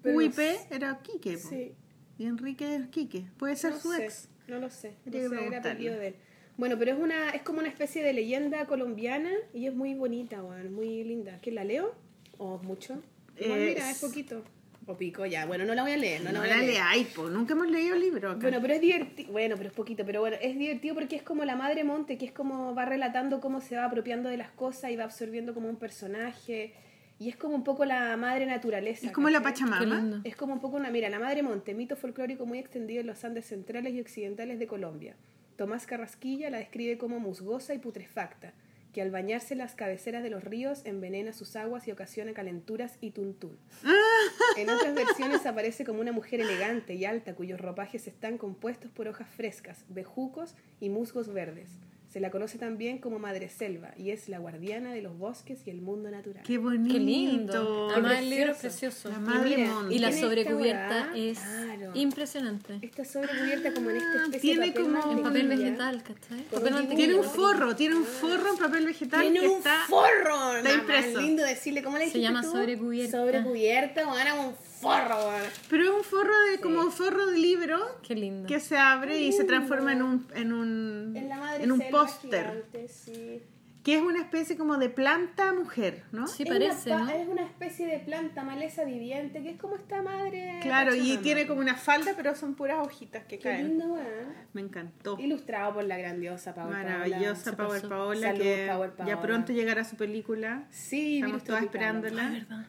Pero 0.02 0.14
no 0.14 0.18
UIP 0.20 0.40
era 0.72 1.00
Quique, 1.02 1.38
po. 1.38 1.50
Sí. 1.50 1.74
y 2.18 2.26
Enrique 2.26 2.76
es 2.76 2.88
Quique. 2.90 3.26
Puede 3.38 3.56
ser 3.56 3.72
no 3.74 3.80
su 3.80 3.92
sé, 3.94 4.06
ex. 4.06 4.30
No 4.48 4.60
lo 4.60 4.70
sé. 4.70 4.94
No 5.06 5.12
sé, 5.14 5.46
era 5.48 5.58
apellido 5.60 5.98
de 5.98 6.08
él. 6.10 6.16
Bueno, 6.58 6.78
pero 6.78 6.92
es 6.92 7.00
una 7.00 7.30
es 7.32 7.42
como 7.42 7.60
una 7.60 7.70
especie 7.70 8.04
de 8.04 8.14
leyenda 8.14 8.66
colombiana 8.68 9.32
y 9.54 9.66
es 9.66 9.74
muy 9.74 9.94
bonita, 9.96 10.42
bueno, 10.42 10.70
muy 10.70 11.04
linda. 11.04 11.40
¿Quién 11.42 11.56
la 11.56 11.64
leo? 11.64 11.96
¿O 12.38 12.58
mucho? 12.60 13.02
Igual, 13.40 13.60
Eh, 13.60 13.66
mira, 13.74 13.90
es 13.90 14.00
poquito. 14.00 14.44
O 14.86 14.98
pico, 14.98 15.26
ya. 15.26 15.46
Bueno, 15.46 15.64
no 15.64 15.74
la 15.74 15.82
voy 15.84 15.94
a 15.94 15.98
leer. 15.98 16.22
No, 16.22 16.28
No, 16.28 16.34
la 16.34 16.40
voy 16.42 16.50
la 16.50 16.56
a 16.56 16.58
leer. 16.60 16.74
leáis, 16.74 17.08
po. 17.08 17.30
Nunca 17.30 17.54
hemos 17.54 17.72
leído 17.72 17.96
libro 17.96 18.32
acá. 18.32 18.42
Bueno, 18.42 18.60
pero 18.62 18.74
es 18.74 18.82
divertido. 18.82 19.32
Bueno, 19.32 19.56
pero 19.56 19.70
es 19.70 19.76
poquito. 19.76 20.06
Pero 20.06 20.20
bueno, 20.20 20.36
es 20.42 20.58
divertido 20.60 20.94
porque 20.94 21.16
es 21.16 21.24
como 21.24 21.46
la 21.46 21.56
madre 21.56 21.86
Monte, 21.86 22.18
que 22.18 22.26
es 22.26 22.34
como 22.34 22.76
va 22.76 22.84
relatando 22.86 23.40
cómo 23.40 23.62
se 23.62 23.78
va 23.78 23.86
apropiando 23.86 24.28
de 24.30 24.36
las 24.38 24.52
cosas 24.52 24.92
y 24.92 24.98
va 24.98 25.06
absorbiendo 25.06 25.54
como 25.54 25.70
un 25.70 25.78
personaje. 25.78 26.74
Y 27.20 27.30
es 27.30 27.38
como 27.38 27.56
un 27.56 27.64
poco 27.64 27.86
la 27.86 28.18
madre 28.18 28.46
naturaleza. 28.46 29.08
es 29.08 29.12
como 29.12 29.30
la 29.30 29.42
Pachamama. 29.42 30.22
Es 30.24 30.36
como 30.36 30.54
un 30.54 30.60
poco 30.60 30.78
una, 30.78 30.90
mira, 30.90 31.10
la 31.10 31.20
Madre 31.20 31.44
Monte, 31.44 31.74
mito 31.74 31.96
folclórico 31.96 32.46
muy 32.46 32.60
extendido 32.60 33.02
en 33.02 33.08
los 33.08 33.24
Andes 33.24 33.46
centrales 33.46 33.94
y 33.94 34.02
occidentales 34.02 34.60
de 34.60 34.68
Colombia. 34.68 35.16
Tomás 35.56 35.86
Carrasquilla 35.86 36.50
la 36.50 36.58
describe 36.58 36.98
como 36.98 37.20
musgosa 37.20 37.74
y 37.74 37.78
putrefacta, 37.78 38.54
que 38.92 39.02
al 39.02 39.12
bañarse 39.12 39.54
en 39.54 39.60
las 39.60 39.76
cabeceras 39.76 40.24
de 40.24 40.30
los 40.30 40.44
ríos 40.44 40.82
envenena 40.86 41.34
sus 41.34 41.56
aguas 41.56 41.88
y 41.88 41.92
ocasiona 41.92 42.34
calenturas 42.34 42.98
y 43.02 43.12
tuntún. 43.12 43.58
En 44.58 44.70
otras 44.70 44.94
versiones 44.94 45.46
aparece 45.48 45.84
como 45.84 46.02
una 46.02 46.12
mujer 46.12 46.40
elegante 46.40 46.94
y 46.94 47.06
alta 47.06 47.34
cuyos 47.34 47.60
ropajes 47.60 48.08
están 48.08 48.38
compuestos 48.38 48.92
por 48.92 49.08
hojas 49.08 49.28
frescas, 49.28 49.84
bejucos 49.90 50.56
y 50.80 50.90
musgos 50.90 51.34
verdes. 51.34 51.70
Se 52.14 52.20
la 52.20 52.30
conoce 52.30 52.60
también 52.60 53.00
como 53.00 53.18
Madre 53.18 53.50
Selva 53.50 53.90
y 53.98 54.12
es 54.12 54.30
la 54.30 54.38
guardiana 54.38 54.94
de 54.94 55.02
los 55.02 55.18
bosques 55.18 55.62
y 55.66 55.72
el 55.72 55.82
mundo 55.82 56.12
natural. 56.12 56.44
Qué 56.46 56.60
bonito. 56.60 56.94
Qué 56.94 57.00
lindo. 57.00 57.90
Además, 57.90 58.20
el 58.20 58.30
libro 58.30 58.52
es 58.52 58.58
precioso. 58.60 59.10
precioso. 59.10 59.10
La 59.10 59.18
madre 59.34 59.58
mira. 59.58 59.74
Y 59.90 59.98
la 59.98 60.10
esta 60.10 60.22
sobrecubierta 60.22 61.10
es 61.16 61.40
claro. 61.40 61.92
impresionante. 61.96 62.78
Está 62.84 63.04
sobrecubierta 63.04 63.74
como 63.74 63.90
en 63.90 63.96
esta 63.98 64.24
especie 64.26 64.40
tiene 64.42 64.66
de 64.68 64.72
papel 64.74 64.84
como- 64.94 65.12
En 65.12 65.24
papel 65.24 65.48
vegetal, 65.48 66.04
¿cachai? 66.04 66.42
Papel. 66.52 66.88
Tiene 66.96 67.16
un 67.16 67.24
forro, 67.24 67.76
tiene 67.76 67.96
un 67.96 68.04
forro 68.06 68.50
en 68.52 68.58
papel 68.60 68.86
vegetal 68.86 69.22
Tiene 69.22 69.40
que 69.40 69.48
un 69.48 69.58
está... 69.58 69.80
forro. 69.90 70.58
está 70.58 70.72
impreso. 70.72 71.20
Es 71.20 71.26
lindo 71.26 71.44
decirle, 71.44 71.82
¿cómo 71.82 71.98
le 71.98 72.04
Se 72.04 72.20
dijiste 72.20 72.22
llama 72.28 72.42
tú? 72.44 72.52
sobrecubierta. 72.52 73.18
Sobrecubierta, 73.18 74.06
bueno, 74.06 74.50
un 74.50 74.56
forro, 74.84 75.26
bueno. 75.26 75.46
Pero 75.70 75.84
es 75.84 75.90
un 75.90 76.04
forro 76.04 76.34
de, 76.52 76.60
como 76.60 76.82
un 76.82 76.92
forro 76.92 77.26
de 77.28 77.38
libro 77.40 77.80
Qué 78.02 78.16
lindo. 78.16 78.48
que 78.48 78.60
se 78.60 78.78
abre 78.78 79.18
y 79.20 79.32
se 79.32 79.44
transforma 79.46 79.94
en 79.94 80.04
un, 80.04 80.28
en 80.36 80.54
un, 80.54 81.14
En 81.16 81.30
la 81.30 81.38
madre 81.38 81.64
en 81.64 81.72
un 81.72 81.82
póster. 81.90 82.66
sí. 82.88 83.42
Que 83.84 83.96
es 83.98 84.02
una 84.02 84.22
especie 84.22 84.56
como 84.56 84.78
de 84.78 84.88
planta 84.88 85.52
mujer, 85.52 86.06
¿no? 86.14 86.26
Sí, 86.26 86.44
es 86.44 86.50
parece, 86.50 86.92
una, 86.94 87.04
¿no? 87.04 87.10
Es 87.12 87.28
una 87.28 87.44
especie 87.44 87.86
de 87.86 88.00
planta, 88.00 88.42
maleza 88.46 88.86
viviente, 88.86 89.44
que 89.44 89.50
es 89.50 89.60
como 89.60 89.76
esta 89.76 90.02
madre. 90.02 90.60
Claro, 90.62 90.96
y 90.96 91.18
tiene 91.18 91.46
como 91.48 91.60
una 91.60 91.76
falda, 91.76 92.14
pero 92.16 92.34
son 92.34 92.56
puras 92.56 92.78
hojitas 92.80 93.26
que 93.26 93.40
Qué 93.40 93.44
caen. 93.44 93.68
lindo, 93.68 93.88
weón. 93.88 94.06
Me 94.54 94.62
encantó. 94.62 95.20
Ilustrado 95.20 95.74
por 95.74 95.84
la 95.84 95.98
grandiosa 95.98 96.56
Paola. 96.56 96.78
Maravillosa 96.78 97.58
Power 97.58 97.82
pasó. 97.82 97.90
Paola, 97.90 98.22
Salud, 98.28 98.40
que 98.42 98.68
Power 98.72 98.90
ya 98.92 98.96
Paola. 98.96 99.22
pronto 99.22 99.52
llegará 99.52 99.84
su 99.84 99.98
película. 99.98 100.64
Sí, 100.70 101.18
Estamos 101.18 101.44
todas 101.44 101.64
esperándola. 101.64 102.30
Verdad. 102.30 102.68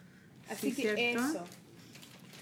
Así 0.51 0.73
Sí, 0.73 0.83
que 0.83 0.95
¿cierto? 0.97 1.25
eso. 1.29 1.45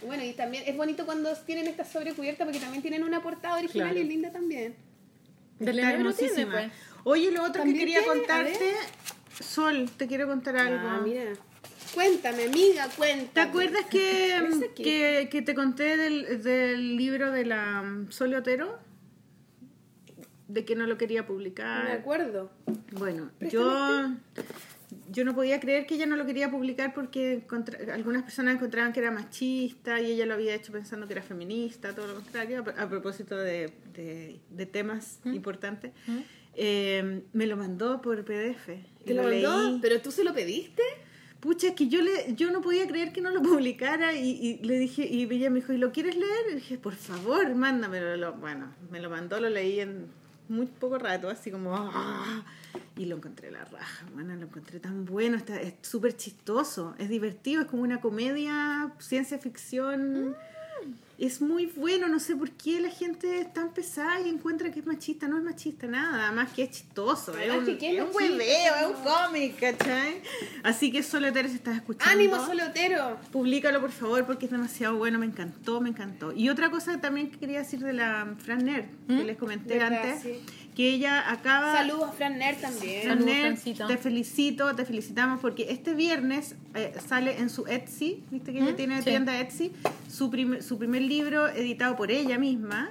Bueno, 0.06 0.24
y 0.24 0.32
también 0.32 0.64
es 0.66 0.76
bonito 0.76 1.04
cuando 1.06 1.32
tienen 1.46 1.66
esta 1.68 1.84
sobrecubierta 1.84 2.44
porque 2.44 2.58
también 2.60 2.82
tienen 2.82 3.02
una 3.04 3.22
portada 3.22 3.56
original 3.58 3.88
Claro. 3.90 4.00
y 4.00 4.08
linda 4.08 4.30
también. 4.32 4.74
Del 5.58 5.78
Está 5.78 5.90
libro 5.96 6.12
tiene, 6.14 6.32
hermosísima. 6.32 6.52
pues. 6.52 6.72
Oye, 7.04 7.30
lo 7.30 7.42
otro 7.44 7.62
que 7.64 7.74
quería 7.74 8.00
tiene, 8.00 8.06
contarte, 8.18 8.72
Sol, 9.40 9.90
te 9.96 10.06
quiero 10.06 10.26
contar 10.26 10.56
algo. 10.56 10.88
Ah, 10.88 11.00
mira. 11.04 11.24
Cuéntame, 11.94 12.44
amiga, 12.44 12.88
cuéntame. 12.96 13.30
¿Te 13.34 13.40
acuerdas 13.40 13.84
que, 13.86 14.70
que, 14.76 15.28
que 15.30 15.42
te 15.42 15.54
conté 15.54 15.96
del, 15.96 16.42
del 16.42 16.96
libro 16.96 17.30
de 17.30 17.44
la 17.44 17.82
um, 17.82 18.10
Sol 18.10 18.32
Otero? 18.34 18.78
De 20.48 20.64
que 20.64 20.74
no 20.76 20.86
lo 20.86 20.98
quería 20.98 21.20
No 21.22 21.28
me 21.28 21.34
publicar. 21.34 21.90
acuerdo. 21.90 22.50
Bueno, 22.92 23.30
yo, 23.40 24.10
yo 25.12 25.24
no 25.24 25.34
podía 25.34 25.60
creer 25.60 25.86
que 25.86 25.94
ella 25.96 26.06
no 26.06 26.16
lo 26.16 26.24
quería 26.26 26.50
publicar 26.50 26.94
porque 26.94 27.44
algunas 27.92 28.22
personas 28.22 28.54
encontraban 28.56 28.92
que 28.92 29.00
era 29.00 29.10
machista 29.10 30.00
y 30.00 30.12
ella 30.12 30.26
lo 30.26 30.34
había 30.34 30.54
hecho 30.54 30.72
pensando 30.72 31.06
que 31.06 31.12
era 31.12 31.22
feminista, 31.22 31.94
todo 31.94 32.06
lo 32.06 32.14
contrario, 32.14 32.64
a, 32.76 32.82
a 32.82 32.88
propósito 32.88 33.36
de, 33.36 33.72
de- 33.94 34.40
de 34.50 34.66
temas 34.66 35.18
importantes. 35.24 35.92
Eh, 36.54 37.22
me 37.32 37.46
lo 37.46 37.56
mandó 37.56 38.00
por 38.02 38.24
PDF. 38.24 38.66
¿Te 39.04 39.14
lo 39.14 39.22
mandó? 39.24 39.68
leí. 39.70 39.78
¿Pero 39.80 40.00
tú 40.00 40.10
se 40.10 40.24
lo 40.24 40.34
pediste? 40.34 40.82
Pucha, 41.40 41.68
es 41.68 41.74
que 41.74 41.88
yo 41.88 42.02
le, 42.02 42.34
yo 42.34 42.50
no 42.52 42.60
podía 42.60 42.86
creer 42.86 43.12
que 43.12 43.20
no 43.20 43.30
lo 43.30 43.42
publicara 43.42 44.14
y, 44.14 44.30
y 44.30 44.58
le 44.64 44.78
dije, 44.78 45.06
y 45.06 45.24
ella 45.24 45.50
me 45.50 45.56
dijo, 45.60 45.72
¿y 45.72 45.78
lo 45.78 45.92
quieres 45.92 46.14
leer? 46.16 46.44
Y 46.52 46.54
dije, 46.56 46.78
por 46.78 46.94
favor, 46.94 47.54
mándamelo. 47.54 48.16
Lo- 48.16 48.34
bueno, 48.34 48.72
me 48.90 49.00
lo 49.00 49.10
mandó, 49.10 49.40
lo 49.40 49.48
leí 49.48 49.80
en 49.80 50.06
muy 50.48 50.66
poco 50.66 50.98
rato, 50.98 51.28
así 51.30 51.50
como, 51.50 51.74
¡ah! 51.76 52.44
Y 52.96 53.06
lo 53.06 53.16
encontré 53.16 53.50
la 53.50 53.64
raja, 53.64 54.06
bueno, 54.14 54.34
lo 54.36 54.46
encontré 54.46 54.80
tan 54.80 55.04
bueno, 55.04 55.36
está, 55.36 55.60
es 55.60 55.74
súper 55.82 56.16
chistoso, 56.16 56.94
es 56.98 57.08
divertido, 57.08 57.62
es 57.62 57.68
como 57.68 57.82
una 57.82 58.00
comedia, 58.00 58.92
ciencia 58.98 59.38
ficción. 59.38 60.36
Es 61.18 61.40
muy 61.40 61.66
bueno, 61.66 62.08
no 62.08 62.18
sé 62.18 62.34
por 62.34 62.50
qué 62.50 62.80
la 62.80 62.88
gente 62.90 63.38
es 63.38 63.52
tan 63.52 63.72
pesada 63.72 64.20
y 64.20 64.28
encuentra 64.28 64.72
que 64.72 64.80
es 64.80 64.86
machista. 64.86 65.28
No 65.28 65.38
es 65.38 65.44
machista 65.44 65.86
nada, 65.86 66.32
más 66.32 66.52
que 66.52 66.64
es 66.64 66.70
chistoso. 66.70 67.38
Es 67.38 67.52
un, 67.52 67.64
que 67.64 67.78
¿qué 67.78 67.98
es 67.98 68.02
un 68.02 68.10
hueveo, 68.12 68.74
es 68.74 68.86
un 68.86 69.04
cómic, 69.04 69.60
¿cachai? 69.60 70.20
Así 70.64 70.90
que 70.90 71.04
Soleter, 71.04 71.48
si 71.48 71.56
estás 71.56 71.76
escuchando. 71.76 72.12
¡Ánimo, 72.12 72.44
solotero! 72.44 73.18
Públicalo 73.30 73.80
por 73.80 73.92
favor 73.92 74.26
porque 74.26 74.46
es 74.46 74.50
demasiado 74.50 74.96
bueno, 74.96 75.20
me 75.20 75.26
encantó, 75.26 75.80
me 75.80 75.90
encantó. 75.90 76.32
Y 76.32 76.48
otra 76.48 76.70
cosa 76.70 77.00
también 77.00 77.30
que 77.30 77.38
quería 77.38 77.60
decir 77.60 77.78
de 77.78 77.92
la 77.92 78.34
Fran 78.38 78.64
Nerd, 78.64 78.86
que 79.06 79.22
les 79.22 79.36
comenté 79.36 79.80
antes, 79.80 80.22
Sí. 80.22 80.40
Que 80.74 80.94
ella 80.94 81.30
acaba... 81.30 81.74
Saludos 81.74 82.08
a 82.10 82.12
Fran 82.12 82.38
Ner 82.38 82.56
también. 82.60 83.02
Fran 83.02 83.22
Francito. 83.22 83.86
te 83.86 83.98
felicito, 83.98 84.74
te 84.74 84.84
felicitamos 84.86 85.40
porque 85.40 85.66
este 85.70 85.92
viernes 85.94 86.54
eh, 86.74 86.94
sale 87.06 87.38
en 87.38 87.50
su 87.50 87.66
Etsy, 87.66 88.22
viste 88.30 88.52
que 88.52 88.58
ella 88.60 88.74
tiene 88.74 88.98
Sí. 88.98 89.04
tienda 89.10 89.38
Etsy, 89.38 89.72
su, 90.10 90.30
prim- 90.30 90.62
su 90.62 90.78
primer 90.78 91.02
libro 91.02 91.48
editado 91.48 91.94
por 91.96 92.10
ella 92.10 92.38
misma, 92.38 92.90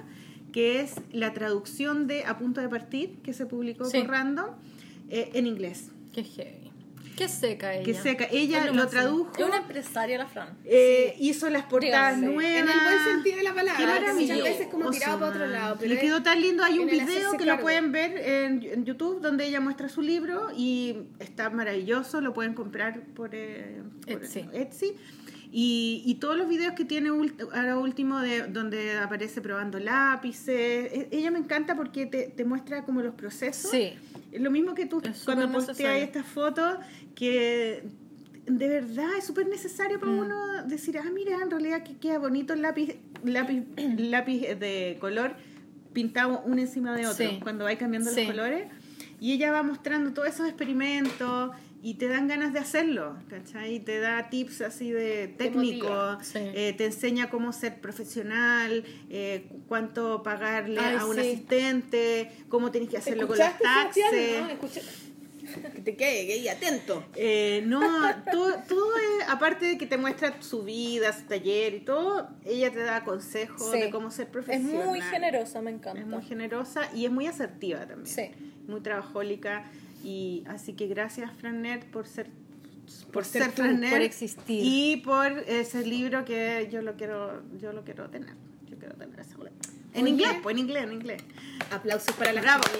que 0.52 0.80
es 0.80 0.94
la 1.12 1.32
traducción 1.32 2.06
de 2.06 2.24
A 2.24 2.38
punto 2.38 2.60
de 2.60 2.68
partir, 2.68 3.16
que 3.24 3.32
se 3.32 3.46
publicó 3.46 3.86
Sí. 3.86 3.98
por 3.98 4.10
Random, 4.10 4.50
eh, 5.10 5.30
en 5.34 5.46
inglés. 5.48 5.90
Qué 6.14 6.22
heavy. 6.24 6.61
Qué 7.16 7.28
seca 7.28 7.74
ella. 7.74 7.84
Qué 7.84 7.94
seca. 7.94 8.26
Ella 8.30 8.70
lo 8.72 8.86
tradujo. 8.88 9.32
Es 9.38 9.44
una 9.44 9.58
empresaria 9.58 10.18
la 10.18 10.26
Fran. 10.26 10.56
Eh, 10.64 11.14
Hizo 11.18 11.48
las 11.50 11.64
portadas 11.64 12.16
Dígase. 12.16 12.34
nuevas. 12.34 12.62
En 12.62 12.68
el 12.68 12.80
buen 12.84 13.04
sentido 13.14 13.36
de 13.36 13.42
la 13.42 13.54
palabra. 13.54 14.00
Qué. 14.06 14.12
Muchas 14.12 14.42
veces 14.42 14.66
como 14.68 14.90
tirado 14.90 15.18
para 15.20 15.30
otro 15.30 15.46
lado. 15.46 15.76
Pero 15.78 15.94
Le 15.94 16.00
quedó 16.00 16.22
tan 16.22 16.40
lindo. 16.40 16.64
Hay 16.64 16.78
un 16.78 16.86
video 16.86 17.32
que 17.32 17.44
lo 17.44 17.60
pueden 17.60 17.92
ver 17.92 18.16
en, 18.16 18.62
en 18.62 18.84
YouTube 18.84 19.20
donde 19.20 19.46
ella 19.46 19.60
muestra 19.60 19.88
su 19.88 20.02
libro 20.02 20.48
y 20.56 20.96
está 21.18 21.50
maravilloso. 21.50 22.20
Lo 22.20 22.32
pueden 22.32 22.54
comprar 22.54 23.00
por, 23.14 23.30
eh, 23.34 23.82
por 24.06 24.22
Etsy. 24.24 24.44
Etsy. 24.52 24.96
Y, 25.54 26.02
y 26.06 26.14
todos 26.14 26.34
los 26.38 26.48
videos 26.48 26.72
que 26.72 26.86
tiene 26.86 27.10
ahora 27.10 27.78
último 27.78 28.20
de 28.20 28.46
donde 28.46 28.96
aparece 28.96 29.42
probando 29.42 29.78
lápices. 29.78 30.48
E- 30.92 31.08
Ella 31.12 31.30
me 31.30 31.38
encanta 31.38 31.76
porque 31.76 32.06
te, 32.06 32.28
te 32.28 32.44
muestra 32.46 32.84
como 32.86 33.02
los 33.02 33.14
procesos. 33.14 33.70
Sí. 33.70 33.92
Lo 34.32 34.50
mismo 34.50 34.74
que 34.74 34.86
tú 34.86 35.00
Es 35.04 35.24
cuando 35.24 35.50
posteas 35.52 35.96
estas 36.02 36.26
fotos 36.26 36.78
que 37.14 37.84
de 38.46 38.68
verdad 38.68 39.10
es 39.18 39.24
súper 39.24 39.46
necesario 39.46 39.98
Mm. 39.98 40.00
para 40.00 40.12
uno 40.12 40.62
decir, 40.66 40.98
ah, 40.98 41.10
mira, 41.12 41.38
en 41.42 41.50
realidad 41.50 41.82
que 41.84 41.96
queda 41.96 42.18
bonito 42.18 42.54
el 42.54 42.62
lápiz, 42.62 42.96
lápiz, 43.24 43.62
lápiz 43.98 44.40
de 44.58 44.96
color 45.00 45.34
pintado 45.92 46.42
uno 46.46 46.60
encima 46.60 46.94
de 46.96 47.06
otro, 47.06 47.28
Sí. 47.28 47.38
cuando 47.42 47.64
va 47.64 47.76
cambiando 47.76 48.10
Sí. 48.10 48.20
los 48.24 48.30
colores. 48.30 48.66
Y 49.20 49.32
ella 49.34 49.52
va 49.52 49.62
mostrando 49.62 50.12
todos 50.12 50.28
esos 50.28 50.48
experimentos 50.48 51.52
y 51.84 51.94
te 51.94 52.06
dan 52.06 52.28
ganas 52.28 52.52
de 52.52 52.60
hacerlo, 52.60 53.16
¿cachai? 53.28 53.74
Y 53.74 53.80
te 53.80 53.98
da 53.98 54.30
tips 54.30 54.60
así 54.62 54.92
de 54.92 55.26
técnico, 55.28 56.16
sí. 56.22 56.38
eh, 56.38 56.74
te 56.78 56.84
enseña 56.86 57.28
cómo 57.28 57.52
ser 57.52 57.80
profesional, 57.80 58.84
eh, 59.10 59.46
cu- 59.48 59.60
cuánto 59.66 60.22
pagarle 60.22 60.80
Ay, 60.80 60.96
a 60.96 61.04
un 61.06 61.14
sí. 61.16 61.20
asistente, 61.20 62.30
cómo 62.48 62.70
tienes 62.70 62.88
que 62.88 62.98
hacerlo 62.98 63.26
con 63.26 63.36
los 63.36 63.46
¿Escuchaste, 63.46 64.00
taxes. 64.02 64.40
¿No? 64.62 65.02
Que 65.74 65.80
te 65.82 65.96
quede 65.96 66.32
ahí 66.32 66.46
atento. 66.48 67.04
Eh, 67.16 67.64
no, 67.66 67.80
todo, 68.32 68.54
todo 68.68 68.96
es, 68.96 69.28
aparte 69.28 69.66
de 69.66 69.76
que 69.76 69.86
te 69.86 69.98
muestra 69.98 70.40
su 70.40 70.62
vida, 70.62 71.12
su 71.12 71.24
taller 71.24 71.74
y 71.74 71.80
todo, 71.80 72.28
ella 72.44 72.70
te 72.72 72.78
da 72.78 73.02
consejos 73.04 73.70
Sí. 73.72 73.80
de 73.80 73.90
cómo 73.90 74.12
ser 74.12 74.26
Es 74.26 74.32
profesional. 74.32 74.86
muy 74.86 75.00
generosa, 75.00 75.60
me 75.60 75.72
encanta. 75.72 76.00
Es 76.00 76.06
muy 76.06 76.22
generosa 76.22 76.88
y 76.94 77.06
es 77.06 77.10
muy 77.10 77.26
asertiva 77.26 77.80
también. 77.86 78.06
Sí. 78.06 78.30
Muy 78.68 78.80
trabajólica. 78.82 79.64
Y 80.02 80.44
así 80.48 80.72
que 80.74 80.86
gracias, 80.88 81.30
Franet, 81.32 81.84
por 81.90 82.06
ser 82.06 82.28
Por 83.12 83.24
ser 83.24 83.46
tú, 83.52 83.62
Fran 83.62 83.80
Nerd 83.80 83.92
por 83.92 84.00
existir. 84.02 84.60
y 84.62 84.96
por 85.04 85.26
ese 85.46 85.86
libro 85.86 86.24
que 86.24 86.68
yo 86.72 86.82
lo 86.82 86.96
quiero 86.96 87.42
yo 87.60 87.72
lo 87.72 87.84
quiero 87.84 88.08
tener 88.10 88.34
yo 88.68 88.76
quiero 88.78 88.94
tener 88.96 89.18
libro. 89.26 89.50
en 89.94 90.08
inglés 90.08 90.36
pues 90.42 90.54
en 90.54 90.58
inglés 90.58 90.82
en 90.84 90.92
inglés 90.92 91.22
Aplausos 91.70 92.14
para 92.16 92.32
las 92.32 92.42
Bravo. 92.42 92.64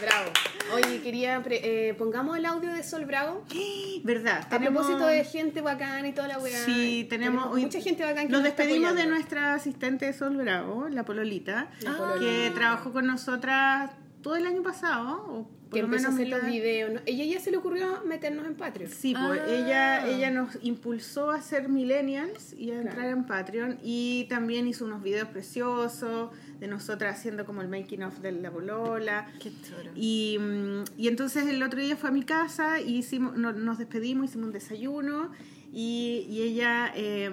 Bravo. 0.00 0.30
Oye, 0.74 1.00
quería. 1.00 1.42
pre- 1.42 1.88
eh, 1.88 1.94
pongamos 1.94 2.36
el 2.36 2.44
audio 2.44 2.70
de 2.72 2.82
Sol 2.82 3.06
Bravo. 3.06 3.44
verdad 4.04 4.42
A 4.44 4.48
tenemos- 4.48 4.84
propósito 4.86 5.06
de 5.06 5.24
gente 5.24 5.60
bacana 5.62 6.06
y 6.06 6.12
toda 6.12 6.28
la 6.28 6.38
weá. 6.38 6.64
Sí, 6.64 7.06
tenemos, 7.08 7.56
mucha 7.58 7.80
gente 7.80 8.02
bacana 8.04 8.22
que 8.26 8.28
Nos 8.32 8.42
despedimos 8.42 8.94
de 8.94 9.06
nuestra 9.06 9.54
asistente 9.54 10.12
Sol 10.12 10.36
Bravo, 10.36 10.88
la 10.90 11.04
Pololita, 11.04 11.70
La 11.80 11.96
Pololita. 11.96 12.20
que 12.20 12.50
trabajó 12.54 12.92
con 12.92 13.06
nosotras 13.06 13.90
todo 14.22 14.36
el 14.36 14.46
año 14.46 14.62
pasado, 14.62 15.24
o 15.28 15.50
Que 15.72 15.80
lo 15.80 15.86
empezó 15.86 16.08
a 16.08 16.10
menos 16.12 16.32
hacer 16.32 16.44
los 16.44 16.52
videos. 16.52 16.92
¿no? 16.92 17.00
Ella 17.06 17.24
ya 17.24 17.40
se 17.40 17.50
le 17.50 17.56
ocurrió 17.56 18.02
meternos 18.04 18.46
en 18.46 18.54
Patreon. 18.54 18.90
Sí, 18.90 19.14
pues 19.14 19.40
Ah. 19.40 19.50
ella, 19.50 20.06
ella 20.08 20.30
nos 20.30 20.56
impulsó 20.62 21.30
a 21.32 21.40
ser 21.42 21.68
millennials 21.68 22.52
y 22.56 22.70
a 22.70 22.76
entrar 22.76 22.94
Claro. 22.96 23.16
en 23.16 23.24
Patreon 23.26 23.78
y 23.82 24.26
también 24.28 24.68
hizo 24.68 24.84
unos 24.84 25.02
videos 25.02 25.28
preciosos 25.28 26.30
de 26.60 26.68
nosotras 26.68 27.18
haciendo 27.18 27.44
como 27.44 27.62
el 27.62 27.68
making 27.68 28.02
of 28.04 28.18
de 28.20 28.32
la 28.32 28.50
bolola. 28.50 29.26
Qué 29.42 29.50
choro. 29.62 29.90
Y, 29.96 30.38
mm, 30.40 30.84
y 30.98 31.08
entonces 31.08 31.46
el 31.48 31.62
otro 31.62 31.80
día 31.80 31.96
fue 31.96 32.10
a 32.10 32.12
mi 32.12 32.22
casa 32.22 32.80
y 32.80 32.98
hicimos, 32.98 33.36
no- 33.36 33.52
nos 33.52 33.78
despedimos, 33.78 34.26
hicimos 34.26 34.46
un 34.46 34.52
desayuno 34.52 35.32
y, 35.72 36.26
y 36.30 36.42
ella 36.42 36.92
eh, 36.94 37.28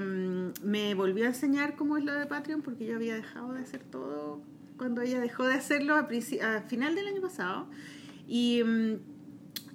me 0.63 0.95
volvió 0.95 1.25
a 1.25 1.27
enseñar 1.27 1.75
cómo 1.75 1.97
es 1.97 2.03
lo 2.03 2.13
de 2.13 2.25
Patreon 2.25 2.61
porque 2.63 2.85
yo 2.85 2.95
había 2.95 3.15
dejado 3.15 3.53
de 3.53 3.61
hacer 3.61 3.81
todo 3.83 4.41
cuando 4.77 5.01
ella 5.01 5.19
dejó 5.21 5.45
de 5.45 5.53
hacerlo 5.53 5.93
a, 5.95 5.99
a 5.99 6.61
final 6.61 6.95
del 6.95 7.07
año 7.07 7.21
pasado. 7.21 7.67
Y, 8.27 8.63
mm, 8.63 8.93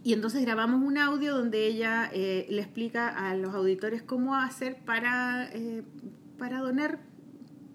y 0.04 0.12
entonces 0.12 0.42
grabamos 0.42 0.80
un 0.82 0.96
audio 0.98 1.36
donde 1.36 1.66
ella 1.66 2.08
eh, 2.12 2.46
le 2.48 2.62
explica 2.62 3.08
a 3.08 3.34
los 3.34 3.54
auditores 3.54 4.02
cómo 4.02 4.34
hacer 4.36 4.76
para, 4.84 5.48
eh, 5.52 5.82
para 6.38 6.60
donar 6.60 7.00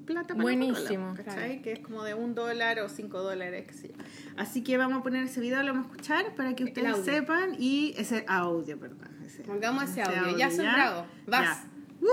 plata 0.06 0.30
para 0.30 0.42
Buenísimo. 0.42 1.12
Coca-Cola, 1.12 1.24
¿cachai? 1.36 1.62
Que 1.62 1.74
es 1.74 1.80
como 1.80 2.04
de 2.04 2.14
un 2.14 2.34
dólar 2.36 2.80
o 2.80 2.90
cinco 2.90 3.22
dólares, 3.22 3.68
yo. 3.68 3.90
Así 4.36 4.64
que 4.64 4.78
vamos 4.78 5.00
a 5.00 5.04
poner 5.04 5.24
ese 5.26 5.40
video, 5.42 5.62
lo 5.64 5.74
vamos 5.74 5.88
a 5.88 5.92
escuchar 5.92 6.36
para 6.36 6.56
que 6.56 6.64
ustedes 6.66 6.90
audio. 6.92 7.04
sepan 7.06 7.56
y 7.60 7.94
ese 7.98 8.26
audio, 8.28 8.80
perdón. 8.80 9.10
ese- 9.26 9.44
Pongamos 9.44 9.84
ese 9.84 10.02
ese 10.02 10.02
audio. 10.16 10.38
Ya 10.38 10.50
Sol 10.52 10.66
Bravo. 10.66 11.06
Vas. 11.28 11.64
Ya. 11.64 11.70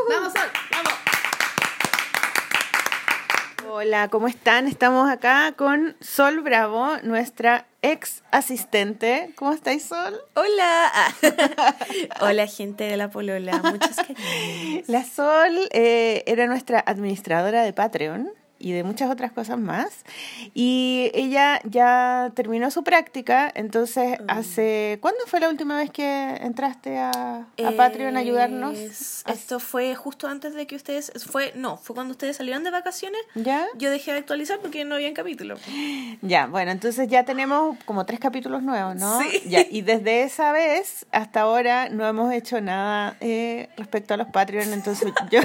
Vamos, 0.08 0.32
Sol. 0.32 0.42
Vamos. 0.70 0.92
Hola, 3.72 4.08
¿cómo 4.08 4.26
están? 4.26 4.66
Estamos 4.66 5.08
acá 5.08 5.54
con 5.56 5.94
Sol 6.00 6.40
Bravo, 6.40 6.88
nuestra 7.04 7.66
ex 7.82 8.24
asistente. 8.32 9.30
¿Cómo 9.36 9.52
estáis, 9.52 9.84
Sol? 9.84 10.20
Hola. 10.34 10.90
Hola, 12.20 12.48
gente 12.48 12.82
de 12.82 12.96
la 12.96 13.10
Polola. 13.10 13.62
Muchos 13.62 13.94
cariños. 13.94 14.84
La 14.88 15.04
Sol 15.04 15.56
eh, 15.70 16.24
era 16.26 16.48
nuestra 16.48 16.82
administradora 16.84 17.62
de 17.62 17.72
Patreon 17.72 18.32
y 18.60 18.72
de 18.72 18.84
muchas 18.84 19.10
otras 19.10 19.32
cosas 19.32 19.58
más. 19.58 20.04
Y 20.54 21.10
ella 21.14 21.60
ya 21.64 22.30
terminó 22.34 22.70
su 22.70 22.84
práctica, 22.84 23.50
entonces 23.54 24.18
hace... 24.28 24.98
¿Cuándo 25.00 25.20
fue 25.26 25.40
la 25.40 25.48
última 25.48 25.76
vez 25.78 25.90
que 25.90 26.36
entraste 26.40 26.98
a, 26.98 27.10
a 27.10 27.70
Patreon 27.76 28.16
a 28.16 28.20
ayudarnos? 28.20 28.76
Es- 28.78 29.24
Esto 29.26 29.58
fue 29.60 29.94
justo 29.94 30.28
antes 30.28 30.54
de 30.54 30.66
que 30.66 30.76
ustedes. 30.76 31.10
Fue, 31.30 31.52
no, 31.56 31.76
fue 31.78 31.94
cuando 31.94 32.12
ustedes 32.12 32.36
salieron 32.36 32.62
de 32.62 32.70
vacaciones. 32.70 33.20
¿Ya? 33.34 33.66
Yo 33.76 33.90
dejé 33.90 34.12
de 34.12 34.18
actualizar 34.18 34.58
porque 34.60 34.84
no 34.84 34.94
había 34.96 35.12
capítulo. 35.14 35.56
Ya, 36.22 36.46
bueno, 36.46 36.70
entonces 36.70 37.08
ya 37.08 37.24
tenemos 37.24 37.76
como 37.86 38.04
tres 38.06 38.20
capítulos 38.20 38.62
nuevos, 38.62 38.96
¿no? 38.96 39.20
Sí. 39.22 39.42
Ya, 39.48 39.64
y 39.68 39.80
desde 39.82 40.22
esa 40.22 40.52
vez 40.52 41.06
hasta 41.12 41.40
ahora 41.40 41.88
no 41.88 42.06
hemos 42.06 42.32
hecho 42.32 42.60
nada 42.60 43.16
eh, 43.20 43.68
respecto 43.76 44.14
a 44.14 44.16
los 44.18 44.28
Patreon, 44.28 44.72
entonces 44.72 45.12
yo 45.30 45.40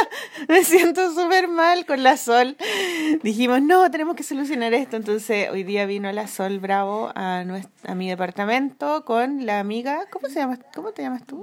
me 0.48 0.62
siento 0.64 1.12
súper 1.14 1.48
mal 1.48 1.84
con 1.86 2.02
la 2.02 2.16
Sol. 2.16 2.56
Dijimos, 3.22 3.62
no, 3.62 3.90
tenemos 3.90 4.14
que 4.16 4.22
solucionar 4.22 4.74
esto, 4.74 4.96
entonces 4.96 5.48
hoy 5.50 5.62
día 5.64 5.86
vino 5.86 6.10
la 6.12 6.26
Sol 6.26 6.58
Bravo 6.60 7.10
a, 7.14 7.42
nues- 7.44 7.68
a 7.86 7.94
mi 7.94 8.08
departamento 8.08 9.04
con 9.04 9.46
la 9.46 9.60
amiga, 9.60 10.00
¿cómo 10.10 10.28
se 10.28 10.34
llama? 10.40 10.58
¿Cómo 10.74 10.92
te 10.92 11.02
llamas 11.02 11.24
tú? 11.26 11.42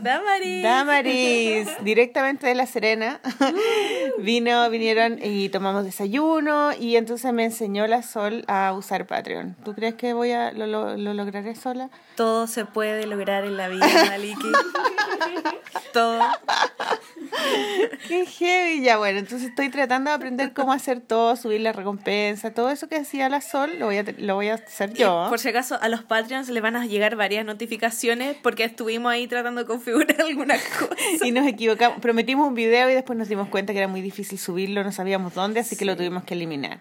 Damari. 0.00 0.62
Damaris, 0.62 1.68
directamente 1.82 2.46
de 2.46 2.54
La 2.54 2.66
Serena. 2.66 3.20
Vino, 4.18 4.68
vinieron 4.70 5.18
y 5.22 5.48
tomamos 5.48 5.84
desayuno 5.84 6.70
y 6.78 6.96
entonces 6.96 7.32
me 7.32 7.44
enseñó 7.44 7.86
la 7.86 8.02
Sol 8.02 8.44
a 8.46 8.72
usar 8.72 9.06
Patreon. 9.06 9.56
¿Tú 9.64 9.74
crees 9.74 9.94
que 9.94 10.12
voy 10.12 10.32
a 10.32 10.52
lo, 10.52 10.66
lo- 10.66 10.96
lo 10.96 11.14
lograré 11.14 11.54
sola? 11.54 11.90
Todo 12.16 12.46
se 12.46 12.64
puede 12.64 13.06
lograr 13.06 13.44
en 13.44 13.56
la 13.56 13.68
vida, 13.68 13.86
Maliki. 14.08 14.52
Todo. 15.92 16.20
Qué 18.08 18.26
heavy, 18.26 18.82
ya 18.82 18.98
bueno, 18.98 19.18
entonces 19.18 19.48
estoy 19.48 19.68
tratando 19.70 20.10
de 20.10 20.16
aprender 20.16 20.35
cómo 20.54 20.72
hacer 20.72 21.00
todo, 21.00 21.36
subir 21.36 21.60
la 21.60 21.72
recompensa, 21.72 22.50
todo 22.52 22.70
eso 22.70 22.88
que 22.88 22.96
hacía 22.96 23.28
la 23.28 23.40
Sol, 23.40 23.78
lo 23.78 23.86
voy 23.86 23.98
a, 23.98 24.04
lo 24.18 24.34
voy 24.34 24.48
a 24.48 24.54
hacer 24.54 24.92
yo. 24.94 25.26
Por 25.28 25.38
si 25.38 25.48
acaso, 25.48 25.78
a 25.80 25.88
los 25.88 26.02
Patreons 26.02 26.48
les 26.48 26.62
van 26.62 26.76
a 26.76 26.86
llegar 26.86 27.16
varias 27.16 27.44
notificaciones 27.44 28.36
porque 28.42 28.64
estuvimos 28.64 29.12
ahí 29.12 29.26
tratando 29.26 29.62
de 29.62 29.66
configurar 29.66 30.20
algunas 30.26 30.62
cosas. 30.62 30.96
Y 31.24 31.30
nos 31.32 31.46
equivocamos, 31.46 32.00
prometimos 32.00 32.48
un 32.48 32.54
video 32.54 32.88
y 32.90 32.94
después 32.94 33.18
nos 33.18 33.28
dimos 33.28 33.48
cuenta 33.48 33.72
que 33.72 33.78
era 33.78 33.88
muy 33.88 34.00
difícil 34.02 34.38
subirlo, 34.38 34.82
no 34.84 34.92
sabíamos 34.92 35.34
dónde, 35.34 35.60
así 35.60 35.76
que 35.76 35.84
lo 35.84 35.96
tuvimos 35.96 36.24
que 36.24 36.34
eliminar. 36.34 36.80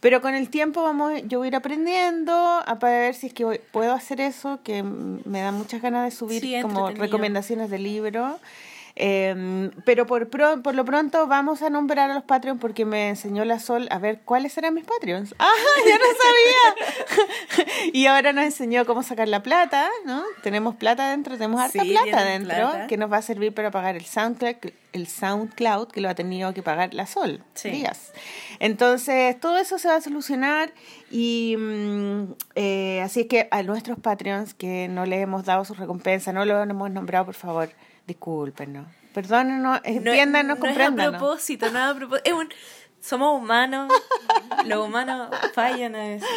Pero 0.00 0.22
con 0.22 0.34
el 0.34 0.48
tiempo 0.48 0.82
vamos, 0.82 1.12
yo 1.26 1.38
voy 1.40 1.46
a 1.46 1.48
ir 1.48 1.56
aprendiendo 1.56 2.32
a 2.34 2.78
para 2.78 2.98
ver 3.00 3.14
si 3.14 3.26
es 3.26 3.34
que 3.34 3.44
voy- 3.44 3.60
puedo 3.70 3.92
hacer 3.92 4.20
eso, 4.20 4.60
que 4.64 4.82
me 4.82 5.40
da 5.42 5.52
muchas 5.52 5.82
ganas 5.82 6.04
de 6.04 6.10
subir 6.10 6.40
Sí, 6.40 6.56
como 6.62 6.88
recomendaciones 6.90 7.68
de 7.70 7.78
libro. 7.78 8.38
Eh, 9.02 9.70
pero 9.86 10.06
por, 10.06 10.28
pro- 10.28 10.62
por 10.62 10.74
lo 10.74 10.84
pronto 10.84 11.26
vamos 11.26 11.62
a 11.62 11.70
nombrar 11.70 12.10
a 12.10 12.14
los 12.14 12.22
Patreon 12.22 12.58
porque 12.58 12.84
me 12.84 13.08
enseñó 13.08 13.46
la 13.46 13.58
Sol 13.58 13.88
a 13.90 13.98
ver 13.98 14.20
cuáles 14.26 14.58
eran 14.58 14.74
mis 14.74 14.84
Patreons. 14.84 15.34
¡Ah! 15.38 15.48
¡Ya 15.86 15.96
no 15.96 16.04
sabía! 16.04 17.66
y 17.94 18.04
ahora 18.06 18.34
nos 18.34 18.44
enseñó 18.44 18.84
cómo 18.84 19.02
sacar 19.02 19.26
la 19.28 19.42
plata, 19.42 19.88
¿no? 20.04 20.22
Tenemos 20.42 20.74
plata 20.76 21.10
dentro, 21.10 21.38
tenemos 21.38 21.60
harta 21.62 21.82
Sí, 21.82 21.90
plata 21.92 22.24
dentro 22.24 22.54
plata. 22.54 22.86
que 22.88 22.96
nos 22.98 23.10
va 23.10 23.16
a 23.16 23.22
servir 23.22 23.54
para 23.54 23.70
pagar 23.70 23.96
el 23.96 24.04
SoundCloud, 24.04 24.56
el 24.92 25.06
SoundCloud 25.06 25.88
que 25.88 26.02
lo 26.02 26.10
ha 26.10 26.14
tenido 26.14 26.52
que 26.52 26.62
pagar 26.62 26.92
la 26.92 27.06
Sol. 27.06 27.42
Sí. 27.54 27.70
Díaz. 27.70 28.12
Entonces, 28.58 29.40
todo 29.40 29.56
eso 29.56 29.78
se 29.78 29.88
va 29.88 29.94
a 29.96 30.00
solucionar 30.02 30.72
y 31.10 31.56
mm, 31.58 32.34
eh, 32.54 33.00
así 33.02 33.20
es 33.20 33.26
que 33.28 33.48
a 33.50 33.62
nuestros 33.62 33.98
Patreons 33.98 34.52
que 34.52 34.88
no 34.88 35.06
le 35.06 35.20
hemos 35.22 35.46
dado 35.46 35.64
su 35.64 35.72
recompensa, 35.72 36.34
no 36.34 36.44
lo 36.44 36.62
hemos 36.62 36.90
nombrado, 36.90 37.24
por 37.24 37.34
favor, 37.34 37.70
discúlpenos. 38.10 38.86
Perdónenos, 39.14 39.80
entiéndanos, 39.84 40.58
no 40.58 40.64
es 40.66 40.70
a 40.70 40.74
compréndanos. 40.74 41.16
propósito, 41.20 41.70
no 41.70 41.78
es 41.78 41.84
a 41.84 41.94
propósito. 41.96 42.28
Es 42.30 42.32
un, 42.32 42.48
somos 43.00 43.40
humanos. 43.42 43.90
Los 44.66 44.86
humanos 44.86 45.30
fallan 45.54 45.94
a 45.96 45.98
veces. 46.04 46.28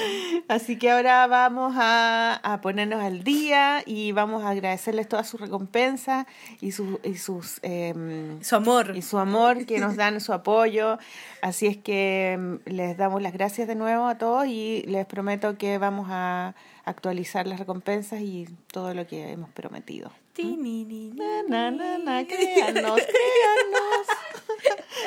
Así 0.47 0.77
que 0.79 0.89
ahora 0.89 1.27
vamos 1.27 1.75
a, 1.77 2.39
a 2.41 2.61
ponernos 2.61 3.01
al 3.03 3.23
día 3.23 3.83
y 3.85 4.11
vamos 4.13 4.43
a 4.43 4.49
agradecerles 4.51 5.07
todas 5.09 5.27
sus 5.27 5.41
recompensas 5.41 6.25
y, 6.61 6.71
su- 6.71 6.99
y 7.03 7.15
sus 7.15 7.59
em, 7.63 8.41
Su 8.41 8.55
amor. 8.55 8.93
y 8.95 9.01
su 9.01 9.17
amor 9.19 9.65
que 9.65 9.79
nos 9.79 9.95
dan 9.97 10.19
su 10.21 10.31
apoyo. 10.33 10.97
Así 11.41 11.67
es 11.67 11.77
que 11.77 12.37
mm, 12.39 12.69
les 12.69 12.97
damos 12.97 13.21
las 13.21 13.33
gracias 13.33 13.67
de 13.67 13.75
nuevo 13.75 14.07
a 14.07 14.17
todos 14.17 14.47
y 14.47 14.83
les 14.87 15.05
prometo 15.05 15.57
que 15.57 15.77
vamos 15.77 16.07
a 16.09 16.55
actualizar 16.85 17.45
las 17.45 17.59
recompensas 17.59 18.21
y 18.21 18.47
todo 18.71 18.93
lo 18.93 19.05
que 19.05 19.31
hemos 19.31 19.49
prometido. 19.51 20.11
Ti, 20.33 20.43
ni, 20.43 20.83
ni, 20.83 21.11
ni. 21.11 21.43
Na, 21.47 21.69
na, 21.69 21.97
na, 21.99 22.25
créanos, 22.25 22.99
créanos. 22.99 24.07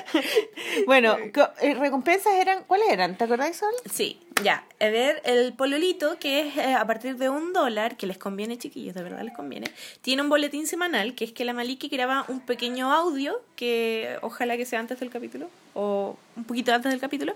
bueno, 0.86 1.16
eh, 1.61 1.74
recompensas 1.74 2.35
eran, 2.35 2.62
¿cuáles 2.65 2.89
eran? 2.90 3.19
¿Te 3.19 3.24
acordáis, 3.24 3.57
Sol? 3.57 3.73
Sí, 3.93 4.20
ya. 4.44 4.65
A 4.78 4.86
ver, 4.86 5.20
el 5.24 5.53
pololito, 5.53 6.16
que 6.20 6.47
es 6.47 6.57
eh, 6.57 6.74
a 6.74 6.86
partir 6.86 7.16
de 7.16 7.28
un 7.28 7.53
dólar, 7.53 7.97
que 7.97 8.07
les 8.07 8.19
conviene, 8.19 8.57
chiquillos, 8.57 8.94
de 8.94 9.03
verdad 9.03 9.23
les 9.23 9.35
conviene, 9.35 9.69
tiene 10.01 10.23
un 10.23 10.28
boletín 10.28 10.69
semanal, 10.69 11.16
que 11.16 11.24
es 11.24 11.32
que 11.32 11.44
la 11.44 11.53
Maliki 11.53 11.89
graba 11.89 12.24
un 12.28 12.39
pequeño 12.39 12.93
audio, 12.93 13.43
que 13.57 14.19
ojalá 14.23 14.57
que 14.57 14.65
sea 14.65 14.78
antes 14.78 15.01
del 15.01 15.11
capítulo, 15.11 15.51
o 15.74 16.16
un 16.36 16.44
poquito 16.44 16.73
antes 16.73 16.93
del 16.93 17.01
capítulo, 17.01 17.35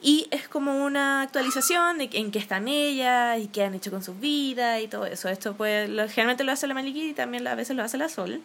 Y 0.00 0.28
es 0.30 0.48
como 0.48 0.84
una 0.84 1.22
actualización 1.22 1.98
de 1.98 2.08
en 2.12 2.30
qué 2.30 2.38
están 2.38 2.68
ellas 2.68 3.40
y 3.40 3.48
qué 3.48 3.64
han 3.64 3.74
hecho 3.74 3.90
con 3.90 4.02
sus 4.04 4.18
vidas 4.20 4.80
y 4.80 4.88
todo 4.88 5.06
eso. 5.06 5.28
Esto 5.28 5.54
pues 5.56 5.88
lo, 5.88 6.06
generalmente 6.08 6.44
lo 6.44 6.52
hace 6.52 6.66
la 6.68 6.74
Maliki 6.74 7.10
y 7.10 7.14
también 7.14 7.46
a 7.48 7.54
veces 7.56 7.76
lo 7.76 7.82
hace 7.82 7.98
la 7.98 8.08
Sol. 8.08 8.40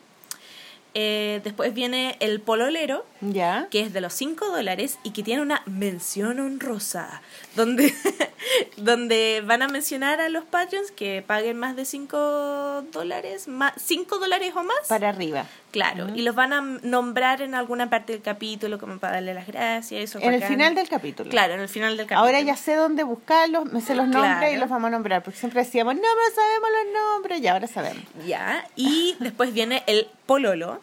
Eh, 0.95 1.41
después 1.43 1.73
viene 1.73 2.17
el 2.19 2.39
pololero, 2.39 3.03
Ya. 3.21 3.67
que 3.71 3.81
es 3.81 3.93
de 3.93 4.01
los 4.01 4.13
5 4.13 4.49
dólares 4.49 4.99
y 5.03 5.09
que 5.09 5.23
tiene 5.23 5.41
una 5.41 5.63
mención 5.65 6.39
honrosa, 6.39 7.23
donde, 7.55 7.91
donde 8.77 9.41
van 9.43 9.63
a 9.63 9.67
mencionar 9.67 10.21
a 10.21 10.29
los 10.29 10.43
Patreons 10.43 10.91
que 10.91 11.23
paguen 11.25 11.57
más 11.57 11.75
de 11.75 11.85
5 11.85 12.83
dólares, 12.91 13.47
más, 13.47 13.73
5 13.77 14.19
dólares 14.19 14.53
o 14.55 14.63
más. 14.63 14.87
Para 14.87 15.09
arriba. 15.09 15.47
Claro, 15.73 16.07
y 16.15 16.21
los 16.21 16.35
van 16.35 16.53
a 16.53 16.61
nombrar 16.61 17.41
en 17.41 17.55
alguna 17.55 17.89
parte 17.89 18.13
del 18.13 18.21
capítulo 18.21 18.77
como 18.79 18.99
para 18.99 19.15
darle 19.15 19.33
las 19.33 19.47
gracias. 19.47 20.01
Eso 20.03 20.19
En 20.21 20.33
el 20.35 20.43
final 20.43 20.75
del 20.75 20.87
capítulo. 20.87 21.29
Claro, 21.29 21.55
en 21.55 21.59
el 21.61 21.67
final 21.67 21.97
del 21.97 22.05
capítulo. 22.05 22.19
Ahora 22.25 22.39
ya 22.41 22.55
sé 22.55 22.75
dónde 22.75 23.01
buscarlos, 23.03 23.65
me 23.73 23.81
sé 23.81 23.95
los 23.95 24.07
nombres 24.07 24.37
Claro. 24.37 24.53
y 24.53 24.57
los 24.57 24.69
vamos 24.69 24.87
a 24.87 24.91
nombrar, 24.91 25.23
porque 25.23 25.39
siempre 25.39 25.63
decíamos, 25.63 25.95
no, 25.95 26.01
no 26.01 26.35
sabemos 26.35 26.69
los 26.85 26.93
nombres, 26.93 27.41
y 27.41 27.47
ahora 27.47 27.67
sabemos. 27.67 28.03
Ya, 28.25 28.63
y 28.75 29.15
después 29.19 29.51
viene 29.51 29.81
el 29.87 30.07
pololo 30.27 30.79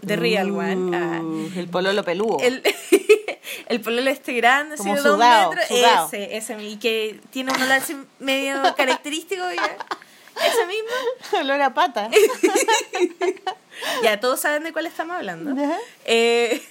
de 0.00 0.16
Real 0.16 0.50
One. 0.50 0.96
Ah, 0.96 1.20
Uh, 1.22 1.48
el 1.56 1.68
pololo 1.68 2.02
peludo. 2.02 2.38
el, 2.40 2.62
el 3.68 3.80
pololo 3.80 4.10
este 4.10 4.32
grande, 4.32 4.74
así 4.74 4.90
de 4.90 5.00
dos 5.00 5.16
metros, 5.18 5.64
sudado. 5.68 6.06
ese, 6.08 6.36
ese, 6.36 6.60
y 6.64 6.76
que 6.78 7.20
tiene 7.30 7.52
un 7.52 7.62
olor 7.62 7.80
medio 8.18 8.60
característico, 8.76 9.44
ya. 9.54 9.76
Ese 10.36 10.66
mismo. 10.66 11.40
Olor 11.40 11.60
a 11.62 11.74
pata. 11.74 12.10
Ya, 14.02 14.20
todos 14.20 14.40
saben 14.40 14.62
de 14.64 14.72
cuál 14.72 14.86
estamos 14.86 15.16
hablando. 15.16 15.54
Eh, 16.04 16.62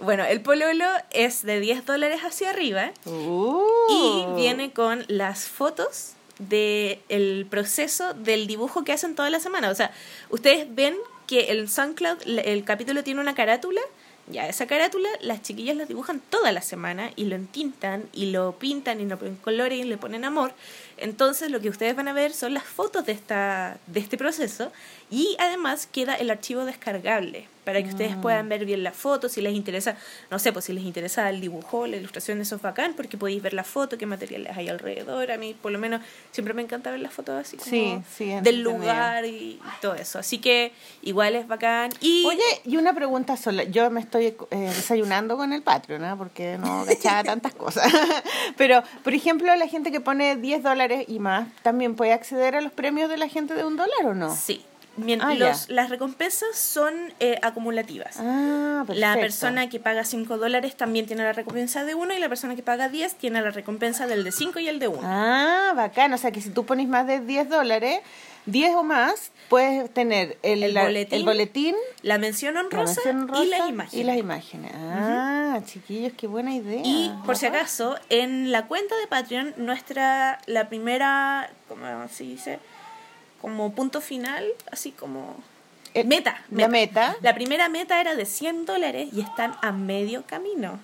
bueno, 0.00 0.24
el 0.24 0.40
pololo 0.40 0.86
es 1.10 1.42
de 1.42 1.60
10 1.60 1.84
dólares 1.86 2.22
hacia 2.24 2.50
arriba 2.50 2.92
Uh. 3.04 3.62
y 3.90 4.24
viene 4.36 4.72
con 4.72 5.04
las 5.08 5.44
fotos 5.46 6.14
del 6.38 6.98
el 7.08 7.46
proceso 7.48 8.14
del 8.14 8.46
dibujo 8.46 8.82
que 8.84 8.92
hacen 8.92 9.14
toda 9.14 9.30
la 9.30 9.38
semana. 9.40 9.70
O 9.70 9.74
sea, 9.74 9.92
ustedes 10.30 10.66
ven 10.74 10.96
que 11.26 11.50
el 11.52 11.68
SoundCloud, 11.68 12.22
el, 12.26 12.38
el 12.40 12.64
capítulo 12.64 13.04
tiene 13.04 13.20
una 13.20 13.34
carátula. 13.34 13.80
Ya, 14.26 14.48
esa 14.48 14.66
carátula 14.66 15.08
las 15.22 15.42
chiquillas 15.42 15.76
la 15.76 15.86
dibujan 15.86 16.20
toda 16.20 16.52
la 16.52 16.62
semana 16.62 17.10
y 17.16 17.24
lo 17.24 17.34
entintan 17.34 18.08
y 18.12 18.26
lo 18.26 18.52
pintan 18.58 19.00
y 19.00 19.04
lo 19.06 19.18
ponen 19.18 19.36
colores 19.36 19.78
y 19.78 19.82
le 19.84 19.96
ponen 19.98 20.24
amor. 20.24 20.52
Entonces 21.00 21.50
lo 21.50 21.60
que 21.60 21.68
ustedes 21.68 21.96
van 21.96 22.08
a 22.08 22.12
ver 22.12 22.32
son 22.32 22.54
las 22.54 22.64
fotos 22.64 23.06
de, 23.06 23.12
esta, 23.12 23.78
de 23.86 24.00
este 24.00 24.16
proceso 24.16 24.70
y 25.10 25.36
además 25.38 25.88
queda 25.90 26.14
el 26.14 26.30
archivo 26.30 26.64
descargable 26.64 27.48
para 27.64 27.82
que 27.82 27.90
ustedes 27.90 28.16
puedan 28.16 28.48
ver 28.48 28.64
bien 28.64 28.82
las 28.82 28.96
fotos 28.96 29.32
si 29.32 29.40
les 29.40 29.54
interesa, 29.54 29.96
no 30.30 30.38
sé, 30.38 30.52
pues 30.52 30.64
si 30.64 30.72
les 30.72 30.82
interesa 30.82 31.28
el 31.30 31.40
dibujo, 31.40 31.86
la 31.86 31.96
ilustración, 31.96 32.40
eso 32.40 32.56
es 32.56 32.62
bacán 32.62 32.94
porque 32.94 33.16
podéis 33.16 33.42
ver 33.42 33.54
la 33.54 33.64
foto, 33.64 33.96
qué 33.98 34.06
materiales 34.06 34.56
hay 34.56 34.68
alrededor. 34.68 35.30
A 35.30 35.36
mí 35.36 35.54
por 35.54 35.70
lo 35.70 35.78
menos 35.78 36.00
siempre 36.32 36.54
me 36.54 36.62
encanta 36.62 36.90
ver 36.90 37.00
las 37.00 37.12
fotos 37.12 37.38
así 37.40 37.56
como 37.56 37.70
Sí, 37.70 38.02
sí, 38.16 38.32
del 38.42 38.62
lugar 38.62 39.24
y 39.24 39.60
todo 39.80 39.94
eso. 39.94 40.18
Así 40.18 40.38
que 40.38 40.72
igual 41.02 41.36
es 41.36 41.46
bacán. 41.46 41.92
Y 42.00 42.24
Oye, 42.26 42.42
y 42.64 42.76
una 42.76 42.92
pregunta 42.92 43.36
sola. 43.36 43.64
Yo 43.64 43.90
me 43.90 44.00
estoy 44.00 44.26
eh, 44.26 44.36
desayunando 44.50 45.36
con 45.36 45.52
el 45.52 45.62
Patreon, 45.62 46.04
¿ah? 46.04 46.16
porque 46.16 46.58
no 46.58 46.84
cachaba 46.88 47.22
tantas 47.22 47.54
cosas. 47.54 47.92
Pero, 48.56 48.82
por 49.04 49.14
ejemplo, 49.14 49.54
la 49.54 49.68
gente 49.68 49.92
que 49.92 50.00
pone 50.00 50.36
10 50.36 50.62
dólares 50.62 51.04
y 51.08 51.18
más, 51.18 51.48
¿también 51.62 51.94
puede 51.94 52.12
acceder 52.12 52.56
a 52.56 52.60
los 52.60 52.72
premios 52.72 53.08
de 53.08 53.16
la 53.16 53.28
gente 53.28 53.54
de 53.54 53.64
un 53.64 53.76
dólar 53.76 54.06
o 54.06 54.14
no? 54.14 54.34
sí, 54.34 54.64
Ah, 55.20 55.34
los, 55.34 55.68
ya. 55.68 55.74
las 55.74 55.88
recompensas 55.88 56.56
son 56.58 56.92
eh, 57.20 57.38
acumulativas. 57.42 58.16
Ah, 58.18 58.84
perfecto. 58.86 59.00
La 59.00 59.14
persona 59.14 59.68
que 59.68 59.80
paga 59.80 60.04
5 60.04 60.36
dólares 60.36 60.76
también 60.76 61.06
tiene 61.06 61.22
la 61.22 61.32
recompensa 61.32 61.84
de 61.84 61.94
1 61.94 62.14
y 62.14 62.18
la 62.18 62.28
persona 62.28 62.54
que 62.56 62.62
paga 62.62 62.88
10 62.88 63.14
tiene 63.14 63.40
la 63.40 63.50
recompensa 63.50 64.06
del 64.06 64.24
de 64.24 64.32
5 64.32 64.58
y 64.58 64.68
el 64.68 64.78
de 64.78 64.88
1. 64.88 65.00
Ah, 65.02 65.72
bacán. 65.74 66.12
O 66.12 66.18
sea, 66.18 66.32
que 66.32 66.40
si 66.42 66.50
tú 66.50 66.66
pones 66.66 66.88
más 66.88 67.06
de 67.06 67.20
10 67.20 67.48
dólares, 67.48 68.00
10 68.46 68.74
o 68.74 68.82
más, 68.82 69.32
puedes 69.48 69.92
tener 69.92 70.38
el, 70.42 70.62
El 70.62 70.74
la- 70.74 70.82
boletín, 70.84 71.18
el 71.18 71.24
boletín, 71.24 71.76
La 72.02 72.18
mención 72.18 72.54
la 72.54 72.60
honrosa, 72.60 72.94
mención 73.04 73.28
rosa 73.28 73.44
y 73.44 73.48
las 73.48 73.68
imágenes. 73.68 73.94
Y 73.94 74.04
las 74.04 74.16
imágenes. 74.16 74.72
Ah, 74.74 75.60
chiquillos, 75.64 76.12
qué 76.16 76.26
buena 76.26 76.54
idea. 76.54 76.82
Y 76.84 77.12
por 77.24 77.36
si 77.36 77.46
acaso, 77.46 77.96
en 78.08 78.50
la 78.52 78.66
cuenta 78.66 78.94
de 78.96 79.06
Patreon, 79.06 79.54
nuestra, 79.56 80.40
la 80.46 80.68
primera, 80.68 81.50
¿cómo 81.68 81.84
se 82.08 82.24
dice? 82.24 82.58
Como 83.40 83.72
punto 83.72 84.00
final, 84.00 84.44
así 84.70 84.92
como... 84.92 85.36
Eh, 85.94 86.04
meta, 86.04 86.42
la 86.50 86.68
meta. 86.68 87.16
La 87.20 87.34
primera 87.34 87.68
meta 87.68 88.00
era 88.00 88.14
de 88.14 88.24
100 88.26 88.64
dólares 88.66 89.08
y 89.12 89.20
están 89.22 89.56
a 89.62 89.72
medio 89.72 90.24
camino. 90.26 90.78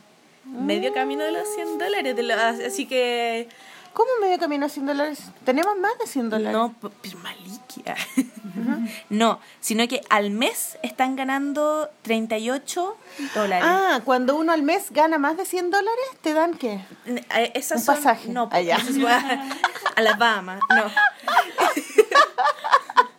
Medio 0.45 0.93
camino 0.95 1.23
de 1.25 1.33
los 1.33 1.47
100 1.55 1.79
dólares. 1.79 2.17
de 2.17 2.23
los- 2.23 2.37
así 2.67 2.87
que... 2.87 3.49
¿Cómo 3.93 4.11
medio 4.21 4.39
camino 4.39 4.67
a 4.67 4.69
100 4.69 4.87
dólares? 4.87 5.21
Tenemos 5.45 5.77
más 5.79 5.97
de 5.99 6.07
100 6.07 6.29
dólares. 6.31 6.53
No, 6.53 6.75
maliquia. 7.23 7.97
no, 9.09 9.41
sino 9.61 9.89
que 9.89 10.03
al 10.11 10.31
mes 10.31 10.77
están 10.83 11.17
ganando 11.17 11.89
38 12.03 12.97
dólares. 13.35 13.65
Ah, 13.67 14.01
cuando 14.05 14.37
uno 14.37 14.53
al 14.53 14.63
mes 14.63 14.91
gana 14.91 15.17
más 15.19 15.37
de 15.39 15.47
100 15.47 15.71
dólares, 15.71 16.05
¿te 16.21 16.35
dan 16.35 16.55
qué? 16.59 16.81
Eh, 17.07 17.53
esas 17.55 17.79
un 17.81 17.85
son- 17.87 17.95
pasaje. 17.97 18.29
No, 18.29 18.49
Ah, 18.53 18.61
esas 18.61 18.87
son 18.95 19.07
a, 19.07 19.49
a 19.95 20.01
las 20.03 20.19
Bahamas. 20.19 20.61
No. 20.69 20.85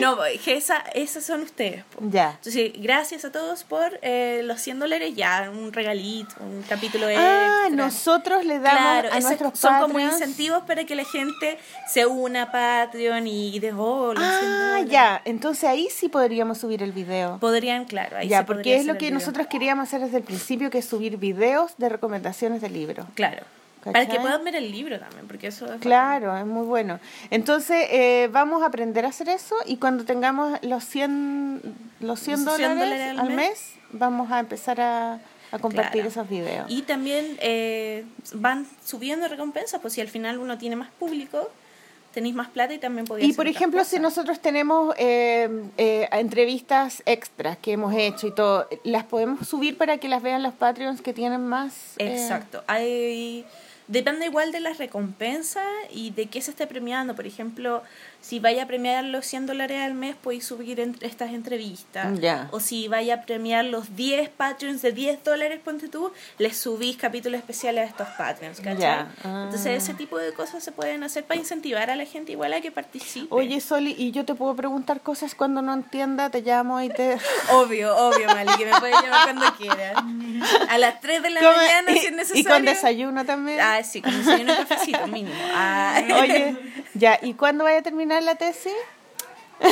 No, 0.00 0.16
que 0.44 0.56
esa, 0.56 0.78
esas 0.94 1.24
son 1.24 1.42
ustedes. 1.42 1.84
po. 1.84 2.00
Ya. 2.10 2.30
Entonces, 2.36 2.72
gracias 2.76 3.24
a 3.24 3.32
todos 3.32 3.64
por 3.64 3.98
eh, 4.02 4.40
los 4.44 4.60
100 4.60 4.78
dólares, 4.80 5.14
ya 5.14 5.50
un 5.52 5.72
regalito, 5.72 6.34
un 6.40 6.62
capítulo 6.68 7.06
Ah, 7.06 7.64
extra. 7.66 7.84
nosotros 7.84 8.44
le 8.44 8.58
damos 8.60 8.80
Claro, 8.80 9.08
a 9.12 9.18
ese- 9.18 9.28
nuestros 9.28 9.58
son 9.58 9.80
como 9.80 10.00
incentivos 10.00 10.62
para 10.64 10.84
que 10.84 10.94
la 10.94 11.04
gente 11.04 11.58
se 11.88 12.06
una 12.06 12.42
a 12.44 12.52
Patreon 12.52 13.26
y 13.26 13.58
de 13.58 13.72
oh, 13.72 14.14
los 14.14 14.22
100 14.22 14.52
Ah, 14.52 14.80
ya. 14.86 15.22
Entonces 15.24 15.64
ahí 15.64 15.88
sí 15.90 16.08
podríamos 16.08 16.58
subir 16.58 16.82
el 16.82 16.92
video. 16.92 17.38
Podrían, 17.38 17.84
claro, 17.84 18.16
ahí 18.18 18.28
ya, 18.28 18.46
porque 18.46 18.76
es 18.76 18.86
lo 18.86 18.96
que 18.96 19.10
nosotros 19.10 19.46
queríamos 19.48 19.88
hacer 19.88 20.00
desde 20.00 20.18
el 20.18 20.24
principio, 20.24 20.70
que 20.70 20.78
es 20.78 20.84
subir 20.86 21.16
videos 21.18 21.72
de 21.78 21.88
recomendaciones 21.88 22.60
de 22.62 22.70
libros. 22.70 23.06
Claro. 23.14 23.44
¿Cachai? 23.84 23.92
Para 23.92 24.06
que 24.06 24.20
puedan 24.20 24.42
ver 24.44 24.56
el 24.56 24.72
libro 24.72 24.98
también, 24.98 25.26
porque 25.28 25.48
eso 25.48 25.72
es 25.72 25.80
Claro, 25.80 26.36
es 26.36 26.46
muy 26.46 26.64
bueno. 26.66 26.98
Entonces, 27.30 27.86
eh, 27.90 28.28
vamos 28.32 28.62
a 28.62 28.66
aprender 28.66 29.04
a 29.04 29.08
hacer 29.08 29.28
eso 29.28 29.54
y 29.66 29.76
cuando 29.76 30.04
tengamos 30.04 30.58
los 30.62 30.82
100, 30.84 31.60
los 32.00 32.18
100 32.20 32.44
Los 32.44 32.56
100 32.56 32.74
dólares, 32.74 32.78
dólares 32.78 33.10
al 33.10 33.18
al 33.20 33.28
mes. 33.28 33.36
mes, 33.36 33.74
vamos 33.92 34.32
a 34.32 34.40
empezar 34.40 34.80
a, 34.80 35.20
a 35.52 35.58
compartir 35.60 35.92
Claro. 36.02 36.08
esos 36.08 36.28
videos. 36.28 36.66
Y 36.70 36.82
también 36.82 37.36
eh, 37.40 38.04
van 38.32 38.66
subiendo 38.84 39.28
recompensas, 39.28 39.80
pues 39.80 39.92
si 39.92 40.00
al 40.00 40.08
final 40.08 40.38
uno 40.38 40.56
tiene 40.58 40.76
más 40.76 40.90
público, 40.98 41.50
tenéis 42.14 42.34
más 42.36 42.48
plata 42.48 42.72
y 42.72 42.78
también 42.78 43.06
podéis 43.06 43.28
Y 43.28 43.32
por 43.32 43.48
ejemplo, 43.48 43.84
si 43.84 43.98
nosotros 43.98 44.38
tenemos 44.40 44.94
eh, 44.98 45.48
eh, 45.76 46.08
entrevistas 46.12 47.02
extras 47.06 47.56
que 47.58 47.72
hemos 47.72 47.92
hecho 47.94 48.28
y 48.28 48.32
todo, 48.32 48.68
¿las 48.84 49.02
podemos 49.04 49.46
subir 49.48 49.76
para 49.76 49.98
que 49.98 50.08
las 50.08 50.22
vean 50.22 50.42
los 50.42 50.54
Patreons 50.54 51.02
que 51.02 51.12
tienen 51.12 51.44
más? 51.46 51.94
eh, 51.98 52.12
Exacto. 52.12 52.62
Hay, 52.68 53.44
depende 53.86 54.26
igual 54.26 54.52
de 54.52 54.60
las 54.60 54.78
recompensas 54.78 55.66
y 55.90 56.10
de 56.10 56.26
qué 56.26 56.40
se 56.40 56.50
esté 56.50 56.66
premiando. 56.66 57.14
Por 57.14 57.26
ejemplo, 57.26 57.82
si 58.24 58.40
vaya 58.40 58.62
a 58.62 58.66
premiar 58.66 59.04
los 59.04 59.26
100 59.26 59.44
dólares 59.44 59.82
al 59.82 59.92
mes, 59.92 60.16
podéis 60.16 60.46
subir 60.46 60.80
en- 60.80 60.96
estas 61.02 61.32
entrevistas. 61.32 62.18
Ya. 62.20 62.48
O 62.52 62.58
si 62.60 62.88
vaya 62.88 63.16
a 63.16 63.20
premiar 63.22 63.66
los 63.66 63.96
10 63.96 64.30
Patreons 64.30 64.80
de 64.80 64.92
10 64.92 65.22
dólares, 65.22 65.60
ponte 65.62 65.88
tú, 65.88 66.10
les 66.38 66.56
subís 66.56 66.96
capítulos 66.96 67.38
especiales 67.38 67.84
a 67.84 67.88
estos 67.90 68.08
Patreons, 68.16 68.60
¿cachai? 68.60 68.78
Ya. 68.80 69.12
Entonces, 69.24 69.82
ese 69.82 69.92
tipo 69.92 70.16
de 70.16 70.32
cosas 70.32 70.64
se 70.64 70.72
pueden 70.72 71.02
hacer 71.02 71.24
para 71.24 71.38
incentivar 71.38 71.90
a 71.90 71.96
la 71.96 72.06
gente 72.06 72.32
igual 72.32 72.54
a 72.54 72.62
que 72.62 72.72
participe. 72.72 73.26
Oye, 73.28 73.60
Soli, 73.60 73.94
¿y 73.98 74.10
yo 74.10 74.24
te 74.24 74.34
puedo 74.34 74.56
preguntar 74.56 75.02
cosas 75.02 75.34
cuando 75.34 75.60
no 75.60 75.74
entienda? 75.74 76.30
Te 76.30 76.40
llamo 76.40 76.80
y 76.80 76.88
te... 76.88 77.18
Obvio, 77.52 77.94
obvio, 77.94 78.26
Mali, 78.28 78.52
que 78.56 78.64
me 78.64 78.78
puedes 78.80 78.96
llamar 79.02 79.24
cuando 79.24 79.54
quieras. 79.56 80.02
A 80.70 80.78
las 80.78 80.98
3 81.02 81.22
de 81.22 81.28
la 81.30 81.40
Come- 81.40 81.56
mañana, 81.56 81.90
y, 81.90 81.98
si 81.98 82.06
es 82.06 82.12
y 82.12 82.16
necesario. 82.16 82.48
con 82.50 82.64
desayuno 82.64 83.24
también. 83.26 83.60
Ah, 83.60 83.82
sí, 83.82 84.00
con 84.00 84.16
desayuno 84.16 84.52
y 84.54 84.56
cafecito 84.56 85.06
mínimo. 85.08 85.34
Ah. 85.52 86.00
Oye, 86.22 86.56
ya, 86.94 87.18
¿y 87.20 87.34
cuándo 87.34 87.64
vaya 87.64 87.80
a 87.80 87.82
terminar 87.82 88.13
la 88.22 88.34
tesis? 88.36 88.72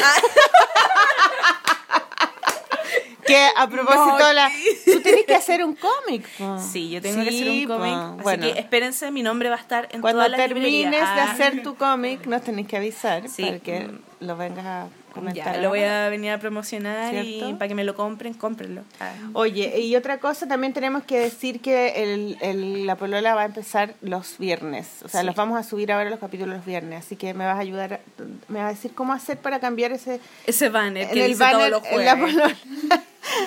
que 3.27 3.49
a 3.57 3.69
propósito, 3.69 4.19
No, 4.19 4.33
la, 4.33 4.51
tú 4.85 5.01
tienes 5.01 5.25
que 5.27 5.35
hacer 5.35 5.65
un 5.65 5.77
cómic. 5.77 6.27
po. 6.39 6.59
Sí, 6.59 6.91
yo 6.91 7.01
tengo 7.01 7.23
que 7.23 7.29
hacer 7.29 7.49
un 7.49 7.67
cómic. 7.67 7.95
Así 7.95 8.23
Bueno, 8.23 8.43
que 8.53 8.59
espérense, 8.61 9.11
mi 9.11 9.23
nombre 9.23 9.49
va 9.49 9.57
a 9.57 9.61
estar 9.61 9.89
en 9.93 10.01
cuando 10.01 10.19
toda 10.19 10.29
la 10.29 10.37
termines 10.37 10.91
de 10.91 10.99
Ah, 10.99 11.31
hacer 11.33 11.63
tu 11.63 11.77
cómic, 11.77 12.27
nos 12.27 12.43
tenés 12.43 12.67
que 12.67 12.77
avisar 12.77 13.29
Sí. 13.29 13.45
para 13.45 13.59
que 13.61 13.91
lo 14.21 14.37
vengas 14.37 14.67
a 14.67 14.87
comentar. 15.13 15.55
Ya, 15.57 15.61
lo 15.63 15.69
voy 15.69 15.83
a 15.83 16.09
venir 16.09 16.31
a 16.33 16.39
promocionar 16.39 17.15
y 17.15 17.55
para 17.59 17.69
que 17.69 17.75
me 17.75 17.85
lo 17.85 17.95
compren, 17.95 18.35
cómprenlo. 18.35 18.83
Ah. 19.01 19.13
Oye, 19.35 19.81
y 19.81 19.95
otra 19.97 20.19
cosa, 20.19 20.47
también 20.49 20.73
tenemos 20.73 21.05
que 21.05 21.19
decir 21.19 21.61
que 21.61 22.03
el, 22.03 22.37
el- 22.41 22.87
la 22.87 22.97
polola 22.97 23.35
va 23.35 23.43
a 23.43 23.47
empezar 23.47 23.95
los 24.01 24.39
viernes. 24.39 25.03
O 25.05 25.09
sea, 25.09 25.21
Sí. 25.21 25.27
los 25.27 25.37
vamos 25.37 25.59
a 25.59 25.63
subir 25.63 25.93
ahora 25.93 26.11
los 26.11 26.19
capítulos 26.19 26.57
los 26.57 26.67
viernes. 26.67 27.05
Así 27.05 27.17
que 27.17 27.35
me 27.35 27.47
vas 27.47 27.57
a 27.57 27.61
ayudar, 27.61 27.95
a- 27.95 28.01
me 28.49 28.59
vas 28.61 28.67
a 28.67 28.71
decir 28.75 28.95
cómo 28.95 29.13
hacer 29.13 29.39
para 29.39 29.61
cambiar 29.61 29.93
ese... 29.93 30.21
Ese 30.47 30.69
banner 30.69 31.05
en 31.05 31.11
que 31.11 31.25
el 31.25 31.33
dice 31.33 31.39
todos 31.45 31.53
banner, 31.53 31.71
los 31.71 31.85
en 31.85 32.05
la 32.05 32.17
jueves. 32.17 32.35
polola. 32.35 32.57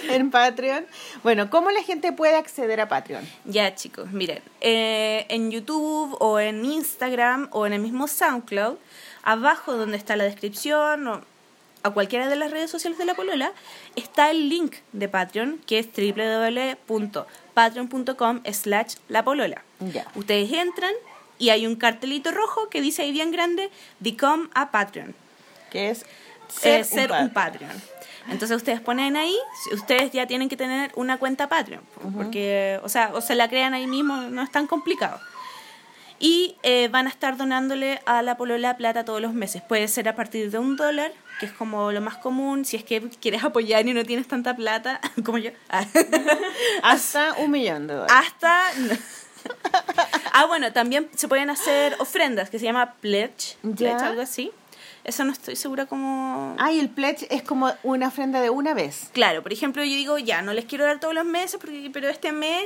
en 0.09 0.31
Patreon. 0.31 0.85
Bueno, 1.23 1.49
¿cómo 1.49 1.69
la 1.71 1.81
gente 1.83 2.11
puede 2.13 2.35
acceder 2.37 2.79
a 2.79 2.87
Patreon? 2.87 3.23
Ya, 3.45 3.75
chicos, 3.75 4.11
miren, 4.11 4.41
eh, 4.61 5.25
en 5.29 5.51
YouTube 5.51 6.15
o 6.19 6.39
en 6.39 6.63
Instagram 6.63 7.49
o 7.51 7.65
en 7.67 7.73
el 7.73 7.81
mismo 7.81 8.07
SoundCloud, 8.07 8.75
abajo 9.23 9.73
donde 9.73 9.97
está 9.97 10.15
la 10.15 10.23
descripción 10.23 11.07
o 11.07 11.21
a 11.85 11.91
cualquiera 11.91 12.27
de 12.27 12.35
las 12.35 12.49
redes 12.49 12.71
sociales 12.71 12.97
de 12.97 13.05
la 13.05 13.13
Polola, 13.13 13.51
está 13.95 14.31
el 14.31 14.49
link 14.49 14.77
de 14.91 15.07
Patreon, 15.07 15.61
que 15.67 15.77
es 15.77 15.87
www.patreon.com 15.95 18.41
slash 18.51 18.95
la 19.07 19.23
Polola. 19.23 19.61
Ustedes 20.15 20.51
entran 20.51 20.93
y 21.37 21.49
hay 21.49 21.67
un 21.67 21.75
cartelito 21.75 22.31
rojo 22.31 22.69
que 22.69 22.81
dice 22.81 23.03
ahí 23.03 23.11
bien 23.11 23.29
grande, 23.29 23.69
Become 23.99 24.49
a 24.55 24.71
Patreon. 24.71 25.13
Que 25.69 25.91
es 25.91 26.07
Ser, 26.47 26.85
ser 26.85 27.11
un 27.11 27.29
Patreon. 27.29 27.79
Entonces 28.29 28.57
ustedes 28.57 28.81
ponen 28.81 29.15
ahí, 29.15 29.37
ustedes 29.71 30.11
ya 30.11 30.25
tienen 30.25 30.49
que 30.49 30.57
tener 30.57 30.91
una 30.95 31.19
cuenta 31.19 31.49
Patreon, 31.49 31.83
porque, 32.15 32.79
o 32.81 32.89
sea, 32.89 33.11
o 33.13 33.21
se 33.21 33.35
la 33.35 33.47
crean 33.47 33.75
ahí 33.75 33.85
mismo, 33.85 34.17
no 34.17 34.41
es 34.41 34.51
tan 34.51 34.65
complicado. 34.65 35.19
Y 36.17 36.55
eh, 36.63 36.87
van 36.91 37.05
a 37.05 37.09
estar 37.09 37.37
donándole 37.37 38.01
a 38.07 38.23
la 38.23 38.37
polola 38.37 38.75
plata 38.77 39.05
todos 39.05 39.21
los 39.21 39.33
meses. 39.33 39.61
Puede 39.61 39.87
ser 39.87 40.09
a 40.09 40.15
partir 40.15 40.49
de 40.49 40.57
un 40.57 40.77
dólar, 40.77 41.11
que 41.39 41.45
es 41.47 41.51
como 41.51 41.91
lo 41.91 42.01
más 42.01 42.17
común, 42.17 42.65
si 42.65 42.77
es 42.77 42.83
que 42.83 43.01
quieres 43.21 43.43
apoyar 43.43 43.85
y 43.87 43.93
no 43.93 44.03
tienes 44.05 44.27
tanta 44.27 44.55
plata, 44.55 44.99
como 45.25 45.37
yo. 45.37 45.51
Hasta 46.83 47.33
un 47.33 47.51
millón 47.51 47.87
de 47.87 47.95
dólares. 47.95 48.15
Hasta... 48.15 48.63
ah, 50.33 50.45
bueno, 50.45 50.71
también 50.73 51.09
se 51.15 51.27
pueden 51.27 51.49
hacer 51.49 51.95
ofrendas, 51.99 52.49
que 52.49 52.59
se 52.59 52.65
llama 52.65 52.93
pledge, 53.01 53.57
Ya. 53.63 53.75
pledge 53.75 54.03
algo 54.03 54.21
así. 54.21 54.51
Eso 55.03 55.23
no 55.23 55.31
estoy 55.33 55.55
segura 55.55 55.85
cómo... 55.85 56.55
Ah, 56.57 56.71
y 56.71 56.79
el 56.79 56.89
pledge 56.89 57.27
es 57.29 57.43
como 57.43 57.71
una 57.83 58.07
ofrenda 58.07 58.41
de 58.41 58.49
una 58.49 58.73
vez. 58.73 59.09
Claro, 59.13 59.43
por 59.43 59.53
ejemplo, 59.53 59.83
yo 59.83 59.91
digo, 59.91 60.17
ya, 60.17 60.41
no 60.41 60.51
les 60.53 60.65
quiero 60.65 60.83
dar 60.83 60.99
todos 60.99 61.13
los 61.13 61.25
meses, 61.25 61.59
porque, 61.61 61.91
pero 61.93 62.07
este 62.09 62.31
mes, 62.31 62.65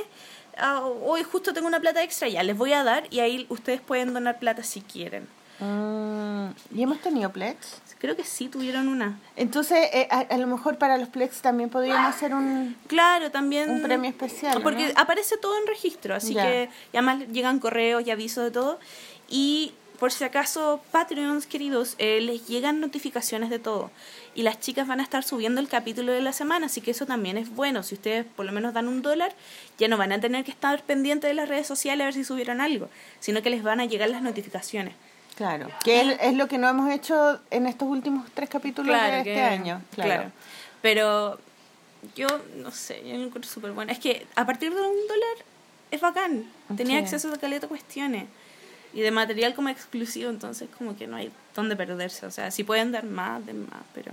ah, 0.56 0.80
hoy 0.80 1.22
justo 1.22 1.52
tengo 1.52 1.66
una 1.66 1.80
plata 1.80 2.02
extra, 2.02 2.28
ya, 2.28 2.42
les 2.42 2.56
voy 2.56 2.72
a 2.72 2.82
dar 2.82 3.04
y 3.10 3.20
ahí 3.20 3.44
ustedes 3.50 3.82
pueden 3.82 4.14
donar 4.14 4.38
plata 4.38 4.62
si 4.62 4.80
quieren. 4.80 5.28
Mm, 5.60 6.48
¿Y 6.74 6.82
hemos 6.82 7.00
tenido 7.00 7.30
pledge? 7.30 7.58
Creo 7.98 8.16
que 8.16 8.24
sí 8.24 8.48
tuvieron 8.48 8.88
una. 8.88 9.18
Entonces, 9.36 9.78
eh, 9.92 10.08
a, 10.10 10.20
a 10.20 10.38
lo 10.38 10.46
mejor 10.46 10.78
para 10.78 10.96
los 10.96 11.08
pledge 11.10 11.40
también 11.42 11.68
podríamos 11.68 12.14
hacer 12.14 12.32
un... 12.34 12.74
Claro, 12.86 13.30
también... 13.30 13.68
Un 13.70 13.82
premio 13.82 14.08
especial, 14.10 14.62
Porque 14.62 14.88
¿no? 14.88 14.92
aparece 15.00 15.36
todo 15.36 15.58
en 15.58 15.66
registro, 15.66 16.14
así 16.14 16.32
Ya. 16.32 16.42
que 16.44 16.70
y 16.92 16.96
además 16.96 17.28
llegan 17.30 17.58
correos 17.58 18.02
y 18.06 18.10
avisos 18.10 18.44
de 18.44 18.50
todo. 18.52 18.80
Y 19.28 19.74
por 19.98 20.12
si 20.12 20.24
acaso, 20.24 20.80
Patreons 20.92 21.46
queridos, 21.46 21.94
eh, 21.98 22.22
les 22.22 22.48
llegan 22.48 22.80
notificaciones 22.80 23.50
de 23.50 23.58
todo. 23.58 23.90
Y 24.34 24.44
las 24.44 24.58
chicas 24.60 24.88
van 24.88 25.00
a 25.00 25.02
estar 25.02 25.22
subiendo 25.22 25.60
el 25.60 25.68
capítulo 25.68 26.10
de 26.12 26.22
la 26.22 26.32
semana, 26.32 26.66
así 26.66 26.80
que 26.80 26.92
eso 26.92 27.04
también 27.04 27.36
es 27.36 27.50
bueno. 27.54 27.82
Si 27.82 27.96
ustedes 27.96 28.24
por 28.24 28.46
lo 28.46 28.52
menos 28.52 28.72
dan 28.72 28.88
un 28.88 29.02
dólar, 29.02 29.34
ya 29.78 29.88
no 29.88 29.98
van 29.98 30.12
a 30.12 30.20
tener 30.20 30.42
que 30.46 30.52
estar 30.52 30.82
pendientes 30.84 31.28
de 31.28 31.34
las 31.34 31.50
redes 31.50 31.66
sociales 31.66 32.02
a 32.02 32.06
ver 32.06 32.14
si 32.14 32.24
subieron 32.24 32.62
algo, 32.62 32.88
sino 33.18 33.42
que 33.42 33.50
les 33.50 33.62
van 33.62 33.78
a 33.80 33.84
llegar 33.84 34.08
las 34.08 34.22
notificaciones. 34.22 34.94
Claro, 35.40 35.68
que 35.82 36.02
es, 36.02 36.18
es 36.20 36.34
lo 36.34 36.48
que 36.48 36.58
no 36.58 36.68
hemos 36.68 36.90
hecho 36.92 37.40
en 37.50 37.64
estos 37.66 37.88
últimos 37.88 38.28
tres 38.34 38.50
capítulos 38.50 38.94
de 38.94 39.18
este 39.20 39.24
que- 39.32 39.40
año. 39.40 39.80
Claro. 39.94 40.30
Pero 40.82 41.38
yo 42.14 42.26
no 42.56 42.70
sé, 42.70 43.00
yo 43.08 43.16
lo 43.16 43.24
encuentro 43.24 43.50
súper 43.50 43.72
bueno. 43.72 43.90
Es 43.90 43.98
que 43.98 44.26
a 44.36 44.44
partir 44.44 44.68
de 44.74 44.78
un 44.82 45.06
dólar 45.08 45.36
es 45.90 45.98
bacán. 45.98 46.44
Tenía 46.76 46.98
Sí. 46.98 47.04
acceso 47.04 47.32
a 47.32 47.38
caleta 47.38 47.68
cuestiones. 47.68 48.26
Y 48.92 49.00
de 49.00 49.10
material 49.12 49.54
como 49.54 49.70
exclusivo, 49.70 50.28
entonces 50.28 50.68
como 50.76 50.94
que 50.94 51.06
no 51.06 51.16
hay 51.16 51.32
dónde 51.56 51.74
perderse. 51.74 52.26
O 52.26 52.30
sea, 52.30 52.50
si 52.50 52.62
pueden 52.62 52.92
dar 52.92 53.04
más, 53.04 53.46
den 53.46 53.62
más, 53.62 53.80
pero... 53.94 54.12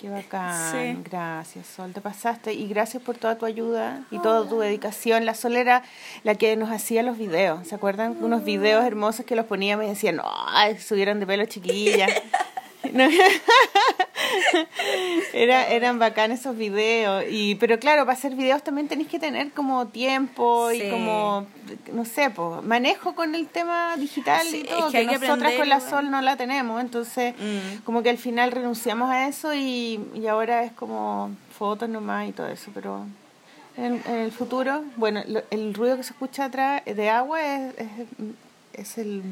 Qué 0.00 0.08
bacán, 0.08 0.72
Sí. 0.72 1.02
gracias 1.10 1.66
Sol, 1.66 1.92
te 1.92 2.00
pasaste 2.00 2.54
y 2.54 2.66
gracias 2.68 3.02
por 3.02 3.18
toda 3.18 3.36
tu 3.36 3.44
ayuda 3.44 4.00
y 4.10 4.18
toda 4.20 4.48
tu 4.48 4.58
dedicación. 4.60 5.26
La 5.26 5.34
Sol 5.34 5.56
era 5.56 5.82
la 6.24 6.34
que 6.36 6.56
nos 6.56 6.70
hacía 6.70 7.02
los 7.02 7.18
videos, 7.18 7.68
¿se 7.68 7.74
acuerdan? 7.74 8.16
Unos 8.22 8.42
videos 8.44 8.82
hermosos 8.84 9.26
que 9.26 9.36
los 9.36 9.44
poníamos 9.44 9.84
y 9.84 9.88
decían, 9.88 10.20
ay, 10.24 10.78
subieron 10.78 11.20
de 11.20 11.26
pelo 11.26 11.44
chiquilla. 11.44 12.06
Era, 15.32 15.68
eran 15.68 15.98
bacán 15.98 16.32
esos 16.32 16.56
videos, 16.56 17.24
y, 17.30 17.54
pero 17.56 17.78
claro, 17.78 18.04
para 18.04 18.16
hacer 18.16 18.34
videos 18.34 18.62
también 18.62 18.88
tenéis 18.88 19.08
que 19.08 19.18
tener 19.18 19.50
como 19.52 19.86
tiempo 19.88 20.68
Sí. 20.70 20.82
y 20.82 20.90
como, 20.90 21.46
no 21.92 22.04
sé, 22.04 22.30
pues, 22.30 22.62
manejo 22.62 23.14
con 23.14 23.34
el 23.34 23.46
tema 23.48 23.96
digital 23.96 24.46
Sí, 24.46 24.62
y 24.64 24.64
todo, 24.68 24.90
que 24.90 24.98
que, 24.98 25.04
nosotras 25.04 25.30
aprender 25.30 25.58
con 25.58 25.68
la. 25.68 25.80
Sol 25.80 26.10
no 26.10 26.20
la 26.20 26.36
tenemos, 26.36 26.80
entonces 26.80 27.34
Mm. 27.38 27.82
como 27.84 28.02
que 28.02 28.10
al 28.10 28.18
final 28.18 28.52
renunciamos 28.52 29.10
a 29.10 29.28
eso 29.28 29.54
y, 29.54 30.00
y 30.14 30.26
ahora 30.26 30.64
es 30.64 30.72
como 30.72 31.30
fotos 31.58 31.88
nomás 31.88 32.28
y 32.28 32.32
todo 32.32 32.48
eso, 32.48 32.70
pero 32.74 33.04
en, 33.76 34.02
en 34.06 34.14
el 34.16 34.32
futuro, 34.32 34.82
bueno, 34.96 35.22
lo- 35.26 35.42
el 35.50 35.74
ruido 35.74 35.96
que 35.96 36.02
se 36.02 36.12
escucha 36.12 36.46
atrás 36.46 36.82
de 36.84 37.08
agua 37.10 37.40
es, 37.42 37.74
es, 37.78 37.88
es 38.74 38.98
el... 38.98 39.22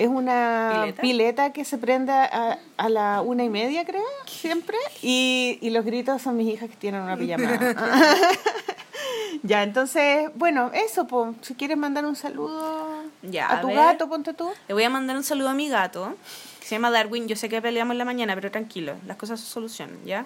Es 0.00 0.08
una 0.08 0.80
¿Pileta? 0.82 1.02
pileta, 1.02 1.52
que 1.52 1.64
se 1.66 1.76
prende 1.76 2.10
a, 2.12 2.58
a 2.78 2.88
la 2.88 3.20
una 3.20 3.44
y 3.44 3.50
media, 3.50 3.84
creo, 3.84 4.02
siempre. 4.26 4.76
Y, 5.02 5.58
y 5.60 5.68
los 5.70 5.84
gritos 5.84 6.22
son 6.22 6.36
mis 6.38 6.48
hijas 6.54 6.70
que 6.70 6.76
tienen 6.76 7.02
una 7.02 7.16
pijamada. 7.18 7.74
ya, 9.42 9.62
entonces, 9.62 10.30
bueno, 10.36 10.70
eso, 10.72 11.06
po. 11.06 11.34
si 11.42 11.54
quieres 11.54 11.76
mandar 11.76 12.04
un 12.06 12.16
saludo 12.16 13.02
Ya, 13.22 13.46
a 13.46 13.58
a 13.58 13.60
tu 13.60 13.66
ver. 13.68 13.76
gato, 13.76 14.08
ponte 14.08 14.32
tú. 14.32 14.48
Le 14.68 14.74
voy 14.74 14.84
a 14.84 14.90
mandar 14.90 15.16
un 15.16 15.22
saludo 15.24 15.50
a 15.50 15.54
mi 15.54 15.68
gato, 15.68 16.14
que 16.60 16.66
se 16.66 16.74
llama 16.76 16.90
Darwin. 16.90 17.28
Yo 17.28 17.36
sé 17.36 17.48
que 17.48 17.60
peleamos 17.60 17.92
en 17.92 17.98
la 17.98 18.04
mañana, 18.06 18.34
pero 18.34 18.50
tranquilo, 18.50 18.94
las 19.06 19.16
cosas 19.18 19.38
se 19.40 19.46
solucionan, 19.46 19.98
¿ya? 20.06 20.24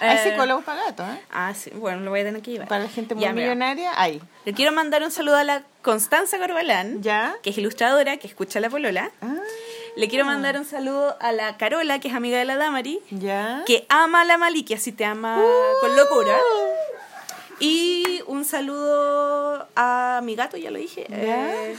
Hay 0.00 0.16
Eh, 0.16 0.20
psicólogos 0.30 0.64
para 0.64 0.84
gatos, 0.84 1.06
¿eh? 1.08 1.20
Ah, 1.30 1.52
sí, 1.54 1.70
bueno, 1.74 2.00
lo 2.00 2.10
voy 2.10 2.20
a 2.20 2.24
tener 2.24 2.42
que 2.42 2.50
llevar. 2.52 2.68
Para 2.68 2.84
la 2.84 2.90
gente 2.90 3.14
muy 3.14 3.22
Ya, 3.24 3.32
millonaria, 3.32 3.92
hay. 4.00 4.20
Le 4.44 4.52
quiero 4.52 4.72
mandar 4.72 5.02
un 5.02 5.10
saludo 5.10 5.36
a 5.36 5.44
la 5.44 5.62
Constanza 5.82 6.38
Corbalán, 6.38 7.02
¿Ya? 7.02 7.36
que 7.42 7.50
es 7.50 7.58
ilustradora, 7.58 8.16
que 8.16 8.26
escucha 8.26 8.58
la 8.60 8.68
polola. 8.70 9.10
Ah, 9.22 9.34
Le 9.96 10.08
quiero 10.08 10.24
mandar 10.24 10.56
un 10.58 10.64
saludo 10.64 11.16
a 11.20 11.30
la 11.32 11.56
Carola, 11.56 12.00
que 12.00 12.08
es 12.08 12.14
amiga 12.14 12.36
de 12.38 12.44
la 12.44 12.56
Damari, 12.56 13.00
¿Ya? 13.10 13.62
que 13.66 13.86
ama 13.88 14.22
a 14.22 14.24
la 14.24 14.36
Maliki, 14.38 14.74
así 14.74 14.90
te 14.90 15.04
ama 15.04 15.40
con 15.80 15.96
locura. 15.96 16.36
Y 17.60 18.20
un 18.26 18.44
saludo 18.44 19.68
a 19.76 20.20
mi 20.24 20.34
gato, 20.34 20.56
ya 20.56 20.70
lo 20.72 20.78
dije. 20.78 21.06
eh, 21.08 21.76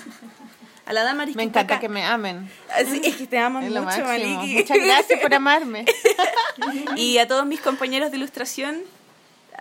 a 0.86 0.94
la 0.94 1.04
Damari. 1.04 1.34
Me 1.34 1.44
encanta 1.44 1.80
que 1.80 1.90
me 1.90 2.04
amen. 2.06 2.50
Así, 2.74 3.02
es 3.04 3.16
que 3.16 3.28
te 3.28 3.38
aman 3.40 3.68
mucho. 3.68 3.82
Maliki. 4.04 4.56
Muchas 4.56 4.78
gracias 4.78 5.20
por 5.20 5.34
amarme. 5.34 5.86
Y 6.96 7.18
a 7.18 7.28
todos 7.28 7.46
mis 7.46 7.60
compañeros 7.60 8.12
de 8.12 8.18
ilustración, 8.18 8.82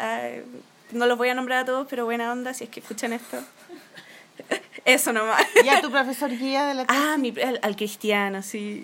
eh, 0.00 0.44
no 0.92 1.06
los 1.06 1.18
voy 1.18 1.28
a 1.28 1.34
nombrar 1.34 1.60
a 1.60 1.64
todos, 1.64 1.86
pero 1.90 2.04
buena 2.04 2.30
onda 2.30 2.54
si 2.54 2.64
es 2.64 2.70
que 2.70 2.80
escuchan 2.80 3.12
esto. 3.12 3.38
Eso 4.84 5.12
nomás. 5.12 5.44
Y 5.64 5.68
a 5.68 5.80
tu 5.80 5.90
profesor 5.90 6.30
guía 6.30 6.66
de 6.66 6.74
la 6.74 6.84
Ah, 6.88 7.16
mi, 7.18 7.34
al, 7.40 7.58
al 7.62 7.76
cristiano, 7.76 8.42
sí. 8.42 8.82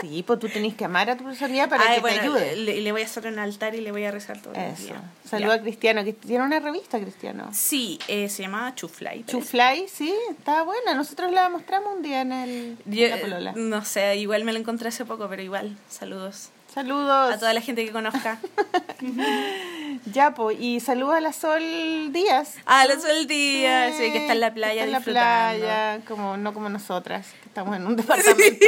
Sí, 0.00 0.22
pues 0.26 0.38
tú 0.38 0.48
tenés 0.48 0.74
que 0.74 0.86
amar 0.86 1.10
a 1.10 1.16
tu 1.16 1.28
guía 1.28 1.68
para 1.68 1.84
Ay, 1.86 1.96
que 1.96 2.00
bueno, 2.00 2.16
te 2.16 2.22
ayude. 2.22 2.56
Le, 2.56 2.80
le 2.80 2.92
voy 2.92 3.02
a 3.02 3.04
hacer 3.04 3.26
un 3.26 3.38
altar 3.38 3.74
y 3.74 3.82
le 3.82 3.92
voy 3.92 4.02
a 4.04 4.10
rezar 4.10 4.40
todo 4.40 4.54
el 4.54 4.74
día. 4.76 5.02
Saluda 5.28 5.54
a 5.56 5.60
Cristiano, 5.60 6.02
que 6.04 6.14
tiene 6.14 6.42
una 6.42 6.58
revista, 6.58 6.98
Cristiano. 6.98 7.50
Sí, 7.52 7.98
eh, 8.08 8.30
se 8.30 8.42
llama 8.42 8.74
Chufly. 8.74 9.24
Chufly, 9.26 9.88
sí, 9.92 10.14
está 10.30 10.62
buena. 10.62 10.94
Nosotros 10.94 11.30
la 11.32 11.50
mostramos 11.50 11.96
un 11.96 12.02
día 12.02 12.22
en 12.22 12.32
el 12.32 12.78
Yo, 12.86 13.04
en 13.04 13.10
la 13.10 13.18
polola. 13.18 13.52
no 13.56 13.84
sé, 13.84 14.16
igual 14.16 14.44
me 14.44 14.54
lo 14.54 14.58
encontré 14.58 14.88
hace 14.88 15.04
poco, 15.04 15.28
pero 15.28 15.42
igual, 15.42 15.76
saludos 15.90 16.48
Saludos. 16.72 17.34
a 17.34 17.38
toda 17.38 17.52
la 17.52 17.60
gente 17.60 17.84
que 17.84 17.92
conozca. 17.92 18.38
Ya, 20.06 20.34
pues, 20.34 20.58
y 20.60 20.80
saludos 20.80 21.16
a 21.16 21.20
la 21.20 21.32
Sol 21.32 21.60
Díaz. 22.12 22.54
Ah, 22.64 22.86
la 22.86 22.98
Sol 22.98 23.26
Díaz, 23.26 23.94
sí, 23.96 24.10
que 24.12 24.18
está 24.18 24.32
en 24.32 24.40
la 24.40 24.54
playa 24.54 24.84
está 24.84 24.84
en 24.84 24.92
la 24.92 24.98
disfrutando. 24.98 25.58
playa, 25.58 26.00
como, 26.06 26.36
no 26.36 26.54
como 26.54 26.68
nosotras, 26.68 27.26
estamos 27.50 27.76
en 27.76 27.84
un 27.86 27.96
departamento. 27.96 28.66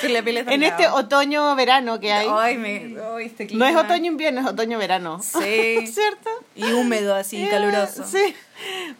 Con 0.00 0.12
la 0.12 0.22
piel 0.22 0.38
en 0.38 0.62
este 0.62 0.88
otoño-verano 0.88 2.00
que 2.00 2.12
hay. 2.12 2.26
Ay, 2.30 2.56
me, 2.56 2.96
ay, 3.16 3.26
este 3.26 3.44
No 3.44 3.48
clima. 3.48 3.70
es 3.70 3.76
otoño-invierno, 3.76 4.40
es 4.40 4.46
otoño-verano. 4.46 5.20
Sí. 5.22 5.86
¿Cierto? 5.92 6.30
Y 6.56 6.64
húmedo, 6.72 7.14
así, 7.14 7.44
Eh, 7.44 7.48
caluroso. 7.50 8.04
Sí. 8.04 8.34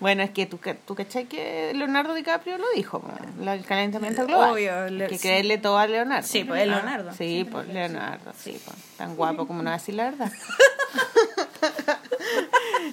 Bueno, 0.01 0.23
es 0.23 0.31
que 0.31 0.45
tú, 0.47 0.61
tú 0.87 0.95
cachai 0.95 1.25
que 1.27 1.73
Leonardo 1.75 2.13
DiCaprio 2.13 2.59
lo 2.59 2.67
dijo, 2.75 3.03
el 3.41 3.65
calentamiento 3.65 4.27
global. 4.27 4.51
Obvio, 4.53 4.91
le- 4.91 5.07
que 5.07 5.17
sí. 5.17 5.23
creerle 5.23 5.57
todo 5.59 5.79
a 5.79 5.87
Leonardo. 5.87 6.27
Sí, 6.29 6.45
pues, 6.45 6.61
es 6.63 6.69
Leonardo. 6.69 7.13
Sí, 7.15 7.47
pues 7.51 7.67
Leonardo, 7.69 8.33
sí, 8.39 8.61
pues. 8.65 8.77
Tan 8.99 9.17
guapo 9.17 9.47
como 9.47 9.63
no 9.63 9.71
decir 9.71 9.95
la 9.95 10.11
verdad. 10.11 10.31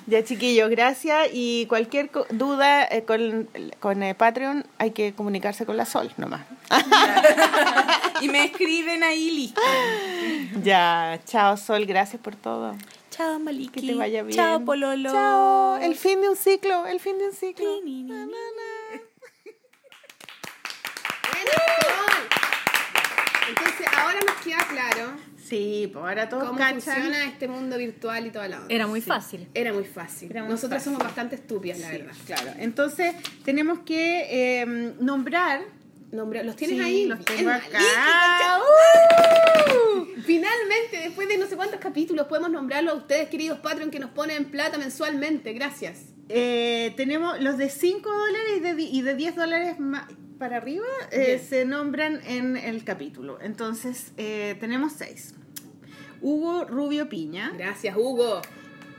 ya, 0.08 0.24
chiquillos, 0.24 0.70
gracias. 0.70 1.30
Y 1.34 1.66
cualquier 1.68 2.10
co- 2.10 2.26
duda 2.30 2.84
eh, 2.86 3.04
con, 3.06 3.50
con 3.80 4.04
eh, 4.04 4.16
Patreon 4.16 4.66
hay 4.78 4.92
que 4.92 5.14
comunicarse 5.14 5.66
con 5.66 5.78
la 5.78 5.86
Sol 5.86 6.12
nomás. 6.18 6.42
Y 8.22 8.30
me 8.30 8.46
escriben 8.46 9.04
ahí, 9.04 9.32
listo. 9.32 9.62
ya, 10.64 11.20
chao 11.26 11.58
Sol, 11.58 11.86
gracias 11.86 12.22
por 12.22 12.36
todo. 12.36 12.76
Chao, 13.10 13.40
Maliki. 13.40 13.82
Que 13.82 13.88
te 13.88 13.94
vaya 13.96 14.24
bien. 14.24 14.36
Chao, 14.38 14.64
Pololo. 14.64 15.12
Chao, 15.12 15.78
el 15.78 15.96
fin 15.96 16.22
de 16.22 16.30
un 16.30 16.36
ciclo, 16.38 16.86
el 16.88 17.00
fin 17.00 17.18
de 17.18 17.26
un 17.28 17.34
ciclo. 17.34 17.66
Ni, 17.84 18.04
ni, 18.04 18.12
ni, 18.14 18.26
ni. 18.26 18.32
Entonces, 23.50 23.88
ahora 23.98 24.20
nos 24.26 24.36
queda 24.38 24.66
claro 24.70 25.12
Sí, 25.52 25.90
pues 25.92 26.04
ahora 26.04 26.30
todos 26.30 26.46
cómo 26.46 26.58
cachan. 26.58 26.82
funciona 26.82 27.26
este 27.26 27.48
mundo 27.50 27.78
virtual 27.78 28.26
y 28.26 28.32
toda 28.32 28.48
la 28.48 28.62
onda. 28.62 28.74
Era 28.74 28.88
muy 28.88 29.02
fácil. 29.02 29.48
Era 29.54 29.74
muy 29.74 29.84
fácil. 29.84 30.32
Era 30.32 30.44
muy 30.44 30.52
Nosotras 30.52 30.80
fácil. 30.82 30.94
somos 30.94 31.04
bastante 31.06 31.36
estúpidas, 31.36 31.80
la 31.80 31.90
Sí, 31.90 31.98
verdad. 31.98 32.14
claro. 32.26 32.52
Entonces, 32.58 33.14
tenemos 33.44 33.80
que 33.80 34.62
eh, 34.62 34.94
nombrar. 35.00 35.62
Nombre- 36.12 36.44
¿Los 36.44 36.56
tienes 36.58 36.78
Sí, 36.78 36.84
ahí? 36.84 37.06
los 37.06 37.24
tengo 37.24 37.50
acá. 37.52 37.64
concha- 37.70 38.60
Finalmente, 40.26 40.98
después 41.04 41.28
de 41.28 41.38
no 41.38 41.46
sé 41.48 41.56
cuántos 41.56 41.80
capítulos, 41.80 42.28
podemos 42.28 42.50
nombrarlo 42.52 42.92
a 42.92 42.96
ustedes, 42.96 43.30
queridos 43.30 43.60
Patreon, 43.60 43.92
que 43.92 44.00
nos 44.00 44.12
ponen 44.12 44.46
plata 44.46 44.78
mensualmente. 44.78 45.54
Gracias. 45.54 46.00
Eh, 46.30 46.94
tenemos 46.96 47.40
los 47.42 47.58
de 47.58 47.70
5 47.70 48.10
dólares 48.10 48.52
y 48.58 48.60
de, 48.62 48.76
di- 48.76 48.90
y 48.92 49.02
de 49.02 49.16
10 49.16 49.36
dólares 49.36 49.80
ma- 49.80 50.08
para 50.40 50.58
arriba 50.58 50.86
eh, 51.12 51.42
se 51.46 51.66
nombran 51.66 52.22
en 52.26 52.56
el 52.58 52.84
capítulo. 52.84 53.40
Entonces, 53.42 54.12
eh, 54.18 54.56
tenemos 54.60 54.94
6. 54.94 55.36
Hugo 56.22 56.66
Rubio 56.66 57.10
Piña, 57.10 57.52
Gracias, 57.58 57.96
Hugo. 57.98 58.42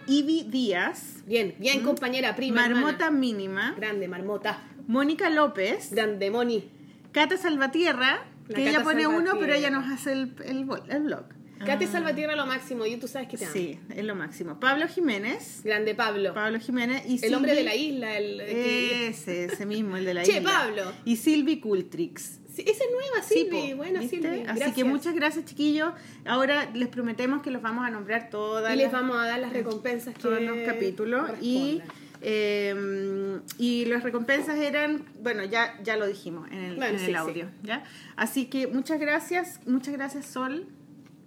Ivy 0.06 0.44
Díaz, 0.50 1.22
Bien, 1.26 1.54
bien, 1.58 1.82
compañera, 1.82 2.34
prima. 2.34 2.62
Marmota 2.62 3.06
hermana. 3.06 3.10
Mínima, 3.10 3.74
Grande, 3.76 4.08
marmota. 4.08 4.62
Mónica 4.88 5.30
López, 5.30 5.90
Grande, 5.92 6.30
Moni. 6.30 6.68
Cata 7.12 7.36
Salvatierra, 7.36 8.24
La 8.48 8.54
que 8.54 8.68
ella 8.68 8.82
pone 8.82 9.06
uno, 9.06 9.38
pero 9.38 9.54
ella 9.54 9.70
nos 9.70 9.86
hace 9.90 10.12
el, 10.12 10.34
el, 10.44 10.64
blog. 10.64 11.24
Cate 11.64 11.86
Salvatierra 11.86 12.34
lo 12.34 12.46
máximo, 12.46 12.84
y 12.86 12.96
tú 12.96 13.06
sabes 13.06 13.28
que 13.28 13.36
te 13.36 13.44
amo. 13.44 13.52
Sí, 13.52 13.78
es 13.94 14.04
lo 14.04 14.16
máximo. 14.16 14.58
Pablo 14.58 14.88
Jiménez, 14.88 15.60
Grande 15.62 15.94
Pablo. 15.94 16.34
Pablo 16.34 16.58
Jiménez 16.58 17.04
y 17.06 17.24
el 17.24 17.34
hombre 17.34 17.54
de 17.54 17.62
la 17.62 17.74
isla. 17.74 18.18
El, 18.18 18.40
Ese, 18.40 19.44
ese 19.44 19.66
mismo, 19.66 19.96
el 19.96 20.04
de 20.04 20.14
la 20.14 20.22
Che, 20.24 20.38
isla. 20.38 20.50
Pablo. 20.50 20.92
Y 21.04 21.16
Silvi 21.16 21.60
Cultrix. 21.60 22.40
Sí, 22.54 22.62
esa 22.66 22.84
es 22.84 22.90
nueva, 22.90 23.22
Sí, 23.26 23.34
Silvi. 23.44 23.72
Buena, 23.72 24.00
¿viste? 24.00 24.16
Silvi. 24.20 24.44
Así 24.46 24.72
que 24.72 24.84
muchas 24.84 25.14
gracias, 25.14 25.44
chiquillos. 25.46 25.92
Ahora 26.26 26.68
les 26.74 26.88
prometemos 26.88 27.42
que 27.42 27.50
los 27.50 27.62
vamos 27.62 27.86
a 27.86 27.90
nombrar 27.90 28.28
todas 28.30 28.72
Y 28.74 28.76
les 28.76 28.84
las- 28.84 28.92
vamos 28.92 29.16
a 29.16 29.26
dar 29.26 29.40
las 29.40 29.52
recompensas 29.52 30.14
que 30.14 30.20
todos 30.20 30.40
los 30.42 30.58
capítulos. 30.66 31.30
Y, 31.40 31.80
eh, 32.20 33.40
y 33.58 33.84
las 33.86 34.02
recompensas 34.02 34.56
eran, 34.58 35.04
bueno, 35.20 35.44
ya, 35.44 35.78
ya 35.82 35.96
lo 35.96 36.06
dijimos 36.06 36.48
en 36.50 36.58
el, 36.58 36.76
Bueno, 36.76 36.98
en 36.98 37.04
sí, 37.04 37.06
el 37.10 37.16
audio. 37.16 37.48
¿ya? 37.62 37.84
Así 38.16 38.46
que 38.46 38.66
muchas 38.66 39.00
gracias, 39.00 39.60
muchas 39.66 39.94
gracias, 39.94 40.26
Sol. 40.26 40.66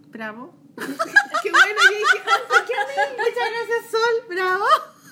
Bravo. 0.09 0.53
Qué 0.77 1.49
bueno, 1.51 1.79
yo 1.91 1.97
dije, 1.97 2.23
"Ah, 2.27 2.63
qué 2.67 2.73
amable". 2.73 3.17
Muchas 3.17 3.49
gracias, 3.49 3.91
Sol. 3.91 4.25
Bravo. 4.29 4.65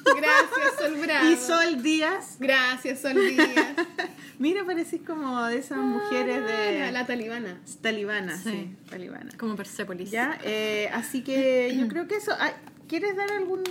Gracias, 0.05 0.75
Sol 0.79 0.95
Bravo. 1.01 1.29
Y 1.29 1.35
Sol 1.37 1.81
Díaz. 1.83 2.35
Gracias, 2.39 2.99
Sol 3.01 3.13
Díaz. 3.15 3.47
Mira, 4.39 4.63
parecís 4.65 5.01
como 5.05 5.43
de 5.45 5.57
esas 5.59 5.77
mujeres 5.77 6.41
Ah, 6.43 6.51
de 6.51 6.91
la 6.91 7.05
talibana. 7.05 7.59
talibana, 7.81 8.37
sí, 8.37 8.49
Sí. 8.49 8.75
talibana. 8.89 9.29
Como 9.37 9.55
Persepolis. 9.55 10.11
Ya, 10.11 10.37
eh, 10.43 10.89
así 10.93 11.21
que 11.23 11.75
yo 11.79 11.87
creo 11.87 12.07
que 12.07 12.15
eso. 12.17 12.33
Ay, 12.39 12.51
¿Quieres 12.87 13.15
dar 13.15 13.31
algún 13.31 13.63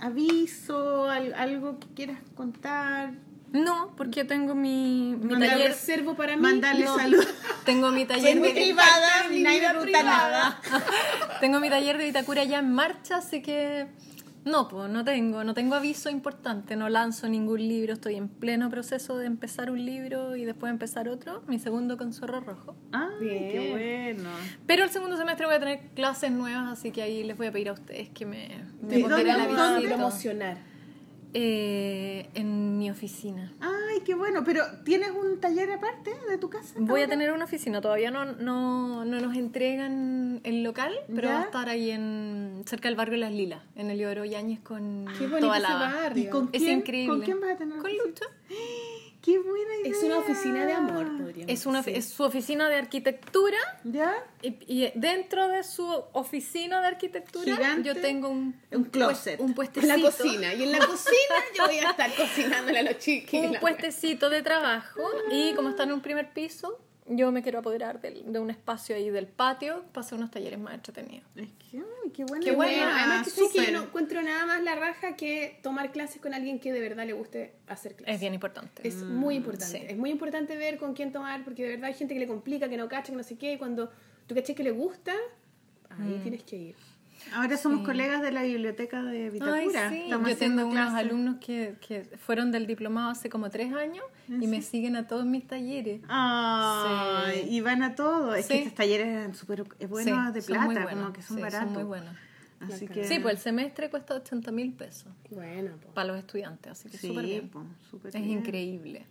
aviso, 0.00 1.08
al- 1.08 1.34
algo 1.34 1.78
que 1.78 1.86
quieras 1.94 2.18
contar? 2.34 3.12
No, 3.52 3.94
porque 3.96 4.24
tengo 4.24 4.54
mi, 4.56 5.14
mi 5.20 5.32
Mandar 5.32 5.40
¿La 5.40 5.48
taller. 5.54 5.68
reservo 5.72 6.16
para 6.16 6.34
mí? 6.34 6.42
Mandarle 6.42 6.86
no. 6.86 6.96
salud. 6.96 7.24
Tengo 7.64 7.90
mi 7.92 8.04
taller 8.06 8.40
de 8.40 8.50
privada, 8.50 9.28
mi 9.30 9.38
vida. 9.44 10.60
Tengo 11.40 11.60
mi 11.60 11.68
taller 11.70 11.98
de 11.98 12.04
Vitacura 12.06 12.42
ya 12.44 12.58
en 12.60 12.72
marcha, 12.72 13.18
así 13.18 13.42
que 13.42 13.86
no, 14.44 14.68
pues 14.68 14.90
no 14.90 15.04
tengo, 15.04 15.42
no 15.44 15.54
tengo 15.54 15.74
aviso 15.74 16.10
importante, 16.10 16.76
no 16.76 16.88
lanzo 16.88 17.28
ningún 17.28 17.58
libro, 17.66 17.94
estoy 17.94 18.16
en 18.16 18.28
pleno 18.28 18.68
proceso 18.70 19.16
de 19.16 19.26
empezar 19.26 19.70
un 19.70 19.84
libro 19.84 20.36
y 20.36 20.44
después 20.44 20.70
empezar 20.70 21.08
otro, 21.08 21.42
mi 21.46 21.58
segundo 21.58 21.96
con 21.96 22.12
Zorro 22.12 22.40
Rojo. 22.40 22.76
Ah, 22.92 23.08
Bien. 23.20 23.48
qué 23.50 23.70
bueno. 24.14 24.28
Pero 24.66 24.84
el 24.84 24.90
segundo 24.90 25.16
semestre 25.16 25.46
voy 25.46 25.54
a 25.54 25.60
tener 25.60 25.80
clases 25.94 26.30
nuevas, 26.30 26.70
así 26.72 26.90
que 26.90 27.02
ahí 27.02 27.22
les 27.24 27.36
voy 27.36 27.46
a 27.46 27.52
pedir 27.52 27.70
a 27.70 27.72
ustedes 27.72 28.10
que 28.10 28.26
me, 28.26 28.48
me 28.82 28.98
¿Y 28.98 29.02
pondrán 29.02 29.24
dónde- 29.26 29.30
el 29.30 29.36
Vamos 29.48 29.58
a 29.60 29.72
dónde? 29.72 29.88
promocionar. 29.88 30.73
Eh, 31.36 32.28
en 32.34 32.78
mi 32.78 32.90
oficina. 32.92 33.52
Ay, 33.60 34.02
qué 34.04 34.14
bueno. 34.14 34.44
Pero 34.44 34.62
¿tienes 34.84 35.10
un 35.10 35.40
taller 35.40 35.68
aparte 35.72 36.12
de 36.28 36.38
tu 36.38 36.48
casa? 36.48 36.74
Voy 36.78 37.02
a 37.02 37.08
tener 37.08 37.32
una 37.32 37.44
oficina, 37.44 37.80
todavía 37.80 38.12
no, 38.12 38.24
no, 38.24 39.04
no 39.04 39.20
nos 39.20 39.36
entregan 39.36 40.40
el 40.44 40.62
local, 40.62 40.94
pero 41.08 41.28
¿Ya? 41.28 41.34
va 41.34 41.40
a 41.40 41.44
estar 41.44 41.68
ahí 41.68 41.90
en 41.90 42.62
cerca 42.66 42.88
del 42.88 42.96
barrio 42.96 43.18
Las 43.18 43.32
Lilas, 43.32 43.62
en 43.74 43.90
el 43.90 43.98
Yáñez 43.98 44.60
con 44.60 45.06
Qué 45.18 45.26
toda 45.26 45.58
la. 45.58 46.12
¿Y 46.14 46.26
con 46.28 46.50
Es 46.52 46.62
quién, 46.62 46.78
increíble. 46.78 47.08
¿Con 47.08 47.22
quién 47.22 47.40
vas 47.40 47.50
a 47.50 47.56
tener 47.56 47.78
Con? 47.78 47.90
Lucho. 47.90 48.24
Qué 49.24 49.38
buena 49.38 49.76
idea. 49.80 49.90
Es 49.90 50.02
una 50.02 50.18
oficina 50.18 50.66
de 50.66 50.72
amor, 50.74 51.06
podríamos 51.16 51.50
Es, 51.52 51.64
una, 51.64 51.78
decir. 51.78 51.96
es 51.96 52.08
su 52.10 52.24
oficina 52.24 52.68
de 52.68 52.76
arquitectura 52.76 53.56
¿Ya? 53.84 54.12
y, 54.42 54.48
y 54.66 54.92
dentro 54.96 55.48
de 55.48 55.64
su 55.64 55.86
oficina 56.12 56.82
de 56.82 56.88
arquitectura 56.88 57.56
Gigante. 57.56 57.88
yo 57.88 57.98
tengo 57.98 58.28
un, 58.28 58.60
Un 58.70 58.84
closet. 58.84 59.40
un 59.40 59.48
En 59.48 59.54
puestecito. 59.54 59.96
la 59.96 60.02
cocina. 60.02 60.52
Y 60.52 60.64
en 60.64 60.72
la 60.72 60.78
cocina 60.86 61.36
yo 61.56 61.64
voy 61.66 61.78
a 61.78 61.90
estar 61.90 62.14
cocinándole 62.16 62.78
a 62.80 62.82
los 62.82 62.98
chiquillos. 62.98 63.52
un 63.52 63.60
puestecito 63.60 64.28
de 64.28 64.42
trabajo 64.42 65.00
y 65.32 65.54
como 65.54 65.70
está 65.70 65.84
en 65.84 65.92
un 65.92 66.02
primer 66.02 66.30
piso, 66.34 66.78
yo 67.06 67.30
me 67.32 67.42
quiero 67.42 67.58
apoderar 67.58 68.00
del- 68.00 68.32
de 68.32 68.38
un 68.38 68.50
espacio 68.50 68.96
ahí 68.96 69.10
del 69.10 69.26
patio 69.26 69.84
para 69.92 70.04
hacer 70.06 70.16
unos 70.18 70.30
talleres 70.30 70.58
más 70.58 70.74
entretenidos. 70.74 71.26
Es 71.36 71.48
que, 71.58 71.78
ay, 71.78 72.10
qué 72.12 72.24
buena 72.24 72.44
Qué 72.44 72.52
además 72.52 73.24
que, 73.24 73.30
sé 73.30 73.42
que 73.52 73.66
yo 73.66 73.72
no 73.72 73.82
encuentro 73.84 74.22
nada 74.22 74.46
más 74.46 74.62
la 74.62 74.74
raja 74.74 75.14
que 75.16 75.58
tomar 75.62 75.92
clases 75.92 76.20
con 76.22 76.32
alguien 76.32 76.58
que 76.60 76.72
de 76.72 76.80
verdad 76.80 77.04
le 77.06 77.12
guste 77.12 77.52
hacer 77.66 77.94
clases. 77.94 78.14
Es 78.14 78.20
bien 78.20 78.32
importante. 78.32 78.88
Es 78.88 78.96
muy 79.02 79.34
importante. 79.36 79.78
sí. 79.80 79.84
Es 79.86 79.96
muy 79.98 80.10
importante 80.10 80.56
ver 80.56 80.78
con 80.78 80.94
quién 80.94 81.12
tomar, 81.12 81.44
porque 81.44 81.64
de 81.64 81.68
verdad 81.70 81.86
hay 81.86 81.94
gente 81.94 82.14
que 82.14 82.20
le 82.20 82.26
complica, 82.26 82.68
que 82.70 82.76
no 82.78 82.88
cacha, 82.88 83.12
que 83.12 83.16
no 83.16 83.22
sé 83.22 83.36
qué, 83.36 83.52
y 83.52 83.58
cuando 83.58 83.90
tú 84.26 84.34
caché 84.34 84.54
que 84.54 84.64
le 84.64 84.70
gusta, 84.70 85.12
ahí 85.90 86.18
tienes 86.22 86.42
que 86.42 86.56
ir. 86.56 86.76
Ahora 87.32 87.56
somos 87.56 87.84
colegas 87.84 88.22
de 88.22 88.30
la 88.30 88.42
biblioteca 88.42 89.02
de 89.02 89.30
Vitacura. 89.30 89.88
Ay, 89.88 89.96
sí. 89.96 90.02
Estamos 90.04 90.28
Yo 90.30 90.36
tengo 90.36 90.66
unos 90.66 90.92
alumnos 90.94 91.36
que, 91.40 91.76
que 91.86 92.02
fueron 92.18 92.52
del 92.52 92.66
diplomado 92.66 93.10
hace 93.10 93.28
como 93.28 93.50
tres 93.50 93.72
años 93.72 94.04
y 94.28 94.46
me 94.46 94.62
siguen 94.62 94.94
a 94.96 95.06
todos 95.08 95.24
mis 95.26 95.46
talleres. 95.46 96.00
Sí. 96.02 97.40
y 97.50 97.60
van 97.60 97.82
a 97.82 97.94
todo. 97.94 98.34
Es 98.34 98.46
que 98.46 98.58
estos 98.58 98.74
talleres 98.74 99.06
eran 99.08 99.34
súper 99.34 99.64
eh, 99.80 99.86
buenos 99.86 100.26
Sí, 100.28 100.32
de 100.34 100.42
son 100.42 100.46
plata, 100.54 100.64
muy 100.66 100.74
buenos. 100.76 100.94
como 101.02 101.12
que 101.12 101.22
son 101.22 101.36
Sí, 101.36 101.42
baratos. 101.42 101.72
muy 101.72 101.82
buenos. 101.84 102.14
Así 102.60 102.86
que 102.88 103.04
Sí, 103.04 103.18
pues 103.18 103.34
el 103.34 103.40
semestre 103.40 103.90
cuesta 103.90 104.14
80 104.14 104.50
mil 104.52 104.72
pesos 104.72 105.12
Bueno, 105.30 105.72
pues. 105.82 105.92
para 105.92 106.08
los 106.08 106.18
estudiantes, 106.18 106.72
así 106.72 106.88
que 106.88 106.96
sí, 106.96 107.08
súper 107.08 107.24
bien. 107.26 107.48
po, 107.48 107.62
súper 107.90 108.16
Es 108.16 108.22
bien. 108.22 108.38
increíble. 108.38 109.06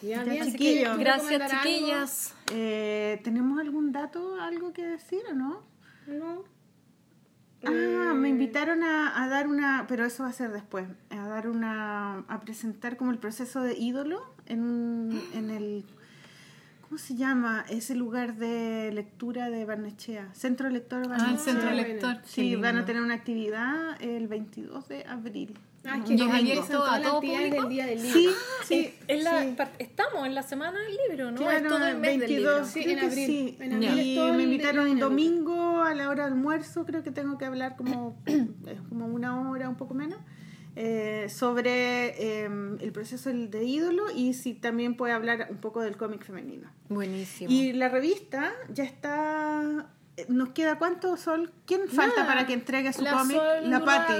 Ya, 0.00 0.24
Ya, 0.24 0.24
bien, 0.24 0.42
así 0.42 0.52
chiquillos. 0.52 0.88
que, 0.90 0.94
¿tú 0.96 1.00
Gracias, 1.00 1.50
chiquillas. 1.62 2.34
Eh, 2.52 3.20
¿Tenemos 3.22 3.60
algún 3.60 3.92
dato, 3.92 4.40
algo 4.40 4.72
que 4.72 4.84
decir 4.84 5.20
o 5.30 5.34
no? 5.34 5.62
No. 6.08 6.42
Ah, 7.64 8.12
me 8.14 8.28
invitaron 8.28 8.82
a, 8.82 9.22
a 9.22 9.28
dar 9.28 9.46
una, 9.48 9.84
pero 9.88 10.04
eso 10.04 10.22
va 10.24 10.30
a 10.30 10.32
ser 10.32 10.50
después, 10.52 10.86
a 11.10 11.28
dar 11.28 11.48
una, 11.48 12.18
a 12.28 12.40
presentar 12.40 12.96
como 12.96 13.10
el 13.10 13.18
proceso 13.18 13.62
de 13.62 13.76
ídolo 13.78 14.20
en, 14.46 14.62
un- 14.62 15.22
en 15.34 15.50
el, 15.50 15.84
¿cómo 16.82 16.98
se 16.98 17.14
llama? 17.14 17.64
Ese 17.68 17.94
lugar 17.94 18.34
de 18.36 18.90
lectura 18.92 19.48
de 19.50 19.64
Barnechea, 19.64 20.28
Centro 20.34 20.68
Lector 20.70 21.00
Ah, 21.00 21.02
el 21.04 21.08
Barnechea. 21.10 21.38
centro 21.38 21.70
lector. 21.70 22.16
Sí, 22.24 22.56
van 22.56 22.78
a 22.78 22.84
tener 22.84 23.00
una 23.02 23.14
actividad 23.14 24.00
el 24.02 24.26
22 24.28 24.88
de 24.88 25.04
abril. 25.06 25.56
Ah, 25.84 25.96
es 25.98 26.02
¿Y 26.02 26.04
que 26.08 26.14
es 26.14 26.20
los 26.20 26.28
abierto 26.28 26.48
libros 26.52 26.66
son 26.68 26.76
todas 26.76 26.94
a 26.98 27.02
todo 27.02 27.20
público? 27.20 27.56
del 27.62 27.68
día 27.68 27.86
del 27.86 28.02
libro. 28.02 28.18
Sí, 28.20 28.28
sí. 28.66 28.94
Es 29.08 29.24
la- 29.24 29.42
sí. 29.42 29.54
par- 29.56 29.72
Estamos 29.80 30.26
en 30.26 30.34
la 30.34 30.42
semana 30.44 30.78
del 30.80 30.96
libro, 31.08 31.30
¿no? 31.32 31.36
Claro, 31.38 31.56
es 31.58 31.68
todo 31.68 31.86
el 31.86 31.96
mes 31.98 32.20
del 32.20 32.30
libro. 32.30 32.50
22, 32.52 32.68
Sí, 32.70 32.82
creo 32.84 32.98
en 32.98 33.04
abril. 33.04 33.26
sí. 33.26 33.56
En 33.60 33.72
abril 33.74 34.00
Y 34.00 34.14
todo 34.14 34.34
me 34.34 34.42
invitaron 34.44 34.88
un 34.88 34.98
domingo 35.00 35.82
a 35.82 35.94
la 35.94 36.08
hora 36.08 36.24
de 36.26 36.30
almuerzo, 36.32 36.84
creo 36.84 37.02
que 37.02 37.10
tengo 37.10 37.36
que 37.38 37.44
hablar 37.46 37.74
como, 37.76 38.16
eh, 38.26 38.46
como 38.88 39.06
una 39.06 39.50
hora, 39.50 39.68
un 39.68 39.74
poco 39.76 39.94
menos, 39.94 40.18
eh, 40.76 41.26
sobre 41.28 42.44
eh, 42.44 42.48
el 42.80 42.92
proceso 42.92 43.28
del- 43.28 43.50
de 43.50 43.64
ídolo 43.64 44.04
y 44.14 44.34
si 44.34 44.54
también 44.54 44.96
puede 44.96 45.12
hablar 45.12 45.48
un 45.50 45.58
poco 45.58 45.80
del 45.80 45.96
cómic 45.96 46.24
femenino. 46.24 46.70
Buenísimo. 46.88 47.50
Y 47.50 47.72
la 47.72 47.88
revista 47.88 48.52
ya 48.72 48.84
está... 48.84 49.88
eh, 50.16 50.26
¿Nos 50.28 50.50
queda 50.50 50.78
cuánto, 50.78 51.16
Sol? 51.16 51.52
¿Quién 51.66 51.88
falta 51.88 52.20
Nada. 52.22 52.26
para 52.28 52.46
que 52.46 52.52
entregue 52.54 52.92
su 52.92 53.02
La 53.02 53.12
cómic? 53.18 53.36
Sol 53.36 53.68
La. 53.70 53.84
Patti. 53.84 54.12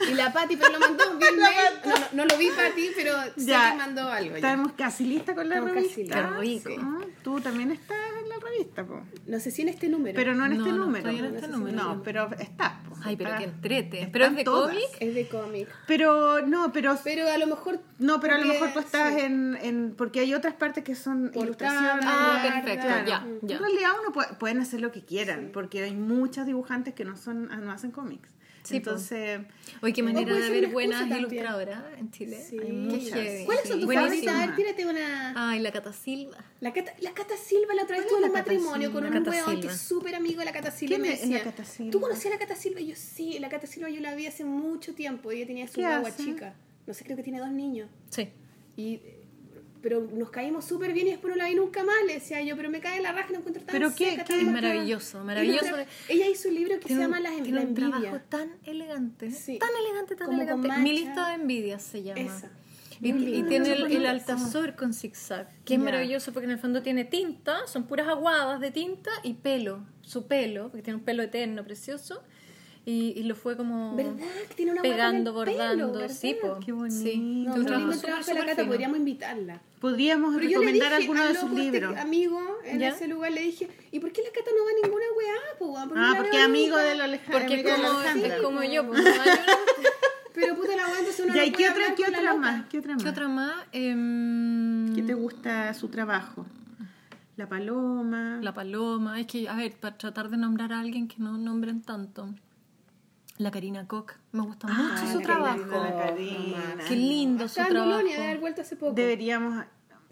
Y 0.00 0.14
la 0.14 0.32
Pati, 0.32 0.56
pero 0.56 0.72
lo 0.72 0.78
mandó 0.80 1.04
mail. 1.18 1.40
Pati. 1.82 1.88
No, 1.88 1.94
no, 2.12 2.24
lo 2.26 2.38
vi 2.38 2.48
Pati, 2.50 2.90
pero 2.94 3.12
Ya. 3.36 3.72
que 3.72 3.76
mandó 3.78 4.08
algo. 4.08 4.30
ya. 4.30 4.36
Estamos 4.36 4.72
casi 4.72 5.04
lista 5.06 5.34
con 5.34 5.48
la 5.48 5.56
Estamos 5.56 5.74
casi 5.74 5.88
revista. 5.94 6.40
listas. 6.40 6.64
Qué 6.64 6.74
rico. 6.76 6.82
Ah, 6.84 7.04
Tú 7.24 7.40
también 7.40 7.72
estás 7.72 7.98
en 8.22 8.28
la 8.28 8.36
revista, 8.36 8.84
po. 8.86 9.02
No 9.26 9.40
sé 9.40 9.50
si 9.50 9.62
en 9.62 9.68
este 9.68 9.88
número. 9.88 10.14
Pero 10.14 10.34
no 10.34 10.46
en 10.46 10.52
No, 10.52 10.58
este 10.58 10.70
no 10.70 10.84
número. 10.86 11.08
estoy 11.10 11.26
en 11.26 11.34
este 11.34 11.48
número. 11.48 11.76
No, 11.76 12.02
pero 12.02 12.30
estás. 12.38 12.72
po. 12.88 12.96
Ay, 13.04 13.16
pero 13.16 13.30
Está- 13.30 13.38
que 13.38 13.44
entrete. 13.44 14.08
¿Pero 14.12 14.24
es 14.26 14.36
de 14.36 14.44
cómic? 14.44 14.88
Es 15.00 15.14
de 15.14 15.28
cómic. 15.28 15.68
Pero 15.86 16.46
no, 16.46 16.72
pero 16.72 16.96
Pero 17.04 17.28
a 17.28 17.36
lo 17.38 17.46
mejor. 17.46 17.80
no, 17.98 18.20
pero 18.20 18.34
a 18.34 18.38
lo 18.38 18.46
mejor 18.46 18.72
tú 18.72 18.78
estás 18.78 19.14
sí. 19.14 19.20
en, 19.20 19.58
en 19.62 19.94
porque 19.96 20.20
hay 20.20 20.32
otras 20.34 20.54
partes 20.54 20.84
que 20.84 20.94
son 20.94 21.30
Portada, 21.34 21.44
ilustraciones. 21.98 22.04
Ah, 22.08 22.40
perfecto, 22.42 22.86
Claro. 22.86 23.06
ya, 23.06 23.26
ya. 23.42 23.56
En 23.56 23.62
realidad 23.62 23.90
uno 24.00 24.12
puede- 24.12 24.32
pueden 24.34 24.60
hacer 24.60 24.80
lo 24.80 24.90
que 24.92 25.04
quieran, 25.04 25.50
porque 25.52 25.82
hay 25.82 25.94
muchas 25.94 26.46
dibujantes 26.46 26.94
que 26.94 27.04
no 27.04 27.16
son 27.16 27.48
no 27.48 27.72
hacen 27.72 27.90
cómics. 27.90 28.30
Sí. 28.68 28.76
Entonces, 28.76 29.40
Oye, 29.80 29.94
qué 29.94 30.02
manera 30.02 30.34
de 30.34 30.58
una 30.58 30.68
buenas 30.68 31.08
ilustradoras 31.08 31.82
en 31.98 32.10
Chile. 32.10 32.38
Sí. 32.38 32.58
Hay 32.60 32.70
muchas. 32.70 33.46
¿Cuáles 33.46 33.66
son 33.66 33.80
tus 33.80 33.94
favoritas? 33.94 34.34
A 34.34 34.46
ver, 34.46 34.56
tírate 34.56 34.84
una... 34.86 35.32
Ay, 35.34 35.60
la 35.60 35.72
Cata 35.72 35.90
Silva. 35.94 36.36
La 36.60 36.74
Cata, 36.74 36.92
la 37.00 37.14
Cata 37.14 37.34
Silva 37.38 37.72
la 37.74 37.84
otra 37.84 37.96
vez 37.96 38.06
¿Cuál 38.06 38.20
tuvo 38.20 38.26
un 38.26 38.32
matrimonio 38.34 38.92
con 38.92 39.06
un 39.06 39.26
weón 39.26 39.60
que 39.60 39.68
es 39.68 39.80
súper 39.80 40.14
amigo 40.14 40.40
de 40.40 40.44
la 40.44 40.52
Cata 40.52 40.70
Silva. 40.70 40.96
y 40.96 41.00
¿Quién 41.00 41.00
me 41.00 41.16
decía, 41.16 41.38
la 41.38 41.44
Cata 41.44 41.64
Silva? 41.64 41.90
¿Tú 41.92 42.00
conocías 42.00 42.26
a 42.26 42.36
la 42.36 42.38
Cata 42.38 42.56
Silva? 42.56 42.80
Yo, 42.80 42.94
sí, 42.94 43.38
la 43.38 43.48
Cata 43.48 43.66
Silva 43.66 43.88
yo 43.88 44.02
la 44.02 44.14
vi 44.14 44.26
hace 44.26 44.44
mucho 44.44 44.94
tiempo. 44.94 45.30
Ella 45.30 45.46
tenía 45.46 45.66
su 45.66 45.74
¿Qué 45.74 45.80
guagua 45.80 46.10
hace? 46.10 46.24
chica. 46.24 46.54
No 46.86 46.92
sé, 46.92 47.04
creo 47.04 47.16
que 47.16 47.22
tiene 47.22 47.38
dos 47.38 47.50
niños. 47.50 47.88
Sí. 48.10 48.28
Y, 48.76 49.00
pero 49.82 50.00
nos 50.12 50.30
caímos 50.30 50.64
súper 50.64 50.92
bien 50.92 51.06
y 51.08 51.10
después 51.10 51.30
no 51.32 51.36
la 51.36 51.48
vi 51.48 51.54
nunca 51.54 51.82
más. 51.84 51.96
Le 52.06 52.14
decía 52.14 52.40
yo, 52.42 52.56
pero 52.56 52.70
me 52.70 52.80
cae 52.80 53.00
la 53.00 53.12
raja 53.12 53.26
y 53.30 53.32
no 53.32 53.38
encuentro 53.38 53.62
tan 53.64 53.72
¿Pero 53.72 53.94
qué- 53.94 54.10
seca, 54.12 54.24
qué- 54.24 54.28
tan 54.34 54.38
Es 54.40 54.46
marcada". 54.46 54.68
maravilloso, 54.74 55.24
maravilloso. 55.24 55.66
otra- 55.68 55.86
Ella 56.08 56.26
hizo 56.28 56.48
un 56.48 56.54
libro 56.54 56.74
que 56.76 56.82
se 56.82 56.86
Tiene 56.88 57.02
llama 57.02 57.20
La, 57.20 57.34
en- 57.34 57.42
tiene 57.44 57.60
la 57.60 57.66
un 57.66 57.74
trabajo 57.74 58.20
tan 58.28 58.50
elegante, 58.64 59.30
Sí. 59.30 59.58
tan 59.58 59.70
elegante, 59.84 60.16
tan 60.16 60.26
Como 60.26 60.38
elegante. 60.42 60.68
Mi 60.80 60.92
lista 60.92 61.28
de 61.28 61.34
envidias 61.34 61.82
se 61.82 62.02
llama. 62.02 62.20
Esa. 62.20 62.50
Y, 63.00 63.12
tiene 63.44 63.72
el, 63.74 64.06
altazor 64.06 64.74
con 64.74 64.92
zigzag, 64.92 65.48
que 65.64 65.74
es 65.74 65.80
maravilloso 65.80 66.32
porque 66.32 66.46
en 66.46 66.50
el 66.50 66.58
fondo 66.58 66.82
tiene 66.82 67.04
tinta, 67.04 67.64
son 67.68 67.86
puras 67.86 68.08
aguadas 68.08 68.58
de 68.60 68.72
tinta 68.72 69.10
y 69.22 69.34
pelo, 69.34 69.84
su 70.02 70.26
pelo, 70.26 70.64
porque 70.70 70.82
tiene 70.82 70.98
un 70.98 71.04
pelo 71.04 71.22
eterno, 71.22 71.62
precioso, 71.62 72.24
y, 72.90 73.12
y 73.16 73.22
lo 73.24 73.34
fue 73.34 73.56
como 73.56 73.94
¿Verdad? 73.96 74.14
Tiene 74.56 74.72
una 74.72 74.82
pegando, 74.82 75.30
en 75.30 75.36
el 75.48 75.54
pelo, 75.54 75.58
bordando, 75.58 75.98
¿verdad? 75.98 76.16
sí, 76.16 76.36
po. 76.40 76.58
Qué 76.64 76.72
bonito. 76.72 76.96
Sí, 77.02 77.44
No, 77.46 77.54
un 77.54 77.66
trabajo 77.66 77.92
súper, 77.92 78.34
la 78.34 78.40
Cata, 78.46 78.54
fino. 78.62 78.66
podríamos 78.68 78.98
invitarla. 78.98 79.60
podríamos 79.80 80.34
Pero 80.36 80.48
recomendar 80.48 80.90
dije 80.92 81.02
alguno 81.02 81.22
al 81.22 81.28
de 81.34 81.34
sus 81.40 81.50
este 81.50 81.62
libros. 81.62 81.96
amigo 81.98 82.40
en 82.64 82.78
¿Ya? 82.78 82.88
ese 82.88 83.08
lugar 83.08 83.32
le 83.32 83.42
dije, 83.42 83.68
¿y 83.92 84.00
por 84.00 84.10
qué 84.12 84.22
la 84.22 84.30
Cata 84.30 84.50
no 84.56 84.64
va 84.64 84.70
a 84.70 84.74
ninguna 84.86 85.04
weá? 85.16 85.58
Po, 85.58 85.78
Ah, 85.96 86.14
porque 86.16 86.38
amigo 86.38 86.76
de 86.78 86.94
la 86.94 87.04
Alejandra. 87.04 87.38
Porque 87.40 87.54
es 87.60 87.66
amiga 87.66 87.76
de 87.76 87.82
la 87.82 87.88
como, 87.88 88.26
es 88.26 88.42
como 88.42 88.62
yo, 88.64 88.86
pues, 88.86 89.00
una- 89.02 89.12
Pero 90.34 90.54
puta 90.56 90.76
la 90.76 90.86
weá, 90.86 90.98
entonces 91.00 91.24
uno 91.26 91.34
¿Y 91.34 91.50
no 91.50 91.52
puede 91.52 91.52
qué 91.52 91.68
otra, 91.68 92.34
más? 92.34 92.66
¿Qué 92.70 92.78
otra 92.78 92.94
más? 92.94 93.02
¿Qué 93.02 93.08
otra 93.10 93.28
más? 93.28 93.54
Em, 93.72 94.94
¿Qué 94.94 95.02
te 95.02 95.14
gusta 95.14 95.74
su 95.74 95.88
trabajo? 95.88 96.46
La 97.36 97.48
paloma. 97.48 98.38
La 98.42 98.52
paloma. 98.54 99.20
Es 99.20 99.26
que, 99.26 99.48
a 99.48 99.54
ver, 99.54 99.72
para 99.76 99.96
tratar 99.96 100.28
de 100.28 100.36
nombrar 100.36 100.72
a 100.72 100.80
alguien 100.80 101.06
que 101.06 101.16
no 101.18 101.36
nombren 101.38 101.82
tanto. 101.82 102.28
La 103.38 103.50
Karina 103.50 103.86
Koch. 103.86 104.12
Me 104.32 104.42
gusta 104.42 104.66
mucho 104.66 104.80
Ah, 104.82 105.08
su 105.12 105.18
la 105.20 105.24
trabajo. 105.24 105.58
Karina, 105.58 105.90
la 105.90 105.96
Karina. 106.06 106.84
Qué 106.88 106.96
lindo 106.96 107.48
su 107.48 107.60
Acá 107.60 107.68
en 107.68 107.74
trabajo. 107.74 107.92
Bolonia 107.96 108.14
debe 108.16 108.26
haber 108.28 108.40
vuelto 108.40 108.62
hace 108.62 108.76
poco. 108.76 108.92
Deberíamos, 108.94 109.64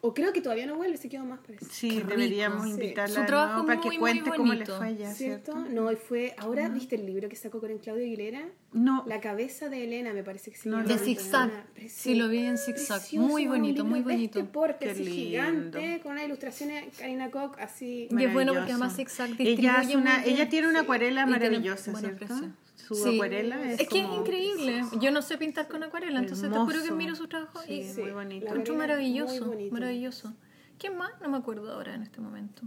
O 0.03 0.15
creo 0.15 0.33
que 0.33 0.41
todavía 0.41 0.67
no 0.67 0.77
vuelve, 0.77 0.97
se 0.99 1.09
quedó 1.09 1.25
más 1.25 1.41
parece. 1.41 1.65
sí, 1.65 1.89
Qué 1.89 1.95
rico. 1.97 2.09
deberíamos 2.11 2.63
Sí. 2.65 2.71
invitarla 2.71 3.15
Su 3.15 3.21
de 3.23 3.27
trabajo 3.27 3.53
nuevo 3.55 3.67
para 3.67 3.77
muy, 3.79 3.83
que 3.83 3.89
muy 3.89 3.99
cuente 3.99 4.31
cómo 4.37 4.55
le 4.55 4.65
fue 4.67 4.87
allá, 4.87 5.13
¿Cierto? 5.13 5.53
¿cierto? 5.55 5.71
No, 5.75 5.91
y 5.91 5.97
fue. 5.97 6.35
Ahora, 6.39 6.69
¿viste 6.69 6.95
el 6.95 7.07
libro 7.07 7.29
que 7.29 7.35
sacó 7.35 7.59
con 7.61 7.77
Claudio 7.79 8.05
Aguilera? 8.05 8.43
No, 8.73 9.03
La 9.09 9.21
cabeza 9.21 9.69
de 9.69 9.83
Elena, 9.85 10.13
me 10.13 10.23
parece 10.23 10.53
que 10.53 10.59
se 10.59 10.69
No, 10.69 10.77
llama. 10.77 10.89
De 10.89 10.99
zigzag. 10.99 11.51
Una- 11.51 11.89
Sí, 11.89 12.15
lo 12.15 12.29
vi 12.29 12.39
en 12.45 12.59
zigzag. 12.59 13.03
Muy 13.15 13.49
bonito, 13.49 13.85
muy 13.85 14.01
de 14.01 14.05
bonito. 14.05 14.39
Este 14.39 14.53
porte, 14.53 14.85
Qué 14.85 14.91
así 14.93 15.03
lindo. 15.03 15.17
gigante, 15.17 16.01
con 16.03 16.13
unas 16.13 16.25
ilustraciones 16.27 16.97
Karina 16.97 17.31
Koch, 17.33 17.59
así. 17.59 18.07
Y 18.11 18.25
es 18.25 18.33
bueno 18.33 18.53
porque 18.55 18.71
además 18.73 18.95
zigzag 18.95 19.31
ella, 19.31 19.37
distribuye 19.39 19.69
hace 19.71 19.97
una, 19.97 20.15
muy 20.19 20.23
bien. 20.25 20.37
ella 20.37 20.49
tiene 20.49 20.69
una 20.69 20.79
Sí. 20.81 20.85
acuarela 20.85 21.25
tiene 21.27 21.39
maravillosa, 21.39 21.95
¿cierto? 21.97 22.07
expresión. 22.25 22.57
Su 22.87 22.95
Sí. 22.95 23.15
acuarela 23.15 23.73
es, 23.73 23.81
Es 23.81 23.89
que 23.89 24.01
es 24.01 24.09
increíble. 24.09 24.83
Yo 25.01 25.11
no 25.11 25.23
sé 25.23 25.37
pintar 25.39 25.67
con 25.69 25.83
acuarela, 25.83 26.21
entonces 26.21 26.51
te 26.51 26.57
juro 26.59 26.83
que 26.85 26.93
miro 26.93 27.15
su 27.17 27.27
trabajo 27.27 27.61
y 27.65 27.83
Sí, 27.83 27.93
Sí, 27.95 28.01
muy 28.03 28.11
bonito. 28.13 28.47
encuentro 28.47 28.75
maravilloso. 28.77 29.45
muy 29.47 29.55
bonito. 29.57 29.75
Maravilloso. 29.75 30.33
¿Quién 30.79 30.97
más? 30.97 31.11
No 31.21 31.29
me 31.29 31.37
acuerdo 31.39 31.73
ahora 31.73 31.95
en 31.95 32.03
este 32.03 32.21
momento. 32.21 32.63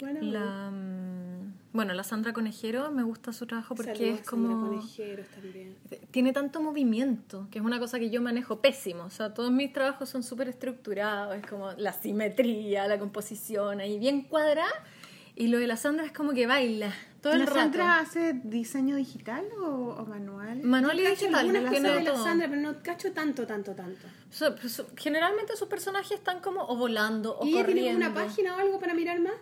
Bueno, 0.00 0.20
La, 0.22 0.70
mm, 0.70 1.52
bueno, 1.74 1.92
la 1.92 2.04
Sandra 2.04 2.32
Conejero 2.32 2.90
me 2.90 3.02
gusta 3.02 3.32
su 3.34 3.46
trabajo 3.46 3.74
porque 3.74 3.92
saludos 3.94 4.20
es 4.20 4.26
Sandra 4.26 4.52
como... 4.54 4.80
También. 5.34 5.76
Tiene 6.10 6.32
tanto 6.32 6.62
movimiento, 6.62 7.48
que 7.50 7.58
es 7.58 7.64
una 7.64 7.78
cosa 7.78 7.98
que 7.98 8.08
yo 8.10 8.22
manejo 8.22 8.60
pésimo. 8.60 9.04
O 9.04 9.10
sea, 9.10 9.34
todos 9.34 9.50
mis 9.52 9.72
trabajos 9.72 10.08
son 10.08 10.22
súper 10.22 10.48
estructurados, 10.48 11.36
es 11.36 11.46
como 11.46 11.72
la 11.72 11.92
simetría, 11.92 12.86
la 12.88 12.98
composición, 12.98 13.80
ahí 13.80 13.98
bien 13.98 14.22
cuadrada. 14.22 14.70
Y 15.36 15.48
lo 15.48 15.58
de 15.58 15.66
la 15.66 15.76
Sandra 15.76 16.06
es 16.06 16.12
como 16.12 16.32
que 16.32 16.46
baila 16.46 16.92
todo 17.24 17.32
el 17.32 17.38
¿La 17.40 17.46
rato. 17.46 17.58
Sandra 17.58 17.98
hace 18.00 18.34
diseño 18.44 18.96
digital 18.96 19.44
o, 19.58 19.96
o 19.98 20.04
manual? 20.06 20.62
Manual 20.62 21.00
y 21.00 21.06
digital, 21.06 21.34
algunas 21.36 21.70
tiene 21.70 21.88
cosas 21.88 22.04
de 22.04 22.10
la. 22.12 22.22
Sandra, 22.22 22.48
pero 22.50 22.60
no 22.60 22.82
cacho 22.82 23.12
tanto, 23.12 23.46
tanto, 23.46 23.72
tanto. 23.74 24.06
So- 24.30 24.56
so- 24.68 24.86
generalmente 24.96 25.56
sus 25.56 25.66
personajes 25.68 26.12
están 26.12 26.40
como 26.40 26.62
o 26.64 26.76
volando 26.76 27.38
o 27.38 27.46
¿Y 27.46 27.52
corriendo. 27.52 27.72
tiene 27.82 27.94
como 27.94 28.06
una 28.06 28.14
página 28.26 28.54
o 28.54 28.58
algo 28.58 28.78
para 28.78 28.92
mirar 28.94 29.20
más? 29.20 29.32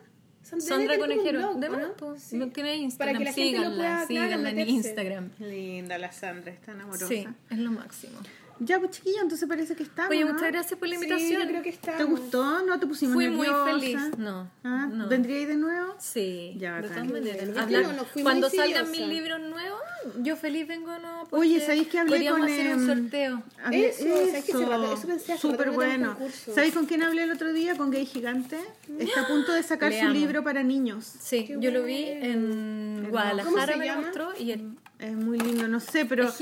Sandra, 0.42 0.66
Sandra 0.68 0.98
Conejero, 0.98 1.54
de 1.54 1.68
¿o 1.68 1.76
no? 1.78 1.92
pues, 1.96 2.22
Sí. 2.22 2.36
no 2.36 2.48
tiene 2.50 2.70
Para 2.70 2.82
Instagram, 2.82 3.18
que 3.18 3.24
la 3.24 3.32
gente 3.32 3.50
lo 3.50 3.58
síganla, 3.64 3.76
pueda, 3.76 3.88
claro, 3.94 4.06
síganla 4.08 4.34
en 4.50 4.56
meterse. 4.56 4.70
Instagram. 4.72 5.30
Linda 5.40 5.98
la 5.98 6.12
Sandra, 6.12 6.52
está 6.52 6.72
amorosa. 6.72 7.06
Sí, 7.08 7.26
es 7.50 7.58
lo 7.58 7.70
máximo. 7.72 8.18
Ya, 8.64 8.78
pues 8.78 8.92
chiquilla, 8.92 9.20
entonces 9.22 9.48
parece 9.48 9.74
que 9.74 9.82
estamos. 9.82 10.10
Oye, 10.10 10.24
¿no? 10.24 10.32
muchas 10.32 10.50
gracias 10.52 10.78
por 10.78 10.88
la 10.88 10.96
Sí, 10.96 11.04
invitación. 11.04 11.42
yo 11.42 11.48
creo 11.48 11.62
que 11.62 11.68
está. 11.70 11.96
¿Te 11.96 12.04
gustó? 12.04 12.62
¿No 12.64 12.78
te 12.78 12.86
pusimos 12.86 13.14
Fui 13.14 13.28
muy 13.28 13.46
feliz. 13.64 13.98
No, 14.18 14.50
¿Ah? 14.64 14.88
no. 14.92 15.08
¿Vendríais 15.08 15.48
de 15.48 15.56
nuevo? 15.56 15.94
Sí, 15.98 16.54
Ya, 16.58 16.80
de 16.80 16.88
todas 16.88 17.06
maneras. 17.08 17.48
No, 17.70 18.04
cuando 18.22 18.48
salgan 18.50 18.90
mis 18.90 19.06
libros 19.06 19.40
nuevos, 19.40 19.80
yo 20.22 20.36
feliz 20.36 20.66
vengo, 20.66 20.98
¿no? 20.98 21.24
porque 21.30 21.36
Oye, 21.36 21.60
¿sabéis 21.60 21.88
que 21.88 21.98
hablé 21.98 22.12
podríamos 22.12 22.40
con 22.40 22.48
hacer 22.50 22.74
un 22.76 22.80
em, 22.82 22.86
sorteo. 22.86 23.42
hablé- 23.64 23.88
Eso, 23.88 24.06
eso 24.06 25.06
pensé 25.06 25.32
rato 25.32 25.48
Súper 25.48 25.70
bueno. 25.70 26.16
¿Sabéis 26.54 26.74
con 26.74 26.86
quién 26.86 27.02
hablé 27.02 27.24
el 27.24 27.32
otro 27.32 27.52
día? 27.52 27.76
Con 27.76 27.90
Gay 27.90 28.06
Gigante. 28.06 28.58
Está 28.98 29.22
a 29.22 29.26
punto 29.28 29.52
de 29.52 29.62
sacar 29.62 29.90
Le 29.90 29.98
su 30.00 30.04
amo. 30.06 30.14
libro 30.14 30.42
para 30.44 30.62
niños. 30.62 31.04
Sí, 31.20 31.44
Qué 31.46 31.56
yo 31.58 31.70
lo 31.70 31.82
vi 31.84 32.04
en 32.04 32.96
¿Cómo 32.98 33.10
Guadalajara, 33.10 33.72
se 33.74 33.78
me 33.78 33.96
mostró 33.96 34.32
y 34.38 34.52
el, 34.52 34.74
Es 34.98 35.12
muy 35.14 35.38
lindo, 35.38 35.66
no 35.68 35.80
sé, 35.80 36.04
pero 36.04 36.28
es 36.28 36.34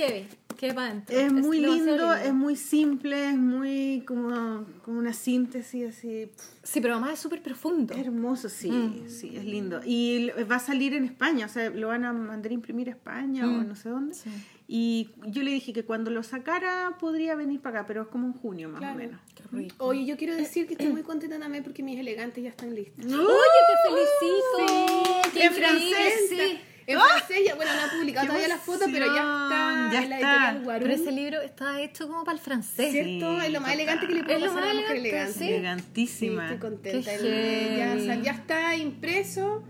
que 0.61 0.75
va 0.75 0.89
adentro. 0.89 1.17
es 1.17 1.33
muy 1.33 1.61
demasiado 1.61 1.87
lindo, 1.97 2.15
es 2.15 2.35
muy 2.35 2.55
simple, 2.55 3.31
es 3.31 3.37
muy 3.39 4.05
como, 4.07 4.67
como 4.85 4.99
una 4.99 5.15
síntesis 5.15 5.89
así. 5.89 6.31
Sí, 6.63 6.81
pero 6.83 6.95
además 6.95 7.15
es 7.15 7.21
súper 7.21 7.41
profundo. 7.43 7.95
Hermoso, 7.95 8.51
sí, 8.51 8.71
Mm. 8.71 9.09
sí, 9.09 9.33
es 9.37 9.45
lindo. 9.47 9.81
Y 9.87 10.29
va 10.51 10.57
a 10.57 10.59
salir 10.61 10.93
en 10.93 11.05
España, 11.05 11.47
o 11.47 11.49
sea, 11.49 11.71
lo 11.71 11.89
van 11.89 12.05
a 12.05 12.13
mandar 12.13 12.51
a 12.51 12.55
imprimir 12.55 12.89
a 12.89 12.93
España 12.93 13.47
o 13.47 13.51
Mm. 13.51 13.69
no 13.69 13.75
sé 13.75 13.89
dónde. 13.89 14.15
Sí. 14.15 14.29
Y 14.73 15.11
yo 15.27 15.43
le 15.43 15.51
dije 15.51 15.73
que 15.73 15.85
cuando 15.85 16.11
lo 16.11 16.23
sacara 16.23 16.97
podría 17.01 17.35
venir 17.35 17.61
para 17.61 17.79
acá, 17.81 17.87
pero 17.89 18.03
es 18.03 18.09
como 18.09 18.27
en 18.27 18.35
junio 18.35 18.69
más 18.69 18.81
Claro. 18.81 18.95
o 18.97 18.99
menos. 18.99 19.21
Qué 19.35 19.43
rico. 19.51 19.75
Oye, 19.85 20.05
yo 20.05 20.17
quiero 20.19 20.37
decir 20.37 20.67
que 20.67 20.75
estoy 20.75 20.89
muy 20.93 21.03
contenta 21.03 21.39
también 21.41 21.65
porque 21.65 21.83
mis 21.83 21.99
elegantes 21.99 22.45
ya 22.45 22.51
están 22.51 22.75
listos. 22.75 23.05
Oye, 23.07 23.15
te 23.17 23.89
felicito. 23.89 25.31
Qué 25.33 25.45
en 25.45 25.53
increíble, 25.53 25.97
francés, 25.97 26.29
sí. 26.29 26.61
En 26.87 26.99
francés, 26.99 27.39
ya, 27.47 27.55
bueno, 27.55 27.71
no 27.75 27.87
he 27.87 27.99
publicado 27.99 28.27
¡Qué 28.27 28.33
todavía 28.33 28.49
la 28.49 28.59
foto, 28.59 28.85
pero 28.93 29.07
ya 29.07 29.13
está! 29.13 29.91
Ya 29.93 30.03
en 30.03 30.11
la 30.11 30.17
está. 30.17 30.31
editorial 30.35 30.65
Guarú. 30.65 30.83
Pero 30.83 30.95
ese 30.95 31.13
libro 31.13 31.41
está 31.43 31.81
hecho 31.81 32.09
como 32.09 32.25
para 32.25 32.37
el 32.39 32.43
francés. 32.43 32.91
¿Cierto? 32.93 33.41
Sí, 33.41 33.47
es 33.47 33.53
lo 33.53 33.61
más 33.61 33.73
elegante 33.73 34.07
que 34.07 34.15
le 34.15 34.21
Es 34.21 34.41
lo 34.41 34.47
pasar 34.47 34.63
a 34.65 34.71
una 34.73 34.81
mujer 34.81 34.97
elegante, 34.97 35.33
sí. 35.33 35.39
Sí, 35.39 35.49
Elegantísima. 35.49 36.45
estoy 36.45 36.59
contenta. 36.59 37.11
Qué 37.11 37.17
El- 37.17 37.77
ya, 37.77 37.85
heavy. 37.89 38.07
sal- 38.07 38.23
ya 38.23 38.33
está 38.33 38.77
impreso. 38.77 39.63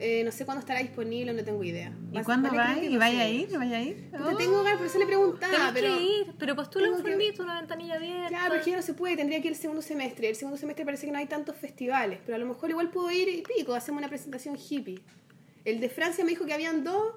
Eh, 0.00 0.22
no 0.24 0.30
sé 0.30 0.44
cuándo 0.44 0.60
estará 0.60 0.78
disponible, 0.78 1.32
no 1.32 1.42
tengo 1.42 1.64
idea. 1.64 1.92
¿Y 2.12 2.20
cuándo 2.22 2.54
va? 2.54 2.76
¿Y 2.80 2.88
no 2.88 3.00
vaya 3.00 3.22
a 3.22 3.28
ir? 3.28 3.48
¿Vaya 3.58 3.78
a 3.78 3.82
ir? 3.82 4.10
Puta, 4.12 4.36
tengo 4.36 4.62
ganas, 4.62 4.78
por 4.78 4.86
eso 4.86 4.96
le 5.00 5.06
preguntaba, 5.06 5.72
pero... 5.74 5.96
que 5.98 6.02
ir, 6.04 6.26
pero 6.38 6.54
postula 6.54 6.88
un 6.90 7.02
formito, 7.02 7.42
una 7.42 7.58
ventanilla 7.58 7.96
abierta. 7.96 8.28
Claro, 8.28 8.50
pero 8.52 8.64
ya 8.64 8.76
no 8.76 8.82
se 8.82 8.94
puede, 8.94 9.16
tendría 9.16 9.40
que 9.42 9.48
ir 9.48 9.54
el 9.54 9.58
segundo 9.58 9.82
semestre. 9.82 10.28
El 10.28 10.36
segundo 10.36 10.56
semestre 10.56 10.84
parece 10.84 11.04
que 11.06 11.10
no 11.12 11.18
hay 11.18 11.26
tantos 11.26 11.56
festivales, 11.56 12.20
pero 12.24 12.36
a 12.36 12.38
lo 12.38 12.46
mejor 12.46 12.70
igual 12.70 12.90
puedo 12.90 13.10
ir 13.10 13.28
y 13.28 13.42
pico, 13.42 13.74
hacemos 13.74 13.98
una 13.98 14.08
presentación 14.08 14.56
hippie. 14.56 15.00
El 15.70 15.80
de 15.80 15.88
Francia 15.88 16.24
me 16.24 16.30
dijo 16.30 16.46
que 16.46 16.54
habían 16.54 16.84
dos 16.84 17.14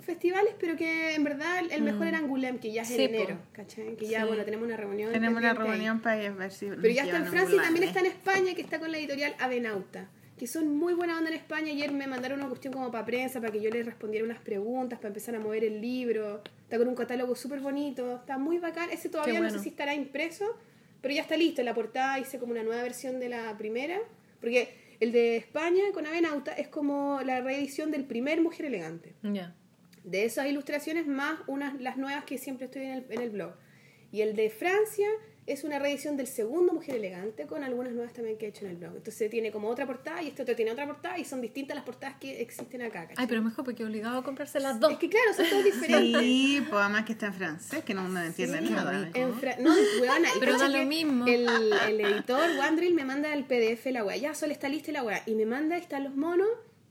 festivales, 0.00 0.54
pero 0.58 0.76
que 0.76 1.14
en 1.14 1.22
verdad 1.22 1.60
el- 1.60 1.70
el 1.70 1.82
mejor 1.82 2.08
era 2.08 2.18
Angoulême, 2.18 2.58
que 2.58 2.72
ya 2.72 2.82
es 2.82 2.90
Mm. 2.90 2.94
Sí, 2.94 3.02
en 3.04 3.14
enero, 3.14 3.38
¿cachai? 3.52 3.96
Que 3.96 4.06
ya, 4.08 4.22
Sí. 4.22 4.26
bueno, 4.26 4.44
tenemos 4.44 4.66
una 4.66 4.76
reunión. 4.76 5.12
Tenemos 5.12 5.38
una 5.38 5.50
pendiente 5.54 5.62
ahí. 5.62 5.78
reunión 5.78 6.00
para 6.00 6.30
ver 6.32 6.50
si. 6.52 6.66
Pero 6.66 6.88
ya 6.88 7.04
está 7.04 7.16
en 7.18 7.26
Francia 7.26 7.56
y 7.56 7.60
también 7.60 7.84
está 7.84 8.00
en 8.00 8.06
España, 8.06 8.54
que 8.54 8.62
está 8.62 8.80
con 8.80 8.90
la 8.90 8.98
editorial 8.98 9.34
Avenauta, 9.38 10.08
que 10.36 10.48
son 10.48 10.76
muy 10.76 10.94
buena 10.94 11.16
onda 11.18 11.30
en 11.30 11.36
España. 11.36 11.70
Ayer 11.70 11.92
me 11.92 12.08
mandaron 12.08 12.40
una 12.40 12.48
cuestión 12.48 12.72
como 12.72 12.90
para 12.90 13.04
prensa, 13.06 13.40
para 13.40 13.52
que 13.52 13.60
yo 13.60 13.70
les 13.70 13.86
respondiera 13.86 14.24
unas 14.24 14.40
preguntas, 14.40 14.98
para 14.98 15.08
empezar 15.08 15.36
a 15.36 15.38
mover 15.38 15.62
el 15.62 15.80
libro. 15.80 16.42
Está 16.64 16.78
con 16.78 16.88
un 16.88 16.96
catálogo 16.96 17.36
súper 17.36 17.60
bonito, 17.60 18.16
está 18.16 18.38
muy 18.38 18.58
bacán. 18.58 18.90
Ese 18.90 19.08
todavía 19.08 19.34
Qué 19.34 19.38
no 19.38 19.44
bueno. 19.44 19.56
sé 19.58 19.62
si 19.62 19.68
estará 19.68 19.94
impreso, 19.94 20.58
pero 21.00 21.14
ya 21.14 21.22
está 21.22 21.36
listo. 21.36 21.60
En 21.60 21.66
la 21.66 21.74
portada 21.74 22.18
hice 22.18 22.40
como 22.40 22.50
una 22.50 22.64
nueva 22.64 22.82
versión 22.82 23.20
de 23.20 23.28
la 23.28 23.56
primera, 23.56 23.98
porque 24.40 24.81
el 25.02 25.10
de 25.10 25.36
España 25.36 25.82
con 25.92 26.06
Avenauta 26.06 26.52
es 26.52 26.68
como 26.68 27.20
la 27.24 27.40
reedición 27.40 27.90
del 27.90 28.04
primer 28.04 28.40
Mujer 28.40 28.66
Elegante 28.66 29.14
Ya. 29.22 29.52
de 30.04 30.24
esas 30.24 30.46
ilustraciones 30.46 31.06
más 31.08 31.40
unas 31.48 31.80
las 31.80 31.96
nuevas 31.96 32.24
que 32.24 32.38
siempre 32.38 32.66
estoy 32.66 32.82
en 32.82 32.92
el, 32.92 33.06
en 33.10 33.20
el 33.20 33.30
blog. 33.30 33.54
Y 34.12 34.20
el 34.20 34.36
de 34.36 34.48
Francia 34.50 35.08
es 35.46 35.64
una 35.64 35.78
reedición 35.80 36.16
del 36.16 36.28
segundo 36.28 36.72
Mujer 36.72 36.94
Elegante 36.96 37.46
con 37.46 37.64
algunas 37.64 37.92
nuevas 37.92 38.12
también 38.12 38.38
que 38.38 38.46
he 38.46 38.48
hecho 38.50 38.64
en 38.64 38.70
el 38.72 38.76
blog. 38.76 38.96
Entonces 38.96 39.28
tiene 39.28 39.50
como 39.50 39.68
otra 39.68 39.86
portada 39.86 40.22
y 40.22 40.28
este 40.28 40.42
otro 40.42 40.54
tiene 40.54 40.70
otra 40.70 40.86
portada 40.86 41.18
y 41.18 41.24
son 41.24 41.40
distintas 41.40 41.74
las 41.74 41.84
portadas 41.84 42.16
que 42.20 42.40
existen 42.40 42.80
acá. 42.82 43.08
¿cachai? 43.08 43.16
Ay, 43.18 43.26
pero 43.26 43.42
mejor 43.42 43.64
porque 43.64 43.84
obligado 43.84 44.18
a 44.18 44.22
comprarse 44.24 44.60
las 44.60 44.78
dos. 44.78 44.92
Es 44.92 44.98
que 44.98 45.08
claro, 45.08 45.34
son 45.34 45.46
todas 45.50 45.64
diferentes. 45.64 46.20
Sí, 46.22 46.62
pues 46.68 46.80
además 46.80 47.04
que 47.04 47.12
está 47.12 47.26
en 47.26 47.34
francés, 47.34 47.84
que 47.84 47.92
no 47.94 48.04
me 48.08 48.24
entiende 48.26 48.58
Sí, 48.60 48.70
nada. 48.70 49.10
en 49.14 49.34
fra- 49.34 49.56
no, 49.58 49.72
weona, 50.00 50.28
y 50.36 50.38
Pero 50.40 50.58
da 50.58 50.68
lo 50.68 50.84
mismo. 50.84 51.26
El, 51.26 51.48
el 51.88 52.00
editor 52.00 52.50
Wandrill 52.58 52.94
me 52.94 53.04
manda 53.04 53.34
el 53.34 53.44
PDF 53.44 53.86
la 53.86 54.04
weá. 54.04 54.16
Ya, 54.16 54.34
solo 54.34 54.52
está 54.52 54.68
lista 54.68 54.92
la 54.92 55.02
weá. 55.02 55.22
Y 55.26 55.34
me 55.34 55.44
manda, 55.46 55.76
están 55.76 56.04
los 56.04 56.14
monos, 56.14 56.48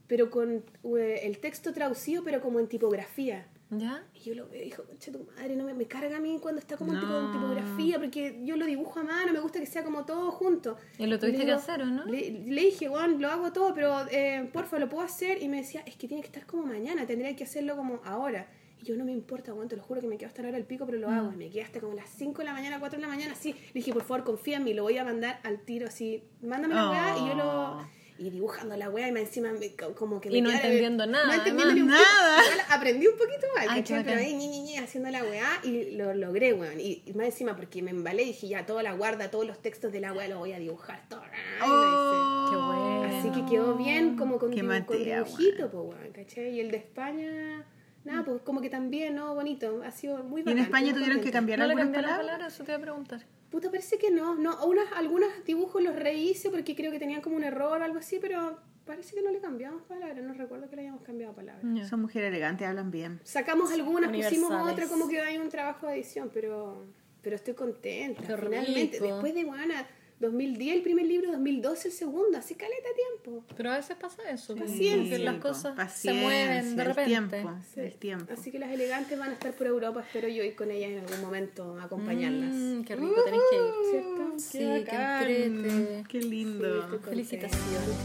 pero 0.07 0.29
con 0.29 0.65
eh, 0.97 1.21
el 1.23 1.37
texto 1.39 1.71
traducido, 1.73 2.23
pero 2.25 2.41
como 2.41 2.59
en 2.59 2.67
tipografía. 2.67 3.47
¿Ya? 3.71 4.03
Y 4.13 4.19
yo 4.19 4.35
lo 4.35 4.49
veo 4.49 4.61
y 4.61 4.65
dijo, 4.65 4.83
concha 4.83 5.11
tu 5.13 5.23
madre, 5.23 5.55
no 5.55 5.63
me, 5.63 5.73
me 5.73 5.85
carga 5.85 6.17
a 6.17 6.19
mí 6.19 6.37
cuando 6.41 6.59
está 6.59 6.75
como 6.75 6.91
en 6.93 6.99
No. 6.99 7.31
tipografía, 7.31 7.97
porque 7.99 8.41
yo 8.43 8.57
lo 8.57 8.65
dibujo 8.65 8.99
a 8.99 9.03
mano, 9.03 9.31
me 9.31 9.39
gusta 9.39 9.59
que 9.59 9.65
sea 9.65 9.83
como 9.83 10.03
todo 10.05 10.29
junto. 10.31 10.77
¿Y 10.99 11.05
lo 11.07 11.17
tuviste 11.17 11.39
le 11.39 11.45
que 11.45 11.51
hacer, 11.53 11.81
o 11.81 11.85
no? 11.85 12.03
Le, 12.05 12.31
le 12.31 12.61
dije, 12.61 12.89
bueno, 12.89 13.17
lo 13.17 13.29
hago 13.29 13.53
todo, 13.53 13.73
pero 13.73 14.05
eh, 14.11 14.49
porfa, 14.51 14.77
lo 14.77 14.89
puedo 14.89 15.03
hacer. 15.03 15.41
Y 15.41 15.47
me 15.47 15.57
decía, 15.57 15.81
es 15.85 15.95
que 15.95 16.07
tiene 16.07 16.21
que 16.21 16.27
estar 16.27 16.45
como 16.45 16.65
mañana, 16.65 17.05
tendría 17.07 17.33
que 17.35 17.45
hacerlo 17.45 17.77
como 17.77 18.01
ahora. 18.03 18.47
Y 18.81 18.85
yo 18.85 18.97
no 18.97 19.05
me 19.05 19.11
importa, 19.13 19.53
bueno, 19.53 19.69
te 19.69 19.77
lo 19.77 19.83
juro 19.83 20.01
que 20.01 20.07
me 20.07 20.17
quedo 20.17 20.27
hasta 20.27 20.41
la 20.41 20.49
hora 20.49 20.57
del 20.57 20.65
pico, 20.67 20.85
pero 20.85 20.97
lo 20.97 21.07
hago. 21.09 21.31
Y 21.31 21.37
me 21.37 21.49
quedé 21.49 21.61
hasta 21.63 21.79
como 21.79 21.93
las 21.93 22.09
5 22.09 22.39
de 22.39 22.43
la 22.45 22.53
mañana, 22.53 22.79
4 22.79 22.97
de 22.97 23.01
la 23.03 23.07
mañana, 23.07 23.33
así. 23.33 23.53
Le 23.53 23.73
dije, 23.75 23.93
por 23.93 24.03
favor, 24.03 24.25
confía 24.25 24.57
en 24.57 24.65
mí, 24.65 24.73
lo 24.73 24.83
voy 24.83 24.97
a 24.97 25.05
mandar 25.05 25.39
al 25.43 25.61
tiro, 25.61 25.87
así. 25.87 26.23
Mándame 26.41 26.75
la 26.75 26.89
weá 26.89 27.15
y 27.17 27.27
yo 27.29 27.35
lo... 27.35 28.00
Y 28.23 28.29
dibujando 28.29 28.77
la 28.77 28.87
weá 28.89 29.07
y 29.07 29.11
más 29.11 29.23
encima 29.23 29.51
me- 29.51 29.75
co- 29.75 29.95
como 29.95 30.21
que 30.21 30.29
me 30.29 30.37
Y 30.37 30.41
no 30.41 30.49
quedaba- 30.49 30.63
entendiendo 30.65 31.07
nada, 31.07 31.25
No 31.25 31.33
entendiendo 31.33 31.73
ni 31.73 31.81
Nada. 31.81 32.43
Igual 32.43 32.65
aprendí 32.69 33.07
un 33.07 33.17
poquito 33.17 33.47
más, 33.55 33.65
Ay, 33.67 33.81
¿cachai? 33.81 34.03
qué 34.03 34.09
Pero 34.11 34.19
ahí 34.21 34.33
ñi, 34.35 34.47
ñi, 34.47 34.59
ñi, 34.61 34.77
haciendo 34.77 35.09
la 35.09 35.23
weá 35.23 35.59
y 35.63 35.95
lo 35.95 36.13
logré, 36.13 36.53
weón. 36.53 36.79
Y, 36.79 37.01
y 37.05 37.13
más 37.13 37.25
encima 37.25 37.55
porque 37.55 37.81
me 37.81 37.89
embalé 37.89 38.21
y 38.23 38.27
dije, 38.27 38.47
ya, 38.49 38.65
toda 38.67 38.83
la 38.83 38.93
guarda, 38.93 39.31
todos 39.31 39.47
los 39.47 39.59
textos 39.59 39.91
de 39.91 40.01
la 40.01 40.13
weá 40.13 40.27
lo 40.27 40.37
voy 40.37 40.53
a 40.53 40.59
dibujar, 40.59 41.01
todo. 41.09 41.21
Lo 41.21 41.65
hice. 41.65 42.51
Qué 42.51 42.57
bueno. 42.57 43.17
Así 43.17 43.29
que 43.31 43.49
quedó 43.49 43.75
bien 43.75 44.15
como 44.17 44.37
con, 44.37 44.51
Qué 44.51 44.61
dibu- 44.61 44.85
con 44.85 44.97
dibujito, 45.03 45.71
pues, 45.71 45.83
weón, 45.83 46.11
¿cachai? 46.13 46.51
Y 46.55 46.59
el 46.59 46.69
de 46.69 46.77
España, 46.77 47.65
nada, 48.03 48.23
pues 48.23 48.41
como 48.43 48.61
que 48.61 48.69
también, 48.69 49.15
¿no? 49.15 49.33
Bonito, 49.35 49.81
ha 49.85 49.91
sido 49.91 50.23
muy 50.23 50.41
¿Y 50.41 50.43
bacán. 50.43 50.57
en 50.57 50.63
España 50.65 50.93
tuvieron 50.93 51.21
que 51.21 51.31
cambiar 51.31 51.59
¿No 51.59 51.65
le 51.65 51.71
algunas 51.71 51.85
cambiaron 51.87 52.09
palabras? 52.09 52.25
palabras? 52.27 52.53
Eso 52.53 52.63
te 52.63 52.71
iba 52.71 52.77
a 52.77 52.81
preguntar. 52.81 53.21
Puta, 53.49 53.69
parece 53.69 53.97
que 53.97 54.11
no, 54.11 54.35
no, 54.35 54.65
unas, 54.65 54.85
algunos 54.95 55.27
dibujos 55.45 55.81
los 55.83 55.95
rehice 55.95 56.49
porque 56.49 56.75
creo 56.75 56.91
que 56.91 56.99
tenían 56.99 57.21
como 57.21 57.35
un 57.35 57.43
error 57.43 57.81
o 57.81 57.83
algo 57.83 57.99
así, 57.99 58.17
pero 58.21 58.57
parece 58.85 59.13
que 59.13 59.21
no 59.21 59.29
le 59.29 59.39
cambiamos 59.39 59.83
palabras, 59.83 60.23
no 60.23 60.33
recuerdo 60.33 60.69
que 60.69 60.75
le 60.77 60.81
hayamos 60.83 61.01
cambiado 61.01 61.33
palabras. 61.33 61.63
Ya. 61.73 61.85
Son 61.85 62.01
mujeres 62.01 62.29
elegantes, 62.29 62.67
hablan 62.67 62.91
bien. 62.91 63.19
Sacamos 63.23 63.71
algunas, 63.71 64.09
pusimos 64.09 64.49
Universales. 64.51 64.73
otra, 64.73 64.87
como 64.87 65.07
que 65.09 65.19
hay 65.19 65.37
un 65.37 65.49
trabajo 65.49 65.85
de 65.87 65.95
edición, 65.95 66.29
pero, 66.33 66.85
pero 67.21 67.35
estoy 67.35 67.53
contenta. 67.53 68.21
Qué 68.25 68.37
Finalmente, 68.37 68.99
rico. 68.99 69.05
después 69.05 69.33
de 69.33 69.43
Guana, 69.43 69.85
2010 70.21 70.75
el 70.77 70.81
primer 70.83 71.05
libro, 71.05 71.31
2012 71.31 71.87
el 71.89 71.93
segundo, 71.93 72.37
así 72.37 72.55
caleta 72.55 72.87
tiempo. 72.95 73.43
Pero 73.57 73.71
a 73.71 73.77
veces 73.77 73.97
pasa 73.99 74.21
eso. 74.29 74.55
Paciencia. 74.55 75.17
que 75.17 75.23
las 75.23 75.35
cosas 75.41 75.71
se 75.73 75.77
paciencia, 75.77 76.23
mueven 76.23 76.75
de 76.75 76.81
el 76.83 76.87
repente. 76.87 77.05
tiempo, 77.37 77.51
Sí. 77.73 77.79
el 77.81 77.93
tiempo. 77.95 78.33
Así 78.33 78.51
que 78.51 78.59
las 78.59 78.71
elegantes 78.71 79.17
van 79.19 79.31
a 79.31 79.33
estar 79.33 79.51
por 79.53 79.67
Europa, 79.67 80.01
espero 80.01 80.27
yo 80.27 80.43
ir 80.43 80.55
con 80.55 80.69
ellas 80.71 80.91
en 80.91 80.99
algún 80.99 81.21
momento 81.21 81.77
a 81.79 81.83
acompañarlas. 81.85 82.53
Mm, 82.53 82.83
qué 82.83 82.95
rico, 82.95 83.23
tenéis 83.25 83.43
que 83.49 83.55
ir. 83.57 83.63
¿Cierto? 83.91 84.39
Sí, 84.39 84.57
Qué 84.57 84.59
qué 84.59 84.79
bacán. 84.85 86.05
Qué 86.07 86.21
Sí, 86.21 86.29
lindo. 86.29 86.81
contenta. 86.81 87.09
Felicitaciones. 87.09 87.97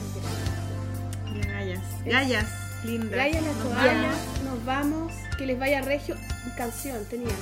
Gallas. 1.47 1.81
Gallas, 2.05 2.47
lindas. 2.85 3.11
Gaya 3.11 3.41
las 3.41 3.57
Nos 3.57 3.65
toallas, 3.75 4.17
nos 4.45 4.65
vamos, 4.65 5.12
que 5.39 5.47
les 5.47 5.59
vaya 5.59 5.81
regio. 5.83 6.15
Canción 6.57 7.05
tenías. 7.11 7.33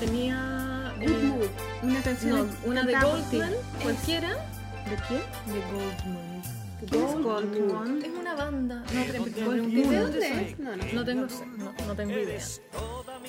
Tenía. 0.00 0.75
Good 1.00 1.22
Mood. 1.22 1.46
Una 1.82 2.02
canción 2.02 2.48
no, 2.64 2.70
una 2.70 2.82
de. 2.84 2.92
Goldman, 2.94 3.52
cualquiera. 3.82 4.28
¿De 4.30 4.96
quién? 5.08 5.20
De 5.46 5.60
Goldman. 5.72 6.42
¿Quién 6.88 7.04
es 7.04 7.14
Goldman? 7.22 8.02
Es 8.02 8.10
una 8.10 8.34
banda. 8.34 8.84
No, 8.92 9.02
te 9.04 9.10
pregunté 9.10 9.40
¿De 9.40 9.88
de 9.88 10.00
dónde 10.00 10.42
es? 10.50 10.58
No, 10.58 10.76
no. 10.76 10.84
No 10.92 11.04
tengo, 11.04 11.26
no, 11.56 11.86
no 11.86 11.94
tengo 11.94 12.18
idea. 12.18 12.42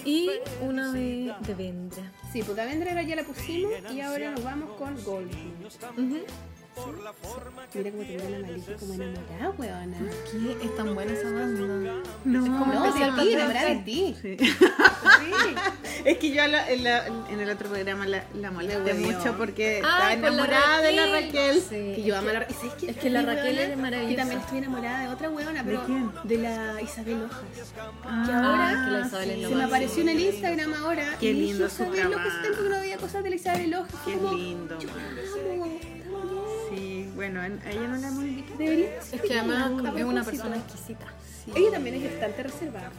Y 0.06 0.30
una 0.62 0.92
de, 0.92 1.34
de 1.42 1.54
Vendra. 1.56 2.12
Sí, 2.32 2.44
pues 2.44 2.56
Vendra 2.56 3.02
ya 3.02 3.16
la 3.16 3.24
pusimos 3.24 3.72
y 3.92 4.02
ahora 4.02 4.32
nos 4.32 4.44
vamos 4.44 4.70
con 4.78 5.04
Gold. 5.04 5.32
Ujú. 5.98 6.20
Mira 7.74 7.92
cómo 7.92 8.04
tengo 8.04 8.30
la 8.30 8.40
malita 8.48 8.74
como 8.80 8.94
enamorada, 8.94 9.50
weona. 9.58 9.98
¿Qué? 10.32 10.66
Es 10.66 10.76
tan 10.76 10.94
buena 10.96 11.12
esa 11.14 11.32
banda. 11.32 11.94
No, 12.24 12.42
como 12.60 12.74
No, 12.74 12.86
especial 12.86 13.16
de 13.16 13.22
ti, 13.24 13.28
para 13.30 13.44
enamorada 13.44 13.70
de 13.70 13.76
ti. 13.78 14.16
Sí. 14.22 14.38
Sí. 14.38 14.56
Es 16.06 16.20
que 16.20 16.30
yo 16.32 16.48
la- 16.48 16.70
en, 16.72 16.84
la- 16.84 17.06
en 17.08 17.40
el 17.40 17.50
otro 17.50 17.68
programa 17.70 18.06
la, 18.06 18.24
la 18.36 18.52
molesté 18.52 18.94
mucho 18.94 19.36
porque 19.38 19.78
estaba 19.78 20.14
enamorada 20.14 20.82
de 20.82 20.94
la 20.94 21.06
Raquel. 21.08 21.60
Sí, 21.60 21.94
Que 21.96 22.04
yo 22.04 22.14
es 22.14 22.20
amo 22.20 22.30
a 22.30 22.32
que- 22.34 22.40
la 22.40 22.46
¿y 22.50 22.54
sabes 22.54 22.74
qué? 22.76 22.90
es 22.92 22.98
que 22.98 23.10
la 23.10 23.22
Raquel 23.24 23.58
es 23.60 23.78
maravillosa. 23.78 24.14
Y 24.14 24.16
también 24.16 24.40
estoy 24.42 24.58
enamorada 24.60 25.02
de 25.02 25.08
otra 25.10 25.30
weona, 25.30 25.64
pero 25.66 25.84
quién? 25.86 26.12
de 26.24 26.38
la 26.38 26.82
Isabel 26.82 27.24
Hojas. 27.24 27.42
Ah, 28.06 28.44
ahora 28.44 28.86
que 28.86 28.92
la 28.92 29.08
Isabel 29.08 29.30
es 29.32 29.42
lo 29.42 29.50
Se 29.50 29.56
me 29.56 29.64
apareció 29.64 30.02
en 30.04 30.10
el 30.10 30.20
Instagram 30.20 30.74
ahora. 30.76 31.16
Qué 31.20 31.26
y 31.26 31.34
dije, 31.34 31.46
lindo 31.48 31.70
su 31.70 31.84
Isabel 31.84 32.14
Hojas, 32.14 32.42
tiempo 32.42 32.64
que 32.64 32.70
no 32.70 32.80
veía 32.80 32.98
cosas 32.98 33.24
de 33.24 33.30
la 33.30 33.36
Isabel 33.36 33.74
Hojas. 33.76 33.96
Qué 34.06 34.14
como, 34.14 34.34
lindo. 34.34 34.80
Yo 34.80 34.90
amo. 34.90 35.00
Sí, 35.82 35.97
bueno, 37.18 37.42
a 37.42 37.48
ella 37.48 37.88
no 37.88 37.96
la 37.98 38.08
hemos 38.10 38.24
invitado. 38.24 38.62
Es 38.62 39.22
que 39.22 39.40
además 39.40 39.72
es 39.98 40.04
una 40.06 40.24
persona 40.24 40.56
exquisita. 40.56 41.08
Ella 41.56 41.72
también 41.72 41.96
es 41.96 42.12
bastante 42.12 42.44
reservada. 42.44 42.92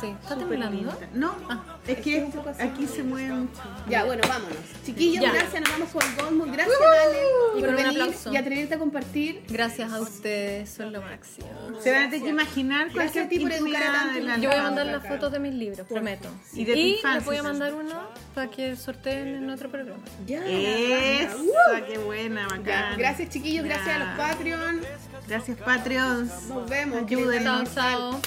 Sí. 0.00 0.06
¿Está 0.22 0.36
temblando? 0.36 0.98
No, 1.14 1.34
Ah, 1.48 1.78
es 1.86 1.98
que 1.98 2.18
es 2.18 2.60
aquí 2.60 2.86
se 2.86 3.02
mueve 3.02 3.32
mucho. 3.32 3.62
Ya, 3.88 4.04
bueno, 4.04 4.22
vámonos. 4.28 4.56
Chiquillos, 4.84 5.22
Ya. 5.24 5.32
gracias. 5.32 5.62
Nos 5.62 5.70
vamos 5.72 5.88
con 5.90 6.16
Goldmoon. 6.16 6.52
Gracias, 6.52 6.76
Ale, 6.80 7.18
Y 7.56 7.60
por 7.60 7.70
venir 7.76 8.02
aplauso. 8.02 8.32
y 8.32 8.36
atreverte 8.36 8.74
a 8.74 8.78
compartir. 8.78 9.44
Gracias 9.48 9.92
a 9.92 10.00
ustedes, 10.00 10.68
son 10.70 10.92
lo 10.92 11.00
máximo. 11.00 11.48
Se 11.80 11.90
van 11.92 12.04
a 12.04 12.10
tener 12.10 12.24
que 12.24 12.30
imaginar 12.30 12.92
cualquier 12.92 13.24
a 13.24 13.28
ti 13.28 13.38
por 13.40 13.52
educar 13.52 13.82
a 13.82 13.86
intimidad 13.86 13.92
tanto. 13.92 14.14
de 14.14 14.20
la 14.22 14.36
Yo 14.38 14.50
voy 14.50 14.58
a 14.58 14.62
mandar 14.62 14.86
las 14.86 15.06
fotos 15.06 15.32
de 15.32 15.38
mis 15.38 15.54
libros, 15.54 15.86
prometo. 15.86 16.28
Y 16.52 16.64
de 16.64 16.78
infancia, 16.78 17.14
les 17.14 17.24
voy 17.24 17.36
a 17.36 17.42
mandar 17.42 17.74
uno 17.74 18.00
para 18.34 18.50
que 18.50 18.76
sorteen 18.76 19.28
en 19.28 19.50
otro 19.50 19.70
programa. 19.70 20.02
Ya. 20.26 20.40
Uh. 20.40 21.86
qué 21.86 21.98
buena, 21.98 22.42
Ya, 22.48 22.56
bacán. 22.56 22.98
Gracias, 22.98 23.30
chiquillos. 23.30 23.64
Gracias 23.64 23.88
a 23.88 23.98
los. 23.98 24.08
Patreon. 24.18 24.80
Gracias, 25.28 25.58
Patreons. 25.58 26.48
Nos 26.48 26.68
vemos. 26.68 27.02
Ayúdenos. 27.02 27.76
¡Bravo! 27.86 28.20